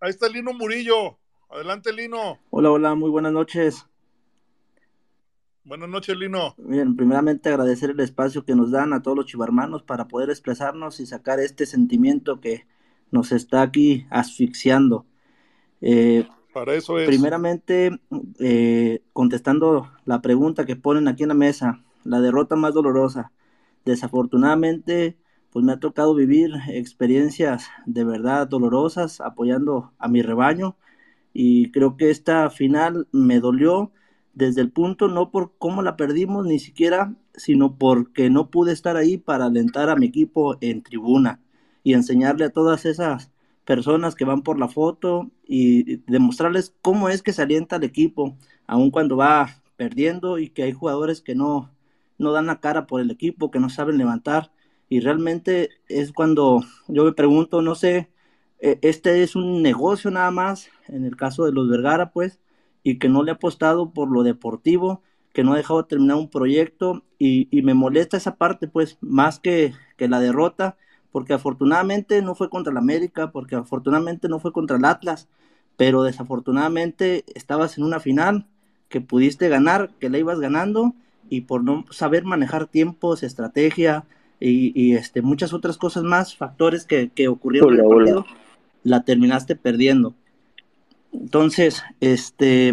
ahí 0.00 0.10
está 0.10 0.28
Lino 0.28 0.52
Murillo. 0.52 1.18
Adelante, 1.50 1.92
Lino. 1.92 2.38
Hola, 2.50 2.70
hola, 2.70 2.94
muy 2.94 3.10
buenas 3.10 3.32
noches. 3.32 3.84
Buenas 5.64 5.88
noches, 5.88 6.16
Lino. 6.16 6.54
Bien, 6.58 6.94
primeramente 6.94 7.48
agradecer 7.48 7.90
el 7.90 7.98
espacio 7.98 8.44
que 8.44 8.54
nos 8.54 8.70
dan 8.70 8.92
a 8.92 9.02
todos 9.02 9.16
los 9.16 9.26
chivarmanos 9.26 9.82
para 9.82 10.06
poder 10.06 10.30
expresarnos 10.30 11.00
y 11.00 11.06
sacar 11.06 11.40
este 11.40 11.66
sentimiento 11.66 12.40
que 12.40 12.66
nos 13.10 13.32
está 13.32 13.62
aquí 13.62 14.06
asfixiando. 14.10 15.06
Eh, 15.80 16.24
Para 16.54 16.74
eso 16.74 17.00
es. 17.00 17.08
primeramente, 17.08 18.00
eh, 18.38 19.02
contestando 19.12 19.90
la 20.04 20.22
pregunta 20.22 20.66
que 20.66 20.76
ponen 20.76 21.08
aquí 21.08 21.24
en 21.24 21.30
la 21.30 21.34
mesa, 21.34 21.82
la 22.04 22.20
derrota 22.20 22.54
más 22.54 22.74
dolorosa. 22.74 23.32
Desafortunadamente, 23.84 25.16
pues 25.50 25.64
me 25.64 25.72
ha 25.72 25.80
tocado 25.80 26.14
vivir 26.14 26.52
experiencias 26.68 27.66
de 27.86 28.04
verdad 28.04 28.46
dolorosas 28.46 29.20
apoyando 29.20 29.92
a 29.98 30.06
mi 30.06 30.22
rebaño 30.22 30.76
y 31.32 31.70
creo 31.70 31.96
que 31.96 32.10
esta 32.10 32.50
final 32.50 33.08
me 33.12 33.40
dolió 33.40 33.92
desde 34.34 34.60
el 34.60 34.70
punto 34.70 35.08
no 35.08 35.30
por 35.30 35.52
cómo 35.58 35.82
la 35.82 35.96
perdimos 35.96 36.46
ni 36.46 36.58
siquiera, 36.58 37.14
sino 37.34 37.76
porque 37.76 38.30
no 38.30 38.50
pude 38.50 38.72
estar 38.72 38.96
ahí 38.96 39.16
para 39.18 39.46
alentar 39.46 39.90
a 39.90 39.96
mi 39.96 40.06
equipo 40.06 40.56
en 40.60 40.82
tribuna 40.82 41.40
y 41.82 41.94
enseñarle 41.94 42.46
a 42.46 42.50
todas 42.50 42.84
esas 42.86 43.30
personas 43.64 44.14
que 44.14 44.24
van 44.24 44.42
por 44.42 44.58
la 44.58 44.68
foto 44.68 45.30
y 45.46 45.96
demostrarles 46.10 46.74
cómo 46.82 47.08
es 47.08 47.22
que 47.22 47.32
se 47.32 47.42
alienta 47.42 47.76
el 47.76 47.84
equipo, 47.84 48.36
aun 48.66 48.90
cuando 48.90 49.16
va 49.16 49.62
perdiendo 49.76 50.38
y 50.38 50.48
que 50.50 50.64
hay 50.64 50.72
jugadores 50.72 51.20
que 51.22 51.34
no, 51.34 51.70
no 52.18 52.32
dan 52.32 52.46
la 52.46 52.60
cara 52.60 52.86
por 52.86 53.00
el 53.00 53.10
equipo, 53.10 53.50
que 53.50 53.60
no 53.60 53.70
saben 53.70 53.98
levantar. 53.98 54.52
Y 54.88 55.00
realmente 55.00 55.70
es 55.88 56.12
cuando 56.12 56.62
yo 56.88 57.04
me 57.04 57.12
pregunto, 57.12 57.62
no 57.62 57.74
sé, 57.74 58.10
eh, 58.58 58.78
este 58.82 59.22
es 59.22 59.36
un 59.36 59.62
negocio 59.62 60.10
nada 60.10 60.30
más, 60.30 60.68
en 60.92 61.04
el 61.04 61.16
caso 61.16 61.44
de 61.44 61.52
los 61.52 61.68
Vergara, 61.68 62.12
pues, 62.12 62.40
y 62.82 62.98
que 62.98 63.08
no 63.08 63.22
le 63.22 63.32
ha 63.32 63.34
apostado 63.34 63.90
por 63.92 64.10
lo 64.10 64.22
deportivo, 64.22 65.02
que 65.32 65.44
no 65.44 65.52
ha 65.52 65.56
dejado 65.56 65.84
terminar 65.84 66.16
un 66.16 66.30
proyecto 66.30 67.04
y, 67.18 67.48
y 67.56 67.62
me 67.62 67.74
molesta 67.74 68.16
esa 68.16 68.36
parte, 68.36 68.68
pues, 68.68 68.98
más 69.00 69.38
que, 69.38 69.74
que 69.96 70.08
la 70.08 70.20
derrota, 70.20 70.76
porque 71.12 71.34
afortunadamente 71.34 72.22
no 72.22 72.34
fue 72.34 72.50
contra 72.50 72.70
el 72.72 72.78
América, 72.78 73.32
porque 73.32 73.56
afortunadamente 73.56 74.28
no 74.28 74.40
fue 74.40 74.52
contra 74.52 74.76
el 74.76 74.84
Atlas, 74.84 75.28
pero 75.76 76.02
desafortunadamente 76.02 77.24
estabas 77.34 77.78
en 77.78 77.84
una 77.84 78.00
final 78.00 78.46
que 78.88 79.00
pudiste 79.00 79.48
ganar, 79.48 79.90
que 79.98 80.10
la 80.10 80.18
ibas 80.18 80.40
ganando 80.40 80.94
y 81.28 81.42
por 81.42 81.62
no 81.64 81.84
saber 81.90 82.24
manejar 82.24 82.66
tiempos, 82.66 83.22
estrategia 83.22 84.06
y, 84.40 84.72
y, 84.80 84.94
este, 84.94 85.22
muchas 85.22 85.52
otras 85.52 85.78
cosas 85.78 86.02
más, 86.02 86.36
factores 86.36 86.84
que, 86.86 87.10
que 87.10 87.28
ocurrieron 87.28 87.72
en 87.72 87.78
el 87.80 87.82
Hola, 87.82 87.88
hola. 87.88 88.14
partido, 88.14 88.26
la 88.82 89.04
terminaste 89.04 89.56
perdiendo. 89.56 90.14
Entonces, 91.12 91.82
este, 92.00 92.68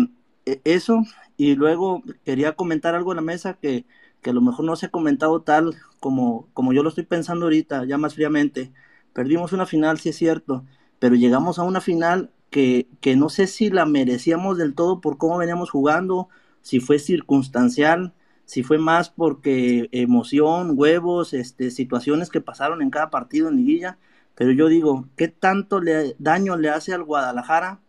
e- 0.45 0.61
eso, 0.63 1.03
y 1.37 1.55
luego 1.55 2.03
quería 2.25 2.53
comentar 2.55 2.95
algo 2.95 3.11
en 3.11 3.17
la 3.17 3.21
mesa 3.21 3.55
que, 3.55 3.85
que 4.21 4.29
a 4.29 4.33
lo 4.33 4.41
mejor 4.41 4.65
no 4.65 4.75
se 4.75 4.87
ha 4.87 4.89
comentado 4.89 5.41
tal 5.41 5.75
como, 5.99 6.47
como 6.53 6.73
yo 6.73 6.83
lo 6.83 6.89
estoy 6.89 7.05
pensando 7.05 7.45
ahorita, 7.45 7.85
ya 7.85 7.97
más 7.97 8.15
fríamente. 8.15 8.71
Perdimos 9.13 9.53
una 9.53 9.65
final, 9.65 9.99
sí 9.99 10.09
es 10.09 10.15
cierto, 10.17 10.65
pero 10.99 11.15
llegamos 11.15 11.57
a 11.59 11.63
una 11.63 11.81
final 11.81 12.31
que, 12.49 12.87
que 13.01 13.15
no 13.15 13.29
sé 13.29 13.47
si 13.47 13.69
la 13.69 13.85
merecíamos 13.85 14.57
del 14.57 14.75
todo 14.75 15.01
por 15.01 15.17
cómo 15.17 15.37
veníamos 15.37 15.69
jugando, 15.71 16.29
si 16.61 16.79
fue 16.79 16.99
circunstancial, 16.99 18.13
si 18.45 18.63
fue 18.63 18.77
más 18.77 19.09
porque 19.09 19.89
emoción, 19.91 20.71
huevos, 20.75 21.33
este, 21.33 21.71
situaciones 21.71 22.29
que 22.29 22.41
pasaron 22.41 22.81
en 22.81 22.89
cada 22.91 23.09
partido 23.09 23.49
en 23.49 23.57
liguilla, 23.57 23.97
pero 24.35 24.51
yo 24.51 24.67
digo, 24.67 25.07
¿qué 25.17 25.27
tanto 25.27 25.81
le, 25.81 26.15
daño 26.19 26.55
le 26.57 26.69
hace 26.69 26.93
al 26.93 27.03
Guadalajara 27.03 27.81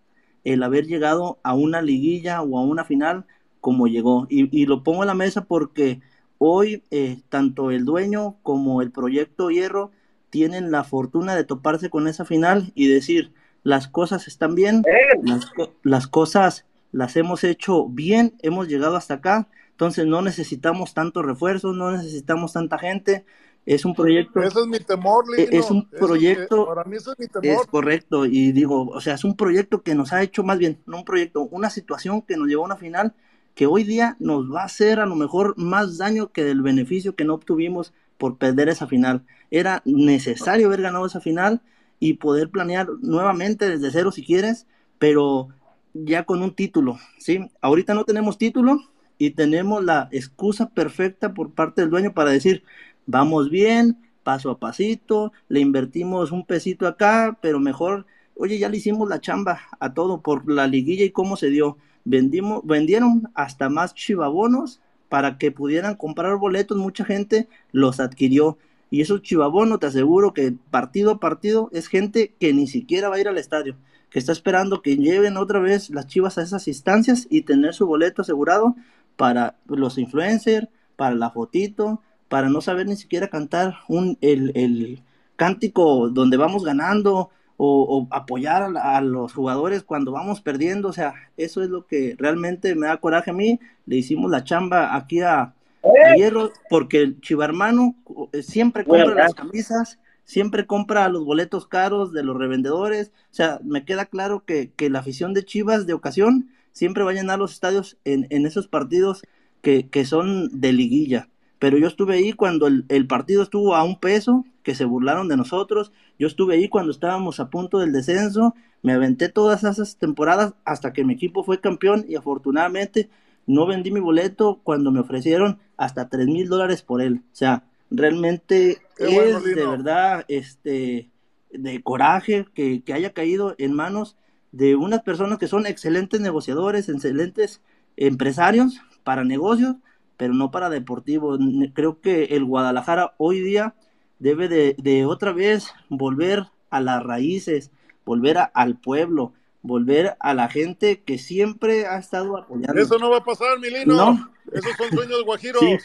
el 0.53 0.63
haber 0.63 0.87
llegado 0.87 1.39
a 1.43 1.55
una 1.55 1.83
liguilla 1.83 2.43
o 2.43 2.59
a 2.59 2.63
una 2.63 2.85
final 2.85 3.27
como 3.61 3.87
llegó? 3.89 4.27
Y, 4.31 4.49
y 4.59 4.67
lo 4.67 4.83
pongo 4.83 5.03
en 5.03 5.09
la 5.09 5.15
mesa 5.15 5.45
porque 5.45 6.01
hoy 6.39 6.83
eh, 6.91 7.21
tanto 7.29 7.71
el 7.71 7.85
dueño 7.85 8.37
como 8.43 8.83
el 8.83 8.91
proyecto 8.93 9.51
Hierro 9.51 9.91
tienen 10.31 10.71
la 10.71 10.85
fortuna 10.85 11.35
de 11.35 11.45
toparse 11.45 11.91
con 11.91 12.07
esa 12.09 12.25
final 12.25 12.73
y 12.75 12.89
decir, 12.89 13.33
las 13.63 13.89
cosas 13.89 14.29
están 14.29 14.55
bien, 14.55 14.89
las, 15.21 15.47
co- 15.47 15.75
las 15.83 16.07
cosas 16.07 16.67
las 16.93 17.17
hemos 17.17 17.45
hecho 17.45 17.87
bien, 17.89 18.35
hemos 18.43 18.69
llegado 18.69 18.97
hasta 18.97 19.15
acá, 19.15 19.49
entonces 19.71 20.07
no 20.07 20.23
necesitamos 20.23 20.95
tantos 20.95 21.25
refuerzos, 21.25 21.77
no 21.77 21.91
necesitamos 21.93 22.53
tanta 22.53 22.79
gente, 22.79 23.25
es 23.75 23.85
un 23.85 23.95
proyecto, 23.95 24.41
Ese 24.41 24.61
es 24.61 24.67
mi 24.67 24.79
temor, 24.81 25.25
e- 25.37 25.43
Lino. 25.43 25.59
es 25.59 25.71
un 25.71 25.89
proyecto, 25.89 26.67
para 26.67 26.85
mí 26.85 26.97
ese 26.97 27.11
es 27.11 27.19
mi 27.19 27.27
es 27.27 27.33
temor. 27.33 27.69
correcto, 27.69 28.27
y 28.27 28.53
digo, 28.53 28.89
o 28.89 29.01
sea, 29.01 29.15
es 29.15 29.25
un 29.25 29.37
proyecto 29.37 29.83
que 29.83 29.95
nos 29.95 30.13
ha 30.13 30.23
hecho 30.23 30.43
más 30.43 30.59
bien, 30.59 30.79
no 30.87 30.99
un 30.99 31.05
proyecto, 31.05 31.43
una 31.43 31.71
situación 31.71 32.23
que 32.23 32.37
nos 32.37 32.49
llevó 32.49 32.63
a 32.63 32.67
una 32.67 32.77
final 32.77 33.15
que 33.55 33.67
hoy 33.67 33.83
día 33.85 34.17
nos 34.21 34.53
va 34.53 34.63
a 34.63 34.67
hacer 34.67 35.01
a 35.01 35.07
lo 35.07 35.17
mejor 35.17 35.55
más 35.59 35.99
daño 35.99 36.31
que 36.33 36.45
del 36.45 36.63
beneficio 36.63 37.17
que 37.17 37.25
no 37.25 37.35
obtuvimos 37.35 37.93
por 38.17 38.39
perder 38.39 38.69
esa 38.69 38.87
final. 38.87 39.25
Era 39.51 39.83
necesario 39.85 40.69
haber 40.69 40.83
ganado 40.83 41.07
esa 41.07 41.21
final 41.21 41.61
y 41.99 42.15
poder 42.15 42.51
planear 42.51 42.89
nuevamente 43.01 43.69
desde 43.69 43.91
cero 43.91 44.13
si 44.13 44.25
quieres, 44.25 44.67
pero 45.01 45.49
ya 45.93 46.25
con 46.25 46.43
un 46.43 46.55
título, 46.55 46.99
¿sí? 47.19 47.51
Ahorita 47.61 47.95
no 47.95 48.05
tenemos 48.05 48.39
título 48.39 48.79
y 49.19 49.31
tenemos 49.31 49.85
la 49.85 50.09
excusa 50.13 50.69
perfecta 50.71 51.35
por 51.35 51.53
parte 51.53 51.81
del 51.81 51.91
dueño 51.91 52.15
para 52.15 52.31
decir, 52.31 52.63
vamos 53.09 53.49
bien, 53.51 53.97
paso 54.23 54.51
a 54.51 54.59
pasito, 54.61 55.33
le 55.49 55.61
invertimos 55.61 56.31
un 56.31 56.45
pesito 56.45 56.87
acá, 56.87 57.39
pero 57.41 57.59
mejor, 57.59 58.07
oye, 58.37 58.59
ya 58.59 58.69
le 58.69 58.77
hicimos 58.77 59.09
la 59.09 59.21
chamba 59.21 59.61
a 59.81 59.95
todo 59.95 60.21
por 60.21 60.49
la 60.49 60.67
liguilla 60.67 61.05
y 61.05 61.11
cómo 61.11 61.37
se 61.37 61.49
dio. 61.49 61.79
Vendimos, 62.05 62.61
vendieron 62.65 63.31
hasta 63.35 63.71
más 63.71 63.95
chivabonos 63.95 64.81
para 65.09 65.39
que 65.39 65.51
pudieran 65.51 65.97
comprar 65.97 66.37
boletos, 66.37 66.77
mucha 66.77 67.05
gente 67.05 67.49
los 67.73 67.99
adquirió. 67.99 68.59
Y 68.91 69.01
esos 69.01 69.23
chivabonos, 69.23 69.81
te 69.81 69.87
aseguro 69.87 70.35
que 70.35 70.55
partido 70.71 71.13
a 71.13 71.21
partido 71.21 71.71
es 71.73 71.89
gente 71.89 72.35
que 72.39 72.53
ni 72.53 72.67
siquiera 72.67 73.09
va 73.09 73.17
a 73.17 73.21
ir 73.21 73.29
al 73.29 73.39
estadio, 73.39 73.77
que 74.11 74.19
está 74.19 74.33
esperando 74.33 74.83
que 74.83 74.99
lleven 74.99 75.39
otra 75.39 75.61
vez 75.61 75.89
las 75.89 76.07
chivas 76.07 76.37
a 76.37 76.43
esas 76.43 76.69
instancias 76.69 77.27
y 77.31 77.43
tener 77.43 77.73
su 77.73 77.87
boleto 77.87 78.21
asegurado 78.21 78.77
para 79.17 79.57
los 79.67 79.97
influencers, 79.97 80.69
para 80.97 81.15
la 81.15 81.31
fotito, 81.31 82.03
para 82.29 82.49
no 82.49 82.61
saber 82.61 82.87
ni 82.87 82.97
siquiera 82.97 83.29
cantar 83.29 83.77
un, 83.89 84.19
el, 84.21 84.53
el 84.57 85.03
cántico 85.37 86.09
donde 86.11 86.37
vamos 86.37 86.65
ganando 86.65 87.31
o, 87.57 87.83
o 87.83 88.09
apoyar 88.15 88.63
a, 88.63 88.69
la- 88.69 88.97
a 88.97 89.01
los 89.01 89.33
jugadores 89.35 89.83
cuando 89.83 90.13
vamos 90.13 90.41
perdiendo. 90.41 90.89
O 90.89 90.93
sea, 90.93 91.15
eso 91.37 91.63
es 91.63 91.71
lo 91.71 91.87
que 91.87 92.15
realmente 92.19 92.75
me 92.75 92.87
da 92.87 92.99
coraje 92.99 93.31
a 93.31 93.35
mí. 93.35 93.61
Le 93.87 93.97
hicimos 93.97 94.31
la 94.31 94.45
chamba 94.45 94.95
aquí 94.97 95.21
a, 95.21 95.55
a 96.01 96.11
Hierro 96.11 96.53
porque 96.69 97.03
el 97.03 97.21
chivarmano 97.21 97.95
eh, 98.33 98.43
siempre 98.43 98.87
compra 98.87 99.15
las 99.17 99.35
camisas, 99.35 99.99
siempre 100.25 100.67
compra 100.67 101.09
los 101.09 101.25
boletos 101.25 101.67
caros 101.67 102.13
de 102.13 102.23
los 102.23 102.37
revendedores. 102.37 103.13
O 103.31 103.35
sea, 103.35 103.61
me 103.65 103.85
queda 103.85 104.07
claro 104.07 104.45
que, 104.45 104.71
que 104.77 104.91
la 104.91 105.01
afición 105.01 105.35
de 105.35 105.45
Chivas 105.45 105.87
de 105.87 105.95
ocasión 105.95 106.51
siempre 106.73 107.03
va 107.05 107.11
a 107.11 107.15
llenar 107.15 107.39
los 107.39 107.53
estadios 107.53 107.97
en, 108.05 108.27
en 108.31 108.47
esos 108.47 108.69
partidos 108.69 109.23
que, 109.63 109.89
que 109.89 110.05
son 110.05 110.49
de 110.61 110.73
liguilla. 110.73 111.29
Pero 111.59 111.79
yo 111.79 111.89
estuve 111.89 112.15
ahí 112.15 112.33
cuando 112.33 112.67
el, 112.67 112.85
el 112.89 113.07
partido 113.07 113.43
estuvo 113.43 113.75
a 113.75 113.83
un 113.83 113.99
peso, 113.99 114.45
que 114.69 114.75
se 114.75 114.85
burlaron 114.85 115.29
de 115.29 115.37
nosotros. 115.39 115.93
Yo 116.19 116.27
estuve 116.27 116.57
ahí 116.57 116.69
cuando 116.69 116.93
estábamos 116.93 117.41
a 117.41 117.49
punto 117.49 117.79
del 117.79 117.91
descenso. 117.91 118.55
Me 118.83 118.93
aventé 118.93 119.31
todas 119.31 119.65
esas 119.65 119.97
temporadas 119.97 120.53
hasta 120.67 120.93
que 120.93 121.05
mi 121.05 121.15
equipo 121.15 121.43
fue 121.43 121.59
campeón 121.59 122.05
y 122.07 122.17
afortunadamente 122.17 123.09
no 123.47 123.67
vendí 123.67 123.91
mi 123.91 124.01
boleto 124.01 124.61
cuando 124.63 124.93
me 124.93 125.01
ofrecieron 125.01 125.59
hasta 125.79 126.11
tres 126.11 126.27
mil 126.27 126.51
dólares 126.51 126.83
por 126.83 127.01
él. 127.01 127.23
O 127.33 127.35
sea, 127.35 127.65
realmente 127.91 128.77
bueno, 128.99 129.39
es 129.39 129.45
de 129.45 129.67
verdad 129.67 130.27
este 130.29 131.09
de 131.51 131.83
coraje 131.83 132.47
que, 132.53 132.83
que 132.83 132.93
haya 132.93 133.15
caído 133.15 133.55
en 133.57 133.73
manos 133.73 134.19
de 134.53 134.77
unas 134.77 135.03
personas 135.03 135.39
que 135.39 135.49
son 135.49 135.67
excelentes 135.67 136.21
negociadores, 136.21 136.91
excelentes 136.91 137.63
empresarios 137.97 138.83
para 139.03 139.25
negocios, 139.25 139.77
pero 140.19 140.35
no 140.35 140.51
para 140.51 140.69
deportivos. 140.69 141.41
Ne- 141.41 141.73
Creo 141.73 142.03
que 142.03 142.25
el 142.25 142.45
Guadalajara 142.45 143.15
hoy 143.17 143.41
día 143.41 143.75
debe 144.19 144.49
de, 144.49 144.75
de 144.79 145.07
otra 145.07 145.33
vez 145.33 145.73
volver 145.89 146.45
a 146.69 146.81
las 146.83 147.03
raíces, 147.03 147.71
volver 148.05 148.37
a- 148.37 148.45
al 148.53 148.77
pueblo, 148.79 149.33
volver 149.63 150.17
a 150.21 150.35
la 150.35 150.49
gente 150.49 151.03
que 151.03 151.19
siempre 151.19 151.87
ha 151.87 151.99
estado 151.99 152.37
apoyando. 152.37 152.81
Eso 152.81 152.99
no 152.99 153.09
va 153.11 153.19
a 153.19 153.25
pasar, 153.25 153.59
Milino. 153.59 153.95
No. 153.97 154.31
Esos 154.53 154.77
son 154.77 154.91
sueños 154.91 155.25
guajiros. 155.25 155.63
Sí. 155.63 155.77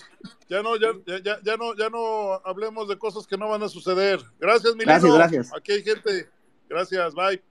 Ya 0.50 0.62
no, 0.62 0.76
ya, 0.78 0.90
ya, 1.08 1.20
ya- 1.24 1.40
ya 1.44 1.58
no, 1.58 1.76
ya 1.76 1.90
no 1.90 2.34
hablemos 2.46 2.88
de 2.88 2.98
cosas 2.98 3.26
que 3.26 3.38
no 3.38 3.50
van 3.50 3.64
a 3.64 3.70
suceder. 3.70 4.20
Gracias, 4.40 4.74
Milino. 4.74 4.86
Gracias, 4.92 5.14
gracias. 5.16 5.54
Aquí 5.56 5.72
hay 5.72 5.84
gente. 5.84 6.30
Gracias, 6.70 7.14
bye. 7.16 7.42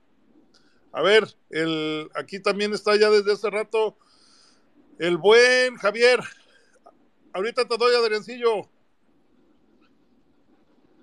A 0.93 1.01
ver, 1.03 1.27
el, 1.51 2.09
aquí 2.15 2.39
también 2.41 2.73
está 2.75 2.95
ya 2.97 3.09
desde 3.11 3.33
hace 3.33 3.49
rato 3.51 3.97
el 4.99 5.17
buen 5.17 5.77
Javier. 5.77 6.21
Ahorita 7.33 7.65
te 7.67 7.77
doy 7.77 7.95
Adriancillo. 7.95 8.69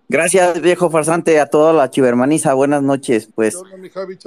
Gracias, 0.07 0.59
viejo 0.61 0.89
farsante, 0.89 1.39
a 1.39 1.45
toda 1.45 1.71
la 1.71 1.91
chivermaniza. 1.91 2.53
Buenas 2.55 2.81
noches. 2.81 3.29
Pues 3.33 3.55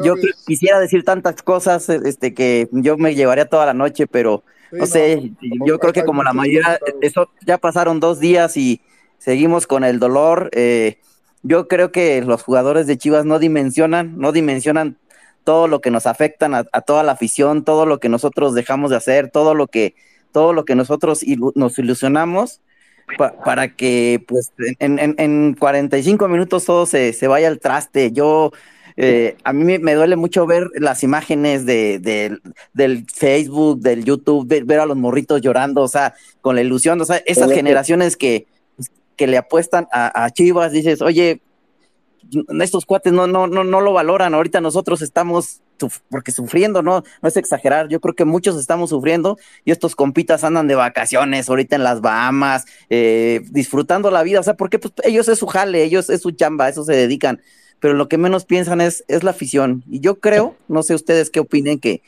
yo 0.04 0.14
quisiera 0.46 0.78
decir 0.78 1.04
tantas 1.04 1.42
cosas 1.42 1.88
este, 1.88 2.34
que 2.34 2.68
yo 2.70 2.96
me 2.96 3.14
llevaría 3.14 3.46
toda 3.48 3.66
la 3.66 3.74
noche, 3.74 4.06
pero 4.06 4.44
no 4.70 4.86
sé, 4.86 5.32
yo 5.66 5.78
creo 5.78 5.92
que 5.92 6.04
como 6.04 6.22
la 6.22 6.32
mayoría, 6.32 6.78
eso 7.00 7.30
ya 7.44 7.58
pasaron 7.58 7.98
dos 7.98 8.20
días 8.20 8.56
y 8.56 8.80
seguimos 9.18 9.66
con 9.66 9.82
el 9.82 9.98
dolor. 9.98 10.50
Eh, 10.52 10.98
yo 11.42 11.66
creo 11.66 11.90
que 11.90 12.22
los 12.22 12.42
jugadores 12.42 12.86
de 12.86 12.96
Chivas 12.96 13.24
no 13.24 13.40
dimensionan, 13.40 14.18
no 14.18 14.30
dimensionan 14.30 14.98
todo 15.42 15.66
lo 15.66 15.80
que 15.80 15.90
nos 15.90 16.06
afectan 16.06 16.54
a, 16.54 16.64
toda 16.64 17.02
la 17.02 17.12
afición, 17.12 17.64
todo 17.64 17.86
lo 17.86 17.98
que 17.98 18.08
nosotros 18.08 18.54
dejamos 18.54 18.90
de 18.90 18.96
hacer, 18.96 19.30
todo 19.30 19.54
lo 19.54 19.66
que, 19.66 19.96
todo 20.32 20.52
lo 20.52 20.64
que 20.64 20.74
nosotros 20.74 21.24
nos 21.54 21.78
ilusionamos 21.78 22.60
para 23.44 23.74
que 23.74 24.24
pues 24.26 24.52
en, 24.78 24.98
en, 24.98 25.14
en, 25.18 25.54
45 25.58 26.28
minutos 26.28 26.64
todo 26.64 26.86
se, 26.86 27.12
se 27.12 27.28
vaya 27.28 27.48
al 27.48 27.58
traste. 27.58 28.12
Yo 28.12 28.52
eh, 28.96 29.36
a 29.44 29.52
mí 29.52 29.78
me, 29.78 29.94
duele 29.94 30.16
mucho 30.16 30.46
ver 30.46 30.68
las 30.74 31.02
imágenes 31.02 31.66
de, 31.66 31.98
del 32.72 33.06
Facebook, 33.12 33.80
del 33.80 34.04
YouTube, 34.04 34.46
ver, 34.64 34.80
a 34.80 34.86
los 34.86 34.96
morritos 34.96 35.40
llorando, 35.40 35.82
o 35.82 35.88
sea, 35.88 36.14
con 36.40 36.56
la 36.56 36.62
ilusión, 36.62 37.00
o 37.00 37.04
sea, 37.04 37.22
esas 37.26 37.50
generaciones 37.52 38.16
que, 38.16 38.46
que 39.16 39.26
le 39.26 39.38
apuestan 39.38 39.88
a, 39.92 40.24
a 40.24 40.30
Chivas, 40.30 40.72
dices, 40.72 41.00
oye, 41.02 41.40
estos 42.60 42.86
cuates 42.86 43.12
no, 43.12 43.26
no, 43.26 43.46
no, 43.46 43.64
no 43.64 43.80
lo 43.80 43.92
valoran. 43.92 44.34
Ahorita 44.34 44.60
nosotros 44.60 45.02
estamos 45.02 45.60
porque 46.10 46.32
sufriendo, 46.32 46.82
no, 46.82 47.04
no 47.20 47.28
es 47.28 47.36
exagerar. 47.36 47.88
Yo 47.88 48.00
creo 48.00 48.14
que 48.14 48.24
muchos 48.24 48.58
estamos 48.58 48.90
sufriendo 48.90 49.38
y 49.64 49.70
estos 49.70 49.94
compitas 49.94 50.44
andan 50.44 50.68
de 50.68 50.74
vacaciones 50.74 51.48
ahorita 51.48 51.76
en 51.76 51.84
las 51.84 52.00
Bahamas, 52.00 52.64
eh, 52.90 53.40
disfrutando 53.50 54.10
la 54.10 54.22
vida. 54.22 54.40
O 54.40 54.42
sea, 54.42 54.54
porque 54.54 54.78
pues, 54.78 54.94
ellos 55.04 55.28
es 55.28 55.38
su 55.38 55.46
jale, 55.46 55.82
ellos 55.82 56.10
es 56.10 56.22
su 56.22 56.32
chamba, 56.32 56.68
eso 56.68 56.84
se 56.84 56.94
dedican. 56.94 57.40
Pero 57.80 57.94
lo 57.94 58.08
que 58.08 58.18
menos 58.18 58.44
piensan 58.44 58.80
es, 58.80 59.04
es 59.08 59.24
la 59.24 59.30
afición. 59.32 59.82
Y 59.90 60.00
yo 60.00 60.20
creo, 60.20 60.56
no 60.68 60.82
sé 60.82 60.94
ustedes 60.94 61.30
qué 61.30 61.40
opinen, 61.40 61.80
que, 61.80 62.02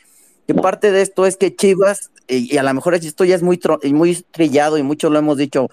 que 0.46 0.54
parte 0.54 0.92
de 0.92 1.02
esto 1.02 1.26
es 1.26 1.36
que 1.36 1.54
Chivas, 1.54 2.10
y, 2.28 2.56
a 2.56 2.62
lo 2.62 2.72
mejor 2.74 2.94
esto 2.94 3.24
ya 3.24 3.34
es 3.34 3.42
muy, 3.42 3.60
muy 3.92 4.24
trillado 4.30 4.78
y 4.78 4.82
muchos 4.82 5.10
lo 5.10 5.18
hemos 5.18 5.36
dicho, 5.36 5.68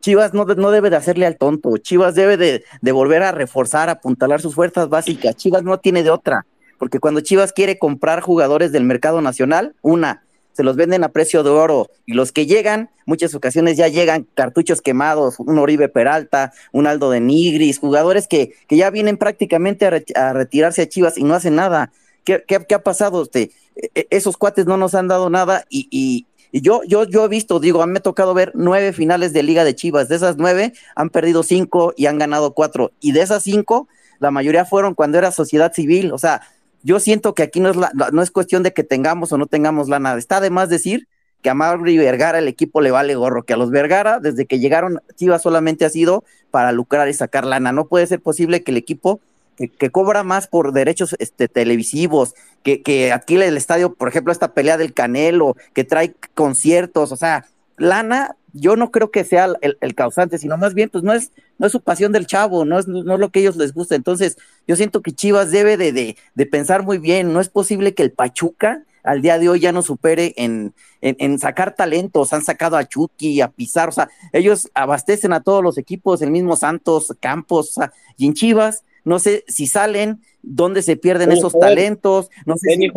Chivas 0.00 0.32
no, 0.32 0.44
no, 0.44 0.70
debe 0.70 0.90
de 0.90 0.96
hacerle 0.96 1.26
al 1.26 1.36
tonto, 1.36 1.76
Chivas 1.76 2.14
debe 2.14 2.36
de, 2.36 2.64
de, 2.80 2.92
volver 2.92 3.22
a 3.22 3.32
reforzar, 3.32 3.90
apuntalar 3.90 4.40
sus 4.40 4.54
fuerzas 4.54 4.88
básicas, 4.88 5.36
Chivas 5.36 5.62
no 5.62 5.78
tiene 5.78 6.02
de 6.02 6.10
otra, 6.10 6.46
porque 6.80 6.98
cuando 6.98 7.20
Chivas 7.20 7.52
quiere 7.52 7.78
comprar 7.78 8.22
jugadores 8.22 8.72
del 8.72 8.84
mercado 8.84 9.20
nacional, 9.20 9.74
una, 9.82 10.24
se 10.54 10.62
los 10.62 10.76
venden 10.76 11.04
a 11.04 11.10
precio 11.10 11.42
de 11.42 11.50
oro, 11.50 11.90
y 12.06 12.14
los 12.14 12.32
que 12.32 12.46
llegan, 12.46 12.88
muchas 13.04 13.34
ocasiones 13.34 13.76
ya 13.76 13.88
llegan 13.88 14.26
cartuchos 14.34 14.80
quemados, 14.80 15.38
un 15.38 15.58
Oribe 15.58 15.90
Peralta, 15.90 16.54
un 16.72 16.86
Aldo 16.86 17.10
de 17.10 17.20
Nigris, 17.20 17.78
jugadores 17.78 18.26
que, 18.26 18.54
que 18.66 18.78
ya 18.78 18.88
vienen 18.88 19.18
prácticamente 19.18 19.86
a, 20.16 20.32
retirarse 20.32 20.80
a 20.80 20.88
Chivas 20.88 21.18
y 21.18 21.22
no 21.22 21.34
hacen 21.34 21.54
nada. 21.54 21.92
¿Qué, 22.24 22.42
qué, 22.48 22.64
qué 22.66 22.74
ha 22.74 22.82
pasado? 22.82 23.24
Este, 23.24 23.50
e, 23.76 23.90
e, 23.94 24.06
esos 24.08 24.38
cuates 24.38 24.64
no 24.64 24.78
nos 24.78 24.94
han 24.94 25.06
dado 25.06 25.28
nada 25.28 25.66
y, 25.68 25.86
y, 25.90 26.26
y 26.50 26.62
yo, 26.62 26.80
yo, 26.84 27.04
yo 27.04 27.26
he 27.26 27.28
visto, 27.28 27.60
digo, 27.60 27.82
a 27.82 27.86
mí 27.86 27.92
me 27.92 27.98
ha 27.98 28.02
tocado 28.02 28.32
ver 28.32 28.52
nueve 28.54 28.94
finales 28.94 29.34
de 29.34 29.42
Liga 29.42 29.64
de 29.64 29.74
Chivas. 29.74 30.08
De 30.08 30.16
esas 30.16 30.38
nueve 30.38 30.72
han 30.96 31.10
perdido 31.10 31.42
cinco 31.42 31.92
y 31.94 32.06
han 32.06 32.18
ganado 32.18 32.54
cuatro. 32.54 32.92
Y 33.00 33.12
de 33.12 33.20
esas 33.20 33.42
cinco, 33.42 33.86
la 34.18 34.30
mayoría 34.30 34.64
fueron 34.64 34.94
cuando 34.94 35.18
era 35.18 35.30
sociedad 35.30 35.72
civil. 35.74 36.10
O 36.12 36.18
sea, 36.18 36.40
yo 36.82 37.00
siento 37.00 37.34
que 37.34 37.42
aquí 37.42 37.60
no 37.60 37.70
es, 37.70 37.76
la, 37.76 37.92
no 38.12 38.22
es 38.22 38.30
cuestión 38.30 38.62
de 38.62 38.72
que 38.72 38.84
tengamos 38.84 39.32
o 39.32 39.38
no 39.38 39.46
tengamos 39.46 39.88
lana. 39.88 40.14
Está 40.16 40.40
de 40.40 40.50
más 40.50 40.68
decir 40.68 41.08
que 41.42 41.50
a 41.50 41.54
Mauri 41.54 41.96
Vergara 41.98 42.38
el 42.38 42.48
equipo 42.48 42.80
le 42.80 42.90
vale 42.90 43.14
gorro, 43.14 43.44
que 43.44 43.54
a 43.54 43.56
los 43.56 43.70
Vergara, 43.70 44.20
desde 44.20 44.46
que 44.46 44.58
llegaron, 44.58 45.00
Chivas 45.14 45.42
solamente 45.42 45.84
ha 45.84 45.90
sido 45.90 46.24
para 46.50 46.72
lucrar 46.72 47.08
y 47.08 47.14
sacar 47.14 47.46
lana. 47.46 47.72
No 47.72 47.86
puede 47.86 48.06
ser 48.06 48.20
posible 48.20 48.62
que 48.62 48.70
el 48.70 48.76
equipo 48.76 49.20
que, 49.56 49.90
cobra 49.90 50.22
más 50.22 50.46
por 50.46 50.72
derechos 50.72 51.14
este, 51.18 51.48
televisivos, 51.48 52.34
que, 52.62 52.82
que 52.82 53.12
el 53.28 53.56
estadio, 53.56 53.94
por 53.94 54.08
ejemplo, 54.08 54.32
esta 54.32 54.54
pelea 54.54 54.78
del 54.78 54.94
Canelo, 54.94 55.54
que 55.74 55.84
trae 55.84 56.14
conciertos, 56.34 57.12
o 57.12 57.16
sea, 57.16 57.44
lana, 57.76 58.36
yo 58.52 58.76
no 58.76 58.90
creo 58.90 59.10
que 59.10 59.24
sea 59.24 59.52
el, 59.60 59.94
causante, 59.94 60.38
sino 60.38 60.56
más 60.56 60.74
bien, 60.74 60.88
pues 60.88 61.04
no 61.04 61.12
es, 61.12 61.32
no 61.58 61.66
es 61.66 61.72
su 61.72 61.80
pasión 61.80 62.12
del 62.12 62.26
chavo, 62.26 62.64
no 62.64 62.78
es, 62.78 62.88
no 62.88 63.14
es 63.14 63.20
lo 63.20 63.30
que 63.30 63.40
ellos 63.40 63.56
les 63.56 63.72
gusta. 63.72 63.94
Entonces, 63.94 64.38
yo 64.66 64.76
siento 64.76 65.02
que 65.02 65.12
Chivas 65.12 65.50
debe 65.50 65.76
de, 65.76 65.92
de, 65.92 66.16
de 66.34 66.46
pensar 66.46 66.82
muy 66.82 66.98
bien, 66.98 67.32
no 67.32 67.40
es 67.40 67.48
posible 67.48 67.94
que 67.94 68.02
el 68.02 68.12
Pachuca 68.12 68.84
al 69.02 69.22
día 69.22 69.38
de 69.38 69.48
hoy 69.48 69.60
ya 69.60 69.72
no 69.72 69.80
supere 69.80 70.34
en, 70.36 70.74
en, 71.00 71.16
en, 71.18 71.38
sacar 71.38 71.74
talentos, 71.74 72.34
han 72.34 72.42
sacado 72.42 72.76
a 72.76 72.86
Chucky, 72.86 73.40
a 73.40 73.48
Pizarro, 73.48 73.88
o 73.88 73.92
sea, 73.92 74.10
ellos 74.32 74.68
abastecen 74.74 75.32
a 75.32 75.40
todos 75.40 75.62
los 75.62 75.78
equipos, 75.78 76.20
el 76.20 76.30
mismo 76.30 76.54
Santos, 76.54 77.14
Campos, 77.18 77.70
o 77.70 77.80
sea, 77.80 77.92
y 78.18 78.26
en 78.26 78.34
Chivas 78.34 78.84
no 79.04 79.18
sé 79.18 79.44
si 79.48 79.66
salen, 79.66 80.20
dónde 80.42 80.82
se 80.82 80.96
pierden 80.96 81.32
esos 81.32 81.58
talentos, 81.58 82.30
no 82.44 82.56
sé 82.56 82.74
si, 82.76 82.90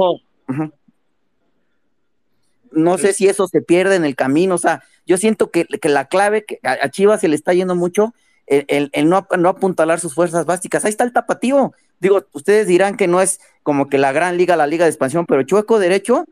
no 2.74 2.98
sé 2.98 3.14
si 3.14 3.28
eso 3.28 3.48
se 3.48 3.62
pierde 3.62 3.96
en 3.96 4.06
el 4.06 4.16
camino, 4.16 4.56
o 4.56 4.60
sea, 4.60 4.84
yo 5.06 5.18
siento 5.18 5.52
que, 5.52 5.68
la 5.84 6.06
clave, 6.06 6.46
que 6.46 6.60
a, 6.64 6.90
Chivas 6.90 7.22
se 7.22 7.28
le 7.28 7.36
está 7.36 7.54
yendo 7.54 7.76
mucho, 7.76 8.14
el, 8.48 8.90
no, 9.10 9.28
no, 9.38 9.50
apuntalar 9.50 10.00
sus 10.00 10.14
fuerzas 10.14 10.46
básicas. 10.46 10.84
Ahí 10.84 10.90
está 10.90 11.06
el 11.06 11.14
tapatío. 11.14 11.74
Digo, 12.00 12.26
ustedes 12.34 12.68
dirán 12.68 12.98
que 12.98 13.08
no 13.08 13.22
es 13.22 13.40
como 13.64 13.90
que 13.90 13.98
la 13.98 14.12
gran 14.12 14.38
liga, 14.38 14.58
la 14.58 14.68
liga 14.68 14.84
de 14.84 14.92
expansión, 14.92 15.26
pero 15.26 15.44
chueco 15.44 15.80
derecho 15.80 16.26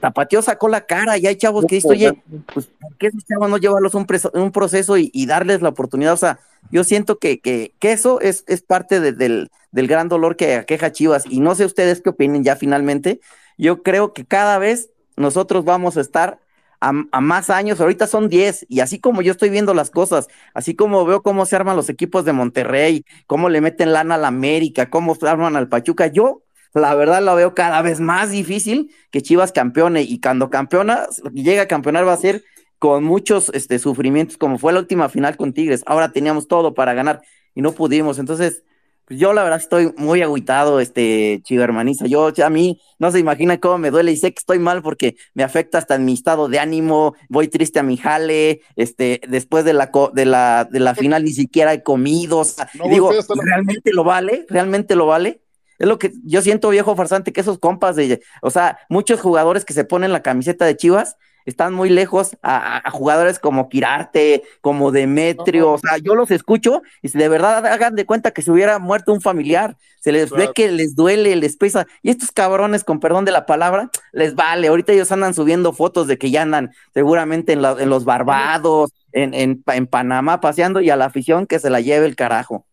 Tapatío 0.00 0.42
sacó 0.42 0.68
la 0.68 0.82
cara 0.82 1.18
y 1.18 1.26
hay 1.26 1.36
chavos 1.36 1.64
que 1.66 1.76
dicen, 1.76 1.90
oye, 1.90 2.22
pues 2.52 2.66
¿por 2.66 2.96
qué 2.96 3.08
esos 3.08 3.24
chavos 3.24 3.48
no 3.48 3.58
llevarlos 3.58 3.94
un, 3.94 4.06
un 4.34 4.52
proceso 4.52 4.96
y, 4.96 5.26
darles 5.26 5.62
la 5.62 5.70
oportunidad? 5.70 6.12
O 6.12 6.18
sea, 6.18 6.40
yo 6.70 6.84
siento 6.84 7.18
que, 7.18 7.40
que, 7.40 7.72
eso 7.80 8.20
es, 8.20 8.44
es 8.46 8.62
parte 8.62 9.00
del, 9.00 9.50
del, 9.72 9.86
gran 9.86 10.08
dolor 10.08 10.36
que 10.36 10.56
aqueja 10.56 10.92
Chivas 10.92 11.24
y 11.28 11.40
no 11.40 11.54
sé 11.54 11.64
ustedes 11.64 12.00
qué 12.00 12.10
opinen 12.10 12.44
ya 12.44 12.56
finalmente. 12.56 13.20
Yo 13.56 13.82
creo 13.82 14.12
que 14.12 14.24
cada 14.24 14.58
vez 14.58 14.90
nosotros 15.18 15.64
vamos 15.64 15.96
a 15.96 16.00
estar 16.00 16.40
a, 16.80 16.92
más 16.92 17.50
años, 17.50 17.80
ahorita 17.80 18.06
son 18.06 18.28
10, 18.28 18.66
y 18.68 18.80
así 18.80 19.00
como 19.00 19.22
yo 19.22 19.32
estoy 19.32 19.50
viendo 19.50 19.74
las 19.74 19.90
cosas, 19.90 20.28
así 20.54 20.76
como 20.76 21.04
veo 21.04 21.22
cómo 21.22 21.44
se 21.44 21.56
arman 21.56 21.76
los 21.76 21.88
equipos 21.88 22.24
de 22.24 22.32
Monterrey, 22.32 23.04
cómo 23.26 23.48
le 23.48 23.60
meten 23.60 23.92
lana 23.92 24.14
a 24.14 24.18
la 24.18 24.28
América, 24.28 24.88
cómo 24.90 25.14
se 25.14 25.28
arman 25.28 25.56
al 25.56 25.68
Pachuca, 25.68 26.06
yo 26.06 26.42
la 26.74 26.94
verdad 26.94 27.22
la 27.22 27.34
veo 27.34 27.54
cada 27.54 27.82
vez 27.82 27.98
más 27.98 28.30
difícil 28.30 28.94
que 29.10 29.22
Chivas 29.22 29.52
campeone 29.52 30.02
y 30.02 30.20
cuando 30.20 30.50
campeona, 30.50 31.06
llega 31.32 31.62
a 31.62 31.68
campeonar 31.68 32.06
va 32.06 32.12
a 32.12 32.16
ser 32.16 32.44
con 32.78 33.04
muchos 33.04 33.50
este, 33.54 33.78
sufrimientos, 33.78 34.36
como 34.36 34.58
fue 34.58 34.72
la 34.72 34.80
última 34.80 35.08
final 35.08 35.36
con 35.36 35.52
Tigres. 35.52 35.82
Ahora 35.86 36.12
teníamos 36.12 36.46
todo 36.46 36.74
para 36.74 36.94
ganar 36.94 37.22
y 37.54 37.62
no 37.62 37.72
pudimos. 37.72 38.18
Entonces, 38.18 38.62
pues 39.08 39.18
yo 39.18 39.32
la 39.32 39.42
verdad 39.42 39.58
estoy 39.58 39.94
muy 39.96 40.20
agüitado, 40.20 40.80
este 40.80 41.40
Chivermaniza. 41.42 42.04
Yo, 42.06 42.30
a 42.44 42.50
mí 42.50 42.78
no 42.98 43.10
se 43.10 43.18
imagina 43.18 43.58
cómo 43.58 43.78
me 43.78 43.90
duele 43.90 44.12
y 44.12 44.18
sé 44.18 44.34
que 44.34 44.38
estoy 44.38 44.58
mal 44.58 44.82
porque 44.82 45.16
me 45.32 45.42
afecta 45.42 45.78
hasta 45.78 45.94
en 45.94 46.04
mi 46.04 46.12
estado 46.12 46.48
de 46.48 46.58
ánimo. 46.58 47.14
Voy 47.30 47.48
triste 47.48 47.78
a 47.78 47.82
mi 47.82 47.96
jale. 47.96 48.60
Este, 48.76 49.22
después 49.26 49.64
de 49.64 49.72
la, 49.72 49.90
de 50.12 50.26
la, 50.26 50.68
de 50.70 50.80
la 50.80 50.94
final 50.94 51.24
ni 51.24 51.32
siquiera 51.32 51.72
he 51.72 51.82
comido. 51.82 52.42
digo, 52.90 53.10
¿realmente 53.42 53.92
lo 53.94 54.04
vale? 54.04 54.44
¿Realmente 54.50 54.94
lo 54.94 55.06
vale? 55.06 55.40
Es 55.78 55.88
lo 55.88 55.98
que 55.98 56.12
yo 56.24 56.42
siento, 56.42 56.68
viejo 56.68 56.94
farsante, 56.94 57.32
que 57.32 57.40
esos 57.40 57.58
compas 57.58 57.96
de, 57.96 58.20
o 58.42 58.50
sea, 58.50 58.78
muchos 58.90 59.20
jugadores 59.20 59.64
que 59.64 59.72
se 59.72 59.84
ponen 59.84 60.12
la 60.12 60.22
camiseta 60.22 60.66
de 60.66 60.76
Chivas 60.76 61.16
están 61.50 61.74
muy 61.74 61.90
lejos 61.90 62.36
a, 62.42 62.90
jugadores 62.90 63.38
como 63.38 63.68
Quirarte, 63.68 64.42
como 64.60 64.90
Demetrio, 64.90 65.72
o 65.72 65.78
sea, 65.78 65.98
yo 65.98 66.14
los 66.14 66.30
escucho 66.30 66.82
y 67.02 67.08
si 67.08 67.18
de 67.18 67.28
verdad 67.28 67.64
hagan 67.66 67.94
de 67.94 68.06
cuenta 68.06 68.30
que 68.32 68.42
se 68.42 68.50
hubiera 68.50 68.78
muerto 68.78 69.12
un 69.12 69.20
familiar, 69.20 69.76
se 70.00 70.12
les 70.12 70.30
ve 70.30 70.50
que 70.54 70.70
les 70.70 70.94
duele, 70.94 71.36
les 71.36 71.56
pesa, 71.56 71.86
y 72.02 72.10
estos 72.10 72.30
cabrones, 72.30 72.84
con 72.84 73.00
perdón 73.00 73.24
de 73.24 73.32
la 73.32 73.46
palabra, 73.46 73.90
les 74.12 74.34
vale, 74.34 74.68
ahorita 74.68 74.92
ellos 74.92 75.10
andan 75.12 75.34
subiendo 75.34 75.72
fotos 75.72 76.06
de 76.06 76.18
que 76.18 76.30
ya 76.30 76.42
andan 76.42 76.72
seguramente 76.94 77.52
en, 77.52 77.64
en 77.64 77.90
los 77.90 78.04
Barbados, 78.04 78.92
en, 79.12 79.34
en, 79.34 79.62
en 79.66 79.86
Panamá 79.86 80.40
paseando 80.40 80.80
y 80.80 80.90
a 80.90 80.96
la 80.96 81.06
afición 81.06 81.46
que 81.46 81.58
se 81.58 81.70
la 81.70 81.80
lleve 81.80 82.06
el 82.06 82.16
carajo. 82.16 82.66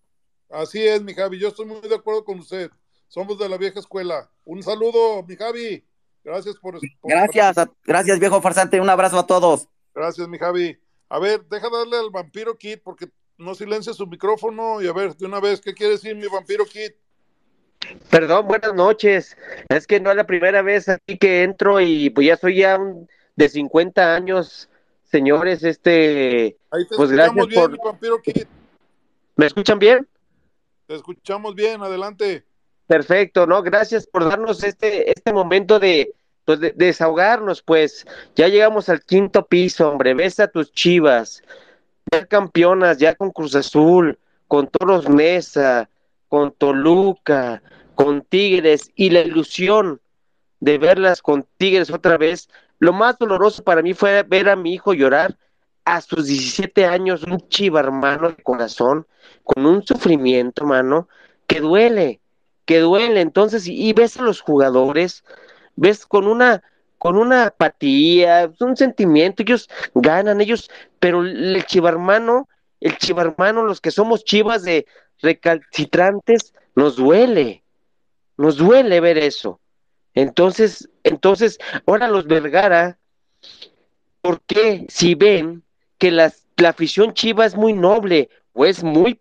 Así 0.50 0.86
es, 0.86 1.02
mi 1.02 1.14
Javi, 1.14 1.40
yo 1.40 1.50
estoy 1.50 1.66
muy 1.66 1.82
de 1.82 1.96
acuerdo 1.96 2.24
con 2.24 2.40
usted 2.40 2.70
somos 3.08 3.38
de 3.38 3.48
la 3.48 3.58
vieja 3.58 3.80
escuela. 3.80 4.30
Un 4.44 4.62
saludo, 4.62 5.24
mi 5.24 5.36
Javi. 5.36 5.84
Gracias 6.26 6.56
por. 6.56 6.80
gracias, 7.04 7.56
gracias, 7.86 8.20
viejo 8.20 8.42
farsante. 8.42 8.82
Un 8.82 8.90
abrazo 8.90 9.20
a 9.20 9.28
todos. 9.28 9.70
Gracias, 9.94 10.28
mi 10.28 10.40
Javi. 10.40 10.76
A 11.08 11.20
ver, 11.20 11.46
deja 11.46 11.70
darle 11.70 11.98
al 11.98 12.10
vampiro 12.10 12.58
Kit 12.58 12.82
porque 12.84 13.08
no 13.38 13.54
silencia 13.54 13.94
su 13.94 14.08
micrófono. 14.08 14.82
Y 14.82 14.88
a 14.88 14.94
ver, 14.94 15.16
de 15.16 15.28
una 15.28 15.40
vez, 15.40 15.62
¿qué 15.62 15.76
quiere 15.76 15.94
decir 15.94 16.16
mi 16.16 16.26
vampiro 16.26 16.66
Kit? 16.66 16.96
Perdón, 18.10 18.48
buenas 18.48 18.74
noches. 18.74 19.38
Es 19.70 19.86
que 19.86 20.00
no 20.00 20.10
es 20.10 20.18
la 20.18 20.26
primera 20.26 20.64
vez 20.64 20.90
aquí 20.90 21.16
que 21.20 21.44
entro 21.44 21.80
y 21.80 22.10
pues 22.10 22.26
ya 22.26 22.38
soy 22.38 22.58
ya 22.58 22.80
de 23.36 23.48
50 23.48 24.16
años, 24.16 24.68
señores. 25.04 25.64
Este. 25.64 26.58
Ahí 26.72 26.88
te 26.88 26.96
pues 26.96 27.12
escuchamos 27.12 27.36
gracias 27.36 27.48
bien, 27.48 27.62
por. 27.62 27.72
mi 27.72 27.78
vampiro 27.78 28.22
Kit. 28.24 28.48
¿Me 29.36 29.46
escuchan 29.46 29.78
bien? 29.78 30.08
Te 30.88 30.96
escuchamos 30.96 31.54
bien, 31.54 31.84
adelante. 31.84 32.46
Perfecto, 32.88 33.48
¿no? 33.48 33.64
Gracias 33.64 34.06
por 34.06 34.28
darnos 34.30 34.64
este, 34.64 35.12
este 35.12 35.34
momento 35.34 35.80
de, 35.80 36.14
pues, 36.46 36.60
de, 36.60 36.74
desahogarnos, 36.76 37.62
pues. 37.62 38.06
Ya 38.36 38.48
llegamos 38.48 38.90
al 38.90 39.02
quinto 39.02 39.46
piso, 39.46 39.90
hombre. 39.90 40.14
Ves 40.14 40.40
a 40.40 40.48
tus 40.48 40.72
chivas, 40.72 41.42
ya 42.12 42.26
campeonas, 42.26 42.98
ya 42.98 43.16
con 43.16 43.32
Cruz 43.32 43.56
Azul, 43.56 44.20
con 44.48 44.68
Toros 44.68 45.10
Nesa, 45.10 45.90
con 46.30 46.52
Toluca, 46.52 47.62
con 47.96 48.22
Tigres 48.22 48.92
y 48.96 49.10
la 49.10 49.22
ilusión 49.22 50.02
de 50.60 50.78
verlas 50.78 51.22
con 51.22 51.46
Tigres 51.58 51.92
otra 51.92 52.18
vez, 52.18 52.50
lo 52.80 52.94
más 52.94 53.18
doloroso 53.18 53.64
para 53.64 53.82
mí 53.82 53.94
fue 53.94 54.24
ver 54.24 54.50
a 54.50 54.56
mi 54.56 54.74
hijo 54.74 54.94
llorar 54.94 55.38
a 55.86 56.02
sus 56.02 56.28
17 56.28 56.86
años, 56.86 57.24
un 57.24 57.48
chiva 57.48 57.80
hermano 57.80 58.30
de 58.30 58.44
corazón, 58.44 59.08
con 59.44 59.66
un 59.66 59.86
sufrimiento, 59.86 60.66
mano, 60.66 61.08
que 61.48 61.62
duele, 61.62 62.20
que 62.66 62.80
duele. 62.80 63.22
Entonces, 63.22 63.68
y, 63.68 63.94
ves 63.94 64.18
a 64.18 64.24
los 64.24 64.42
jugadores, 64.42 65.24
ves 65.76 66.06
con 66.06 66.28
una, 66.28 66.64
con 66.98 67.18
una 67.18 67.48
apatía, 67.48 68.52
un 68.60 68.76
sentimiento, 68.76 69.44
ellos 69.44 69.70
ganan, 69.94 70.42
ellos, 70.42 70.70
pero 71.00 71.24
el 71.24 71.64
chivarmano, 71.66 72.50
el 72.82 72.98
chivarmano, 72.98 73.64
los 73.64 73.82
que 73.82 73.92
somos 73.92 74.24
chivas 74.24 74.64
de 74.64 74.86
recalcitrantes, 75.22 76.54
nos 76.76 76.98
duele, 76.98 77.64
nos 78.38 78.58
duele 78.58 79.00
ver 79.00 79.18
eso. 79.18 79.60
Entonces, 80.14 80.90
entonces, 81.04 81.60
ahora 81.86 82.08
los 82.08 82.26
Vergara, 82.26 82.98
¿por 84.22 84.42
qué 84.42 84.86
si 84.90 85.14
ven 85.16 85.64
que 85.98 86.12
la 86.12 86.32
afición 86.68 87.14
chiva 87.14 87.46
es 87.46 87.56
muy 87.56 87.74
noble 87.74 88.30
o 88.54 88.66
es 88.66 88.84
muy 88.84 89.20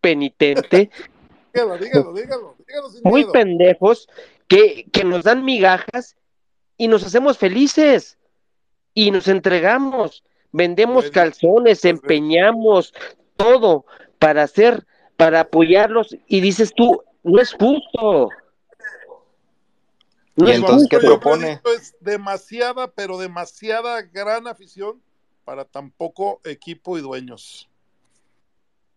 penitente? 0.00 0.90
dígalo, 1.54 1.78
dígalo, 1.78 2.12
dígalo, 2.12 2.56
dígalo 2.66 2.88
muy 3.04 3.24
pendejos, 3.30 4.08
que, 4.48 4.86
que 4.92 5.04
nos 5.04 5.24
dan 5.24 5.44
migajas 5.44 6.16
y 6.76 6.88
nos 6.88 7.04
hacemos 7.04 7.38
felices 7.38 8.18
y 8.92 9.10
nos 9.10 9.28
entregamos, 9.28 10.24
vendemos 10.52 11.10
calzones, 11.10 11.84
empeñamos 11.84 12.92
todo 13.36 13.86
para 14.18 14.42
hacer, 14.42 14.86
para 15.16 15.40
apoyarlos 15.40 16.16
y 16.26 16.40
dices 16.40 16.72
tú, 16.74 17.02
no 17.22 17.40
es 17.40 17.52
justo. 17.52 18.28
No 20.36 20.48
es 20.48 20.56
entonces 20.56 20.88
qué 20.88 20.98
propone? 20.98 21.60
Es 21.76 21.94
demasiada, 22.00 22.88
pero 22.88 23.18
demasiada 23.18 24.02
gran 24.02 24.48
afición 24.48 25.00
para 25.44 25.64
tan 25.64 25.90
poco 25.92 26.40
equipo 26.44 26.98
y 26.98 27.02
dueños. 27.02 27.68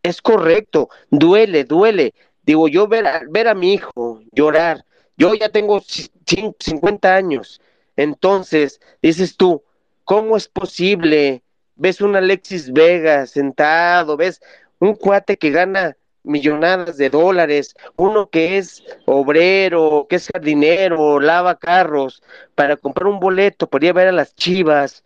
Es 0.01 0.21
correcto, 0.21 0.89
duele, 1.09 1.63
duele. 1.63 2.13
Digo, 2.47 2.69
yo 2.69 2.87
ver 2.87 3.05
a, 3.05 3.21
ver 3.29 3.49
a 3.49 3.53
mi 3.53 3.73
hijo 3.73 4.21
llorar, 4.31 4.85
yo 5.17 5.33
ya 5.35 5.49
tengo 5.49 5.81
50 5.81 7.13
años, 7.13 7.61
entonces 7.97 8.79
dices 9.01 9.35
tú, 9.35 9.63
¿cómo 10.05 10.37
es 10.37 10.47
posible? 10.47 11.43
Ves 11.75 11.99
un 11.99 12.15
Alexis 12.15 12.71
Vega 12.71 13.25
sentado, 13.27 14.15
ves 14.15 14.39
un 14.79 14.95
cuate 14.95 15.37
que 15.37 15.51
gana 15.51 15.97
millonadas 16.23 16.95
de 16.95 17.09
dólares, 17.09 17.75
uno 17.97 18.29
que 18.29 18.57
es 18.57 18.81
obrero, 19.05 20.07
que 20.09 20.15
es 20.15 20.29
jardinero, 20.33 21.19
lava 21.19 21.59
carros, 21.59 22.23
para 22.55 22.77
comprar 22.77 23.07
un 23.07 23.19
boleto 23.19 23.67
para 23.67 23.87
ir 23.87 23.89
a 23.89 23.93
ver 23.93 24.07
a 24.07 24.13
las 24.13 24.33
chivas, 24.37 25.03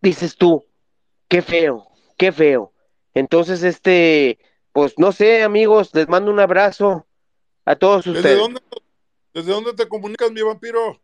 dices 0.00 0.36
tú, 0.36 0.64
qué 1.26 1.42
feo, 1.42 1.88
qué 2.16 2.30
feo. 2.30 2.72
Entonces, 3.14 3.64
este, 3.64 4.38
pues 4.78 4.96
no 4.96 5.10
sé, 5.10 5.42
amigos, 5.42 5.90
les 5.92 6.08
mando 6.08 6.30
un 6.30 6.38
abrazo 6.38 7.04
a 7.64 7.74
todos 7.74 8.06
ustedes. 8.06 8.22
¿Desde 8.22 8.38
dónde, 8.38 8.60
desde 9.34 9.50
dónde 9.50 9.72
te 9.72 9.88
comunicas, 9.88 10.30
mi 10.30 10.40
vampiro? 10.40 11.00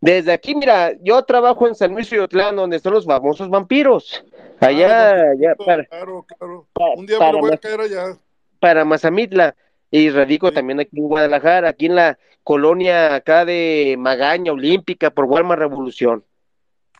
Desde 0.00 0.32
aquí, 0.32 0.54
mira, 0.54 0.92
yo 1.00 1.20
trabajo 1.24 1.66
en 1.66 1.74
San 1.74 1.94
Luis 1.94 2.12
y 2.12 2.18
Otlán, 2.18 2.54
donde 2.54 2.76
están 2.76 2.92
los 2.92 3.04
famosos 3.04 3.50
vampiros. 3.50 4.24
Allá, 4.60 5.10
ah, 5.10 5.30
allá, 5.32 5.56
para, 5.56 5.84
claro, 5.86 6.24
claro. 6.38 6.68
un 6.94 7.04
día 7.04 7.18
me 7.18 7.40
voy 7.40 7.52
a 7.52 7.56
caer 7.56 7.80
allá 7.80 8.16
para 8.60 8.84
Mazamitla 8.84 9.56
y 9.90 10.08
radico 10.10 10.52
también 10.52 10.78
aquí 10.78 11.00
en 11.00 11.08
Guadalajara, 11.08 11.70
aquí 11.70 11.86
en 11.86 11.96
la 11.96 12.20
colonia 12.44 13.16
acá 13.16 13.44
de 13.44 13.96
Magaña 13.98 14.52
Olímpica 14.52 15.10
por 15.10 15.24
Walmart 15.24 15.58
Revolución. 15.58 16.24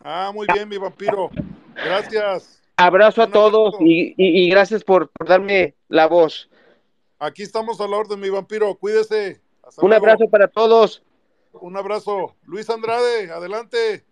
Ah, 0.03 0.31
muy 0.33 0.47
bien, 0.53 0.67
mi 0.67 0.77
vampiro. 0.77 1.29
Gracias. 1.75 2.61
Abrazo 2.75 3.21
a 3.21 3.29
todos 3.29 3.75
y, 3.79 4.49
gracias 4.49 4.83
por, 4.83 5.11
darme 5.25 5.75
la 5.87 6.07
voz. 6.07 6.49
Aquí 7.19 7.43
estamos 7.43 7.79
a 7.79 7.87
la 7.87 7.97
orden, 7.97 8.19
mi 8.19 8.29
vampiro. 8.29 8.75
Cuídese. 8.75 9.41
Un 9.77 9.93
abrazo 9.93 10.29
para 10.29 10.47
todos. 10.47 11.03
Un 11.53 11.77
abrazo. 11.77 12.35
Luis 12.43 12.69
Andrade, 12.69 13.31
adelante. 13.31 14.05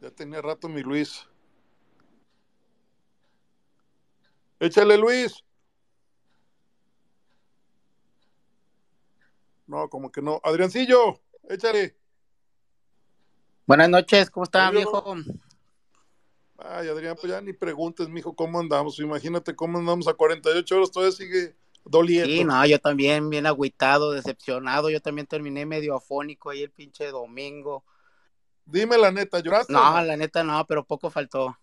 Ya 0.00 0.10
tenía 0.10 0.40
rato 0.40 0.68
mi 0.68 0.82
Luis. 0.82 1.26
Échale, 4.60 4.96
Luis. 4.96 5.44
No, 9.66 9.88
como 9.88 10.12
que 10.12 10.22
no. 10.22 10.40
Adriancillo, 10.44 11.20
échale. 11.48 11.96
Buenas 13.66 13.88
noches, 13.88 14.30
¿cómo 14.30 14.44
está, 14.44 14.70
viejo? 14.70 15.16
Ay, 16.58 16.88
Adrián, 16.88 17.16
pues 17.20 17.32
ya 17.32 17.40
ni 17.40 17.52
preguntes, 17.52 18.08
mijo, 18.08 18.34
cómo 18.34 18.60
andamos. 18.60 18.98
Imagínate 18.98 19.54
cómo 19.54 19.78
andamos 19.78 20.08
a 20.08 20.14
48 20.14 20.76
horas, 20.76 20.90
todavía 20.90 21.16
sigue 21.16 21.54
doliendo. 21.84 22.32
Sí, 22.32 22.44
no, 22.44 22.66
yo 22.66 22.78
también 22.78 23.28
bien 23.28 23.46
agüitado, 23.46 24.12
decepcionado. 24.12 24.90
Yo 24.90 25.00
también 25.00 25.26
terminé 25.26 25.66
medio 25.66 25.94
afónico 25.94 26.50
ahí 26.50 26.62
el 26.62 26.70
pinche 26.70 27.06
domingo. 27.06 27.84
Dime 28.64 28.98
la 28.98 29.12
neta, 29.12 29.38
¿lloraste? 29.40 29.72
No, 29.72 30.02
la 30.02 30.16
neta 30.16 30.42
no, 30.42 30.64
pero 30.66 30.84
poco 30.84 31.10
faltó. 31.10 31.56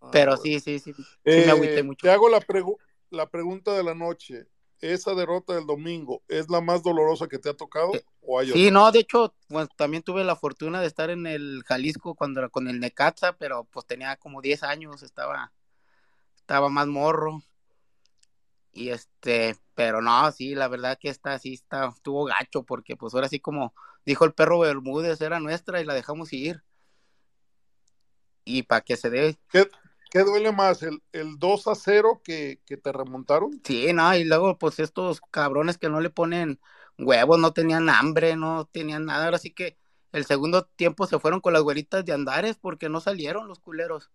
Ah, 0.00 0.08
pero 0.10 0.36
sí, 0.36 0.58
sí, 0.60 0.78
sí, 0.78 0.92
sí 0.92 1.04
me 1.24 1.50
agüité 1.50 1.80
eh, 1.80 1.82
mucho. 1.82 2.06
Te 2.06 2.10
hago 2.10 2.28
la, 2.28 2.40
la 3.10 3.28
pregunta 3.28 3.72
de 3.74 3.84
la 3.84 3.94
noche 3.94 4.46
esa 4.82 5.14
derrota 5.14 5.54
del 5.54 5.64
domingo 5.64 6.22
es 6.28 6.50
la 6.50 6.60
más 6.60 6.82
dolorosa 6.82 7.28
que 7.28 7.38
te 7.38 7.48
ha 7.48 7.54
tocado 7.54 7.94
eh, 7.94 8.04
o 8.20 8.38
hay 8.38 8.50
Sí, 8.50 8.70
no, 8.70 8.90
de 8.90 8.98
hecho, 8.98 9.34
bueno, 9.48 9.68
también 9.76 10.02
tuve 10.02 10.24
la 10.24 10.36
fortuna 10.36 10.80
de 10.80 10.88
estar 10.88 11.08
en 11.08 11.26
el 11.26 11.62
Jalisco 11.64 12.14
cuando 12.14 12.40
era 12.40 12.48
con 12.48 12.68
el 12.68 12.80
Necaxa, 12.80 13.32
pero 13.38 13.64
pues 13.64 13.86
tenía 13.86 14.16
como 14.16 14.42
10 14.42 14.64
años, 14.64 15.02
estaba 15.02 15.52
estaba 16.36 16.68
más 16.68 16.88
morro. 16.88 17.42
Y 18.72 18.88
este, 18.88 19.56
pero 19.74 20.02
no, 20.02 20.30
sí, 20.32 20.54
la 20.54 20.66
verdad 20.68 20.98
que 20.98 21.08
esta 21.08 21.38
sí 21.38 21.54
está 21.54 21.88
estuvo 21.88 22.24
gacho 22.24 22.64
porque 22.64 22.96
pues 22.96 23.14
ahora 23.14 23.28
sí 23.28 23.38
como 23.38 23.74
dijo 24.04 24.24
el 24.24 24.34
perro 24.34 24.58
Bermúdez 24.58 25.20
era 25.20 25.40
nuestra 25.40 25.80
y 25.80 25.84
la 25.84 25.94
dejamos 25.94 26.32
ir. 26.32 26.62
Y 28.44 28.64
para 28.64 28.80
que 28.80 28.96
se 28.96 29.08
dé 29.08 29.38
¿Qué, 29.50 29.68
¿Qué 30.12 30.24
duele 30.24 30.52
más, 30.52 30.82
el, 30.82 31.02
el 31.12 31.38
2 31.38 31.68
a 31.68 31.74
0 31.74 32.20
que, 32.22 32.60
te 32.66 32.92
remontaron? 32.92 33.62
Sí, 33.64 33.94
no, 33.94 34.14
y 34.14 34.24
luego 34.24 34.58
pues 34.58 34.78
estos 34.78 35.22
cabrones 35.30 35.78
que 35.78 35.88
no 35.88 36.02
le 36.02 36.10
ponen 36.10 36.60
huevos, 36.98 37.38
no 37.38 37.54
tenían 37.54 37.88
hambre, 37.88 38.36
no 38.36 38.68
tenían 38.70 39.06
nada, 39.06 39.24
ahora 39.24 39.38
sí 39.38 39.52
que 39.52 39.78
el 40.12 40.26
segundo 40.26 40.66
tiempo 40.66 41.06
se 41.06 41.18
fueron 41.18 41.40
con 41.40 41.54
las 41.54 41.62
güeritas 41.62 42.04
de 42.04 42.12
Andares 42.12 42.58
porque 42.58 42.90
no 42.90 43.00
salieron 43.00 43.48
los 43.48 43.58
culeros. 43.58 44.10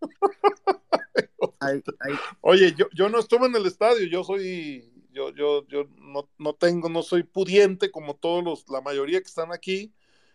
Oye, 2.40 2.74
yo, 2.74 2.86
yo 2.94 3.10
no 3.10 3.18
estuve 3.18 3.44
en 3.44 3.54
el 3.54 3.66
estadio, 3.66 4.06
yo 4.06 4.24
soy, 4.24 4.90
yo, 5.10 5.34
yo, 5.34 5.68
yo 5.68 5.84
no, 5.98 6.30
no 6.38 6.54
tengo, 6.54 6.88
no 6.88 7.02
soy 7.02 7.24
pudiente 7.24 7.90
como 7.90 8.16
todos 8.16 8.42
los, 8.42 8.64
la 8.70 8.80
mayoría 8.80 9.20
que 9.20 9.28
están 9.28 9.52
aquí, 9.52 9.92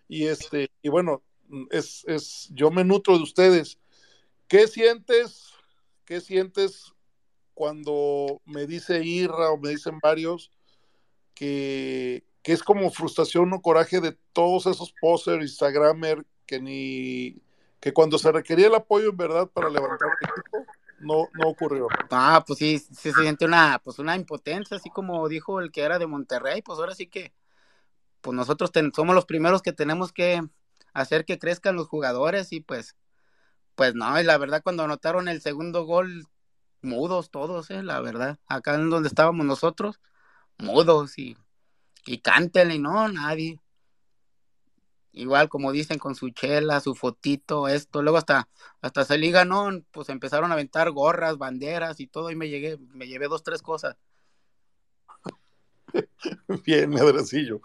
y 0.08 0.28
este, 0.28 0.70
y 0.84 0.90
bueno, 0.90 1.24
es, 1.72 2.04
es, 2.06 2.50
yo 2.52 2.70
me 2.70 2.84
nutro 2.84 3.18
de 3.18 3.24
ustedes 3.24 3.80
¿Qué 4.48 4.68
sientes? 4.68 5.52
¿Qué 6.06 6.22
sientes 6.22 6.94
cuando 7.54 8.42
me 8.46 8.66
dice 8.66 9.04
Irra 9.04 9.50
o 9.52 9.58
me 9.58 9.70
dicen 9.70 10.00
varios 10.02 10.52
que, 11.34 12.24
es 12.44 12.64
como 12.64 12.90
frustración 12.92 13.52
o 13.52 13.62
coraje 13.62 14.00
de 14.00 14.18
todos 14.32 14.68
esos 14.68 14.94
posers, 15.02 15.42
Instagramer 15.42 16.26
que 16.46 16.62
ni 16.62 17.42
que 17.82 17.92
cuando 17.92 18.18
se 18.18 18.32
requería 18.32 18.68
el 18.68 18.76
apoyo 18.76 19.10
en 19.10 19.18
verdad 19.18 19.48
para 19.48 19.70
levantar 19.70 20.08
el 20.08 20.28
equipo 20.30 20.66
no, 21.00 21.28
no 21.34 21.50
ocurrió. 21.50 21.88
Ah, 22.10 22.44
pues 22.48 22.60
sí, 22.60 22.80
se 22.80 23.12
siente 23.12 23.46
una, 23.46 23.82
pues 23.84 24.00
una 24.00 24.16
impotencia, 24.16 24.78
así 24.78 24.90
como 24.90 25.28
dijo 25.28 25.60
el 25.60 25.72
que 25.72 25.82
era 25.82 26.00
de 26.00 26.08
Monterrey, 26.08 26.62
pues 26.62 26.80
ahora 26.80 26.96
sí 26.96 27.08
que, 27.08 27.34
pues 28.22 28.34
nosotros 28.34 28.72
somos 28.96 29.14
los 29.14 29.26
primeros 29.26 29.62
que 29.62 29.74
tenemos 29.74 30.14
que 30.14 30.42
hacer 30.94 31.26
que 31.26 31.38
crezcan 31.38 31.76
los 31.76 31.88
jugadores 31.88 32.54
y 32.54 32.62
pues 32.62 32.96
pues 33.78 33.94
no, 33.96 34.20
y 34.20 34.24
la 34.24 34.38
verdad 34.40 34.64
cuando 34.64 34.84
anotaron 34.84 35.28
el 35.30 35.40
segundo 35.42 35.86
gol, 35.86 36.26
mudos 36.82 37.30
todos, 37.32 37.70
eh, 37.70 37.84
la 37.84 38.02
verdad. 38.02 38.40
Acá 38.48 38.76
en 38.76 38.90
donde 38.90 39.08
estábamos 39.08 39.46
nosotros, 39.46 40.02
mudos 40.58 41.20
y, 41.20 41.38
y 42.08 42.20
cántele, 42.20 42.80
no, 42.80 43.08
nadie. 43.08 43.62
Igual 45.12 45.48
como 45.50 45.72
dicen 45.72 46.00
con 46.00 46.16
su 46.16 46.32
chela, 46.32 46.82
su 46.82 46.96
fotito, 46.96 47.68
esto, 47.68 48.02
luego 48.02 48.18
hasta, 48.18 48.50
hasta 48.82 49.06
se 49.06 49.20
liga, 49.20 49.46
no, 49.46 49.70
pues 49.92 50.10
empezaron 50.10 50.52
a 50.52 50.56
aventar 50.56 50.92
gorras, 50.92 51.38
banderas 51.38 52.00
y 52.00 52.08
todo, 52.08 52.32
y 52.32 52.36
me 52.36 52.50
llegué, 52.50 52.80
me 52.80 53.08
llevé 53.08 53.28
dos, 53.28 53.44
tres 53.44 53.62
cosas. 53.62 53.96
Bien, 56.66 56.90
Medracillo. 56.90 57.62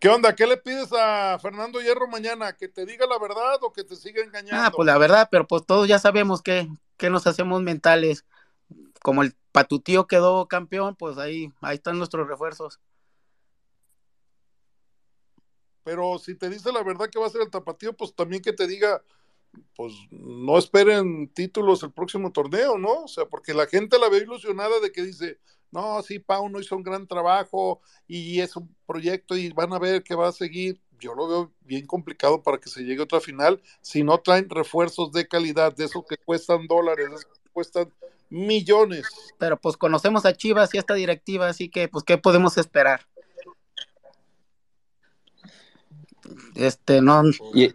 ¿Qué 0.00 0.08
onda? 0.08 0.34
¿Qué 0.34 0.46
le 0.46 0.56
pides 0.56 0.90
a 0.94 1.38
Fernando 1.38 1.78
Hierro 1.78 2.08
mañana? 2.08 2.56
¿Que 2.56 2.68
te 2.68 2.86
diga 2.86 3.06
la 3.06 3.18
verdad 3.18 3.58
o 3.60 3.70
que 3.70 3.84
te 3.84 3.94
siga 3.94 4.24
engañando? 4.24 4.64
Ah, 4.64 4.72
pues 4.74 4.86
la 4.86 4.96
verdad, 4.96 5.28
pero 5.30 5.46
pues 5.46 5.66
todos 5.66 5.86
ya 5.86 5.98
sabemos 5.98 6.40
que, 6.40 6.66
que 6.96 7.10
nos 7.10 7.26
hacemos 7.26 7.60
mentales. 7.60 8.24
como 9.02 9.22
el 9.22 9.36
Patutío 9.52 10.06
quedó 10.06 10.48
campeón, 10.48 10.96
pues 10.96 11.18
ahí, 11.18 11.52
ahí 11.60 11.76
están 11.76 11.98
nuestros 11.98 12.26
refuerzos. 12.26 12.80
Pero 15.84 16.18
si 16.18 16.34
te 16.34 16.48
dice 16.48 16.72
la 16.72 16.82
verdad 16.82 17.10
que 17.10 17.18
va 17.18 17.26
a 17.26 17.30
ser 17.30 17.42
el 17.42 17.50
tapatío, 17.50 17.94
pues 17.94 18.14
también 18.14 18.40
que 18.40 18.54
te 18.54 18.66
diga, 18.66 19.02
pues 19.76 19.94
no 20.10 20.58
esperen 20.58 21.28
títulos 21.28 21.82
el 21.82 21.92
próximo 21.92 22.32
torneo, 22.32 22.78
¿no? 22.78 23.04
O 23.04 23.08
sea, 23.08 23.26
porque 23.26 23.54
la 23.54 23.66
gente 23.66 23.98
la 23.98 24.08
ve 24.08 24.18
ilusionada 24.18 24.80
de 24.80 24.92
que 24.92 25.02
dice, 25.02 25.38
no, 25.70 26.02
sí, 26.02 26.18
Pau 26.18 26.48
no 26.48 26.60
hizo 26.60 26.76
un 26.76 26.82
gran 26.82 27.06
trabajo 27.06 27.80
y 28.06 28.40
es 28.40 28.56
un 28.56 28.74
proyecto 28.86 29.36
y 29.36 29.50
van 29.50 29.72
a 29.72 29.78
ver 29.78 30.02
que 30.02 30.14
va 30.14 30.28
a 30.28 30.32
seguir. 30.32 30.80
Yo 30.98 31.14
lo 31.14 31.28
veo 31.28 31.52
bien 31.60 31.86
complicado 31.86 32.42
para 32.42 32.58
que 32.58 32.68
se 32.68 32.82
llegue 32.82 33.00
a 33.00 33.04
otra 33.04 33.20
final 33.20 33.62
si 33.80 34.02
no 34.02 34.18
traen 34.18 34.50
refuerzos 34.50 35.12
de 35.12 35.26
calidad, 35.26 35.74
de 35.74 35.86
esos 35.86 36.04
que 36.06 36.18
cuestan 36.18 36.66
dólares, 36.66 37.08
de 37.08 37.14
esos 37.14 37.24
que 37.24 37.50
cuestan 37.52 37.92
millones. 38.28 39.06
Pero 39.38 39.60
pues 39.60 39.76
conocemos 39.76 40.24
a 40.24 40.34
Chivas 40.34 40.74
y 40.74 40.78
esta 40.78 40.94
directiva, 40.94 41.48
así 41.48 41.68
que 41.68 41.88
pues, 41.88 42.04
¿qué 42.04 42.18
podemos 42.18 42.58
esperar? 42.58 43.06
Este, 46.54 47.00
no. 47.00 47.22
Y, 47.54 47.72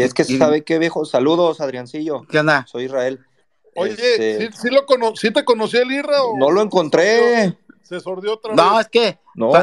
es 0.00 0.14
que 0.14 0.24
sabe 0.24 0.64
qué 0.64 0.78
viejo. 0.78 1.04
Saludos, 1.04 1.60
Adriancillo. 1.60 2.22
¿Qué 2.28 2.40
onda? 2.40 2.66
Soy 2.66 2.84
Israel. 2.84 3.20
Oye, 3.74 3.92
este, 3.92 4.50
¿sí, 4.52 4.70
lo 4.70 4.84
te 4.86 5.44
conocí 5.44 5.76
el 5.76 5.92
Irra? 5.92 6.22
O 6.22 6.36
no 6.36 6.50
lo 6.50 6.62
encontré. 6.62 7.56
Se 7.82 8.00
sordió 8.00 8.34
otra 8.34 8.50
vez. 8.52 8.56
No, 8.56 8.80
es 8.80 8.88
que 8.88 9.18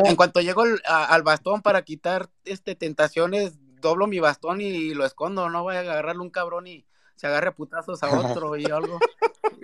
en 0.05 0.15
cuanto 0.15 0.41
llego 0.41 0.63
al 0.85 1.23
bastón 1.23 1.61
para 1.61 1.83
quitar 1.83 2.29
este 2.45 2.75
tentaciones, 2.75 3.53
doblo 3.81 4.07
mi 4.07 4.19
bastón 4.19 4.61
y 4.61 4.93
lo 4.93 5.05
escondo. 5.05 5.49
No 5.49 5.63
voy 5.63 5.75
a 5.75 5.79
agarrarle 5.81 6.21
un 6.21 6.29
cabrón 6.29 6.67
y 6.67 6.85
se 7.15 7.27
agarre 7.27 7.51
putazos 7.51 8.01
a 8.03 8.19
otro 8.19 8.55
y 8.55 8.65
algo. 8.65 8.99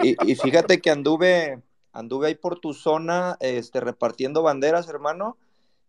Y, 0.03 0.31
y, 0.31 0.35
fíjate 0.35 0.80
que 0.80 0.89
anduve, 0.89 1.61
anduve 1.91 2.27
ahí 2.27 2.35
por 2.35 2.59
tu 2.59 2.73
zona, 2.73 3.38
este, 3.39 3.80
repartiendo 3.80 4.41
banderas, 4.41 4.88
hermano 4.88 5.38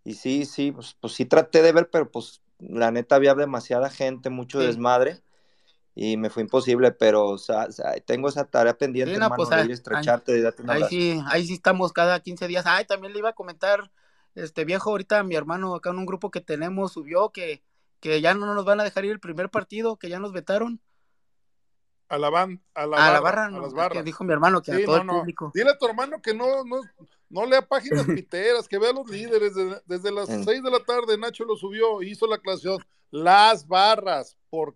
y 0.04 0.14
sí, 0.14 0.44
sí, 0.44 0.72
pues, 0.72 0.96
pues, 1.00 1.14
sí 1.14 1.24
traté 1.24 1.62
de 1.62 1.72
ver, 1.72 1.88
pero 1.90 2.10
pues 2.10 2.40
la 2.68 2.90
neta 2.90 3.16
había 3.16 3.34
demasiada 3.34 3.90
gente, 3.90 4.30
mucho 4.30 4.60
desmadre 4.60 5.22
y 5.94 6.16
me 6.16 6.30
fue 6.30 6.42
imposible, 6.42 6.92
pero 6.92 7.26
o 7.26 7.38
sea, 7.38 7.68
tengo 8.06 8.28
esa 8.28 8.44
tarea 8.44 8.76
pendiente, 8.76 9.14
hermano, 9.14 9.36
pues, 9.36 9.50
de 9.50 9.64
ir 9.64 9.70
estrecharte, 9.70 10.32
ahí, 10.32 10.82
ahí 10.82 10.84
sí, 10.88 11.22
ahí 11.26 11.46
sí 11.46 11.54
estamos 11.54 11.92
cada 11.92 12.18
15 12.20 12.48
días. 12.48 12.64
Ay, 12.66 12.86
también 12.86 13.12
le 13.12 13.18
iba 13.18 13.30
a 13.30 13.34
comentar, 13.34 13.90
este 14.34 14.64
viejo, 14.64 14.90
ahorita 14.90 15.22
mi 15.22 15.34
hermano 15.34 15.74
acá 15.74 15.90
en 15.90 15.98
un 15.98 16.06
grupo 16.06 16.30
que 16.30 16.40
tenemos 16.40 16.92
subió 16.92 17.30
que, 17.30 17.62
que 18.00 18.20
ya 18.20 18.34
no 18.34 18.54
nos 18.54 18.64
van 18.64 18.80
a 18.80 18.84
dejar 18.84 19.04
ir 19.04 19.12
el 19.12 19.20
primer 19.20 19.50
partido, 19.50 19.96
que 19.96 20.08
ya 20.08 20.18
nos 20.18 20.32
vetaron. 20.32 20.80
A 22.08 22.18
la, 22.18 22.30
van, 22.30 22.62
a 22.74 22.86
la, 22.86 23.16
a 23.16 23.20
barra, 23.20 23.46
a 23.46 23.50
las 23.50 23.72
barras. 23.72 24.04
dijo 24.04 24.22
mi 24.24 24.32
hermano 24.32 24.60
que 24.60 24.72
a 24.72 24.84
todo 24.84 24.98
el 24.98 25.06
público. 25.06 25.50
Dile 25.54 25.70
a 25.70 25.78
tu 25.78 25.86
hermano 25.86 26.20
que 26.20 26.34
no, 26.34 26.64
no, 26.64 26.80
no 27.32 27.46
lea 27.46 27.62
páginas 27.62 28.06
piteras, 28.06 28.68
que 28.68 28.78
vea 28.78 28.92
los 28.92 29.08
líderes. 29.08 29.54
Desde, 29.86 30.12
las 30.12 30.28
6 30.28 30.46
de 30.46 30.70
la 30.70 30.84
tarde 30.84 31.18
Nacho 31.18 31.44
lo 31.44 31.56
subió, 31.56 32.02
hizo 32.02 32.26
la 32.26 32.36
aclaración. 32.36 32.78
Las 33.10 33.66
barras, 33.66 34.36
por, 34.50 34.74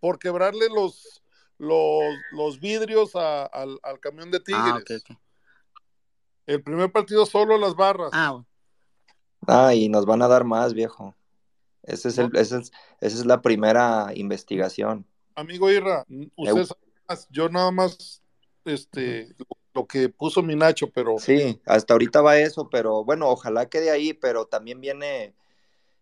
por 0.00 0.18
quebrarle 0.18 0.68
los, 0.68 1.22
los, 1.58 2.58
vidrios 2.60 3.14
al, 3.14 3.78
camión 4.00 4.30
de 4.30 4.38
ah, 4.54 4.80
Tigres. 4.82 5.04
El 6.46 6.62
primer 6.62 6.90
partido 6.90 7.24
solo 7.24 7.56
las 7.58 7.76
barras. 7.76 8.10
Ah, 8.12 8.42
ah, 9.46 9.74
y 9.74 9.88
nos 9.88 10.06
van 10.06 10.22
a 10.22 10.28
dar 10.28 10.44
más, 10.44 10.74
viejo. 10.74 11.14
Ese 11.82 12.08
es 12.08 12.18
el, 12.18 12.30
esa 12.34 12.62
es 13.00 13.26
la 13.26 13.42
primera 13.42 14.12
investigación. 14.14 15.06
Amigo 15.34 15.70
Irra, 15.70 16.04
usted 16.36 16.68
yo 17.30 17.48
nada 17.48 17.70
más 17.70 18.22
este, 18.64 19.34
lo 19.36 19.46
que 19.88 20.08
puso 20.08 20.42
mi 20.42 20.54
Nacho, 20.54 20.90
pero... 20.90 21.18
Sí, 21.18 21.60
hasta 21.66 21.94
ahorita 21.94 22.20
va 22.20 22.38
eso, 22.38 22.68
pero 22.70 23.04
bueno, 23.04 23.28
ojalá 23.28 23.66
quede 23.66 23.90
ahí, 23.90 24.12
pero 24.12 24.46
también 24.46 24.80
viene, 24.80 25.34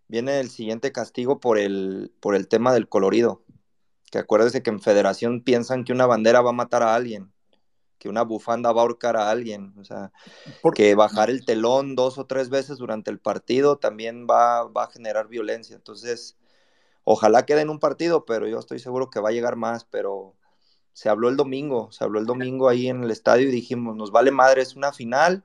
viene 0.08 0.40
el 0.40 0.50
siguiente 0.50 0.92
castigo 0.92 1.40
por 1.40 1.58
el, 1.58 2.12
por 2.20 2.34
el 2.34 2.48
tema 2.48 2.72
del 2.72 2.88
colorido. 2.88 3.42
Que 4.10 4.18
acuérdese 4.18 4.62
que 4.62 4.70
en 4.70 4.80
federación 4.80 5.42
piensan 5.42 5.84
que 5.84 5.92
una 5.92 6.06
bandera 6.06 6.40
va 6.40 6.50
a 6.50 6.54
matar 6.54 6.82
a 6.82 6.96
alguien, 6.96 7.32
que 7.98 8.08
una 8.08 8.22
bufanda 8.22 8.72
va 8.72 8.80
a 8.80 8.82
ahorcar 8.82 9.16
a 9.16 9.30
alguien, 9.30 9.72
o 9.78 9.84
sea, 9.84 10.10
porque 10.62 10.94
bajar 10.96 11.30
el 11.30 11.44
telón 11.44 11.94
dos 11.94 12.18
o 12.18 12.26
tres 12.26 12.50
veces 12.50 12.78
durante 12.78 13.10
el 13.10 13.20
partido 13.20 13.78
también 13.78 14.26
va, 14.28 14.64
va 14.64 14.84
a 14.84 14.90
generar 14.90 15.28
violencia. 15.28 15.76
Entonces, 15.76 16.36
ojalá 17.04 17.46
quede 17.46 17.60
en 17.60 17.70
un 17.70 17.78
partido, 17.78 18.24
pero 18.24 18.48
yo 18.48 18.58
estoy 18.58 18.80
seguro 18.80 19.10
que 19.10 19.20
va 19.20 19.28
a 19.28 19.32
llegar 19.32 19.54
más, 19.54 19.84
pero 19.84 20.34
se 20.92 21.08
habló 21.08 21.28
el 21.28 21.36
domingo, 21.36 21.90
se 21.92 22.04
habló 22.04 22.18
el 22.18 22.26
domingo 22.26 22.68
ahí 22.68 22.88
en 22.88 23.04
el 23.04 23.10
estadio 23.10 23.48
y 23.48 23.52
dijimos, 23.52 23.96
nos 23.96 24.10
vale 24.10 24.30
madre, 24.30 24.62
es 24.62 24.76
una 24.76 24.92
final 24.92 25.44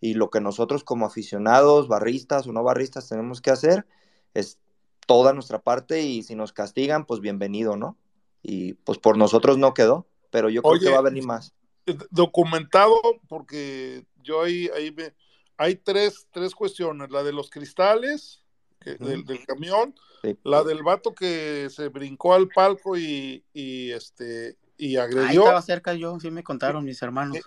y 0.00 0.14
lo 0.14 0.30
que 0.30 0.40
nosotros 0.40 0.84
como 0.84 1.06
aficionados, 1.06 1.88
barristas 1.88 2.46
o 2.46 2.52
no 2.52 2.62
barristas 2.62 3.08
tenemos 3.08 3.40
que 3.40 3.50
hacer 3.50 3.86
es 4.34 4.58
toda 5.06 5.32
nuestra 5.32 5.60
parte 5.60 6.02
y 6.02 6.22
si 6.22 6.34
nos 6.34 6.52
castigan, 6.52 7.06
pues 7.06 7.20
bienvenido, 7.20 7.76
¿no? 7.76 7.96
Y 8.42 8.74
pues 8.74 8.98
por 8.98 9.16
nosotros 9.16 9.58
no 9.58 9.74
quedó, 9.74 10.06
pero 10.30 10.50
yo 10.50 10.62
creo 10.62 10.80
que 10.80 10.90
va 10.90 10.98
a 10.98 11.02
venir 11.02 11.24
más. 11.24 11.54
Documentado, 12.10 13.00
porque 13.28 14.04
yo 14.22 14.42
ahí, 14.42 14.68
ahí 14.76 14.92
me, 14.92 15.14
hay 15.56 15.76
tres, 15.76 16.28
tres 16.30 16.54
cuestiones, 16.54 17.10
la 17.10 17.22
de 17.22 17.32
los 17.32 17.50
cristales, 17.50 18.44
del, 18.84 19.24
camión, 19.46 19.94
la 20.44 20.62
del 20.62 20.82
vato 20.82 21.14
que 21.14 21.68
se 21.70 21.88
brincó 21.88 22.34
al 22.34 22.48
palco 22.48 22.96
y, 22.96 23.44
y 23.52 23.90
este 23.90 24.56
y 24.78 24.96
agredió. 24.96 25.26
Ahí 25.26 25.36
estaba 25.36 25.62
cerca 25.62 25.92
yo, 25.92 26.18
sí 26.20 26.30
me 26.30 26.42
contaron 26.42 26.84
mis 26.84 27.02
hermanos. 27.02 27.38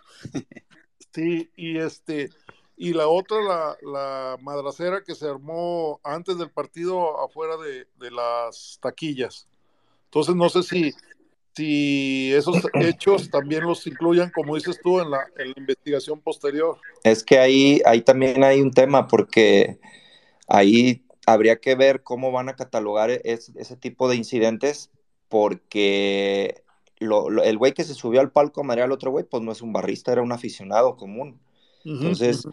Sí, 1.13 1.49
y 1.55 1.77
este, 1.77 2.29
y 2.77 2.93
la 2.93 3.07
otra, 3.07 3.41
la, 3.41 3.77
la 3.81 4.37
madracera 4.41 5.03
que 5.03 5.13
se 5.15 5.27
armó 5.27 5.99
antes 6.03 6.37
del 6.37 6.49
partido 6.49 7.23
afuera 7.23 7.55
de, 7.57 8.11
las 8.11 8.79
taquillas. 8.81 9.47
Entonces 10.05 10.35
no 10.35 10.49
sé 10.49 10.63
si, 10.63 10.93
si 11.55 12.33
esos 12.33 12.57
hechos 12.73 13.29
también 13.29 13.65
los 13.65 13.85
incluyan, 13.87 14.31
como 14.31 14.55
dices 14.55 14.79
tú, 14.81 14.99
en 14.99 15.11
la, 15.11 15.25
en 15.37 15.49
la 15.49 15.53
investigación 15.57 16.21
posterior. 16.21 16.77
Es 17.03 17.23
que 17.23 17.39
ahí, 17.39 17.81
ahí 17.85 18.01
también 18.01 18.43
hay 18.43 18.61
un 18.61 18.71
tema, 18.71 19.07
porque 19.07 19.79
ahí 20.47 21.05
habría 21.25 21.57
que 21.57 21.75
ver 21.75 22.03
cómo 22.03 22.31
van 22.31 22.49
a 22.49 22.55
catalogar 22.55 23.09
ese 23.11 23.75
tipo 23.77 24.09
de 24.09 24.15
incidentes, 24.15 24.89
porque 25.29 26.63
el 27.01 27.57
güey 27.57 27.73
que 27.73 27.83
se 27.83 27.95
subió 27.95 28.21
al 28.21 28.31
palco 28.31 28.61
a 28.61 28.63
marear 28.63 28.85
al 28.85 28.91
otro 28.91 29.11
güey, 29.11 29.25
pues 29.25 29.41
no 29.41 29.51
es 29.51 29.61
un 29.61 29.73
barrista, 29.73 30.11
era 30.11 30.21
un 30.21 30.31
aficionado 30.31 30.95
común. 30.95 31.39
Entonces, 31.83 32.47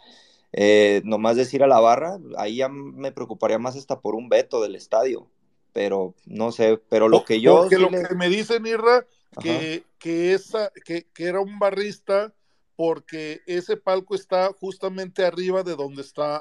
eh, 0.52 1.02
nomás 1.04 1.36
decir 1.36 1.62
a 1.62 1.66
la 1.66 1.80
barra, 1.80 2.18
ahí 2.38 2.56
ya 2.56 2.68
me 2.68 3.12
preocuparía 3.12 3.58
más 3.58 3.76
hasta 3.76 4.00
por 4.00 4.14
un 4.14 4.28
veto 4.28 4.62
del 4.62 4.74
estadio. 4.74 5.28
Pero 5.74 6.14
no 6.24 6.50
sé, 6.50 6.80
pero 6.88 7.08
lo 7.08 7.24
que 7.24 7.40
yo. 7.40 7.58
Porque 7.58 7.78
lo 7.78 7.90
que 7.90 8.14
me 8.14 8.30
dice 8.30 8.58
Mirra, 8.58 9.06
que, 9.40 9.84
que, 9.98 10.32
esa, 10.32 10.72
que, 10.84 11.06
que 11.12 11.24
era 11.24 11.40
un 11.40 11.58
barrista, 11.58 12.32
porque 12.74 13.42
ese 13.46 13.76
palco 13.76 14.14
está 14.14 14.50
justamente 14.58 15.26
arriba 15.26 15.62
de 15.62 15.76
donde 15.76 16.00
está 16.00 16.40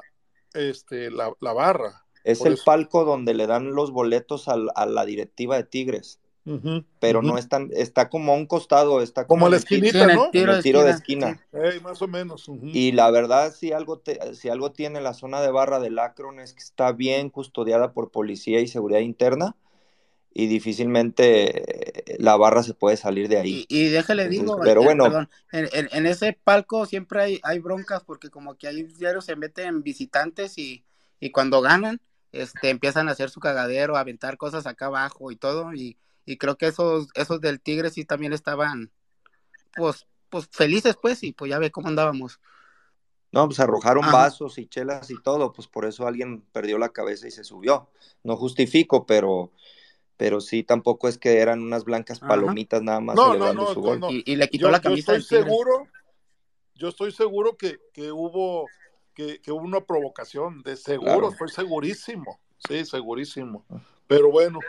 este, 0.54 1.10
la, 1.10 1.34
barra. 1.40 2.06
Es 2.24 2.40
el 2.40 2.58
palco 2.64 3.04
donde 3.04 3.34
le 3.34 3.46
dan 3.46 3.74
los 3.74 3.90
boletos 3.90 4.48
a 4.48 4.86
la 4.86 5.04
directiva 5.04 5.56
de 5.56 5.64
Tigres 5.64 6.20
pero 6.98 7.22
no 7.22 7.38
es 7.38 7.48
tan, 7.48 7.70
está 7.72 8.08
como 8.08 8.32
a 8.32 8.36
un 8.36 8.46
costado, 8.46 9.02
está 9.02 9.26
como, 9.26 9.48
la 9.48 9.56
esquinita, 9.56 10.06
¿no? 10.06 10.26
El 10.26 10.30
tiro, 10.30 10.54
el 10.54 10.62
tiro 10.62 10.84
de 10.84 10.90
esquina. 10.90 11.40
más 11.82 12.02
o 12.02 12.08
menos. 12.08 12.50
Y 12.62 12.92
la 12.92 13.10
verdad, 13.10 13.52
si 13.54 13.72
algo, 13.72 14.02
si 14.32 14.48
algo 14.48 14.72
tiene 14.72 15.00
la 15.00 15.14
zona 15.14 15.40
de 15.40 15.50
barra 15.50 15.80
del 15.80 15.98
Akron 15.98 16.40
es 16.40 16.54
que 16.54 16.62
está 16.62 16.92
bien 16.92 17.30
custodiada 17.30 17.92
por 17.92 18.10
policía 18.10 18.60
y 18.60 18.68
seguridad 18.68 19.00
interna 19.00 19.56
y 20.38 20.46
difícilmente 20.46 22.04
la 22.18 22.36
barra 22.36 22.62
se 22.62 22.74
puede 22.74 22.96
salir 22.96 23.28
de 23.28 23.38
ahí. 23.38 23.66
Y, 23.68 23.88
déjale 23.88 24.28
digo, 24.28 24.58
pero 24.62 24.82
bueno, 24.82 25.28
en, 25.50 26.06
ese 26.06 26.38
palco 26.44 26.86
siempre 26.86 27.22
hay, 27.22 27.40
hay 27.42 27.58
broncas 27.58 28.04
porque 28.04 28.30
como 28.30 28.56
que 28.56 28.68
ahí 28.68 28.84
diarios 28.84 29.24
se 29.24 29.36
meten 29.36 29.82
visitantes 29.82 30.56
y, 30.58 30.84
y 31.18 31.30
cuando 31.30 31.60
ganan, 31.60 32.00
este, 32.32 32.70
empiezan 32.70 33.08
a 33.08 33.12
hacer 33.12 33.30
su 33.30 33.40
cagadero, 33.40 33.96
a 33.96 34.00
aventar 34.00 34.36
cosas 34.36 34.66
acá 34.66 34.86
abajo 34.86 35.32
y 35.32 35.36
todo, 35.36 35.74
y 35.74 35.96
y 36.28 36.36
creo 36.36 36.58
que 36.58 36.66
esos, 36.66 37.08
esos 37.14 37.40
del 37.40 37.58
Tigre 37.58 37.88
sí 37.88 38.04
también 38.04 38.34
estaban, 38.34 38.92
pues, 39.74 40.06
pues 40.28 40.46
felices, 40.52 40.94
pues, 41.00 41.22
y 41.22 41.32
pues 41.32 41.48
ya 41.48 41.58
ve 41.58 41.70
cómo 41.70 41.88
andábamos. 41.88 42.38
No, 43.32 43.46
pues 43.46 43.60
arrojaron 43.60 44.04
vasos 44.12 44.58
y 44.58 44.66
chelas 44.66 45.10
y 45.10 45.20
todo, 45.22 45.54
pues 45.54 45.68
por 45.68 45.86
eso 45.86 46.06
alguien 46.06 46.42
perdió 46.52 46.76
la 46.76 46.90
cabeza 46.90 47.28
y 47.28 47.30
se 47.30 47.44
subió. 47.44 47.88
No 48.22 48.36
justifico, 48.36 49.06
pero, 49.06 49.52
pero 50.18 50.42
sí 50.42 50.64
tampoco 50.64 51.08
es 51.08 51.16
que 51.16 51.38
eran 51.38 51.62
unas 51.62 51.84
blancas 51.84 52.20
palomitas 52.20 52.82
nada 52.82 53.00
más 53.00 53.16
no, 53.16 53.34
no, 53.34 53.54
no, 53.54 53.72
su 53.72 53.80
gol. 53.80 54.00
Y, 54.10 54.36
le 54.36 54.48
quitó 54.48 54.70
la 54.70 54.82
camisa. 54.82 55.12
Yo 55.12 55.18
estoy 55.18 55.42
seguro, 55.42 55.88
yo 56.74 56.88
estoy 56.88 57.12
seguro 57.12 57.56
que, 57.56 57.80
que 57.94 58.12
hubo 58.12 58.66
que, 59.14 59.40
que, 59.40 59.50
hubo 59.50 59.62
una 59.62 59.80
provocación, 59.80 60.62
de 60.62 60.76
seguro, 60.76 61.32
fue 61.32 61.48
segurísimo, 61.48 62.38
sí, 62.68 62.84
segurísimo. 62.84 63.64
Pero 64.06 64.30
bueno, 64.30 64.60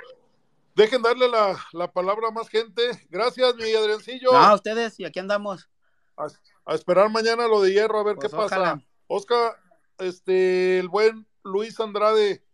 Dejen 0.79 1.01
darle 1.01 1.27
la, 1.27 1.91
palabra 1.91 2.29
a 2.29 2.31
más 2.31 2.47
gente. 2.47 2.81
Gracias, 3.09 3.53
mi 3.57 3.73
Adriancillo. 3.73 4.31
No, 4.31 4.55
ustedes, 4.55 4.97
y 4.97 5.03
aquí 5.03 5.19
andamos. 5.19 5.69
A, 6.15 6.73
esperar 6.73 7.11
mañana 7.11 7.49
lo 7.49 7.61
de 7.61 7.73
hierro, 7.73 7.99
a 7.99 8.03
ver 8.05 8.15
pues 8.15 8.31
qué 8.31 8.37
pasa. 8.37 8.81
Oscar, 9.07 9.57
este, 9.97 10.79
el 10.79 10.87
buen 10.87 11.27
Luis 11.43 11.77
Andrade. 11.81 12.45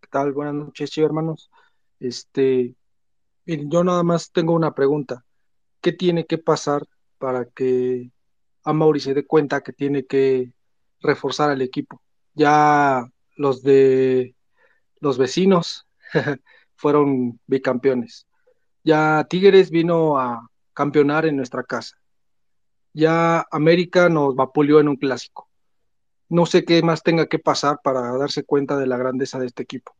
¿Qué 0.00 0.08
tal? 0.12 0.30
Buenas 0.32 0.54
noches, 0.54 0.96
hermanos. 0.96 1.50
Este, 1.98 2.76
yo 3.46 3.82
nada 3.82 4.04
más 4.04 4.30
tengo 4.30 4.52
una 4.52 4.72
pregunta. 4.72 5.24
¿Qué 5.80 5.90
tiene 5.90 6.26
que 6.26 6.38
pasar 6.38 6.86
para 7.18 7.46
que 7.46 8.12
a 8.62 8.72
Mauri 8.72 9.00
se 9.00 9.12
dé 9.12 9.26
cuenta 9.26 9.62
que 9.62 9.72
tiene 9.72 10.06
que 10.06 10.52
reforzar 11.00 11.50
al 11.50 11.62
equipo? 11.62 12.00
Ya 12.34 13.10
los 13.34 13.64
de 13.64 14.36
los 15.00 15.18
vecinos 15.18 15.88
fueron 16.76 17.40
bicampeones. 17.46 18.26
Ya 18.82 19.26
Tigres 19.28 19.70
vino 19.70 20.18
a 20.18 20.50
campeonar 20.72 21.26
en 21.26 21.36
nuestra 21.36 21.62
casa. 21.62 21.96
Ya 22.92 23.46
América 23.50 24.08
nos 24.08 24.36
vapuleó 24.36 24.80
en 24.80 24.88
un 24.88 24.96
clásico. 24.96 25.48
No 26.28 26.46
sé 26.46 26.64
qué 26.64 26.82
más 26.82 27.02
tenga 27.02 27.26
que 27.26 27.38
pasar 27.38 27.80
para 27.82 28.16
darse 28.16 28.44
cuenta 28.44 28.76
de 28.76 28.86
la 28.86 28.96
grandeza 28.96 29.38
de 29.38 29.46
este 29.46 29.62
equipo. 29.62 29.94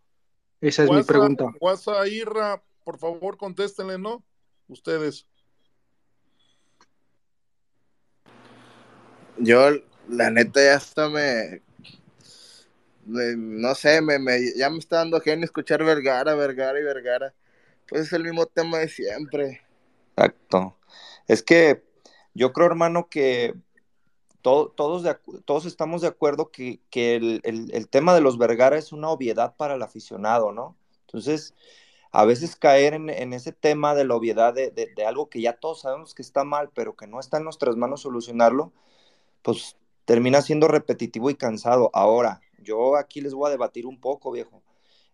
Esa 0.61 0.85
es 0.85 0.91
mi 0.91 1.03
pregunta. 1.03 1.47
Guasa 1.61 2.07
Irra, 2.09 2.63
por 2.85 2.99
favor, 2.99 3.37
contéstenle, 3.37 3.99
¿no? 3.99 4.25
Ustedes. 4.69 5.27
Yo, 9.37 9.71
la 10.09 10.31
neta, 10.31 10.63
ya 10.63 10.77
hasta 10.77 11.09
me. 11.09 11.64
No 13.07 13.75
sé, 13.75 14.01
me, 14.01 14.19
ya 14.57 14.71
me 14.71 14.79
está 14.79 14.97
dando 14.97 15.21
genio 15.21 15.45
escuchar 15.45 15.85
Vergara, 15.85 16.35
Vergara 16.35 16.79
y 16.79 16.85
Vergara. 16.85 17.35
Pues 17.89 18.03
es 18.03 18.13
el 18.13 18.25
mismo 18.25 18.47
tema 18.47 18.79
de 18.79 18.89
siempre. 18.89 19.63
Exacto. 20.17 20.77
Es 21.27 21.43
que 21.43 21.85
yo 22.35 22.53
creo, 22.53 22.67
hermano, 22.67 23.09
que 23.09 23.55
todos, 24.43 25.03
de, 25.03 25.17
todos 25.47 25.65
estamos 25.65 26.03
de 26.03 26.09
acuerdo 26.09 26.51
que, 26.51 26.81
el, 26.93 27.89
tema 27.89 28.15
de 28.15 28.21
los 28.21 28.37
Vergara 28.37 28.77
es 28.77 28.93
una 28.93 29.09
obviedad 29.09 29.57
para 29.57 29.75
el 29.75 29.83
aficionado, 29.83 30.53
¿no? 30.53 30.77
Entonces, 31.07 31.55
a 32.13 32.27
veces 32.27 32.55
caer 32.55 32.95
en, 32.95 33.33
ese 33.33 33.53
tema 33.53 33.95
de 33.95 34.05
la 34.05 34.15
obviedad 34.15 34.53
de, 34.53 34.71
de, 34.71 35.07
algo 35.07 35.31
que 35.31 35.41
ya 35.41 35.55
todos 35.55 35.81
sabemos 35.81 36.15
que 36.15 36.23
está 36.23 36.45
mal, 36.45 36.71
pero 36.75 36.95
que 36.95 37.07
no 37.07 37.21
está 37.21 37.39
en 37.39 37.45
nuestras 37.45 37.77
manos 37.77 38.03
solucionarlo, 38.03 38.73
pues 39.41 39.77
termina 40.05 40.43
siendo 40.43 40.69
repetitivo 40.69 41.31
y 41.31 41.35
cansado. 41.35 41.91
Ahora, 41.93 42.41
yo 42.63 42.97
aquí 42.97 43.21
les 43.21 43.35
voy 43.35 43.49
a 43.49 43.51
debatir 43.51 43.87
un 43.87 44.01
poco, 44.01 44.31
viejo, 44.33 44.63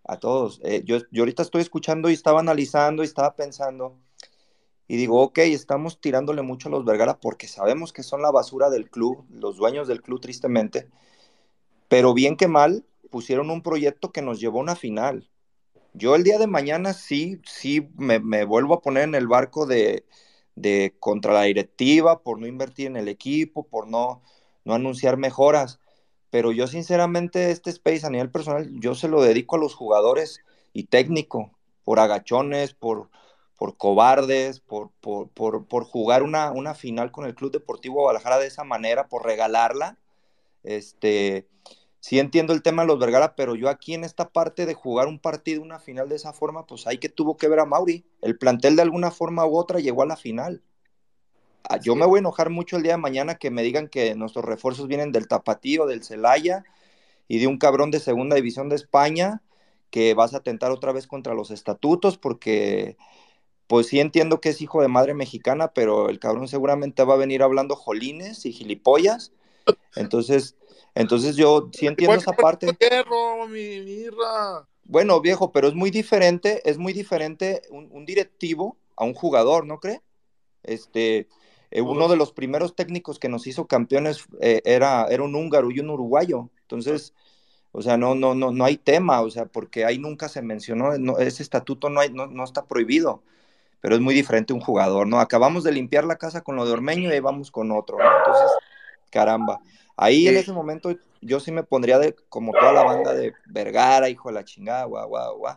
a 0.05 0.19
todos. 0.19 0.61
Eh, 0.65 0.83
yo, 0.85 0.99
yo 1.11 1.23
ahorita 1.23 1.43
estoy 1.43 1.63
escuchando 1.63 2.11
y 2.11 2.15
estaba 2.15 2.41
analizando 2.41 3.03
y 3.03 3.07
estaba 3.07 3.35
pensando 3.35 3.97
y 4.91 4.97
digo, 4.97 5.23
ok, 5.23 5.39
estamos 5.39 6.01
tirándole 6.01 6.43
mucho 6.43 6.69
a 6.69 6.73
los 6.73 6.85
Vergara 6.85 7.21
porque 7.21 7.47
sabemos 7.47 7.93
que 7.93 8.03
son 8.03 8.23
la 8.23 8.33
basura 8.33 8.71
del 8.71 8.91
club, 8.91 9.25
los 9.31 9.57
dueños 9.57 9.87
del 9.87 10.03
club 10.03 10.21
tristemente, 10.21 10.89
pero 11.87 12.13
bien 12.13 12.37
que 12.37 12.49
mal 12.49 12.85
pusieron 13.09 13.51
un 13.51 13.63
proyecto 13.63 14.11
que 14.11 14.21
nos 14.21 14.41
llevó 14.41 14.59
a 14.59 14.63
una 14.63 14.75
final. 14.75 15.31
Yo 15.93 16.17
el 16.17 16.25
día 16.25 16.41
de 16.41 16.49
mañana 16.49 16.93
sí, 16.93 17.41
sí 17.47 17.89
me, 17.99 18.19
vuelvo 18.45 18.75
a 18.75 18.81
poner 18.83 19.05
en 19.05 19.15
el 19.15 19.29
barco 19.29 19.65
de, 19.65 20.07
de, 20.57 20.93
contra 20.99 21.35
la 21.35 21.43
directiva 21.43 22.25
por 22.25 22.41
no 22.41 22.49
invertir 22.49 22.89
en 22.89 22.97
el 22.97 23.07
equipo, 23.07 23.69
por 23.69 23.87
no, 23.87 24.23
no 24.65 24.75
anunciar 24.75 25.17
mejoras. 25.17 25.81
Pero 26.31 26.53
yo 26.53 26.67
sinceramente 26.67 27.51
este 27.51 27.71
space 27.71 28.07
a 28.07 28.11
nivel 28.11 28.31
personal, 28.31 28.71
yo 28.81 28.95
se 28.95 29.09
lo 29.09 29.21
dedico 29.23 29.57
a 29.57 29.59
los 29.59 29.75
jugadores 29.75 30.41
y 30.73 30.85
técnico, 30.85 31.51
por 31.85 31.99
agachones, 31.99 32.73
por, 32.73 33.11
por 33.59 33.77
cobardes, 33.77 34.61
por, 34.61 34.91
por, 35.01 35.29
por, 35.67 35.85
jugar 35.85 36.23
una, 36.23 36.53
una, 36.53 36.75
final 36.75 37.11
con 37.11 37.27
el 37.27 37.35
Club 37.35 37.53
Deportivo 37.53 38.03
Guadalajara 38.03 38.39
de 38.39 38.47
esa 38.47 38.65
manera, 38.65 39.09
por 39.09 39.25
regalarla. 39.25 39.99
Este, 40.63 41.49
sí 41.99 42.19
entiendo 42.19 42.53
el 42.53 42.63
tema 42.63 42.83
de 42.83 42.89
los 42.89 42.99
Vergara, 42.99 43.35
pero 43.35 43.57
yo 43.57 43.69
aquí 43.69 43.95
en 43.95 44.05
esta 44.05 44.31
parte 44.31 44.67
de 44.67 44.75
jugar 44.75 45.09
un 45.09 45.19
partido, 45.19 45.63
una 45.63 45.81
final 45.81 46.09
de 46.09 46.17
esa 46.17 46.33
forma, 46.33 46.67
pues 46.67 46.87
ahí 46.87 46.99
que 46.99 47.09
tuvo 47.09 47.37
que 47.37 47.49
ver 47.49 47.59
a 47.59 47.67
Mauri. 47.67 48.05
El 48.23 48.39
plantel 48.39 48.77
de 48.77 48.83
alguna 48.83 49.11
forma 49.11 49.45
u 49.47 49.57
otra 49.57 49.81
llegó 49.81 50.03
a 50.03 50.07
la 50.07 50.17
final. 50.17 50.63
Ah, 51.71 51.79
yo 51.81 51.95
me 51.95 52.05
voy 52.05 52.19
a 52.19 52.21
enojar 52.21 52.51
mucho 52.51 52.77
el 52.77 52.83
día 52.83 52.93
de 52.93 52.99
mañana 52.99 53.37
que 53.37 53.53
me 53.53 53.63
digan 53.63 53.87
que 53.87 54.17
nuestros 54.17 54.45
refuerzos 54.45 54.89
vienen 54.89 55.13
del 55.13 55.29
Tapatío, 55.29 55.87
del 55.87 56.03
Celaya 56.03 56.65
y 57.29 57.39
de 57.39 57.47
un 57.47 57.59
cabrón 57.59 57.93
de 57.93 58.01
segunda 58.01 58.35
división 58.35 58.69
de 58.69 58.75
España 58.75 59.41
que 59.91 60.15
vas 60.15 60.35
a 60.35 60.39
atentar 60.39 60.73
otra 60.73 60.91
vez 60.91 61.07
contra 61.07 61.33
los 61.33 61.53
estatutos 61.53 62.19
porque 62.19 62.97
pues 63.69 63.87
sí 63.87 64.01
entiendo 64.01 64.41
que 64.41 64.49
es 64.49 64.61
hijo 64.61 64.83
de 64.83 64.89
madre 64.89 65.15
mexicana, 65.15 65.69
pero 65.73 66.09
el 66.09 66.19
cabrón 66.19 66.49
seguramente 66.49 67.05
va 67.05 67.15
a 67.15 67.19
venir 67.19 67.41
hablando 67.41 67.77
jolines 67.77 68.45
y 68.47 68.53
gilipollas. 68.53 69.31
Entonces, 69.95 70.57
entonces 70.97 71.37
yo 71.37 71.71
sí 71.73 71.87
entiendo 71.87 72.17
esa 72.17 72.33
parte. 72.33 72.67
Bueno, 74.83 75.21
viejo, 75.21 75.53
pero 75.53 75.69
es 75.69 75.75
muy 75.75 75.93
diferente, 75.93 76.69
es 76.69 76.79
muy 76.79 76.93
diferente 76.93 77.63
un, 77.71 78.05
directivo 78.05 78.77
a 78.97 79.05
un 79.05 79.15
jugador, 79.15 79.67
¿no 79.67 79.79
cree? 79.79 80.03
Este, 80.65 81.29
eh, 81.71 81.81
uno 81.81 82.09
de 82.09 82.17
los 82.17 82.33
primeros 82.33 82.75
técnicos 82.75 83.19
que 83.19 83.29
nos 83.29 83.47
hizo 83.47 83.67
campeones 83.67 84.27
eh, 84.41 84.63
era, 84.65 85.07
era 85.07 85.23
un 85.23 85.35
húngaro 85.35 85.71
y 85.71 85.81
un 85.81 85.91
uruguayo. 85.91 86.49
Entonces, 86.63 87.15
o 87.73 87.83
sea, 87.83 87.97
no, 87.97 88.15
no, 88.15 88.35
no, 88.35 88.51
no 88.51 88.65
hay 88.65 88.77
tema, 88.77 89.21
o 89.21 89.31
sea, 89.31 89.47
porque 89.47 89.85
ahí 89.85 89.99
nunca 89.99 90.29
se 90.29 90.43
mencionó, 90.43 90.93
ese 91.19 91.43
estatuto 91.43 91.89
no, 91.89 92.01
hay, 92.01 92.11
no, 92.11 92.27
no 92.27 92.45
está 92.45 92.65
prohibido 92.65 93.23
pero 93.81 93.95
es 93.95 94.01
muy 94.01 94.15
diferente 94.15 94.53
un 94.53 94.61
jugador, 94.61 95.07
¿no? 95.07 95.21
Acabamos 95.21 95.65
de 95.65 95.73
limpiar 95.73 96.05
la 96.05 96.17
casa 96.17 96.43
con 96.43 96.57
lo 96.57 96.67
de 96.67 96.73
Ormeño 96.73 97.09
y 97.09 97.13
ahí 97.13 97.21
vamos 97.21 97.51
con 97.51 97.73
otro, 97.73 97.99
¿no? 97.99 98.05
Entonces, 98.19 98.51
caramba. 99.11 99.61
Ahí 99.97 100.29
en 100.29 100.37
ese 100.37 100.53
momento 100.53 100.95
yo 101.21 101.41
sí 101.41 101.53
me 101.53 101.63
pondría 101.63 101.99
de 101.99 102.15
como 102.29 102.53
toda 102.53 102.73
la 102.73 102.85
banda 102.85 103.13
de 103.15 103.33
Vergara, 103.47 104.09
hijo 104.09 104.29
de 104.29 104.35
la 104.35 104.45
chingada, 104.45 104.85
guau, 104.85 105.09
guau, 105.09 105.39
guau. 105.39 105.57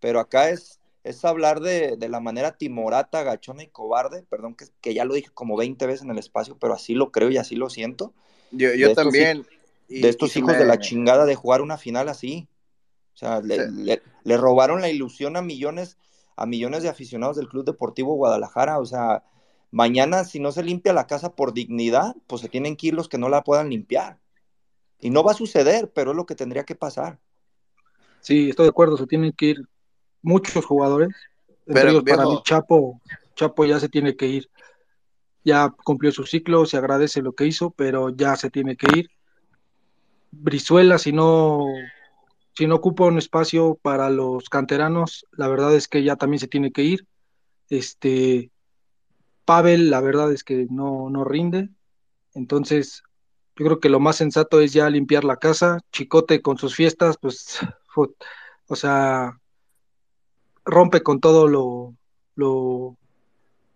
Pero 0.00 0.20
acá 0.20 0.50
es, 0.50 0.80
es 1.04 1.24
hablar 1.24 1.60
de, 1.60 1.96
de, 1.96 2.08
la 2.08 2.20
manera 2.20 2.56
timorata, 2.56 3.22
gachona 3.22 3.64
y 3.64 3.68
cobarde, 3.68 4.22
perdón 4.22 4.54
que, 4.54 4.66
que, 4.80 4.94
ya 4.94 5.04
lo 5.04 5.14
dije 5.14 5.30
como 5.34 5.56
20 5.56 5.86
veces 5.86 6.02
en 6.02 6.10
el 6.10 6.18
espacio, 6.18 6.56
pero 6.58 6.74
así 6.74 6.94
lo 6.94 7.10
creo 7.10 7.30
y 7.30 7.38
así 7.38 7.56
lo 7.56 7.70
siento. 7.70 8.14
Yo, 8.52 8.74
yo 8.74 8.94
también. 8.94 9.46
de 9.88 10.08
estos 10.08 10.36
hijos 10.36 10.56
de 10.56 10.64
la 10.64 10.78
chingada 10.78 11.24
de 11.26 11.34
jugar 11.34 11.60
una 11.60 11.76
final 11.76 12.08
así. 12.08 12.48
O 13.14 13.16
sea, 13.16 13.40
le, 13.40 13.68
le, 14.24 14.36
robaron 14.36 14.80
la 14.80 14.88
ilusión 14.88 15.36
a 15.36 15.42
millones, 15.42 15.98
a 16.36 16.46
millones 16.46 16.82
de 16.82 16.88
aficionados 16.88 17.36
del 17.36 17.48
Club 17.48 17.64
Deportivo 17.64 18.14
Guadalajara. 18.14 18.78
O 18.78 18.86
sea, 18.86 19.24
mañana 19.70 20.24
si 20.24 20.38
no 20.38 20.52
se 20.52 20.62
limpia 20.62 20.92
la 20.92 21.06
casa 21.06 21.34
por 21.34 21.52
dignidad, 21.52 22.14
pues 22.26 22.42
se 22.42 22.48
tienen 22.48 22.76
que 22.76 22.88
ir 22.88 22.94
los 22.94 23.08
que 23.08 23.18
no 23.18 23.28
la 23.28 23.42
puedan 23.42 23.70
limpiar. 23.70 24.18
Y 24.98 25.10
no 25.10 25.24
va 25.24 25.32
a 25.32 25.34
suceder, 25.34 25.90
pero 25.92 26.12
es 26.12 26.16
lo 26.16 26.26
que 26.26 26.34
tendría 26.34 26.64
que 26.64 26.76
pasar. 26.76 27.18
Sí, 28.20 28.50
estoy 28.50 28.66
de 28.66 28.70
acuerdo, 28.70 28.96
se 28.96 29.06
tienen 29.06 29.32
que 29.32 29.46
ir 29.46 29.68
muchos 30.22 30.64
jugadores. 30.64 31.10
Pero, 31.66 32.02
para 32.04 32.24
mí 32.24 32.40
Chapo, 32.44 33.00
Chapo 33.34 33.64
ya 33.64 33.78
se 33.78 33.88
tiene 33.88 34.16
que 34.16 34.26
ir. 34.26 34.50
Ya 35.44 35.70
cumplió 35.70 36.12
su 36.12 36.24
ciclo, 36.24 36.66
se 36.66 36.76
agradece 36.76 37.22
lo 37.22 37.32
que 37.32 37.46
hizo, 37.46 37.70
pero 37.70 38.10
ya 38.10 38.36
se 38.36 38.50
tiene 38.50 38.76
que 38.76 38.98
ir. 38.98 39.10
Brizuela, 40.30 40.98
si 40.98 41.12
no 41.12 41.66
si 42.54 42.66
no 42.66 42.76
ocupa 42.76 43.04
un 43.04 43.18
espacio 43.18 43.78
para 43.80 44.10
los 44.10 44.48
canteranos, 44.48 45.26
la 45.32 45.48
verdad 45.48 45.74
es 45.74 45.88
que 45.88 46.02
ya 46.02 46.16
también 46.16 46.40
se 46.40 46.48
tiene 46.48 46.70
que 46.70 46.82
ir. 46.82 47.06
Este, 47.70 48.50
Pavel, 49.44 49.90
la 49.90 50.00
verdad 50.00 50.32
es 50.32 50.44
que 50.44 50.66
no, 50.70 51.08
no 51.08 51.24
rinde. 51.24 51.70
Entonces, 52.34 53.02
yo 53.56 53.64
creo 53.64 53.80
que 53.80 53.88
lo 53.88 54.00
más 54.00 54.16
sensato 54.16 54.60
es 54.60 54.72
ya 54.72 54.90
limpiar 54.90 55.24
la 55.24 55.38
casa. 55.38 55.80
Chicote 55.92 56.42
con 56.42 56.58
sus 56.58 56.74
fiestas, 56.74 57.16
pues, 57.18 57.58
o 58.68 58.76
sea, 58.76 59.40
rompe 60.64 61.02
con 61.02 61.20
todo 61.20 61.48
lo, 61.48 61.94
lo, 62.34 62.96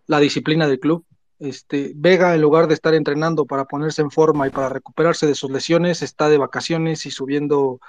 la 0.07 0.19
disciplina 0.19 0.67
del 0.67 0.79
club. 0.79 1.05
Este, 1.39 1.91
Vega, 1.95 2.33
en 2.33 2.41
lugar 2.41 2.67
de 2.67 2.73
estar 2.73 2.95
entrenando 2.95 3.45
para 3.45 3.65
ponerse 3.65 4.01
en 4.01 4.09
forma 4.09 4.47
y 4.47 4.49
para 4.49 4.69
recuperarse 4.69 5.27
de 5.27 5.35
sus 5.35 5.51
lesiones, 5.51 6.01
está 6.01 6.29
de 6.29 6.37
vacaciones 6.37 7.05
y 7.05 7.11
subiendo 7.11 7.79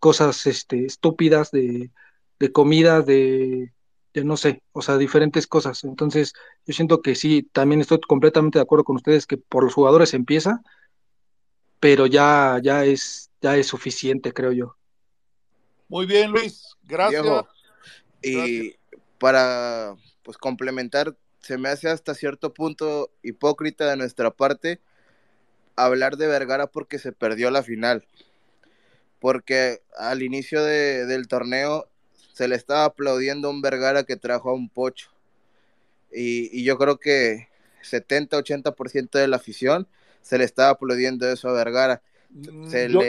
cosas 0.00 0.46
este, 0.46 0.84
estúpidas 0.84 1.50
de, 1.50 1.90
de 2.38 2.52
comida, 2.52 3.02
de, 3.02 3.72
no 4.14 4.36
sé, 4.36 4.62
o 4.72 4.82
sea, 4.82 4.96
diferentes 4.96 5.46
cosas. 5.46 5.84
Entonces, 5.84 6.32
yo 6.66 6.74
siento 6.74 7.02
que 7.02 7.14
sí, 7.14 7.48
también 7.52 7.80
estoy 7.80 8.00
completamente 8.00 8.58
de 8.58 8.62
acuerdo 8.62 8.84
con 8.84 8.96
ustedes 8.96 9.26
que 9.26 9.36
por 9.36 9.64
los 9.64 9.74
jugadores 9.74 10.14
empieza, 10.14 10.60
pero 11.80 12.06
ya, 12.06 12.58
ya 12.62 12.84
es, 12.84 13.30
ya 13.40 13.56
es 13.56 13.68
suficiente, 13.68 14.32
creo 14.32 14.52
yo. 14.52 14.76
Muy 15.88 16.06
bien, 16.06 16.32
Luis, 16.32 16.76
gracias. 16.82 17.24
Y 18.22 18.76
para 19.18 19.94
pues 20.22 20.38
complementar, 20.38 21.16
se 21.40 21.58
me 21.58 21.68
hace 21.68 21.88
hasta 21.88 22.14
cierto 22.14 22.52
punto 22.52 23.10
hipócrita 23.22 23.88
de 23.88 23.96
nuestra 23.96 24.30
parte 24.30 24.80
hablar 25.76 26.16
de 26.16 26.26
Vergara 26.26 26.66
porque 26.66 26.98
se 26.98 27.12
perdió 27.12 27.50
la 27.50 27.62
final 27.62 28.04
porque 29.20 29.82
al 29.96 30.22
inicio 30.22 30.62
del 30.62 31.28
torneo 31.28 31.88
se 32.32 32.48
le 32.48 32.54
estaba 32.54 32.84
aplaudiendo 32.84 33.48
a 33.48 33.50
un 33.50 33.62
Vergara 33.62 34.04
que 34.04 34.16
trajo 34.16 34.50
a 34.50 34.54
un 34.54 34.68
pocho. 34.68 35.10
Y, 36.12 36.62
yo 36.64 36.78
creo 36.78 36.98
que 36.98 37.48
70-80% 37.82 39.18
de 39.18 39.28
la 39.28 39.36
afición 39.36 39.88
se 40.22 40.38
le 40.38 40.44
estaba 40.44 40.70
aplaudiendo 40.70 41.28
eso 41.28 41.48
a 41.48 41.52
Vergara. 41.52 42.02
Mm, 42.30 42.68
yo, 42.90 43.02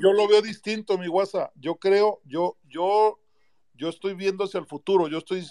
yo, 0.00 0.12
lo 0.12 0.28
veo 0.28 0.42
distinto, 0.42 0.98
mi 0.98 1.08
guasa. 1.08 1.50
Yo 1.56 1.76
creo, 1.76 2.20
yo, 2.24 2.56
yo, 2.68 3.18
yo 3.76 3.88
estoy 3.88 4.14
viendo 4.14 4.44
hacia 4.44 4.60
el 4.60 4.66
futuro. 4.66 5.08
Yo 5.08 5.18
estoy, 5.18 5.46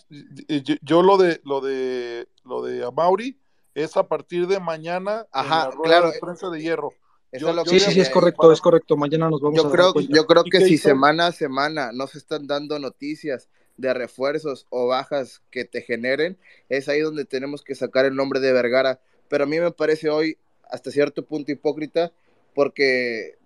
yo, 0.81 1.03
lo 1.03 1.17
de, 1.17 1.41
lo 1.43 1.61
de, 1.61 2.27
lo 2.43 2.63
de 2.63 2.83
Amauri 2.83 3.37
es 3.73 3.97
a 3.97 4.07
partir 4.07 4.47
de 4.47 4.59
mañana 4.59 5.27
Ajá, 5.31 5.69
claro. 5.83 6.11
de 6.11 6.19
prensa 6.19 6.49
de 6.49 6.61
hierro. 6.61 6.93
sí, 7.31 7.79
sí, 7.79 7.91
sí, 7.91 8.01
es 8.01 8.09
correcto, 8.09 8.51
es 8.51 8.61
correcto. 8.61 8.97
Mañana 8.97 9.29
nos 9.29 9.41
vamos 9.41 9.61
yo 9.61 9.69
creo, 9.69 9.93
Yo 9.99 10.25
creo 10.25 10.43
que 10.43 10.61
si 10.61 10.77
semana 10.77 11.27
a 11.27 11.31
semana 11.31 11.91
no 11.93 12.07
se 12.07 12.17
están 12.17 12.47
dando 12.47 12.79
noticias 12.79 13.49
de 13.77 13.93
refuerzos 13.93 14.67
o 14.69 14.87
bajas 14.87 15.41
que 15.51 15.65
te 15.65 15.81
generen, 15.81 16.37
es 16.69 16.87
ahí 16.87 17.01
donde 17.01 17.25
tenemos 17.25 17.61
que 17.63 17.75
sacar 17.75 18.05
el 18.05 18.15
nombre 18.15 18.39
de 18.39 18.53
Vergara. 18.53 19.01
Pero 19.27 19.43
a 19.43 19.47
mí 19.47 19.59
me 19.59 19.71
parece 19.71 20.09
hoy 20.09 20.37
hasta 20.69 20.91
cierto 20.91 21.25
punto 21.25 21.51
hipócrita 21.51 22.11
porque 22.53 23.37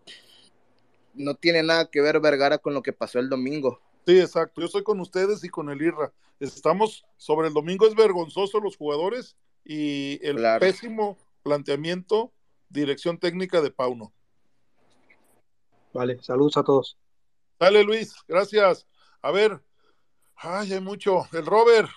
no 1.15 1.35
tiene 1.35 1.63
nada 1.63 1.89
que 1.89 2.01
ver 2.01 2.19
Vergara 2.19 2.59
con 2.59 2.73
lo 2.73 2.83
que 2.83 2.93
pasó 2.93 3.19
el 3.19 3.29
domingo. 3.29 3.81
Sí, 4.05 4.19
exacto. 4.19 4.61
Yo 4.61 4.65
estoy 4.65 4.83
con 4.83 4.99
ustedes 4.99 5.43
y 5.43 5.49
con 5.49 5.69
el 5.69 5.81
IRRA. 5.81 6.11
Estamos 6.39 7.05
sobre 7.17 7.49
el 7.49 7.53
domingo, 7.53 7.85
es 7.85 7.95
vergonzoso 7.95 8.59
los 8.59 8.77
jugadores 8.77 9.35
y 9.65 10.25
el 10.25 10.37
pésimo 10.59 11.17
planteamiento, 11.43 12.31
dirección 12.69 13.17
técnica 13.17 13.61
de 13.61 13.71
Pauno. 13.71 14.13
Vale, 15.93 16.21
saludos 16.21 16.57
a 16.57 16.63
todos. 16.63 16.97
Dale, 17.59 17.83
Luis, 17.83 18.15
gracias. 18.27 18.87
A 19.21 19.31
ver, 19.31 19.61
ay, 20.35 20.73
hay 20.73 20.79
mucho. 20.79 21.27
El 21.33 21.45
Robert, 21.45 21.89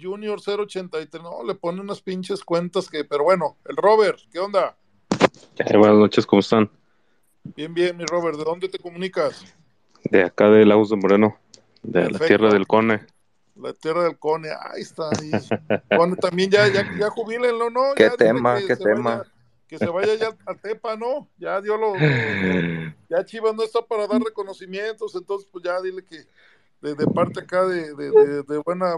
Junior 0.00 0.40
083, 0.40 1.22
no, 1.22 1.42
le 1.44 1.54
pone 1.54 1.80
unas 1.80 2.00
pinches 2.00 2.42
cuentas 2.42 2.88
que, 2.88 3.04
pero 3.04 3.24
bueno, 3.24 3.58
el 3.66 3.76
Robert, 3.76 4.18
¿qué 4.30 4.38
onda? 4.38 4.76
buenas 5.56 5.98
noches, 5.98 6.26
¿cómo 6.26 6.40
están? 6.40 6.70
Bien, 7.44 7.72
bien, 7.72 7.96
mi 7.96 8.04
Robert, 8.04 8.38
¿de 8.38 8.44
dónde 8.44 8.68
te 8.68 8.78
comunicas? 8.78 9.44
De 10.10 10.24
acá 10.24 10.50
de 10.50 10.64
Lagos 10.64 10.90
de 10.90 10.96
Moreno, 10.96 11.36
de 11.82 12.10
la 12.10 12.18
tierra 12.18 12.52
del 12.52 12.66
Cone. 12.66 13.06
La 13.56 13.72
tierra 13.72 14.04
del 14.04 14.18
Cone, 14.18 14.48
ahí 14.48 14.82
está. 14.82 15.08
Ahí. 15.08 15.30
también 16.20 16.50
ya, 16.50 16.68
ya, 16.68 16.86
ya 16.98 17.10
jubílenlo, 17.10 17.70
¿no? 17.70 17.94
¿Qué 17.96 18.10
tema? 18.10 18.58
¿Qué 18.66 18.76
tema? 18.76 19.24
que 19.66 19.78
se 19.78 19.86
vaya 19.86 20.14
ya 20.14 20.36
a 20.46 20.54
Tepa, 20.54 20.96
¿no? 20.96 21.28
Ya 21.38 21.60
dio 21.60 21.76
lo, 21.76 21.94
ya 23.08 23.24
Chivas 23.24 23.54
no 23.54 23.64
está 23.64 23.82
para 23.82 24.06
dar 24.06 24.22
reconocimientos, 24.22 25.14
entonces 25.14 25.48
pues 25.50 25.64
ya 25.64 25.80
dile 25.80 26.04
que 26.04 26.24
de, 26.80 27.06
parte 27.08 27.40
acá 27.40 27.66
de, 27.66 27.94
de, 27.94 28.58
buena 28.58 28.96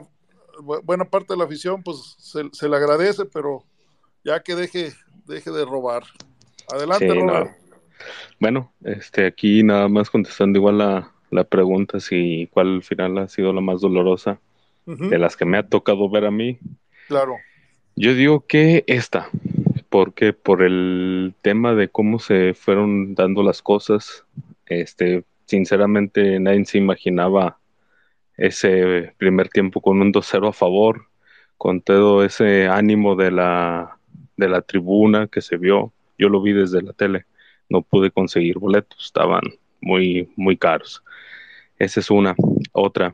buena 0.85 1.05
parte 1.05 1.33
de 1.33 1.39
la 1.39 1.45
afición 1.45 1.83
pues 1.83 2.17
se, 2.19 2.43
se, 2.53 2.69
le 2.69 2.77
agradece, 2.77 3.25
pero 3.25 3.65
ya 4.25 4.43
que 4.43 4.55
deje 4.55 4.93
deje 5.25 5.51
de 5.51 5.65
robar. 5.65 6.05
Adelante, 6.71 7.15
Robert. 7.15 7.58
Bueno, 8.39 8.73
este 8.85 9.27
aquí 9.27 9.63
nada 9.63 9.89
más 9.89 10.11
contestando 10.11 10.59
igual 10.59 10.79
la, 10.79 11.13
la 11.31 11.45
pregunta 11.45 12.01
si 12.01 12.49
cuál 12.53 12.83
final 12.83 13.19
ha 13.19 13.29
sido 13.29 13.53
la 13.53 13.61
más 13.61 13.81
dolorosa 13.81 14.41
de 14.87 15.19
las 15.19 15.37
que 15.37 15.45
me 15.45 15.59
ha 15.59 15.69
tocado 15.69 16.09
ver 16.09 16.25
a 16.25 16.31
mí. 16.31 16.59
Claro. 17.09 17.37
Yo 17.95 18.15
digo 18.15 18.47
que 18.47 18.85
esta, 18.87 19.29
porque 19.91 20.33
por 20.33 20.63
el 20.63 21.35
tema 21.43 21.75
de 21.75 21.89
cómo 21.89 22.19
se 22.19 22.55
fueron 22.55 23.15
dando 23.15 23.43
las 23.43 23.61
cosas, 23.61 24.25
este, 24.65 25.25
sinceramente 25.45 26.41
nadie 26.41 26.65
se 26.65 26.79
imaginaba 26.79 27.59
ese 28.39 29.13
primer 29.19 29.49
tiempo 29.49 29.83
con 29.83 30.01
un 30.01 30.13
2-0 30.13 30.49
a 30.49 30.53
favor, 30.53 31.07
con 31.59 31.83
todo 31.83 32.25
ese 32.25 32.69
ánimo 32.69 33.17
de 33.17 33.31
la, 33.31 33.99
de 34.37 34.49
la 34.49 34.63
tribuna 34.63 35.27
que 35.27 35.43
se 35.43 35.57
vio. 35.57 35.93
Yo 36.17 36.29
lo 36.29 36.41
vi 36.41 36.53
desde 36.53 36.81
la 36.81 36.93
tele, 36.93 37.27
no 37.69 37.83
pude 37.83 38.11
conseguir 38.11 38.59
boletos, 38.59 39.05
estaban 39.05 39.43
muy, 39.81 40.31
muy 40.37 40.57
caros. 40.57 41.03
Esa 41.79 42.01
es 42.01 42.11
una. 42.11 42.35
Otra, 42.73 43.13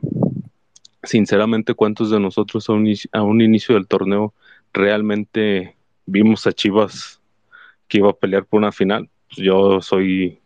sinceramente, 1.03 1.73
¿cuántos 1.73 2.09
de 2.09 2.19
nosotros 2.19 2.69
a 2.69 2.73
un, 2.73 2.93
a 3.11 3.21
un 3.21 3.41
inicio 3.41 3.75
del 3.75 3.87
torneo 3.87 4.33
realmente 4.73 5.75
vimos 6.05 6.45
a 6.47 6.53
Chivas 6.53 7.21
que 7.87 7.99
iba 7.99 8.09
a 8.09 8.13
pelear 8.13 8.45
por 8.45 8.59
una 8.59 8.71
final? 8.71 9.09
Pues 9.27 9.45
yo 9.45 9.81
soy 9.81 10.39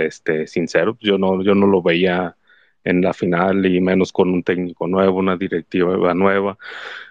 este 0.00 0.46
sincero, 0.46 0.96
yo 1.00 1.18
no, 1.18 1.42
yo 1.42 1.54
no 1.54 1.66
lo 1.66 1.82
veía 1.82 2.36
en 2.84 3.00
la 3.00 3.12
final 3.12 3.64
y 3.66 3.80
menos 3.80 4.12
con 4.12 4.30
un 4.30 4.42
técnico 4.42 4.86
nuevo, 4.86 5.18
una 5.18 5.36
directiva 5.36 6.14
nueva, 6.14 6.58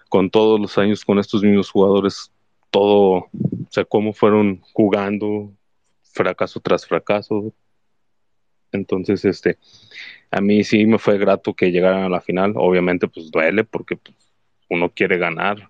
con 0.09 0.29
todos 0.29 0.59
los 0.59 0.77
años 0.77 1.05
con 1.05 1.19
estos 1.19 1.43
mismos 1.43 1.69
jugadores, 1.69 2.31
todo, 2.69 3.11
o 3.11 3.29
sea, 3.69 3.85
cómo 3.85 4.13
fueron 4.13 4.61
jugando 4.73 5.51
fracaso 6.13 6.59
tras 6.59 6.85
fracaso. 6.85 7.53
Entonces, 8.71 9.25
este, 9.25 9.57
a 10.31 10.41
mí 10.41 10.63
sí 10.63 10.85
me 10.85 10.97
fue 10.99 11.17
grato 11.17 11.53
que 11.53 11.71
llegaran 11.71 12.03
a 12.03 12.09
la 12.09 12.21
final. 12.21 12.53
Obviamente, 12.55 13.07
pues 13.07 13.31
duele 13.31 13.63
porque 13.63 13.97
pues, 13.97 14.15
uno 14.69 14.89
quiere 14.89 15.17
ganar. 15.17 15.69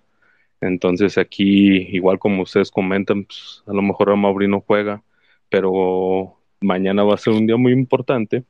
Entonces 0.60 1.18
aquí, 1.18 1.88
igual 1.94 2.18
como 2.18 2.42
ustedes 2.42 2.70
comentan, 2.70 3.24
pues, 3.24 3.62
a 3.66 3.72
lo 3.72 3.82
mejor 3.82 4.10
a 4.10 4.16
Mauri 4.16 4.48
no 4.48 4.60
juega, 4.60 5.02
pero 5.48 6.38
mañana 6.60 7.04
va 7.04 7.14
a 7.14 7.18
ser 7.18 7.34
un 7.34 7.46
día 7.46 7.56
muy 7.56 7.72
importante 7.72 8.44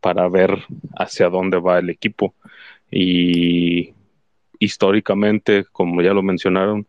para 0.00 0.28
ver 0.28 0.58
hacia 0.96 1.28
dónde 1.28 1.58
va 1.58 1.78
el 1.80 1.90
equipo. 1.90 2.34
Y 2.90 3.94
históricamente, 4.60 5.64
como 5.72 6.02
ya 6.02 6.14
lo 6.14 6.22
mencionaron, 6.22 6.86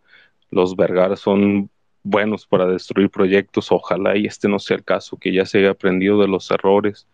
los 0.51 0.75
Vergara 0.75 1.15
son 1.15 1.71
buenos 2.03 2.45
para 2.45 2.65
destruir 2.65 3.09
proyectos. 3.09 3.71
Ojalá 3.71 4.17
y 4.17 4.25
este 4.25 4.47
no 4.47 4.59
sea 4.59 4.77
el 4.77 4.83
caso, 4.83 5.17
que 5.17 5.33
ya 5.33 5.45
se 5.45 5.59
haya 5.59 5.71
aprendido 5.71 6.19
de 6.19 6.27
los 6.27 6.49
errores. 6.51 7.07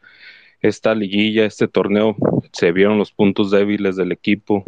Esta 0.61 0.95
liguilla, 0.95 1.45
este 1.45 1.67
torneo, 1.67 2.15
se 2.51 2.71
vieron 2.71 2.97
los 2.97 3.11
puntos 3.11 3.51
débiles 3.51 3.95
del 3.95 4.11
equipo. 4.11 4.63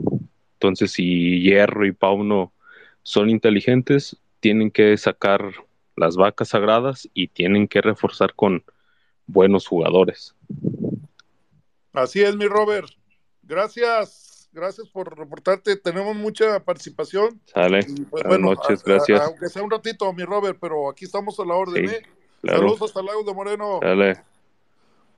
Entonces, 0.53 0.91
si 0.91 1.41
Hierro 1.41 1.85
y 1.85 1.91
Pauno 1.91 2.53
son 3.01 3.29
inteligentes, 3.29 4.17
tienen 4.39 4.71
que 4.71 4.95
sacar 4.97 5.53
las 5.95 6.15
vacas 6.15 6.49
sagradas 6.49 7.09
y 7.13 7.27
tienen 7.27 7.67
que 7.67 7.81
reforzar 7.81 8.33
con 8.35 8.63
buenos 9.25 9.67
jugadores. 9.67 10.35
Así 11.93 12.21
es, 12.21 12.35
mi 12.35 12.47
Robert. 12.47 12.89
Gracias, 13.43 14.28
gracias 14.51 14.87
por 14.89 15.17
reportarte. 15.17 15.75
Tenemos 15.77 16.15
mucha 16.15 16.59
participación. 16.59 17.39
Sale. 17.45 17.85
Pues, 18.09 18.23
Buenas 18.23 18.39
noches, 18.39 18.83
gracias. 18.83 19.21
aunque 19.21 19.49
sea 19.49 19.63
un 19.63 19.71
ratito, 19.71 20.11
mi 20.13 20.23
Robert, 20.23 20.57
pero 20.59 20.89
aquí 20.89 21.05
estamos 21.05 21.39
a 21.39 21.45
la 21.45 21.55
orden. 21.55 21.89
¿eh? 21.89 22.01
Saludos 22.43 22.81
hasta 22.81 23.01
Lagos 23.01 23.25
de 23.25 23.33
Moreno. 23.33 23.79
Dale. 23.81 24.21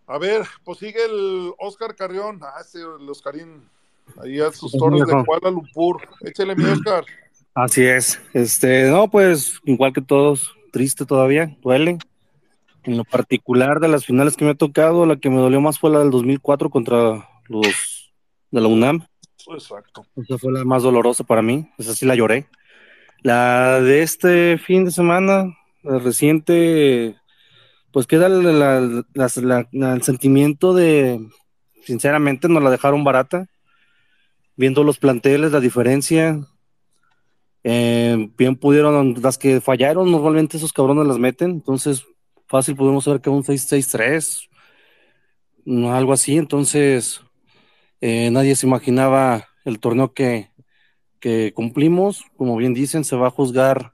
A 0.07 0.17
ver, 0.17 0.45
pues 0.63 0.79
sigue 0.79 1.05
el 1.05 1.53
Oscar 1.57 1.95
Carrión. 1.95 2.39
Ah, 2.41 2.61
ese, 2.61 2.79
el 2.79 3.09
Oscarín. 3.09 3.63
Ahí 4.21 4.41
a 4.41 4.51
sus 4.51 4.71
torres 4.73 5.05
de 5.05 5.23
Kuala 5.25 5.51
Lumpur. 5.51 6.01
Échale 6.21 6.55
mi 6.55 6.65
Oscar. 6.65 7.05
Así 7.53 7.83
es. 7.83 8.21
Este, 8.33 8.89
no, 8.89 9.09
pues 9.09 9.59
igual 9.63 9.93
que 9.93 10.01
todos, 10.01 10.53
triste 10.71 11.05
todavía, 11.05 11.55
duele. 11.61 11.97
En 12.83 12.97
lo 12.97 13.03
particular 13.03 13.79
de 13.79 13.87
las 13.87 14.05
finales 14.05 14.35
que 14.35 14.43
me 14.43 14.51
ha 14.51 14.55
tocado, 14.55 15.05
la 15.05 15.17
que 15.17 15.29
me 15.29 15.37
dolió 15.37 15.61
más 15.61 15.77
fue 15.77 15.91
la 15.91 15.99
del 15.99 16.09
2004 16.09 16.69
contra 16.69 17.29
los 17.47 18.11
de 18.49 18.61
la 18.61 18.67
UNAM. 18.67 19.05
Exacto. 19.51 20.05
Esa 20.15 20.37
fue 20.37 20.51
la 20.51 20.63
más 20.63 20.83
dolorosa 20.83 21.23
para 21.23 21.41
mí, 21.41 21.69
esa 21.77 21.93
sí 21.93 22.05
la 22.05 22.15
lloré. 22.15 22.47
La 23.21 23.81
de 23.81 24.01
este 24.01 24.57
fin 24.57 24.85
de 24.85 24.91
semana, 24.91 25.55
la 25.83 25.99
reciente, 25.99 27.15
pues 27.91 28.07
queda 28.07 28.27
el 28.27 30.03
sentimiento 30.03 30.73
de, 30.73 31.19
sinceramente, 31.83 32.47
nos 32.47 32.63
la 32.63 32.71
dejaron 32.71 33.03
barata. 33.03 33.47
Viendo 34.55 34.83
los 34.83 34.99
planteles, 34.99 35.51
la 35.51 35.59
diferencia, 35.59 36.39
eh, 37.63 38.29
bien 38.37 38.55
pudieron, 38.55 39.15
las 39.21 39.37
que 39.37 39.61
fallaron, 39.61 40.11
normalmente 40.11 40.57
esos 40.57 40.73
cabrones 40.73 41.07
las 41.07 41.19
meten, 41.19 41.51
entonces 41.51 42.05
fácil 42.47 42.75
podemos 42.75 43.05
ver 43.05 43.21
que 43.21 43.29
un 43.29 43.43
6-6-3, 43.43 44.49
algo 45.89 46.13
así, 46.13 46.37
entonces 46.37 47.21
eh, 48.01 48.29
nadie 48.31 48.55
se 48.55 48.67
imaginaba 48.67 49.47
el 49.63 49.79
torneo 49.79 50.13
que, 50.13 50.49
cumplimos, 51.53 52.25
como 52.35 52.57
bien 52.57 52.73
dicen, 52.73 53.03
se 53.03 53.15
va 53.15 53.27
a 53.27 53.31
juzgar 53.31 53.93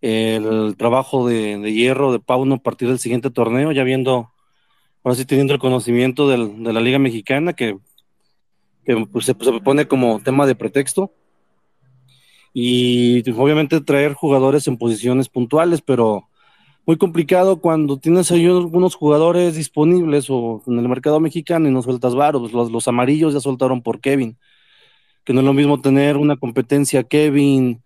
el 0.00 0.74
trabajo 0.76 1.28
de, 1.28 1.72
hierro 1.72 2.12
de 2.12 2.18
Pauno 2.18 2.56
a 2.56 2.58
partir 2.58 2.88
del 2.88 2.98
siguiente 2.98 3.30
torneo, 3.30 3.70
ya 3.70 3.84
viendo, 3.84 4.32
ahora 5.04 5.14
sí 5.14 5.24
teniendo 5.24 5.54
el 5.54 5.60
conocimiento 5.60 6.28
de 6.28 6.72
la 6.72 6.80
Liga 6.80 6.98
Mexicana, 6.98 7.52
que, 7.52 7.78
pues, 8.84 9.24
se, 9.24 9.34
se 9.38 9.60
pone 9.60 9.86
como 9.86 10.20
tema 10.20 10.44
de 10.46 10.56
pretexto, 10.56 11.12
y 12.52 13.28
obviamente 13.30 13.80
traer 13.80 14.14
jugadores 14.14 14.66
en 14.66 14.76
posiciones 14.76 15.28
puntuales, 15.28 15.80
pero 15.80 16.28
muy 16.86 16.96
complicado 16.96 17.60
cuando 17.60 17.98
tienes 17.98 18.30
ahí 18.32 18.46
algunos 18.46 18.94
jugadores 18.94 19.54
disponibles 19.54 20.26
o 20.28 20.62
en 20.66 20.78
el 20.78 20.88
mercado 20.88 21.20
mexicano 21.20 21.68
y 21.68 21.72
no 21.72 21.82
sueltas 21.82 22.14
varos. 22.14 22.52
Los, 22.52 22.70
los 22.72 22.88
amarillos 22.88 23.34
ya 23.34 23.40
soltaron 23.40 23.82
por 23.82 24.00
Kevin, 24.00 24.36
que 25.24 25.32
no 25.32 25.40
es 25.40 25.46
lo 25.46 25.52
mismo 25.52 25.80
tener 25.80 26.16
una 26.16 26.36
competencia 26.36 27.04
Kevin, 27.04 27.82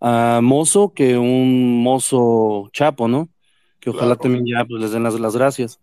a 0.00 0.40
Mozo 0.42 0.92
que 0.94 1.16
un 1.18 1.82
Mozo 1.82 2.70
Chapo, 2.72 3.08
¿no? 3.08 3.28
Que 3.80 3.90
ojalá 3.90 4.16
también 4.16 4.44
ya 4.46 4.64
pues, 4.64 4.82
les 4.82 4.92
den 4.92 5.02
las, 5.02 5.18
las 5.18 5.36
gracias. 5.36 5.80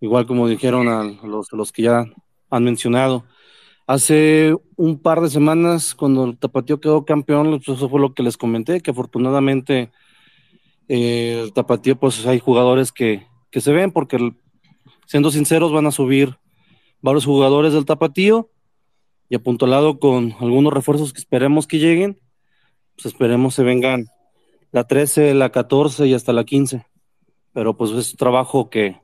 Igual 0.00 0.26
como 0.26 0.48
dijeron 0.48 0.88
a 0.88 1.04
los, 1.26 1.52
los 1.52 1.72
que 1.72 1.82
ya 1.82 2.04
han 2.50 2.64
mencionado. 2.64 3.24
Hace 3.86 4.54
un 4.76 5.00
par 5.00 5.20
de 5.20 5.30
semanas, 5.30 5.94
cuando 5.94 6.24
el 6.24 6.38
Tapatío 6.38 6.78
quedó 6.78 7.04
campeón, 7.04 7.60
pues, 7.64 7.78
eso 7.78 7.88
fue 7.88 8.00
lo 8.00 8.12
que 8.12 8.22
les 8.22 8.36
comenté, 8.36 8.80
que 8.80 8.90
afortunadamente 8.90 9.90
eh, 10.88 11.40
el 11.42 11.52
Tapatío, 11.52 11.96
pues 11.96 12.26
hay 12.26 12.38
jugadores 12.38 12.92
que, 12.92 13.26
que 13.50 13.60
se 13.60 13.72
ven, 13.72 13.92
porque 13.92 14.32
siendo 15.06 15.30
sinceros, 15.30 15.72
van 15.72 15.86
a 15.86 15.90
subir 15.90 16.38
varios 17.00 17.24
jugadores 17.24 17.72
del 17.72 17.84
Tapatío 17.84 18.50
y 19.28 19.36
apuntalado 19.36 19.98
con 19.98 20.34
algunos 20.40 20.72
refuerzos 20.72 21.12
que 21.12 21.20
esperemos 21.20 21.66
que 21.66 21.78
lleguen, 21.78 22.18
pues 22.96 23.06
esperemos 23.06 23.54
se 23.54 23.62
vengan 23.62 24.06
la 24.72 24.84
13, 24.84 25.34
la 25.34 25.50
14 25.50 26.06
y 26.06 26.14
hasta 26.14 26.32
la 26.32 26.44
15. 26.44 26.86
Pero 27.52 27.76
pues 27.76 27.90
es 27.92 28.12
un 28.12 28.16
trabajo 28.16 28.70
que, 28.70 29.00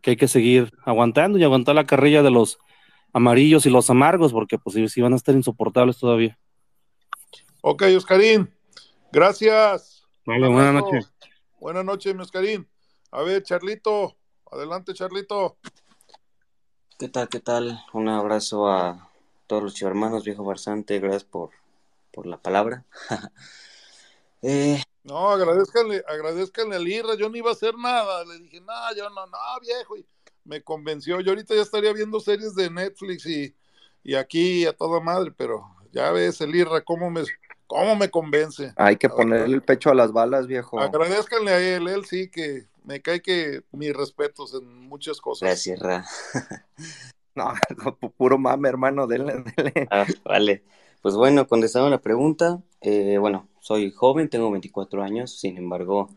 que 0.00 0.10
hay 0.10 0.16
que 0.16 0.28
seguir 0.28 0.72
aguantando 0.84 1.38
y 1.38 1.44
aguantar 1.44 1.74
la 1.74 1.86
carrilla 1.86 2.22
de 2.22 2.30
los 2.30 2.58
amarillos 3.12 3.66
y 3.66 3.70
los 3.70 3.90
amargos, 3.90 4.32
porque 4.32 4.58
pues 4.58 4.92
si 4.92 5.00
van 5.00 5.12
a 5.12 5.16
estar 5.16 5.34
insoportables 5.34 5.98
todavía. 5.98 6.38
Ok, 7.60 7.84
Oscarín, 7.96 8.50
gracias. 9.12 10.04
Vale, 10.26 10.48
buenas 10.48 10.74
noches. 10.74 11.13
Buenas 11.64 11.86
noches, 11.86 12.14
mi 12.14 12.20
Oscarín. 12.20 12.68
A 13.10 13.22
ver, 13.22 13.42
Charlito, 13.42 14.14
adelante, 14.52 14.92
Charlito. 14.92 15.56
¿Qué 16.98 17.08
tal, 17.08 17.26
qué 17.30 17.40
tal? 17.40 17.82
Un 17.94 18.10
abrazo 18.10 18.68
a 18.68 19.08
todos 19.46 19.62
los 19.62 19.80
hermanos, 19.80 20.24
viejo 20.24 20.44
Barzante, 20.44 21.00
gracias 21.00 21.24
por, 21.24 21.52
por 22.12 22.26
la 22.26 22.36
palabra. 22.36 22.84
eh, 24.42 24.82
no, 25.04 25.30
agradezcanle, 25.30 26.04
agradezcanle 26.06 26.76
al 26.76 26.86
Irra, 26.86 27.14
yo 27.14 27.30
no 27.30 27.36
iba 27.38 27.48
a 27.48 27.54
hacer 27.54 27.74
nada, 27.78 28.26
le 28.26 28.40
dije, 28.40 28.60
no, 28.60 28.94
yo 28.94 29.08
no, 29.08 29.26
no, 29.26 29.38
viejo, 29.62 29.96
y 29.96 30.06
me 30.44 30.62
convenció, 30.62 31.22
yo 31.22 31.30
ahorita 31.30 31.54
ya 31.54 31.62
estaría 31.62 31.94
viendo 31.94 32.20
series 32.20 32.54
de 32.54 32.68
Netflix 32.68 33.24
y, 33.24 33.56
y 34.02 34.16
aquí 34.16 34.66
a 34.66 34.76
toda 34.76 35.00
madre, 35.00 35.32
pero 35.34 35.64
ya 35.92 36.10
ves 36.10 36.42
el 36.42 36.54
Irra, 36.54 36.82
cómo 36.82 37.10
me, 37.10 37.22
cómo 37.66 37.96
me 37.96 38.10
convence. 38.10 38.72
Hay 38.76 38.96
que 38.96 39.08
ponerle 39.08 39.54
el 39.54 39.62
pecho 39.62 39.90
a 39.90 39.94
las 39.94 40.12
balas, 40.12 40.46
viejo. 40.46 40.80
Agradezcanle 40.80 41.50
a 41.50 41.60
él, 41.60 41.88
él 41.88 42.04
sí 42.04 42.28
que 42.30 42.66
me 42.84 43.00
cae 43.00 43.20
que 43.20 43.62
mis 43.72 43.94
respetos 43.94 44.54
en 44.54 44.88
muchas 44.88 45.20
cosas. 45.20 45.48
Gracias, 45.48 45.78
Irra. 45.78 46.04
No, 47.36 47.52
puro 48.16 48.38
mame, 48.38 48.68
hermano, 48.68 49.08
denle, 49.08 49.42
denle. 49.56 49.88
Ah, 49.90 50.06
vale. 50.24 50.62
Pues 51.02 51.16
bueno, 51.16 51.48
contestando 51.48 51.90
la 51.90 52.00
pregunta, 52.00 52.62
eh, 52.80 53.18
bueno, 53.18 53.48
soy 53.58 53.90
joven, 53.90 54.28
tengo 54.28 54.50
24 54.52 55.02
años, 55.02 55.38
sin 55.38 55.58
embargo, 55.58 56.10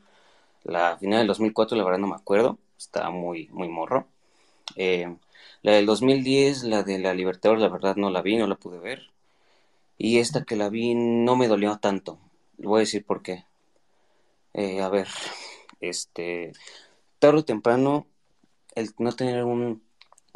la 0.64 0.98
final 0.98 1.20
del 1.20 1.28
2004, 1.28 1.76
la 1.76 1.84
verdad 1.84 2.00
no 2.00 2.08
me 2.08 2.16
acuerdo, 2.16 2.60
estaba 2.78 3.10
muy, 3.10 3.48
muy 3.52 3.68
morro. 3.68 4.06
Eh, 4.76 5.14
la 5.64 5.72
del 5.74 5.86
2010, 5.86 6.64
la 6.64 6.84
de 6.84 7.00
la 7.00 7.14
Libertadores, 7.14 7.62
la 7.62 7.70
verdad 7.70 7.96
no 7.96 8.12
la 8.12 8.22
vi, 8.22 8.38
no 8.38 8.48
la 8.48 8.56
pude 8.56 8.78
ver. 8.80 9.10
Y 9.98 10.20
esta 10.20 10.44
que 10.44 10.56
la 10.56 10.70
vi 10.70 10.96
no 10.96 11.36
me 11.36 11.48
dolió 11.48 11.78
tanto. 11.78 12.20
Voy 12.58 12.78
a 12.78 12.80
decir 12.82 13.06
por 13.06 13.22
qué. 13.22 13.46
Eh, 14.54 14.82
a 14.82 14.90
ver, 14.90 15.08
este, 15.82 16.54
tarde 17.20 17.40
o 17.40 17.46
temprano, 17.46 18.08
el 18.76 18.92
no 19.00 19.12
tener 19.12 19.44
un 19.44 19.84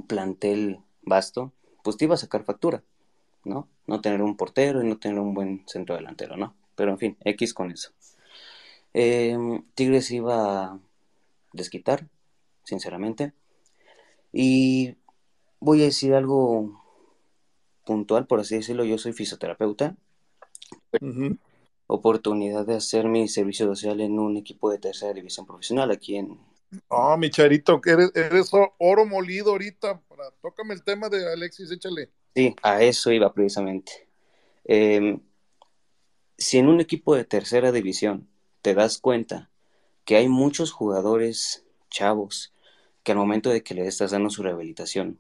plantel 0.08 0.80
vasto, 1.04 1.52
pues 1.84 1.98
te 1.98 2.06
iba 2.06 2.16
a 2.16 2.20
sacar 2.20 2.44
factura, 2.44 2.84
¿no? 3.44 3.68
No 3.88 4.02
tener 4.02 4.22
un 4.22 4.38
portero 4.38 4.84
y 4.84 4.88
no 4.88 4.98
tener 4.98 5.20
un 5.20 5.34
buen 5.34 5.64
centro 5.68 5.96
delantero, 5.96 6.38
¿no? 6.38 6.56
Pero 6.76 6.92
en 6.92 6.98
fin, 6.98 7.18
X 7.24 7.54
con 7.54 7.72
eso. 7.72 7.92
Em, 8.94 9.64
Tigres 9.76 10.12
iba 10.12 10.66
a 10.66 10.80
desquitar, 11.54 12.08
sinceramente. 12.64 13.34
Y 14.34 14.96
voy 15.60 15.82
a 15.82 15.86
decir 15.86 16.14
algo 16.14 16.81
puntual, 17.86 18.28
por 18.28 18.40
así 18.40 18.56
decirlo, 18.56 18.84
yo 18.84 18.98
soy 18.98 19.14
fisioterapeuta. 19.14 19.96
Oportunidad 21.88 22.66
de 22.66 22.76
hacer 22.76 23.08
mi 23.08 23.28
servicio 23.28 23.66
social 23.66 24.00
en 24.02 24.18
un 24.20 24.38
equipo 24.38 24.72
de 24.72 24.80
tercera 24.80 25.14
división 25.14 25.46
profesional 25.46 25.92
aquí 25.92 26.16
en, 26.16 26.40
no, 26.90 27.18
mi 27.18 27.30
charito, 27.30 27.82
que 27.82 27.92
eres, 27.92 28.12
eres 28.16 28.50
oro 28.54 29.06
molido 29.06 29.52
ahorita. 29.52 30.00
Para, 30.08 30.32
tócame 30.42 30.74
el 30.74 30.84
tema 30.84 31.10
de 31.10 31.32
Alexis, 31.32 31.70
échale. 31.72 32.10
Sí, 32.34 32.56
a 32.64 32.82
eso 32.82 33.12
iba 33.12 33.34
precisamente. 33.34 34.08
Em, 34.64 35.20
si 36.38 36.60
en 36.60 36.70
un 36.70 36.80
equipo 36.80 37.16
de 37.16 37.26
tercera 37.26 37.72
división 37.72 38.30
te 38.62 38.74
das 38.74 39.00
cuenta 39.00 39.50
que 40.06 40.16
hay 40.16 40.30
muchos 40.30 40.72
jugadores 40.72 41.66
chavos 41.90 42.54
que 43.04 43.12
al 43.12 43.18
momento 43.18 43.50
de 43.50 43.64
que 43.64 43.74
le 43.74 43.86
estás 43.86 44.12
dando 44.12 44.30
su 44.30 44.42
rehabilitación, 44.44 45.20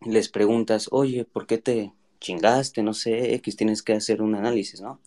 les 0.00 0.28
preguntas, 0.28 0.88
oye, 0.90 1.24
¿por 1.24 1.46
qué 1.46 1.58
te 1.58 1.92
chingaste? 2.20 2.82
No 2.82 2.94
sé, 2.94 3.34
X, 3.34 3.56
tienes 3.56 3.82
que 3.82 3.94
hacer 3.94 4.22
un 4.22 4.34
análisis, 4.34 4.80
¿no? 4.80 5.00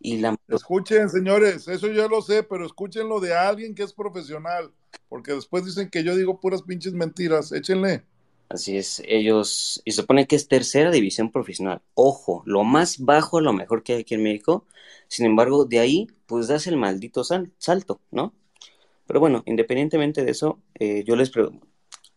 Y 0.00 0.18
la... 0.18 0.36
Escuchen, 0.48 1.08
señores, 1.08 1.66
eso 1.68 1.88
ya 1.88 2.08
lo 2.08 2.20
sé, 2.20 2.42
pero 2.42 2.66
escúchenlo 2.66 3.20
de 3.20 3.34
alguien 3.34 3.74
que 3.74 3.82
es 3.82 3.92
profesional, 3.92 4.70
porque 5.08 5.32
después 5.32 5.64
dicen 5.64 5.88
que 5.88 6.04
yo 6.04 6.14
digo 6.14 6.40
puras 6.40 6.62
pinches 6.62 6.92
mentiras, 6.92 7.52
échenle. 7.52 8.04
Así 8.50 8.76
es, 8.76 9.02
ellos, 9.06 9.80
y 9.84 9.92
se 9.92 10.02
supone 10.02 10.26
que 10.26 10.36
es 10.36 10.46
tercera 10.46 10.90
división 10.90 11.32
profesional. 11.32 11.80
Ojo, 11.94 12.42
lo 12.44 12.62
más 12.62 12.98
bajo, 12.98 13.40
lo 13.40 13.52
mejor 13.52 13.82
que 13.82 13.94
hay 13.94 14.00
aquí 14.02 14.14
en 14.14 14.22
México. 14.22 14.66
Sin 15.08 15.26
embargo, 15.26 15.64
de 15.64 15.80
ahí, 15.80 16.08
pues 16.26 16.48
das 16.48 16.66
el 16.66 16.76
maldito 16.76 17.24
salto, 17.24 18.00
¿no? 18.10 18.34
Pero 19.06 19.20
bueno, 19.20 19.42
independientemente 19.46 20.24
de 20.24 20.30
eso, 20.30 20.60
eh, 20.74 21.04
yo 21.06 21.16
les 21.16 21.30
pregunto, 21.30 21.66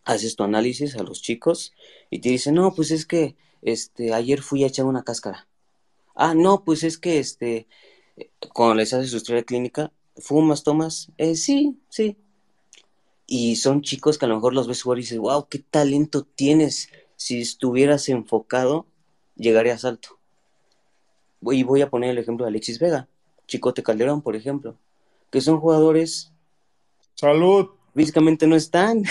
haces 0.08 0.38
tu 0.38 0.44
análisis 0.44 0.95
a 0.95 1.03
los 1.03 1.22
chicos 1.22 1.74
y 2.10 2.19
te 2.19 2.30
dicen, 2.30 2.56
no, 2.56 2.74
pues 2.74 2.92
es 2.92 3.06
que 3.06 3.36
este, 3.61 4.14
ayer 4.14 4.42
fui 4.42 4.64
a 4.64 4.68
echar 4.68 4.86
una 4.86 5.03
cáscara. 5.03 5.48
Ah, 6.16 6.34
no, 6.34 6.64
pues 6.64 6.84
es 6.84 6.98
que 6.98 7.19
este, 7.19 7.68
cuando 8.53 8.76
les 8.76 8.94
haces 8.94 9.11
su 9.11 9.18
historia 9.18 9.44
clínica, 9.44 9.92
¿fumas, 10.16 10.64
tomas? 10.64 11.11
Eh, 11.18 11.36
sí, 11.36 11.77
sí. 11.90 12.16
Y 13.27 13.58
son 13.58 13.82
chicos 13.82 14.18
que 14.18 14.26
a 14.26 14.30
lo 14.30 14.36
mejor 14.36 14.53
los 14.53 14.68
ves 14.68 14.82
jugar 14.82 15.00
y 15.00 15.02
dices, 15.02 15.19
wow, 15.19 15.48
qué 15.50 15.60
talento 15.60 16.24
tienes. 16.24 16.90
Si 17.18 17.42
estuvieras 17.42 18.08
enfocado, 18.08 18.86
llegarías 19.36 19.84
alto. 19.84 20.18
Y 21.42 21.64
voy 21.64 21.82
a 21.82 21.90
poner 21.90 22.11
el 22.11 22.18
ejemplo 22.18 22.45
de 22.45 22.52
Alexis 22.52 22.80
Vega, 22.80 23.10
Chicote 23.45 23.84
Calderón, 23.84 24.22
por 24.22 24.38
ejemplo, 24.38 24.77
que 25.30 25.42
son 25.42 25.60
jugadores. 25.60 26.32
Salud. 27.16 27.76
Físicamente 27.98 28.45
no 28.45 28.56
están. 28.56 29.06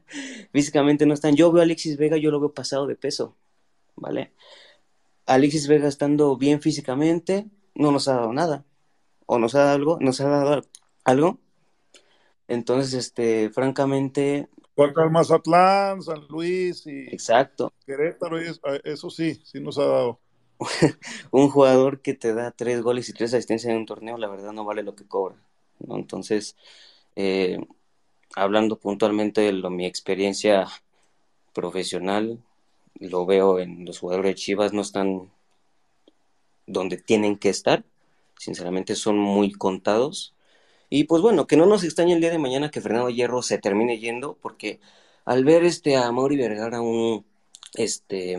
físicamente 0.52 1.06
no 1.06 1.14
están. 1.14 1.36
Yo 1.36 1.52
veo 1.52 1.60
a 1.60 1.64
Alexis 1.64 1.96
Vega, 1.96 2.16
yo 2.16 2.32
lo 2.32 2.40
veo 2.40 2.52
pasado 2.52 2.88
de 2.88 2.96
peso. 2.96 3.36
¿Vale? 3.94 4.32
Alexis 5.26 5.68
Vega 5.68 5.86
estando 5.86 6.36
bien 6.36 6.60
físicamente, 6.60 7.46
no 7.76 7.92
nos 7.92 8.08
ha 8.08 8.14
dado 8.14 8.32
nada. 8.32 8.64
O 9.26 9.38
nos 9.38 9.54
ha 9.54 9.60
dado 9.60 9.74
algo, 9.76 9.98
nos 10.00 10.20
ha 10.20 10.28
dado 10.28 10.62
algo. 11.04 11.38
Entonces, 12.48 12.94
este, 12.94 13.48
francamente. 13.50 14.48
Contra 14.74 15.04
el 15.04 15.10
Mazatlán, 15.10 16.02
San 16.02 16.26
Luis 16.28 16.84
y. 16.88 17.14
Exacto. 17.14 17.72
Querétaro, 17.86 18.40
eso 18.40 19.08
sí, 19.08 19.40
sí 19.44 19.60
nos 19.60 19.78
ha 19.78 19.84
dado. 19.84 20.18
un 21.30 21.48
jugador 21.48 22.02
que 22.02 22.14
te 22.14 22.34
da 22.34 22.50
tres 22.50 22.82
goles 22.82 23.08
y 23.08 23.12
tres 23.12 23.34
asistencias 23.34 23.70
en 23.70 23.78
un 23.78 23.86
torneo, 23.86 24.18
la 24.18 24.28
verdad 24.28 24.52
no 24.52 24.64
vale 24.64 24.82
lo 24.82 24.96
que 24.96 25.06
cobra. 25.06 25.36
¿no? 25.78 25.94
Entonces, 25.94 26.56
eh, 27.14 27.60
hablando 28.36 28.78
puntualmente 28.78 29.40
de 29.42 29.52
lo, 29.52 29.70
mi 29.70 29.86
experiencia 29.86 30.68
profesional, 31.52 32.38
lo 32.98 33.26
veo 33.26 33.58
en 33.58 33.84
los 33.84 33.98
jugadores 33.98 34.30
de 34.30 34.34
Chivas, 34.36 34.72
no 34.72 34.82
están 34.82 35.30
donde 36.66 36.96
tienen 36.96 37.36
que 37.36 37.48
estar. 37.50 37.84
Sinceramente 38.38 38.94
son 38.96 39.18
muy 39.18 39.52
contados. 39.52 40.34
Y 40.90 41.04
pues 41.04 41.22
bueno, 41.22 41.46
que 41.46 41.56
no 41.56 41.66
nos 41.66 41.84
extrañe 41.84 42.14
el 42.14 42.20
día 42.20 42.30
de 42.30 42.38
mañana 42.38 42.70
que 42.70 42.80
Fernando 42.80 43.10
Hierro 43.10 43.42
se 43.42 43.58
termine 43.58 43.98
yendo, 43.98 44.36
porque 44.42 44.80
al 45.24 45.44
ver 45.44 45.64
este 45.64 45.96
a 45.96 46.10
Mauri 46.12 46.36
Vergara 46.36 46.80
un 46.82 47.24
este 47.74 48.36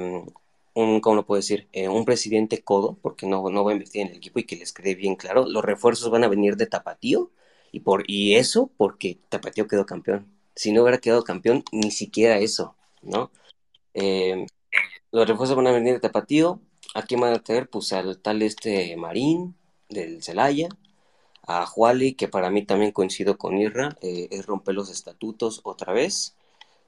un, 0.75 1.01
¿cómo 1.01 1.15
lo 1.15 1.25
puedo 1.25 1.39
decir? 1.39 1.67
Eh, 1.73 1.87
un 1.89 2.05
presidente 2.05 2.63
codo, 2.63 2.97
porque 3.01 3.25
no, 3.27 3.49
no 3.49 3.63
va 3.63 3.71
a 3.71 3.73
invertir 3.73 4.01
en 4.01 4.07
el 4.09 4.17
equipo 4.17 4.39
y 4.39 4.43
que 4.45 4.55
les 4.55 4.73
quede 4.73 4.95
bien 4.95 5.15
claro, 5.15 5.45
los 5.47 5.63
refuerzos 5.63 6.09
van 6.09 6.23
a 6.23 6.27
venir 6.27 6.55
de 6.57 6.67
Tapatío, 6.67 7.31
y 7.73 7.81
por 7.81 8.03
y 8.07 8.35
eso 8.35 8.71
porque 8.77 9.19
Tapatío 9.29 9.67
quedó 9.67 9.85
campeón. 9.85 10.31
Si 10.55 10.71
no 10.71 10.83
hubiera 10.83 10.99
quedado 10.99 11.23
campeón, 11.23 11.63
ni 11.71 11.91
siquiera 11.91 12.37
eso, 12.37 12.75
¿no? 13.01 13.31
Eh, 13.95 14.45
los 15.11 15.27
refuerzos 15.27 15.57
van 15.57 15.67
a 15.67 15.71
venir 15.71 15.93
de 15.93 15.99
Tapatío. 15.99 16.61
Aquí 16.95 17.15
van 17.15 17.33
a 17.33 17.39
tener 17.39 17.69
pues 17.69 17.91
al 17.93 18.19
tal 18.19 18.43
este 18.43 18.95
Marín 18.97 19.55
del 19.89 20.21
Celaya, 20.23 20.69
a 21.47 21.65
Juali, 21.65 22.13
que 22.13 22.27
para 22.27 22.51
mí 22.51 22.63
también 22.65 22.91
coincido 22.91 23.37
con 23.37 23.57
Irra, 23.57 23.97
eh, 24.01 24.27
es 24.31 24.45
romper 24.45 24.75
los 24.75 24.89
estatutos 24.91 25.61
otra 25.63 25.93
vez. 25.93 26.35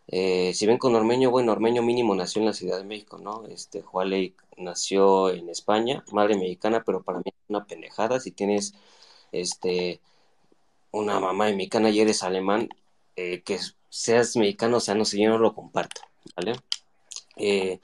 Eh, 0.07 0.53
si 0.53 0.67
ven 0.67 0.77
con 0.77 0.95
Ormeño, 0.95 1.31
bueno, 1.31 1.51
Ormeño 1.51 1.81
mínimo 1.81 2.15
nació 2.15 2.41
en 2.41 2.47
la 2.47 2.53
Ciudad 2.53 2.77
de 2.77 2.83
México, 2.85 3.17
¿no? 3.17 3.45
Este, 3.47 3.81
Juárez 3.81 4.33
nació 4.57 5.31
en 5.31 5.49
España, 5.49 6.03
madre 6.11 6.37
mexicana, 6.37 6.83
pero 6.85 7.03
para 7.03 7.19
mí 7.19 7.25
es 7.27 7.33
una 7.49 7.65
pendejada. 7.65 8.19
Si 8.19 8.31
tienes 8.31 8.75
este, 9.31 10.01
una 10.95 11.19
mamá 11.19 11.49
mexicana 11.49 11.89
y 11.89 11.99
eres 11.99 12.23
alemán, 12.23 12.69
eh, 13.15 13.41
que 13.43 13.59
seas 13.89 14.35
mexicano, 14.37 14.77
o 14.77 14.79
sea, 14.79 14.95
no 14.95 15.05
sé, 15.05 15.19
yo 15.19 15.29
no 15.29 15.37
lo 15.37 15.53
comparto, 15.53 16.01
¿vale? 16.35 16.55
Eh, 17.37 17.79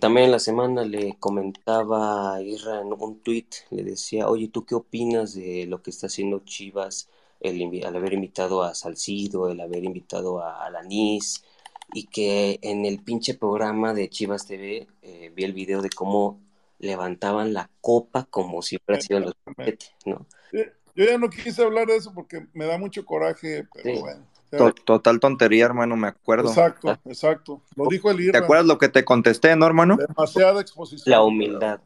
también 0.00 0.26
en 0.26 0.32
la 0.32 0.38
semana 0.38 0.84
le 0.84 1.16
comentaba 1.18 2.34
a 2.34 2.42
Isra 2.42 2.80
en 2.80 2.92
un 2.92 3.20
tweet, 3.20 3.48
le 3.70 3.82
decía, 3.82 4.28
oye, 4.28 4.48
¿tú 4.48 4.64
qué 4.64 4.74
opinas 4.74 5.34
de 5.34 5.66
lo 5.66 5.82
que 5.82 5.90
está 5.90 6.06
haciendo 6.06 6.40
Chivas 6.40 7.08
el, 7.40 7.84
al 7.84 7.96
haber 7.96 8.12
invitado 8.12 8.62
a 8.62 8.74
Salcido, 8.74 9.48
el 9.48 9.60
haber 9.60 9.84
invitado 9.84 10.40
a 10.40 10.64
Alanis, 10.64 11.44
y 11.92 12.06
que 12.06 12.58
en 12.62 12.86
el 12.86 13.02
pinche 13.02 13.34
programa 13.34 13.94
de 13.94 14.08
Chivas 14.08 14.46
TV 14.46 14.86
eh, 15.02 15.32
vi 15.34 15.44
el 15.44 15.52
video 15.52 15.82
de 15.82 15.90
cómo 15.90 16.40
levantaban 16.78 17.52
la 17.52 17.70
copa 17.80 18.26
como 18.30 18.62
si 18.62 18.76
hubiera 18.76 19.00
sido 19.00 19.20
los 19.20 19.34
¿no? 20.06 20.26
Yo 20.94 21.04
ya 21.04 21.18
no 21.18 21.30
quise 21.30 21.62
hablar 21.62 21.86
de 21.86 21.96
eso 21.96 22.12
porque 22.12 22.46
me 22.52 22.66
da 22.66 22.78
mucho 22.78 23.04
coraje, 23.04 23.66
pero 23.74 24.00
bueno. 24.00 24.26
Total 24.84 25.18
tontería, 25.18 25.64
hermano, 25.64 25.96
me 25.96 26.08
acuerdo. 26.08 26.50
Exacto, 26.50 26.98
exacto. 27.06 27.62
Lo 27.74 27.86
dijo 27.88 28.10
el 28.10 28.30
¿Te 28.30 28.36
acuerdas 28.36 28.66
lo 28.66 28.76
que 28.76 28.90
te 28.90 29.02
contesté, 29.02 29.56
no, 29.56 29.66
hermano? 29.66 29.96
Demasiada 29.96 30.60
exposición. 30.60 31.10
La 31.10 31.22
humildad. 31.22 31.80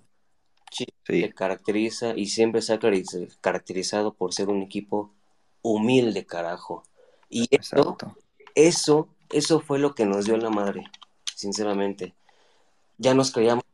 Sí. 0.73 0.87
Se 1.05 1.33
caracteriza 1.33 2.15
y 2.17 2.27
siempre 2.27 2.63
se 2.63 2.73
ha 2.73 2.81
caracterizado 3.41 4.15
por 4.15 4.35
ser 4.35 4.49
un 4.49 4.63
equipo 4.63 5.15
humilde, 5.63 6.27
carajo. 6.27 6.83
Y 7.29 7.47
eso, 7.51 7.97
eso, 8.57 9.09
eso 9.31 9.61
fue 9.61 9.79
lo 9.79 9.95
que 9.95 10.05
nos 10.05 10.25
dio 10.25 10.37
la 10.37 10.51
madre, 10.51 10.85
sinceramente. 11.37 12.17
Ya 12.99 13.15
nos 13.15 13.31
creíamos, 13.31 13.65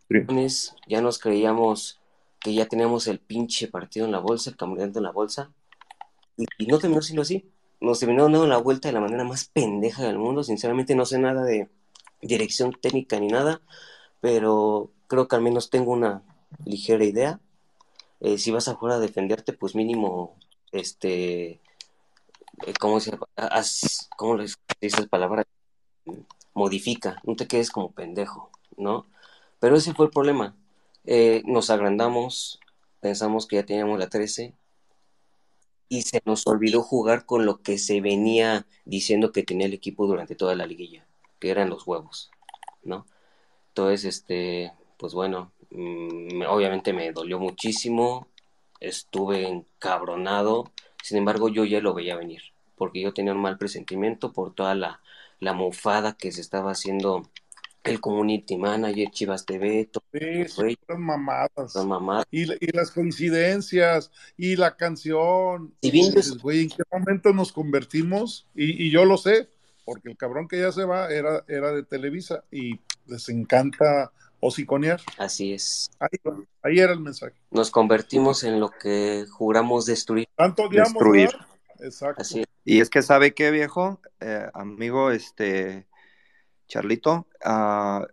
ya 0.86 1.00
nos 1.00 1.18
creíamos 1.18 2.01
que 2.42 2.54
ya 2.54 2.66
teníamos 2.66 3.06
el 3.06 3.18
pinche 3.20 3.68
partido 3.68 4.06
en 4.06 4.12
la 4.12 4.18
bolsa, 4.18 4.50
el 4.50 4.56
campeonato 4.56 4.98
en 4.98 5.04
la 5.04 5.12
bolsa, 5.12 5.52
y, 6.36 6.46
no 6.66 6.78
terminó 6.78 7.02
siendo 7.02 7.22
así 7.22 7.52
nos 7.82 7.98
terminó 7.98 8.22
dando 8.24 8.46
la 8.46 8.58
vuelta 8.58 8.88
de 8.88 8.92
la 8.92 9.00
manera 9.00 9.24
más 9.24 9.46
pendeja 9.46 10.04
del 10.04 10.18
mundo. 10.18 10.44
Sinceramente 10.44 10.94
no 10.94 11.04
sé 11.04 11.18
nada 11.18 11.42
de 11.42 11.68
dirección 12.20 12.72
técnica 12.72 13.18
ni 13.18 13.26
nada, 13.26 13.60
pero 14.20 14.92
creo 15.08 15.26
que 15.28 15.36
al 15.36 15.42
menos 15.42 15.68
tengo 15.68 15.92
una 15.92 16.22
ligera 16.64 17.04
idea. 17.04 17.40
Eh, 18.20 18.38
si 18.38 18.52
vas 18.52 18.68
a 18.68 18.74
jugar 18.74 18.96
a 18.96 19.00
defenderte, 19.00 19.52
pues 19.52 19.74
mínimo, 19.74 20.36
este, 20.70 21.60
eh, 22.66 22.72
¿cómo 22.78 23.00
se 23.00 23.18
Haz, 23.36 24.08
¿Cómo 24.16 24.36
le 24.36 24.46
dices 24.80 25.08
palabra? 25.08 25.44
Modifica, 26.54 27.20
no 27.24 27.34
te 27.34 27.48
quedes 27.48 27.70
como 27.70 27.90
pendejo, 27.92 28.50
¿no? 28.76 29.06
Pero 29.58 29.76
ese 29.76 29.92
fue 29.92 30.06
el 30.06 30.12
problema. 30.12 30.54
Eh, 31.04 31.42
nos 31.46 31.70
agrandamos, 31.70 32.60
pensamos 33.00 33.46
que 33.46 33.56
ya 33.56 33.66
teníamos 33.66 33.98
la 33.98 34.08
13, 34.08 34.54
y 35.88 36.02
se 36.02 36.22
nos 36.24 36.46
olvidó 36.46 36.82
jugar 36.82 37.26
con 37.26 37.44
lo 37.44 37.60
que 37.60 37.76
se 37.76 38.00
venía 38.00 38.66
diciendo 38.86 39.30
que 39.30 39.42
tenía 39.42 39.66
el 39.66 39.74
equipo 39.74 40.06
durante 40.06 40.34
toda 40.34 40.54
la 40.54 40.64
liguilla, 40.64 41.04
que 41.38 41.50
eran 41.50 41.68
los 41.68 41.86
huevos, 41.86 42.30
¿no? 42.82 43.06
Entonces, 43.68 44.04
este, 44.04 44.72
pues 44.96 45.12
bueno, 45.12 45.52
mm, 45.70 46.42
obviamente 46.48 46.94
me 46.94 47.12
dolió 47.12 47.38
muchísimo, 47.38 48.28
estuve 48.80 49.46
encabronado, 49.46 50.72
sin 51.02 51.18
embargo 51.18 51.48
yo 51.48 51.64
ya 51.66 51.80
lo 51.80 51.92
veía 51.94 52.16
venir, 52.16 52.42
porque 52.76 53.02
yo 53.02 53.12
tenía 53.12 53.32
un 53.32 53.42
mal 53.42 53.58
presentimiento 53.58 54.32
por 54.32 54.54
toda 54.54 54.74
la, 54.74 55.02
la 55.40 55.52
mofada 55.52 56.16
que 56.16 56.32
se 56.32 56.40
estaba 56.40 56.70
haciendo 56.70 57.28
el 57.84 58.00
community 58.00 58.56
manager, 58.56 59.10
Chivas 59.10 59.44
TV, 59.44 59.88
todo 59.90 60.04
sí, 60.12 60.76
mamadas. 60.96 62.26
Y, 62.30 62.46
las 62.72 62.90
coincidencias, 62.90 64.10
y 64.36 64.56
la 64.56 64.76
canción. 64.76 65.74
Y 65.80 65.90
bien, 65.90 66.12
güey, 66.40 66.62
¿en 66.62 66.68
qué 66.70 66.82
momento 66.90 67.32
nos 67.32 67.52
convertimos? 67.52 68.46
Y, 68.54 68.90
yo 68.90 69.04
lo 69.04 69.16
sé, 69.16 69.48
porque 69.84 70.10
el 70.10 70.16
cabrón 70.16 70.48
que 70.48 70.60
ya 70.60 70.72
se 70.72 70.84
va 70.84 71.10
era, 71.12 71.44
era 71.48 71.72
de 71.72 71.82
Televisa 71.82 72.44
y 72.50 72.80
les 73.06 73.28
encanta 73.28 74.12
hociconear. 74.40 75.00
Así 75.18 75.52
es. 75.52 75.90
Ahí, 75.98 76.78
era 76.78 76.92
el 76.92 77.00
mensaje. 77.00 77.34
Nos 77.50 77.70
convertimos 77.70 78.44
en 78.44 78.60
lo 78.60 78.70
que 78.70 79.26
juramos 79.30 79.86
destruir. 79.86 80.28
Tanto 80.36 80.68
destruir. 80.68 81.30
Exacto. 81.80 82.22
Y 82.64 82.80
es 82.80 82.90
que, 82.90 83.02
¿sabe 83.02 83.34
qué, 83.34 83.50
viejo? 83.50 84.00
Eh, 84.20 84.48
amigo, 84.54 85.10
este 85.10 85.86
Charlito, 86.72 87.26
ah, 87.44 88.06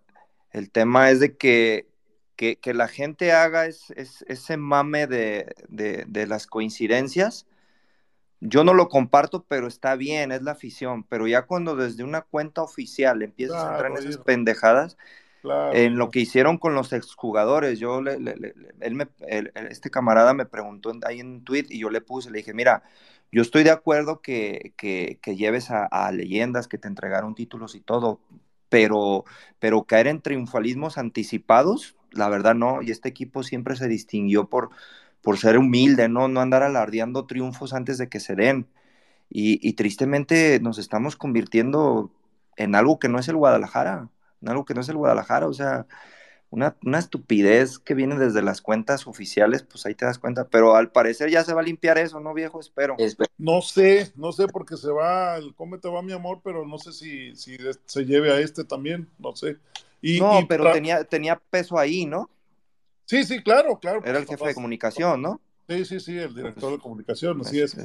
el 0.51 0.69
tema 0.69 1.11
es 1.11 1.21
de 1.21 1.37
que, 1.37 1.87
que, 2.35 2.73
la 2.73 2.89
gente 2.89 3.31
haga 3.31 3.65
ese 3.65 4.57
mame 4.57 5.07
de, 5.07 6.25
las 6.27 6.45
coincidencias. 6.45 7.47
Yo 8.41 8.65
no 8.65 8.73
lo 8.73 8.89
comparto, 8.89 9.45
pero 9.47 9.65
está 9.65 9.95
bien, 9.95 10.33
es 10.33 10.41
la 10.41 10.51
afición. 10.51 11.05
Pero 11.05 11.25
ya 11.25 11.43
cuando 11.43 11.77
desde 11.77 12.03
una 12.03 12.23
cuenta 12.23 12.61
oficial 12.61 13.21
empiezas 13.21 13.63
a 13.63 13.71
entrar 13.71 13.91
en 13.91 13.97
esas 13.97 14.17
pendejadas, 14.17 14.97
en 15.71 15.97
lo 15.97 16.09
que 16.09 16.19
hicieron 16.19 16.57
con 16.57 16.75
los 16.75 16.91
exjugadores, 16.91 17.79
yo 17.79 18.01
le, 18.01 18.17
él 18.81 18.95
me, 18.95 19.07
este 19.69 19.89
camarada 19.89 20.33
me 20.33 20.45
preguntó 20.45 20.91
ahí 21.05 21.21
en 21.21 21.27
un 21.27 21.43
tweet 21.45 21.67
y 21.69 21.79
yo 21.79 21.89
le 21.89 22.01
puse, 22.01 22.29
le 22.29 22.39
dije, 22.39 22.53
mira, 22.53 22.83
yo 23.31 23.41
estoy 23.41 23.63
de 23.63 23.71
acuerdo 23.71 24.21
que, 24.21 24.73
lleves 25.25 25.71
a, 25.71 25.85
a, 25.85 26.11
leyendas 26.11 26.67
que 26.67 26.77
te 26.77 26.89
entregaron 26.89 27.35
títulos 27.35 27.75
y 27.75 27.79
todo, 27.79 28.19
pero, 28.69 29.25
pero 29.59 29.83
caer 29.83 30.07
en 30.07 30.21
triunfalismos 30.21 30.97
anticipados, 30.97 31.95
la 32.11 32.29
verdad 32.29 32.55
no, 32.55 32.81
y 32.81 32.91
este 32.91 33.09
equipo 33.09 33.43
siempre 33.43 33.75
se 33.75 33.87
distinguió 33.87 34.49
por, 34.49 34.69
por 35.21 35.37
ser 35.37 35.57
humilde, 35.57 36.09
¿no? 36.09 36.27
no 36.27 36.41
andar 36.41 36.63
alardeando 36.63 37.25
triunfos 37.25 37.73
antes 37.73 37.97
de 37.97 38.09
que 38.09 38.19
se 38.19 38.35
den. 38.35 38.67
Y, 39.29 39.59
y, 39.67 39.73
tristemente 39.73 40.59
nos 40.59 40.79
estamos 40.79 41.15
convirtiendo 41.15 42.11
en 42.57 42.75
algo 42.75 42.97
que 42.99 43.09
no 43.09 43.19
es 43.19 43.27
el 43.27 43.35
Guadalajara, 43.35 44.09
en 44.41 44.49
algo 44.49 44.65
que 44.65 44.73
no 44.73 44.81
es 44.81 44.89
el 44.89 44.97
Guadalajara, 44.97 45.47
o 45.47 45.53
sea, 45.53 45.85
una, 46.51 46.75
estupidez 46.97 47.77
que 47.77 47.93
viene 47.93 48.17
desde 48.17 48.41
las 48.41 48.61
cuentas 48.61 49.05
oficiales, 49.07 49.63
pues 49.63 49.85
ahí 49.85 49.93
te 49.93 50.05
das 50.05 50.17
cuenta, 50.17 50.47
pero 50.47 50.75
al 50.75 50.91
parecer 50.91 51.29
ya 51.29 51.43
se 51.43 51.53
va 51.53 51.61
a 51.61 51.63
limpiar 51.63 51.97
eso, 51.97 52.19
¿no, 52.19 52.33
viejo? 52.33 52.59
Espero. 52.59 52.95
No 53.37 53.61
sé, 53.61 54.11
no 54.15 54.31
sé, 54.31 54.47
porque 54.47 54.75
se 54.75 54.89
va, 54.89 55.37
el 55.37 55.53
cómo 55.53 55.79
te 55.79 55.87
va 55.87 56.01
mi 56.01 56.13
amor, 56.13 56.41
pero 56.43 56.65
no 56.65 56.77
sé 56.79 56.91
si, 56.91 57.35
si 57.35 57.57
se 57.85 58.05
lleve 58.05 58.31
a 58.31 58.39
este 58.39 58.63
también, 58.63 59.07
no 59.19 59.35
sé. 59.35 59.57
Y, 60.01 60.19
no, 60.19 60.45
pero 60.47 60.71
tenía, 60.71 61.03
tenía 61.03 61.39
peso 61.49 61.77
ahí, 61.77 62.05
¿no? 62.05 62.29
Sí, 63.05 63.23
sí, 63.23 63.41
claro, 63.43 63.79
claro. 63.79 64.01
Era 64.03 64.19
el 64.19 64.25
jefe 64.25 64.47
de 64.47 64.53
comunicación, 64.53 65.21
¿no? 65.21 65.41
Sí, 65.67 65.85
sí, 65.85 65.99
sí, 65.99 66.17
el 66.17 66.33
director 66.33 66.71
de 66.71 66.79
comunicación, 66.79 67.41
así 67.41 67.59
es. 67.59 67.77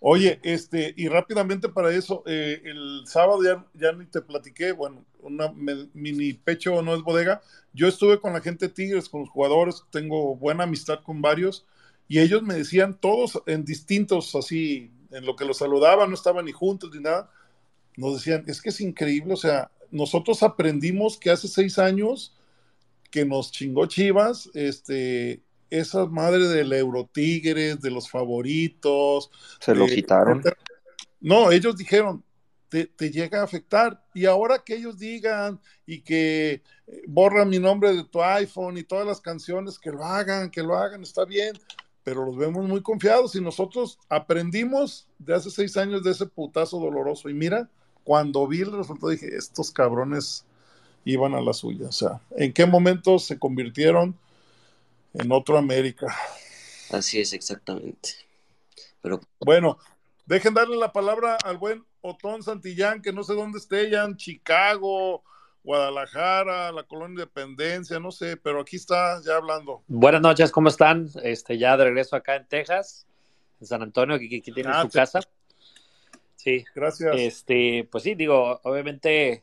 Oye, 0.00 0.38
este, 0.44 0.94
y 0.96 1.08
rápidamente 1.08 1.68
para 1.68 1.92
eso, 1.92 2.22
eh, 2.26 2.62
el 2.64 3.02
sábado 3.06 3.42
ya, 3.42 3.66
ya, 3.74 3.92
ni 3.92 4.06
te 4.06 4.20
platiqué, 4.20 4.70
bueno, 4.70 5.04
una 5.20 5.52
mini 5.92 6.34
pecho 6.34 6.80
no 6.82 6.94
es 6.94 7.02
bodega. 7.02 7.42
Yo 7.72 7.88
estuve 7.88 8.20
con 8.20 8.32
la 8.32 8.40
gente 8.40 8.68
Tigres, 8.68 9.08
con 9.08 9.22
los 9.22 9.30
jugadores, 9.30 9.82
tengo 9.90 10.36
buena 10.36 10.64
amistad 10.64 11.00
con 11.02 11.20
varios, 11.20 11.66
y 12.06 12.20
ellos 12.20 12.42
me 12.42 12.54
decían, 12.54 12.96
todos 13.00 13.42
en 13.46 13.64
distintos, 13.64 14.36
así, 14.36 14.92
en 15.10 15.26
lo 15.26 15.34
que 15.34 15.44
los 15.44 15.58
saludaban, 15.58 16.08
no 16.10 16.14
estaban 16.14 16.44
ni 16.44 16.52
juntos 16.52 16.90
ni 16.94 17.00
nada, 17.00 17.30
nos 17.96 18.14
decían, 18.14 18.44
es 18.46 18.62
que 18.62 18.68
es 18.68 18.80
increíble, 18.80 19.34
o 19.34 19.36
sea, 19.36 19.70
nosotros 19.90 20.44
aprendimos 20.44 21.18
que 21.18 21.30
hace 21.30 21.48
seis 21.48 21.78
años 21.78 22.36
que 23.10 23.24
nos 23.24 23.50
chingó 23.50 23.86
Chivas, 23.86 24.48
este, 24.54 25.42
esa 25.70 26.06
madre 26.06 26.48
del 26.48 26.72
Eurotigres, 26.72 27.80
de 27.80 27.90
los 27.90 28.10
favoritos. 28.10 29.30
Se 29.60 29.74
lo 29.74 29.86
quitaron. 29.86 30.42
No, 31.20 31.50
ellos 31.50 31.76
dijeron, 31.76 32.22
te, 32.68 33.10
llega 33.10 33.40
a 33.40 33.44
afectar. 33.44 34.02
Y 34.14 34.26
ahora 34.26 34.62
que 34.64 34.74
ellos 34.74 34.98
digan 34.98 35.60
y 35.86 36.00
que 36.00 36.62
eh, 36.86 37.02
borran 37.06 37.48
mi 37.48 37.58
nombre 37.58 37.94
de 37.94 38.04
tu 38.04 38.22
iPhone 38.22 38.78
y 38.78 38.84
todas 38.84 39.06
las 39.06 39.20
canciones, 39.20 39.78
que 39.78 39.90
lo 39.90 40.04
hagan, 40.04 40.50
que 40.50 40.62
lo 40.62 40.76
hagan, 40.76 41.02
está 41.02 41.24
bien. 41.24 41.58
Pero 42.04 42.24
los 42.24 42.36
vemos 42.36 42.66
muy 42.66 42.82
confiados 42.82 43.34
y 43.34 43.40
nosotros 43.40 43.98
aprendimos 44.08 45.06
de 45.18 45.34
hace 45.34 45.50
seis 45.50 45.76
años 45.76 46.02
de 46.02 46.12
ese 46.12 46.26
putazo 46.26 46.78
doloroso. 46.78 47.28
Y 47.28 47.34
mira, 47.34 47.68
cuando 48.04 48.46
vi 48.46 48.62
el 48.62 48.72
resultado 48.72 49.10
dije, 49.10 49.36
estos 49.36 49.70
cabrones 49.70 50.46
iban 51.04 51.34
a 51.34 51.40
la 51.40 51.52
suya. 51.52 51.88
O 51.88 51.92
sea, 51.92 52.20
¿en 52.36 52.52
qué 52.52 52.64
momento 52.66 53.18
se 53.18 53.38
convirtieron? 53.38 54.16
En 55.18 55.32
otro 55.32 55.58
América. 55.58 56.06
Así 56.90 57.20
es, 57.20 57.32
exactamente. 57.32 58.10
Pero 59.02 59.20
bueno, 59.40 59.78
dejen 60.26 60.54
darle 60.54 60.76
la 60.76 60.92
palabra 60.92 61.36
al 61.44 61.58
buen 61.58 61.84
Otón 62.00 62.42
Santillán, 62.42 63.02
que 63.02 63.12
no 63.12 63.24
sé 63.24 63.34
dónde 63.34 63.58
esté, 63.58 63.90
ya 63.90 64.04
en 64.04 64.16
Chicago, 64.16 65.22
Guadalajara, 65.64 66.72
la 66.72 66.84
colonia 66.84 67.24
Independencia, 67.24 67.98
no 67.98 68.10
sé, 68.10 68.36
pero 68.36 68.60
aquí 68.60 68.76
está 68.76 69.20
ya 69.24 69.36
hablando. 69.36 69.82
Buenas 69.88 70.22
noches, 70.22 70.50
¿cómo 70.50 70.68
están? 70.68 71.08
Este, 71.22 71.58
ya 71.58 71.76
de 71.76 71.84
regreso 71.84 72.16
acá 72.16 72.36
en 72.36 72.46
Texas, 72.46 73.06
en 73.60 73.66
San 73.66 73.82
Antonio, 73.82 74.16
aquí, 74.16 74.40
tiene 74.40 74.70
ah, 74.72 74.82
su 74.82 74.90
casa. 74.90 75.20
Sí. 76.36 76.64
Gracias. 76.74 77.14
Este, 77.18 77.86
pues 77.90 78.04
sí, 78.04 78.14
digo, 78.14 78.60
obviamente 78.62 79.42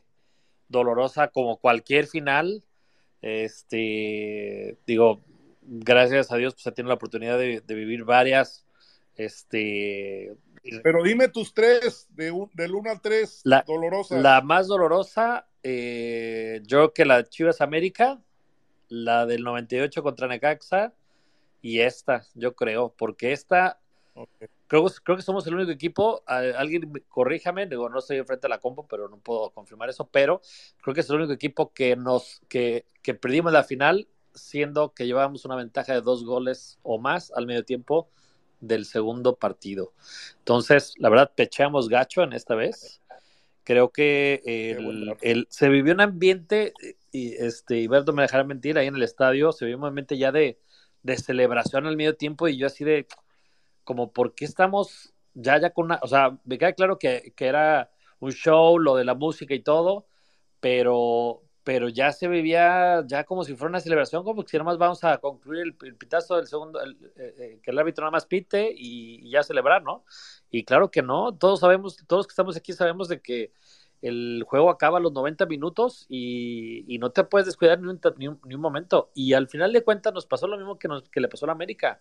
dolorosa 0.68 1.28
como 1.28 1.58
cualquier 1.58 2.06
final. 2.06 2.64
Este, 3.20 4.78
digo, 4.86 5.20
gracias 5.66 6.32
a 6.32 6.36
Dios, 6.36 6.54
pues 6.54 6.66
ha 6.66 6.72
tenido 6.72 6.88
la 6.88 6.94
oportunidad 6.94 7.38
de, 7.38 7.62
vivir 7.68 8.04
varias. 8.04 8.66
Este. 9.14 10.36
Pero 10.82 11.02
dime 11.02 11.28
tus 11.28 11.54
tres, 11.54 12.06
de 12.10 12.32
del 12.54 12.74
1 12.74 12.90
al 12.90 13.00
3, 13.00 13.42
la, 13.44 13.62
dolorosas. 13.66 14.22
La 14.22 14.40
más 14.40 14.66
dolorosa, 14.66 15.48
eh, 15.62 16.60
yo 16.64 16.78
creo 16.78 16.92
que 16.92 17.04
la 17.04 17.24
Chivas 17.24 17.60
América, 17.60 18.20
la 18.88 19.26
del 19.26 19.42
98 19.42 20.02
contra 20.02 20.26
Necaxa 20.26 20.92
y 21.62 21.80
esta, 21.80 22.24
yo 22.34 22.54
creo, 22.54 22.94
porque 22.96 23.32
esta, 23.32 23.80
creo, 24.66 24.86
creo 25.02 25.16
que 25.16 25.22
somos 25.22 25.46
el 25.46 25.54
único 25.54 25.70
equipo, 25.70 26.22
alguien 26.26 26.92
corríjame, 27.08 27.66
digo, 27.66 27.88
no 27.88 28.00
estoy 28.00 28.22
frente 28.24 28.46
a 28.46 28.50
la 28.50 28.58
compo, 28.58 28.86
pero 28.88 29.08
no 29.08 29.18
puedo 29.18 29.50
confirmar 29.50 29.88
eso, 29.88 30.08
pero 30.08 30.40
creo 30.82 30.94
que 30.94 31.00
es 31.00 31.10
el 31.10 31.16
único 31.16 31.32
equipo 31.32 31.72
que 31.72 31.96
nos, 31.96 32.42
que, 32.48 32.86
que 33.02 33.14
perdimos 33.14 33.52
la 33.52 33.64
final, 33.64 34.08
siendo 34.36 34.92
que 34.94 35.06
llevábamos 35.06 35.44
una 35.44 35.56
ventaja 35.56 35.94
de 35.94 36.00
dos 36.00 36.24
goles 36.24 36.78
o 36.82 36.98
más 36.98 37.32
al 37.32 37.46
medio 37.46 37.64
tiempo 37.64 38.08
del 38.60 38.84
segundo 38.84 39.36
partido. 39.36 39.92
Entonces, 40.38 40.94
la 40.98 41.08
verdad, 41.08 41.32
pecheamos 41.34 41.88
gacho 41.88 42.22
en 42.22 42.32
esta 42.32 42.54
vez. 42.54 43.02
Creo 43.64 43.90
que 43.90 44.42
el, 45.22 45.46
se 45.50 45.68
vivió 45.68 45.92
un 45.92 46.00
ambiente, 46.00 46.72
y 47.10 47.34
este, 47.34 47.78
Iberto 47.78 48.12
me 48.12 48.22
dejará 48.22 48.44
mentir, 48.44 48.78
ahí 48.78 48.86
en 48.86 48.96
el 48.96 49.02
estadio, 49.02 49.50
se 49.50 49.64
vivió 49.64 49.78
un 49.78 49.86
ambiente 49.86 50.16
ya 50.16 50.30
de, 50.30 50.60
de 51.02 51.16
celebración 51.16 51.86
al 51.86 51.96
medio 51.96 52.16
tiempo 52.16 52.46
y 52.46 52.56
yo 52.56 52.68
así 52.68 52.84
de, 52.84 53.08
como, 53.82 54.12
¿por 54.12 54.34
qué 54.34 54.44
estamos 54.44 55.12
ya, 55.36 55.60
ya 55.60 55.70
con 55.70 55.86
una, 55.86 56.00
o 56.02 56.06
sea, 56.06 56.38
me 56.44 56.58
queda 56.58 56.72
claro 56.72 56.98
que, 56.98 57.32
que 57.36 57.46
era 57.46 57.90
un 58.20 58.32
show, 58.32 58.78
lo 58.78 58.96
de 58.96 59.04
la 59.04 59.14
música 59.14 59.54
y 59.54 59.60
todo, 59.60 60.06
pero, 60.60 61.42
pero 61.66 61.88
ya 61.88 62.12
se 62.12 62.28
vivía 62.28 63.02
ya 63.08 63.24
como 63.24 63.42
si 63.42 63.56
fuera 63.56 63.70
una 63.70 63.80
celebración, 63.80 64.22
como 64.22 64.46
si 64.46 64.56
nada 64.56 64.66
más 64.66 64.78
vamos 64.78 65.02
a 65.02 65.18
concluir 65.18 65.74
el, 65.82 65.96
pitazo 65.96 66.36
del 66.36 66.46
segundo, 66.46 66.80
eh, 66.80 66.94
eh, 67.16 67.60
que 67.60 67.72
el 67.72 67.78
árbitro 67.80 68.02
nada 68.02 68.12
más 68.12 68.24
pite 68.24 68.72
y, 68.72 69.28
ya 69.28 69.42
celebrar, 69.42 69.82
¿no? 69.82 70.04
Y 70.48 70.62
claro 70.64 70.92
que 70.92 71.02
no, 71.02 71.34
todos 71.34 71.58
sabemos, 71.58 71.96
todos 72.06 72.28
que 72.28 72.30
estamos 72.30 72.56
aquí 72.56 72.72
sabemos 72.72 73.08
de 73.08 73.20
que 73.20 73.50
el 74.00 74.44
juego 74.46 74.70
acaba 74.70 74.98
a 74.98 75.00
los 75.00 75.12
90 75.12 75.44
minutos 75.46 76.06
y, 76.08 76.98
no 77.00 77.10
te 77.10 77.24
puedes 77.24 77.46
descuidar 77.46 77.80
ni 77.80 77.88
un, 77.88 78.00
ni, 78.16 78.54
un, 78.54 78.60
momento. 78.60 79.10
Y 79.12 79.32
al 79.32 79.48
final 79.48 79.72
de 79.72 79.82
cuentas 79.82 80.14
nos 80.14 80.24
pasó 80.24 80.46
lo 80.46 80.56
mismo 80.58 80.78
que, 80.78 80.86
nos, 80.86 81.08
que 81.08 81.20
le 81.20 81.26
pasó 81.26 81.46
a 81.46 81.48
la 81.48 81.54
América. 81.54 82.00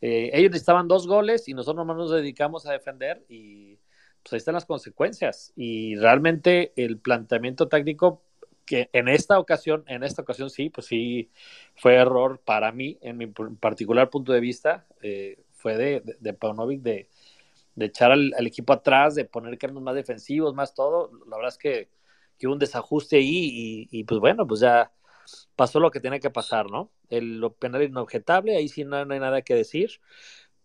Eh, 0.00 0.30
ellos 0.32 0.50
necesitaban 0.50 0.88
dos 0.88 1.06
goles 1.06 1.46
y 1.46 1.54
nosotros 1.54 1.76
nomás 1.76 1.98
nos 1.98 2.10
dedicamos 2.10 2.66
a 2.66 2.72
defender 2.72 3.24
y 3.28 3.78
pues 4.24 4.32
ahí 4.32 4.38
están 4.38 4.54
las 4.54 4.66
consecuencias. 4.66 5.52
Y 5.54 5.94
realmente 5.94 6.72
el 6.74 6.98
planteamiento 6.98 7.68
técnico 7.68 8.24
que 8.68 8.90
en 8.92 9.08
esta 9.08 9.38
ocasión, 9.38 9.84
en 9.86 10.04
esta 10.04 10.22
ocasión 10.22 10.50
sí, 10.50 10.70
pues 10.70 10.86
sí 10.86 11.30
fue 11.76 11.94
error 11.94 12.40
para 12.44 12.72
mí, 12.72 12.98
en 13.00 13.16
mi 13.16 13.26
particular 13.26 14.10
punto 14.10 14.32
de 14.32 14.40
vista, 14.40 14.86
eh, 15.02 15.38
fue 15.52 15.76
de, 15.76 16.00
de, 16.00 16.16
de 16.20 16.34
Paunovic 16.34 16.82
de, 16.82 17.08
de 17.78 17.86
echar 17.86 18.10
al, 18.12 18.34
equipo 18.46 18.72
atrás, 18.72 19.14
de 19.14 19.24
poner 19.24 19.56
carnos 19.56 19.82
más 19.82 19.94
defensivos, 19.94 20.54
más 20.54 20.74
todo. 20.74 21.10
La 21.28 21.36
verdad 21.36 21.52
es 21.52 21.58
que, 21.58 21.88
que 22.38 22.46
hubo 22.46 22.54
un 22.54 22.58
desajuste 22.58 23.16
ahí 23.16 23.88
y, 23.90 24.04
pues 24.04 24.20
bueno, 24.20 24.46
pues 24.46 24.60
ya 24.60 24.92
pasó 25.56 25.80
lo 25.80 25.90
que 25.90 26.00
tenía 26.00 26.20
que 26.20 26.30
pasar, 26.30 26.70
¿no? 26.70 26.90
El 27.08 27.38
lo 27.38 27.54
penal 27.54 27.82
inobjetable, 27.82 28.56
ahí 28.56 28.68
sí 28.68 28.84
no, 28.84 28.96
hay 28.96 29.20
nada 29.20 29.42
que 29.42 29.54
decir, 29.54 30.00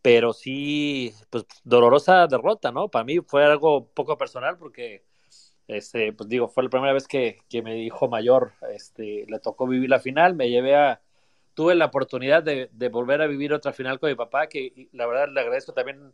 pero 0.02 0.34
sí, 0.34 1.14
pues 1.30 1.46
dolorosa 1.64 2.28
derrota, 2.28 2.72
¿no? 2.72 2.90
Para 2.90 3.06
mí 3.06 3.20
fue 3.22 3.46
algo 3.46 3.88
poco 3.90 4.18
personal 4.18 4.58
porque, 4.58 5.06
este, 5.68 6.14
pues 6.14 6.30
digo, 6.30 6.48
fue 6.48 6.64
la 6.64 6.70
primera 6.70 6.94
vez 6.94 7.08
que, 7.08 7.40
que 7.50 7.62
mi 7.62 7.86
hijo 7.86 8.08
mayor 8.08 8.54
este, 8.74 9.26
le 9.28 9.40
tocó 9.40 9.68
vivir 9.68 9.90
la 9.90 10.00
final, 10.00 10.36
me 10.36 10.50
llevé 10.50 10.76
a, 10.76 11.02
tuve 11.54 11.76
la 11.76 11.86
oportunidad 11.86 12.44
de, 12.44 12.70
de 12.72 12.90
volver 12.90 13.22
a 13.22 13.28
vivir 13.28 13.54
otra 13.54 13.74
final 13.74 14.00
con 14.00 14.10
mi 14.10 14.16
papá, 14.16 14.48
que 14.48 14.90
la 14.94 15.06
verdad 15.08 15.30
le 15.34 15.42
agradezco 15.42 15.74
también 15.74 16.14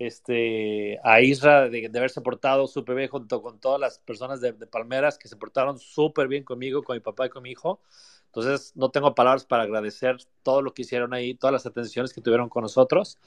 este, 0.00 0.98
a 1.04 1.20
Isra 1.20 1.68
de, 1.68 1.86
haberse 1.94 2.22
portado 2.22 2.66
súper 2.66 2.96
bien 2.96 3.08
junto 3.08 3.42
con 3.42 3.60
todas 3.60 3.78
las 3.78 3.98
personas 3.98 4.40
de, 4.40 4.54
Palmeras 4.54 5.18
que 5.18 5.28
se 5.28 5.36
portaron 5.36 5.78
súper 5.78 6.26
bien 6.26 6.42
conmigo, 6.42 6.82
con 6.82 6.96
mi 6.96 7.00
papá 7.00 7.26
y 7.26 7.28
con 7.28 7.42
mi 7.42 7.50
hijo. 7.50 7.80
Entonces, 8.26 8.72
no 8.76 8.90
tengo 8.90 9.14
palabras 9.14 9.44
para 9.44 9.64
agradecer 9.64 10.16
todo 10.42 10.62
lo 10.62 10.72
que 10.72 10.82
hicieron 10.82 11.12
ahí, 11.12 11.34
todas 11.34 11.52
las 11.52 11.66
atenciones 11.66 12.14
que 12.14 12.22
tuvieron 12.22 12.48
con 12.48 12.62
nosotros. 12.62 13.18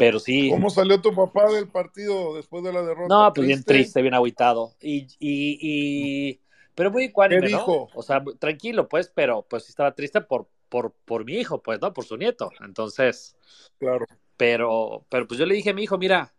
Pero 0.00 0.18
sí. 0.18 0.48
¿Cómo 0.48 0.70
salió 0.70 0.98
tu 1.02 1.14
papá 1.14 1.52
del 1.52 1.68
partido 1.68 2.34
después 2.34 2.64
de 2.64 2.72
la 2.72 2.80
derrota? 2.80 3.14
No, 3.14 3.32
pues 3.34 3.46
bien 3.46 3.62
triste, 3.62 4.00
bien 4.00 4.14
aguitado. 4.14 4.72
Y, 4.80 5.06
y, 5.18 5.58
y... 5.60 6.40
pero 6.74 6.90
muy 6.90 7.04
ecuánime, 7.04 7.50
¿no? 7.50 7.66
O 7.94 8.02
sea, 8.02 8.24
tranquilo, 8.38 8.88
pues, 8.88 9.12
pero 9.14 9.42
pues 9.42 9.68
estaba 9.68 9.94
triste 9.94 10.22
por, 10.22 10.48
por, 10.70 10.94
por 11.04 11.26
mi 11.26 11.34
hijo, 11.34 11.62
pues, 11.62 11.82
¿no? 11.82 11.92
Por 11.92 12.06
su 12.06 12.16
nieto. 12.16 12.50
Entonces. 12.64 13.36
Claro. 13.78 14.06
Pero, 14.38 15.04
pero 15.10 15.28
pues 15.28 15.38
yo 15.38 15.44
le 15.44 15.54
dije 15.54 15.68
a 15.68 15.74
mi 15.74 15.82
hijo, 15.82 15.98
mira, 15.98 16.32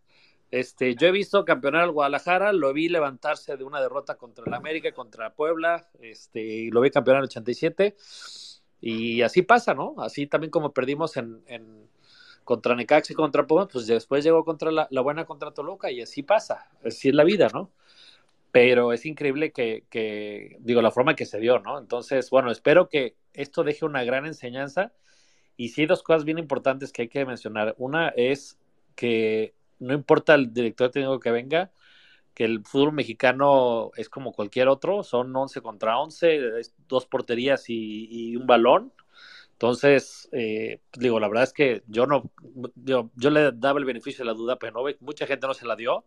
este, 0.50 0.96
yo 0.96 1.06
he 1.06 1.12
visto 1.12 1.44
campeonar 1.44 1.82
al 1.82 1.92
Guadalajara, 1.92 2.52
lo 2.52 2.72
vi 2.72 2.88
levantarse 2.88 3.56
de 3.56 3.62
una 3.62 3.80
derrota 3.80 4.16
contra 4.16 4.44
el 4.44 4.54
América, 4.54 4.90
contra 4.90 5.34
Puebla, 5.34 5.88
este, 6.00 6.68
lo 6.72 6.80
vi 6.80 6.90
campeonar 6.90 7.20
en 7.20 7.22
el 7.22 7.28
87, 7.28 7.94
y 8.80 9.22
así 9.22 9.42
pasa, 9.42 9.72
¿no? 9.72 9.94
Así 9.98 10.26
también 10.26 10.50
como 10.50 10.72
perdimos 10.72 11.16
en, 11.16 11.44
en 11.46 11.91
contra 12.44 12.74
Necaxa 12.74 13.14
contra 13.14 13.46
Puebla, 13.46 13.68
pues 13.68 13.86
después 13.86 14.24
llegó 14.24 14.44
contra 14.44 14.70
la, 14.70 14.88
buena 15.02 15.24
contra 15.24 15.52
Toluca, 15.52 15.90
y 15.90 16.02
así 16.02 16.22
pasa, 16.22 16.68
así 16.84 17.08
es 17.08 17.14
la 17.14 17.24
vida, 17.24 17.48
¿no? 17.52 17.70
Pero 18.50 18.92
es 18.92 19.06
increíble 19.06 19.52
que, 19.52 19.84
que, 19.90 20.56
digo, 20.60 20.82
la 20.82 20.90
forma 20.90 21.16
que 21.16 21.26
se 21.26 21.40
dio, 21.40 21.58
¿no? 21.58 21.78
Entonces, 21.78 22.30
bueno, 22.30 22.50
espero 22.50 22.88
que 22.88 23.16
esto 23.32 23.64
deje 23.64 23.84
una 23.84 24.04
gran 24.04 24.26
enseñanza 24.26 24.92
y 25.56 25.70
sí 25.70 25.82
hay 25.82 25.86
dos 25.86 26.02
cosas 26.02 26.24
bien 26.24 26.38
importantes 26.38 26.92
que 26.92 27.02
hay 27.02 27.08
que 27.08 27.24
mencionar. 27.24 27.74
Una 27.78 28.08
es 28.10 28.58
que 28.94 29.54
no 29.78 29.94
importa 29.94 30.34
el 30.34 30.52
director 30.52 30.90
técnico 30.90 31.20
que 31.20 31.30
venga, 31.30 31.70
que 32.34 32.44
el 32.44 32.64
fútbol 32.64 32.92
mexicano 32.92 33.90
es 33.96 34.08
como 34.08 34.32
cualquier 34.32 34.68
otro, 34.68 35.02
son 35.02 35.34
11 35.34 35.60
contra 35.60 35.98
11, 35.98 36.40
dos 36.88 37.06
porterías 37.06 37.64
y, 37.68 38.36
un 38.36 38.46
balón. 38.46 38.92
Entonces, 39.52 40.28
eh, 40.32 40.80
digo, 40.98 41.20
la 41.20 41.28
verdad 41.28 41.44
es 41.44 41.52
que 41.52 41.82
yo 41.86 42.06
no, 42.06 42.30
yo, 42.74 43.10
yo, 43.14 43.30
le 43.30 43.52
daba 43.52 43.78
el 43.78 43.84
beneficio 43.84 44.24
de 44.24 44.30
la 44.30 44.36
duda, 44.36 44.58
pero 44.58 44.72
no, 44.72 44.84
mucha 45.00 45.26
gente 45.26 45.46
no 45.46 45.54
se 45.54 45.66
la 45.66 45.76
dio, 45.76 46.04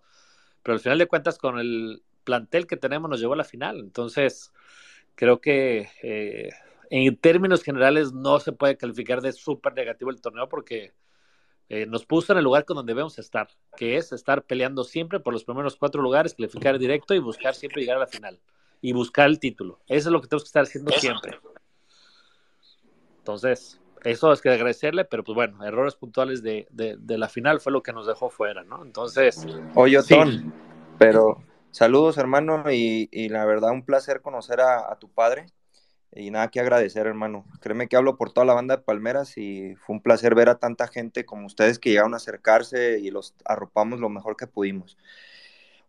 pero 0.61 0.73
al 0.73 0.81
final 0.81 0.97
de 0.97 1.07
cuentas 1.07 1.37
con 1.37 1.59
el 1.59 2.03
plantel 2.23 2.67
que 2.67 2.75
tenemos 2.75 3.09
nos 3.09 3.19
llevó 3.19 3.33
a 3.33 3.37
la 3.37 3.43
final. 3.45 3.79
Entonces, 3.79 4.51
creo 5.15 5.39
que 5.39 5.89
eh, 6.03 6.49
en 6.89 7.17
términos 7.17 7.63
generales 7.63 8.11
no 8.11 8.39
se 8.39 8.51
puede 8.51 8.77
calificar 8.77 9.21
de 9.21 9.31
súper 9.31 9.73
negativo 9.73 10.11
el 10.11 10.21
torneo 10.21 10.49
porque 10.49 10.93
eh, 11.69 11.85
nos 11.85 12.05
puso 12.05 12.33
en 12.33 12.37
el 12.37 12.43
lugar 12.43 12.65
con 12.65 12.75
donde 12.75 12.91
debemos 12.91 13.17
estar, 13.17 13.47
que 13.75 13.97
es 13.97 14.11
estar 14.11 14.43
peleando 14.43 14.83
siempre 14.83 15.19
por 15.19 15.33
los 15.33 15.43
primeros 15.43 15.75
cuatro 15.75 16.01
lugares, 16.01 16.35
calificar 16.35 16.77
directo 16.77 17.13
y 17.13 17.19
buscar 17.19 17.55
siempre 17.55 17.81
llegar 17.81 17.97
a 17.97 18.01
la 18.01 18.07
final 18.07 18.39
y 18.81 18.93
buscar 18.93 19.27
el 19.27 19.39
título. 19.39 19.79
Eso 19.87 20.09
es 20.09 20.13
lo 20.13 20.21
que 20.21 20.27
tenemos 20.27 20.43
que 20.43 20.47
estar 20.47 20.63
haciendo 20.63 20.91
siempre. 20.91 21.39
Entonces, 23.25 23.81
eso 24.03 24.31
es 24.31 24.39
que 24.39 24.51
agradecerle, 24.51 25.03
pero 25.03 25.23
pues 25.23 25.33
bueno, 25.33 25.65
errores 25.65 25.95
puntuales 25.95 26.43
de, 26.43 26.67
de, 26.69 27.17
la 27.17 27.27
final 27.27 27.59
fue 27.59 27.71
lo 27.71 27.81
que 27.81 27.91
nos 27.91 28.05
dejó 28.05 28.29
fuera, 28.29 28.63
¿no? 28.63 28.83
Entonces. 28.85 29.47
Oye, 29.73 29.97
Otón, 29.97 30.53
pero 30.99 31.41
saludos, 31.71 32.19
hermano, 32.19 32.71
y, 32.71 33.09
y, 33.11 33.29
la 33.29 33.43
verdad, 33.45 33.71
un 33.71 33.83
placer 33.83 34.21
conocer 34.21 34.61
a, 34.61 34.91
a 34.91 34.99
tu 34.99 35.09
padre. 35.09 35.47
Y 36.11 36.29
nada 36.29 36.49
que 36.49 36.59
agradecer, 36.59 37.07
hermano. 37.07 37.47
Créeme 37.61 37.87
que 37.87 37.97
hablo 37.97 38.15
por 38.15 38.31
toda 38.31 38.45
la 38.45 38.53
banda 38.53 38.77
de 38.77 38.83
Palmeras 38.83 39.39
y 39.39 39.73
fue 39.75 39.95
un 39.95 40.03
placer 40.03 40.35
ver 40.35 40.49
a 40.49 40.59
tanta 40.59 40.87
gente 40.87 41.25
como 41.25 41.47
ustedes 41.47 41.79
que 41.79 41.89
llegaron 41.89 42.13
a 42.13 42.17
acercarse 42.17 42.99
y 42.99 43.09
los 43.09 43.33
arropamos 43.43 43.99
lo 43.99 44.09
mejor 44.09 44.37
que 44.37 44.45
pudimos. 44.45 44.97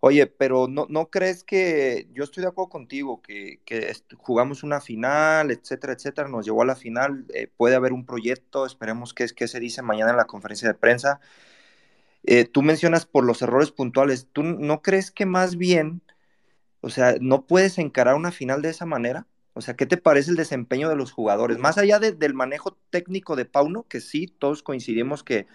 Oye, 0.07 0.28
pero 0.28 0.68
no, 0.68 0.86
¿no 0.89 1.10
crees 1.10 1.43
que 1.43 2.07
yo 2.12 2.23
estoy 2.23 2.43
de 2.43 2.49
acuerdo 2.49 2.68
contigo, 2.68 3.20
que, 3.23 3.60
jugamos 4.18 4.62
una 4.62 4.81
final, 4.81 5.51
etcétera, 5.51 5.94
etcétera, 5.94 6.28
nos 6.28 6.47
llevó 6.47 6.62
a 6.62 6.65
la 6.65 6.76
final, 6.76 7.26
eh, 7.35 7.49
puede 7.57 7.75
haber 7.75 7.93
un 7.93 8.07
proyecto, 8.07 8.67
esperemos 8.67 9.12
que 9.15 9.25
es 9.25 9.33
que 9.33 9.49
se 9.49 9.59
dice 9.59 9.83
mañana 9.83 10.12
en 10.12 10.17
la 10.17 10.26
conferencia 10.26 10.68
de 10.68 10.75
prensa. 10.75 11.18
Eh, 12.23 12.44
tú 12.44 12.62
mencionas 12.62 13.05
por 13.05 13.25
los 13.25 13.43
errores 13.43 13.73
puntuales, 13.73 14.28
¿tú 14.33 14.44
no 14.44 14.81
crees 14.81 15.10
que 15.10 15.26
más 15.26 15.57
bien, 15.57 16.02
o 16.83 16.89
sea, 16.91 17.17
no 17.20 17.44
puedes 17.44 17.76
encarar 17.78 18.15
una 18.15 18.31
final 18.31 18.62
de 18.62 18.70
esa 18.70 18.86
manera? 18.86 19.26
O 19.55 19.60
sea, 19.60 19.75
¿qué 19.75 19.86
te 19.86 19.97
parece 19.97 20.31
el 20.31 20.36
desempeño 20.36 20.89
de 20.89 20.94
los 20.94 21.10
jugadores? 21.10 21.59
Más 21.59 21.78
allá 21.78 21.99
del 21.99 22.35
manejo 22.35 22.78
técnico 22.91 23.35
de 23.35 23.44
Pauno, 23.44 23.86
que 23.89 24.01
sí, 24.01 24.28
todos 24.28 24.62
coincidimos 24.62 25.25
que, 25.25 25.49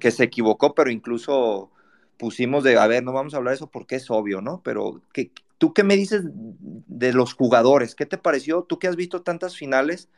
que 0.00 0.10
se 0.10 0.24
equivocó, 0.24 0.74
pero 0.74 0.90
incluso 0.90 1.72
pusimos 2.18 2.64
de, 2.64 2.78
a 2.78 2.86
ver, 2.86 3.02
no 3.02 3.12
vamos 3.12 3.34
a 3.34 3.38
hablar 3.38 3.52
de 3.52 3.56
eso 3.56 3.70
porque 3.70 3.96
es 3.96 4.10
obvio, 4.10 4.40
¿no? 4.40 4.60
Pero 4.62 5.02
¿qué, 5.12 5.30
¿tú 5.58 5.72
qué 5.72 5.82
me 5.82 5.96
dices 5.96 6.22
de 6.24 7.12
los 7.12 7.34
jugadores? 7.34 7.94
¿Qué 7.94 8.06
te 8.06 8.18
pareció? 8.18 8.62
Tú 8.62 8.78
que 8.78 8.88
has 8.88 8.96
visto 8.96 9.22
tantas 9.22 9.56
finales, 9.56 10.08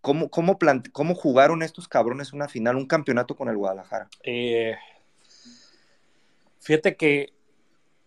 ¿cómo, 0.00 0.30
cómo, 0.30 0.58
cómo 0.92 1.14
jugaron 1.14 1.62
estos 1.62 1.88
cabrones 1.88 2.32
una 2.32 2.48
final, 2.48 2.76
un 2.76 2.86
campeonato 2.86 3.36
con 3.36 3.48
el 3.48 3.56
Guadalajara? 3.56 4.08
Eh, 4.22 4.74
fíjate 6.60 6.96
que 6.96 7.34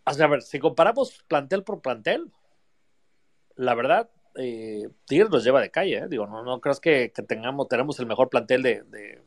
a 0.08 0.28
ver, 0.28 0.42
si 0.42 0.60
comparamos 0.60 1.24
plantel 1.28 1.64
por 1.64 1.82
plantel, 1.82 2.32
la 3.56 3.76
verdad, 3.76 4.10
eh, 4.36 4.88
Tigres 5.06 5.44
lleva 5.44 5.62
de 5.62 5.72
calle, 5.72 5.98
¿eh? 5.98 6.08
digo, 6.08 6.28
no, 6.28 6.44
no 6.44 6.62
creas 6.62 6.80
que, 6.80 7.12
tengamos, 7.28 7.68
tenemos 7.68 8.00
el 8.00 8.06
mejor 8.06 8.30
plantel 8.30 8.62
de, 8.64 9.22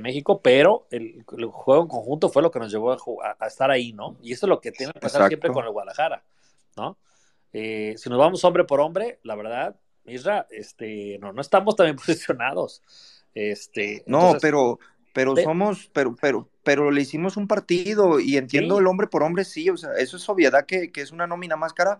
México, 0.00 0.40
pero 0.42 0.86
el, 0.90 1.24
juego 1.50 1.82
en 1.82 1.88
conjunto 1.88 2.28
fue 2.28 2.42
lo 2.42 2.50
que 2.50 2.58
nos 2.58 2.72
llevó 2.72 2.92
a, 2.92 3.46
estar 3.46 3.70
ahí, 3.70 3.92
¿no? 3.92 4.16
Y 4.22 4.32
eso 4.32 4.46
es 4.46 4.50
lo 4.50 4.60
que 4.60 4.72
tiene 4.72 4.92
que 4.92 5.00
pasar 5.00 5.28
siempre 5.28 5.50
con 5.50 5.64
el 5.64 5.70
Guadalajara, 5.70 6.24
¿no? 6.76 6.98
Eh, 7.52 7.94
si 7.96 8.10
nos 8.10 8.18
vamos 8.18 8.44
hombre 8.44 8.64
por 8.64 8.80
hombre, 8.80 9.20
la 9.22 9.34
verdad, 9.36 9.76
Isra, 10.04 10.46
este, 10.50 11.18
no, 11.20 11.32
no 11.32 11.40
estamos 11.40 11.76
también 11.76 11.96
posicionados. 12.06 12.82
Este, 13.34 14.02
no, 14.06 14.36
pero, 14.40 14.78
pero 15.12 15.36
somos, 15.36 15.90
pero, 15.92 16.16
pero, 16.20 16.48
pero 16.64 16.90
le 16.90 17.02
hicimos 17.02 17.36
un 17.36 17.46
partido 17.46 18.20
y 18.20 18.36
entiendo 18.36 18.78
el 18.78 18.86
hombre 18.86 19.06
por 19.06 19.22
hombre, 19.22 19.44
sí, 19.44 19.70
o 19.70 19.76
sea, 19.76 19.92
eso 19.98 20.16
es 20.16 20.28
obviedad 20.28 20.66
que, 20.66 20.90
que 20.90 21.02
es 21.02 21.12
una 21.12 21.26
nómina 21.26 21.56
más 21.56 21.72
cara, 21.72 21.98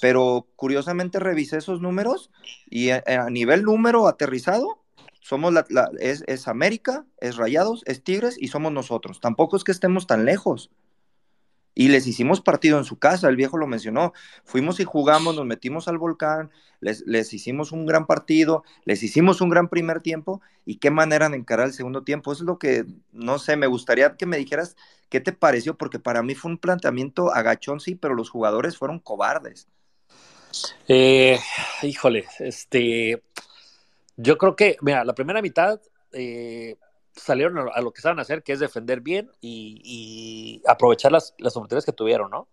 pero 0.00 0.46
curiosamente 0.56 1.18
revisé 1.18 1.58
esos 1.58 1.80
números 1.80 2.30
y 2.68 2.90
a, 2.90 3.02
nivel 3.30 3.64
número 3.64 4.08
aterrizado, 4.08 4.81
somos 5.22 5.52
la, 5.52 5.64
es, 6.00 6.24
es, 6.26 6.48
América, 6.48 7.06
es 7.18 7.36
Rayados, 7.36 7.82
es 7.86 8.02
Tigres 8.02 8.36
y 8.38 8.48
somos 8.48 8.72
nosotros. 8.72 9.20
Tampoco 9.20 9.56
es 9.56 9.62
que 9.62 9.70
estemos 9.70 10.06
tan 10.08 10.24
lejos. 10.24 10.70
Y 11.74 11.88
les 11.88 12.06
hicimos 12.06 12.42
partido 12.42 12.76
en 12.76 12.84
su 12.84 12.98
casa, 12.98 13.28
el 13.28 13.36
viejo 13.36 13.56
lo 13.56 13.66
mencionó. 13.66 14.12
Fuimos 14.44 14.80
y 14.80 14.84
jugamos, 14.84 15.36
nos 15.36 15.46
metimos 15.46 15.88
al 15.88 15.96
volcán, 15.96 16.50
les, 16.80 17.06
les 17.06 17.32
hicimos 17.32 17.72
un 17.72 17.86
gran 17.86 18.06
partido, 18.06 18.64
les 18.84 19.02
hicimos 19.02 19.40
un 19.40 19.48
gran 19.48 19.68
primer 19.68 20.02
tiempo. 20.02 20.42
¿Y 20.66 20.76
qué 20.78 20.90
manera 20.90 21.30
de 21.30 21.36
encarar 21.36 21.68
el 21.68 21.72
segundo 21.72 22.02
tiempo? 22.02 22.32
Es 22.32 22.40
lo 22.40 22.58
que, 22.58 22.84
no 23.12 23.38
sé, 23.38 23.56
me 23.56 23.68
gustaría 23.68 24.16
que 24.16 24.26
me 24.26 24.36
dijeras 24.36 24.76
qué 25.08 25.20
te 25.20 25.32
pareció, 25.32 25.78
porque 25.78 26.00
para 26.00 26.22
mí 26.22 26.34
fue 26.34 26.50
un 26.50 26.58
planteamiento 26.58 27.32
agachón, 27.32 27.78
sí, 27.78 27.94
pero 27.94 28.14
los 28.14 28.28
jugadores 28.28 28.76
fueron 28.76 28.98
cobardes. 28.98 29.68
Eh, 30.88 31.38
híjole, 31.82 32.26
este, 32.40 33.22
yo 34.16 34.38
creo 34.38 34.56
que, 34.56 34.76
mira, 34.82 35.04
la 35.04 35.14
primera 35.14 35.42
mitad 35.42 35.80
eh, 36.12 36.76
salieron 37.14 37.68
a 37.72 37.80
lo 37.80 37.92
que 37.92 38.02
saben 38.02 38.20
hacer, 38.20 38.42
que 38.42 38.52
es 38.52 38.60
defender 38.60 39.00
bien 39.00 39.30
y, 39.40 40.62
aprovechar 40.66 41.12
las, 41.12 41.34
las 41.38 41.56
oportunidades 41.56 41.86
que 41.86 41.92
tuvieron, 41.92 42.30
¿no? 42.30 42.48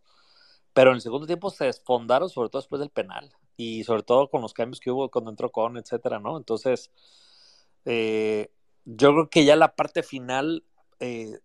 Pero 0.73 0.91
en 0.91 0.95
el 0.95 1.01
segundo 1.01 1.27
tiempo 1.27 1.49
se 1.49 1.65
desfondaron, 1.65 2.29
sobre 2.29 2.49
todo 2.49 2.61
después 2.61 2.79
del 2.79 2.89
penal, 2.89 3.33
y 3.57 3.83
sobre 3.83 4.03
todo 4.03 4.29
con 4.29 4.41
los 4.41 4.53
cambios 4.53 4.79
que 4.79 4.91
hubo 4.91 5.09
cuando 5.09 5.31
entró 5.31 5.51
con, 5.51 5.77
etcétera, 5.77 6.19
¿no? 6.19 6.37
Entonces, 6.37 6.91
eh, 7.85 8.51
yo 8.85 9.11
creo 9.13 9.29
que 9.29 9.45
ya 9.45 9.55
la 9.55 9.75
parte 9.75 10.03
final, 10.03 10.63
eh, 10.99 11.39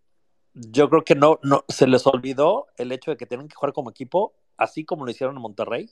yo 0.55 0.89
creo 0.91 1.05
que 1.05 1.15
no, 1.15 1.41
no, 1.43 1.65
se 1.69 1.87
les 1.87 2.07
olvidó 2.07 2.67
el 2.77 2.93
hecho 2.93 3.11
de 3.11 3.17
que 3.17 3.27
tienen 3.27 3.49
que 3.49 3.57
jugar 3.57 3.73
como 3.73 3.91
equipo, 3.91 4.35
así 4.57 4.85
como 4.85 5.05
lo 5.05 5.11
hicieron 5.11 5.37
en 5.37 5.43
Monterrey, 5.43 5.91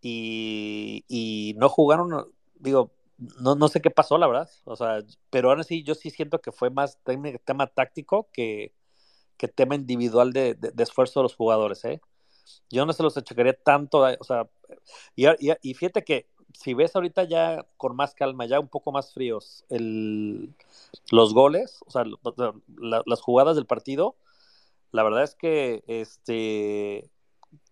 y, 0.00 1.04
y 1.08 1.54
no 1.56 1.68
jugaron, 1.68 2.32
digo, 2.54 2.92
no, 3.18 3.54
no 3.54 3.68
sé 3.68 3.80
qué 3.80 3.90
pasó, 3.90 4.18
la 4.18 4.26
verdad. 4.26 4.50
O 4.64 4.76
sea, 4.76 5.02
pero 5.30 5.50
ahora 5.50 5.62
sí, 5.64 5.82
yo 5.82 5.94
sí 5.94 6.10
siento 6.10 6.40
que 6.40 6.52
fue 6.52 6.70
más 6.70 6.98
tema 7.44 7.66
táctico 7.66 8.28
que, 8.32 8.72
que 9.36 9.48
tema 9.48 9.74
individual 9.74 10.32
de, 10.32 10.54
de, 10.54 10.82
esfuerzo 10.82 11.20
de 11.20 11.24
los 11.24 11.36
jugadores, 11.36 11.84
¿eh? 11.84 12.00
Yo 12.70 12.86
no 12.86 12.92
se 12.92 13.02
los 13.02 13.16
achacaría 13.16 13.54
tanto, 13.54 14.08
eh, 14.08 14.16
o 14.20 14.24
sea, 14.24 14.48
y, 15.16 15.26
y, 15.62 15.74
fíjate 15.74 16.04
que 16.04 16.28
si 16.54 16.74
ves 16.74 16.94
ahorita 16.94 17.24
ya 17.24 17.66
con 17.76 17.96
más 17.96 18.14
calma, 18.14 18.46
ya 18.46 18.60
un 18.60 18.68
poco 18.68 18.92
más 18.92 19.12
fríos, 19.12 19.64
el, 19.68 20.54
los 21.10 21.34
goles, 21.34 21.80
o 21.86 21.90
sea, 21.90 22.04
las 23.04 23.20
jugadas 23.20 23.56
del 23.56 23.66
partido, 23.66 24.16
la 24.92 25.02
verdad 25.02 25.24
es 25.24 25.34
que 25.34 25.84
este 25.86 27.10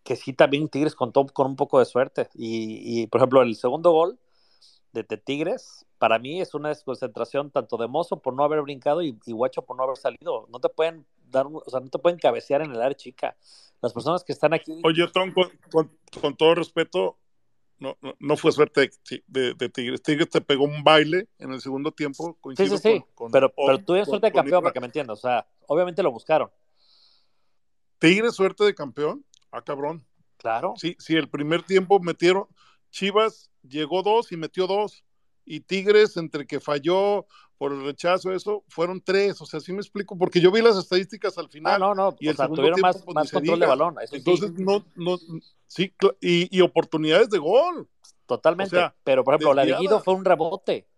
que 0.04 0.16
sí 0.16 0.34
también 0.34 0.68
Tigres 0.68 0.94
contó 0.94 1.26
con 1.26 1.46
un 1.46 1.56
poco 1.56 1.78
de 1.78 1.86
suerte. 1.86 2.28
Y, 2.34 3.02
y 3.02 3.06
por 3.06 3.20
ejemplo, 3.20 3.42
el 3.42 3.56
segundo 3.56 3.92
gol, 3.92 4.18
de, 5.02 5.16
Tigres, 5.16 5.84
para 5.98 6.18
mí 6.18 6.40
es 6.40 6.54
una 6.54 6.68
desconcentración 6.68 7.50
tanto 7.50 7.76
de 7.76 7.88
Mozo 7.88 8.22
por 8.22 8.32
no 8.32 8.44
haber 8.44 8.62
brincado 8.62 9.02
y, 9.02 9.18
Guacho 9.26 9.62
por 9.62 9.76
no 9.76 9.82
haber 9.82 9.96
salido. 9.96 10.46
No 10.50 10.60
te 10.60 10.68
pueden 10.68 11.04
dar, 11.30 11.46
o 11.46 11.68
sea, 11.68 11.80
no 11.80 11.88
te 11.88 11.98
pueden 11.98 12.18
cabecear 12.18 12.62
en 12.62 12.70
el 12.70 12.80
área 12.80 12.96
chica. 12.96 13.36
Las 13.82 13.92
personas 13.92 14.22
que 14.22 14.32
están 14.32 14.54
aquí. 14.54 14.80
Oye, 14.84 15.06
Tom, 15.08 15.34
con, 15.70 16.36
todo 16.36 16.54
respeto, 16.54 17.18
no, 17.78 17.96
no, 18.20 18.36
fue 18.36 18.52
suerte 18.52 18.90
de, 19.26 19.68
Tigres. 19.68 20.00
Tigres 20.00 20.30
te 20.30 20.40
pegó 20.40 20.64
un 20.64 20.84
baile 20.84 21.28
en 21.38 21.52
el 21.52 21.60
segundo 21.60 21.90
tiempo. 21.90 22.38
Sí, 22.56 22.68
sí, 22.68 22.78
sí. 22.78 23.04
pero, 23.32 23.52
pero 23.54 23.78
tuvieron 23.84 24.06
suerte 24.06 24.28
de 24.28 24.32
campeón, 24.32 24.62
para 24.62 24.72
que 24.72 24.80
me 24.80 24.86
entiendas. 24.86 25.18
O 25.18 25.22
sea, 25.22 25.46
obviamente 25.66 26.02
lo 26.02 26.12
buscaron. 26.12 26.50
Tigres 27.98 28.34
suerte 28.34 28.64
de 28.64 28.74
campeón. 28.74 29.24
Ah, 29.50 29.60
cabrón. 29.60 30.06
Claro. 30.36 30.74
Sí, 30.76 30.96
sí, 30.98 31.16
el 31.16 31.28
primer 31.28 31.62
tiempo 31.62 31.98
metieron. 31.98 32.46
Chivas 32.94 33.50
llegó 33.62 34.04
dos 34.04 34.30
y 34.30 34.36
metió 34.36 34.68
dos. 34.68 35.04
Y 35.44 35.60
Tigres, 35.60 36.16
entre 36.16 36.46
que 36.46 36.60
falló 36.60 37.26
por 37.58 37.72
el 37.72 37.84
rechazo, 37.84 38.32
eso, 38.32 38.64
fueron 38.68 39.02
tres. 39.02 39.40
O 39.40 39.46
sea, 39.46 39.58
sí 39.58 39.72
me 39.72 39.80
explico, 39.80 40.16
porque 40.16 40.40
yo 40.40 40.52
vi 40.52 40.62
las 40.62 40.76
estadísticas 40.76 41.36
al 41.36 41.50
final. 41.50 41.80
no, 41.80 41.94
no, 41.94 42.16
y 42.20 42.28
o 42.28 42.34
sea, 42.34 42.48
tuvieron 42.48 42.80
más, 42.80 43.02
pues, 43.02 43.14
más 43.14 43.32
control 43.32 43.58
de 43.58 43.66
balón. 43.66 43.96
Entonces, 44.12 44.52
no, 44.52 44.86
no, 44.94 45.18
sí, 45.66 45.92
y, 46.20 46.56
y, 46.56 46.60
oportunidades 46.60 47.28
de 47.30 47.38
gol. 47.38 47.88
Totalmente. 48.26 48.78
pero, 49.02 49.24
por 49.24 49.34
ejemplo, 49.34 49.54
la 49.54 49.66
de 49.66 49.74
Guido 49.74 50.00
fue 50.00 50.14
un 50.14 50.24
rebote. 50.24 50.88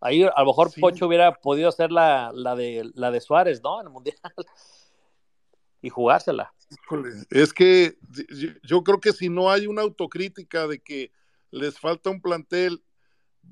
Ahí 0.00 0.22
a 0.22 0.40
lo 0.40 0.46
mejor 0.46 0.70
Pocho 0.78 1.06
hubiera 1.06 1.34
podido 1.34 1.68
hacer 1.68 1.90
la, 1.90 2.30
la, 2.32 2.54
de, 2.54 2.90
la 2.94 3.10
de 3.10 3.20
Suárez, 3.20 3.60
¿no? 3.62 3.80
En 3.80 3.88
el 3.88 3.92
Mundial. 3.92 4.18
Y 5.84 5.90
jugársela. 5.90 6.54
Es 7.28 7.52
que 7.52 7.98
yo 8.62 8.82
creo 8.82 9.00
que 9.00 9.12
si 9.12 9.28
no 9.28 9.50
hay 9.50 9.66
una 9.66 9.82
autocrítica 9.82 10.66
de 10.66 10.82
que 10.82 11.12
les 11.50 11.78
falta 11.78 12.08
un 12.08 12.22
plantel 12.22 12.82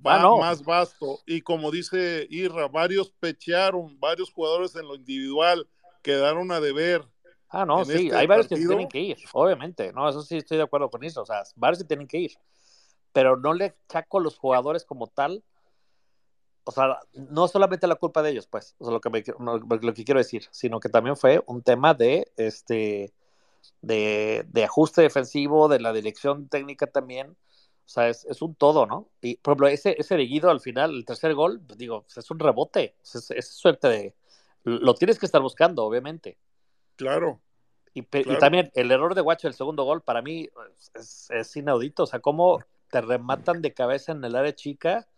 ah, 0.07 0.35
más 0.41 0.65
vasto 0.65 1.19
y 1.27 1.43
como 1.43 1.70
dice 1.70 2.27
Irra, 2.31 2.69
varios 2.69 3.12
pechearon, 3.20 4.01
varios 4.01 4.33
jugadores 4.33 4.75
en 4.77 4.89
lo 4.89 4.94
individual 4.94 5.69
quedaron 6.02 6.51
a 6.52 6.61
deber. 6.61 7.07
Ah, 7.51 7.67
no, 7.67 7.85
sí, 7.85 8.07
este 8.07 8.17
hay 8.17 8.27
varios 8.27 8.49
que 8.49 8.57
tienen 8.57 8.89
que 8.89 9.01
ir, 9.01 9.19
obviamente, 9.35 9.93
no, 9.93 10.09
eso 10.09 10.23
sí 10.23 10.39
estoy 10.39 10.57
de 10.57 10.65
acuerdo 10.65 10.91
con 10.91 11.05
eso, 11.05 11.20
o 11.20 11.27
sea, 11.27 11.43
varios 11.55 11.83
que 11.83 11.89
tienen 11.89 12.09
que 12.09 12.17
ir, 12.17 12.33
pero 13.12 13.36
no 13.36 13.52
le 13.52 13.77
chaco 13.91 14.19
a 14.19 14.23
los 14.23 14.39
jugadores 14.39 14.86
como 14.86 15.07
tal, 15.07 15.44
o 16.65 16.73
sea, 16.73 17.01
no 17.13 17.49
solamente 17.49 17.87
la 17.87 17.97
culpa 17.97 18.23
de 18.23 18.31
ellos, 18.31 18.47
pues, 18.47 18.75
o 18.79 18.85
sea, 18.85 18.93
lo 18.93 19.01
que, 19.01 19.35
lo 19.39 19.95
que 19.95 20.05
quiero 20.05 20.19
decir, 20.19 20.45
sino 20.51 20.81
que 20.81 20.89
también 20.89 21.17
fue 21.17 21.43
un 21.47 21.63
tema 21.63 21.95
de, 21.95 22.31
este, 22.37 23.13
de, 23.81 24.45
de 24.49 24.65
ajuste 24.65 25.03
defensivo, 25.03 25.69
de 25.69 25.81
la 25.81 25.93
dirección 25.93 26.49
técnica 26.49 26.87
también, 26.87 27.37
o 27.85 27.89
sea, 27.89 28.09
es, 28.09 28.41
un 28.41 28.55
todo, 28.55 28.87
¿no? 28.87 29.11
Y, 29.21 29.37
por 29.37 29.53
ejemplo, 29.53 29.69
ese, 29.69 29.97
ese 29.99 30.17
de 30.17 30.25
Guido 30.25 30.51
al 30.51 30.61
final, 30.61 30.95
el 30.95 31.05
tercer 31.05 31.35
gol, 31.35 31.61
pues, 31.67 31.79
digo, 31.79 32.03
pues, 32.03 32.17
es 32.17 32.31
un 32.31 32.39
rebote. 32.39 32.97
Es, 33.03 33.49
suerte 33.49 33.89
de. 33.89 34.15
Lo 34.65 34.95
tienes 34.95 35.19
que 35.19 35.27
estar 35.27 35.43
buscando, 35.43 35.85
obviamente. 35.85 36.39
Claro. 36.97 37.41
Y, 37.93 38.03
también 38.39 38.71
el 38.75 38.91
error 38.91 39.15
de 39.15 39.21
Guacho, 39.21 39.49
el 39.49 39.55
segundo 39.55 39.85
gol, 39.85 40.01
para 40.01 40.23
mí 40.23 40.49
es, 40.95 41.29
es, 41.31 41.57
inaudito. 41.57 42.05
O 42.05 42.07
sea, 42.07 42.21
cómo 42.21 42.61
te 42.89 43.01
rematan 43.01 43.61
de 43.61 43.75
cabeza 43.75 44.13
en 44.13 44.25
el 44.25 44.37
área 44.37 44.55
chica. 44.55 45.09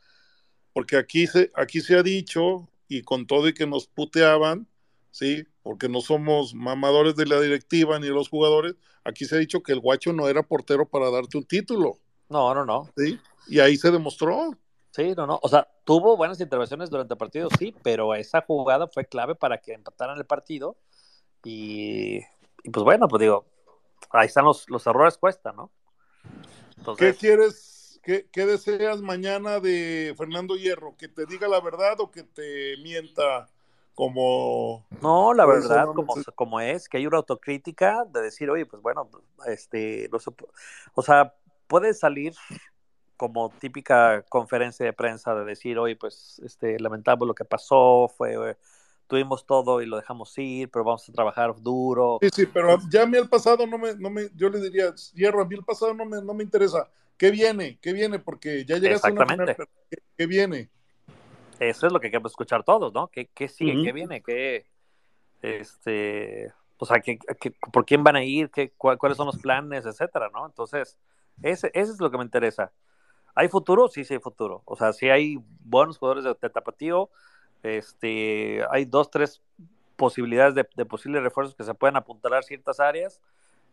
Porque 0.75 0.99
aquí 0.99 1.27
se, 1.27 1.51
aquí 1.55 1.81
se 1.81 1.97
ha 1.97 2.03
dicho, 2.03 2.69
y 2.89 3.01
con 3.03 3.27
todo 3.27 3.49
y 3.49 3.55
que 3.55 3.67
nos 3.67 3.86
puteaban, 3.86 4.69
¿sí? 5.11 5.47
Porque 5.62 5.89
no 5.89 6.03
somos 6.03 6.53
mamadores 6.53 7.17
de 7.17 7.25
la 7.25 7.41
directiva 7.41 7.99
ni 7.99 8.09
de 8.09 8.12
los 8.12 8.28
jugadores, 8.28 8.75
aquí 9.05 9.25
se 9.25 9.36
ha 9.36 9.39
dicho 9.39 9.62
que 9.62 9.73
el 9.73 9.81
Guacho 9.81 10.12
no 10.12 10.28
era 10.28 10.43
portero 10.43 10.86
para 10.86 11.11
darte 11.11 11.39
un 11.39 11.44
título. 11.44 11.99
No, 12.28 12.53
no, 12.55 12.67
no. 12.67 12.91
Sí, 12.97 13.19
y 13.47 13.61
ahí 13.61 13.77
se 13.77 13.91
demostró. 13.91 14.51
Sí, 14.91 15.15
no, 15.17 15.27
no. 15.27 15.41
O 15.43 15.49
sea, 15.49 15.67
tuvo 15.85 16.17
buenas 16.17 16.41
intervenciones 16.41 16.91
durante 16.91 17.15
el 17.15 17.19
partido, 17.19 17.49
sí, 17.59 17.75
pero 17.83 18.15
esa 18.15 18.43
jugada 18.43 18.86
fue 18.89 19.07
clave 19.07 19.35
para 19.35 19.59
que 19.59 19.73
empataran 19.73 20.19
el 20.19 20.27
partido. 20.27 20.77
Y, 21.44 22.20
pues 22.73 22.85
bueno, 22.85 23.09
pues 23.09 23.20
digo, 23.20 23.47
ahí 24.11 24.27
están 24.27 24.44
los, 24.44 24.69
los 24.69 24.86
errores, 24.86 25.19
cuesta, 25.19 25.53
¿no? 25.53 25.70
¿Qué 26.97 27.15
quieres, 27.15 27.74
qué, 28.05 28.28
qué, 28.31 28.47
deseas 28.47 29.00
mañana 29.00 29.60
de 29.60 30.15
Fernando 30.16 30.57
Hierro? 30.57 30.97
¿Que 30.97 31.08
te 31.08 31.26
diga 31.26 31.49
la 31.49 31.60
verdad 31.60 32.00
o 32.00 32.10
que 32.10 32.23
te 32.23 32.76
mienta 32.83 33.49
como... 33.94 34.86
No, 35.00 35.34
la 35.34 35.47
verdad, 35.47 35.86
como, 35.94 36.15
como 36.34 36.60
es, 36.60 36.89
que 36.89 36.99
hay 36.99 37.07
una 37.07 37.18
autocrítica 37.18 38.05
de 38.12 38.23
decir, 38.23 38.50
oye, 38.50 38.66
pues 38.66 38.83
bueno, 38.83 39.08
este, 39.47 40.08
no 40.10 40.18
o 40.94 41.02
sea, 41.02 41.34
puede 41.66 41.94
salir 41.94 42.34
como 43.16 43.50
típica 43.50 44.23
conferencia 44.28 44.84
de 44.84 44.92
prensa 44.92 45.34
de 45.34 45.44
decir, 45.44 45.78
oye, 45.78 45.97
pues 45.97 46.41
este, 46.44 46.78
lamentable 46.81 47.26
lo 47.26 47.34
que 47.34 47.44
pasó, 47.44 48.10
fue, 48.16 48.57
tuvimos 49.07 49.47
todo 49.47 49.81
y 49.81 49.86
lo 49.86 49.97
dejamos 49.97 50.36
ir, 50.39 50.68
pero 50.70 50.84
vamos 50.84 51.08
a 51.08 51.12
trabajar 51.12 51.55
duro. 51.60 52.18
Sí, 52.23 52.28
sí, 52.33 52.47
pero 52.47 52.78
ya 52.91 53.02
a 53.02 53.07
mí 53.07 53.16
el 53.16 53.28
pasado 53.28 53.66
no 53.66 53.78
me, 53.78 53.94
no 53.94 54.10
me 54.10 54.28
yo 54.34 54.49
le 54.49 54.60
diría, 54.60 54.92
hierro, 55.15 55.42
a 55.42 55.44
mí 55.44 55.55
el 55.55 55.65
pasado 55.65 55.94
no 55.94 56.05
me, 56.05 56.20
no 56.20 56.34
me 56.34 56.42
interesa. 56.42 56.89
¿Qué 57.17 57.31
viene? 57.31 57.78
¿Qué 57.81 57.93
viene? 57.93 58.18
Porque 58.18 58.65
ya 58.65 58.78
llegaste 58.78 59.09
a 59.09 59.12
una 59.12 59.26
final, 59.26 59.57
¿qué, 60.17 60.26
viene? 60.26 60.70
Eso 61.60 61.86
es 61.86 61.93
lo 61.93 62.01
que 62.01 62.10
queremos 62.10 62.33
escuchar 62.33 62.65
todos, 62.65 62.93
¿no? 62.93 63.09
¿Qué, 63.09 63.28
qué 63.33 63.49
sigue? 63.49 63.84
¿Qué 63.84 63.93
viene? 63.93 64.23
¿Qué, 64.23 64.67
este, 65.43 66.52
o 66.78 66.86
sea, 66.86 67.01
que, 67.01 67.18
por 67.73 67.84
quién 67.84 68.02
van 68.02 68.17
a 68.17 68.25
ir, 68.25 68.51
qué, 68.51 68.73
cuáles 68.76 69.17
son 69.17 69.26
los 69.26 69.39
planes, 69.39 69.86
etcétera, 69.86 70.31
¿no? 70.33 70.47
Entonces, 70.47 70.99
ese, 71.43 71.70
ese 71.75 71.93
es 71.93 72.01
lo 72.01 72.10
que 72.10 72.18
me 72.18 72.25
interesa. 72.25 72.73
¿Hay 73.34 73.49
futuro? 73.49 73.89
Sí, 73.89 74.05
sí 74.05 74.15
hay 74.15 74.20
futuro. 74.20 74.62
O 74.65 74.76
sea, 74.76 74.93
sí 74.93 75.09
hay 75.09 75.39
buenos 75.60 75.99
jugadores 75.99 76.25
de, 76.25 76.51
tapatío, 76.51 77.10
este, 77.62 78.65
hay 78.70 78.84
dos, 78.84 79.10
tres 79.10 79.43
posibilidades 79.97 80.55
de, 80.55 80.65
posibles 80.86 81.23
refuerzos 81.23 81.55
que 81.55 81.65
se 81.65 81.75
pueden 81.75 81.97
apuntalar 81.97 82.44
ciertas 82.44 82.81
áreas. 82.81 83.20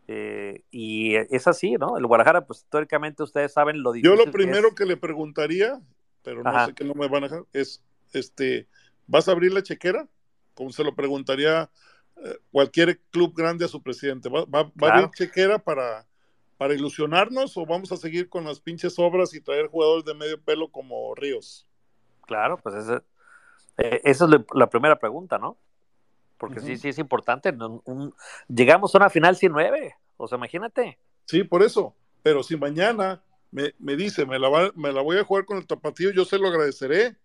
Eh, 0.08 0.62
y 0.70 1.14
es 1.14 1.46
así, 1.46 1.74
¿no? 1.74 1.96
El 1.96 2.06
Guadalajara, 2.06 2.46
pues 2.46 2.60
históricamente 2.60 3.22
ustedes 3.22 3.52
saben 3.52 3.82
lo 3.82 3.92
difícil. 3.92 4.16
Yo 4.16 4.24
lo 4.24 4.30
primero 4.30 4.74
que, 4.74 4.84
le 4.84 4.96
preguntaría, 4.96 5.80
pero 6.22 6.42
no 6.42 6.66
sé 6.66 6.74
que 6.74 6.84
no 6.84 6.94
me 6.94 7.08
van 7.08 7.24
a 7.24 7.28
dejar, 7.28 7.44
es, 7.52 7.82
este, 8.12 8.68
¿vas 9.06 9.28
a 9.28 9.32
abrir 9.32 9.52
la 9.52 9.62
chequera? 9.62 10.08
Como 10.54 10.70
se 10.70 10.84
lo 10.84 10.94
preguntaría 10.94 11.70
eh, 12.16 12.38
cualquier 12.50 12.98
club 13.10 13.34
grande 13.34 13.64
a 13.64 13.68
su 13.68 13.82
presidente. 13.82 14.28
¿Va, 14.28 14.60
a 14.60 14.90
abrir 14.90 15.10
chequera 15.10 15.58
para, 15.58 16.06
para 16.58 16.74
ilusionarnos 16.74 17.56
o 17.56 17.64
vamos 17.64 17.92
a 17.92 17.96
seguir 17.96 18.28
con 18.28 18.44
las 18.44 18.60
pinches 18.60 18.98
obras 18.98 19.34
y 19.34 19.40
traer 19.40 19.68
jugadores 19.68 20.04
de 20.04 20.14
medio 20.14 20.40
pelo 20.40 20.70
como 20.70 21.14
Ríos? 21.14 21.66
Claro, 22.26 22.58
pues 22.58 22.74
ese, 22.74 23.02
eh, 23.78 24.00
esa 24.04 24.24
es 24.26 24.30
la 24.54 24.68
primera 24.68 24.98
pregunta, 24.98 25.38
¿no? 25.38 25.56
Porque 26.42 26.58
sí, 26.58 26.76
sí 26.76 26.88
es 26.88 26.98
importante. 26.98 27.54
llegamos 28.48 28.92
a 28.92 28.98
una 28.98 29.10
final 29.10 29.36
sin 29.36 29.52
nueve, 29.52 29.94
o 30.16 30.26
sea, 30.26 30.38
imagínate. 30.38 30.98
Sí, 31.24 31.44
por 31.44 31.62
eso. 31.62 31.94
Pero 32.20 32.42
si 32.42 32.56
mañana 32.56 33.22
me, 33.52 33.96
dice, 33.96 34.26
me 34.26 34.40
la, 34.40 34.72
me 34.74 34.92
la 34.92 35.02
voy 35.02 35.18
a 35.18 35.24
jugar 35.24 35.44
con 35.44 35.58
el 35.58 35.68
tapatío, 35.68 36.10
yo 36.10 36.24
se 36.24 36.40
lo 36.40 36.48
agradeceré. 36.48 37.16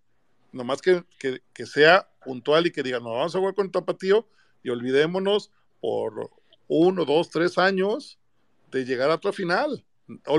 Nomás 0.51 0.83
que, 0.83 1.03
que, 1.17 1.65
sea 1.65 2.07
puntual 2.23 2.67
y 2.67 2.71
que 2.71 2.83
diga, 2.83 2.99
no, 2.99 3.13
vamos 3.13 3.35
a 3.35 3.39
jugar 3.39 3.55
con 3.55 3.65
el 3.65 3.71
tapatío 3.71 4.27
y 4.61 4.69
olvidémonos 4.69 5.51
por 5.81 6.29
uno, 6.67 7.03
dos, 7.03 7.31
tres 7.31 7.57
años 7.57 8.19
de 8.69 8.85
llegar 8.85 9.09
a 9.09 9.15
otra 9.15 9.31
final. 9.33 9.83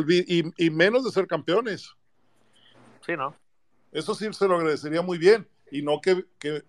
y, 0.06 0.66
y 0.66 0.70
menos 0.70 1.04
de 1.04 1.10
ser 1.10 1.26
campeones. 1.26 1.96
Sí, 3.04 3.16
¿no? 3.16 3.34
Eso 3.90 4.14
sí 4.14 4.32
se 4.32 4.46
lo 4.46 4.54
agradecería 4.54 5.02
muy 5.02 5.18
bien. 5.18 5.48
Y 5.72 5.82
no 5.82 6.00
que, 6.00 6.24
que, 6.38 6.62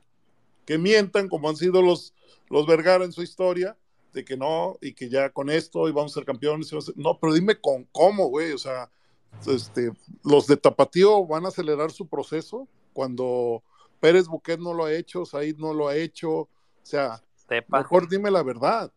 que 0.69 0.77
mientan 0.77 1.29
como 1.29 1.49
han 1.49 1.55
sido 1.55 1.81
los, 1.81 2.13
los 2.47 2.67
Vergara 2.67 3.03
en 3.03 3.11
su 3.11 3.23
historia, 3.23 3.75
de 4.13 4.23
que 4.23 4.37
no, 4.37 4.77
y 4.81 4.93
que 4.93 5.09
ya 5.09 5.31
con 5.31 5.49
esto 5.49 5.89
íbamos 5.89 6.11
a 6.11 6.13
ser 6.13 6.25
campeones. 6.25 6.71
No, 6.95 7.17
pero 7.19 7.33
dime 7.33 7.59
con 7.59 7.85
cómo, 7.85 8.27
güey, 8.27 8.51
o 8.51 8.57
sea, 8.59 8.91
este, 9.47 9.91
los 10.23 10.45
de 10.45 10.57
Tapatío 10.57 11.25
van 11.25 11.45
a 11.45 11.47
acelerar 11.47 11.89
su 11.89 12.07
proceso 12.07 12.67
cuando 12.93 13.63
Pérez 13.99 14.27
Buquet 14.27 14.59
no 14.59 14.75
lo 14.75 14.85
ha 14.85 14.93
hecho, 14.93 15.25
Said 15.25 15.57
no 15.57 15.73
lo 15.73 15.87
ha 15.87 15.95
hecho, 15.95 16.31
o 16.31 16.49
sea, 16.83 17.23
mejor 17.69 18.07
dime 18.07 18.29
la 18.29 18.43
verdad. 18.43 18.93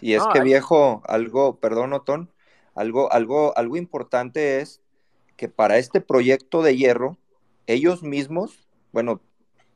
Y 0.00 0.14
es 0.14 0.22
que 0.32 0.40
viejo, 0.40 1.02
algo, 1.04 1.60
perdón, 1.60 1.92
Otón, 1.92 2.32
algo, 2.74 3.12
algo, 3.12 3.52
algo 3.58 3.76
importante 3.76 4.60
es 4.62 4.80
que 5.36 5.50
para 5.50 5.76
este 5.76 6.00
proyecto 6.00 6.62
de 6.62 6.78
hierro, 6.78 7.18
ellos 7.66 8.02
mismos, 8.02 8.66
bueno, 8.90 9.20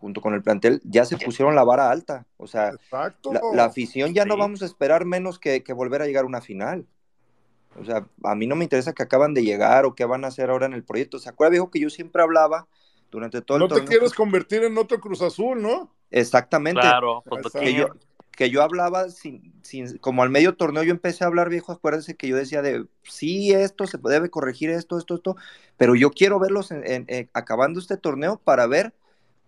junto 0.01 0.23
con 0.23 0.33
el 0.33 0.43
plantel, 0.43 0.81
ya 0.83 1.05
se 1.05 1.19
pusieron 1.19 1.55
la 1.55 1.63
vara 1.63 1.91
alta. 1.91 2.27
O 2.39 2.47
sea, 2.47 2.73
la, 3.53 3.65
afición 3.65 4.15
ya 4.15 4.25
no 4.25 4.39
vamos 4.39 4.63
a 4.63 4.65
esperar 4.65 5.05
menos 5.05 5.39
que, 5.39 5.63
volver 5.75 6.01
a 6.01 6.07
llegar 6.07 6.25
a 6.25 6.27
una 6.27 6.41
final. 6.41 6.87
O 7.79 7.85
sea, 7.85 8.07
a 8.25 8.35
mí 8.35 8.47
no 8.47 8.57
me 8.57 8.65
interesa 8.65 8.95
que 8.95 9.03
acaban 9.03 9.35
de 9.35 9.45
llegar 9.45 9.85
o 9.85 9.95
qué 9.95 10.07
van 10.07 10.25
a 10.25 10.29
hacer 10.29 10.51
ahora 10.51 10.67
en 10.67 10.73
el 10.73 10.85
proyecto. 10.85 11.19
¿Se 11.19 11.29
acuerda, 11.29 11.51
viejo, 11.51 11.71
que 11.71 11.81
yo 11.81 11.91
siempre 11.91 12.23
hablaba 12.23 12.67
durante 13.11 13.43
todo 13.43 13.59
el 13.59 13.61
No 13.61 13.69
te 13.69 13.85
quieres 13.85 14.15
convertir 14.15 14.65
en 14.65 14.77
otro 14.79 14.99
Cruz 15.01 15.21
Azul, 15.21 15.61
¿no? 15.61 15.95
Exactamente. 16.11 16.81
Claro, 16.81 17.23
pues, 17.29 17.53
que 17.53 17.75
yo, 17.75 17.89
que 18.33 18.49
yo 18.49 18.63
hablaba 18.63 19.11
sin, 19.11 19.53
sin, 19.63 19.99
como 19.99 20.23
al 20.23 20.31
medio 20.31 20.57
torneo 20.57 20.83
yo 20.83 20.93
empecé 20.93 21.25
a 21.25 21.27
hablar, 21.27 21.51
viejo, 21.51 21.73
acuérdense 21.73 22.17
que 22.17 22.27
yo 22.27 22.37
decía 22.37 22.63
de, 22.63 22.87
sí, 23.03 23.53
esto 23.53 23.87
se 23.87 23.99
debe 24.03 24.31
corregir, 24.31 24.71
esto, 24.71 24.97
esto, 24.97 25.17
esto, 25.17 25.37
pero 25.77 25.95
yo 25.95 26.11
quiero 26.11 26.39
verlos 26.39 26.71
acabando 27.35 27.79
este 27.79 27.99
torneo 27.99 28.41
para 28.43 28.67
ver 28.67 28.95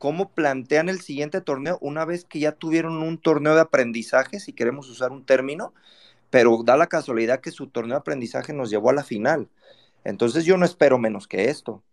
cómo 0.02 0.30
plantean 0.30 0.88
el 0.88 1.00
siguiente 1.00 1.40
torneo 1.40 1.78
una 1.80 2.04
vez 2.04 2.24
que 2.24 2.40
ya 2.40 2.50
tuvieron 2.50 3.04
un 3.04 3.18
torneo 3.18 3.54
de 3.54 3.60
aprendizaje, 3.60 4.40
si 4.40 4.52
queremos 4.52 4.90
usar 4.90 5.12
un 5.12 5.24
término, 5.24 5.72
pero 6.28 6.60
da 6.64 6.76
la 6.76 6.88
casualidad 6.88 7.38
que 7.38 7.52
su 7.52 7.68
torneo 7.68 7.94
de 7.94 8.00
aprendizaje 8.00 8.52
nos 8.52 8.68
llevó 8.68 8.90
a 8.90 8.94
la 8.94 9.04
final. 9.04 9.48
Entonces 10.02 10.44
yo 10.44 10.56
no 10.56 10.64
espero 10.64 10.98
menos 10.98 11.28
que 11.28 11.50
esto. 11.50 11.84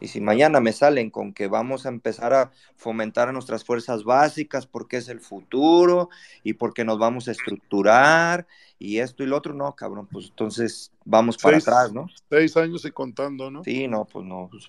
Y 0.00 0.08
si 0.08 0.20
mañana 0.20 0.58
me 0.58 0.72
salen 0.72 1.08
con 1.08 1.32
que 1.32 1.46
vamos 1.46 1.86
a 1.86 1.90
empezar 1.90 2.34
a 2.34 2.50
fomentar 2.74 3.28
a 3.28 3.32
nuestras 3.32 3.62
fuerzas 3.62 4.02
básicas 4.02 4.66
porque 4.66 4.96
es 4.96 5.08
el 5.08 5.20
futuro 5.20 6.08
y 6.42 6.54
porque 6.54 6.84
nos 6.84 6.98
vamos 6.98 7.28
a 7.28 7.30
estructurar 7.30 8.48
y 8.80 8.98
esto 8.98 9.22
y 9.22 9.26
lo 9.26 9.36
otro, 9.36 9.54
no, 9.54 9.72
cabrón, 9.76 10.08
pues 10.10 10.30
entonces 10.30 10.90
vamos 11.04 11.38
para 11.38 11.58
atrás, 11.58 11.92
¿no? 11.92 12.08
Seis 12.28 12.56
años 12.56 12.84
y 12.84 12.90
contando, 12.90 13.52
¿no? 13.52 13.62
Sí, 13.62 13.86
no, 13.86 14.04
pues 14.04 14.26
no. 14.26 14.48
Pues, 14.50 14.68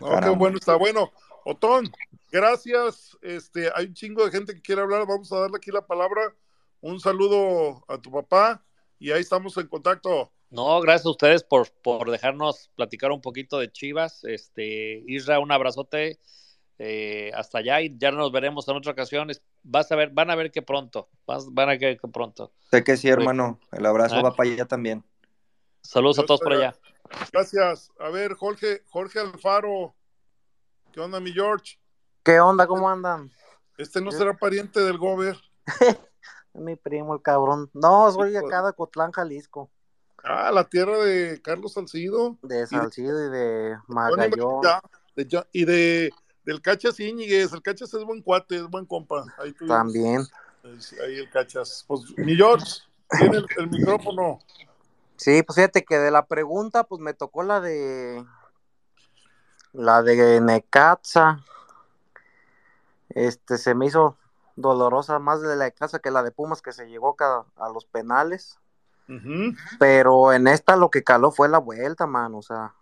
no, 0.00 0.20
qué 0.20 0.30
bueno, 0.30 0.56
está 0.56 0.76
bueno. 0.76 1.10
Otón, 1.48 1.92
gracias. 2.32 3.16
Este, 3.22 3.70
hay 3.72 3.86
un 3.86 3.94
chingo 3.94 4.24
de 4.24 4.32
gente 4.32 4.52
que 4.52 4.60
quiere 4.60 4.82
hablar. 4.82 5.06
Vamos 5.06 5.32
a 5.32 5.38
darle 5.38 5.58
aquí 5.58 5.70
la 5.70 5.86
palabra. 5.86 6.34
Un 6.80 6.98
saludo 6.98 7.84
a 7.86 7.98
tu 7.98 8.10
papá 8.10 8.64
y 8.98 9.12
ahí 9.12 9.20
estamos 9.20 9.56
en 9.56 9.68
contacto. 9.68 10.32
No, 10.50 10.80
gracias 10.80 11.06
a 11.06 11.10
ustedes 11.10 11.44
por, 11.44 11.70
por 11.84 12.10
dejarnos 12.10 12.72
platicar 12.74 13.12
un 13.12 13.20
poquito 13.20 13.60
de 13.60 13.70
Chivas. 13.70 14.24
Este, 14.24 15.04
Isra, 15.06 15.38
un 15.38 15.52
abrazote 15.52 16.18
eh, 16.80 17.30
hasta 17.32 17.58
allá 17.58 17.80
y 17.80 17.96
ya 17.96 18.10
nos 18.10 18.32
veremos 18.32 18.66
en 18.66 18.78
otra 18.78 18.90
ocasión. 18.90 19.28
Vas 19.62 19.92
a 19.92 19.94
ver, 19.94 20.10
van 20.10 20.32
a 20.32 20.34
ver 20.34 20.50
que 20.50 20.62
pronto, 20.62 21.10
van 21.26 21.68
a 21.68 21.76
ver 21.76 21.96
que 21.96 22.08
pronto. 22.08 22.54
Sé 22.72 22.82
que 22.82 22.96
sí, 22.96 23.06
hermano. 23.06 23.60
El 23.70 23.86
abrazo 23.86 24.16
ah. 24.16 24.22
va 24.22 24.34
para 24.34 24.50
allá 24.50 24.64
también. 24.64 25.04
Saludos 25.80 26.18
a 26.18 26.26
todos 26.26 26.40
por 26.40 26.54
allá. 26.54 26.74
Gracias. 27.32 27.92
A 28.00 28.08
ver, 28.08 28.34
Jorge, 28.34 28.82
Jorge 28.86 29.20
Alfaro, 29.20 29.94
¿Qué 30.96 31.02
onda, 31.02 31.20
mi 31.20 31.30
George? 31.30 31.78
¿Qué 32.22 32.40
onda? 32.40 32.66
¿Cómo 32.66 32.88
andan? 32.88 33.30
Este 33.76 34.00
no 34.00 34.10
será 34.10 34.34
pariente 34.34 34.80
del 34.80 34.96
Gober. 34.96 35.36
mi 36.54 36.74
primo, 36.74 37.14
el 37.14 37.20
cabrón. 37.20 37.68
No, 37.74 38.10
soy 38.12 38.34
acá 38.34 38.62
de 38.62 38.72
Cotlán, 38.72 39.12
Jalisco. 39.12 39.70
Ah, 40.24 40.50
la 40.50 40.64
tierra 40.64 40.96
de 40.96 41.38
Carlos 41.42 41.74
Salcido. 41.74 42.38
De 42.40 42.66
Salcido 42.66 43.26
y 43.26 43.30
de 43.30 43.76
Magallón. 43.88 44.62
y 45.52 45.64
de 45.66 46.10
del 46.44 46.62
Cachas 46.62 46.98
Íñiguez. 46.98 47.52
El 47.52 47.60
Cachas 47.60 47.92
es 47.92 48.02
buen 48.02 48.22
cuate, 48.22 48.56
es 48.56 48.66
buen 48.66 48.86
compa. 48.86 49.22
Ahí 49.36 49.52
También. 49.68 50.22
Ahí 50.64 51.18
el 51.18 51.28
Cachas. 51.30 51.84
Pues, 51.86 52.04
mi 52.16 52.36
George, 52.36 52.72
tiene 53.18 53.42
el 53.58 53.68
micrófono. 53.68 54.38
Sí, 55.16 55.42
pues 55.42 55.56
fíjate 55.56 55.84
que 55.84 55.98
de 55.98 56.10
la 56.10 56.24
pregunta, 56.24 56.84
pues 56.84 57.02
me 57.02 57.12
tocó 57.12 57.42
la 57.42 57.60
de 57.60 58.24
la 59.76 60.02
de 60.02 60.40
Necaxa, 60.40 61.44
este, 63.10 63.58
se 63.58 63.74
me 63.74 63.86
hizo 63.86 64.16
dolorosa 64.56 65.18
más 65.18 65.42
de 65.42 65.54
la 65.54 65.64
de 65.64 65.72
casa 65.72 65.98
que 65.98 66.10
la 66.10 66.22
de 66.22 66.32
Pumas 66.32 66.62
que 66.62 66.72
se 66.72 66.88
llegó 66.88 67.16
a, 67.18 67.68
los 67.68 67.84
penales. 67.84 68.58
Pero 69.78 70.32
en 70.32 70.48
esta 70.48 70.74
lo 70.74 70.90
que 70.90 71.04
caló 71.04 71.30
fue 71.30 71.48
la 71.48 71.58
vuelta, 71.58 72.06
man, 72.06 72.34
o 72.34 72.42
sea. 72.42 72.74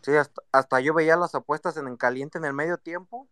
Sí, 0.00 0.12
hasta, 0.52 0.80
yo 0.80 0.94
veía 0.94 1.16
las 1.16 1.34
apuestas 1.34 1.76
en 1.76 1.88
el 1.88 1.98
caliente 1.98 2.38
en 2.38 2.44
el 2.44 2.54
medio 2.54 2.78
tiempo. 2.78 3.28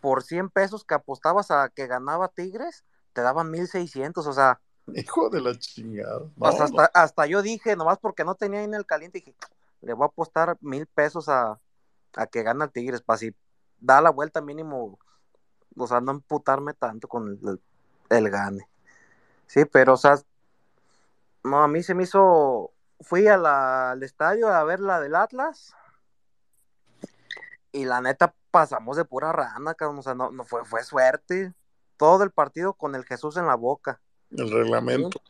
Por 0.00 0.22
100 0.22 0.50
pesos 0.50 0.84
que 0.84 0.94
apostabas 0.94 1.50
a 1.50 1.68
que 1.68 1.86
ganaba 1.86 2.28
Tigres, 2.28 2.84
te 3.12 3.20
daban 3.20 3.50
1600, 3.50 4.26
o 4.26 4.32
sea. 4.32 4.60
Hijo 4.94 5.28
de 5.28 5.40
la 5.40 5.56
chingada. 5.56 6.22
hasta, 6.40 6.90
hasta 6.94 7.26
yo 7.26 7.42
dije, 7.42 7.76
nomás 7.76 7.98
porque 7.98 8.24
no 8.24 8.34
tenía 8.34 8.60
ahí 8.60 8.64
en 8.64 8.74
el 8.74 8.86
caliente, 8.86 9.18
dije, 9.18 9.36
le 9.80 9.92
voy 9.92 10.04
a 10.04 10.08
apostar 10.08 10.56
mil 10.60 10.86
pesos 10.86 11.28
a, 11.28 11.60
que 12.30 12.42
gana 12.42 12.66
el 12.66 12.72
Tigres, 12.72 13.02
para 13.02 13.18
si 13.18 13.34
da 13.78 14.00
la 14.00 14.10
vuelta 14.10 14.40
mínimo, 14.40 14.98
o 15.76 15.86
sea, 15.86 16.00
no 16.00 16.12
emputarme 16.12 16.74
tanto 16.74 17.08
con 17.08 17.38
el, 18.10 18.30
gane. 18.30 18.68
Sí, 19.46 19.64
pero, 19.64 19.94
o 19.94 19.96
sea, 19.96 20.16
no, 21.44 21.62
a 21.62 21.68
mí 21.68 21.82
se 21.82 21.94
me 21.94 22.02
hizo, 22.02 22.72
fui 23.00 23.26
al 23.28 24.02
estadio 24.02 24.48
a 24.48 24.64
ver 24.64 24.80
la 24.80 25.00
del 25.00 25.14
Atlas 25.14 25.74
y 27.70 27.84
la 27.84 28.00
neta 28.00 28.34
pasamos 28.50 28.96
de 28.96 29.04
pura 29.04 29.32
rana, 29.32 29.76
o 29.78 30.02
sea, 30.02 30.14
no, 30.14 30.30
no 30.30 30.44
fue, 30.44 30.64
fue 30.64 30.82
suerte. 30.82 31.54
Todo 31.96 32.22
el 32.22 32.30
partido 32.30 32.74
con 32.74 32.94
el 32.94 33.04
Jesús 33.04 33.36
en 33.36 33.46
la 33.46 33.56
boca. 33.56 34.00
El 34.30 34.50
reglamento. 34.52 35.20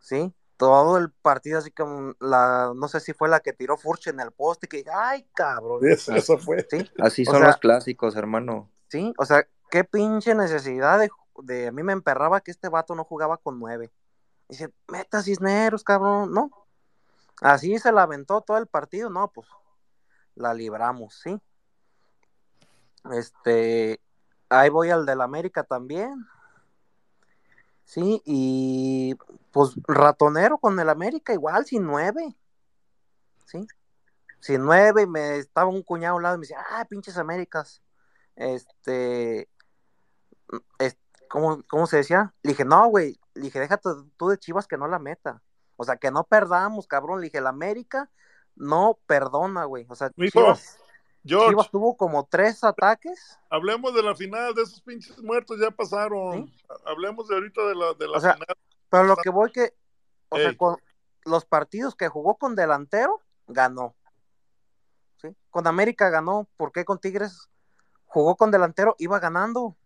sí 0.00 0.34
todo 0.56 0.96
el 0.96 1.10
partido 1.10 1.58
así 1.58 1.70
como 1.70 2.14
la, 2.20 2.72
no 2.74 2.88
sé 2.88 3.00
si 3.00 3.12
fue 3.12 3.28
la 3.28 3.40
que 3.40 3.52
tiró 3.52 3.76
Furch 3.76 4.08
en 4.08 4.20
el 4.20 4.32
poste, 4.32 4.68
que 4.68 4.84
ay 4.92 5.26
cabrón. 5.34 5.80
Eso, 5.88 6.38
fue. 6.38 6.66
Así 6.98 7.24
son 7.24 7.42
los 7.42 7.56
clásicos, 7.58 8.16
hermano. 8.16 8.70
Sí, 8.88 9.12
o 9.18 9.24
sea, 9.24 9.46
qué 9.70 9.84
pinche 9.84 10.34
necesidad 10.34 10.98
de, 10.98 11.10
de, 11.42 11.68
a 11.68 11.72
mí 11.72 11.82
me 11.82 11.92
emperraba 11.92 12.40
que 12.40 12.50
este 12.50 12.68
vato 12.68 12.94
no 12.94 13.04
jugaba 13.04 13.36
con 13.36 13.58
nueve. 13.58 13.92
Dice, 14.48 14.72
meta 14.88 15.22
Cisneros, 15.22 15.82
cabrón, 15.82 16.32
no. 16.32 16.50
Así 17.42 17.78
se 17.78 17.92
la 17.92 18.02
aventó 18.02 18.40
todo 18.40 18.58
el 18.58 18.66
partido, 18.66 19.10
no, 19.10 19.28
pues 19.28 19.48
la 20.34 20.54
libramos, 20.54 21.20
sí. 21.22 21.38
Este, 23.12 24.00
ahí 24.48 24.70
voy 24.70 24.90
al 24.90 25.04
del 25.04 25.20
América 25.20 25.64
también. 25.64 26.26
Sí, 27.86 28.20
y 28.24 29.14
pues 29.52 29.74
ratonero 29.86 30.58
con 30.58 30.78
el 30.78 30.88
América, 30.88 31.32
igual, 31.32 31.64
sin 31.64 31.84
nueve. 31.84 32.36
Sí, 33.46 33.64
sin 34.40 34.64
nueve, 34.64 35.02
y 35.02 35.06
me 35.06 35.36
estaba 35.36 35.70
un 35.70 35.82
cuñado 35.82 36.14
a 36.14 36.16
un 36.16 36.22
lado 36.24 36.34
y 36.34 36.38
me 36.38 36.42
decía, 36.42 36.64
ah, 36.68 36.84
pinches 36.84 37.16
Américas. 37.16 37.80
Este, 38.34 39.48
¿cómo, 41.28 41.62
¿cómo, 41.68 41.86
se 41.86 41.98
decía? 41.98 42.34
Le 42.42 42.50
dije, 42.50 42.64
no, 42.64 42.88
güey, 42.88 43.20
le 43.34 43.42
dije, 43.42 43.60
déjate 43.60 43.88
tú 44.16 44.28
de 44.28 44.38
Chivas 44.38 44.66
que 44.66 44.76
no 44.76 44.88
la 44.88 44.98
meta. 44.98 45.40
O 45.76 45.84
sea, 45.84 45.96
que 45.96 46.10
no 46.10 46.24
perdamos, 46.24 46.88
cabrón. 46.88 47.20
Le 47.20 47.26
dije, 47.26 47.38
el 47.38 47.46
América 47.46 48.10
no 48.56 48.98
perdona, 49.06 49.64
güey. 49.64 49.86
O 49.88 49.94
sea, 49.94 50.10
Chivas, 50.10 50.78
Chivas, 51.26 51.70
tuvo 51.70 51.96
como 51.96 52.26
tres 52.26 52.62
ataques. 52.64 53.38
Hablemos 53.50 53.94
de 53.94 54.02
la 54.02 54.14
final, 54.14 54.54
de 54.54 54.62
esos 54.62 54.80
pinches 54.80 55.20
muertos 55.22 55.58
ya 55.60 55.70
pasaron. 55.70 56.52
Hablemos 56.84 57.28
de 57.28 57.34
ahorita 57.34 57.66
de 57.66 57.74
la, 57.74 57.94
de 57.94 58.08
la 58.08 58.20
final. 58.20 58.56
Pero 58.88 59.04
lo 59.04 59.16
que 59.16 59.30
voy 59.30 59.50
que, 59.50 59.74
o 60.28 60.36
sea, 60.36 60.56
con 60.56 60.76
los 61.24 61.44
partidos 61.44 61.94
que 61.94 62.08
jugó 62.08 62.36
con 62.36 62.54
delantero, 62.54 63.20
ganó. 63.46 63.94
¿Sí? 65.20 65.28
Con 65.50 65.66
América 65.66 66.08
ganó. 66.08 66.48
¿Por 66.56 66.72
qué 66.72 66.84
con 66.84 67.00
Tigres 67.00 67.48
jugó 68.04 68.36
con 68.36 68.50
delantero? 68.50 68.94
Iba 68.98 69.18
ganando. 69.18 69.76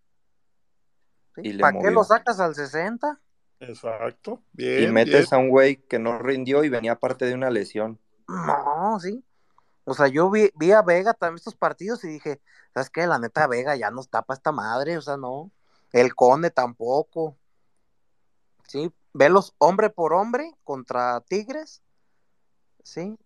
¿Para 1.60 1.78
qué 1.78 1.90
lo 1.90 2.04
sacas 2.04 2.40
al 2.40 2.54
60? 2.54 3.20
Exacto. 3.60 4.42
y 4.56 4.86
metes 4.88 5.32
a 5.32 5.38
un 5.38 5.50
güey 5.50 5.76
que 5.76 5.98
no 5.98 6.18
rindió 6.18 6.64
y 6.64 6.68
venía 6.68 6.98
parte 6.98 7.26
de 7.26 7.34
una 7.34 7.50
lesión. 7.50 7.98
No, 8.26 8.98
sí. 9.00 9.24
O 9.90 9.94
sea, 9.94 10.06
yo 10.06 10.30
vi, 10.30 10.52
vi 10.54 10.70
a 10.70 10.82
Vega 10.82 11.14
también 11.14 11.38
estos 11.38 11.56
partidos 11.56 12.04
y 12.04 12.08
dije, 12.08 12.40
¿sabes 12.72 12.90
qué? 12.90 13.08
La 13.08 13.18
neta 13.18 13.48
Vega 13.48 13.74
ya 13.74 13.90
nos 13.90 14.08
tapa 14.08 14.34
esta 14.34 14.52
madre, 14.52 14.96
o 14.96 15.00
sea, 15.00 15.16
no. 15.16 15.50
El 15.90 16.14
Conde 16.14 16.52
tampoco. 16.52 17.36
Sí, 18.68 18.92
velos 19.12 19.52
hombre 19.58 19.90
por 19.90 20.12
hombre 20.12 20.54
contra 20.62 21.20
Tigres. 21.22 21.82
Sí. 22.84 23.18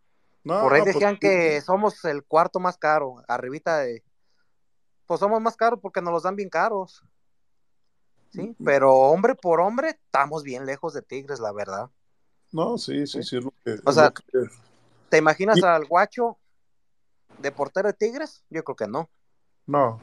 por 0.43 0.73
ahí 0.73 0.81
pues 0.81 0.95
decían 0.95 1.19
que 1.19 1.61
somos 1.61 2.03
el 2.07 2.25
cuarto 2.25 2.61
más 2.61 2.79
caro, 2.79 3.23
arribita 3.29 3.81
de... 3.81 4.03
Pues 5.05 5.21
somos 5.21 5.43
más 5.43 5.57
caros 5.57 5.81
porque 5.83 6.01
nos 6.01 6.15
los 6.15 6.23
dan 6.23 6.35
bien 6.35 6.49
caros. 6.49 7.05
Sí, 8.31 8.57
pero 8.65 8.91
hombre 8.91 9.35
por 9.35 9.61
hombre 9.61 9.91
estamos 9.91 10.43
bien 10.43 10.65
lejos 10.65 10.95
de 10.95 11.03
Tigres, 11.03 11.41
la 11.41 11.53
verdad. 11.53 11.91
No, 12.53 12.79
sí, 12.79 13.07
sí, 13.07 13.23
sí. 13.23 13.39
o 13.85 13.93
sea, 13.93 14.15
¿te 15.11 15.19
imaginas 15.19 15.63
al 15.63 15.85
guacho 15.85 16.39
de 17.39 17.53
portero 17.53 17.89
de 17.89 17.95
Tigres? 17.95 18.45
Yo 18.51 18.65
creo 18.65 18.77
que 18.77 18.89
no. 18.89 19.09
No. 19.67 20.03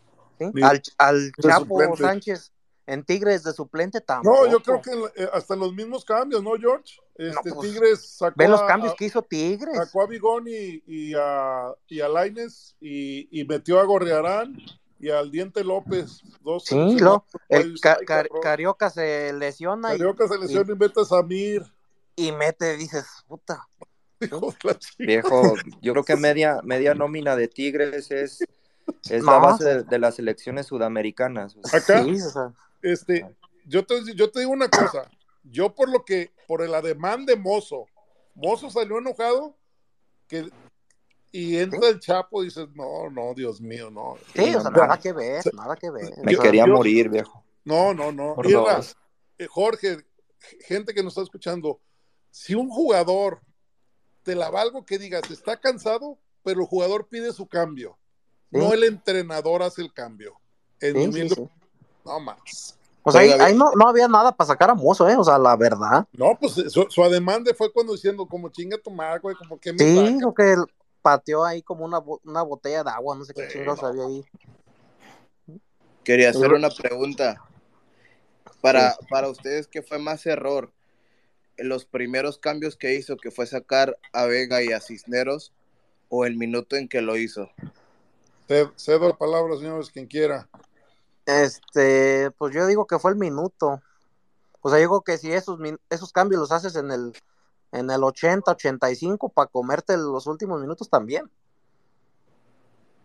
Al, 0.64 0.82
al 0.98 1.32
Chapo 1.40 1.96
Sánchez 1.96 2.52
en 2.88 3.04
Tigres 3.04 3.44
de 3.44 3.54
suplente 3.54 4.02
tampoco. 4.02 4.46
No, 4.46 4.52
yo 4.52 4.60
creo 4.62 4.82
que 4.82 5.22
eh, 5.22 5.30
hasta 5.34 5.56
los 5.56 5.74
mismos 5.74 6.04
cambios, 6.04 6.44
¿no, 6.44 6.52
George? 6.60 7.00
Este, 7.16 7.54
pues, 7.54 7.72
Tigres 7.72 8.18
sacó. 8.18 8.36
Ve 8.36 8.48
los 8.48 8.62
cambios 8.64 8.96
que 8.96 9.06
hizo 9.06 9.22
Tigres. 9.22 9.78
Sacó 9.78 10.02
a 10.02 10.08
Bigón 10.08 10.46
y, 10.48 10.84
y, 10.86 11.14
a, 11.16 11.74
y 11.88 12.02
a 12.02 12.10
Laines 12.10 12.76
y, 12.80 13.40
y, 13.40 13.46
metió 13.46 13.80
a 13.80 13.84
Gorrearán 13.84 14.58
y 15.00 15.10
al 15.10 15.32
Diente 15.32 15.64
López. 15.64 16.22
Dos 16.42 16.66
sí, 16.66 17.00
lo, 17.00 17.26
el 17.50 17.76
Carioca 18.42 18.90
se 18.90 19.32
lesiona. 19.34 19.90
Carioca 19.90 20.28
se 20.28 20.38
lesiona 20.38 20.74
y, 20.74 20.76
mete 20.76 21.02
a 21.02 21.06
Samir. 21.06 21.64
Y 22.16 22.32
mete, 22.32 22.76
dices, 22.78 23.06
puta. 23.28 23.68
Viejo, 24.98 25.56
yo 25.82 25.94
creo 25.94 26.04
que 26.04 26.16
media, 26.16 26.60
media 26.64 26.94
nómina 26.94 27.36
de 27.36 27.48
Tigres 27.48 28.12
es, 28.12 28.44
es 29.10 29.24
la 29.24 29.38
base 29.38 29.84
de, 29.84 30.00
las 30.00 30.16
selecciones 30.16 30.68
sudamericanas. 30.68 31.58
Acá, 31.74 32.06
este, 32.82 33.26
yo 33.66 33.86
te, 33.86 34.14
yo 34.16 34.32
te 34.32 34.40
digo 34.40 34.52
una 34.52 34.70
cosa, 34.70 35.10
yo 35.44 35.74
por 35.74 35.90
lo 35.90 36.04
que, 36.06 36.32
por 36.48 36.62
el 36.62 36.74
ademán 36.74 37.26
de 37.26 37.36
Mozo, 37.36 37.86
Mozo 38.36 38.70
salió 38.70 38.98
enojado 38.98 39.56
que 40.28 40.50
y 41.34 41.58
entra 41.58 41.88
el 41.88 42.00
Chapo 42.00 42.42
y 42.42 42.46
dices, 42.46 42.68
no, 42.74 43.10
no, 43.10 43.34
Dios 43.34 43.62
mío, 43.62 43.90
no. 43.90 44.18
Sí, 44.36 44.54
o 44.54 44.62
sea, 44.62 44.70
nada 44.70 44.98
que 44.98 45.14
ver, 45.14 45.42
nada 45.54 45.78
que 45.78 45.90
ver. 45.90 46.12
Me 46.24 46.36
quería 46.36 46.66
morir, 46.66 47.10
viejo. 47.10 47.44
No, 47.64 47.94
no, 47.94 48.12
no. 48.12 48.36
Eh, 49.38 49.48
Jorge, 49.48 50.06
gente 50.66 50.94
que 50.94 51.02
nos 51.02 51.14
está 51.14 51.22
escuchando, 51.22 51.80
si 52.30 52.54
un 52.54 52.70
jugador 52.70 53.42
te 54.24 54.36
la 54.36 54.50
valgo 54.50 54.86
que 54.86 54.98
digas, 54.98 55.30
está 55.30 55.60
cansado, 55.60 56.18
pero 56.44 56.62
el 56.62 56.68
jugador 56.68 57.08
pide 57.08 57.34
su 57.34 57.48
cambio. 57.48 57.98
No 58.50 58.74
el 58.74 58.84
entrenador 58.84 59.64
hace 59.64 59.82
el 59.82 59.94
cambio. 59.94 60.40
No 62.04 62.20
más. 62.20 62.78
O 63.04 63.12
sea, 63.12 63.22
ahí, 63.22 63.56
no, 63.56 63.72
no, 63.76 63.88
había 63.88 64.08
nada 64.08 64.32
para 64.32 64.48
sacar 64.48 64.70
a 64.70 64.76
Mozo, 64.76 65.10
¿eh? 65.10 65.16
O 65.16 65.24
sea, 65.24 65.38
la 65.40 65.56
verdad. 65.56 66.06
No, 66.14 66.38
pues 66.40 66.54
su, 66.54 66.86
su 66.88 67.04
ademande 67.04 67.54
fue 67.54 67.72
cuando 67.72 67.94
diciendo, 67.94 68.28
como 68.28 68.50
chinga 68.50 68.78
tu 68.78 68.92
madre, 68.92 69.20
güey, 69.22 69.36
como 69.36 69.60
que 69.60 69.74
me. 69.74 69.80
Sí, 69.80 70.20
lo 70.20 70.34
que 70.34 70.56
pateó 71.02 71.44
ahí 71.44 71.64
como 71.64 71.84
una, 71.84 72.00
una 72.24 72.44
botella 72.44 72.84
de 72.84 72.92
agua, 72.92 73.16
no 73.16 73.26
sé 73.26 73.34
qué 73.34 73.48
chingados 73.48 73.82
había 73.84 74.06
ahí. 74.06 74.24
Quería 76.04 76.30
hacer 76.30 76.54
una 76.54 76.70
pregunta. 76.70 77.42
Para, 78.62 78.96
para 79.10 79.30
ustedes, 79.30 79.68
¿qué 79.68 79.82
fue 79.82 79.98
más 79.98 80.24
error? 80.28 80.72
¿Los 81.64 81.86
primeros 81.86 82.38
cambios 82.38 82.76
que 82.76 82.96
hizo, 82.96 83.18
que 83.18 83.32
fue 83.32 83.46
sacar 83.46 83.98
a 84.14 84.26
Vega 84.26 84.64
y 84.64 84.72
a 84.72 84.82
Cisneros, 84.82 85.54
o 86.10 86.26
el 86.26 86.36
minuto 86.36 86.76
en 86.76 86.88
que 86.88 87.02
lo 87.02 87.18
hizo? 87.18 87.50
Cedo 88.76 89.08
la 89.08 89.18
palabra, 89.18 89.56
señores, 89.56 89.90
quien 89.90 90.08
quiera. 90.08 90.50
Este, 91.26 92.32
pues 92.32 92.54
yo 92.54 92.68
digo 92.68 92.86
que 92.86 93.00
fue 93.00 93.12
el 93.12 93.18
minuto. 93.18 93.82
O 94.62 94.70
sea, 94.70 94.80
digo 94.80 95.02
que 95.02 95.18
si 95.18 95.32
esos, 95.32 95.60
esos 95.90 96.12
cambios 96.12 96.42
los 96.42 96.52
haces 96.52 96.76
en 96.76 96.92
el 96.92 97.14
en 97.72 97.90
el 97.90 98.04
80, 98.04 98.52
85 98.52 99.30
para 99.30 99.48
comerte 99.48 99.96
los 99.98 100.28
últimos 100.28 100.62
minutos 100.62 100.90
también. 100.90 101.24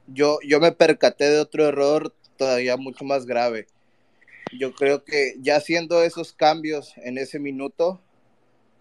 Yo, 0.09 0.39
yo 0.47 0.61
me 0.61 0.73
percaté 0.73 1.31
de 1.31 1.41
otro 1.41 1.67
error 1.67 2.15
todavía 2.37 2.77
mucho 2.77 3.05
más 3.05 3.27
grave. 3.27 3.67
Yo 4.59 4.73
creo 4.75 5.05
que 5.05 5.35
ya 5.41 5.57
haciendo 5.57 6.03
esos 6.03 6.33
cambios 6.33 6.93
en 6.99 7.19
ese 7.19 7.39
minuto, 7.39 8.01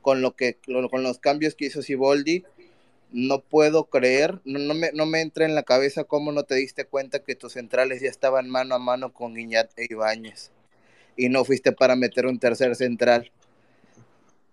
con, 0.06 0.22
lo 0.22 0.36
que, 0.36 0.60
con 0.92 1.02
los 1.02 1.18
cambios 1.18 1.56
que 1.56 1.66
hizo 1.66 1.82
Siboldi, 1.82 2.44
no 3.12 3.42
puedo 3.42 3.86
creer, 3.86 4.40
no, 4.46 4.76
me, 4.76 4.92
no 4.94 5.08
me 5.08 5.22
entra 5.22 5.46
en 5.46 5.56
la 5.56 5.64
cabeza 5.64 6.04
cómo 6.04 6.32
no 6.32 6.44
te 6.44 6.54
diste 6.54 6.86
cuenta 6.86 7.24
que 7.24 7.34
tus 7.34 7.54
centrales 7.54 8.04
ya 8.04 8.10
estaban 8.10 8.48
mano 8.48 8.76
a 8.76 8.78
mano 8.78 9.12
con 9.12 9.34
Guiñat 9.34 9.72
e 9.80 9.88
Ibáñez 9.90 10.52
y 11.18 11.30
no 11.30 11.44
fuiste 11.44 11.72
para 11.72 11.96
meter 11.96 12.28
un 12.28 12.38
tercer 12.38 12.76
central 12.76 13.32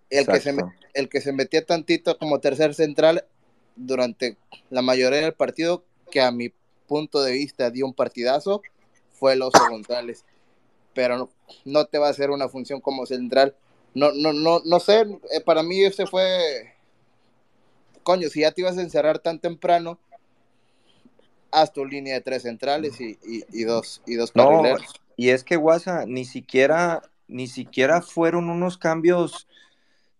el 0.09 0.25
que, 0.25 0.39
se, 0.39 0.55
el 0.95 1.07
que 1.07 1.21
se 1.21 1.33
metía 1.33 1.63
tantito 1.63 2.17
como 2.17 2.39
tercer 2.39 2.73
central 2.73 3.23
durante 3.75 4.37
la 4.71 4.81
mayoría 4.81 5.21
del 5.21 5.33
partido, 5.33 5.83
que 6.09 6.19
a 6.21 6.31
mi 6.31 6.51
punto 6.87 7.21
de 7.21 7.33
vista 7.33 7.69
dio 7.69 7.85
un 7.85 7.93
partidazo, 7.93 8.63
fue 9.11 9.33
el 9.33 9.43
Oso 9.43 9.59
González. 9.69 10.25
Pero 10.95 11.29
no, 11.63 11.85
te 11.85 11.99
va 11.99 12.07
a 12.07 12.09
hacer 12.09 12.31
una 12.31 12.49
función 12.49 12.81
como 12.81 13.05
central. 13.05 13.55
No, 13.93 14.11
no, 14.13 14.33
no, 14.33 14.61
no 14.65 14.79
sé, 14.79 15.01
eh, 15.31 15.41
para 15.45 15.63
mí 15.63 15.83
ese 15.83 16.07
fue. 16.07 16.73
Coño, 18.03 18.27
si 18.29 18.41
ya 18.41 18.51
te 18.51 18.61
ibas 18.61 18.77
a 18.77 18.81
encerrar 18.81 19.19
tan 19.19 19.39
temprano, 19.39 19.99
haz 21.51 21.71
tu 21.71 21.85
línea 21.85 22.15
de 22.15 22.21
tres 22.21 22.43
centrales 22.43 22.99
y, 22.99 23.17
y, 23.23 23.63
dos, 23.63 24.01
y 24.05 24.15
dos 24.15 24.31
carrileros. 24.31 24.81
y 25.15 25.29
es 25.29 25.43
que 25.43 25.55
Guasa, 25.55 26.05
ni 26.05 26.25
siquiera, 26.25 27.01
ni 27.27 27.47
siquiera 27.47 28.01
fueron 28.01 28.49
unos 28.49 28.77
cambios 28.77 29.47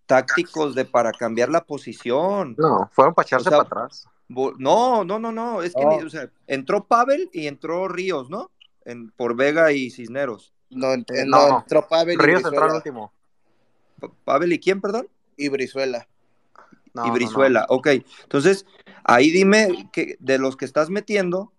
tácticos 0.06 0.76
de 0.76 0.86
para 0.86 1.12
cambiar 1.12 1.50
la 1.50 1.64
posición. 1.66 2.56
No, 2.58 2.90
fueron 2.94 3.14
para 3.14 3.26
echarse 3.26 3.50
para 3.50 3.64
atrás. 3.64 4.08
No, 4.30 5.04
no, 5.04 5.20
no, 5.20 5.32
no, 5.32 5.62
es 5.62 5.74
que 5.74 5.86
o 5.86 6.10
sea, 6.10 6.30
entró 6.48 6.86
Pavel 6.86 7.30
y 7.34 7.48
entró 7.48 7.88
Ríos, 7.88 8.30
¿no? 8.30 8.52
En, 8.86 9.12
por 9.12 9.36
Vega 9.36 9.72
y 9.72 9.90
Cisneros. 9.90 10.54
No, 10.70 10.96
no, 11.26 11.60
entró 11.60 11.88
Pavel 11.88 12.16
y 12.16 12.24
Ríos 12.24 12.44
entró 12.46 12.64
al 12.64 12.76
último. 12.76 13.12
¿Pavel 14.24 14.54
y 14.54 14.60
quién, 14.60 14.82
perdón? 14.82 15.08
Y 15.38 15.50
Brizuela. 15.50 16.08
y 17.06 17.12
Brizuela, 17.12 17.66
ok. 17.70 17.88
Entonces, 18.24 18.66
ahí 19.04 19.32
dime 19.32 19.90
que 19.92 20.18
de 20.20 20.38
los 20.38 20.58
que 20.58 20.66
estás 20.66 20.90
metiendo, 20.90 21.52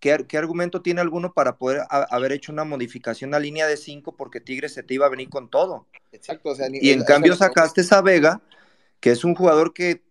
¿Qué, 0.00 0.38
argumento 0.38 0.80
tiene 0.80 1.00
alguno 1.00 1.32
para 1.32 1.56
poder 1.56 1.82
haber 1.90 2.30
hecho 2.30 2.52
una 2.52 2.64
modificación 2.64 3.34
a 3.34 3.40
línea 3.40 3.66
de 3.66 3.76
5 3.76 4.14
porque 4.16 4.40
Tigres 4.40 4.72
se 4.72 4.84
te 4.84 4.94
iba 4.94 5.06
a 5.06 5.08
venir 5.08 5.28
con 5.28 5.50
todo? 5.50 5.86
Exacto. 6.12 6.54
y 6.72 6.90
en 6.90 7.04
cambio 7.04 7.34
sacaste 7.34 7.82
a 7.90 8.00
Vega, 8.00 8.40
que 9.00 9.10
es 9.10 9.24
un 9.24 9.34
jugador 9.34 9.72
que, 9.72 10.02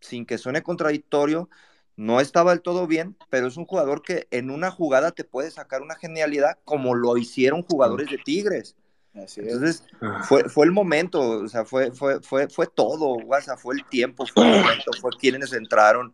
sin 0.00 0.24
que 0.24 0.38
suene 0.38 0.62
contradictorio, 0.62 1.50
no 1.96 2.20
estaba 2.20 2.52
del 2.52 2.62
todo 2.62 2.86
bien, 2.86 3.16
pero 3.28 3.46
es 3.46 3.56
un 3.56 3.66
jugador 3.66 4.02
que 4.02 4.26
en 4.30 4.50
una 4.50 4.70
jugada 4.70 5.12
te 5.12 5.24
puede 5.24 5.50
sacar 5.50 5.82
una 5.82 5.94
genialidad 5.94 6.58
como 6.64 6.94
lo 6.94 7.16
hicieron 7.18 7.62
jugadores 7.62 8.10
de 8.10 8.18
Tigres. 8.18 8.76
Entonces, 9.14 9.84
fue, 10.24 10.48
fue 10.48 10.66
el 10.66 10.72
momento, 10.72 11.20
o 11.20 11.48
sea, 11.48 11.64
fue, 11.64 11.92
fue, 11.92 12.20
fue, 12.20 12.48
fue 12.48 12.66
todo, 12.66 13.16
o 13.24 13.40
sea, 13.40 13.56
fue 13.56 13.76
el 13.76 13.84
tiempo, 13.84 14.26
fue 14.26 14.44
el 14.44 14.60
momento, 14.60 14.90
fue 15.00 15.12
quienes 15.18 15.52
entraron, 15.52 16.12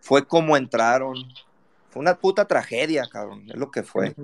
fue 0.00 0.26
cómo 0.26 0.56
entraron, 0.56 1.14
fue 1.90 2.00
una 2.00 2.14
puta 2.14 2.46
tragedia, 2.46 3.04
cabrón. 3.10 3.44
Es 3.50 3.56
lo 3.56 3.70
que 3.70 3.82
fue. 3.82 4.14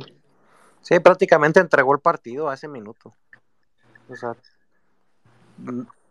Sí, 0.81 0.99
prácticamente 1.01 1.61
entregó 1.61 1.93
el 1.95 2.01
partido 2.01 2.49
a 2.49 2.55
ese 2.55 2.69
minuto. 2.69 3.15
O 4.09 4.17
sea, 4.17 4.35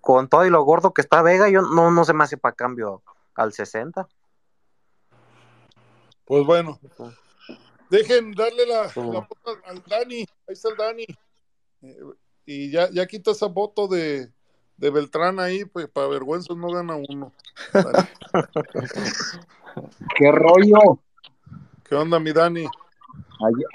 con 0.01 0.27
todo 0.27 0.45
y 0.45 0.49
lo 0.49 0.63
gordo 0.63 0.93
que 0.93 1.01
está 1.01 1.21
Vega, 1.21 1.49
yo 1.49 1.61
no, 1.61 1.91
no 1.91 2.05
se 2.05 2.13
me 2.13 2.23
hace 2.23 2.37
para 2.37 2.55
cambio 2.55 3.01
al 3.35 3.53
60. 3.53 4.07
Pues 6.25 6.45
bueno, 6.45 6.79
dejen 7.89 8.33
darle 8.33 8.65
la, 8.65 8.91
la 8.95 9.27
al 9.65 9.83
Dani, 9.87 10.19
ahí 10.19 10.53
está 10.53 10.69
el 10.69 10.77
Dani. 10.77 11.05
Y 12.45 12.71
ya, 12.71 12.89
ya 12.91 13.07
quita 13.07 13.31
esa 13.31 13.49
foto 13.49 13.87
de, 13.87 14.29
de 14.77 14.89
Beltrán 14.89 15.39
ahí, 15.39 15.65
pues 15.65 15.87
para 15.87 16.07
vergüenza 16.07 16.53
no 16.55 16.69
gana 16.69 16.95
uno. 16.95 17.31
¿Qué 20.17 20.31
rollo? 20.31 20.99
¿Qué 21.83 21.95
onda, 21.95 22.19
mi 22.19 22.33
Dani? 22.33 22.65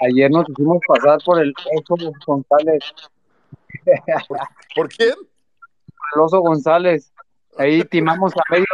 Ayer, 0.01 0.31
nos 0.31 0.49
hicimos 0.49 0.79
pasar 0.87 1.19
por 1.23 1.39
el 1.39 1.53
oso 1.75 1.95
González. 2.25 2.83
¿Por, 4.75 4.89
quién? 4.89 5.13
El 6.15 6.21
oso 6.21 6.39
González. 6.39 7.13
Ahí 7.57 7.83
timamos 7.85 8.33
a 8.35 8.41
medio 8.51 8.65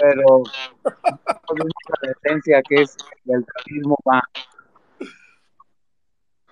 pero 0.00 0.42
la 0.84 2.08
decencia 2.08 2.62
que 2.62 2.82
es 2.82 2.96
del 3.24 3.44
racismo 3.54 3.96
va. 4.08 4.22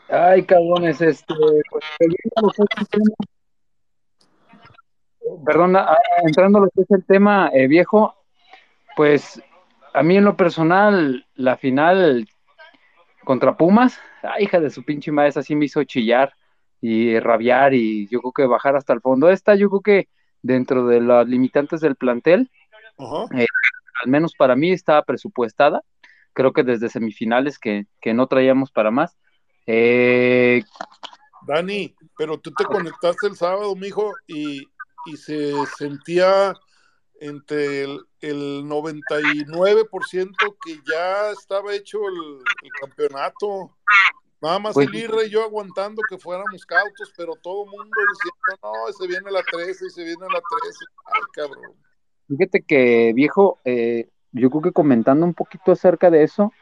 Ay, 0.09 0.45
cabrones, 0.45 1.01
este, 1.01 1.35
pues, 1.71 1.85
perdón, 5.45 5.77
ah, 5.77 5.97
entrando 6.27 6.59
a 6.59 6.63
lo 6.63 6.71
que 6.71 6.83
es 6.83 6.91
el 6.91 7.05
tema 7.05 7.51
eh, 7.53 7.67
viejo, 7.67 8.15
pues 8.97 9.43
a 9.93 10.03
mí 10.03 10.17
en 10.17 10.25
lo 10.25 10.37
personal, 10.37 11.27
la 11.35 11.57
final 11.57 12.29
contra 13.25 13.57
Pumas, 13.57 13.99
hija 14.39 14.61
de 14.61 14.71
su 14.71 14.85
pinche 14.85 15.13
maestra, 15.13 15.43
sí 15.43 15.57
me 15.57 15.67
hizo 15.67 15.83
chillar 15.85 16.35
y 16.81 17.19
rabiar 17.19 17.75
y 17.75 18.09
yo 18.09 18.21
creo 18.21 18.33
que 18.33 18.47
bajar 18.47 18.77
hasta 18.77 18.93
el 18.93 19.01
fondo. 19.01 19.31
Esta, 19.31 19.55
yo 19.55 19.71
creo 19.71 19.81
que 19.81 20.09
dentro 20.43 20.87
de 20.87 21.01
las 21.01 21.27
limitantes 21.27 21.81
del 21.81 21.97
plantel, 21.97 22.51
eh, 23.35 23.47
al 24.03 24.11
menos 24.11 24.35
para 24.37 24.57
mí 24.57 24.71
estaba 24.71 25.03
presupuestada. 25.03 25.83
Creo 26.35 26.53
que 26.53 26.65
desde 26.65 26.89
semifinales 26.89 27.59
que, 27.59 27.87
que 28.01 28.13
no 28.13 28.27
traíamos 28.27 28.71
para 28.71 28.91
más. 28.91 29.17
Eh, 29.67 30.63
Dani, 31.47 31.95
pero 32.17 32.39
tú 32.39 32.53
te 32.53 32.65
conectaste 32.65 33.27
el 33.27 33.37
sábado, 33.37 33.75
mijo, 33.77 34.13
y, 34.27 34.67
y 35.07 35.17
se 35.17 35.53
sentía 35.79 36.55
entre 37.21 37.85
el, 37.85 38.01
el 38.21 38.65
99% 38.65 40.57
que 40.65 40.81
ya 40.91 41.31
estaba 41.31 41.75
hecho 41.75 41.99
el, 42.09 42.43
campeonato. 42.81 43.77
Nada 44.41 44.59
más 44.59 44.75
pues 44.75 44.89
el 44.89 44.95
Irre 44.95 45.27
y 45.27 45.31
yo 45.31 45.43
aguantando 45.43 46.03
que 46.09 46.19
fuéramos 46.19 46.67
cautos, 46.67 47.13
pero 47.17 47.35
todo 47.37 47.65
el 47.65 47.71
mundo 47.71 47.97
diciendo, 48.13 48.61
no, 48.63 48.93
se 48.93 49.07
viene 49.07 49.31
la 49.31 49.43
13, 49.43 49.89
se 49.89 50.05
viene 50.05 50.21
la 50.21 50.41
13. 50.63 50.85
Ay, 51.07 51.23
cabrón. 51.33 51.73
Fíjate 52.29 52.63
que, 52.63 53.13
viejo, 53.15 53.61
eh, 53.65 54.11
yo 54.33 54.51
creo 54.51 54.63
que 54.63 54.73
comentando 54.73 55.25
un 55.25 55.35
poquito 55.35 55.73
acerca 55.73 56.11
de 56.11 56.25
eso, 56.25 56.53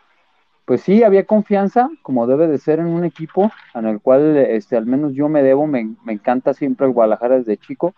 pues 0.65 0.83
sí, 0.83 1.03
había 1.03 1.25
confianza, 1.25 1.91
como 2.03 2.27
debe 2.27 2.47
de 2.47 2.59
ser 2.59 2.79
en 2.79 2.87
un 2.87 3.05
equipo, 3.05 3.51
en 3.75 3.87
el 3.87 4.01
cual 4.01 4.37
este, 4.37 4.77
al 4.77 4.87
menos 4.87 5.15
yo 5.15 5.29
me 5.29 5.43
debo, 5.43 5.67
me, 5.67 5.81
encanta 6.09 6.55
siempre 6.55 6.87
el 6.87 6.93
Guadalajara 6.93 7.39
desde 7.39 7.57
chico, 7.57 7.95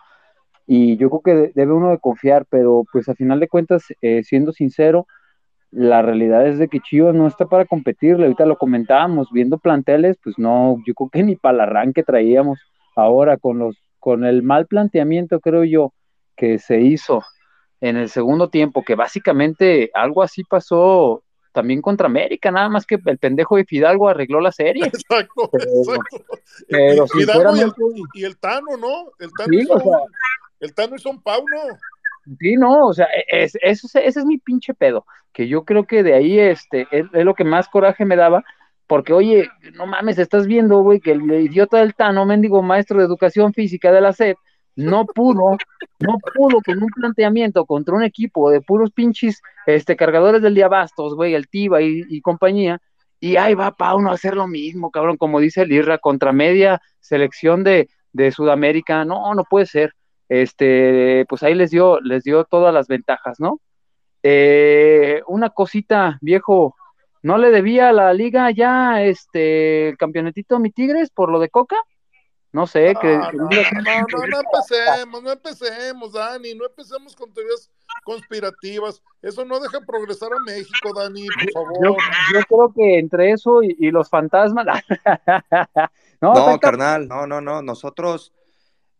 y 0.67 0.97
yo 0.97 1.09
creo 1.09 1.21
que 1.21 1.51
debe 1.53 1.73
uno 1.73 1.91
de 1.91 1.99
confiar, 1.99 2.45
pero 2.49 2.83
pues 2.91 3.07
a 3.07 3.15
final 3.15 3.39
de 3.39 3.47
cuentas, 3.47 3.85
eh, 4.01 4.23
siendo 4.23 4.51
sincero, 4.51 5.05
la 5.75 6.01
realidad 6.01 6.47
es 6.47 6.57
de 6.57 6.69
que 6.69 6.79
Chivas 6.79 7.13
no 7.13 7.27
está 7.27 7.47
para 7.47 7.65
competir, 7.65 8.15
ahorita 8.15 8.45
lo 8.45 8.57
comentábamos, 8.57 9.29
viendo 9.31 9.57
planteles, 9.57 10.17
pues 10.23 10.39
no, 10.39 10.77
yo 10.87 10.93
creo 10.93 11.09
que 11.09 11.23
ni 11.23 11.35
para 11.35 11.55
el 11.55 11.61
arranque 11.61 12.01
traíamos. 12.01 12.59
Ahora 12.95 13.35
con 13.35 13.59
los, 13.59 13.77
con 13.99 14.23
el 14.23 14.41
mal 14.41 14.67
planteamiento, 14.67 15.41
creo 15.41 15.65
yo, 15.65 15.93
que 16.37 16.59
se 16.59 16.79
hizo 16.79 17.21
en 17.81 17.97
el 17.97 18.07
segundo 18.07 18.49
tiempo, 18.49 18.83
que 18.83 18.95
básicamente 18.95 19.91
algo 19.93 20.23
así 20.23 20.45
pasó 20.45 21.24
también 21.55 21.81
contra 21.81 22.07
América, 22.07 22.51
nada 22.51 22.67
más 22.67 22.85
que 22.85 22.99
el 23.05 23.17
pendejo 23.17 23.55
de 23.55 23.63
Fidalgo 23.63 24.09
arregló 24.09 24.41
la 24.41 24.51
serie. 24.51 24.85
Exacto, 24.87 25.49
exacto. 25.53 26.37
Pero 26.67 27.05
y, 28.13 28.25
el, 28.25 28.37
Tano, 28.37 28.75
¿no? 28.77 29.11
El 29.19 29.31
Tano 29.31 29.49
sí, 29.49 29.65
el 30.59 30.73
Tano 30.73 30.97
es 30.97 31.05
un 31.05 31.21
Pauno. 31.21 31.55
Sí, 32.39 32.57
no, 32.57 32.87
o 32.87 32.93
sea, 32.93 33.05
e, 33.05 33.43
es, 33.43 33.55
ese 33.61 33.99
es 34.03 34.25
mi 34.25 34.37
pinche 34.37 34.73
pedo, 34.73 35.05
que 35.31 35.47
yo 35.47 35.63
creo 35.63 35.85
que 35.87 36.03
de 36.03 36.13
ahí 36.13 36.37
este, 36.37 36.87
es, 36.91 37.05
lo 37.13 37.33
que 37.35 37.45
más 37.45 37.69
coraje 37.69 38.03
me 38.03 38.17
daba, 38.17 38.43
porque 38.85 39.13
oye, 39.13 39.49
no 39.75 39.87
mames, 39.87 40.19
estás 40.19 40.47
viendo, 40.47 40.79
güey, 40.81 40.99
que 40.99 41.13
el 41.13 41.21
idiota 41.31 41.77
del 41.77 41.95
Tano, 41.95 42.25
mendigo 42.25 42.61
maestro 42.63 42.99
de 42.99 43.05
educación 43.05 43.53
física 43.53 43.93
de 43.93 44.01
la 44.01 44.11
SED, 44.11 44.35
no 44.75 45.05
pudo, 45.05 45.57
no 45.99 46.17
pudo 46.35 46.59
con 46.65 46.81
un 46.81 46.89
planteamiento 46.89 47.65
contra 47.65 47.95
un 47.95 48.03
equipo 48.03 48.49
de 48.49 48.61
puros 48.61 48.91
pinches 48.91 49.41
este, 49.65 49.95
cargadores 49.95 50.41
del 50.41 50.55
diabastos, 50.55 51.15
güey, 51.15 51.33
el 51.33 51.47
Tiba 51.47 51.81
y, 51.81 52.21
compañía, 52.21 52.79
y 53.19 53.37
ahí 53.37 53.53
va 53.53 53.71
Pauno 53.71 54.11
a 54.11 54.15
hacer 54.15 54.35
lo 54.35 54.47
mismo, 54.47 54.91
cabrón, 54.91 55.17
como 55.17 55.39
dice 55.39 55.61
el 55.61 55.71
Irra, 55.71 55.97
contra 55.97 56.33
media 56.33 56.81
selección 56.99 57.63
de, 57.63 57.89
de 58.11 58.31
Sudamérica, 58.31 59.05
no, 59.05 59.33
no 59.33 59.43
puede 59.43 59.65
ser 59.65 59.93
este, 60.29 61.25
pues 61.29 61.43
ahí 61.43 61.55
les 61.55 61.71
dio, 61.71 61.99
les 62.01 62.23
dio 62.23 62.43
todas 62.45 62.73
las 62.73 62.87
ventajas, 62.87 63.39
¿no? 63.39 63.59
Eh, 64.23 65.21
una 65.27 65.51
cosita, 65.51 66.17
viejo, 66.21 66.75
¿no 67.21 67.37
le 67.37 67.51
debía 67.51 67.89
a 67.89 67.93
la 67.93 68.13
liga 68.13 68.49
ya 68.51 69.03
este 69.03 69.89
el 69.89 69.97
campeonetito 69.97 70.55
a 70.55 70.59
mi 70.59 70.71
Tigres 70.71 71.11
por 71.11 71.31
lo 71.31 71.39
de 71.39 71.49
Coca? 71.49 71.77
No 72.55 72.65
sé, 72.67 72.95
que, 73.01 73.17
no, 73.17 73.31
no, 73.33 73.49
no, 73.49 73.49
empecemos, 74.39 75.21
no 75.21 75.29
empecemos, 75.29 76.13
Dani, 76.13 76.55
no 76.55 76.65
empecemos 76.65 77.13
con 77.13 77.33
teorías 77.33 77.69
conspirativas. 78.05 79.03
Eso 79.21 79.43
no 79.43 79.59
deja 79.59 79.81
progresar 79.81 80.31
a 80.31 80.39
México, 80.39 80.93
Dani, 80.95 81.27
por 81.27 81.51
favor. 81.51 81.97
Yo, 82.33 82.39
creo 82.47 82.73
que 82.73 82.99
entre 82.99 83.31
eso 83.31 83.61
y, 83.61 83.91
los 83.91 84.09
fantasmas. 84.09 84.67
no 86.21 86.57
carnal, 86.61 87.09
no, 87.09 87.27
no, 87.27 87.41
no. 87.41 87.61
Nosotros 87.61 88.31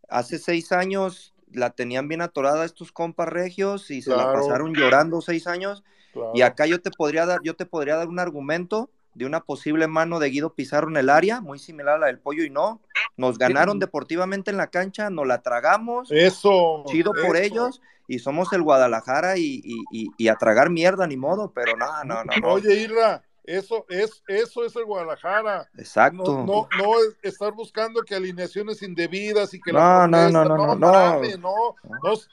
hace 0.09 0.38
seis 0.38 0.74
años 0.74 1.34
la 1.50 1.69
tenían 1.69 2.09
bien 2.09 2.19
atorada 2.19 2.66
estos 2.66 2.92
compas 2.92 3.30
regios 3.30 3.90
y 3.90 4.01
se 4.01 4.09
la 4.09 4.34
pasaron 4.34 4.74
llorando 4.74 5.22
seis 5.22 5.48
años. 5.48 5.85
Y 6.34 6.42
acá 6.42 6.66
yo 6.66 6.82
te 6.82 6.92
podría 6.92 7.25
dar, 7.25 7.40
yo 7.42 7.56
te 7.56 7.66
podría 7.66 7.95
dar 7.95 8.09
un 8.09 8.19
argumento 8.19 8.90
de 9.14 9.25
una 9.25 9.45
posible 9.45 9.88
mano 9.88 10.19
de 10.19 10.30
Guido 10.30 10.53
Pizarro 10.53 10.90
en 10.90 10.98
el 10.98 11.09
área, 11.09 11.40
muy 11.40 11.58
similar 11.58 11.95
a 11.95 12.00
la 12.00 12.08
del 12.08 12.19
pollo 12.19 12.43
y 12.43 12.50
no. 12.50 12.82
Nos 13.18 13.38
ganaron 13.38 13.80
deportivamente 13.80 14.52
en 14.52 14.58
la 14.58 14.68
cancha, 14.68 15.10
nos 15.10 15.26
la 15.26 15.42
tragamos. 15.42 16.11
Eso. 16.11 16.84
Chido 16.88 17.14
por 17.14 17.38
ellos. 17.38 17.82
Y 18.08 18.19
somos 18.19 18.53
el 18.53 18.61
Guadalajara 18.61 19.38
y, 19.38 19.64
y, 19.92 20.27
a 20.27 20.35
tragar 20.35 20.69
mierda, 20.69 21.08
ni 21.08 21.18
modo, 21.18 21.52
pero 21.53 21.76
no, 21.76 22.03
no, 22.03 22.24
no. 22.24 22.32
no. 22.40 22.48
Oye, 22.50 22.76
Irra, 22.76 23.24
eso 23.45 23.85
es, 23.90 24.24
eso 24.27 24.66
es 24.66 24.76
el 24.76 24.85
Guadalajara. 24.85 25.69
Exacto. 25.77 26.45
No, 26.45 26.68
no, 26.77 26.94
estar 27.22 27.53
buscando 27.53 28.02
que 28.02 28.16
alineaciones 28.16 28.82
indebidas 28.82 29.53
y 29.53 29.61
que 29.61 29.72
no, 29.72 29.80
la 29.80 30.08
no, 30.08 30.30
no, 30.30 30.45
no, 30.45 30.58
no, 30.58 30.76
no, 30.76 31.22
no, 31.38 31.76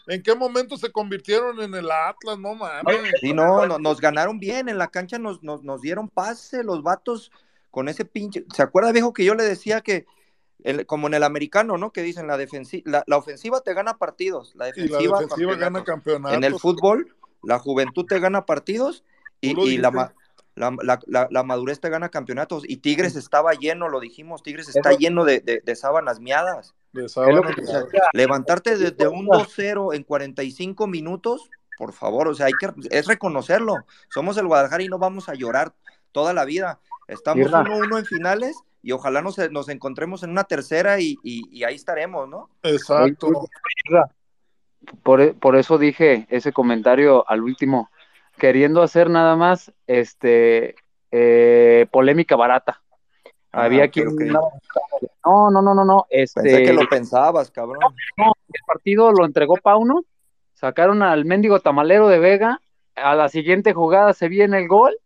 ¿En 0.08 0.22
qué 0.22 0.34
momento 0.34 0.76
se 0.76 0.90
convirtieron 0.90 1.60
en 1.60 1.74
el 1.74 1.90
Atlas? 1.90 2.38
No 2.38 2.54
mames. 2.54 3.12
Sí, 3.20 3.32
no, 3.32 3.78
nos 3.78 4.00
ganaron 4.00 4.38
bien, 4.38 4.68
en 4.68 4.78
la 4.78 4.88
cancha 4.88 5.18
nos, 5.18 5.42
nos, 5.42 5.62
nos 5.62 5.80
dieron 5.82 6.08
pase, 6.08 6.62
los 6.64 6.82
vatos 6.82 7.30
con 7.70 7.88
ese 7.88 8.04
pinche. 8.04 8.44
¿Se 8.54 8.62
acuerda, 8.62 8.92
viejo, 8.92 9.12
que 9.12 9.24
yo 9.24 9.34
le 9.34 9.44
decía 9.44 9.80
que 9.82 10.06
como 10.86 11.08
en 11.08 11.14
el 11.14 11.22
americano, 11.22 11.78
¿no? 11.78 11.92
Que 11.92 12.02
dicen 12.02 12.26
la 12.26 12.36
defensiva, 12.36 13.04
la, 13.06 13.16
ofensiva 13.16 13.60
te 13.60 13.74
gana 13.74 13.98
partidos, 13.98 14.54
la 14.54 14.66
defensiva, 14.66 15.20
gana 15.56 15.84
campeonatos. 15.84 16.36
En 16.36 16.44
el 16.44 16.58
fútbol, 16.58 17.14
la 17.42 17.58
juventud 17.58 18.06
te 18.06 18.20
gana 18.20 18.46
partidos 18.46 19.04
y, 19.40 19.58
y 19.60 19.78
la, 19.78 20.14
la, 20.54 20.98
la, 21.06 21.28
la, 21.30 21.42
madurez 21.42 21.80
te 21.80 21.88
gana 21.88 22.10
campeonatos 22.10 22.64
y 22.66 22.76
Tigres 22.76 23.16
estaba 23.16 23.52
lleno, 23.54 23.88
lo 23.88 24.00
dijimos, 24.00 24.42
Tigres 24.42 24.74
está 24.74 24.92
lleno 24.92 25.24
de, 25.24 25.40
de, 25.40 25.76
sábanas 25.76 26.20
miadas. 26.20 26.74
levantarte 28.12 28.76
desde 28.76 29.08
un 29.08 29.26
2-0 29.26 29.94
en 29.96 30.04
45 30.04 30.86
minutos, 30.86 31.50
por 31.78 31.92
favor, 31.92 32.28
o 32.28 32.34
sea, 32.34 32.46
hay 32.46 32.52
que, 32.52 32.70
es 32.90 33.06
reconocerlo. 33.06 33.76
Somos 34.08 34.36
el 34.36 34.46
Guadalajara 34.46 34.82
y 34.82 34.88
no 34.88 34.98
vamos 34.98 35.28
a 35.28 35.34
llorar 35.34 35.74
toda 36.12 36.32
la 36.34 36.44
vida. 36.44 36.78
Estamos 37.08 37.50
1-1 37.50 37.98
en 37.98 38.04
finales 38.04 38.56
y 38.82 38.92
ojalá 38.92 39.22
nos, 39.22 39.38
nos 39.50 39.68
encontremos 39.68 40.22
en 40.22 40.30
una 40.30 40.44
tercera 40.44 41.00
y, 41.00 41.16
y, 41.22 41.62
ahí 41.64 41.76
estaremos, 41.76 42.28
¿no? 42.28 42.50
Exacto. 42.62 43.28
Por, 45.02 45.34
por 45.36 45.56
eso 45.56 45.78
dije 45.78 46.26
ese 46.28 46.52
comentario 46.52 47.24
al 47.28 47.42
último 47.42 47.90
queriendo 48.38 48.82
hacer 48.82 49.08
nada 49.08 49.36
más 49.36 49.72
este 49.86 50.74
eh, 51.12 51.86
polémica 51.92 52.34
barata. 52.34 52.82
Ah, 53.52 53.64
Había 53.64 53.88
quien 53.88 54.16
no, 54.16 54.50
no, 55.50 55.62
no, 55.62 55.74
no, 55.74 55.84
no, 55.84 56.06
este 56.10 56.42
Pensé 56.42 56.62
que 56.64 56.72
lo 56.72 56.88
pensabas, 56.88 57.50
cabrón. 57.50 57.78
No, 58.16 58.32
el 58.48 58.60
partido 58.66 59.12
lo 59.12 59.24
entregó 59.24 59.56
Pauno, 59.58 60.04
sacaron 60.54 61.02
al 61.02 61.24
mendigo 61.24 61.60
tamalero 61.60 62.08
de 62.08 62.18
Vega, 62.18 62.60
a 62.96 63.14
la 63.14 63.28
siguiente 63.28 63.74
jugada 63.74 64.14
se 64.14 64.28
viene 64.28 64.58
el 64.58 64.68
gol 64.68 64.96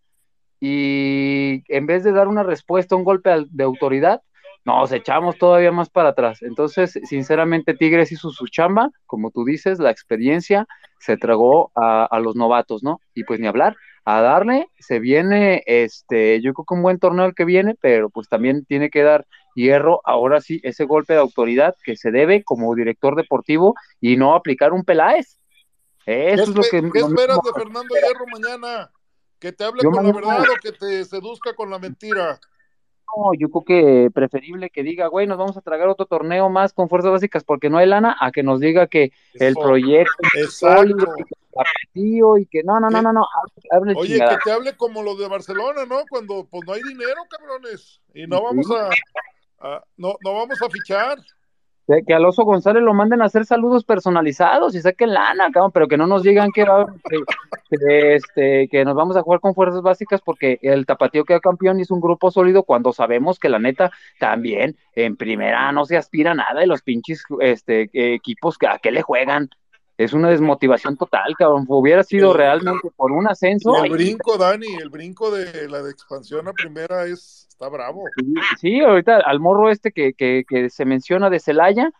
y 0.61 1.63
en 1.69 1.87
vez 1.87 2.05
de 2.05 2.13
dar 2.13 2.29
una 2.29 2.43
respuesta, 2.43 2.97
un 2.97 3.05
golpe 3.05 3.31
de 3.51 3.65
autoridad, 3.65 4.23
nos 4.67 4.91
echamos 4.91 5.39
todavía 5.39 5.71
más 5.71 5.91
para 5.91 6.09
atrás. 6.09 6.43
Entonces, 6.43 6.99
sinceramente, 7.05 7.75
Tigres 7.75 8.11
hizo 8.11 8.31
su 8.31 8.49
chamba, 8.49 8.91
como 9.07 9.31
tú 9.31 9.45
dices, 9.45 9.79
la 9.79 9.93
experiencia 9.93 10.67
se 10.99 11.17
tragó 11.17 11.71
a, 11.77 12.19
los 12.21 12.35
novatos, 12.35 12.83
¿no? 12.83 13.01
Y 13.15 13.23
pues 13.23 13.39
ni 13.39 13.47
hablar, 13.47 13.77
a 14.05 14.21
darle, 14.21 14.67
se 14.81 14.99
viene, 14.99 15.63
este, 15.67 16.41
yo 16.43 16.53
creo 16.53 16.65
que 16.65 16.75
un 16.75 16.83
buen 16.83 16.99
torneo 16.99 17.27
el 17.27 17.35
que 17.35 17.45
viene, 17.45 17.77
pero 17.81 18.11
pues 18.11 18.29
también 18.29 18.65
tiene 18.65 18.91
que 18.91 19.03
dar 19.03 19.25
hierro, 19.55 20.01
ahora 20.05 20.41
sí, 20.41 20.61
ese 20.65 20.85
golpe 20.85 21.13
de 21.13 21.21
autoridad 21.21 21.77
que 21.85 21.97
se 21.97 22.11
debe 22.11 22.43
como 22.43 22.75
director 22.75 23.15
deportivo 23.15 23.75
y 24.01 24.17
no 24.17 24.35
aplicar 24.35 24.73
un 24.73 24.85
Peláez. 24.85 25.39
Eso 26.07 26.43
es 26.43 26.49
lo 26.49 26.63
que... 26.63 26.83
¿Qué 26.93 27.01
esperas 27.01 27.39
de 27.43 27.53
Fernando 27.53 27.95
Hierro 27.95 28.27
mañana? 28.33 28.91
¿Que 29.39 29.53
te 29.53 29.65
hable 29.65 29.83
con 29.83 30.07
la 30.07 30.13
verdad 30.13 30.41
o 30.41 30.61
que 30.63 30.73
te 30.73 31.05
seduzca 31.05 31.55
con 31.55 31.71
la 31.71 31.79
mentira? 31.79 32.39
No, 33.17 33.33
yo 33.39 33.49
creo 33.51 33.65
que 33.65 34.11
preferible 34.11 34.71
que 34.71 34.83
diga, 34.83 35.07
güey, 35.07 35.27
nos 35.27 35.39
vamos 35.39 35.57
a 35.57 35.61
tragar 35.61 35.89
otro 35.89 36.07
torneo 36.07 36.49
más 36.49 36.73
con 36.73 36.89
fuerzas 36.89 37.13
básicas 37.13 37.45
porque 37.45 37.71
no 37.71 37.79
hay 37.79 37.87
lana, 37.87 38.17
a 38.21 38.33
que 38.33 38.43
nos 38.43 38.61
diga 38.61 38.89
que 38.89 39.13
el 39.35 39.55
proyecto 39.55 40.13
es 40.35 40.59
sólido, 40.59 41.15
y 42.39 42.47
que 42.47 42.63
no, 42.63 42.81
no, 42.81 42.91
no, 42.91 43.01
no, 43.03 43.13
no, 43.13 43.27
Oye, 43.97 44.19
que 44.19 44.37
te 44.45 44.53
hable 44.53 44.77
como 44.77 45.03
los 45.03 45.19
de 45.19 45.29
Barcelona, 45.29 45.87
¿no? 45.87 46.03
Cuando 46.11 46.47
pues 46.51 46.63
no 46.67 46.73
hay 46.73 46.83
dinero, 46.83 47.23
cabrones, 47.31 48.01
y 48.13 48.27
no 48.27 48.43
vamos 48.43 48.67
a, 48.71 49.85
no, 49.97 50.17
no 50.23 50.35
vamos 50.35 50.61
a 50.61 50.69
fichar 50.69 51.19
que, 52.07 52.15
al 52.15 52.25
oso 52.25 52.45
González 52.45 52.83
lo 52.83 52.95
manden 52.95 53.23
a 53.23 53.27
hacer 53.27 53.45
saludos 53.45 53.85
personalizados 53.85 54.75
y 54.75 54.81
saquen 54.81 55.15
lana, 55.15 55.51
cabrón, 55.53 55.71
pero 55.73 55.87
que 55.87 55.97
no 55.97 56.07
nos 56.07 56.23
digan 56.23 56.51
que, 56.53 56.67
este, 57.71 58.69
que 58.69 58.85
nos 58.85 58.95
vamos 58.95 59.17
a 59.17 59.23
jugar 59.23 59.41
con 59.41 59.55
fuerzas 59.55 59.83
básicas 59.83 60.21
porque 60.21 60.59
el 60.63 60.85
tapatío 60.85 61.25
queda 61.25 61.41
campeón 61.41 61.79
y 61.79 61.83
es 61.83 61.91
un 61.91 62.01
grupo 62.01 62.31
sólido 62.31 62.65
cuando 62.65 62.93
sabemos 62.93 63.39
que 63.39 63.49
la 63.49 63.59
neta 63.59 63.93
también 64.19 64.77
en 64.95 65.17
primera 65.17 65.71
no 65.73 65.85
se 65.85 65.97
aspira 65.97 66.35
nada 66.35 66.65
y 66.65 66.67
los 66.67 66.83
pinches 66.83 67.23
este, 67.41 67.89
equipos 67.93 68.57
a 68.69 68.79
qué 68.79 68.91
le 68.91 69.03
juegan. 69.03 69.51
Es 69.99 70.13
una 70.13 70.29
desmotivación 70.29 70.97
total, 70.97 71.35
cabrón. 71.39 71.65
Hubiera 71.69 72.03
sido 72.03 72.33
realmente 72.33 72.91
por 72.97 73.13
un 73.13 73.27
ascenso. 73.29 73.83
el 73.83 73.91
brinco, 73.93 74.37
Dani, 74.37 74.75
el 74.75 74.91
brinco 74.91 75.31
de 75.31 75.69
la 75.69 75.83
de 75.83 75.91
expansión 75.91 76.49
a 76.49 76.53
primera 76.53 77.07
es 77.07 77.47
Está 77.57 77.71
bravo. 77.71 78.05
Sí, 78.61 78.81
ahorita 78.83 79.17
al 79.17 79.41
morro 79.41 79.71
este 79.71 79.91
que, 79.91 80.13
que, 80.13 80.45
que 80.47 80.69
se 80.69 80.85
menciona 80.85 81.31
de 81.31 81.41
Celaya, 81.41 81.91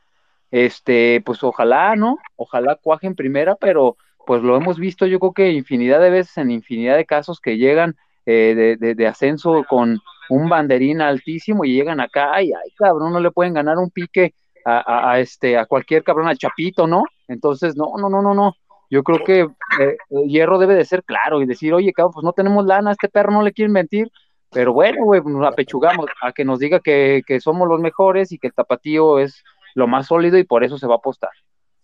este, 0.51 1.23
pues 1.25 1.43
ojalá, 1.43 1.97
¿no? 1.97 2.19
Ojalá 2.37 2.77
cuaje 2.77 3.07
en 3.07 3.15
primera, 3.15 3.55
pero 3.55 3.97
pues 4.27 4.43
lo 4.43 4.55
hemos 4.55 4.79
visto 4.79 5.07
yo 5.07 5.19
creo 5.19 5.33
que 5.33 5.53
infinidad 5.53 5.99
de 6.01 6.11
veces 6.11 6.37
en 6.37 6.51
infinidad 6.51 6.97
de 6.97 7.07
casos 7.07 7.41
que 7.41 7.57
llegan 7.57 7.97
eh, 8.27 8.77
de, 8.79 8.95
de, 8.95 9.07
ascenso 9.07 9.65
con 9.67 9.99
un 10.29 10.49
banderín 10.51 11.01
altísimo 11.01 11.65
y 11.65 11.73
llegan 11.73 12.01
acá 12.01 12.43
y 12.43 12.53
ay 12.53 12.71
cabrón, 12.77 13.15
no 13.15 13.21
le 13.21 13.31
pueden 13.31 13.55
ganar 13.55 13.79
un 13.79 13.89
pique 13.89 14.35
a, 14.67 15.13
a, 15.13 15.21
este 15.21 15.57
a 15.57 15.65
cualquier 15.65 16.05
cabrón 16.05 16.29
al 16.29 16.37
chapito, 16.37 16.87
¿no? 16.87 17.05
Entonces, 17.29 17.77
no, 17.77 17.93
no, 17.99 18.09
no, 18.09 18.23
no, 18.23 18.35
no. 18.35 18.55
Yo 18.91 19.03
creo 19.03 19.25
que 19.25 19.41
eh, 19.81 19.97
el 20.11 20.29
hierro 20.29 20.59
debe 20.59 20.75
de 20.75 20.85
ser 20.85 21.03
claro 21.03 21.43
y 21.43 21.47
decir, 21.47 21.75
oye, 21.75 21.93
cabrón, 21.93 22.13
pues 22.15 22.25
no 22.25 22.33
tenemos 22.33 22.65
lana, 22.65 22.91
a 22.91 22.93
este 22.93 23.09
perro 23.09 23.33
no 23.33 23.43
le 23.43 23.53
quieren 23.53 23.73
mentir, 23.73 24.11
pero 24.51 24.73
bueno, 24.73 25.05
güey, 25.05 25.21
nos 25.25 25.47
apechugamos 25.47 26.07
a 26.23 26.33
que 26.33 26.45
nos 26.45 26.59
diga 26.59 26.81
que, 26.81 27.23
somos 27.41 27.69
los 27.69 27.81
mejores 27.81 28.33
y 28.33 28.39
que 28.39 28.47
el 28.47 28.55
tapatío 28.55 29.19
es 29.19 29.43
lo 29.75 29.87
más 29.87 30.07
sólido 30.07 30.39
y 30.39 30.45
por 30.45 30.65
eso 30.65 30.79
se 30.79 30.87
va 30.87 30.95
a 30.95 30.99
apostar. 30.99 31.31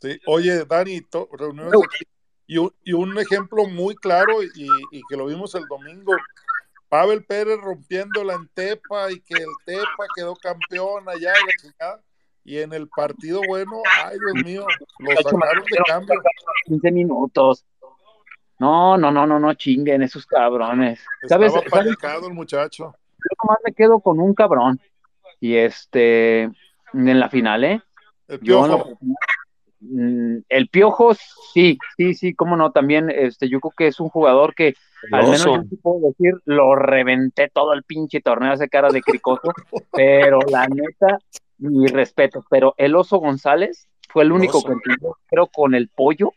Sí, 0.00 0.18
oye, 0.26 0.64
Dani, 0.64 1.00
reuniones 1.32 1.74
aquí, 1.74 2.04
y, 2.46 2.58
un, 2.58 2.72
y 2.84 2.92
un 2.92 3.18
ejemplo 3.18 3.66
muy 3.66 3.94
claro 3.96 4.42
y, 4.42 4.68
que 5.08 5.16
lo 5.16 5.26
vimos 5.26 5.54
el 5.54 5.66
domingo, 5.66 6.12
Pavel 6.88 7.24
Pérez 7.24 7.58
rompiendo 7.60 8.22
la 8.22 8.38
Tepa 8.54 9.10
y 9.10 9.20
que 9.20 9.34
el 9.34 9.50
Tepa 9.64 10.06
quedó 10.14 10.34
campeón 10.36 11.08
allá 11.08 11.32
y 11.32 11.68
en 12.44 12.72
el 12.72 12.88
partido 12.88 13.40
bueno, 13.46 13.82
ay 14.04 14.18
Dios 14.18 14.44
mío, 14.44 14.66
lo 14.98 15.16
sacaron 15.16 15.64
de 15.64 15.76
cambio. 15.86 16.22
15 16.66 16.92
minutos. 16.92 17.64
No, 18.58 18.96
no, 18.96 19.10
no, 19.10 19.26
no, 19.26 19.38
no 19.38 19.54
chinguen 19.54 20.02
esos 20.02 20.26
cabrones. 20.26 21.04
¿Sabes? 21.28 21.52
El 21.54 22.32
muchacho. 22.32 22.94
Yo 23.18 23.36
nomás 23.42 23.58
me 23.64 23.72
quedo 23.72 24.00
con 24.00 24.20
un 24.20 24.34
cabrón. 24.34 24.80
Y 25.40 25.56
este, 25.56 26.42
en 26.42 27.20
la 27.20 27.28
final, 27.28 27.64
¿eh? 27.64 27.82
El 28.28 28.38
piojo. 28.38 28.98
Mm, 29.80 30.38
el 30.48 30.68
piojo, 30.68 31.12
sí, 31.52 31.76
sí, 31.96 32.14
sí, 32.14 32.34
cómo 32.34 32.56
no, 32.56 32.70
también, 32.70 33.10
este, 33.10 33.48
yo 33.48 33.58
creo 33.58 33.72
que 33.76 33.86
es 33.88 33.98
un 33.98 34.10
jugador 34.10 34.54
que, 34.54 34.74
al 35.10 35.24
menos 35.24 35.44
yo 35.44 35.76
puedo 35.82 36.08
decir, 36.10 36.34
lo 36.44 36.76
reventé 36.76 37.50
todo 37.52 37.72
el 37.72 37.82
pinche 37.82 38.20
torneo, 38.20 38.52
hace 38.52 38.68
cara 38.68 38.90
de 38.90 39.02
cricoso, 39.02 39.42
pero 39.92 40.38
la 40.48 40.68
neta, 40.68 41.18
mi 41.62 41.86
respeto, 41.86 42.44
pero 42.50 42.74
el 42.76 42.94
oso 42.94 43.18
González 43.18 43.88
fue 44.08 44.24
el 44.24 44.32
único 44.32 44.62
que 44.62 44.72
entendió, 44.72 45.16
creo, 45.26 45.46
con 45.46 45.74
el 45.74 45.88
pollo, 45.88 46.32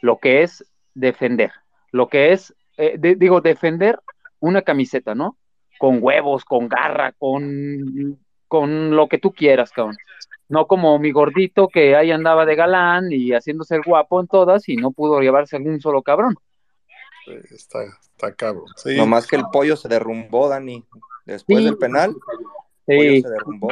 lo 0.00 0.18
que 0.18 0.42
es 0.42 0.64
defender, 0.94 1.52
lo 1.92 2.08
que 2.08 2.32
es, 2.32 2.54
eh, 2.76 2.96
digo, 2.98 3.40
defender 3.40 4.00
una 4.40 4.62
camiseta, 4.62 5.14
¿no? 5.14 5.36
Con 5.78 5.98
huevos, 6.00 6.44
con 6.44 6.68
garra, 6.68 7.12
con, 7.12 8.18
con 8.48 8.96
lo 8.96 9.08
que 9.08 9.18
tú 9.18 9.32
quieras, 9.32 9.70
cabrón. 9.70 9.96
No 10.48 10.66
como 10.66 10.98
mi 10.98 11.10
gordito 11.10 11.68
que 11.68 11.96
ahí 11.96 12.10
andaba 12.10 12.44
de 12.44 12.54
galán 12.54 13.10
y 13.10 13.32
haciéndose 13.32 13.76
el 13.76 13.82
guapo 13.82 14.20
en 14.20 14.26
todas 14.26 14.68
y 14.68 14.76
no 14.76 14.90
pudo 14.90 15.20
llevarse 15.20 15.56
algún 15.56 15.80
solo 15.80 16.02
cabrón. 16.02 16.36
Está, 17.50 17.84
está 17.84 18.34
cabrón. 18.34 18.66
Sí. 18.76 19.00
más 19.06 19.26
que 19.26 19.36
el 19.36 19.44
pollo 19.52 19.76
se 19.76 19.88
derrumbó, 19.88 20.48
Dani. 20.48 20.84
Después 21.24 21.64
del 21.64 21.78
penal, 21.78 22.14
el 22.86 22.98
pollo 22.98 23.22
se 23.22 23.28
derrumbó. 23.30 23.68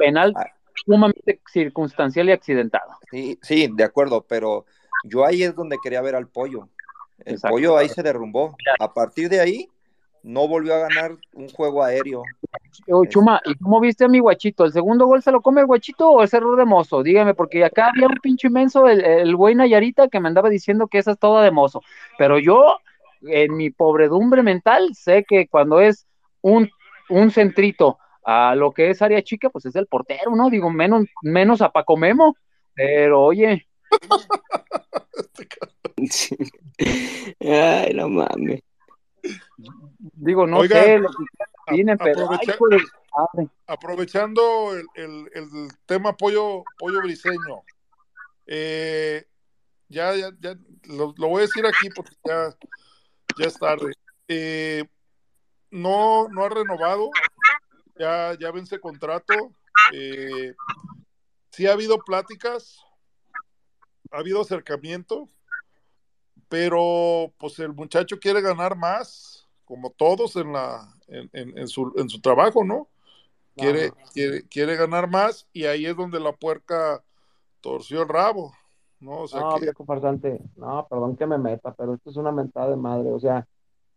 Penal 0.00 0.32
ah. 0.34 0.46
sumamente 0.74 1.40
circunstancial 1.52 2.28
y 2.28 2.32
accidentado. 2.32 2.96
Sí, 3.10 3.38
sí, 3.42 3.68
de 3.72 3.84
acuerdo, 3.84 4.24
pero 4.26 4.64
yo 5.04 5.24
ahí 5.26 5.42
es 5.42 5.54
donde 5.54 5.76
quería 5.82 6.00
ver 6.00 6.14
al 6.14 6.26
pollo. 6.26 6.68
El 7.24 7.38
pollo 7.38 7.76
ahí 7.76 7.88
se 7.88 8.02
derrumbó. 8.02 8.56
A 8.78 8.94
partir 8.94 9.28
de 9.28 9.40
ahí, 9.40 9.68
no 10.22 10.48
volvió 10.48 10.74
a 10.74 10.78
ganar 10.78 11.12
un 11.34 11.48
juego 11.48 11.82
aéreo. 11.82 12.22
Chuma, 13.08 13.40
¿y 13.44 13.54
cómo 13.56 13.80
viste 13.80 14.04
a 14.04 14.08
mi 14.08 14.20
guachito? 14.20 14.64
¿El 14.64 14.72
segundo 14.72 15.06
gol 15.06 15.22
se 15.22 15.32
lo 15.32 15.42
come 15.42 15.60
el 15.60 15.66
guachito 15.66 16.10
o 16.10 16.22
es 16.22 16.32
error 16.32 16.56
de 16.56 16.64
mozo? 16.64 17.02
Dígame, 17.02 17.34
porque 17.34 17.64
acá 17.64 17.88
había 17.88 18.06
un 18.06 18.16
pinche 18.22 18.48
inmenso, 18.48 18.88
el, 18.88 19.04
el 19.04 19.36
güey 19.36 19.54
Nayarita, 19.54 20.08
que 20.08 20.20
me 20.20 20.28
andaba 20.28 20.48
diciendo 20.48 20.86
que 20.86 20.98
esa 20.98 21.12
es 21.12 21.18
toda 21.18 21.44
de 21.44 21.50
mozo. 21.50 21.82
Pero 22.16 22.38
yo, 22.38 22.78
en 23.22 23.56
mi 23.56 23.70
pobredumbre 23.70 24.42
mental, 24.42 24.94
sé 24.94 25.24
que 25.24 25.46
cuando 25.46 25.80
es 25.80 26.06
un, 26.40 26.70
un 27.08 27.30
centrito 27.30 27.98
a 28.32 28.54
lo 28.54 28.70
que 28.70 28.90
es 28.90 29.02
área 29.02 29.20
chica, 29.22 29.50
pues 29.50 29.66
es 29.66 29.74
el 29.74 29.88
portero, 29.88 30.36
¿no? 30.36 30.50
Digo, 30.50 30.70
menos, 30.70 31.04
menos 31.20 31.60
a 31.62 31.72
Paco 31.72 31.96
Memo. 31.96 32.36
Pero 32.74 33.22
oye, 33.22 33.66
Ay, 37.40 37.92
no 37.94 38.08
mames. 38.08 38.62
Digo, 39.98 40.46
no 40.46 40.62
sé 40.62 40.98
lo 40.98 41.10
aprovechando 43.66 44.76
el, 44.94 45.28
tema 45.86 46.16
pollo, 46.16 46.62
pollo 46.78 47.02
briseño, 47.02 47.64
eh, 48.46 49.26
ya, 49.88 50.14
ya, 50.14 50.30
ya 50.38 50.56
lo, 50.84 51.12
voy 51.14 51.38
a 51.38 51.46
decir 51.46 51.66
aquí 51.66 51.90
porque 51.90 52.14
ya, 52.24 52.54
ya 53.38 53.46
es 53.46 53.58
tarde. 53.58 53.92
Eh, 54.28 54.84
no, 55.70 56.28
no 56.28 56.44
ha 56.44 56.48
renovado, 56.48 57.10
ya, 58.00 58.34
ya 58.38 58.50
vence 58.50 58.80
contrato. 58.80 59.34
Eh, 59.92 60.54
sí 61.50 61.66
ha 61.66 61.72
habido 61.72 61.98
pláticas, 61.98 62.82
ha 64.10 64.18
habido 64.18 64.40
acercamiento, 64.40 65.28
pero 66.48 67.32
pues 67.38 67.58
el 67.58 67.74
muchacho 67.74 68.18
quiere 68.18 68.40
ganar 68.40 68.76
más, 68.76 69.46
como 69.64 69.90
todos 69.90 70.34
en, 70.36 70.52
la, 70.52 70.94
en, 71.08 71.68
su, 71.68 71.92
en 71.96 72.08
su 72.08 72.20
trabajo, 72.20 72.64
¿no? 72.64 72.88
Quiere, 73.54 73.92
quiere, 74.14 74.48
quiere 74.48 74.76
ganar 74.76 75.10
más 75.10 75.46
y 75.52 75.64
ahí 75.66 75.84
es 75.84 75.94
donde 75.94 76.18
la 76.18 76.32
puerca 76.32 77.04
torció 77.60 78.02
el 78.02 78.08
rabo, 78.08 78.54
¿no? 79.00 79.20
O 79.20 79.28
sea 79.28 79.40
no, 79.40 79.58
viejo 79.58 79.84
farsante, 79.84 80.40
no, 80.56 80.86
perdón 80.88 81.16
que 81.16 81.26
me 81.26 81.36
meta, 81.36 81.74
pero 81.74 81.94
esto 81.94 82.08
es 82.08 82.16
una 82.16 82.32
mentada 82.32 82.70
de 82.70 82.76
madre, 82.76 83.12
o 83.12 83.20
sea, 83.20 83.46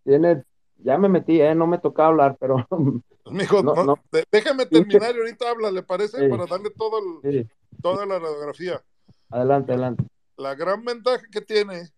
tiene, 0.03 0.43
ya 0.77 0.97
me 0.97 1.07
metí, 1.07 1.39
¿eh? 1.39 1.55
No 1.55 1.67
me 1.67 1.77
toca 1.77 2.07
hablar, 2.07 2.35
pero... 2.37 2.67
Mijo, 3.25 3.63
no, 3.63 3.95
déjame 4.31 4.65
terminar 4.65 5.15
y 5.15 5.19
ahorita 5.19 5.49
habla, 5.49 5.71
¿le 5.71 5.83
parece? 5.83 6.27
Para 6.29 6.45
darle 6.45 6.69
todo 6.71 6.99
el, 7.23 7.49
toda 7.81 8.05
la 8.05 8.19
radiografía. 8.19 8.83
Adelante, 9.29 9.71
adelante. 9.71 10.03
La 10.37 10.55
gran 10.55 10.83
ventaja 10.83 11.23
que 11.31 11.41
tiene 11.41 11.91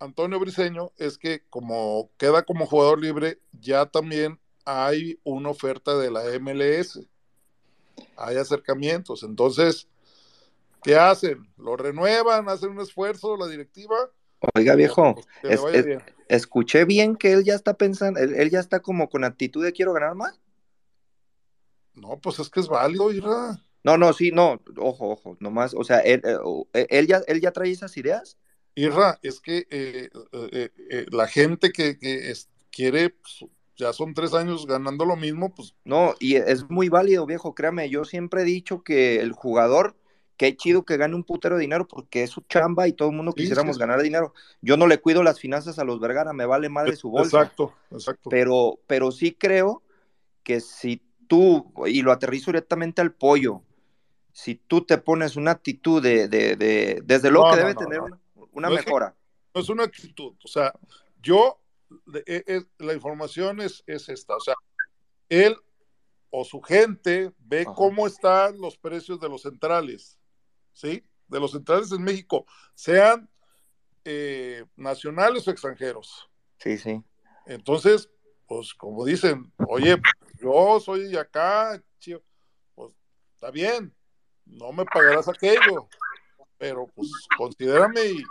Antonio 0.00 0.38
Briseño 0.38 0.92
es 0.96 1.18
que 1.18 1.42
como 1.48 2.10
queda 2.16 2.42
como 2.42 2.66
jugador 2.66 3.00
libre, 3.00 3.40
ya 3.52 3.86
también 3.86 4.40
hay 4.64 5.18
una 5.24 5.50
oferta 5.50 5.96
de 5.96 6.10
la 6.10 6.24
MLS. 6.38 7.00
Hay 8.16 8.36
acercamientos. 8.36 9.22
Entonces, 9.22 9.88
¿qué 10.82 10.96
hacen? 10.96 11.48
¿Lo 11.56 11.76
renuevan? 11.76 12.48
¿Hacen 12.48 12.70
un 12.70 12.80
esfuerzo 12.80 13.36
la 13.36 13.46
directiva? 13.46 13.96
Oiga, 14.54 14.74
viejo, 14.74 15.16
escuché 16.28 16.84
bien 16.84 17.16
que 17.16 17.32
él 17.32 17.44
ya 17.44 17.54
está 17.54 17.74
pensando, 17.74 18.20
él, 18.20 18.50
ya 18.50 18.60
está 18.60 18.80
como 18.80 19.08
con 19.08 19.24
actitud 19.24 19.64
de 19.64 19.72
quiero 19.72 19.92
ganar 19.92 20.14
más. 20.14 20.38
No, 21.94 22.18
pues 22.20 22.38
es 22.38 22.48
que 22.48 22.60
es 22.60 22.68
válido, 22.68 23.12
Irra. 23.12 23.60
No, 23.82 23.96
no, 23.96 24.12
sí, 24.12 24.30
no, 24.30 24.60
ojo, 24.76 25.10
ojo, 25.10 25.36
nomás, 25.40 25.74
o 25.74 25.82
sea, 25.82 25.98
él, 26.00 26.22
eh, 26.72 26.86
él, 26.90 27.06
ya, 27.06 27.22
él 27.26 27.40
ya 27.40 27.52
trae 27.52 27.70
esas 27.70 27.96
ideas. 27.96 28.38
Irra, 28.74 29.18
es 29.22 29.40
que 29.40 29.66
eh, 29.70 30.08
eh, 30.32 31.06
la 31.10 31.26
gente 31.26 31.70
que, 31.72 31.98
que 31.98 32.32
quiere, 32.70 33.10
pues, 33.10 33.44
ya 33.76 33.92
son 33.92 34.14
tres 34.14 34.34
años 34.34 34.66
ganando 34.66 35.04
lo 35.04 35.16
mismo, 35.16 35.54
pues. 35.54 35.74
No, 35.84 36.14
y 36.20 36.36
es 36.36 36.68
muy 36.68 36.88
válido, 36.88 37.26
viejo, 37.26 37.54
créame, 37.54 37.88
yo 37.88 38.04
siempre 38.04 38.42
he 38.42 38.44
dicho 38.44 38.82
que 38.82 39.20
el 39.20 39.32
jugador, 39.32 39.96
qué 40.38 40.56
chido 40.56 40.84
que 40.84 40.96
gane 40.96 41.14
un 41.14 41.24
putero 41.24 41.56
de 41.56 41.62
dinero 41.62 41.86
porque 41.86 42.22
es 42.22 42.30
su 42.30 42.40
chamba 42.42 42.88
y 42.88 42.92
todo 42.92 43.10
el 43.10 43.16
mundo 43.16 43.32
quisiéramos 43.32 43.76
ganar 43.76 44.00
dinero. 44.00 44.32
Yo 44.62 44.78
no 44.78 44.86
le 44.86 44.98
cuido 44.98 45.22
las 45.22 45.38
finanzas 45.38 45.78
a 45.78 45.84
los 45.84 46.00
Vergara, 46.00 46.32
me 46.32 46.46
vale 46.46 46.70
madre 46.70 46.96
su 46.96 47.10
bolsa. 47.10 47.42
Exacto, 47.42 47.74
exacto. 47.90 48.30
Pero, 48.30 48.78
pero 48.86 49.10
sí 49.10 49.32
creo 49.32 49.82
que 50.42 50.60
si 50.60 51.02
tú, 51.26 51.72
y 51.86 52.02
lo 52.02 52.12
aterrizo 52.12 52.52
directamente 52.52 53.02
al 53.02 53.12
pollo, 53.12 53.62
si 54.32 54.54
tú 54.54 54.86
te 54.86 54.96
pones 54.98 55.34
una 55.34 55.50
actitud 55.50 56.00
de, 56.00 56.28
de, 56.28 56.54
de 56.54 57.02
desde 57.04 57.30
luego 57.30 57.50
que 57.50 57.56
debe 57.56 57.74
tener 57.74 58.00
una, 58.52 58.70
mejora. 58.70 59.16
no 59.52 59.60
es 59.60 59.68
una 59.68 59.84
actitud, 59.84 60.34
o 60.42 60.48
sea, 60.48 60.72
yo, 61.20 61.60
e, 62.26 62.44
e, 62.46 62.62
la 62.78 62.94
información 62.94 63.60
es, 63.60 63.82
es 63.86 64.08
esta, 64.08 64.36
o 64.36 64.40
sea, 64.40 64.54
él 65.28 65.56
o 66.30 66.44
su 66.44 66.60
gente 66.60 67.32
ve 67.38 67.64
cómo 67.64 68.06
están 68.06 68.60
los 68.60 68.76
precios 68.78 69.18
de 69.18 69.28
los 69.28 69.42
centrales, 69.42 70.17
¿sí? 70.78 71.04
De 71.26 71.40
los 71.40 71.50
centrales 71.50 71.90
en 71.90 72.02
México, 72.02 72.46
sean 72.74 73.28
eh, 74.04 74.64
nacionales 74.76 75.46
o 75.46 75.50
extranjeros. 75.50 76.30
Sí, 76.58 76.78
sí. 76.78 77.02
Entonces, 77.46 78.08
pues 78.46 78.74
como 78.74 79.04
dicen, 79.04 79.52
oye, 79.68 80.00
yo 80.40 80.78
soy 80.80 81.08
de 81.08 81.18
acá, 81.18 81.82
pues 82.74 82.94
está 83.34 83.50
bien, 83.50 83.92
no 84.46 84.72
me 84.72 84.84
pagarás 84.84 85.28
aquello, 85.28 85.88
pero 86.56 86.86
pues 86.94 87.10
considérame 87.36 88.00
y, 88.04 88.22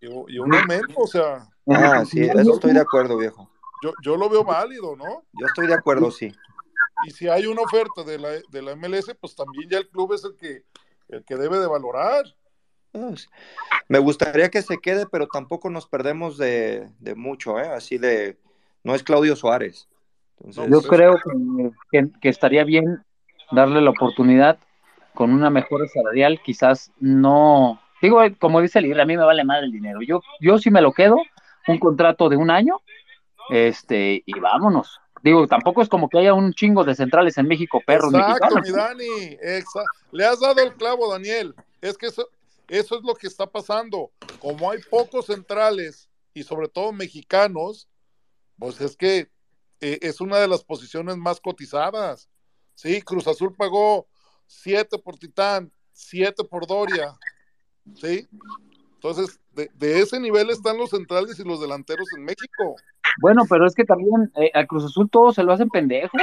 y, 0.00 0.38
un 0.38 0.48
momento, 0.48 0.94
o 0.96 1.06
sea. 1.06 1.46
Ah, 1.68 2.04
sí, 2.04 2.22
eso 2.22 2.54
estoy 2.54 2.72
de 2.72 2.80
acuerdo, 2.80 3.18
viejo. 3.18 3.50
Yo, 3.84 3.92
yo 4.02 4.16
lo 4.16 4.30
veo 4.30 4.44
válido, 4.44 4.96
¿no? 4.96 5.24
Yo 5.32 5.46
estoy 5.46 5.66
de 5.66 5.74
acuerdo, 5.74 6.10
sí. 6.10 6.32
Y 7.06 7.10
si 7.10 7.28
hay 7.28 7.46
una 7.46 7.62
oferta 7.62 8.02
de 8.04 8.18
la, 8.18 8.30
de 8.30 8.62
la 8.62 8.76
MLS, 8.76 9.14
pues 9.20 9.34
también 9.34 9.68
ya 9.68 9.78
el 9.78 9.88
club 9.88 10.14
es 10.14 10.24
el 10.24 10.36
que, 10.36 10.64
el 11.12 11.24
que 11.24 11.36
debe 11.36 11.58
de 11.58 11.66
valorar. 11.66 12.24
Me 13.88 13.98
gustaría 13.98 14.50
que 14.50 14.62
se 14.62 14.78
quede, 14.78 15.06
pero 15.06 15.26
tampoco 15.26 15.70
nos 15.70 15.86
perdemos 15.86 16.36
de, 16.36 16.88
de 16.98 17.14
mucho, 17.14 17.58
¿eh? 17.58 17.68
Así 17.68 17.98
de, 17.98 18.36
no 18.84 18.94
es 18.94 19.02
Claudio 19.02 19.36
Suárez. 19.36 19.88
Yo 20.40 20.66
pues, 20.66 20.86
creo 20.88 21.20
que, 21.90 22.08
que, 22.20 22.28
estaría 22.28 22.64
bien 22.64 23.02
darle 23.52 23.80
la 23.80 23.90
oportunidad 23.90 24.58
con 25.14 25.32
una 25.32 25.50
mejora 25.50 25.86
salarial, 25.86 26.40
quizás 26.42 26.90
no, 26.98 27.80
digo, 28.00 28.20
como 28.38 28.60
dice 28.60 28.80
el 28.80 28.98
a 28.98 29.04
mí 29.04 29.16
me 29.16 29.24
vale 29.24 29.44
más 29.44 29.62
el 29.62 29.70
dinero. 29.70 30.00
Yo, 30.02 30.22
yo 30.40 30.58
sí 30.58 30.70
me 30.70 30.80
lo 30.80 30.92
quedo, 30.92 31.16
un 31.68 31.78
contrato 31.78 32.28
de 32.28 32.36
un 32.36 32.50
año, 32.50 32.80
este, 33.50 34.22
y 34.26 34.40
vámonos. 34.40 35.01
Digo, 35.22 35.46
tampoco 35.46 35.82
es 35.82 35.88
como 35.88 36.08
que 36.08 36.18
haya 36.18 36.34
un 36.34 36.52
chingo 36.52 36.84
de 36.84 36.94
centrales 36.96 37.38
en 37.38 37.46
México, 37.46 37.80
perros 37.86 38.12
Exacto, 38.12 38.60
mi 38.60 38.70
Dani, 38.70 39.36
le 40.10 40.24
has 40.24 40.40
dado 40.40 40.60
el 40.60 40.74
clavo, 40.74 41.10
Daniel. 41.12 41.54
Es 41.80 41.96
que 41.96 42.06
eso, 42.06 42.28
eso 42.68 42.96
es 42.96 43.04
lo 43.04 43.14
que 43.14 43.28
está 43.28 43.46
pasando. 43.46 44.10
Como 44.40 44.70
hay 44.70 44.80
pocos 44.90 45.26
centrales 45.26 46.08
y 46.34 46.42
sobre 46.42 46.68
todo 46.68 46.92
mexicanos, 46.92 47.88
pues 48.58 48.80
es 48.80 48.96
que 48.96 49.30
eh, 49.80 49.98
es 50.02 50.20
una 50.20 50.38
de 50.38 50.48
las 50.48 50.64
posiciones 50.64 51.16
más 51.16 51.40
cotizadas. 51.40 52.28
Sí, 52.74 53.00
Cruz 53.02 53.28
Azul 53.28 53.54
pagó 53.54 54.08
7 54.46 54.98
por 54.98 55.16
Titán, 55.18 55.72
7 55.92 56.42
por 56.44 56.66
Doria. 56.66 57.16
¿Sí? 57.94 58.28
Entonces, 59.02 59.40
de, 59.52 60.00
ese 60.00 60.20
nivel 60.20 60.50
están 60.50 60.76
los 60.78 60.90
centrales 60.90 61.38
y 61.40 61.44
los 61.44 61.60
delanteros 61.60 62.06
en 62.16 62.24
México. 62.24 62.76
Bueno, 63.20 63.42
pero 63.48 63.66
es 63.66 63.74
que 63.74 63.84
también 63.84 64.30
eh, 64.36 64.52
a 64.54 64.64
Cruz 64.64 64.84
Azul 64.84 65.10
todos 65.10 65.34
se 65.34 65.42
lo 65.42 65.52
hacen 65.52 65.68
pendejo. 65.68 66.16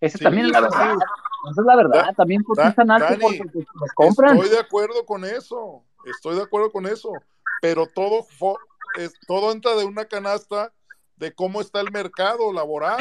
Esa 0.00 0.18
también 0.18 0.46
es 0.46 0.52
la 0.52 0.62
verdad. 0.62 0.96
Esa 1.50 1.60
es 1.60 1.66
la 1.66 1.76
verdad. 1.76 2.14
también 2.16 2.42
cotizan 2.42 2.90
alto 2.90 3.20
porque 3.20 3.42
pues, 3.52 3.66
los 3.80 3.92
compran. 3.94 4.36
Estoy 4.36 4.50
de 4.50 4.58
acuerdo 4.58 5.06
con 5.06 5.24
eso. 5.24 5.84
Estoy 6.06 6.34
de 6.34 6.42
acuerdo 6.42 6.72
con 6.72 6.86
eso. 6.86 7.12
Pero 7.62 7.86
todo, 7.86 8.26
es, 8.98 9.14
todo 9.28 9.52
entra 9.52 9.76
de 9.76 9.84
una 9.84 10.04
canasta 10.04 10.72
de 11.16 11.32
cómo 11.32 11.60
está 11.60 11.80
el 11.80 11.92
mercado 11.92 12.52
laboral. 12.52 12.98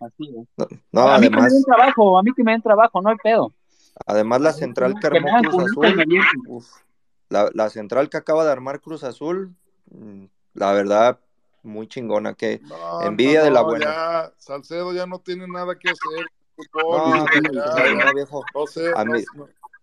Así 0.00 0.36
es. 0.36 0.66
a 0.92 1.18
mí 1.18 1.30
que 1.30 1.36
me 1.36 1.48
den 1.48 1.64
trabajo, 1.64 2.18
a 2.18 2.22
mí 2.22 2.30
que 2.36 2.44
me 2.44 2.52
den 2.52 2.62
trabajo, 2.62 3.00
no 3.00 3.08
hay 3.08 3.16
pedo. 3.16 3.54
Además, 4.06 4.42
la 4.42 4.52
central 4.52 4.94
que 5.00 5.06
armó 5.06 5.28
Cruz 5.42 5.64
Azul, 5.64 6.64
la, 7.30 7.70
central 7.70 8.10
que 8.10 8.16
acaba 8.16 8.44
de 8.44 8.52
armar 8.52 8.80
Cruz 8.80 9.04
Azul, 9.04 9.54
mm, 9.90 10.24
la 10.54 10.72
verdad, 10.72 11.20
muy 11.62 11.86
chingona, 11.86 12.34
que 12.34 12.60
envidia 13.02 13.42
de 13.42 13.50
la 13.50 13.62
buena. 13.62 13.84
Ya, 13.86 14.32
Salcedo 14.38 14.92
ya 14.92 15.06
no 15.06 15.20
tiene 15.20 15.46
nada 15.46 15.78
que 15.78 15.90
hacer. 15.90 16.26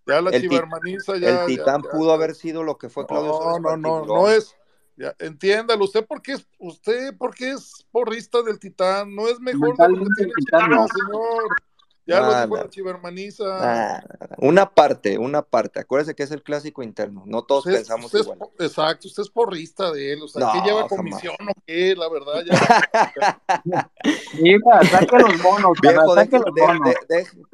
ya, 0.05 0.21
la 0.21 0.29
el 0.29 0.41
chivermaniza 0.41 1.17
ya. 1.17 1.41
El 1.41 1.47
titán 1.47 1.81
pudo 1.81 2.11
haber 2.13 2.35
sido 2.35 2.63
lo 2.63 2.77
que 2.77 2.89
fue 2.89 3.05
Claudio 3.07 3.39
No, 3.39 3.59
no, 3.59 3.77
no, 3.77 4.05
no 4.05 4.29
es. 4.29 4.55
Ya, 4.97 5.15
entiéndalo, 5.19 5.85
usted 5.85 6.05
porque 6.07 6.33
es, 6.33 6.47
usted 6.57 7.15
porque 7.17 7.51
es 7.51 7.85
porrista 7.91 8.41
del 8.41 8.57
titán, 8.59 9.15
no 9.15 9.27
es 9.27 9.39
mejor 9.39 9.77
de 9.77 9.89
lo 9.89 10.05
que 10.05 10.25
tiene 10.25 10.87
señor. 10.87 11.66
Ya 12.07 12.21
lo 12.21 12.41
dijo 12.41 12.55
la 12.55 12.69
chivermaniza. 12.69 14.03
una 14.37 14.69
parte, 14.69 15.17
una 15.17 15.41
parte. 15.41 15.81
Acuérdese 15.81 16.15
que 16.15 16.23
es 16.23 16.31
el 16.31 16.41
clásico 16.41 16.81
interno. 16.81 17.23
No 17.25 17.43
todos 17.43 17.65
pensamos 17.65 18.13
igual. 18.13 18.39
exacto, 18.59 19.07
usted 19.07 19.23
es 19.23 19.29
porrista 19.29 19.91
de 19.91 20.13
él. 20.13 20.21
O 20.23 20.27
sea, 20.27 20.51
¿qué 20.53 20.61
lleva 20.61 20.87
comisión 20.87 21.35
o 21.41 21.53
qué? 21.65 21.95
La 21.95 22.09
verdad, 22.09 22.43
ya. 22.45 23.91
Mira, 24.39 24.83
saque 24.89 25.19
los 25.19 25.37
monos, 25.41 25.77
viejo, 25.81 26.15
deje, 26.15 26.39
los 26.39 26.53
monos. 26.55 26.95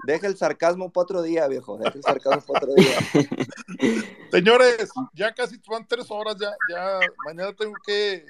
deje 0.06 0.28
el 0.28 0.38
sarcasmo 0.38 0.92
para 0.92 1.04
otro 1.04 1.22
día, 1.24 1.48
viejo. 1.48 1.78
Deje 1.80 1.98
el 1.98 2.04
sarcasmo 2.04 2.54
para 2.54 2.66
otro 2.66 2.76
día. 2.76 2.98
Señores, 4.32 4.90
ya 5.14 5.34
casi 5.34 5.60
van 5.68 5.88
tres 5.88 6.12
horas. 6.12 6.36
Ya, 6.40 6.52
ya 6.70 7.00
mañana 7.26 7.54
tengo 7.56 7.74
que 7.86 8.24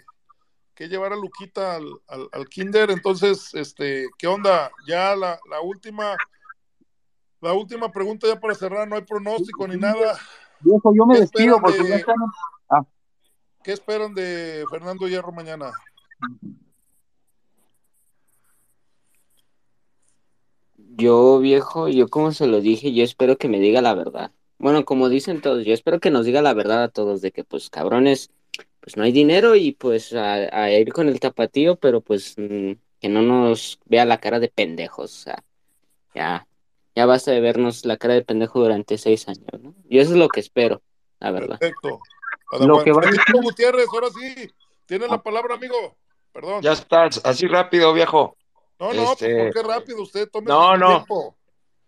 que 0.84 0.90
llevar 0.90 1.14
a 1.14 1.16
Luquita 1.16 1.76
al, 1.76 1.88
al, 2.32 2.48
kinder. 2.50 2.92
Entonces, 2.92 3.54
este, 3.54 4.08
¿qué 4.18 4.28
onda? 4.28 4.72
Ya 4.88 5.16
la, 5.16 5.40
la, 5.50 5.62
última, 5.62 6.18
la 7.42 7.54
última 7.54 7.92
pregunta 7.92 8.28
ya 8.28 8.40
para 8.40 8.56
cerrar, 8.56 8.88
no 8.88 8.96
hay 8.96 9.04
pronóstico 9.04 9.68
ni 9.68 9.78
nada. 9.78 10.18
Viejo, 10.60 10.94
yo 10.96 11.06
me 11.06 11.20
despido 11.20 11.60
porque 11.60 11.88
ya 11.88 11.96
están... 11.98 12.16
ah. 12.70 12.84
¿Qué 13.64 13.72
esperan 13.72 14.14
de 14.14 14.66
Fernando 14.70 15.08
Hierro 15.08 15.32
mañana? 15.32 15.72
Yo, 20.76 21.40
viejo, 21.40 21.88
yo 21.88 22.10
como 22.10 22.34
se 22.34 22.46
lo 22.46 22.60
dije, 22.60 22.94
yo 22.94 23.04
espero 23.04 23.38
que 23.38 23.48
me 23.48 23.60
diga 23.60 23.82
la 23.82 23.94
verdad. 23.94 24.32
Bueno, 24.58 24.84
como 24.84 25.08
dicen 25.08 25.42
todos, 25.42 25.66
yo 25.66 25.74
espero 25.74 26.00
que 26.02 26.12
nos 26.12 26.26
diga 26.26 26.42
la 26.42 26.54
verdad 26.54 26.84
a 26.84 26.90
todos 26.90 27.22
de 27.22 27.32
que, 27.32 27.46
pues, 27.46 27.70
cabrones, 27.70 28.32
pues 28.84 28.98
no 28.98 29.04
hay 29.04 29.14
dinero 29.14 29.56
y 29.56 29.72
pues 29.72 30.14
a, 30.14 30.70
ir 30.70 30.92
con 30.92 31.08
el 31.08 31.22
tapatío, 31.22 31.78
pero 31.78 32.02
pues 32.02 32.36
mm, 32.38 32.74
que 33.00 33.08
no 33.08 33.22
nos 33.22 33.80
vea 33.86 34.04
la 34.04 34.20
cara 34.20 34.42
de 34.42 34.50
pendejos, 34.50 35.20
o 35.20 35.24
sea, 35.24 35.44
ya, 36.14 36.46
ya 36.94 37.06
basta 37.06 37.32
de 37.32 37.40
vernos 37.40 37.86
la 37.86 37.96
cara 37.96 38.16
de 38.16 38.26
pendejo 38.26 38.60
durante 38.60 38.98
seis 38.98 39.26
años, 39.30 39.48
¿no? 39.62 39.74
Y 39.88 40.00
eso 40.00 40.12
es 40.12 40.18
lo 40.18 40.28
que 40.28 40.42
espero, 40.42 40.82
la 41.22 41.32
verdad. 41.32 41.60
Perfecto. 41.60 41.98
Lo 42.60 42.84
que 42.84 42.92
va 42.92 43.04
a 43.04 43.42
Gutiérrez, 43.42 43.88
ahora 43.94 44.08
sí, 44.10 44.52
tiene 44.86 45.08
la 45.08 45.24
palabra, 45.24 45.56
amigo. 45.56 45.96
Perdón. 46.34 46.62
Ya 46.62 46.74
estás, 46.74 47.22
así 47.24 47.48
rápido, 47.48 47.94
viejo. 47.94 48.36
No, 48.80 48.92
no, 48.92 49.06
pues, 49.06 49.22
este... 49.22 49.44
¿por 49.46 49.54
qué 49.54 49.64
rápido? 49.64 50.02
Usted 50.02 50.30
tome 50.30 50.48
no, 50.48 50.76
no. 50.76 50.88
tiempo. 50.88 51.38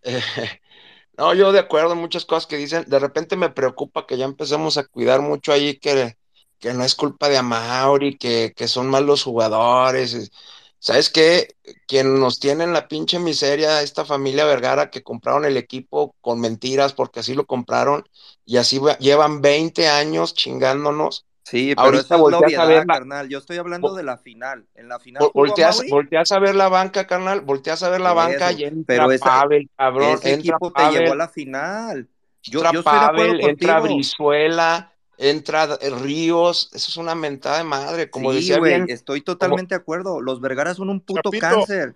no, 1.18 1.34
yo 1.34 1.52
de 1.52 1.60
acuerdo 1.60 1.92
en 1.92 2.00
muchas 2.00 2.24
cosas 2.24 2.48
que 2.48 2.56
dicen. 2.56 2.86
De 2.88 3.00
repente 3.00 3.36
me 3.36 3.50
preocupa 3.50 4.08
que 4.08 4.18
ya 4.18 4.24
empecemos 4.24 4.78
a 4.78 4.88
cuidar 4.88 5.22
mucho 5.22 5.52
ahí 5.52 5.78
que 5.78 6.16
que 6.60 6.74
no 6.74 6.84
es 6.84 6.96
culpa 6.96 7.30
de 7.30 7.38
Amauri, 7.38 8.18
que, 8.18 8.54
que 8.56 8.68
son 8.68 8.88
malos 8.90 9.24
jugadores. 9.24 10.32
¿Sabes 10.80 11.10
qué? 11.10 11.56
Quien 11.88 12.20
nos 12.20 12.40
tiene 12.40 12.64
en 12.64 12.72
la 12.72 12.88
pinche 12.88 13.18
miseria, 13.18 13.82
esta 13.82 14.06
familia 14.06 14.46
Vergara 14.46 14.92
que 14.92 15.02
compraron 15.02 15.46
el 15.46 15.58
equipo 15.58 16.16
con 16.22 16.40
mentiras 16.40 16.94
porque 16.94 17.22
así 17.22 17.34
lo 17.34 17.46
compraron 17.46 18.08
y 18.46 18.58
así 18.58 18.80
llevan 19.00 19.42
20 19.42 19.88
años 19.88 20.36
chingándonos. 20.36 21.26
Sí, 21.42 21.74
pero 21.76 21.86
Ahorita 21.86 22.16
eso 22.16 22.28
es 22.28 22.32
la 22.32 22.38
obviedad, 22.40 22.86
carnal. 22.86 23.30
Yo 23.30 23.38
estoy 23.38 23.58
hablando 23.58 23.94
de 23.96 24.04
la 24.04 24.18
final. 24.18 24.68
En 24.76 24.88
la 24.88 25.00
final. 25.00 25.28
Volteas, 25.34 25.84
volteas, 25.90 26.32
a 26.32 26.40
ver 26.40 26.56
la 26.56 26.70
banca, 26.70 27.06
carnal. 27.06 27.42
Volteas 27.42 27.84
a 27.84 27.90
ver 27.90 28.02
la 28.02 28.14
banca 28.14 28.52
y 28.52 28.64
entra 28.64 29.08
pero 29.08 29.20
Pavel, 29.20 29.70
cabrón. 29.76 30.14
Ese 30.14 30.34
equipo 30.36 30.72
te 30.72 30.90
llevó 30.92 31.14
a 31.14 31.16
la 31.16 31.28
final. 31.30 32.08
Yo, 32.44 32.60
entra 32.60 32.72
yo 32.74 32.84
Pavel, 32.84 33.42
entra 33.42 33.80
Brizuela 33.80 34.95
entra 35.18 35.78
Ríos, 36.02 36.70
eso 36.74 36.92
es 36.92 36.98
una 36.98 37.16
mentada 37.16 37.60
de 37.60 37.64
madre, 37.64 38.10
como 38.10 38.32
sí, 38.32 38.38
decía 38.38 38.60
bien, 38.60 38.86
estoy 38.90 39.22
totalmente 39.22 39.76
de 39.76 39.82
acuerdo, 39.82 40.22
los 40.22 40.42
Vergara 40.42 40.74
son 40.74 40.90
un 40.90 41.02
puto 41.02 41.32
cáncer, 41.40 41.96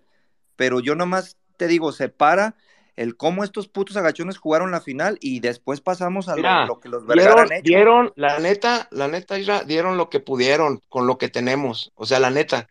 pero 0.55 0.79
yo 0.79 0.95
nomás 0.95 1.37
te 1.57 1.67
digo, 1.67 1.91
se 1.91 2.09
para 2.09 2.55
el 2.95 3.15
cómo 3.15 3.43
estos 3.43 3.67
putos 3.69 3.95
agachones 3.95 4.37
jugaron 4.37 4.71
la 4.71 4.81
final 4.81 5.17
y 5.21 5.39
después 5.39 5.79
pasamos 5.79 6.27
a 6.27 6.35
lo, 6.35 6.79
que 6.79 6.89
los 6.89 7.05
Vergara 7.05 7.43
han 7.43 7.51
hecho. 7.53 7.63
Dieron, 7.63 8.11
la 8.15 8.39
neta, 8.39 8.89
la 8.91 9.07
neta, 9.07 9.35
dieron 9.63 9.97
lo 9.97 10.09
que 10.09 10.19
pudieron 10.19 10.81
con 10.89 11.07
lo 11.07 11.17
que 11.17 11.29
tenemos. 11.29 11.93
O 11.95 12.05
sea, 12.05 12.19
la 12.19 12.29
neta, 12.29 12.67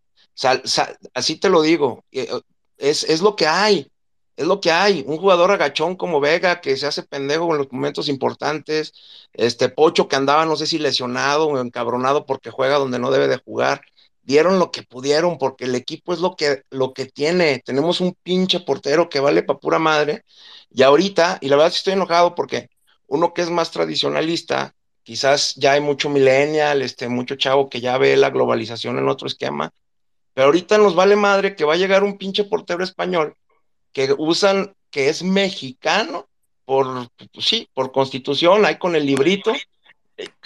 así 1.15 1.36
te 1.36 1.49
lo 1.49 1.62
digo, 1.62 2.05
eh, 2.12 2.28
es, 2.77 3.05
es 3.05 3.23
lo 3.23 3.36
que 3.36 3.47
hay 3.47 3.91
es 4.39 4.47
lo 4.47 4.60
que 4.60 4.70
hay. 4.70 5.05
Un 5.07 5.18
jugador 5.18 5.50
agachón 5.50 5.97
como 5.97 6.20
Vega 6.20 6.60
que 6.60 6.76
se 6.76 6.86
hace 6.86 7.02
pendejo 7.02 7.50
en 7.52 7.58
los 7.58 7.73
momentos 7.73 8.08
importantes. 8.08 8.92
Este 9.33 9.68
Pocho 9.68 10.08
que 10.08 10.17
andaba, 10.17 10.47
no 10.47 10.57
sé 10.57 10.67
si 10.67 10.78
lesionado 10.78 11.49
o 11.49 11.60
encabronado 11.60 12.25
porque 12.25 12.50
juega 12.50 12.78
donde 12.78 13.00
no 13.00 13.10
debe 13.10 13.28
de 13.28 13.39
jugar. 13.39 13.83
Dieron 14.23 14.60
lo 14.60 14.70
que 14.70 14.84
pudieron 14.84 15.39
porque 15.39 15.65
el 15.65 15.75
equipo 15.75 16.12
es 16.12 16.20
lo 16.20 16.36
que, 16.36 16.62
lo 16.70 16.92
que 16.94 17.07
tiene. 17.07 17.60
Tenemos 17.65 18.00
un 18.00 18.15
pinche 18.23 18.60
portero 18.60 19.08
que 19.08 19.20
vale 19.20 19.42
para 19.42 19.58
pura 19.58 19.81
madre. 19.81 20.25
Y 20.70 20.83
ahorita, 20.84 21.39
y 21.41 21.49
la 21.49 21.57
verdad 21.57 21.73
estoy 21.75 21.94
enojado 21.94 22.34
porque 22.36 22.70
uno 23.08 23.34
que 23.34 23.42
es 23.42 23.50
más 23.50 23.73
tradicionalista, 23.73 24.75
quizás 25.02 25.55
ya 25.57 25.73
hay 25.73 25.81
mucho 25.81 26.10
millennial, 26.10 26.83
este, 26.83 27.08
mucho 27.08 27.34
chavo 27.36 27.68
que 27.68 27.81
ya 27.81 27.99
ve 27.99 28.17
la 28.17 28.31
globalización 28.31 28.99
en 28.99 29.08
otro 29.08 29.26
esquema. 29.26 29.73
Pero 30.34 30.47
ahorita 30.47 30.78
nos 30.78 30.94
vale 30.94 31.17
madre 31.17 31.57
que 31.57 31.65
va 31.65 31.75
a 31.75 31.76
llegar 31.76 32.05
un 32.05 32.18
pinche 32.18 32.44
portero 32.44 32.84
español 32.84 33.34
que 33.92 34.15
usan 34.17 34.75
que 34.91 35.08
es 35.08 35.23
mexicano 35.23 36.28
por, 36.65 37.08
sí, 37.39 37.68
por 37.73 37.92
constitución, 37.92 38.65
ahí 38.65 38.76
con 38.76 38.94
el 38.94 39.07
librito, 39.07 39.52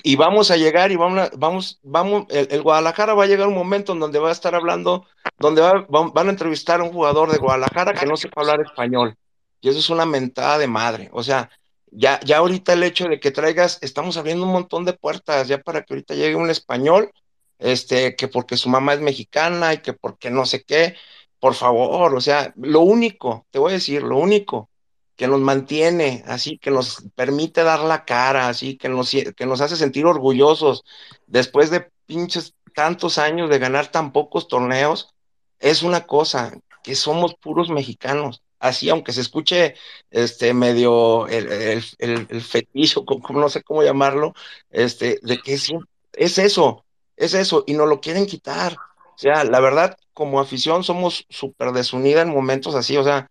y 0.02 0.16
vamos 0.16 0.50
a 0.50 0.56
llegar 0.56 0.92
y 0.92 0.96
vamos, 0.96 1.30
vamos, 1.36 1.80
vamos, 1.82 2.26
el, 2.28 2.62
Guadalajara 2.62 3.14
va 3.14 3.24
a 3.24 3.26
llegar 3.26 3.48
un 3.48 3.54
momento 3.54 3.92
en 3.92 4.00
donde 4.00 4.18
va 4.18 4.28
a 4.28 4.32
estar 4.32 4.54
hablando, 4.54 5.06
donde 5.38 5.62
van 5.88 6.26
a 6.26 6.30
entrevistar 6.30 6.80
a 6.80 6.84
un 6.84 6.92
jugador 6.92 7.32
de 7.32 7.38
Guadalajara 7.38 7.94
que 7.94 8.06
no 8.06 8.16
sepa 8.16 8.42
hablar 8.42 8.60
español, 8.60 9.16
y 9.60 9.68
eso 9.68 9.78
es 9.78 9.90
una 9.90 10.06
mentada 10.06 10.58
de 10.58 10.66
madre, 10.66 11.10
o 11.12 11.22
sea, 11.22 11.50
ya, 11.90 12.20
ya 12.20 12.38
ahorita 12.38 12.72
el 12.72 12.84
hecho 12.84 13.06
de 13.06 13.20
que 13.20 13.30
traigas, 13.30 13.78
estamos 13.82 14.16
abriendo 14.16 14.46
un 14.46 14.52
montón 14.52 14.84
de 14.84 14.94
puertas 14.94 15.46
ya 15.48 15.58
para 15.58 15.82
que 15.82 15.92
ahorita 15.92 16.14
llegue 16.14 16.36
un 16.36 16.50
español, 16.50 17.10
este, 17.58 18.16
que 18.16 18.28
porque 18.28 18.56
su 18.56 18.68
mamá 18.68 18.94
es 18.94 19.00
mexicana 19.00 19.74
y 19.74 19.78
que 19.78 19.92
porque 19.92 20.30
no 20.30 20.46
sé 20.46 20.64
qué, 20.64 20.96
por 21.42 21.54
favor, 21.54 22.14
o 22.14 22.20
sea, 22.20 22.54
lo 22.56 22.82
único, 22.82 23.48
te 23.50 23.58
voy 23.58 23.72
a 23.72 23.74
decir, 23.74 24.04
lo 24.04 24.16
único 24.16 24.70
que 25.16 25.26
nos 25.26 25.40
mantiene 25.40 26.22
así, 26.28 26.56
que 26.56 26.70
nos 26.70 27.02
permite 27.16 27.64
dar 27.64 27.80
la 27.80 28.04
cara, 28.04 28.48
así, 28.48 28.76
que 28.76 28.88
nos, 28.88 29.10
que 29.10 29.44
nos 29.46 29.60
hace 29.60 29.74
sentir 29.74 30.06
orgullosos 30.06 30.84
después 31.26 31.70
de 31.70 31.90
pinches 32.06 32.54
tantos 32.76 33.18
años 33.18 33.50
de 33.50 33.58
ganar 33.58 33.88
tan 33.88 34.12
pocos 34.12 34.46
torneos, 34.46 35.16
es 35.58 35.82
una 35.82 36.06
cosa, 36.06 36.52
que 36.84 36.94
somos 36.94 37.34
puros 37.34 37.70
mexicanos. 37.70 38.40
Así, 38.60 38.88
aunque 38.88 39.12
se 39.12 39.22
escuche 39.22 39.74
este 40.10 40.54
medio 40.54 41.26
el, 41.26 41.82
el, 41.98 42.28
como, 43.04 43.40
no 43.40 43.48
sé 43.48 43.64
cómo 43.64 43.82
llamarlo, 43.82 44.32
este, 44.70 45.18
de 45.22 45.38
que 45.38 45.54
es, 45.54 45.72
es 46.12 46.38
eso, 46.38 46.84
es 47.16 47.34
eso, 47.34 47.64
y 47.66 47.72
no 47.74 47.86
lo 47.86 48.00
quieren 48.00 48.26
quitar. 48.26 48.76
O 48.76 49.18
sea, 49.18 49.42
la 49.42 49.58
verdad, 49.58 49.96
como 50.12 50.40
afición 50.40 50.84
somos 50.84 51.26
súper 51.28 51.72
desunida 51.72 52.22
en 52.22 52.30
momentos 52.30 52.74
así, 52.74 52.96
o 52.96 53.04
sea, 53.04 53.30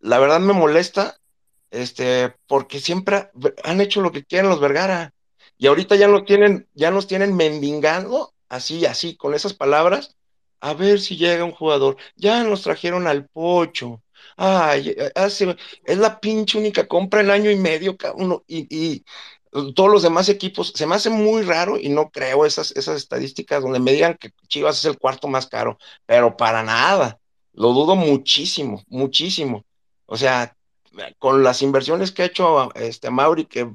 la 0.00 0.18
verdad 0.18 0.40
me 0.40 0.52
molesta, 0.52 1.16
este, 1.70 2.34
porque 2.46 2.80
siempre 2.80 3.30
han 3.64 3.80
hecho 3.80 4.00
lo 4.00 4.12
que 4.12 4.24
quieren 4.24 4.50
los 4.50 4.60
Vergara, 4.60 5.12
y 5.56 5.66
ahorita 5.66 5.96
ya 5.96 6.08
tienen, 6.24 6.68
ya 6.74 6.90
nos 6.90 7.06
tienen 7.06 7.34
mendigando, 7.36 8.34
así, 8.48 8.86
así, 8.86 9.16
con 9.16 9.34
esas 9.34 9.54
palabras, 9.54 10.16
a 10.60 10.74
ver 10.74 11.00
si 11.00 11.16
llega 11.16 11.44
un 11.44 11.52
jugador, 11.52 11.96
ya 12.16 12.42
nos 12.42 12.62
trajeron 12.62 13.06
al 13.06 13.28
pocho, 13.28 14.02
ay, 14.36 14.96
hace, 15.14 15.56
es 15.84 15.98
la 15.98 16.20
pinche 16.20 16.58
única 16.58 16.86
compra 16.86 17.20
el 17.20 17.30
año 17.30 17.50
y 17.50 17.56
medio, 17.56 17.96
uno, 18.16 18.44
y 18.46 19.04
todos 19.74 19.90
los 19.90 20.02
demás 20.02 20.28
equipos, 20.28 20.72
se 20.74 20.86
me 20.86 20.96
hace 20.96 21.10
muy 21.10 21.42
raro 21.42 21.78
y 21.78 21.88
no 21.88 22.10
creo 22.10 22.44
esas, 22.44 22.72
esas 22.72 22.96
estadísticas 22.96 23.62
donde 23.62 23.78
me 23.78 23.92
digan 23.92 24.14
que 24.14 24.30
Chivas 24.48 24.78
es 24.78 24.84
el 24.84 24.98
cuarto 24.98 25.28
más 25.28 25.46
caro, 25.46 25.78
pero 26.06 26.36
para 26.36 26.62
nada, 26.64 27.20
lo 27.52 27.72
dudo 27.72 27.94
muchísimo, 27.94 28.82
muchísimo. 28.88 29.64
O 30.06 30.16
sea, 30.16 30.56
con 31.18 31.44
las 31.44 31.62
inversiones 31.62 32.10
que 32.10 32.22
ha 32.22 32.26
hecho 32.26 32.74
este 32.74 33.10
Mauri, 33.10 33.46
que 33.46 33.70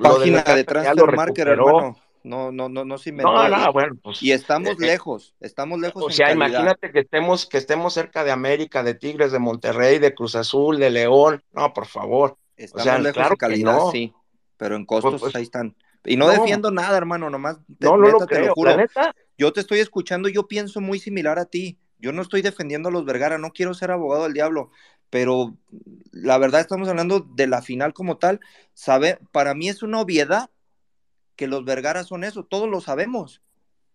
página 0.00 0.42
de, 0.42 0.54
de 0.54 0.64
transfer 0.64 1.16
market, 1.16 1.48
hermano. 1.48 1.98
No, 2.22 2.50
no, 2.50 2.70
no, 2.70 2.86
no 2.86 2.96
se 2.96 3.10
inventó. 3.10 3.32
No, 3.32 3.48
no, 3.48 3.72
bueno, 3.72 3.96
pues, 4.02 4.22
y 4.22 4.32
estamos 4.32 4.70
eh, 4.70 4.76
eh, 4.78 4.86
lejos, 4.86 5.34
estamos 5.40 5.78
lejos. 5.78 6.02
O 6.02 6.10
sea, 6.10 6.32
imagínate 6.32 6.90
que 6.90 7.00
estemos, 7.00 7.44
que 7.44 7.58
estemos 7.58 7.92
cerca 7.92 8.24
de 8.24 8.30
América, 8.30 8.82
de 8.82 8.94
Tigres, 8.94 9.30
de 9.30 9.40
Monterrey, 9.40 9.98
de 9.98 10.14
Cruz 10.14 10.34
Azul, 10.36 10.78
de 10.78 10.88
León. 10.88 11.42
No, 11.52 11.74
por 11.74 11.86
favor. 11.86 12.38
Estamos 12.56 12.82
o 12.82 12.84
sea, 12.84 12.98
lejos 12.98 13.28
de 13.28 13.36
calidad, 13.36 13.78
sí 13.92 14.14
pero 14.56 14.76
en 14.76 14.84
costos 14.84 15.20
pues, 15.20 15.34
ahí 15.34 15.42
están. 15.42 15.74
Y 16.04 16.16
no, 16.16 16.28
defiendo 16.28 16.70
nada, 16.70 16.96
hermano, 16.96 17.30
nomás 17.30 17.58
no, 17.80 17.96
no 17.96 18.08
lo, 18.08 18.18
creo. 18.20 18.52
juro. 18.54 18.76
Yo 19.38 19.52
te 19.52 19.60
estoy 19.60 19.80
escuchando, 19.80 20.28
yo 20.28 20.46
pienso 20.46 20.80
muy 20.80 20.98
similar 20.98 21.38
a 21.38 21.46
ti. 21.46 21.78
Yo 21.98 22.12
no 22.12 22.22
estoy 22.22 22.42
defendiendo 22.42 22.90
a 22.90 22.92
los 22.92 23.04
Vergara, 23.04 23.38
no 23.38 23.52
quiero 23.52 23.72
ser 23.72 23.90
abogado 23.90 24.24
del 24.24 24.34
diablo, 24.34 24.70
pero 25.08 25.56
la 26.12 26.36
verdad 26.36 26.60
estamos 26.60 26.88
hablando 26.88 27.20
de 27.20 27.46
la 27.46 27.62
final 27.62 27.94
como 27.94 28.18
tal. 28.18 28.40
Sabe, 28.74 29.18
para 29.32 29.54
mí 29.54 29.68
es 29.68 29.82
una 29.82 30.00
obviedad 30.00 30.50
que 31.36 31.46
los 31.46 31.64
Vergara 31.64 32.04
son 32.04 32.24
eso, 32.24 32.44
todos 32.44 32.68
lo 32.68 32.80
sabemos. 32.80 33.40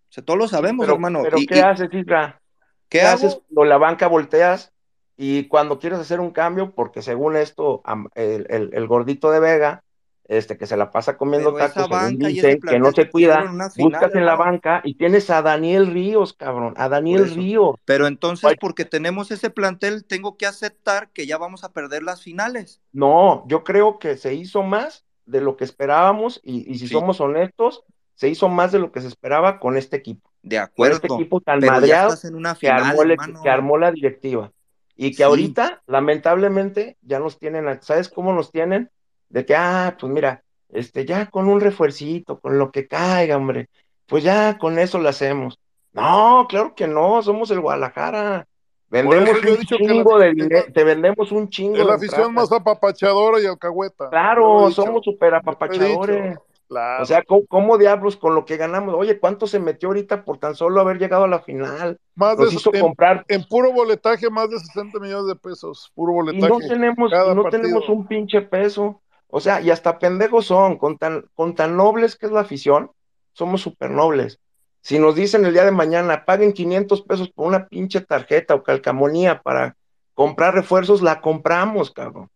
O 0.10 0.12
sea, 0.12 0.26
todos 0.26 0.40
lo 0.40 0.48
sabemos, 0.48 0.88
hermano. 0.88 1.22
Pero 1.22 1.38
¿qué 1.48 1.62
haces, 1.62 1.94
Isra? 1.94 2.42
¿Qué, 2.90 3.02
haces 3.02 3.40
cuando 3.48 3.70
la 3.70 3.78
banca 3.78 4.08
volteas 4.08 4.74
y 5.16 5.48
cuando 5.48 5.78
quieres 5.78 6.00
hacer 6.00 6.20
un 6.20 6.32
cambio? 6.32 6.74
Porque 6.74 7.04
según 7.04 7.36
esto, 7.36 7.84
el 8.16 8.88
gordito 8.88 9.30
de 9.30 9.40
Vega 9.40 9.84
este, 10.30 10.60
que 10.60 10.68
se 10.68 10.78
la 10.78 10.92
pasa 10.92 11.18
comiendo 11.18 11.56
tacos, 11.56 11.90
que 11.90 12.80
no 12.80 12.92
se 12.92 13.10
cuida, 13.10 13.52
buscas 13.76 14.14
en 14.14 14.28
la 14.28 14.36
banca 14.36 14.80
y 14.84 14.94
tienes 14.94 15.32
a 15.32 15.42
Daniel 15.42 15.88
Ríos, 15.88 16.34
cabrón, 16.34 16.76
a 16.78 16.88
Daniel 16.88 17.34
Ríos. 17.34 17.76
Pero 17.84 18.06
entonces, 18.06 18.56
porque 18.62 18.86
tenemos 18.86 19.32
ese 19.32 19.50
plantel, 19.50 20.06
tengo 20.06 20.38
que 20.38 20.46
aceptar 20.46 21.10
que 21.10 21.26
ya 21.26 21.40
vamos 21.40 21.64
a 21.64 21.74
perder 21.74 22.04
las 22.04 22.22
finales. 22.22 22.80
No, 22.94 23.44
yo 23.48 23.64
creo 23.64 23.98
que 23.98 24.18
se 24.18 24.36
hizo 24.36 24.62
más 24.62 25.04
de 25.26 25.42
lo 25.42 25.58
que 25.58 25.64
esperábamos 25.64 26.40
y, 26.44 26.78
si 26.78 26.88
somos 26.88 27.20
honestos, 27.20 27.84
se 28.14 28.30
hizo 28.30 28.50
más 28.50 28.72
de 28.72 28.78
lo 28.78 28.92
que 28.92 29.02
se 29.02 29.08
esperaba 29.08 29.60
con 29.60 29.78
este 29.78 29.98
equipo. 29.98 30.30
De 30.44 30.60
acuerdo. 30.60 31.02
Con 31.02 31.10
este 31.10 31.24
equipo 31.24 31.42
tan 31.42 31.60
madreado 31.60 32.16
que, 32.60 32.70
armó 32.70 33.42
que 33.42 33.50
armó 33.50 33.78
la 33.80 33.92
directiva. 33.92 34.52
Y 34.96 35.16
que 35.16 35.24
ahorita, 35.24 35.82
lamentablemente, 35.88 36.98
ya 37.02 37.18
nos 37.18 37.40
tienen, 37.40 37.82
¿sabes 37.82 38.10
cómo 38.10 38.32
nos 38.34 38.52
tienen? 38.52 38.92
De 39.30 39.46
que, 39.46 39.56
ah, 39.56 39.96
pues 40.00 40.12
mira, 40.12 40.44
este, 40.70 41.06
ya 41.06 41.28
con 41.28 41.48
un 41.48 41.62
refuercito, 41.62 42.40
con 42.40 42.58
lo 42.60 42.72
que 42.72 42.88
caiga, 42.88 43.38
hombre, 43.38 43.70
pues 44.06 44.24
ya 44.24 44.58
con 44.58 44.80
eso 44.80 45.00
lo 45.00 45.10
hacemos. 45.10 45.60
No, 45.94 46.46
claro 46.50 46.76
que 46.76 46.88
no, 46.88 47.22
somos 47.22 47.50
el 47.52 47.62
Guadalajara. 47.62 48.48
Vendemos 48.90 49.30
un 49.44 49.58
chingo 49.66 50.18
de 50.18 50.34
dinero, 50.34 50.66
te 50.74 50.84
vendemos 50.84 51.32
un 51.32 51.50
chingo. 51.50 51.78
Es 51.78 51.86
la 51.86 51.94
afición 51.96 52.34
más 52.34 52.52
apapachadora 52.52 53.40
y 53.40 53.46
alcahueta. 53.46 54.10
Claro, 54.10 54.72
somos 54.72 55.06
súper 55.06 55.36
apapachadores. 55.36 56.38
O 56.72 57.06
sea, 57.06 57.24
¿cómo, 57.24 57.78
diablos 57.80 58.16
con 58.16 58.36
lo 58.36 58.46
que 58.46 58.58
ganamos? 58.58 58.94
Oye, 58.96 59.20
¿cuánto 59.20 59.48
se 59.48 59.60
metió 59.60 59.90
ahorita 59.90 60.24
por 60.24 60.38
tan 60.38 60.54
solo 60.56 60.80
haber 60.82 61.00
llegado 61.00 61.24
a 61.24 61.28
la 61.28 61.40
final? 61.40 62.00
Más 62.16 62.38
de 62.38 62.46
hizo 62.46 62.72
comprar. 62.72 63.26
En 63.28 63.44
puro 63.44 63.72
boletaje, 63.72 64.30
más 64.30 64.50
de 64.52 64.60
60 64.60 65.00
millones 65.00 65.28
de 65.28 65.36
pesos. 65.36 65.92
Puro 65.96 66.14
boletaje. 66.14 66.46
Y 66.46 66.50
no 66.50 66.60
tenemos, 66.60 67.12
no 67.12 67.44
tenemos 67.46 67.90
un 67.90 68.06
pinche 68.06 68.42
peso. 68.42 69.02
O 69.30 69.40
sea, 69.40 69.62
y 69.62 69.70
hasta 69.70 70.00
pendejos 70.00 70.48
son, 70.48 70.78
con 70.78 70.98
tan, 70.98 71.26
con 71.36 71.56
tan 71.56 71.78
nobles 71.78 72.16
que 72.16 72.26
es 72.26 72.32
la 72.32 72.42
afición, 72.42 72.92
somos 73.34 73.62
súper 73.62 73.92
nobles. 73.92 74.40
Si 74.82 74.98
nos 74.98 75.16
dicen 75.16 75.46
el 75.46 75.54
día 75.54 75.66
de 75.66 75.72
mañana, 75.72 76.26
paguen 76.26 76.54
500 76.54 77.04
pesos 77.04 77.30
por 77.30 77.48
una 77.48 77.68
pinche 77.68 78.02
tarjeta 78.02 78.56
o 78.56 78.64
calcamonía 78.64 79.42
para 79.42 79.76
comprar 80.14 80.56
refuerzos, 80.56 81.02
la 81.02 81.22
compramos, 81.22 81.92
cabrón. 81.92 82.30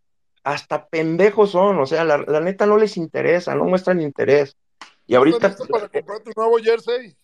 Hasta 0.43 0.87
pendejos 0.87 1.51
son, 1.51 1.79
o 1.79 1.85
sea, 1.85 2.03
la, 2.03 2.39
neta 2.41 2.65
no 2.65 2.77
les 2.77 2.97
interesa, 2.97 3.55
no 3.55 3.63
muestran 3.63 4.01
interés. 4.01 4.55
Y 5.07 5.15
ahorita. 5.15 5.55
para 5.69 5.87
comprar 5.87 6.19
tu 6.19 6.31
nuevo 6.35 6.57
jersey? 6.57 7.15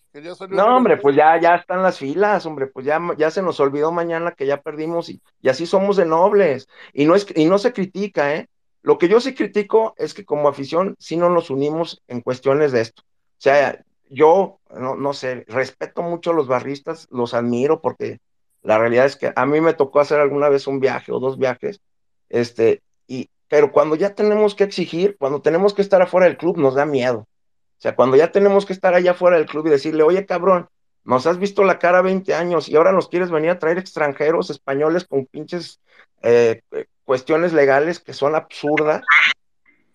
no, 0.50 0.78
hombre, 0.78 0.98
pues 0.98 1.16
ya, 1.16 1.40
ya 1.40 1.56
están 1.56 1.84
las 1.84 2.00
filas, 2.00 2.46
hombre, 2.48 2.66
pues 2.66 2.86
ya, 2.86 3.00
ya 3.18 3.30
se 3.30 3.44
nos 3.44 3.60
olvidó 3.60 3.92
mañana 3.92 4.32
que 4.32 4.48
ya 4.48 4.60
perdimos 4.60 5.10
y, 5.10 5.22
y 5.40 5.50
así 5.50 5.68
somos 5.68 5.98
de 5.98 6.06
nobles. 6.06 6.68
Y 6.94 7.06
no, 7.06 7.14
es, 7.14 7.28
y 7.36 7.46
no 7.46 7.60
se 7.60 7.74
critica, 7.74 8.34
¿eh? 8.36 8.50
Lo 8.82 8.98
que 8.98 9.10
yo 9.10 9.20
sí 9.20 9.34
critico 9.34 9.94
es 9.98 10.14
que 10.14 10.26
como 10.26 10.48
afición 10.48 10.96
sí 11.00 11.18
no 11.18 11.30
nos 11.30 11.50
unimos 11.50 12.02
en 12.08 12.22
cuestiones 12.22 12.72
de 12.72 12.82
esto. 12.82 13.04
O 13.04 13.42
sea, 13.42 13.84
yo, 14.10 14.60
no, 14.70 14.96
no 14.96 15.14
sé, 15.14 15.46
respeto 15.48 16.02
mucho 16.02 16.32
a 16.32 16.34
los 16.34 16.48
barristas, 16.48 17.08
los 17.12 17.34
admiro 17.34 17.82
porque 17.82 18.20
la 18.62 18.78
realidad 18.78 19.06
es 19.06 19.16
que 19.16 19.32
a 19.36 19.46
mí 19.46 19.62
me 19.62 19.74
tocó 19.74 20.00
hacer 20.00 20.20
alguna 20.20 20.50
vez 20.50 20.68
un 20.68 20.80
viaje 20.80 21.12
o 21.12 21.20
dos 21.20 21.38
viajes, 21.38 21.82
este, 22.30 22.82
y, 23.08 23.30
pero 23.48 23.72
cuando 23.72 23.96
ya 23.96 24.16
tenemos 24.16 24.56
que 24.56 24.64
exigir, 24.64 25.16
cuando 25.18 25.42
tenemos 25.42 25.74
que 25.74 25.82
estar 25.82 26.02
afuera 26.02 26.28
del 26.28 26.38
club, 26.38 26.58
nos 26.58 26.76
da 26.76 26.86
miedo. 26.86 27.20
O 27.20 27.82
sea, 27.82 27.96
cuando 27.96 28.18
ya 28.18 28.32
tenemos 28.32 28.66
que 28.66 28.74
estar 28.74 28.94
allá 28.94 29.12
afuera 29.12 29.38
del 29.38 29.46
club 29.46 29.68
y 29.68 29.70
decirle, 29.70 30.04
oye, 30.04 30.26
cabrón, 30.26 30.68
nos 31.06 31.26
has 31.26 31.40
visto 31.40 31.64
la 31.64 31.80
cara 31.80 32.02
20 32.02 32.34
años 32.34 32.68
y 32.68 32.76
ahora 32.76 32.92
nos 32.92 33.08
quieres 33.08 33.32
venir 33.32 33.52
a 33.52 33.60
traer 33.60 33.78
extranjeros 33.78 34.50
españoles 34.50 35.06
con 35.06 35.26
pinches 35.26 35.80
eh, 36.22 36.62
cuestiones 37.10 37.54
legales 37.54 38.00
que 38.00 38.14
son 38.14 38.36
absurdas, 38.36 39.02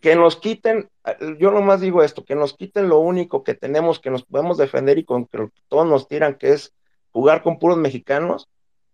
que 0.00 0.16
nos 0.16 0.34
quiten, 0.34 0.90
yo 1.38 1.52
nomás 1.52 1.80
digo 1.80 2.02
esto, 2.02 2.24
que 2.24 2.34
nos 2.34 2.54
quiten 2.54 2.88
lo 2.88 2.98
único 2.98 3.44
que 3.44 3.54
tenemos, 3.54 4.00
que 4.00 4.10
nos 4.10 4.24
podemos 4.24 4.58
defender 4.58 4.98
y 4.98 5.04
con 5.04 5.26
que 5.26 5.48
todos 5.68 5.86
nos 5.86 6.08
tiran, 6.08 6.34
que 6.34 6.54
es 6.54 6.74
jugar 7.12 7.44
con 7.44 7.60
puros 7.60 7.78
mexicanos, 7.78 8.48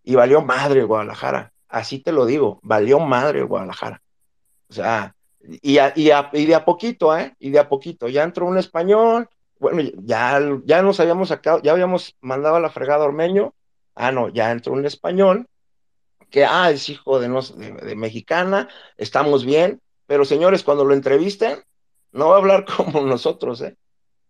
y 0.05 0.16
valió 0.16 0.42
madre 0.42 0.82
Guadalajara, 0.82 1.55
así 1.66 2.00
te 2.00 2.12
lo 2.12 2.26
digo, 2.26 2.60
valió 2.62 3.00
madre 3.00 3.42
Guadalajara. 3.42 4.02
O 4.68 4.74
sea, 4.74 5.15
y, 5.40 5.78
y, 5.78 6.44
de 6.44 6.55
a 6.55 6.65
poquito, 6.66 7.16
¿eh? 7.16 7.34
Y 7.39 7.49
de 7.49 7.58
a 7.58 7.70
poquito, 7.70 8.07
ya 8.07 8.23
entró 8.23 8.44
un 8.44 8.58
español, 8.58 9.31
bueno, 9.58 9.81
ya, 10.02 10.39
ya 10.66 10.82
nos 10.82 11.00
habíamos 11.00 11.28
sacado, 11.28 11.62
ya 11.62 11.73
habíamos 11.73 12.18
mandado 12.20 12.57
a 12.57 12.60
la 12.60 12.68
fregada 12.68 13.07
Ormeño, 13.07 13.55
ah, 13.94 14.12
no, 14.12 14.28
ya 14.28 14.50
entró 14.50 14.74
un 14.74 14.84
español, 14.84 15.47
que, 16.31 16.44
ah, 16.44 16.70
es 16.70 16.89
hijo 16.89 17.20
de, 17.20 17.28
de, 17.28 17.97
mexicana, 17.97 18.68
estamos 18.97 19.44
bien, 19.44 19.81
pero 20.07 20.25
señores, 20.25 20.62
cuando 20.62 20.84
lo 20.84 20.94
entrevisten, 20.94 21.62
no 22.12 22.28
va 22.28 22.36
a 22.36 22.39
hablar 22.39 22.65
como 22.76 23.02
nosotros, 23.02 23.60
¿eh? 23.62 23.76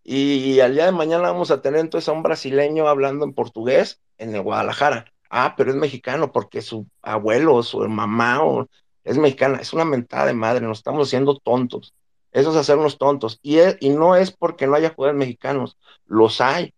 Y, 0.03 0.61
al 0.61 0.75
día 0.75 0.87
de 0.87 0.93
mañana 0.93 1.31
vamos 1.31 1.51
a 1.51 1.61
tener 1.61 1.81
entonces 1.81 2.09
a 2.09 2.13
un 2.13 2.23
brasileño 2.23 2.89
hablando 2.89 3.25
en 3.25 3.35
portugués 3.35 4.01
en 4.19 4.35
el 4.35 4.43
Guadalajara. 4.43 5.13
Ah, 5.29 5.55
pero 5.57 5.71
es 5.71 5.77
mexicano 5.77 6.33
porque 6.33 6.63
su 6.63 6.87
abuelo, 7.03 7.63
su 7.63 7.79
mamá 7.89 8.43
o, 8.43 8.67
es 9.05 9.19
mexicana. 9.19 9.59
Es 9.61 9.73
una 9.73 9.85
mentada 9.85 10.27
de 10.27 10.33
madre, 10.33 10.67
nos 10.67 10.79
estamos 10.79 11.09
haciendo 11.09 11.37
tontos. 11.39 11.95
Eso 12.33 12.51
es 12.51 12.57
hacernos 12.57 12.99
tontos. 12.99 13.39
Y, 13.43 13.59
y 13.81 13.91
no 13.91 14.17
es 14.17 14.33
porque 14.33 14.67
no 14.67 14.75
haya 14.75 14.95
jugadores 14.95 15.19
mexicanos, 15.19 15.77
los 16.07 16.41
hay, 16.41 16.75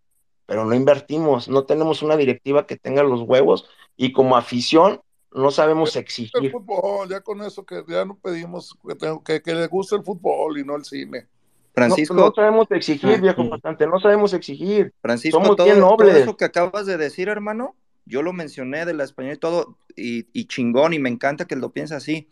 pero 0.47 0.65
no 0.65 0.75
invertimos, 0.75 1.49
no 1.49 1.65
tenemos 1.65 2.03
una 2.03 2.17
directiva 2.17 2.67
que 2.67 2.77
tenga 2.77 3.03
los 3.03 3.23
huevos 3.23 3.69
y 3.97 4.13
como 4.13 4.37
afición 4.37 5.01
no 5.35 5.51
sabemos 5.51 5.97
exigir. 5.97 6.31
El 6.35 6.51
fútbol, 6.51 7.09
ya 7.09 7.21
con 7.21 7.43
eso 7.43 7.65
que 7.65 7.83
ya 7.89 8.05
no 8.05 8.17
pedimos 8.17 8.77
que, 9.25 9.43
que, 9.43 9.55
le 9.55 9.67
guste 9.67 9.97
el 9.97 10.03
fútbol 10.03 10.59
y 10.59 10.65
no 10.65 10.77
el 10.77 10.85
cine. 10.85 11.27
Francisco. 11.75 12.15
No, 12.15 12.33
sabemos 12.35 12.71
exigir, 12.71 13.21
viejo 13.21 13.49
bastante, 13.49 13.87
no 13.87 13.99
sabemos 13.99 14.35
exigir. 14.35 14.93
Francisco, 15.01 15.41
Somos 15.41 15.57
todo, 15.57 15.67
bien 15.67 15.81
nobles. 15.81 16.11
todo 16.11 16.23
eso 16.23 16.37
que 16.37 16.45
acabas 16.45 16.85
de 16.85 16.99
decir, 16.99 17.29
hermano, 17.29 17.75
yo 18.05 18.23
lo 18.23 18.35
mencioné 18.35 18.85
de 18.85 18.93
la 18.93 19.05
español 19.05 19.35
y 19.35 19.39
todo, 19.39 19.79
y, 19.97 20.45
chingón, 20.47 20.93
y 20.93 20.99
me 20.99 21.09
encanta 21.09 21.47
que 21.47 21.57
lo 21.57 21.71
pienses 21.71 21.97
así. 21.97 22.29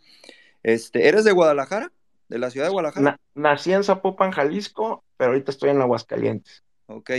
Este, 0.63 1.09
¿Eres 1.09 1.25
de 1.25 1.33
Guadalajara? 1.33 1.91
¿De 2.29 2.39
la 2.39 2.51
ciudad 2.51 2.67
de 2.67 2.73
Guadalajara? 2.73 3.19
nací 3.35 3.73
en 3.73 3.83
Zapopan, 3.83 4.31
Jalisco, 4.31 5.05
pero 5.17 5.31
ahorita 5.31 5.51
estoy 5.51 5.71
en 5.71 5.81
Aguascalientes. 5.81 6.63
Ok. 6.87 7.11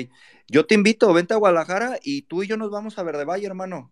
Yo 0.48 0.68
te 0.68 0.76
invito, 0.76 1.12
vente 1.14 1.34
a 1.34 1.38
Guadalajara 1.38 1.98
y 2.04 2.24
tú 2.24 2.44
y 2.44 2.48
yo 2.48 2.56
nos 2.56 2.70
vamos 2.70 3.00
a 3.00 3.04
Verde 3.04 3.26
Valle, 3.26 3.48
hermano 3.48 3.92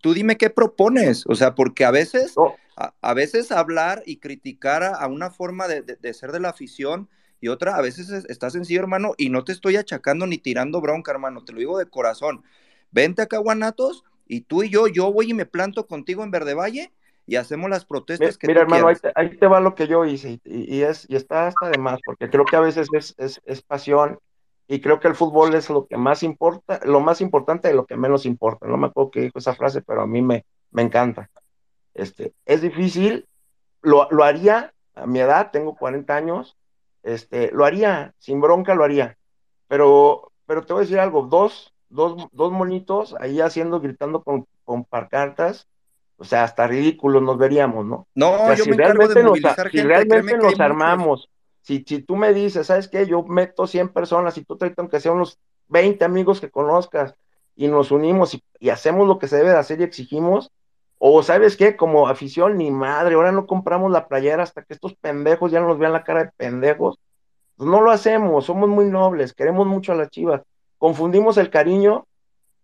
tú 0.00 0.14
dime 0.14 0.36
qué 0.36 0.50
propones, 0.50 1.24
o 1.26 1.34
sea, 1.34 1.54
porque 1.54 1.84
a 1.84 1.90
veces, 1.90 2.34
a, 2.76 3.14
veces 3.14 3.52
hablar 3.52 4.02
y 4.06 4.18
criticar 4.18 4.82
a, 4.82 5.06
una 5.06 5.30
forma 5.30 5.68
de, 5.68 6.14
ser 6.14 6.32
de 6.32 6.40
la 6.40 6.50
afición 6.50 7.08
y 7.40 7.48
otra, 7.48 7.76
a 7.76 7.82
veces 7.82 8.10
está 8.28 8.50
sencillo, 8.50 8.80
hermano, 8.80 9.14
y 9.16 9.30
no 9.30 9.44
te 9.44 9.52
estoy 9.52 9.76
achacando 9.76 10.26
ni 10.26 10.38
tirando 10.38 10.80
bronca, 10.80 11.12
hermano, 11.12 11.44
te 11.44 11.52
lo 11.52 11.58
digo 11.58 11.78
de 11.78 11.86
corazón. 11.86 12.42
Vente 12.90 13.22
acá, 13.22 13.38
Guanatos, 13.38 14.04
y 14.26 14.40
tú 14.42 14.62
y 14.62 14.70
yo, 14.70 14.88
yo 14.88 15.12
voy 15.12 15.30
y 15.30 15.34
me 15.34 15.46
planto 15.46 15.86
contigo 15.86 16.24
en 16.24 16.30
Verde 16.30 16.54
Valle 16.54 16.92
y 17.26 17.36
hacemos 17.36 17.68
las 17.68 17.84
protestas 17.84 18.38
que 18.38 18.46
Mira, 18.46 18.62
hermano, 18.62 18.88
ahí 19.14 19.36
te, 19.36 19.46
va 19.46 19.60
lo 19.60 19.74
que 19.74 19.86
yo 19.86 20.04
hice, 20.04 20.40
y, 20.44 20.80
es, 20.80 21.06
y 21.08 21.16
está 21.16 21.48
hasta 21.48 21.70
de 21.70 21.78
más, 21.78 22.00
porque 22.04 22.30
creo 22.30 22.44
que 22.44 22.56
a 22.56 22.60
veces 22.60 22.88
es, 22.92 23.14
es, 23.18 23.42
es 23.44 23.62
pasión 23.62 24.18
y 24.68 24.80
creo 24.80 24.98
que 24.98 25.08
el 25.08 25.14
fútbol 25.14 25.54
es 25.54 25.70
lo 25.70 25.86
que 25.86 25.96
más 25.96 26.22
importa, 26.22 26.80
lo 26.84 27.00
más 27.00 27.20
importante 27.20 27.68
de 27.68 27.74
lo 27.74 27.86
que 27.86 27.96
menos 27.96 28.26
importa. 28.26 28.66
No 28.66 28.76
me 28.76 28.88
acuerdo 28.88 29.10
que 29.10 29.20
dijo 29.20 29.38
esa 29.38 29.54
frase, 29.54 29.80
pero 29.82 30.02
a 30.02 30.06
mí 30.06 30.22
me, 30.22 30.44
me 30.72 30.82
encanta. 30.82 31.30
Este, 31.94 32.32
es 32.44 32.62
difícil, 32.62 33.26
lo, 33.82 34.08
lo 34.10 34.24
haría 34.24 34.72
a 34.94 35.06
mi 35.06 35.20
edad, 35.20 35.50
tengo 35.52 35.76
40 35.76 36.14
años, 36.16 36.56
este, 37.02 37.52
lo 37.52 37.64
haría, 37.64 38.14
sin 38.18 38.40
bronca 38.40 38.74
lo 38.74 38.84
haría. 38.84 39.16
Pero, 39.68 40.32
pero 40.46 40.64
te 40.64 40.72
voy 40.72 40.80
a 40.80 40.84
decir 40.84 40.98
algo, 40.98 41.22
dos, 41.22 41.72
dos, 41.88 42.28
dos 42.32 42.52
monitos 42.52 43.14
ahí 43.20 43.40
haciendo, 43.40 43.80
gritando 43.80 44.22
con, 44.22 44.46
con 44.64 44.84
parcartas, 44.84 45.68
o 46.18 46.24
sea, 46.24 46.44
hasta 46.44 46.66
ridículos 46.66 47.22
nos 47.22 47.38
veríamos, 47.38 47.84
¿no? 47.84 48.06
No, 48.14 48.52
yo 48.54 48.64
si 48.64 48.70
me 48.70 48.76
realmente 48.76 49.22
nos, 49.22 49.38
Si 49.70 49.80
realmente 49.82 50.36
nos 50.38 50.58
armamos 50.58 51.28
si, 51.66 51.84
si 51.84 52.00
tú 52.00 52.14
me 52.14 52.32
dices, 52.32 52.68
¿sabes 52.68 52.86
qué? 52.86 53.06
Yo 53.06 53.24
meto 53.24 53.66
100 53.66 53.88
personas 53.88 54.38
y 54.38 54.44
tú 54.44 54.56
traes 54.56 54.74
aunque 54.78 55.00
sea 55.00 55.10
unos 55.10 55.40
20 55.66 56.04
amigos 56.04 56.40
que 56.40 56.48
conozcas 56.48 57.14
y 57.56 57.66
nos 57.66 57.90
unimos 57.90 58.38
y, 58.60 58.70
hacemos 58.70 59.08
lo 59.08 59.18
que 59.18 59.26
se 59.26 59.38
debe 59.38 59.50
de 59.50 59.56
hacer 59.56 59.80
y 59.80 59.84
exigimos, 59.84 60.52
o 60.98 61.24
sabes 61.24 61.56
qué, 61.56 61.76
como 61.76 62.06
afición, 62.06 62.56
ni 62.56 62.70
madre, 62.70 63.16
ahora 63.16 63.32
no 63.32 63.46
compramos 63.46 63.90
la 63.90 64.06
playera 64.06 64.44
hasta 64.44 64.62
que 64.62 64.74
estos 64.74 64.94
pendejos 64.94 65.50
ya 65.50 65.60
nos 65.60 65.76
vean 65.76 65.92
la 65.92 66.04
cara 66.04 66.24
de 66.24 66.30
pendejos. 66.36 67.00
Pues 67.56 67.68
no 67.68 67.80
lo 67.80 67.90
hacemos, 67.90 68.44
somos 68.44 68.68
muy 68.68 68.84
nobles, 68.86 69.34
queremos 69.34 69.66
mucho 69.66 69.90
a 69.90 69.96
las 69.96 70.10
chivas. 70.10 70.42
Confundimos 70.78 71.36
el 71.36 71.50
cariño 71.50 72.06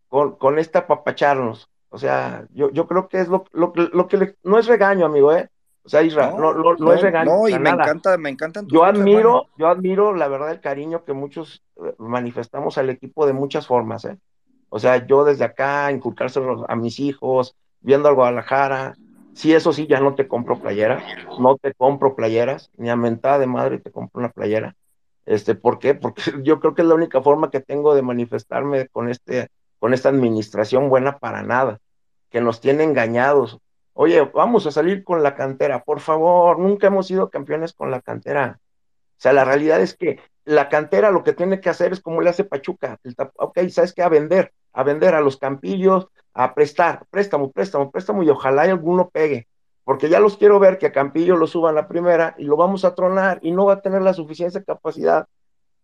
con, 0.07 0.37
con 0.37 0.61
esta 0.61 0.87
papacharnos. 0.87 1.69
O 1.89 1.99
sea, 1.99 2.47
yo, 2.51 2.71
yo 2.71 2.87
creo 2.87 3.09
que 3.09 3.21
es 3.21 3.29
lo, 3.29 3.45
lo, 3.51 3.73
lo 3.75 4.07
que 4.07 4.37
no 4.45 4.59
es 4.61 4.67
regaño, 4.67 5.07
amigo, 5.07 5.33
¿eh? 5.35 5.51
O 5.85 5.89
sea, 5.89 6.03
Israel, 6.03 6.35
no, 6.39 6.55
no, 6.55 6.93
es 6.93 7.03
regaño. 7.03 7.31
No, 7.31 7.49
y 7.49 7.59
me 7.59 7.71
encanta, 7.71 8.17
me 8.17 8.31
encantan 8.31 8.69
Yo 8.69 8.85
admiro, 8.85 9.49
yo 9.57 9.67
admiro 9.67 10.15
la 10.15 10.29
verdad 10.29 10.53
el 10.53 10.61
cariño 10.61 11.05
que 11.05 11.13
muchos 11.13 11.65
eh, 11.77 11.95
manifestamos 11.99 12.79
al 12.79 12.91
equipo 12.91 13.27
de 13.27 13.33
muchas 13.33 13.67
formas, 13.67 14.05
¿eh? 14.05 14.17
O 14.69 14.79
sea, 14.79 15.07
yo 15.07 15.25
desde 15.25 15.45
acá, 15.45 15.91
inculcárselo 15.91 16.65
a 16.69 16.77
mis 16.77 16.99
hijos, 17.01 17.57
viendo 17.81 18.09
al 18.09 18.15
Guadalajara, 18.15 18.95
sí, 19.35 19.53
eso 19.53 19.73
sí, 19.73 19.87
ya 19.87 20.01
no 20.01 20.15
te 20.15 20.29
compro 20.29 20.61
playera, 20.61 21.03
no 21.39 21.57
te 21.57 21.75
compro 21.75 22.15
playeras, 22.15 22.71
ni 22.77 22.89
a 22.89 22.97
mentada 22.97 23.39
de 23.39 23.47
madre 23.47 23.79
te 23.79 23.91
compro 23.91 24.21
una 24.21 24.31
playera. 24.31 24.77
Este, 25.27 25.55
¿por 25.55 25.79
qué? 25.79 25.95
Porque 25.95 26.23
yo 26.43 26.61
creo 26.61 26.75
que 26.75 26.83
es 26.83 26.89
la 26.89 26.95
única 26.95 27.21
forma 27.21 27.51
que 27.51 27.61
tengo 27.61 27.95
de 27.95 28.03
manifestarme 28.03 28.89
con 28.89 29.09
este, 29.09 29.49
con 29.79 29.95
esta 29.95 30.09
administración 30.09 30.89
buena 30.89 31.19
para 31.19 31.43
nada, 31.43 31.81
que 32.31 32.41
nos 32.41 32.61
tiene 32.61 32.85
engañados, 32.85 33.59
Oye, 33.95 34.21
vamos 34.23 34.67
a 34.67 34.71
salir 34.71 35.05
con 35.05 35.23
la 35.23 35.35
cantera, 35.35 35.85
por 35.85 36.01
favor, 36.01 36.59
nunca 36.59 36.87
hemos 36.87 37.07
sido 37.07 37.31
campeones 37.31 37.73
con 37.75 37.91
la 37.91 38.01
cantera. 38.01 38.59
O 38.59 39.21
sea, 39.23 39.33
la 39.33 39.45
realidad 39.45 39.81
es 39.81 39.97
que 39.97 40.19
la 40.45 40.69
cantera 40.69 41.11
lo 41.11 41.23
que 41.23 41.33
tiene 41.33 41.61
que 41.61 41.71
hacer 41.71 41.93
es 41.93 42.01
como 42.01 42.21
le 42.21 42.31
hace 42.31 42.45
Pachuca, 42.45 42.99
el 43.05 43.15
ok, 43.37 43.59
¿sabes 43.69 43.93
qué? 43.93 44.03
A 44.03 44.09
vender, 44.09 44.53
a 44.73 44.83
vender 44.83 45.15
a 45.15 45.21
los 45.21 45.37
campillos, 45.37 46.09
a 46.35 46.55
prestar, 46.55 47.05
préstamo, 47.11 47.51
préstamo, 47.51 47.91
préstamo 47.91 48.23
y 48.23 48.31
ojalá 48.31 48.63
alguno 48.63 49.11
pegue, 49.11 49.47
porque 49.85 50.09
ya 50.09 50.21
los 50.21 50.37
quiero 50.37 50.59
ver 50.59 50.79
que 50.79 50.87
a 50.87 50.93
Campillo 50.93 51.37
lo 51.37 51.47
suban 51.47 51.75
la 51.75 51.89
primera 51.89 52.35
y 52.39 52.45
lo 52.45 52.57
vamos 52.57 52.85
a 52.85 52.95
tronar 52.95 53.39
y 53.43 53.51
no 53.53 53.67
va 53.67 53.75
a 53.75 53.83
tener 53.83 54.03
la 54.03 54.15
suficiente 54.15 54.65
capacidad 54.65 55.27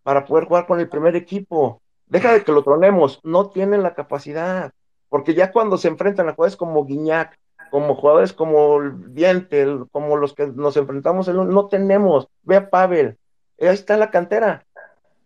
para 0.03 0.25
poder 0.25 0.45
jugar 0.45 0.65
con 0.65 0.79
el 0.79 0.89
primer 0.89 1.15
equipo. 1.15 1.81
Deja 2.07 2.33
de 2.33 2.43
que 2.43 2.51
lo 2.51 2.63
tronemos, 2.63 3.19
no 3.23 3.49
tienen 3.49 3.83
la 3.83 3.93
capacidad, 3.93 4.71
porque 5.09 5.33
ya 5.35 5.51
cuando 5.51 5.77
se 5.77 5.89
enfrentan 5.89 6.27
a 6.27 6.33
jugadores 6.33 6.57
como 6.57 6.85
Guiñac, 6.85 7.37
como 7.69 7.95
jugadores 7.95 8.33
como 8.33 8.81
el 8.81 9.13
Diente, 9.13 9.65
como 9.91 10.17
los 10.17 10.33
que 10.33 10.47
nos 10.47 10.77
enfrentamos, 10.77 11.27
no 11.27 11.67
tenemos. 11.67 12.27
Ve 12.43 12.57
a 12.57 12.69
Pavel, 12.69 13.17
ahí 13.59 13.67
está 13.67 13.97
la 13.97 14.11
cantera. 14.11 14.65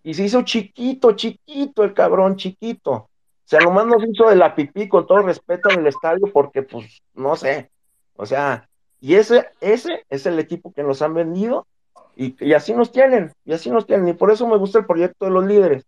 Y 0.04 0.14
se 0.14 0.24
hizo 0.24 0.42
chiquito, 0.42 1.14
chiquito 1.14 1.84
el 1.84 1.94
cabrón, 1.94 2.36
chiquito. 2.36 2.92
O 2.92 3.10
sea, 3.46 3.60
nomás 3.60 3.86
nos 3.88 4.04
hizo 4.04 4.30
de 4.30 4.36
la 4.36 4.56
pipí 4.56 4.88
con 4.88 5.06
todo 5.08 5.20
respeto 5.20 5.70
en 5.70 5.82
el 5.82 5.88
estadio 5.88 6.32
porque, 6.32 6.64
pues, 6.64 7.02
no 7.14 7.36
sé. 7.36 7.70
O 8.16 8.26
sea, 8.26 8.68
y 9.00 9.16
ese, 9.16 9.48
ese 9.62 10.06
es 10.10 10.26
el 10.26 10.40
equipo 10.40 10.74
que 10.74 10.84
nos 10.84 11.02
han 11.02 11.14
vendido 11.14 11.68
y 12.16 12.54
así 12.54 12.74
nos 12.74 12.92
tienen, 12.92 13.34
y 13.44 13.54
así 13.54 13.72
nos 13.72 13.86
tienen. 13.86 14.08
Y 14.08 14.14
por 14.14 14.32
eso 14.32 14.48
me 14.48 14.58
gusta 14.58 14.80
el 14.80 14.86
proyecto 14.86 15.26
de 15.26 15.32
los 15.32 15.46
líderes, 15.46 15.86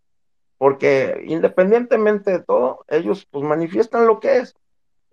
porque 0.58 1.22
independientemente 1.26 2.32
de 2.32 2.42
todo, 2.42 2.84
ellos 2.88 3.26
pues 3.30 3.44
manifiestan 3.44 4.06
lo 4.06 4.20
que 4.20 4.38
es. 4.38 4.54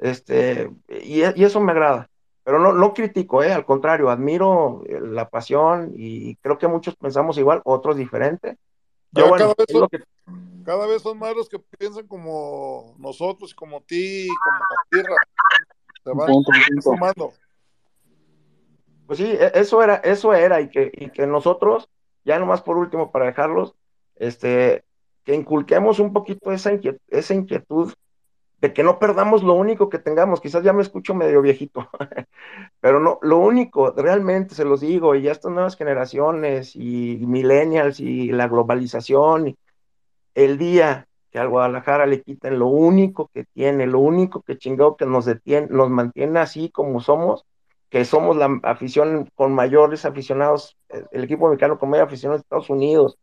Este, 0.03 0.69
y, 0.89 1.21
eso 1.21 1.61
me 1.61 1.71
agrada. 1.71 2.09
Pero 2.43 2.59
no, 2.59 2.73
no 2.73 2.93
critico, 2.93 3.41
¿eh? 3.41 3.53
al 3.53 3.65
contrario, 3.65 4.09
admiro 4.09 4.83
eh, 4.85 4.99
la 5.01 5.29
pasión 5.29 5.93
y 5.95 6.35
creo 6.35 6.57
que 6.57 6.67
muchos 6.67 6.97
pensamos 6.97 7.37
igual, 7.37 7.61
otros 7.63 7.95
diferente. 7.95 8.57
Pero 9.13 9.31
cada, 9.31 9.53
vez 9.57 9.67
son, 9.71 9.87
cada, 10.65 10.87
vez 10.87 11.01
son, 11.01 11.17
más 11.19 11.33
los 11.37 11.47
que 11.47 11.57
piensan 11.57 12.05
como 12.05 12.95
nosotros 12.97 13.55
como 13.55 13.79
ti, 13.79 14.27
como 14.43 14.59
Tierra. 14.91 15.15
Se 16.03 16.11
van 16.11 16.81
sumando. 16.81 17.31
Pues 19.07 19.19
sí, 19.19 19.25
e, 19.25 19.51
eso 19.55 19.81
era, 19.81 19.95
eso 19.95 20.33
era, 20.33 20.59
y 20.59 20.69
que, 20.69 20.91
y 20.93 21.11
que 21.11 21.25
nosotros, 21.25 21.87
ya 22.25 22.39
nomás 22.39 22.61
por 22.61 22.75
último, 22.75 23.09
para 23.09 23.27
dejarlos, 23.27 23.73
este, 24.17 24.83
que 25.23 25.33
inculquemos 25.33 25.99
un 25.99 26.11
poquito 26.11 26.51
esa 26.51 26.71
esa 27.07 27.33
inquietud 27.33 27.93
de 28.63 28.71
que 28.71 28.81
no 28.81 28.97
perdamos 28.97 29.43
lo 29.43 29.55
único 29.55 29.89
que 29.89 29.99
tengamos. 29.99 30.39
Quizás 30.39 30.63
ya 30.63 30.71
me 30.71 30.83
escucho 30.83 31.13
medio 31.13 31.41
viejito, 31.41 31.89
pero 32.79 33.01
no, 33.01 33.19
lo 33.21 33.39
único, 33.39 33.91
realmente 33.91 34.55
se 34.55 34.63
los 34.63 34.79
digo, 34.79 35.15
y 35.15 35.23
ya 35.23 35.33
estas 35.33 35.51
nuevas 35.51 35.75
generaciones 35.75 36.73
y 36.73 37.17
millennials 37.27 37.99
y 37.99 38.31
la 38.31 38.47
globalización, 38.47 39.57
el 40.33 40.57
día 40.57 41.09
que 41.29 41.39
al 41.39 41.49
Guadalajara 41.49 42.05
le 42.05 42.21
quiten 42.21 42.57
lo 42.57 42.67
único 42.67 43.29
que 43.33 43.43
tiene, 43.43 43.85
lo 43.85 43.99
único 43.99 44.41
que 44.43 44.57
chingado 44.57 44.95
que 44.95 45.05
nos 45.05 45.25
detiene, 45.25 45.67
nos 45.69 45.89
mantiene 45.89 46.39
así 46.39 46.69
como 46.69 47.01
somos, 47.01 47.45
que 47.89 48.05
somos 48.05 48.37
la 48.37 48.61
afición 48.63 49.29
con 49.35 49.53
mayores 49.53 50.05
aficionados, 50.05 50.77
el 51.11 51.25
equipo 51.25 51.49
mexicano 51.49 51.77
con 51.77 51.89
mayor 51.89 52.07
aficionados 52.07 52.41
de 52.41 52.45
Estados 52.45 52.69
Unidos, 52.69 53.17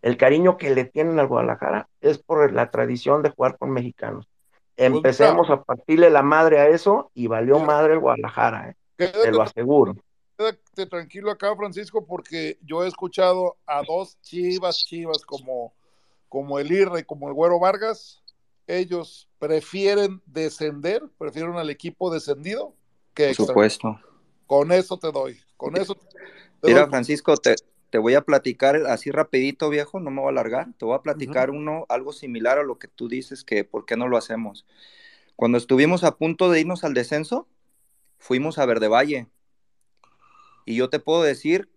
el 0.00 0.16
cariño 0.16 0.56
que 0.56 0.74
le 0.74 0.86
tienen 0.86 1.18
al 1.18 1.26
Guadalajara 1.26 1.86
es 2.00 2.16
por 2.18 2.50
la 2.54 2.70
tradición 2.70 3.22
de 3.22 3.28
jugar 3.28 3.58
con 3.58 3.72
mexicanos. 3.72 4.26
Pues 4.76 4.92
Empecemos 4.92 5.48
a 5.48 5.62
partirle 5.62 6.10
la 6.10 6.22
madre 6.22 6.58
a 6.58 6.68
eso 6.68 7.10
y 7.14 7.28
valió 7.28 7.58
madre 7.58 7.94
el 7.94 8.00
Guadalajara, 8.00 8.70
¿eh? 8.70 8.76
te 8.96 9.30
lo 9.30 9.40
aseguro. 9.40 9.96
Quédate 10.36 10.86
tranquilo 10.86 11.30
acá, 11.30 11.56
Francisco, 11.56 12.04
porque 12.04 12.58
yo 12.62 12.84
he 12.84 12.88
escuchado 12.88 13.56
a 13.66 13.82
dos 13.82 14.20
chivas, 14.20 14.84
chivas 14.84 15.24
como, 15.24 15.72
como 16.28 16.58
el 16.58 16.70
Irra 16.70 17.00
y 17.00 17.04
como 17.04 17.28
el 17.28 17.34
Güero 17.34 17.58
Vargas. 17.58 18.22
Ellos 18.66 19.30
prefieren 19.38 20.20
descender, 20.26 21.02
prefieren 21.16 21.56
al 21.56 21.70
equipo 21.70 22.12
descendido 22.12 22.74
que 23.14 23.28
Por 23.28 23.46
supuesto. 23.46 23.98
Con 24.46 24.72
eso 24.72 24.98
te 24.98 25.10
doy. 25.10 25.40
Con 25.56 25.76
eso. 25.78 25.96
Mira, 26.62 26.86
Francisco, 26.86 27.34
te, 27.38 27.54
te, 27.96 27.98
voy 27.98 28.12
a 28.12 28.20
platicar 28.20 28.76
así 28.88 29.10
rapidito, 29.10 29.70
viejo, 29.70 30.00
no 30.00 30.10
me 30.10 30.20
voy 30.20 30.26
a 30.26 30.30
alargar. 30.30 30.68
Te 30.76 30.84
voy 30.84 30.94
a 30.94 31.00
platicar 31.00 31.50
uno, 31.50 31.86
algo 31.88 32.12
similar 32.12 32.58
a 32.58 32.62
lo 32.62 32.78
que 32.78 32.88
tú 32.88 33.08
dices, 33.08 33.42
que 33.42 33.64
por 33.64 33.86
qué 33.86 33.96
no 33.96 34.06
lo 34.06 34.18
hacemos. 34.18 34.66
Cuando 35.34 35.56
estuvimos 35.56 36.04
a 36.04 36.16
punto 36.16 36.50
de 36.50 36.60
irnos 36.60 36.84
al 36.84 36.92
descenso, 36.92 37.48
fuimos 38.18 38.58
a 38.58 38.66
Verde 38.66 38.88
Valle. 38.88 39.28
Y 40.66 40.76
yo 40.76 40.90
te 40.90 40.98
puedo 40.98 41.22
decir 41.22 41.70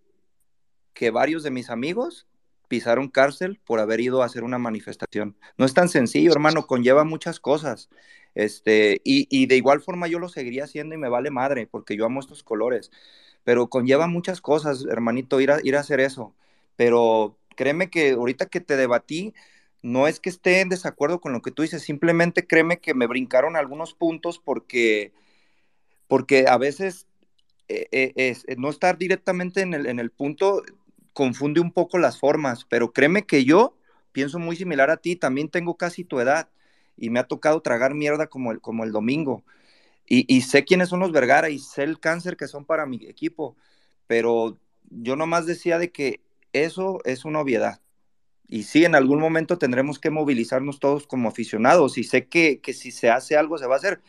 que 0.94 1.10
varios 1.10 1.42
de 1.42 1.52
mis 1.52 1.70
amigos 1.70 2.28
pisaron 2.68 3.08
cárcel 3.08 3.62
por 3.64 3.80
haber 3.80 4.02
ido 4.02 4.22
a 4.22 4.26
hacer 4.26 4.44
una 4.44 4.58
manifestación. 4.58 5.38
No 5.58 5.66
es 5.66 5.74
tan 5.74 5.88
sencillo, 5.88 6.34
hermano, 6.34 6.68
conlleva 6.68 7.06
muchas 7.06 7.40
cosas. 7.40 7.90
Este, 8.36 9.00
y, 9.06 9.26
y, 9.30 9.46
de 9.46 9.56
igual 9.56 9.80
forma 9.80 10.08
yo 10.08 10.20
lo 10.20 10.28
seguiría 10.28 10.66
haciendo 10.66 10.96
y 10.96 10.98
me 10.98 11.08
vale 11.08 11.32
madre, 11.32 11.66
porque 11.66 11.96
yo 11.96 12.06
amo 12.06 12.20
estos 12.20 12.44
colores. 12.44 12.92
Pero 13.50 13.68
conlleva 13.68 14.06
muchas 14.06 14.42
cosas, 14.42 14.86
hermanito, 14.86 15.42
ir 15.42 15.50
a, 15.50 15.58
ir 15.64 15.76
a 15.76 15.80
hacer 15.80 16.00
eso. 16.02 16.36
Pero 16.76 17.36
créeme 17.56 17.90
que 17.90 18.12
ahorita 18.12 18.46
que 18.46 18.60
te 18.60 18.78
debatí, 18.78 19.34
no 19.82 20.08
es 20.08 20.20
que 20.20 20.30
esté 20.30 20.62
en 20.62 20.70
desacuerdo 20.70 21.20
con 21.20 21.34
lo 21.34 21.42
que 21.42 21.50
tú 21.50 21.64
dices, 21.64 21.82
simplemente 21.82 22.46
créeme 22.46 22.78
que 22.78 22.94
me 22.94 23.08
brincaron 23.08 23.56
algunos 23.56 23.96
puntos 23.96 24.38
porque, 24.38 25.14
porque 26.08 26.46
a 26.48 26.60
veces 26.60 27.08
eh, 27.70 27.88
eh, 27.92 28.56
no 28.60 28.70
estar 28.70 29.00
directamente 29.00 29.62
en 29.62 29.74
el, 29.74 29.88
en 29.88 29.98
el 29.98 30.12
punto 30.12 30.62
confunde 31.14 31.60
un 31.60 31.72
poco 31.72 31.98
las 31.98 32.20
formas, 32.20 32.68
pero 32.70 32.94
créeme 32.94 33.26
que 33.26 33.46
yo 33.46 33.76
pienso 34.12 34.38
muy 34.38 34.58
similar 34.58 34.92
a 34.92 34.98
ti, 34.98 35.16
también 35.16 35.50
tengo 35.50 35.76
casi 35.76 36.04
tu 36.04 36.20
edad 36.20 36.50
y 36.98 37.10
me 37.10 37.18
ha 37.20 37.24
tocado 37.24 37.62
tragar 37.62 37.96
mierda 37.96 38.28
como 38.28 38.52
el, 38.52 38.62
como 38.62 38.84
el 38.84 38.92
domingo. 38.92 39.44
Y, 40.12 40.42
sé 40.42 40.66
quiénes 40.66 40.90
son 40.90 41.02
los 41.02 41.12
Vergara 41.12 41.52
y 41.52 41.60
sé 41.60 41.84
el 41.84 42.00
cáncer 42.00 42.36
que 42.36 42.48
son 42.48 42.66
para 42.66 42.88
mi 42.88 43.06
equipo, 43.06 43.56
pero 44.08 44.58
yo 44.90 45.16
nomás 45.16 45.46
decía 45.46 45.78
de 45.78 45.92
que 45.92 46.20
eso 46.52 47.00
es 47.06 47.26
una 47.26 47.42
obviedad. 47.42 47.80
Y 48.48 48.64
sí, 48.64 48.86
en 48.86 48.96
algún 48.96 49.20
momento 49.20 49.60
tendremos 49.60 50.00
que 50.00 50.10
movilizarnos 50.10 50.80
todos 50.80 51.06
como 51.06 51.30
aficionados 51.30 52.00
y 52.00 52.04
sé 52.04 52.26
que, 52.26 52.60
que 52.60 52.74
si 52.74 52.90
se 52.90 53.12
hace 53.12 53.38
algo 53.38 53.60
se 53.60 53.68
va 53.68 53.76
a 53.76 53.78
hacer. 53.78 54.02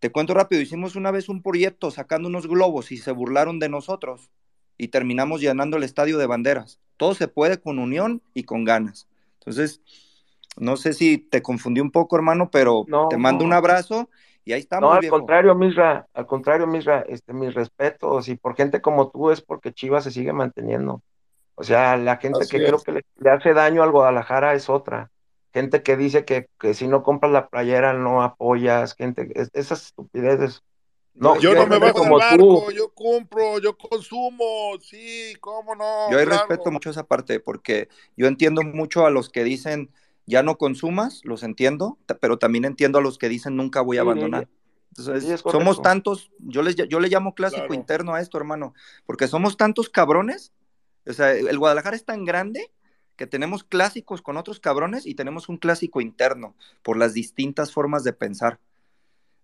Te 0.00 0.10
cuento 0.10 0.34
rápido, 0.34 0.60
hicimos 0.60 0.96
una 0.96 1.12
vez 1.12 1.28
un 1.28 1.40
proyecto 1.40 1.92
sacando 1.92 2.28
unos 2.28 2.48
globos 2.48 2.90
y 2.90 2.96
se 2.96 3.12
burlaron 3.12 3.60
de 3.60 3.68
nosotros 3.68 4.32
y 4.76 4.88
terminamos 4.88 5.40
llenando 5.40 5.76
el 5.76 5.84
estadio 5.84 6.18
de 6.18 6.26
banderas. 6.26 6.80
Todo 6.96 7.14
se 7.14 7.28
puede 7.28 7.60
con 7.60 7.78
unión 7.78 8.22
y 8.34 8.42
con 8.42 8.64
ganas. 8.64 9.06
Entonces, 9.34 9.82
no 10.56 10.76
sé 10.76 10.94
si 10.94 11.18
te 11.18 11.42
confundí 11.42 11.80
un 11.80 11.92
poco, 11.92 12.16
hermano, 12.16 12.50
pero 12.50 12.86
te 13.08 13.16
mando 13.16 13.44
un 13.44 13.52
abrazo 13.52 14.10
y 14.48 14.54
ahí 14.54 14.60
estamos. 14.60 14.88
No, 14.88 14.94
al 14.94 15.06
contrario, 15.08 15.54
Misra, 15.54 16.08
al 16.14 16.26
contrario, 16.26 16.66
Misra, 16.66 17.04
este, 17.06 17.34
mis 17.34 17.52
respetos 17.52 18.28
y 18.28 18.36
por 18.36 18.56
gente 18.56 18.80
como 18.80 19.10
tú 19.10 19.30
es 19.30 19.42
porque 19.42 19.74
Chivas 19.74 20.04
se 20.04 20.10
sigue 20.10 20.32
manteniendo. 20.32 21.02
O 21.54 21.64
sea, 21.64 21.98
la 21.98 22.16
gente 22.16 22.46
que 22.50 22.56
creo 22.56 22.78
que 22.78 22.92
le, 22.92 23.30
hace 23.30 23.52
daño 23.52 23.82
al 23.82 23.90
Guadalajara 23.90 24.54
es 24.54 24.70
otra. 24.70 25.10
Gente 25.52 25.82
que 25.82 25.98
dice 25.98 26.24
que, 26.24 26.48
que 26.58 26.72
si 26.72 26.88
no 26.88 27.02
compras 27.02 27.30
la 27.30 27.48
playera 27.48 27.92
no 27.92 28.22
apoyas, 28.22 28.94
gente, 28.94 29.30
esas 29.52 29.88
estupideces. 29.88 30.62
No, 31.12 31.38
yo, 31.38 31.54
no 31.54 31.66
me 31.66 31.78
bajo 31.78 32.04
del 32.04 32.12
barco, 32.12 32.70
yo 32.70 32.88
compro, 32.94 33.58
yo 33.58 33.76
consumo, 33.76 34.78
sí, 34.80 35.34
cómo 35.40 35.74
no. 35.74 36.10
Yo 36.10 36.24
respeto 36.24 36.70
mucho 36.70 36.88
esa 36.88 37.04
parte 37.04 37.38
porque 37.38 37.90
yo 38.16 38.26
entiendo 38.28 38.62
mucho 38.62 39.04
a 39.04 39.10
los 39.10 39.28
que 39.28 39.44
dicen 39.44 39.90
ya 40.28 40.42
no 40.42 40.58
consumas, 40.58 41.22
los 41.24 41.42
entiendo, 41.42 41.98
pero 42.20 42.38
también 42.38 42.66
entiendo 42.66 42.98
a 42.98 43.02
los 43.02 43.16
que 43.16 43.30
dicen 43.30 43.56
nunca 43.56 43.80
voy 43.80 43.96
a 43.96 44.02
abandonar. 44.02 44.46
Entonces, 44.96 45.40
somos 45.40 45.80
tantos, 45.80 46.30
yo, 46.38 46.62
les, 46.62 46.76
yo 46.76 47.00
le 47.00 47.08
llamo 47.08 47.34
clásico 47.34 47.72
interno 47.72 48.14
a 48.14 48.20
esto, 48.20 48.36
hermano, 48.36 48.74
porque 49.06 49.26
somos 49.26 49.56
tantos 49.56 49.88
cabrones, 49.88 50.52
o 51.06 51.12
sea, 51.12 51.32
el 51.32 51.58
Guadalajara 51.58 51.96
es 51.96 52.04
tan 52.04 52.24
grande 52.24 52.70
que 53.16 53.26
tenemos 53.26 53.64
clásicos 53.64 54.20
con 54.20 54.36
otros 54.36 54.60
cabrones 54.60 55.06
y 55.06 55.14
tenemos 55.14 55.48
un 55.48 55.56
clásico 55.56 56.00
interno 56.00 56.54
por 56.82 56.98
las 56.98 57.14
distintas 57.14 57.72
formas 57.72 58.04
de 58.04 58.12
pensar. 58.12 58.60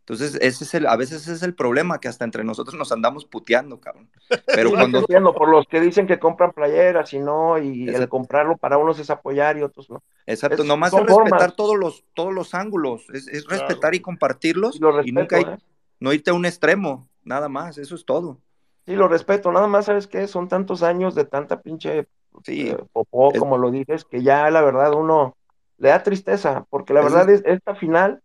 Entonces, 0.07 0.35
ese 0.43 0.65
es 0.65 0.75
el, 0.75 0.87
a 0.87 0.97
veces 0.97 1.23
ese 1.23 1.33
es 1.33 1.43
el 1.43 1.55
problema, 1.55 1.99
que 1.99 2.09
hasta 2.09 2.27
entre 2.27 2.45
nosotros 2.45 2.77
nos 2.77 2.93
andamos 2.93 3.25
puteando, 3.25 3.81
cabrón. 3.81 4.11
Pero 4.47 4.69
cuando... 4.69 4.99
Entiendo, 4.99 5.35
por 5.35 5.49
los 5.49 5.67
que 5.67 5.81
dicen 5.81 6.07
que 6.07 6.19
compran 6.19 6.53
playeras 6.53 7.15
y 7.15 7.21
no, 7.21 7.57
y 7.57 7.89
el 7.89 8.07
comprarlo 8.11 8.59
para 8.59 8.77
unos 8.77 8.99
es 8.99 9.09
apoyar 9.09 9.57
y 9.57 9.63
otros 9.63 9.89
no. 9.89 10.03
Exacto, 10.27 10.63
nomás 10.63 10.93
es 10.93 11.07
respetar 11.07 11.53
todos 11.53 11.79
los, 11.79 12.05
todos 12.13 12.35
los 12.35 12.53
ángulos, 12.53 13.07
es, 13.15 13.47
respetar 13.47 13.95
y 13.95 14.01
compartirlos 14.01 14.79
y, 15.05 15.13
nunca 15.13 15.41
¿eh? 15.41 15.59
no 16.01 16.13
irte 16.13 16.31
a 16.31 16.35
un 16.35 16.45
extremo, 16.45 17.09
nada 17.23 17.49
más, 17.49 17.79
eso 17.79 17.95
es 17.95 18.05
todo. 18.05 18.43
Sí, 18.85 18.97
lo 18.97 19.09
respeto, 19.09 19.53
nada 19.53 19.69
más, 19.69 19.87
¿sabes 19.87 20.07
qué? 20.07 20.27
Son 20.27 20.49
tantos 20.49 20.83
años 20.83 21.15
de 21.15 21.25
tanta 21.25 21.63
pinche 21.63 22.09
sí, 22.43 22.69
eh, 22.69 22.77
popó, 22.93 23.33
como 23.39 23.57
lo 23.57 23.71
dices, 23.71 24.05
que 24.05 24.23
ya 24.23 24.51
la 24.51 24.61
verdad 24.61 24.93
uno 24.93 25.35
le 25.79 25.89
da 25.89 26.03
tristeza, 26.03 26.67
porque 26.69 26.93
la 26.93 27.01
verdad 27.01 27.31
es 27.31 27.43
esta 27.47 27.75
final 27.75 28.21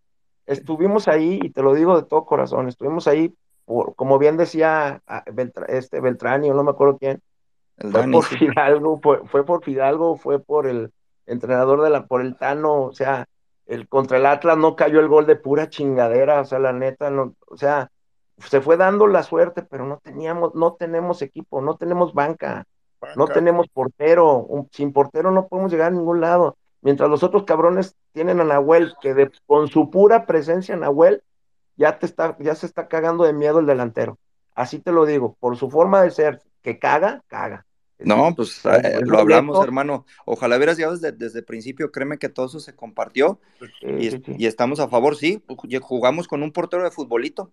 estuvimos 0.49 1.07
ahí, 1.07 1.39
y 1.41 1.51
te 1.51 1.61
lo 1.61 1.73
digo 1.73 1.95
de 1.95 2.07
todo 2.07 2.25
corazón, 2.25 2.67
estuvimos 2.67 3.07
ahí, 3.07 3.33
por, 3.65 3.95
como 3.95 4.17
bien 4.17 4.35
decía 4.35 5.01
ah, 5.07 5.23
este 5.67 6.01
Beltrán, 6.01 6.41
no 6.41 6.63
me 6.63 6.71
acuerdo 6.71 6.97
quién, 6.97 7.21
fue 7.79 8.11
por 8.11 8.25
Fidalgo, 8.25 8.99
fue, 8.99 9.45
por 9.45 9.63
Fidalgo, 9.63 10.17
fue 10.17 10.39
por 10.39 10.67
el 10.67 10.91
entrenador 11.25 11.81
de 11.81 11.89
la, 11.89 12.05
por 12.05 12.21
el 12.21 12.35
Tano, 12.35 12.83
o 12.83 12.93
sea, 12.93 13.27
el 13.67 13.87
contra 13.87 14.17
el 14.17 14.25
Atlas 14.25 14.57
no 14.57 14.75
cayó 14.75 14.99
el 14.99 15.07
gol 15.07 15.25
de 15.25 15.35
pura 15.35 15.69
chingadera, 15.69 16.41
o 16.41 16.45
sea, 16.45 16.59
la 16.59 16.73
neta, 16.73 17.09
no, 17.09 17.35
o 17.47 17.55
sea, 17.55 17.91
se 18.39 18.61
fue 18.61 18.75
dando 18.75 19.07
la 19.07 19.23
suerte, 19.23 19.61
pero 19.61 19.85
no 19.85 19.99
teníamos, 20.03 20.55
no 20.55 20.73
tenemos 20.73 21.21
equipo, 21.21 21.61
no 21.61 21.77
tenemos 21.77 22.13
banca, 22.13 22.65
no 23.15 23.27
tenemos 23.27 23.67
portero, 23.69 24.47
sin 24.71 24.91
portero 24.91 25.31
no 25.31 25.47
podemos 25.47 25.71
llegar 25.71 25.87
a 25.87 25.95
ningún 25.95 26.19
lado. 26.19 26.57
Mientras 26.81 27.09
los 27.09 27.23
otros 27.23 27.43
cabrones 27.43 27.95
tienen 28.13 28.39
a 28.39 28.45
Nahuel, 28.45 28.93
que 29.01 29.29
con 29.45 29.67
su 29.67 29.89
pura 29.89 30.25
presencia 30.25 30.75
Nahuel, 30.75 31.23
ya, 31.75 31.99
te 31.99 32.05
está, 32.05 32.37
ya 32.39 32.55
se 32.55 32.65
está 32.65 32.87
cagando 32.87 33.23
de 33.23 33.33
miedo 33.33 33.59
el 33.59 33.65
delantero. 33.65 34.17
Así 34.53 34.79
te 34.79 34.91
lo 34.91 35.05
digo, 35.05 35.37
por 35.39 35.57
su 35.57 35.69
forma 35.69 36.01
de 36.01 36.11
ser, 36.11 36.41
que 36.61 36.79
caga, 36.79 37.23
caga. 37.27 37.65
No, 37.99 38.33
pues 38.33 38.65
eh, 38.65 39.01
lo 39.01 39.19
hablamos, 39.19 39.61
hermano. 39.61 40.05
Ojalá 40.25 40.55
hubieras 40.55 40.77
llegado 40.77 40.97
desde, 40.97 41.39
el 41.39 41.45
principio, 41.45 41.91
créeme 41.91 42.17
que 42.17 42.29
todo 42.29 42.45
eso 42.45 42.59
se 42.61 42.73
compartió 42.73 43.39
y, 43.81 44.45
estamos 44.45 44.79
a 44.79 44.87
favor, 44.87 45.17
sí, 45.17 45.43
jugamos 45.81 46.27
con 46.27 46.41
un 46.41 46.51
portero 46.51 46.83
de 46.83 46.91
futbolito. 46.91 47.51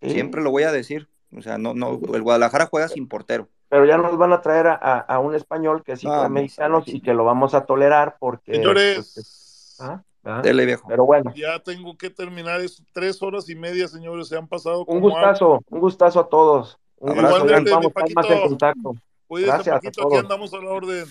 Siempre 0.00 0.42
lo 0.42 0.50
voy 0.50 0.64
a 0.64 0.72
decir. 0.72 1.08
O 1.36 1.42
sea, 1.42 1.58
no, 1.58 1.74
no, 1.74 2.00
el 2.14 2.22
Guadalajara 2.22 2.66
juega 2.66 2.88
sin 2.88 3.08
portero 3.08 3.48
pero 3.72 3.86
ya 3.86 3.96
nos 3.96 4.18
van 4.18 4.34
a 4.34 4.42
traer 4.42 4.66
a, 4.66 5.18
un 5.18 5.34
español 5.34 5.82
que 5.82 5.92
es 5.92 6.04
hijo 6.04 6.22
de 6.22 6.28
mexicanos 6.28 6.84
y 6.88 7.00
que 7.00 7.14
lo 7.14 7.24
vamos 7.24 7.54
a 7.54 7.64
tolerar 7.64 8.18
porque... 8.20 8.56
Señores, 8.56 9.12
pues, 9.14 9.76
¿ah? 9.80 10.02
¿Ah? 10.24 10.42
viejo. 10.42 10.86
Pero 10.86 11.06
bueno. 11.06 11.32
Ya 11.34 11.58
tengo 11.58 11.96
que 11.96 12.10
terminar, 12.10 12.60
es 12.60 12.82
tres 12.92 13.22
horas 13.22 13.48
y 13.48 13.54
media, 13.54 13.88
señores, 13.88 14.28
se 14.28 14.36
han 14.36 14.46
pasado. 14.46 14.84
Un 14.84 15.00
gustazo, 15.00 15.64
un 15.70 15.80
gustazo 15.80 16.20
a 16.20 16.28
todos. 16.28 16.78
Un 16.98 17.18
abrazo, 17.18 17.46
vamos 17.46 17.86
a 17.86 17.88
estar 17.88 18.14
más 18.14 18.30
en 18.30 18.40
contacto. 18.42 18.94
Gracias 19.30 19.74
Paquito, 19.74 20.06
aquí 20.06 20.16
andamos 20.18 20.52
a 20.52 20.58
la 20.58 20.70
orden. 20.70 21.06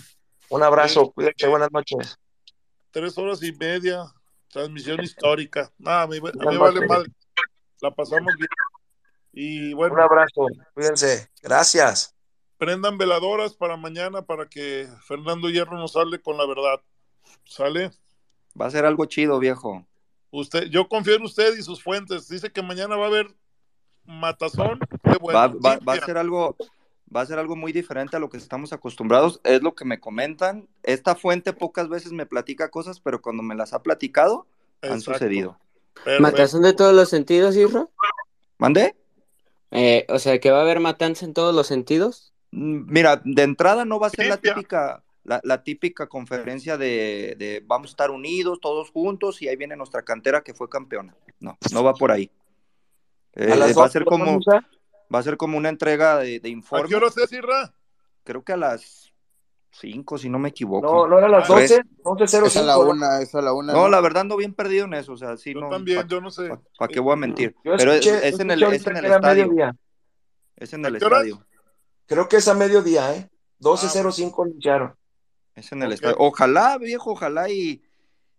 Un 0.50 0.62
abrazo, 0.62 1.02
eh, 1.02 1.12
cuídate, 1.16 1.48
buenas 1.48 1.72
noches. 1.72 2.20
Tres 2.92 3.18
horas 3.18 3.42
y 3.42 3.54
media, 3.54 4.04
transmisión 4.52 5.02
histórica. 5.02 5.72
Nada, 5.80 6.04
a 6.04 6.08
mí, 6.08 6.20
vale 6.20 6.86
madre. 6.86 7.10
La 7.82 7.90
pasamos 7.90 8.36
bien. 8.38 8.50
Y 9.34 9.74
bueno. 9.74 9.96
Un 9.96 10.02
abrazo, 10.02 10.48
cuídense. 10.74 11.30
Gracias 11.42 12.16
prendan 12.62 13.00
veladoras 13.00 13.56
para 13.56 13.76
mañana 13.76 14.22
para 14.22 14.46
que 14.46 14.88
Fernando 15.02 15.50
Hierro 15.50 15.80
nos 15.80 15.96
hable 15.96 16.22
con 16.22 16.38
la 16.38 16.46
verdad. 16.46 16.80
¿Sale? 17.44 17.90
Va 18.60 18.68
a 18.68 18.70
ser 18.70 18.86
algo 18.86 19.06
chido, 19.06 19.40
viejo. 19.40 19.84
Usted, 20.30 20.66
yo 20.66 20.88
confío 20.88 21.16
en 21.16 21.24
usted 21.24 21.58
y 21.58 21.64
sus 21.64 21.82
fuentes. 21.82 22.28
Dice 22.28 22.52
que 22.52 22.62
mañana 22.62 22.98
va 22.98 23.06
a 23.06 23.08
haber 23.08 23.34
matazón. 24.06 24.80
va, 25.04 25.94
a 25.94 26.06
ser 26.06 26.20
algo, 26.20 26.56
va 27.14 27.22
a 27.22 27.26
ser 27.26 27.40
algo 27.40 27.56
muy 27.56 27.72
diferente 27.72 28.18
a 28.18 28.20
lo 28.20 28.30
que 28.30 28.38
estamos 28.38 28.72
acostumbrados. 28.74 29.42
Es 29.44 29.64
lo 29.64 29.74
que 29.74 29.84
me 29.84 30.00
comentan. 30.00 30.70
Esta 30.84 31.16
fuente 31.16 31.54
pocas 31.54 31.90
veces 31.90 32.12
me 32.12 32.28
platica 32.28 32.70
cosas, 32.70 33.00
pero 33.00 33.24
cuando 33.24 33.42
me 33.42 33.56
las 33.56 33.74
ha 33.74 33.82
platicado, 33.82 34.46
han 34.84 35.02
sucedido. 35.02 35.58
¿Matazón 36.20 36.62
de 36.62 36.74
todos 36.74 36.94
los 36.94 37.10
sentidos, 37.10 37.56
Isra? 37.56 37.88
¿Mande? 38.60 38.96
Eh, 39.72 40.06
o 40.10 40.20
sea, 40.20 40.40
que 40.40 40.52
va 40.52 40.60
a 40.60 40.62
haber 40.62 40.80
matanza 40.80 41.26
en 41.26 41.34
todos 41.34 41.56
los 41.56 41.68
sentidos. 41.68 42.34
Mm, 42.52 42.92
mira, 42.92 43.22
de 43.24 43.44
entrada 43.44 43.86
no 43.86 44.00
va 44.00 44.08
a 44.08 44.10
ser 44.12 44.28
la 44.28 44.38
típica, 44.38 45.04
la, 45.24 45.64
típica 45.64 46.08
conferencia 46.08 46.78
de, 46.78 47.64
vamos 47.66 47.90
a 47.90 47.94
estar 47.94 48.12
unidos 48.12 48.60
todos 48.60 48.92
juntos 48.92 49.42
y 49.42 49.48
ahí 49.48 49.56
viene 49.56 49.76
nuestra 49.76 50.04
cantera 50.04 50.42
que 50.42 50.54
fue 50.54 50.70
campeona. 50.70 51.16
No, 51.40 51.58
no 51.74 51.84
va 51.84 51.94
por 51.94 52.12
ahí. 52.12 52.30
Eh, 53.34 53.48
va 53.48 53.86
a 53.86 53.90
ser 53.90 54.04
como 54.04 54.40
va 55.14 55.20
a 55.20 55.24
ser 55.24 55.38
como 55.38 55.58
una 55.58 55.70
entrega 55.70 56.20
de, 56.20 56.40
de 56.40 56.50
informe. 56.50 56.86
¿A 56.86 56.90
qué 56.90 56.96
hora 56.96 57.10
se 57.10 57.36
Irra? 57.36 57.74
Creo 58.24 58.44
que 58.44 58.54
a 58.54 58.58
las 58.58 59.11
5, 59.72 60.18
si 60.18 60.30
no 60.30 60.38
me 60.38 60.50
equivoco. 60.50 60.86
No, 60.86 61.08
no 61.08 61.18
era 61.18 61.30
las 61.30 61.48
12, 61.48 61.82
11.05. 62.04 62.46
Es 62.46 62.58
a 62.58 62.64
la 62.64 62.78
una, 62.78 63.22
es 63.22 63.34
a 63.34 63.42
la 63.42 63.54
una. 63.54 63.74
No, 63.74 63.90
la 63.90 64.02
verdad 64.02 64.22
ando 64.22 64.38
bien 64.38 64.54
perdido 64.54 64.86
en 64.86 64.94
eso, 64.94 65.14
o 65.14 65.18
sea, 65.18 65.38
sí, 65.38 65.54
yo 65.54 65.62
no. 65.62 65.70
también, 65.70 66.08
yo 66.08 66.20
no 66.20 66.30
sé. 66.30 66.50
¿Para 66.78 66.92
qué 66.92 67.00
voy 67.00 67.14
a 67.14 67.16
mentir? 67.16 67.56
Pero 67.64 67.94
es, 67.94 68.06
en 68.06 68.52
el, 68.52 68.64
es 68.64 68.86
en 68.86 68.98
el 68.98 69.06
estadio. 69.06 69.48
Mediodía. 69.48 69.76
Es 70.58 70.74
en 70.74 70.86
el 70.86 70.96
estadio. 70.98 71.46
Creo 72.06 72.28
que 72.28 72.38
es 72.38 72.48
a 72.48 72.54
mediodía, 72.54 73.16
¿eh? 73.16 73.30
12.05 73.62 74.34
ah, 74.38 74.44
anunciaron. 74.44 74.96
Es 75.56 75.72
en 75.72 75.84
el 75.84 75.94
estadio. 75.94 76.18
Ojalá, 76.20 76.78
viejo, 76.78 77.12
ojalá 77.12 77.50
y, 77.50 77.82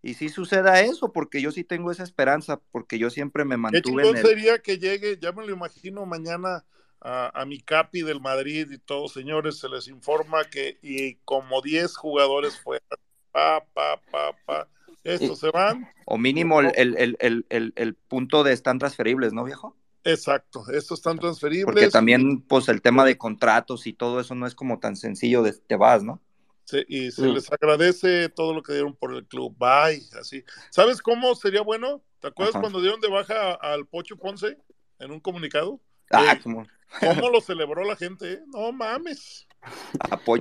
y 0.02 0.14
sí 0.14 0.28
suceda 0.28 0.80
eso, 0.82 1.12
porque 1.12 1.40
yo 1.40 1.50
sí 1.50 1.64
tengo 1.64 1.90
esa 1.90 2.02
esperanza, 2.02 2.60
porque 2.70 2.98
yo 2.98 3.08
siempre 3.08 3.44
me 3.44 3.56
mantuve 3.56 4.02
¿Qué 4.02 4.08
en 4.10 4.16
el... 4.16 4.22
sería 4.22 4.58
que 4.58 4.78
llegue, 4.78 5.18
ya 5.18 5.32
me 5.32 5.46
lo 5.46 5.52
imagino 5.52 6.04
mañana 6.04 6.64
a, 7.04 7.44
mi 7.46 7.60
capi 7.60 8.02
del 8.02 8.20
Madrid 8.20 8.70
y 8.70 8.78
todos, 8.78 9.12
señores, 9.12 9.58
se 9.58 9.68
les 9.68 9.88
informa 9.88 10.44
que 10.44 10.78
y 10.82 11.16
como 11.24 11.60
10 11.60 11.96
jugadores 11.96 12.58
fueron, 12.60 12.86
pa, 13.32 13.64
pa, 13.74 14.00
pa, 14.10 14.32
pa, 14.46 14.68
estos 15.02 15.40
se 15.40 15.50
van. 15.50 15.88
O 16.06 16.16
mínimo 16.16 16.60
el, 16.60 16.96
el, 16.98 17.16
el, 17.18 17.72
el, 17.74 17.94
punto 17.94 18.44
de 18.44 18.52
están 18.52 18.78
transferibles, 18.78 19.32
¿no, 19.32 19.44
viejo? 19.44 19.76
Exacto, 20.04 20.64
estos 20.72 21.00
están 21.00 21.18
transferibles. 21.18 21.64
Porque 21.64 21.88
también, 21.88 22.40
pues, 22.42 22.68
el 22.68 22.82
tema 22.82 23.04
de 23.04 23.18
contratos 23.18 23.86
y 23.86 23.92
todo 23.92 24.20
eso 24.20 24.34
no 24.34 24.46
es 24.46 24.54
como 24.54 24.78
tan 24.78 24.96
sencillo 24.96 25.42
de 25.42 25.52
te 25.52 25.76
vas, 25.76 26.04
¿no? 26.04 26.20
Sí, 26.64 26.84
y 26.88 27.10
se 27.10 27.22
mm. 27.22 27.34
les 27.34 27.52
agradece 27.52 28.28
todo 28.28 28.54
lo 28.54 28.62
que 28.62 28.72
dieron 28.72 28.94
por 28.94 29.12
el 29.14 29.26
club. 29.26 29.56
Bye, 29.58 30.02
así. 30.20 30.44
¿Sabes 30.70 31.02
cómo 31.02 31.34
sería 31.34 31.62
bueno? 31.62 32.00
¿Te 32.20 32.28
acuerdas 32.28 32.60
cuando 32.60 32.80
dieron 32.80 33.00
de 33.00 33.08
baja 33.08 33.54
al 33.54 33.86
Pocho 33.86 34.16
Ponce 34.16 34.56
en 35.00 35.10
un 35.10 35.18
comunicado? 35.18 35.80
Ah, 36.12 36.38
como... 36.42 36.66
¿Cómo 37.00 37.30
lo 37.30 37.40
celebró 37.40 37.84
la 37.84 37.96
gente? 37.96 38.34
Eh? 38.34 38.42
No 38.46 38.70
mames. 38.72 39.46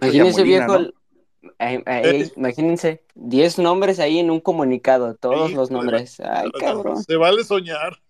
Imagínense, 0.02 0.44
viejo. 0.44 0.78
Imagínense, 2.36 3.04
10 3.16 3.60
nombres 3.60 4.00
ahí 4.00 4.20
en 4.20 4.30
un 4.30 4.40
comunicado, 4.40 5.16
todos 5.16 5.54
los 5.54 5.72
nombres. 5.72 6.20
Ay, 6.20 6.52
cabrón. 6.60 7.02
Se 7.04 7.16
vale 7.16 7.44
soñar. 7.44 8.02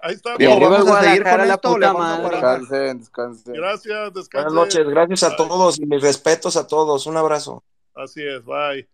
Ahí 0.00 0.14
está. 0.14 0.36
Vamos 0.38 0.88
a 0.88 1.02
seguir 1.02 1.24
con 1.24 1.48
la 1.48 1.58
puta 1.58 1.92
madre. 1.92 2.30
Descansen, 2.30 2.98
descansen. 2.98 3.54
Gracias, 3.54 4.14
descansen. 4.14 4.54
Buenas 4.54 4.74
noches, 4.74 4.88
gracias 4.88 5.22
a 5.24 5.36
todos 5.36 5.78
y 5.78 5.86
mis 5.86 6.02
respetos 6.02 6.56
a 6.56 6.66
todos. 6.66 7.06
Un 7.06 7.16
abrazo. 7.16 7.64
Así 7.94 8.22
es, 8.22 8.44
bye. 8.44 8.88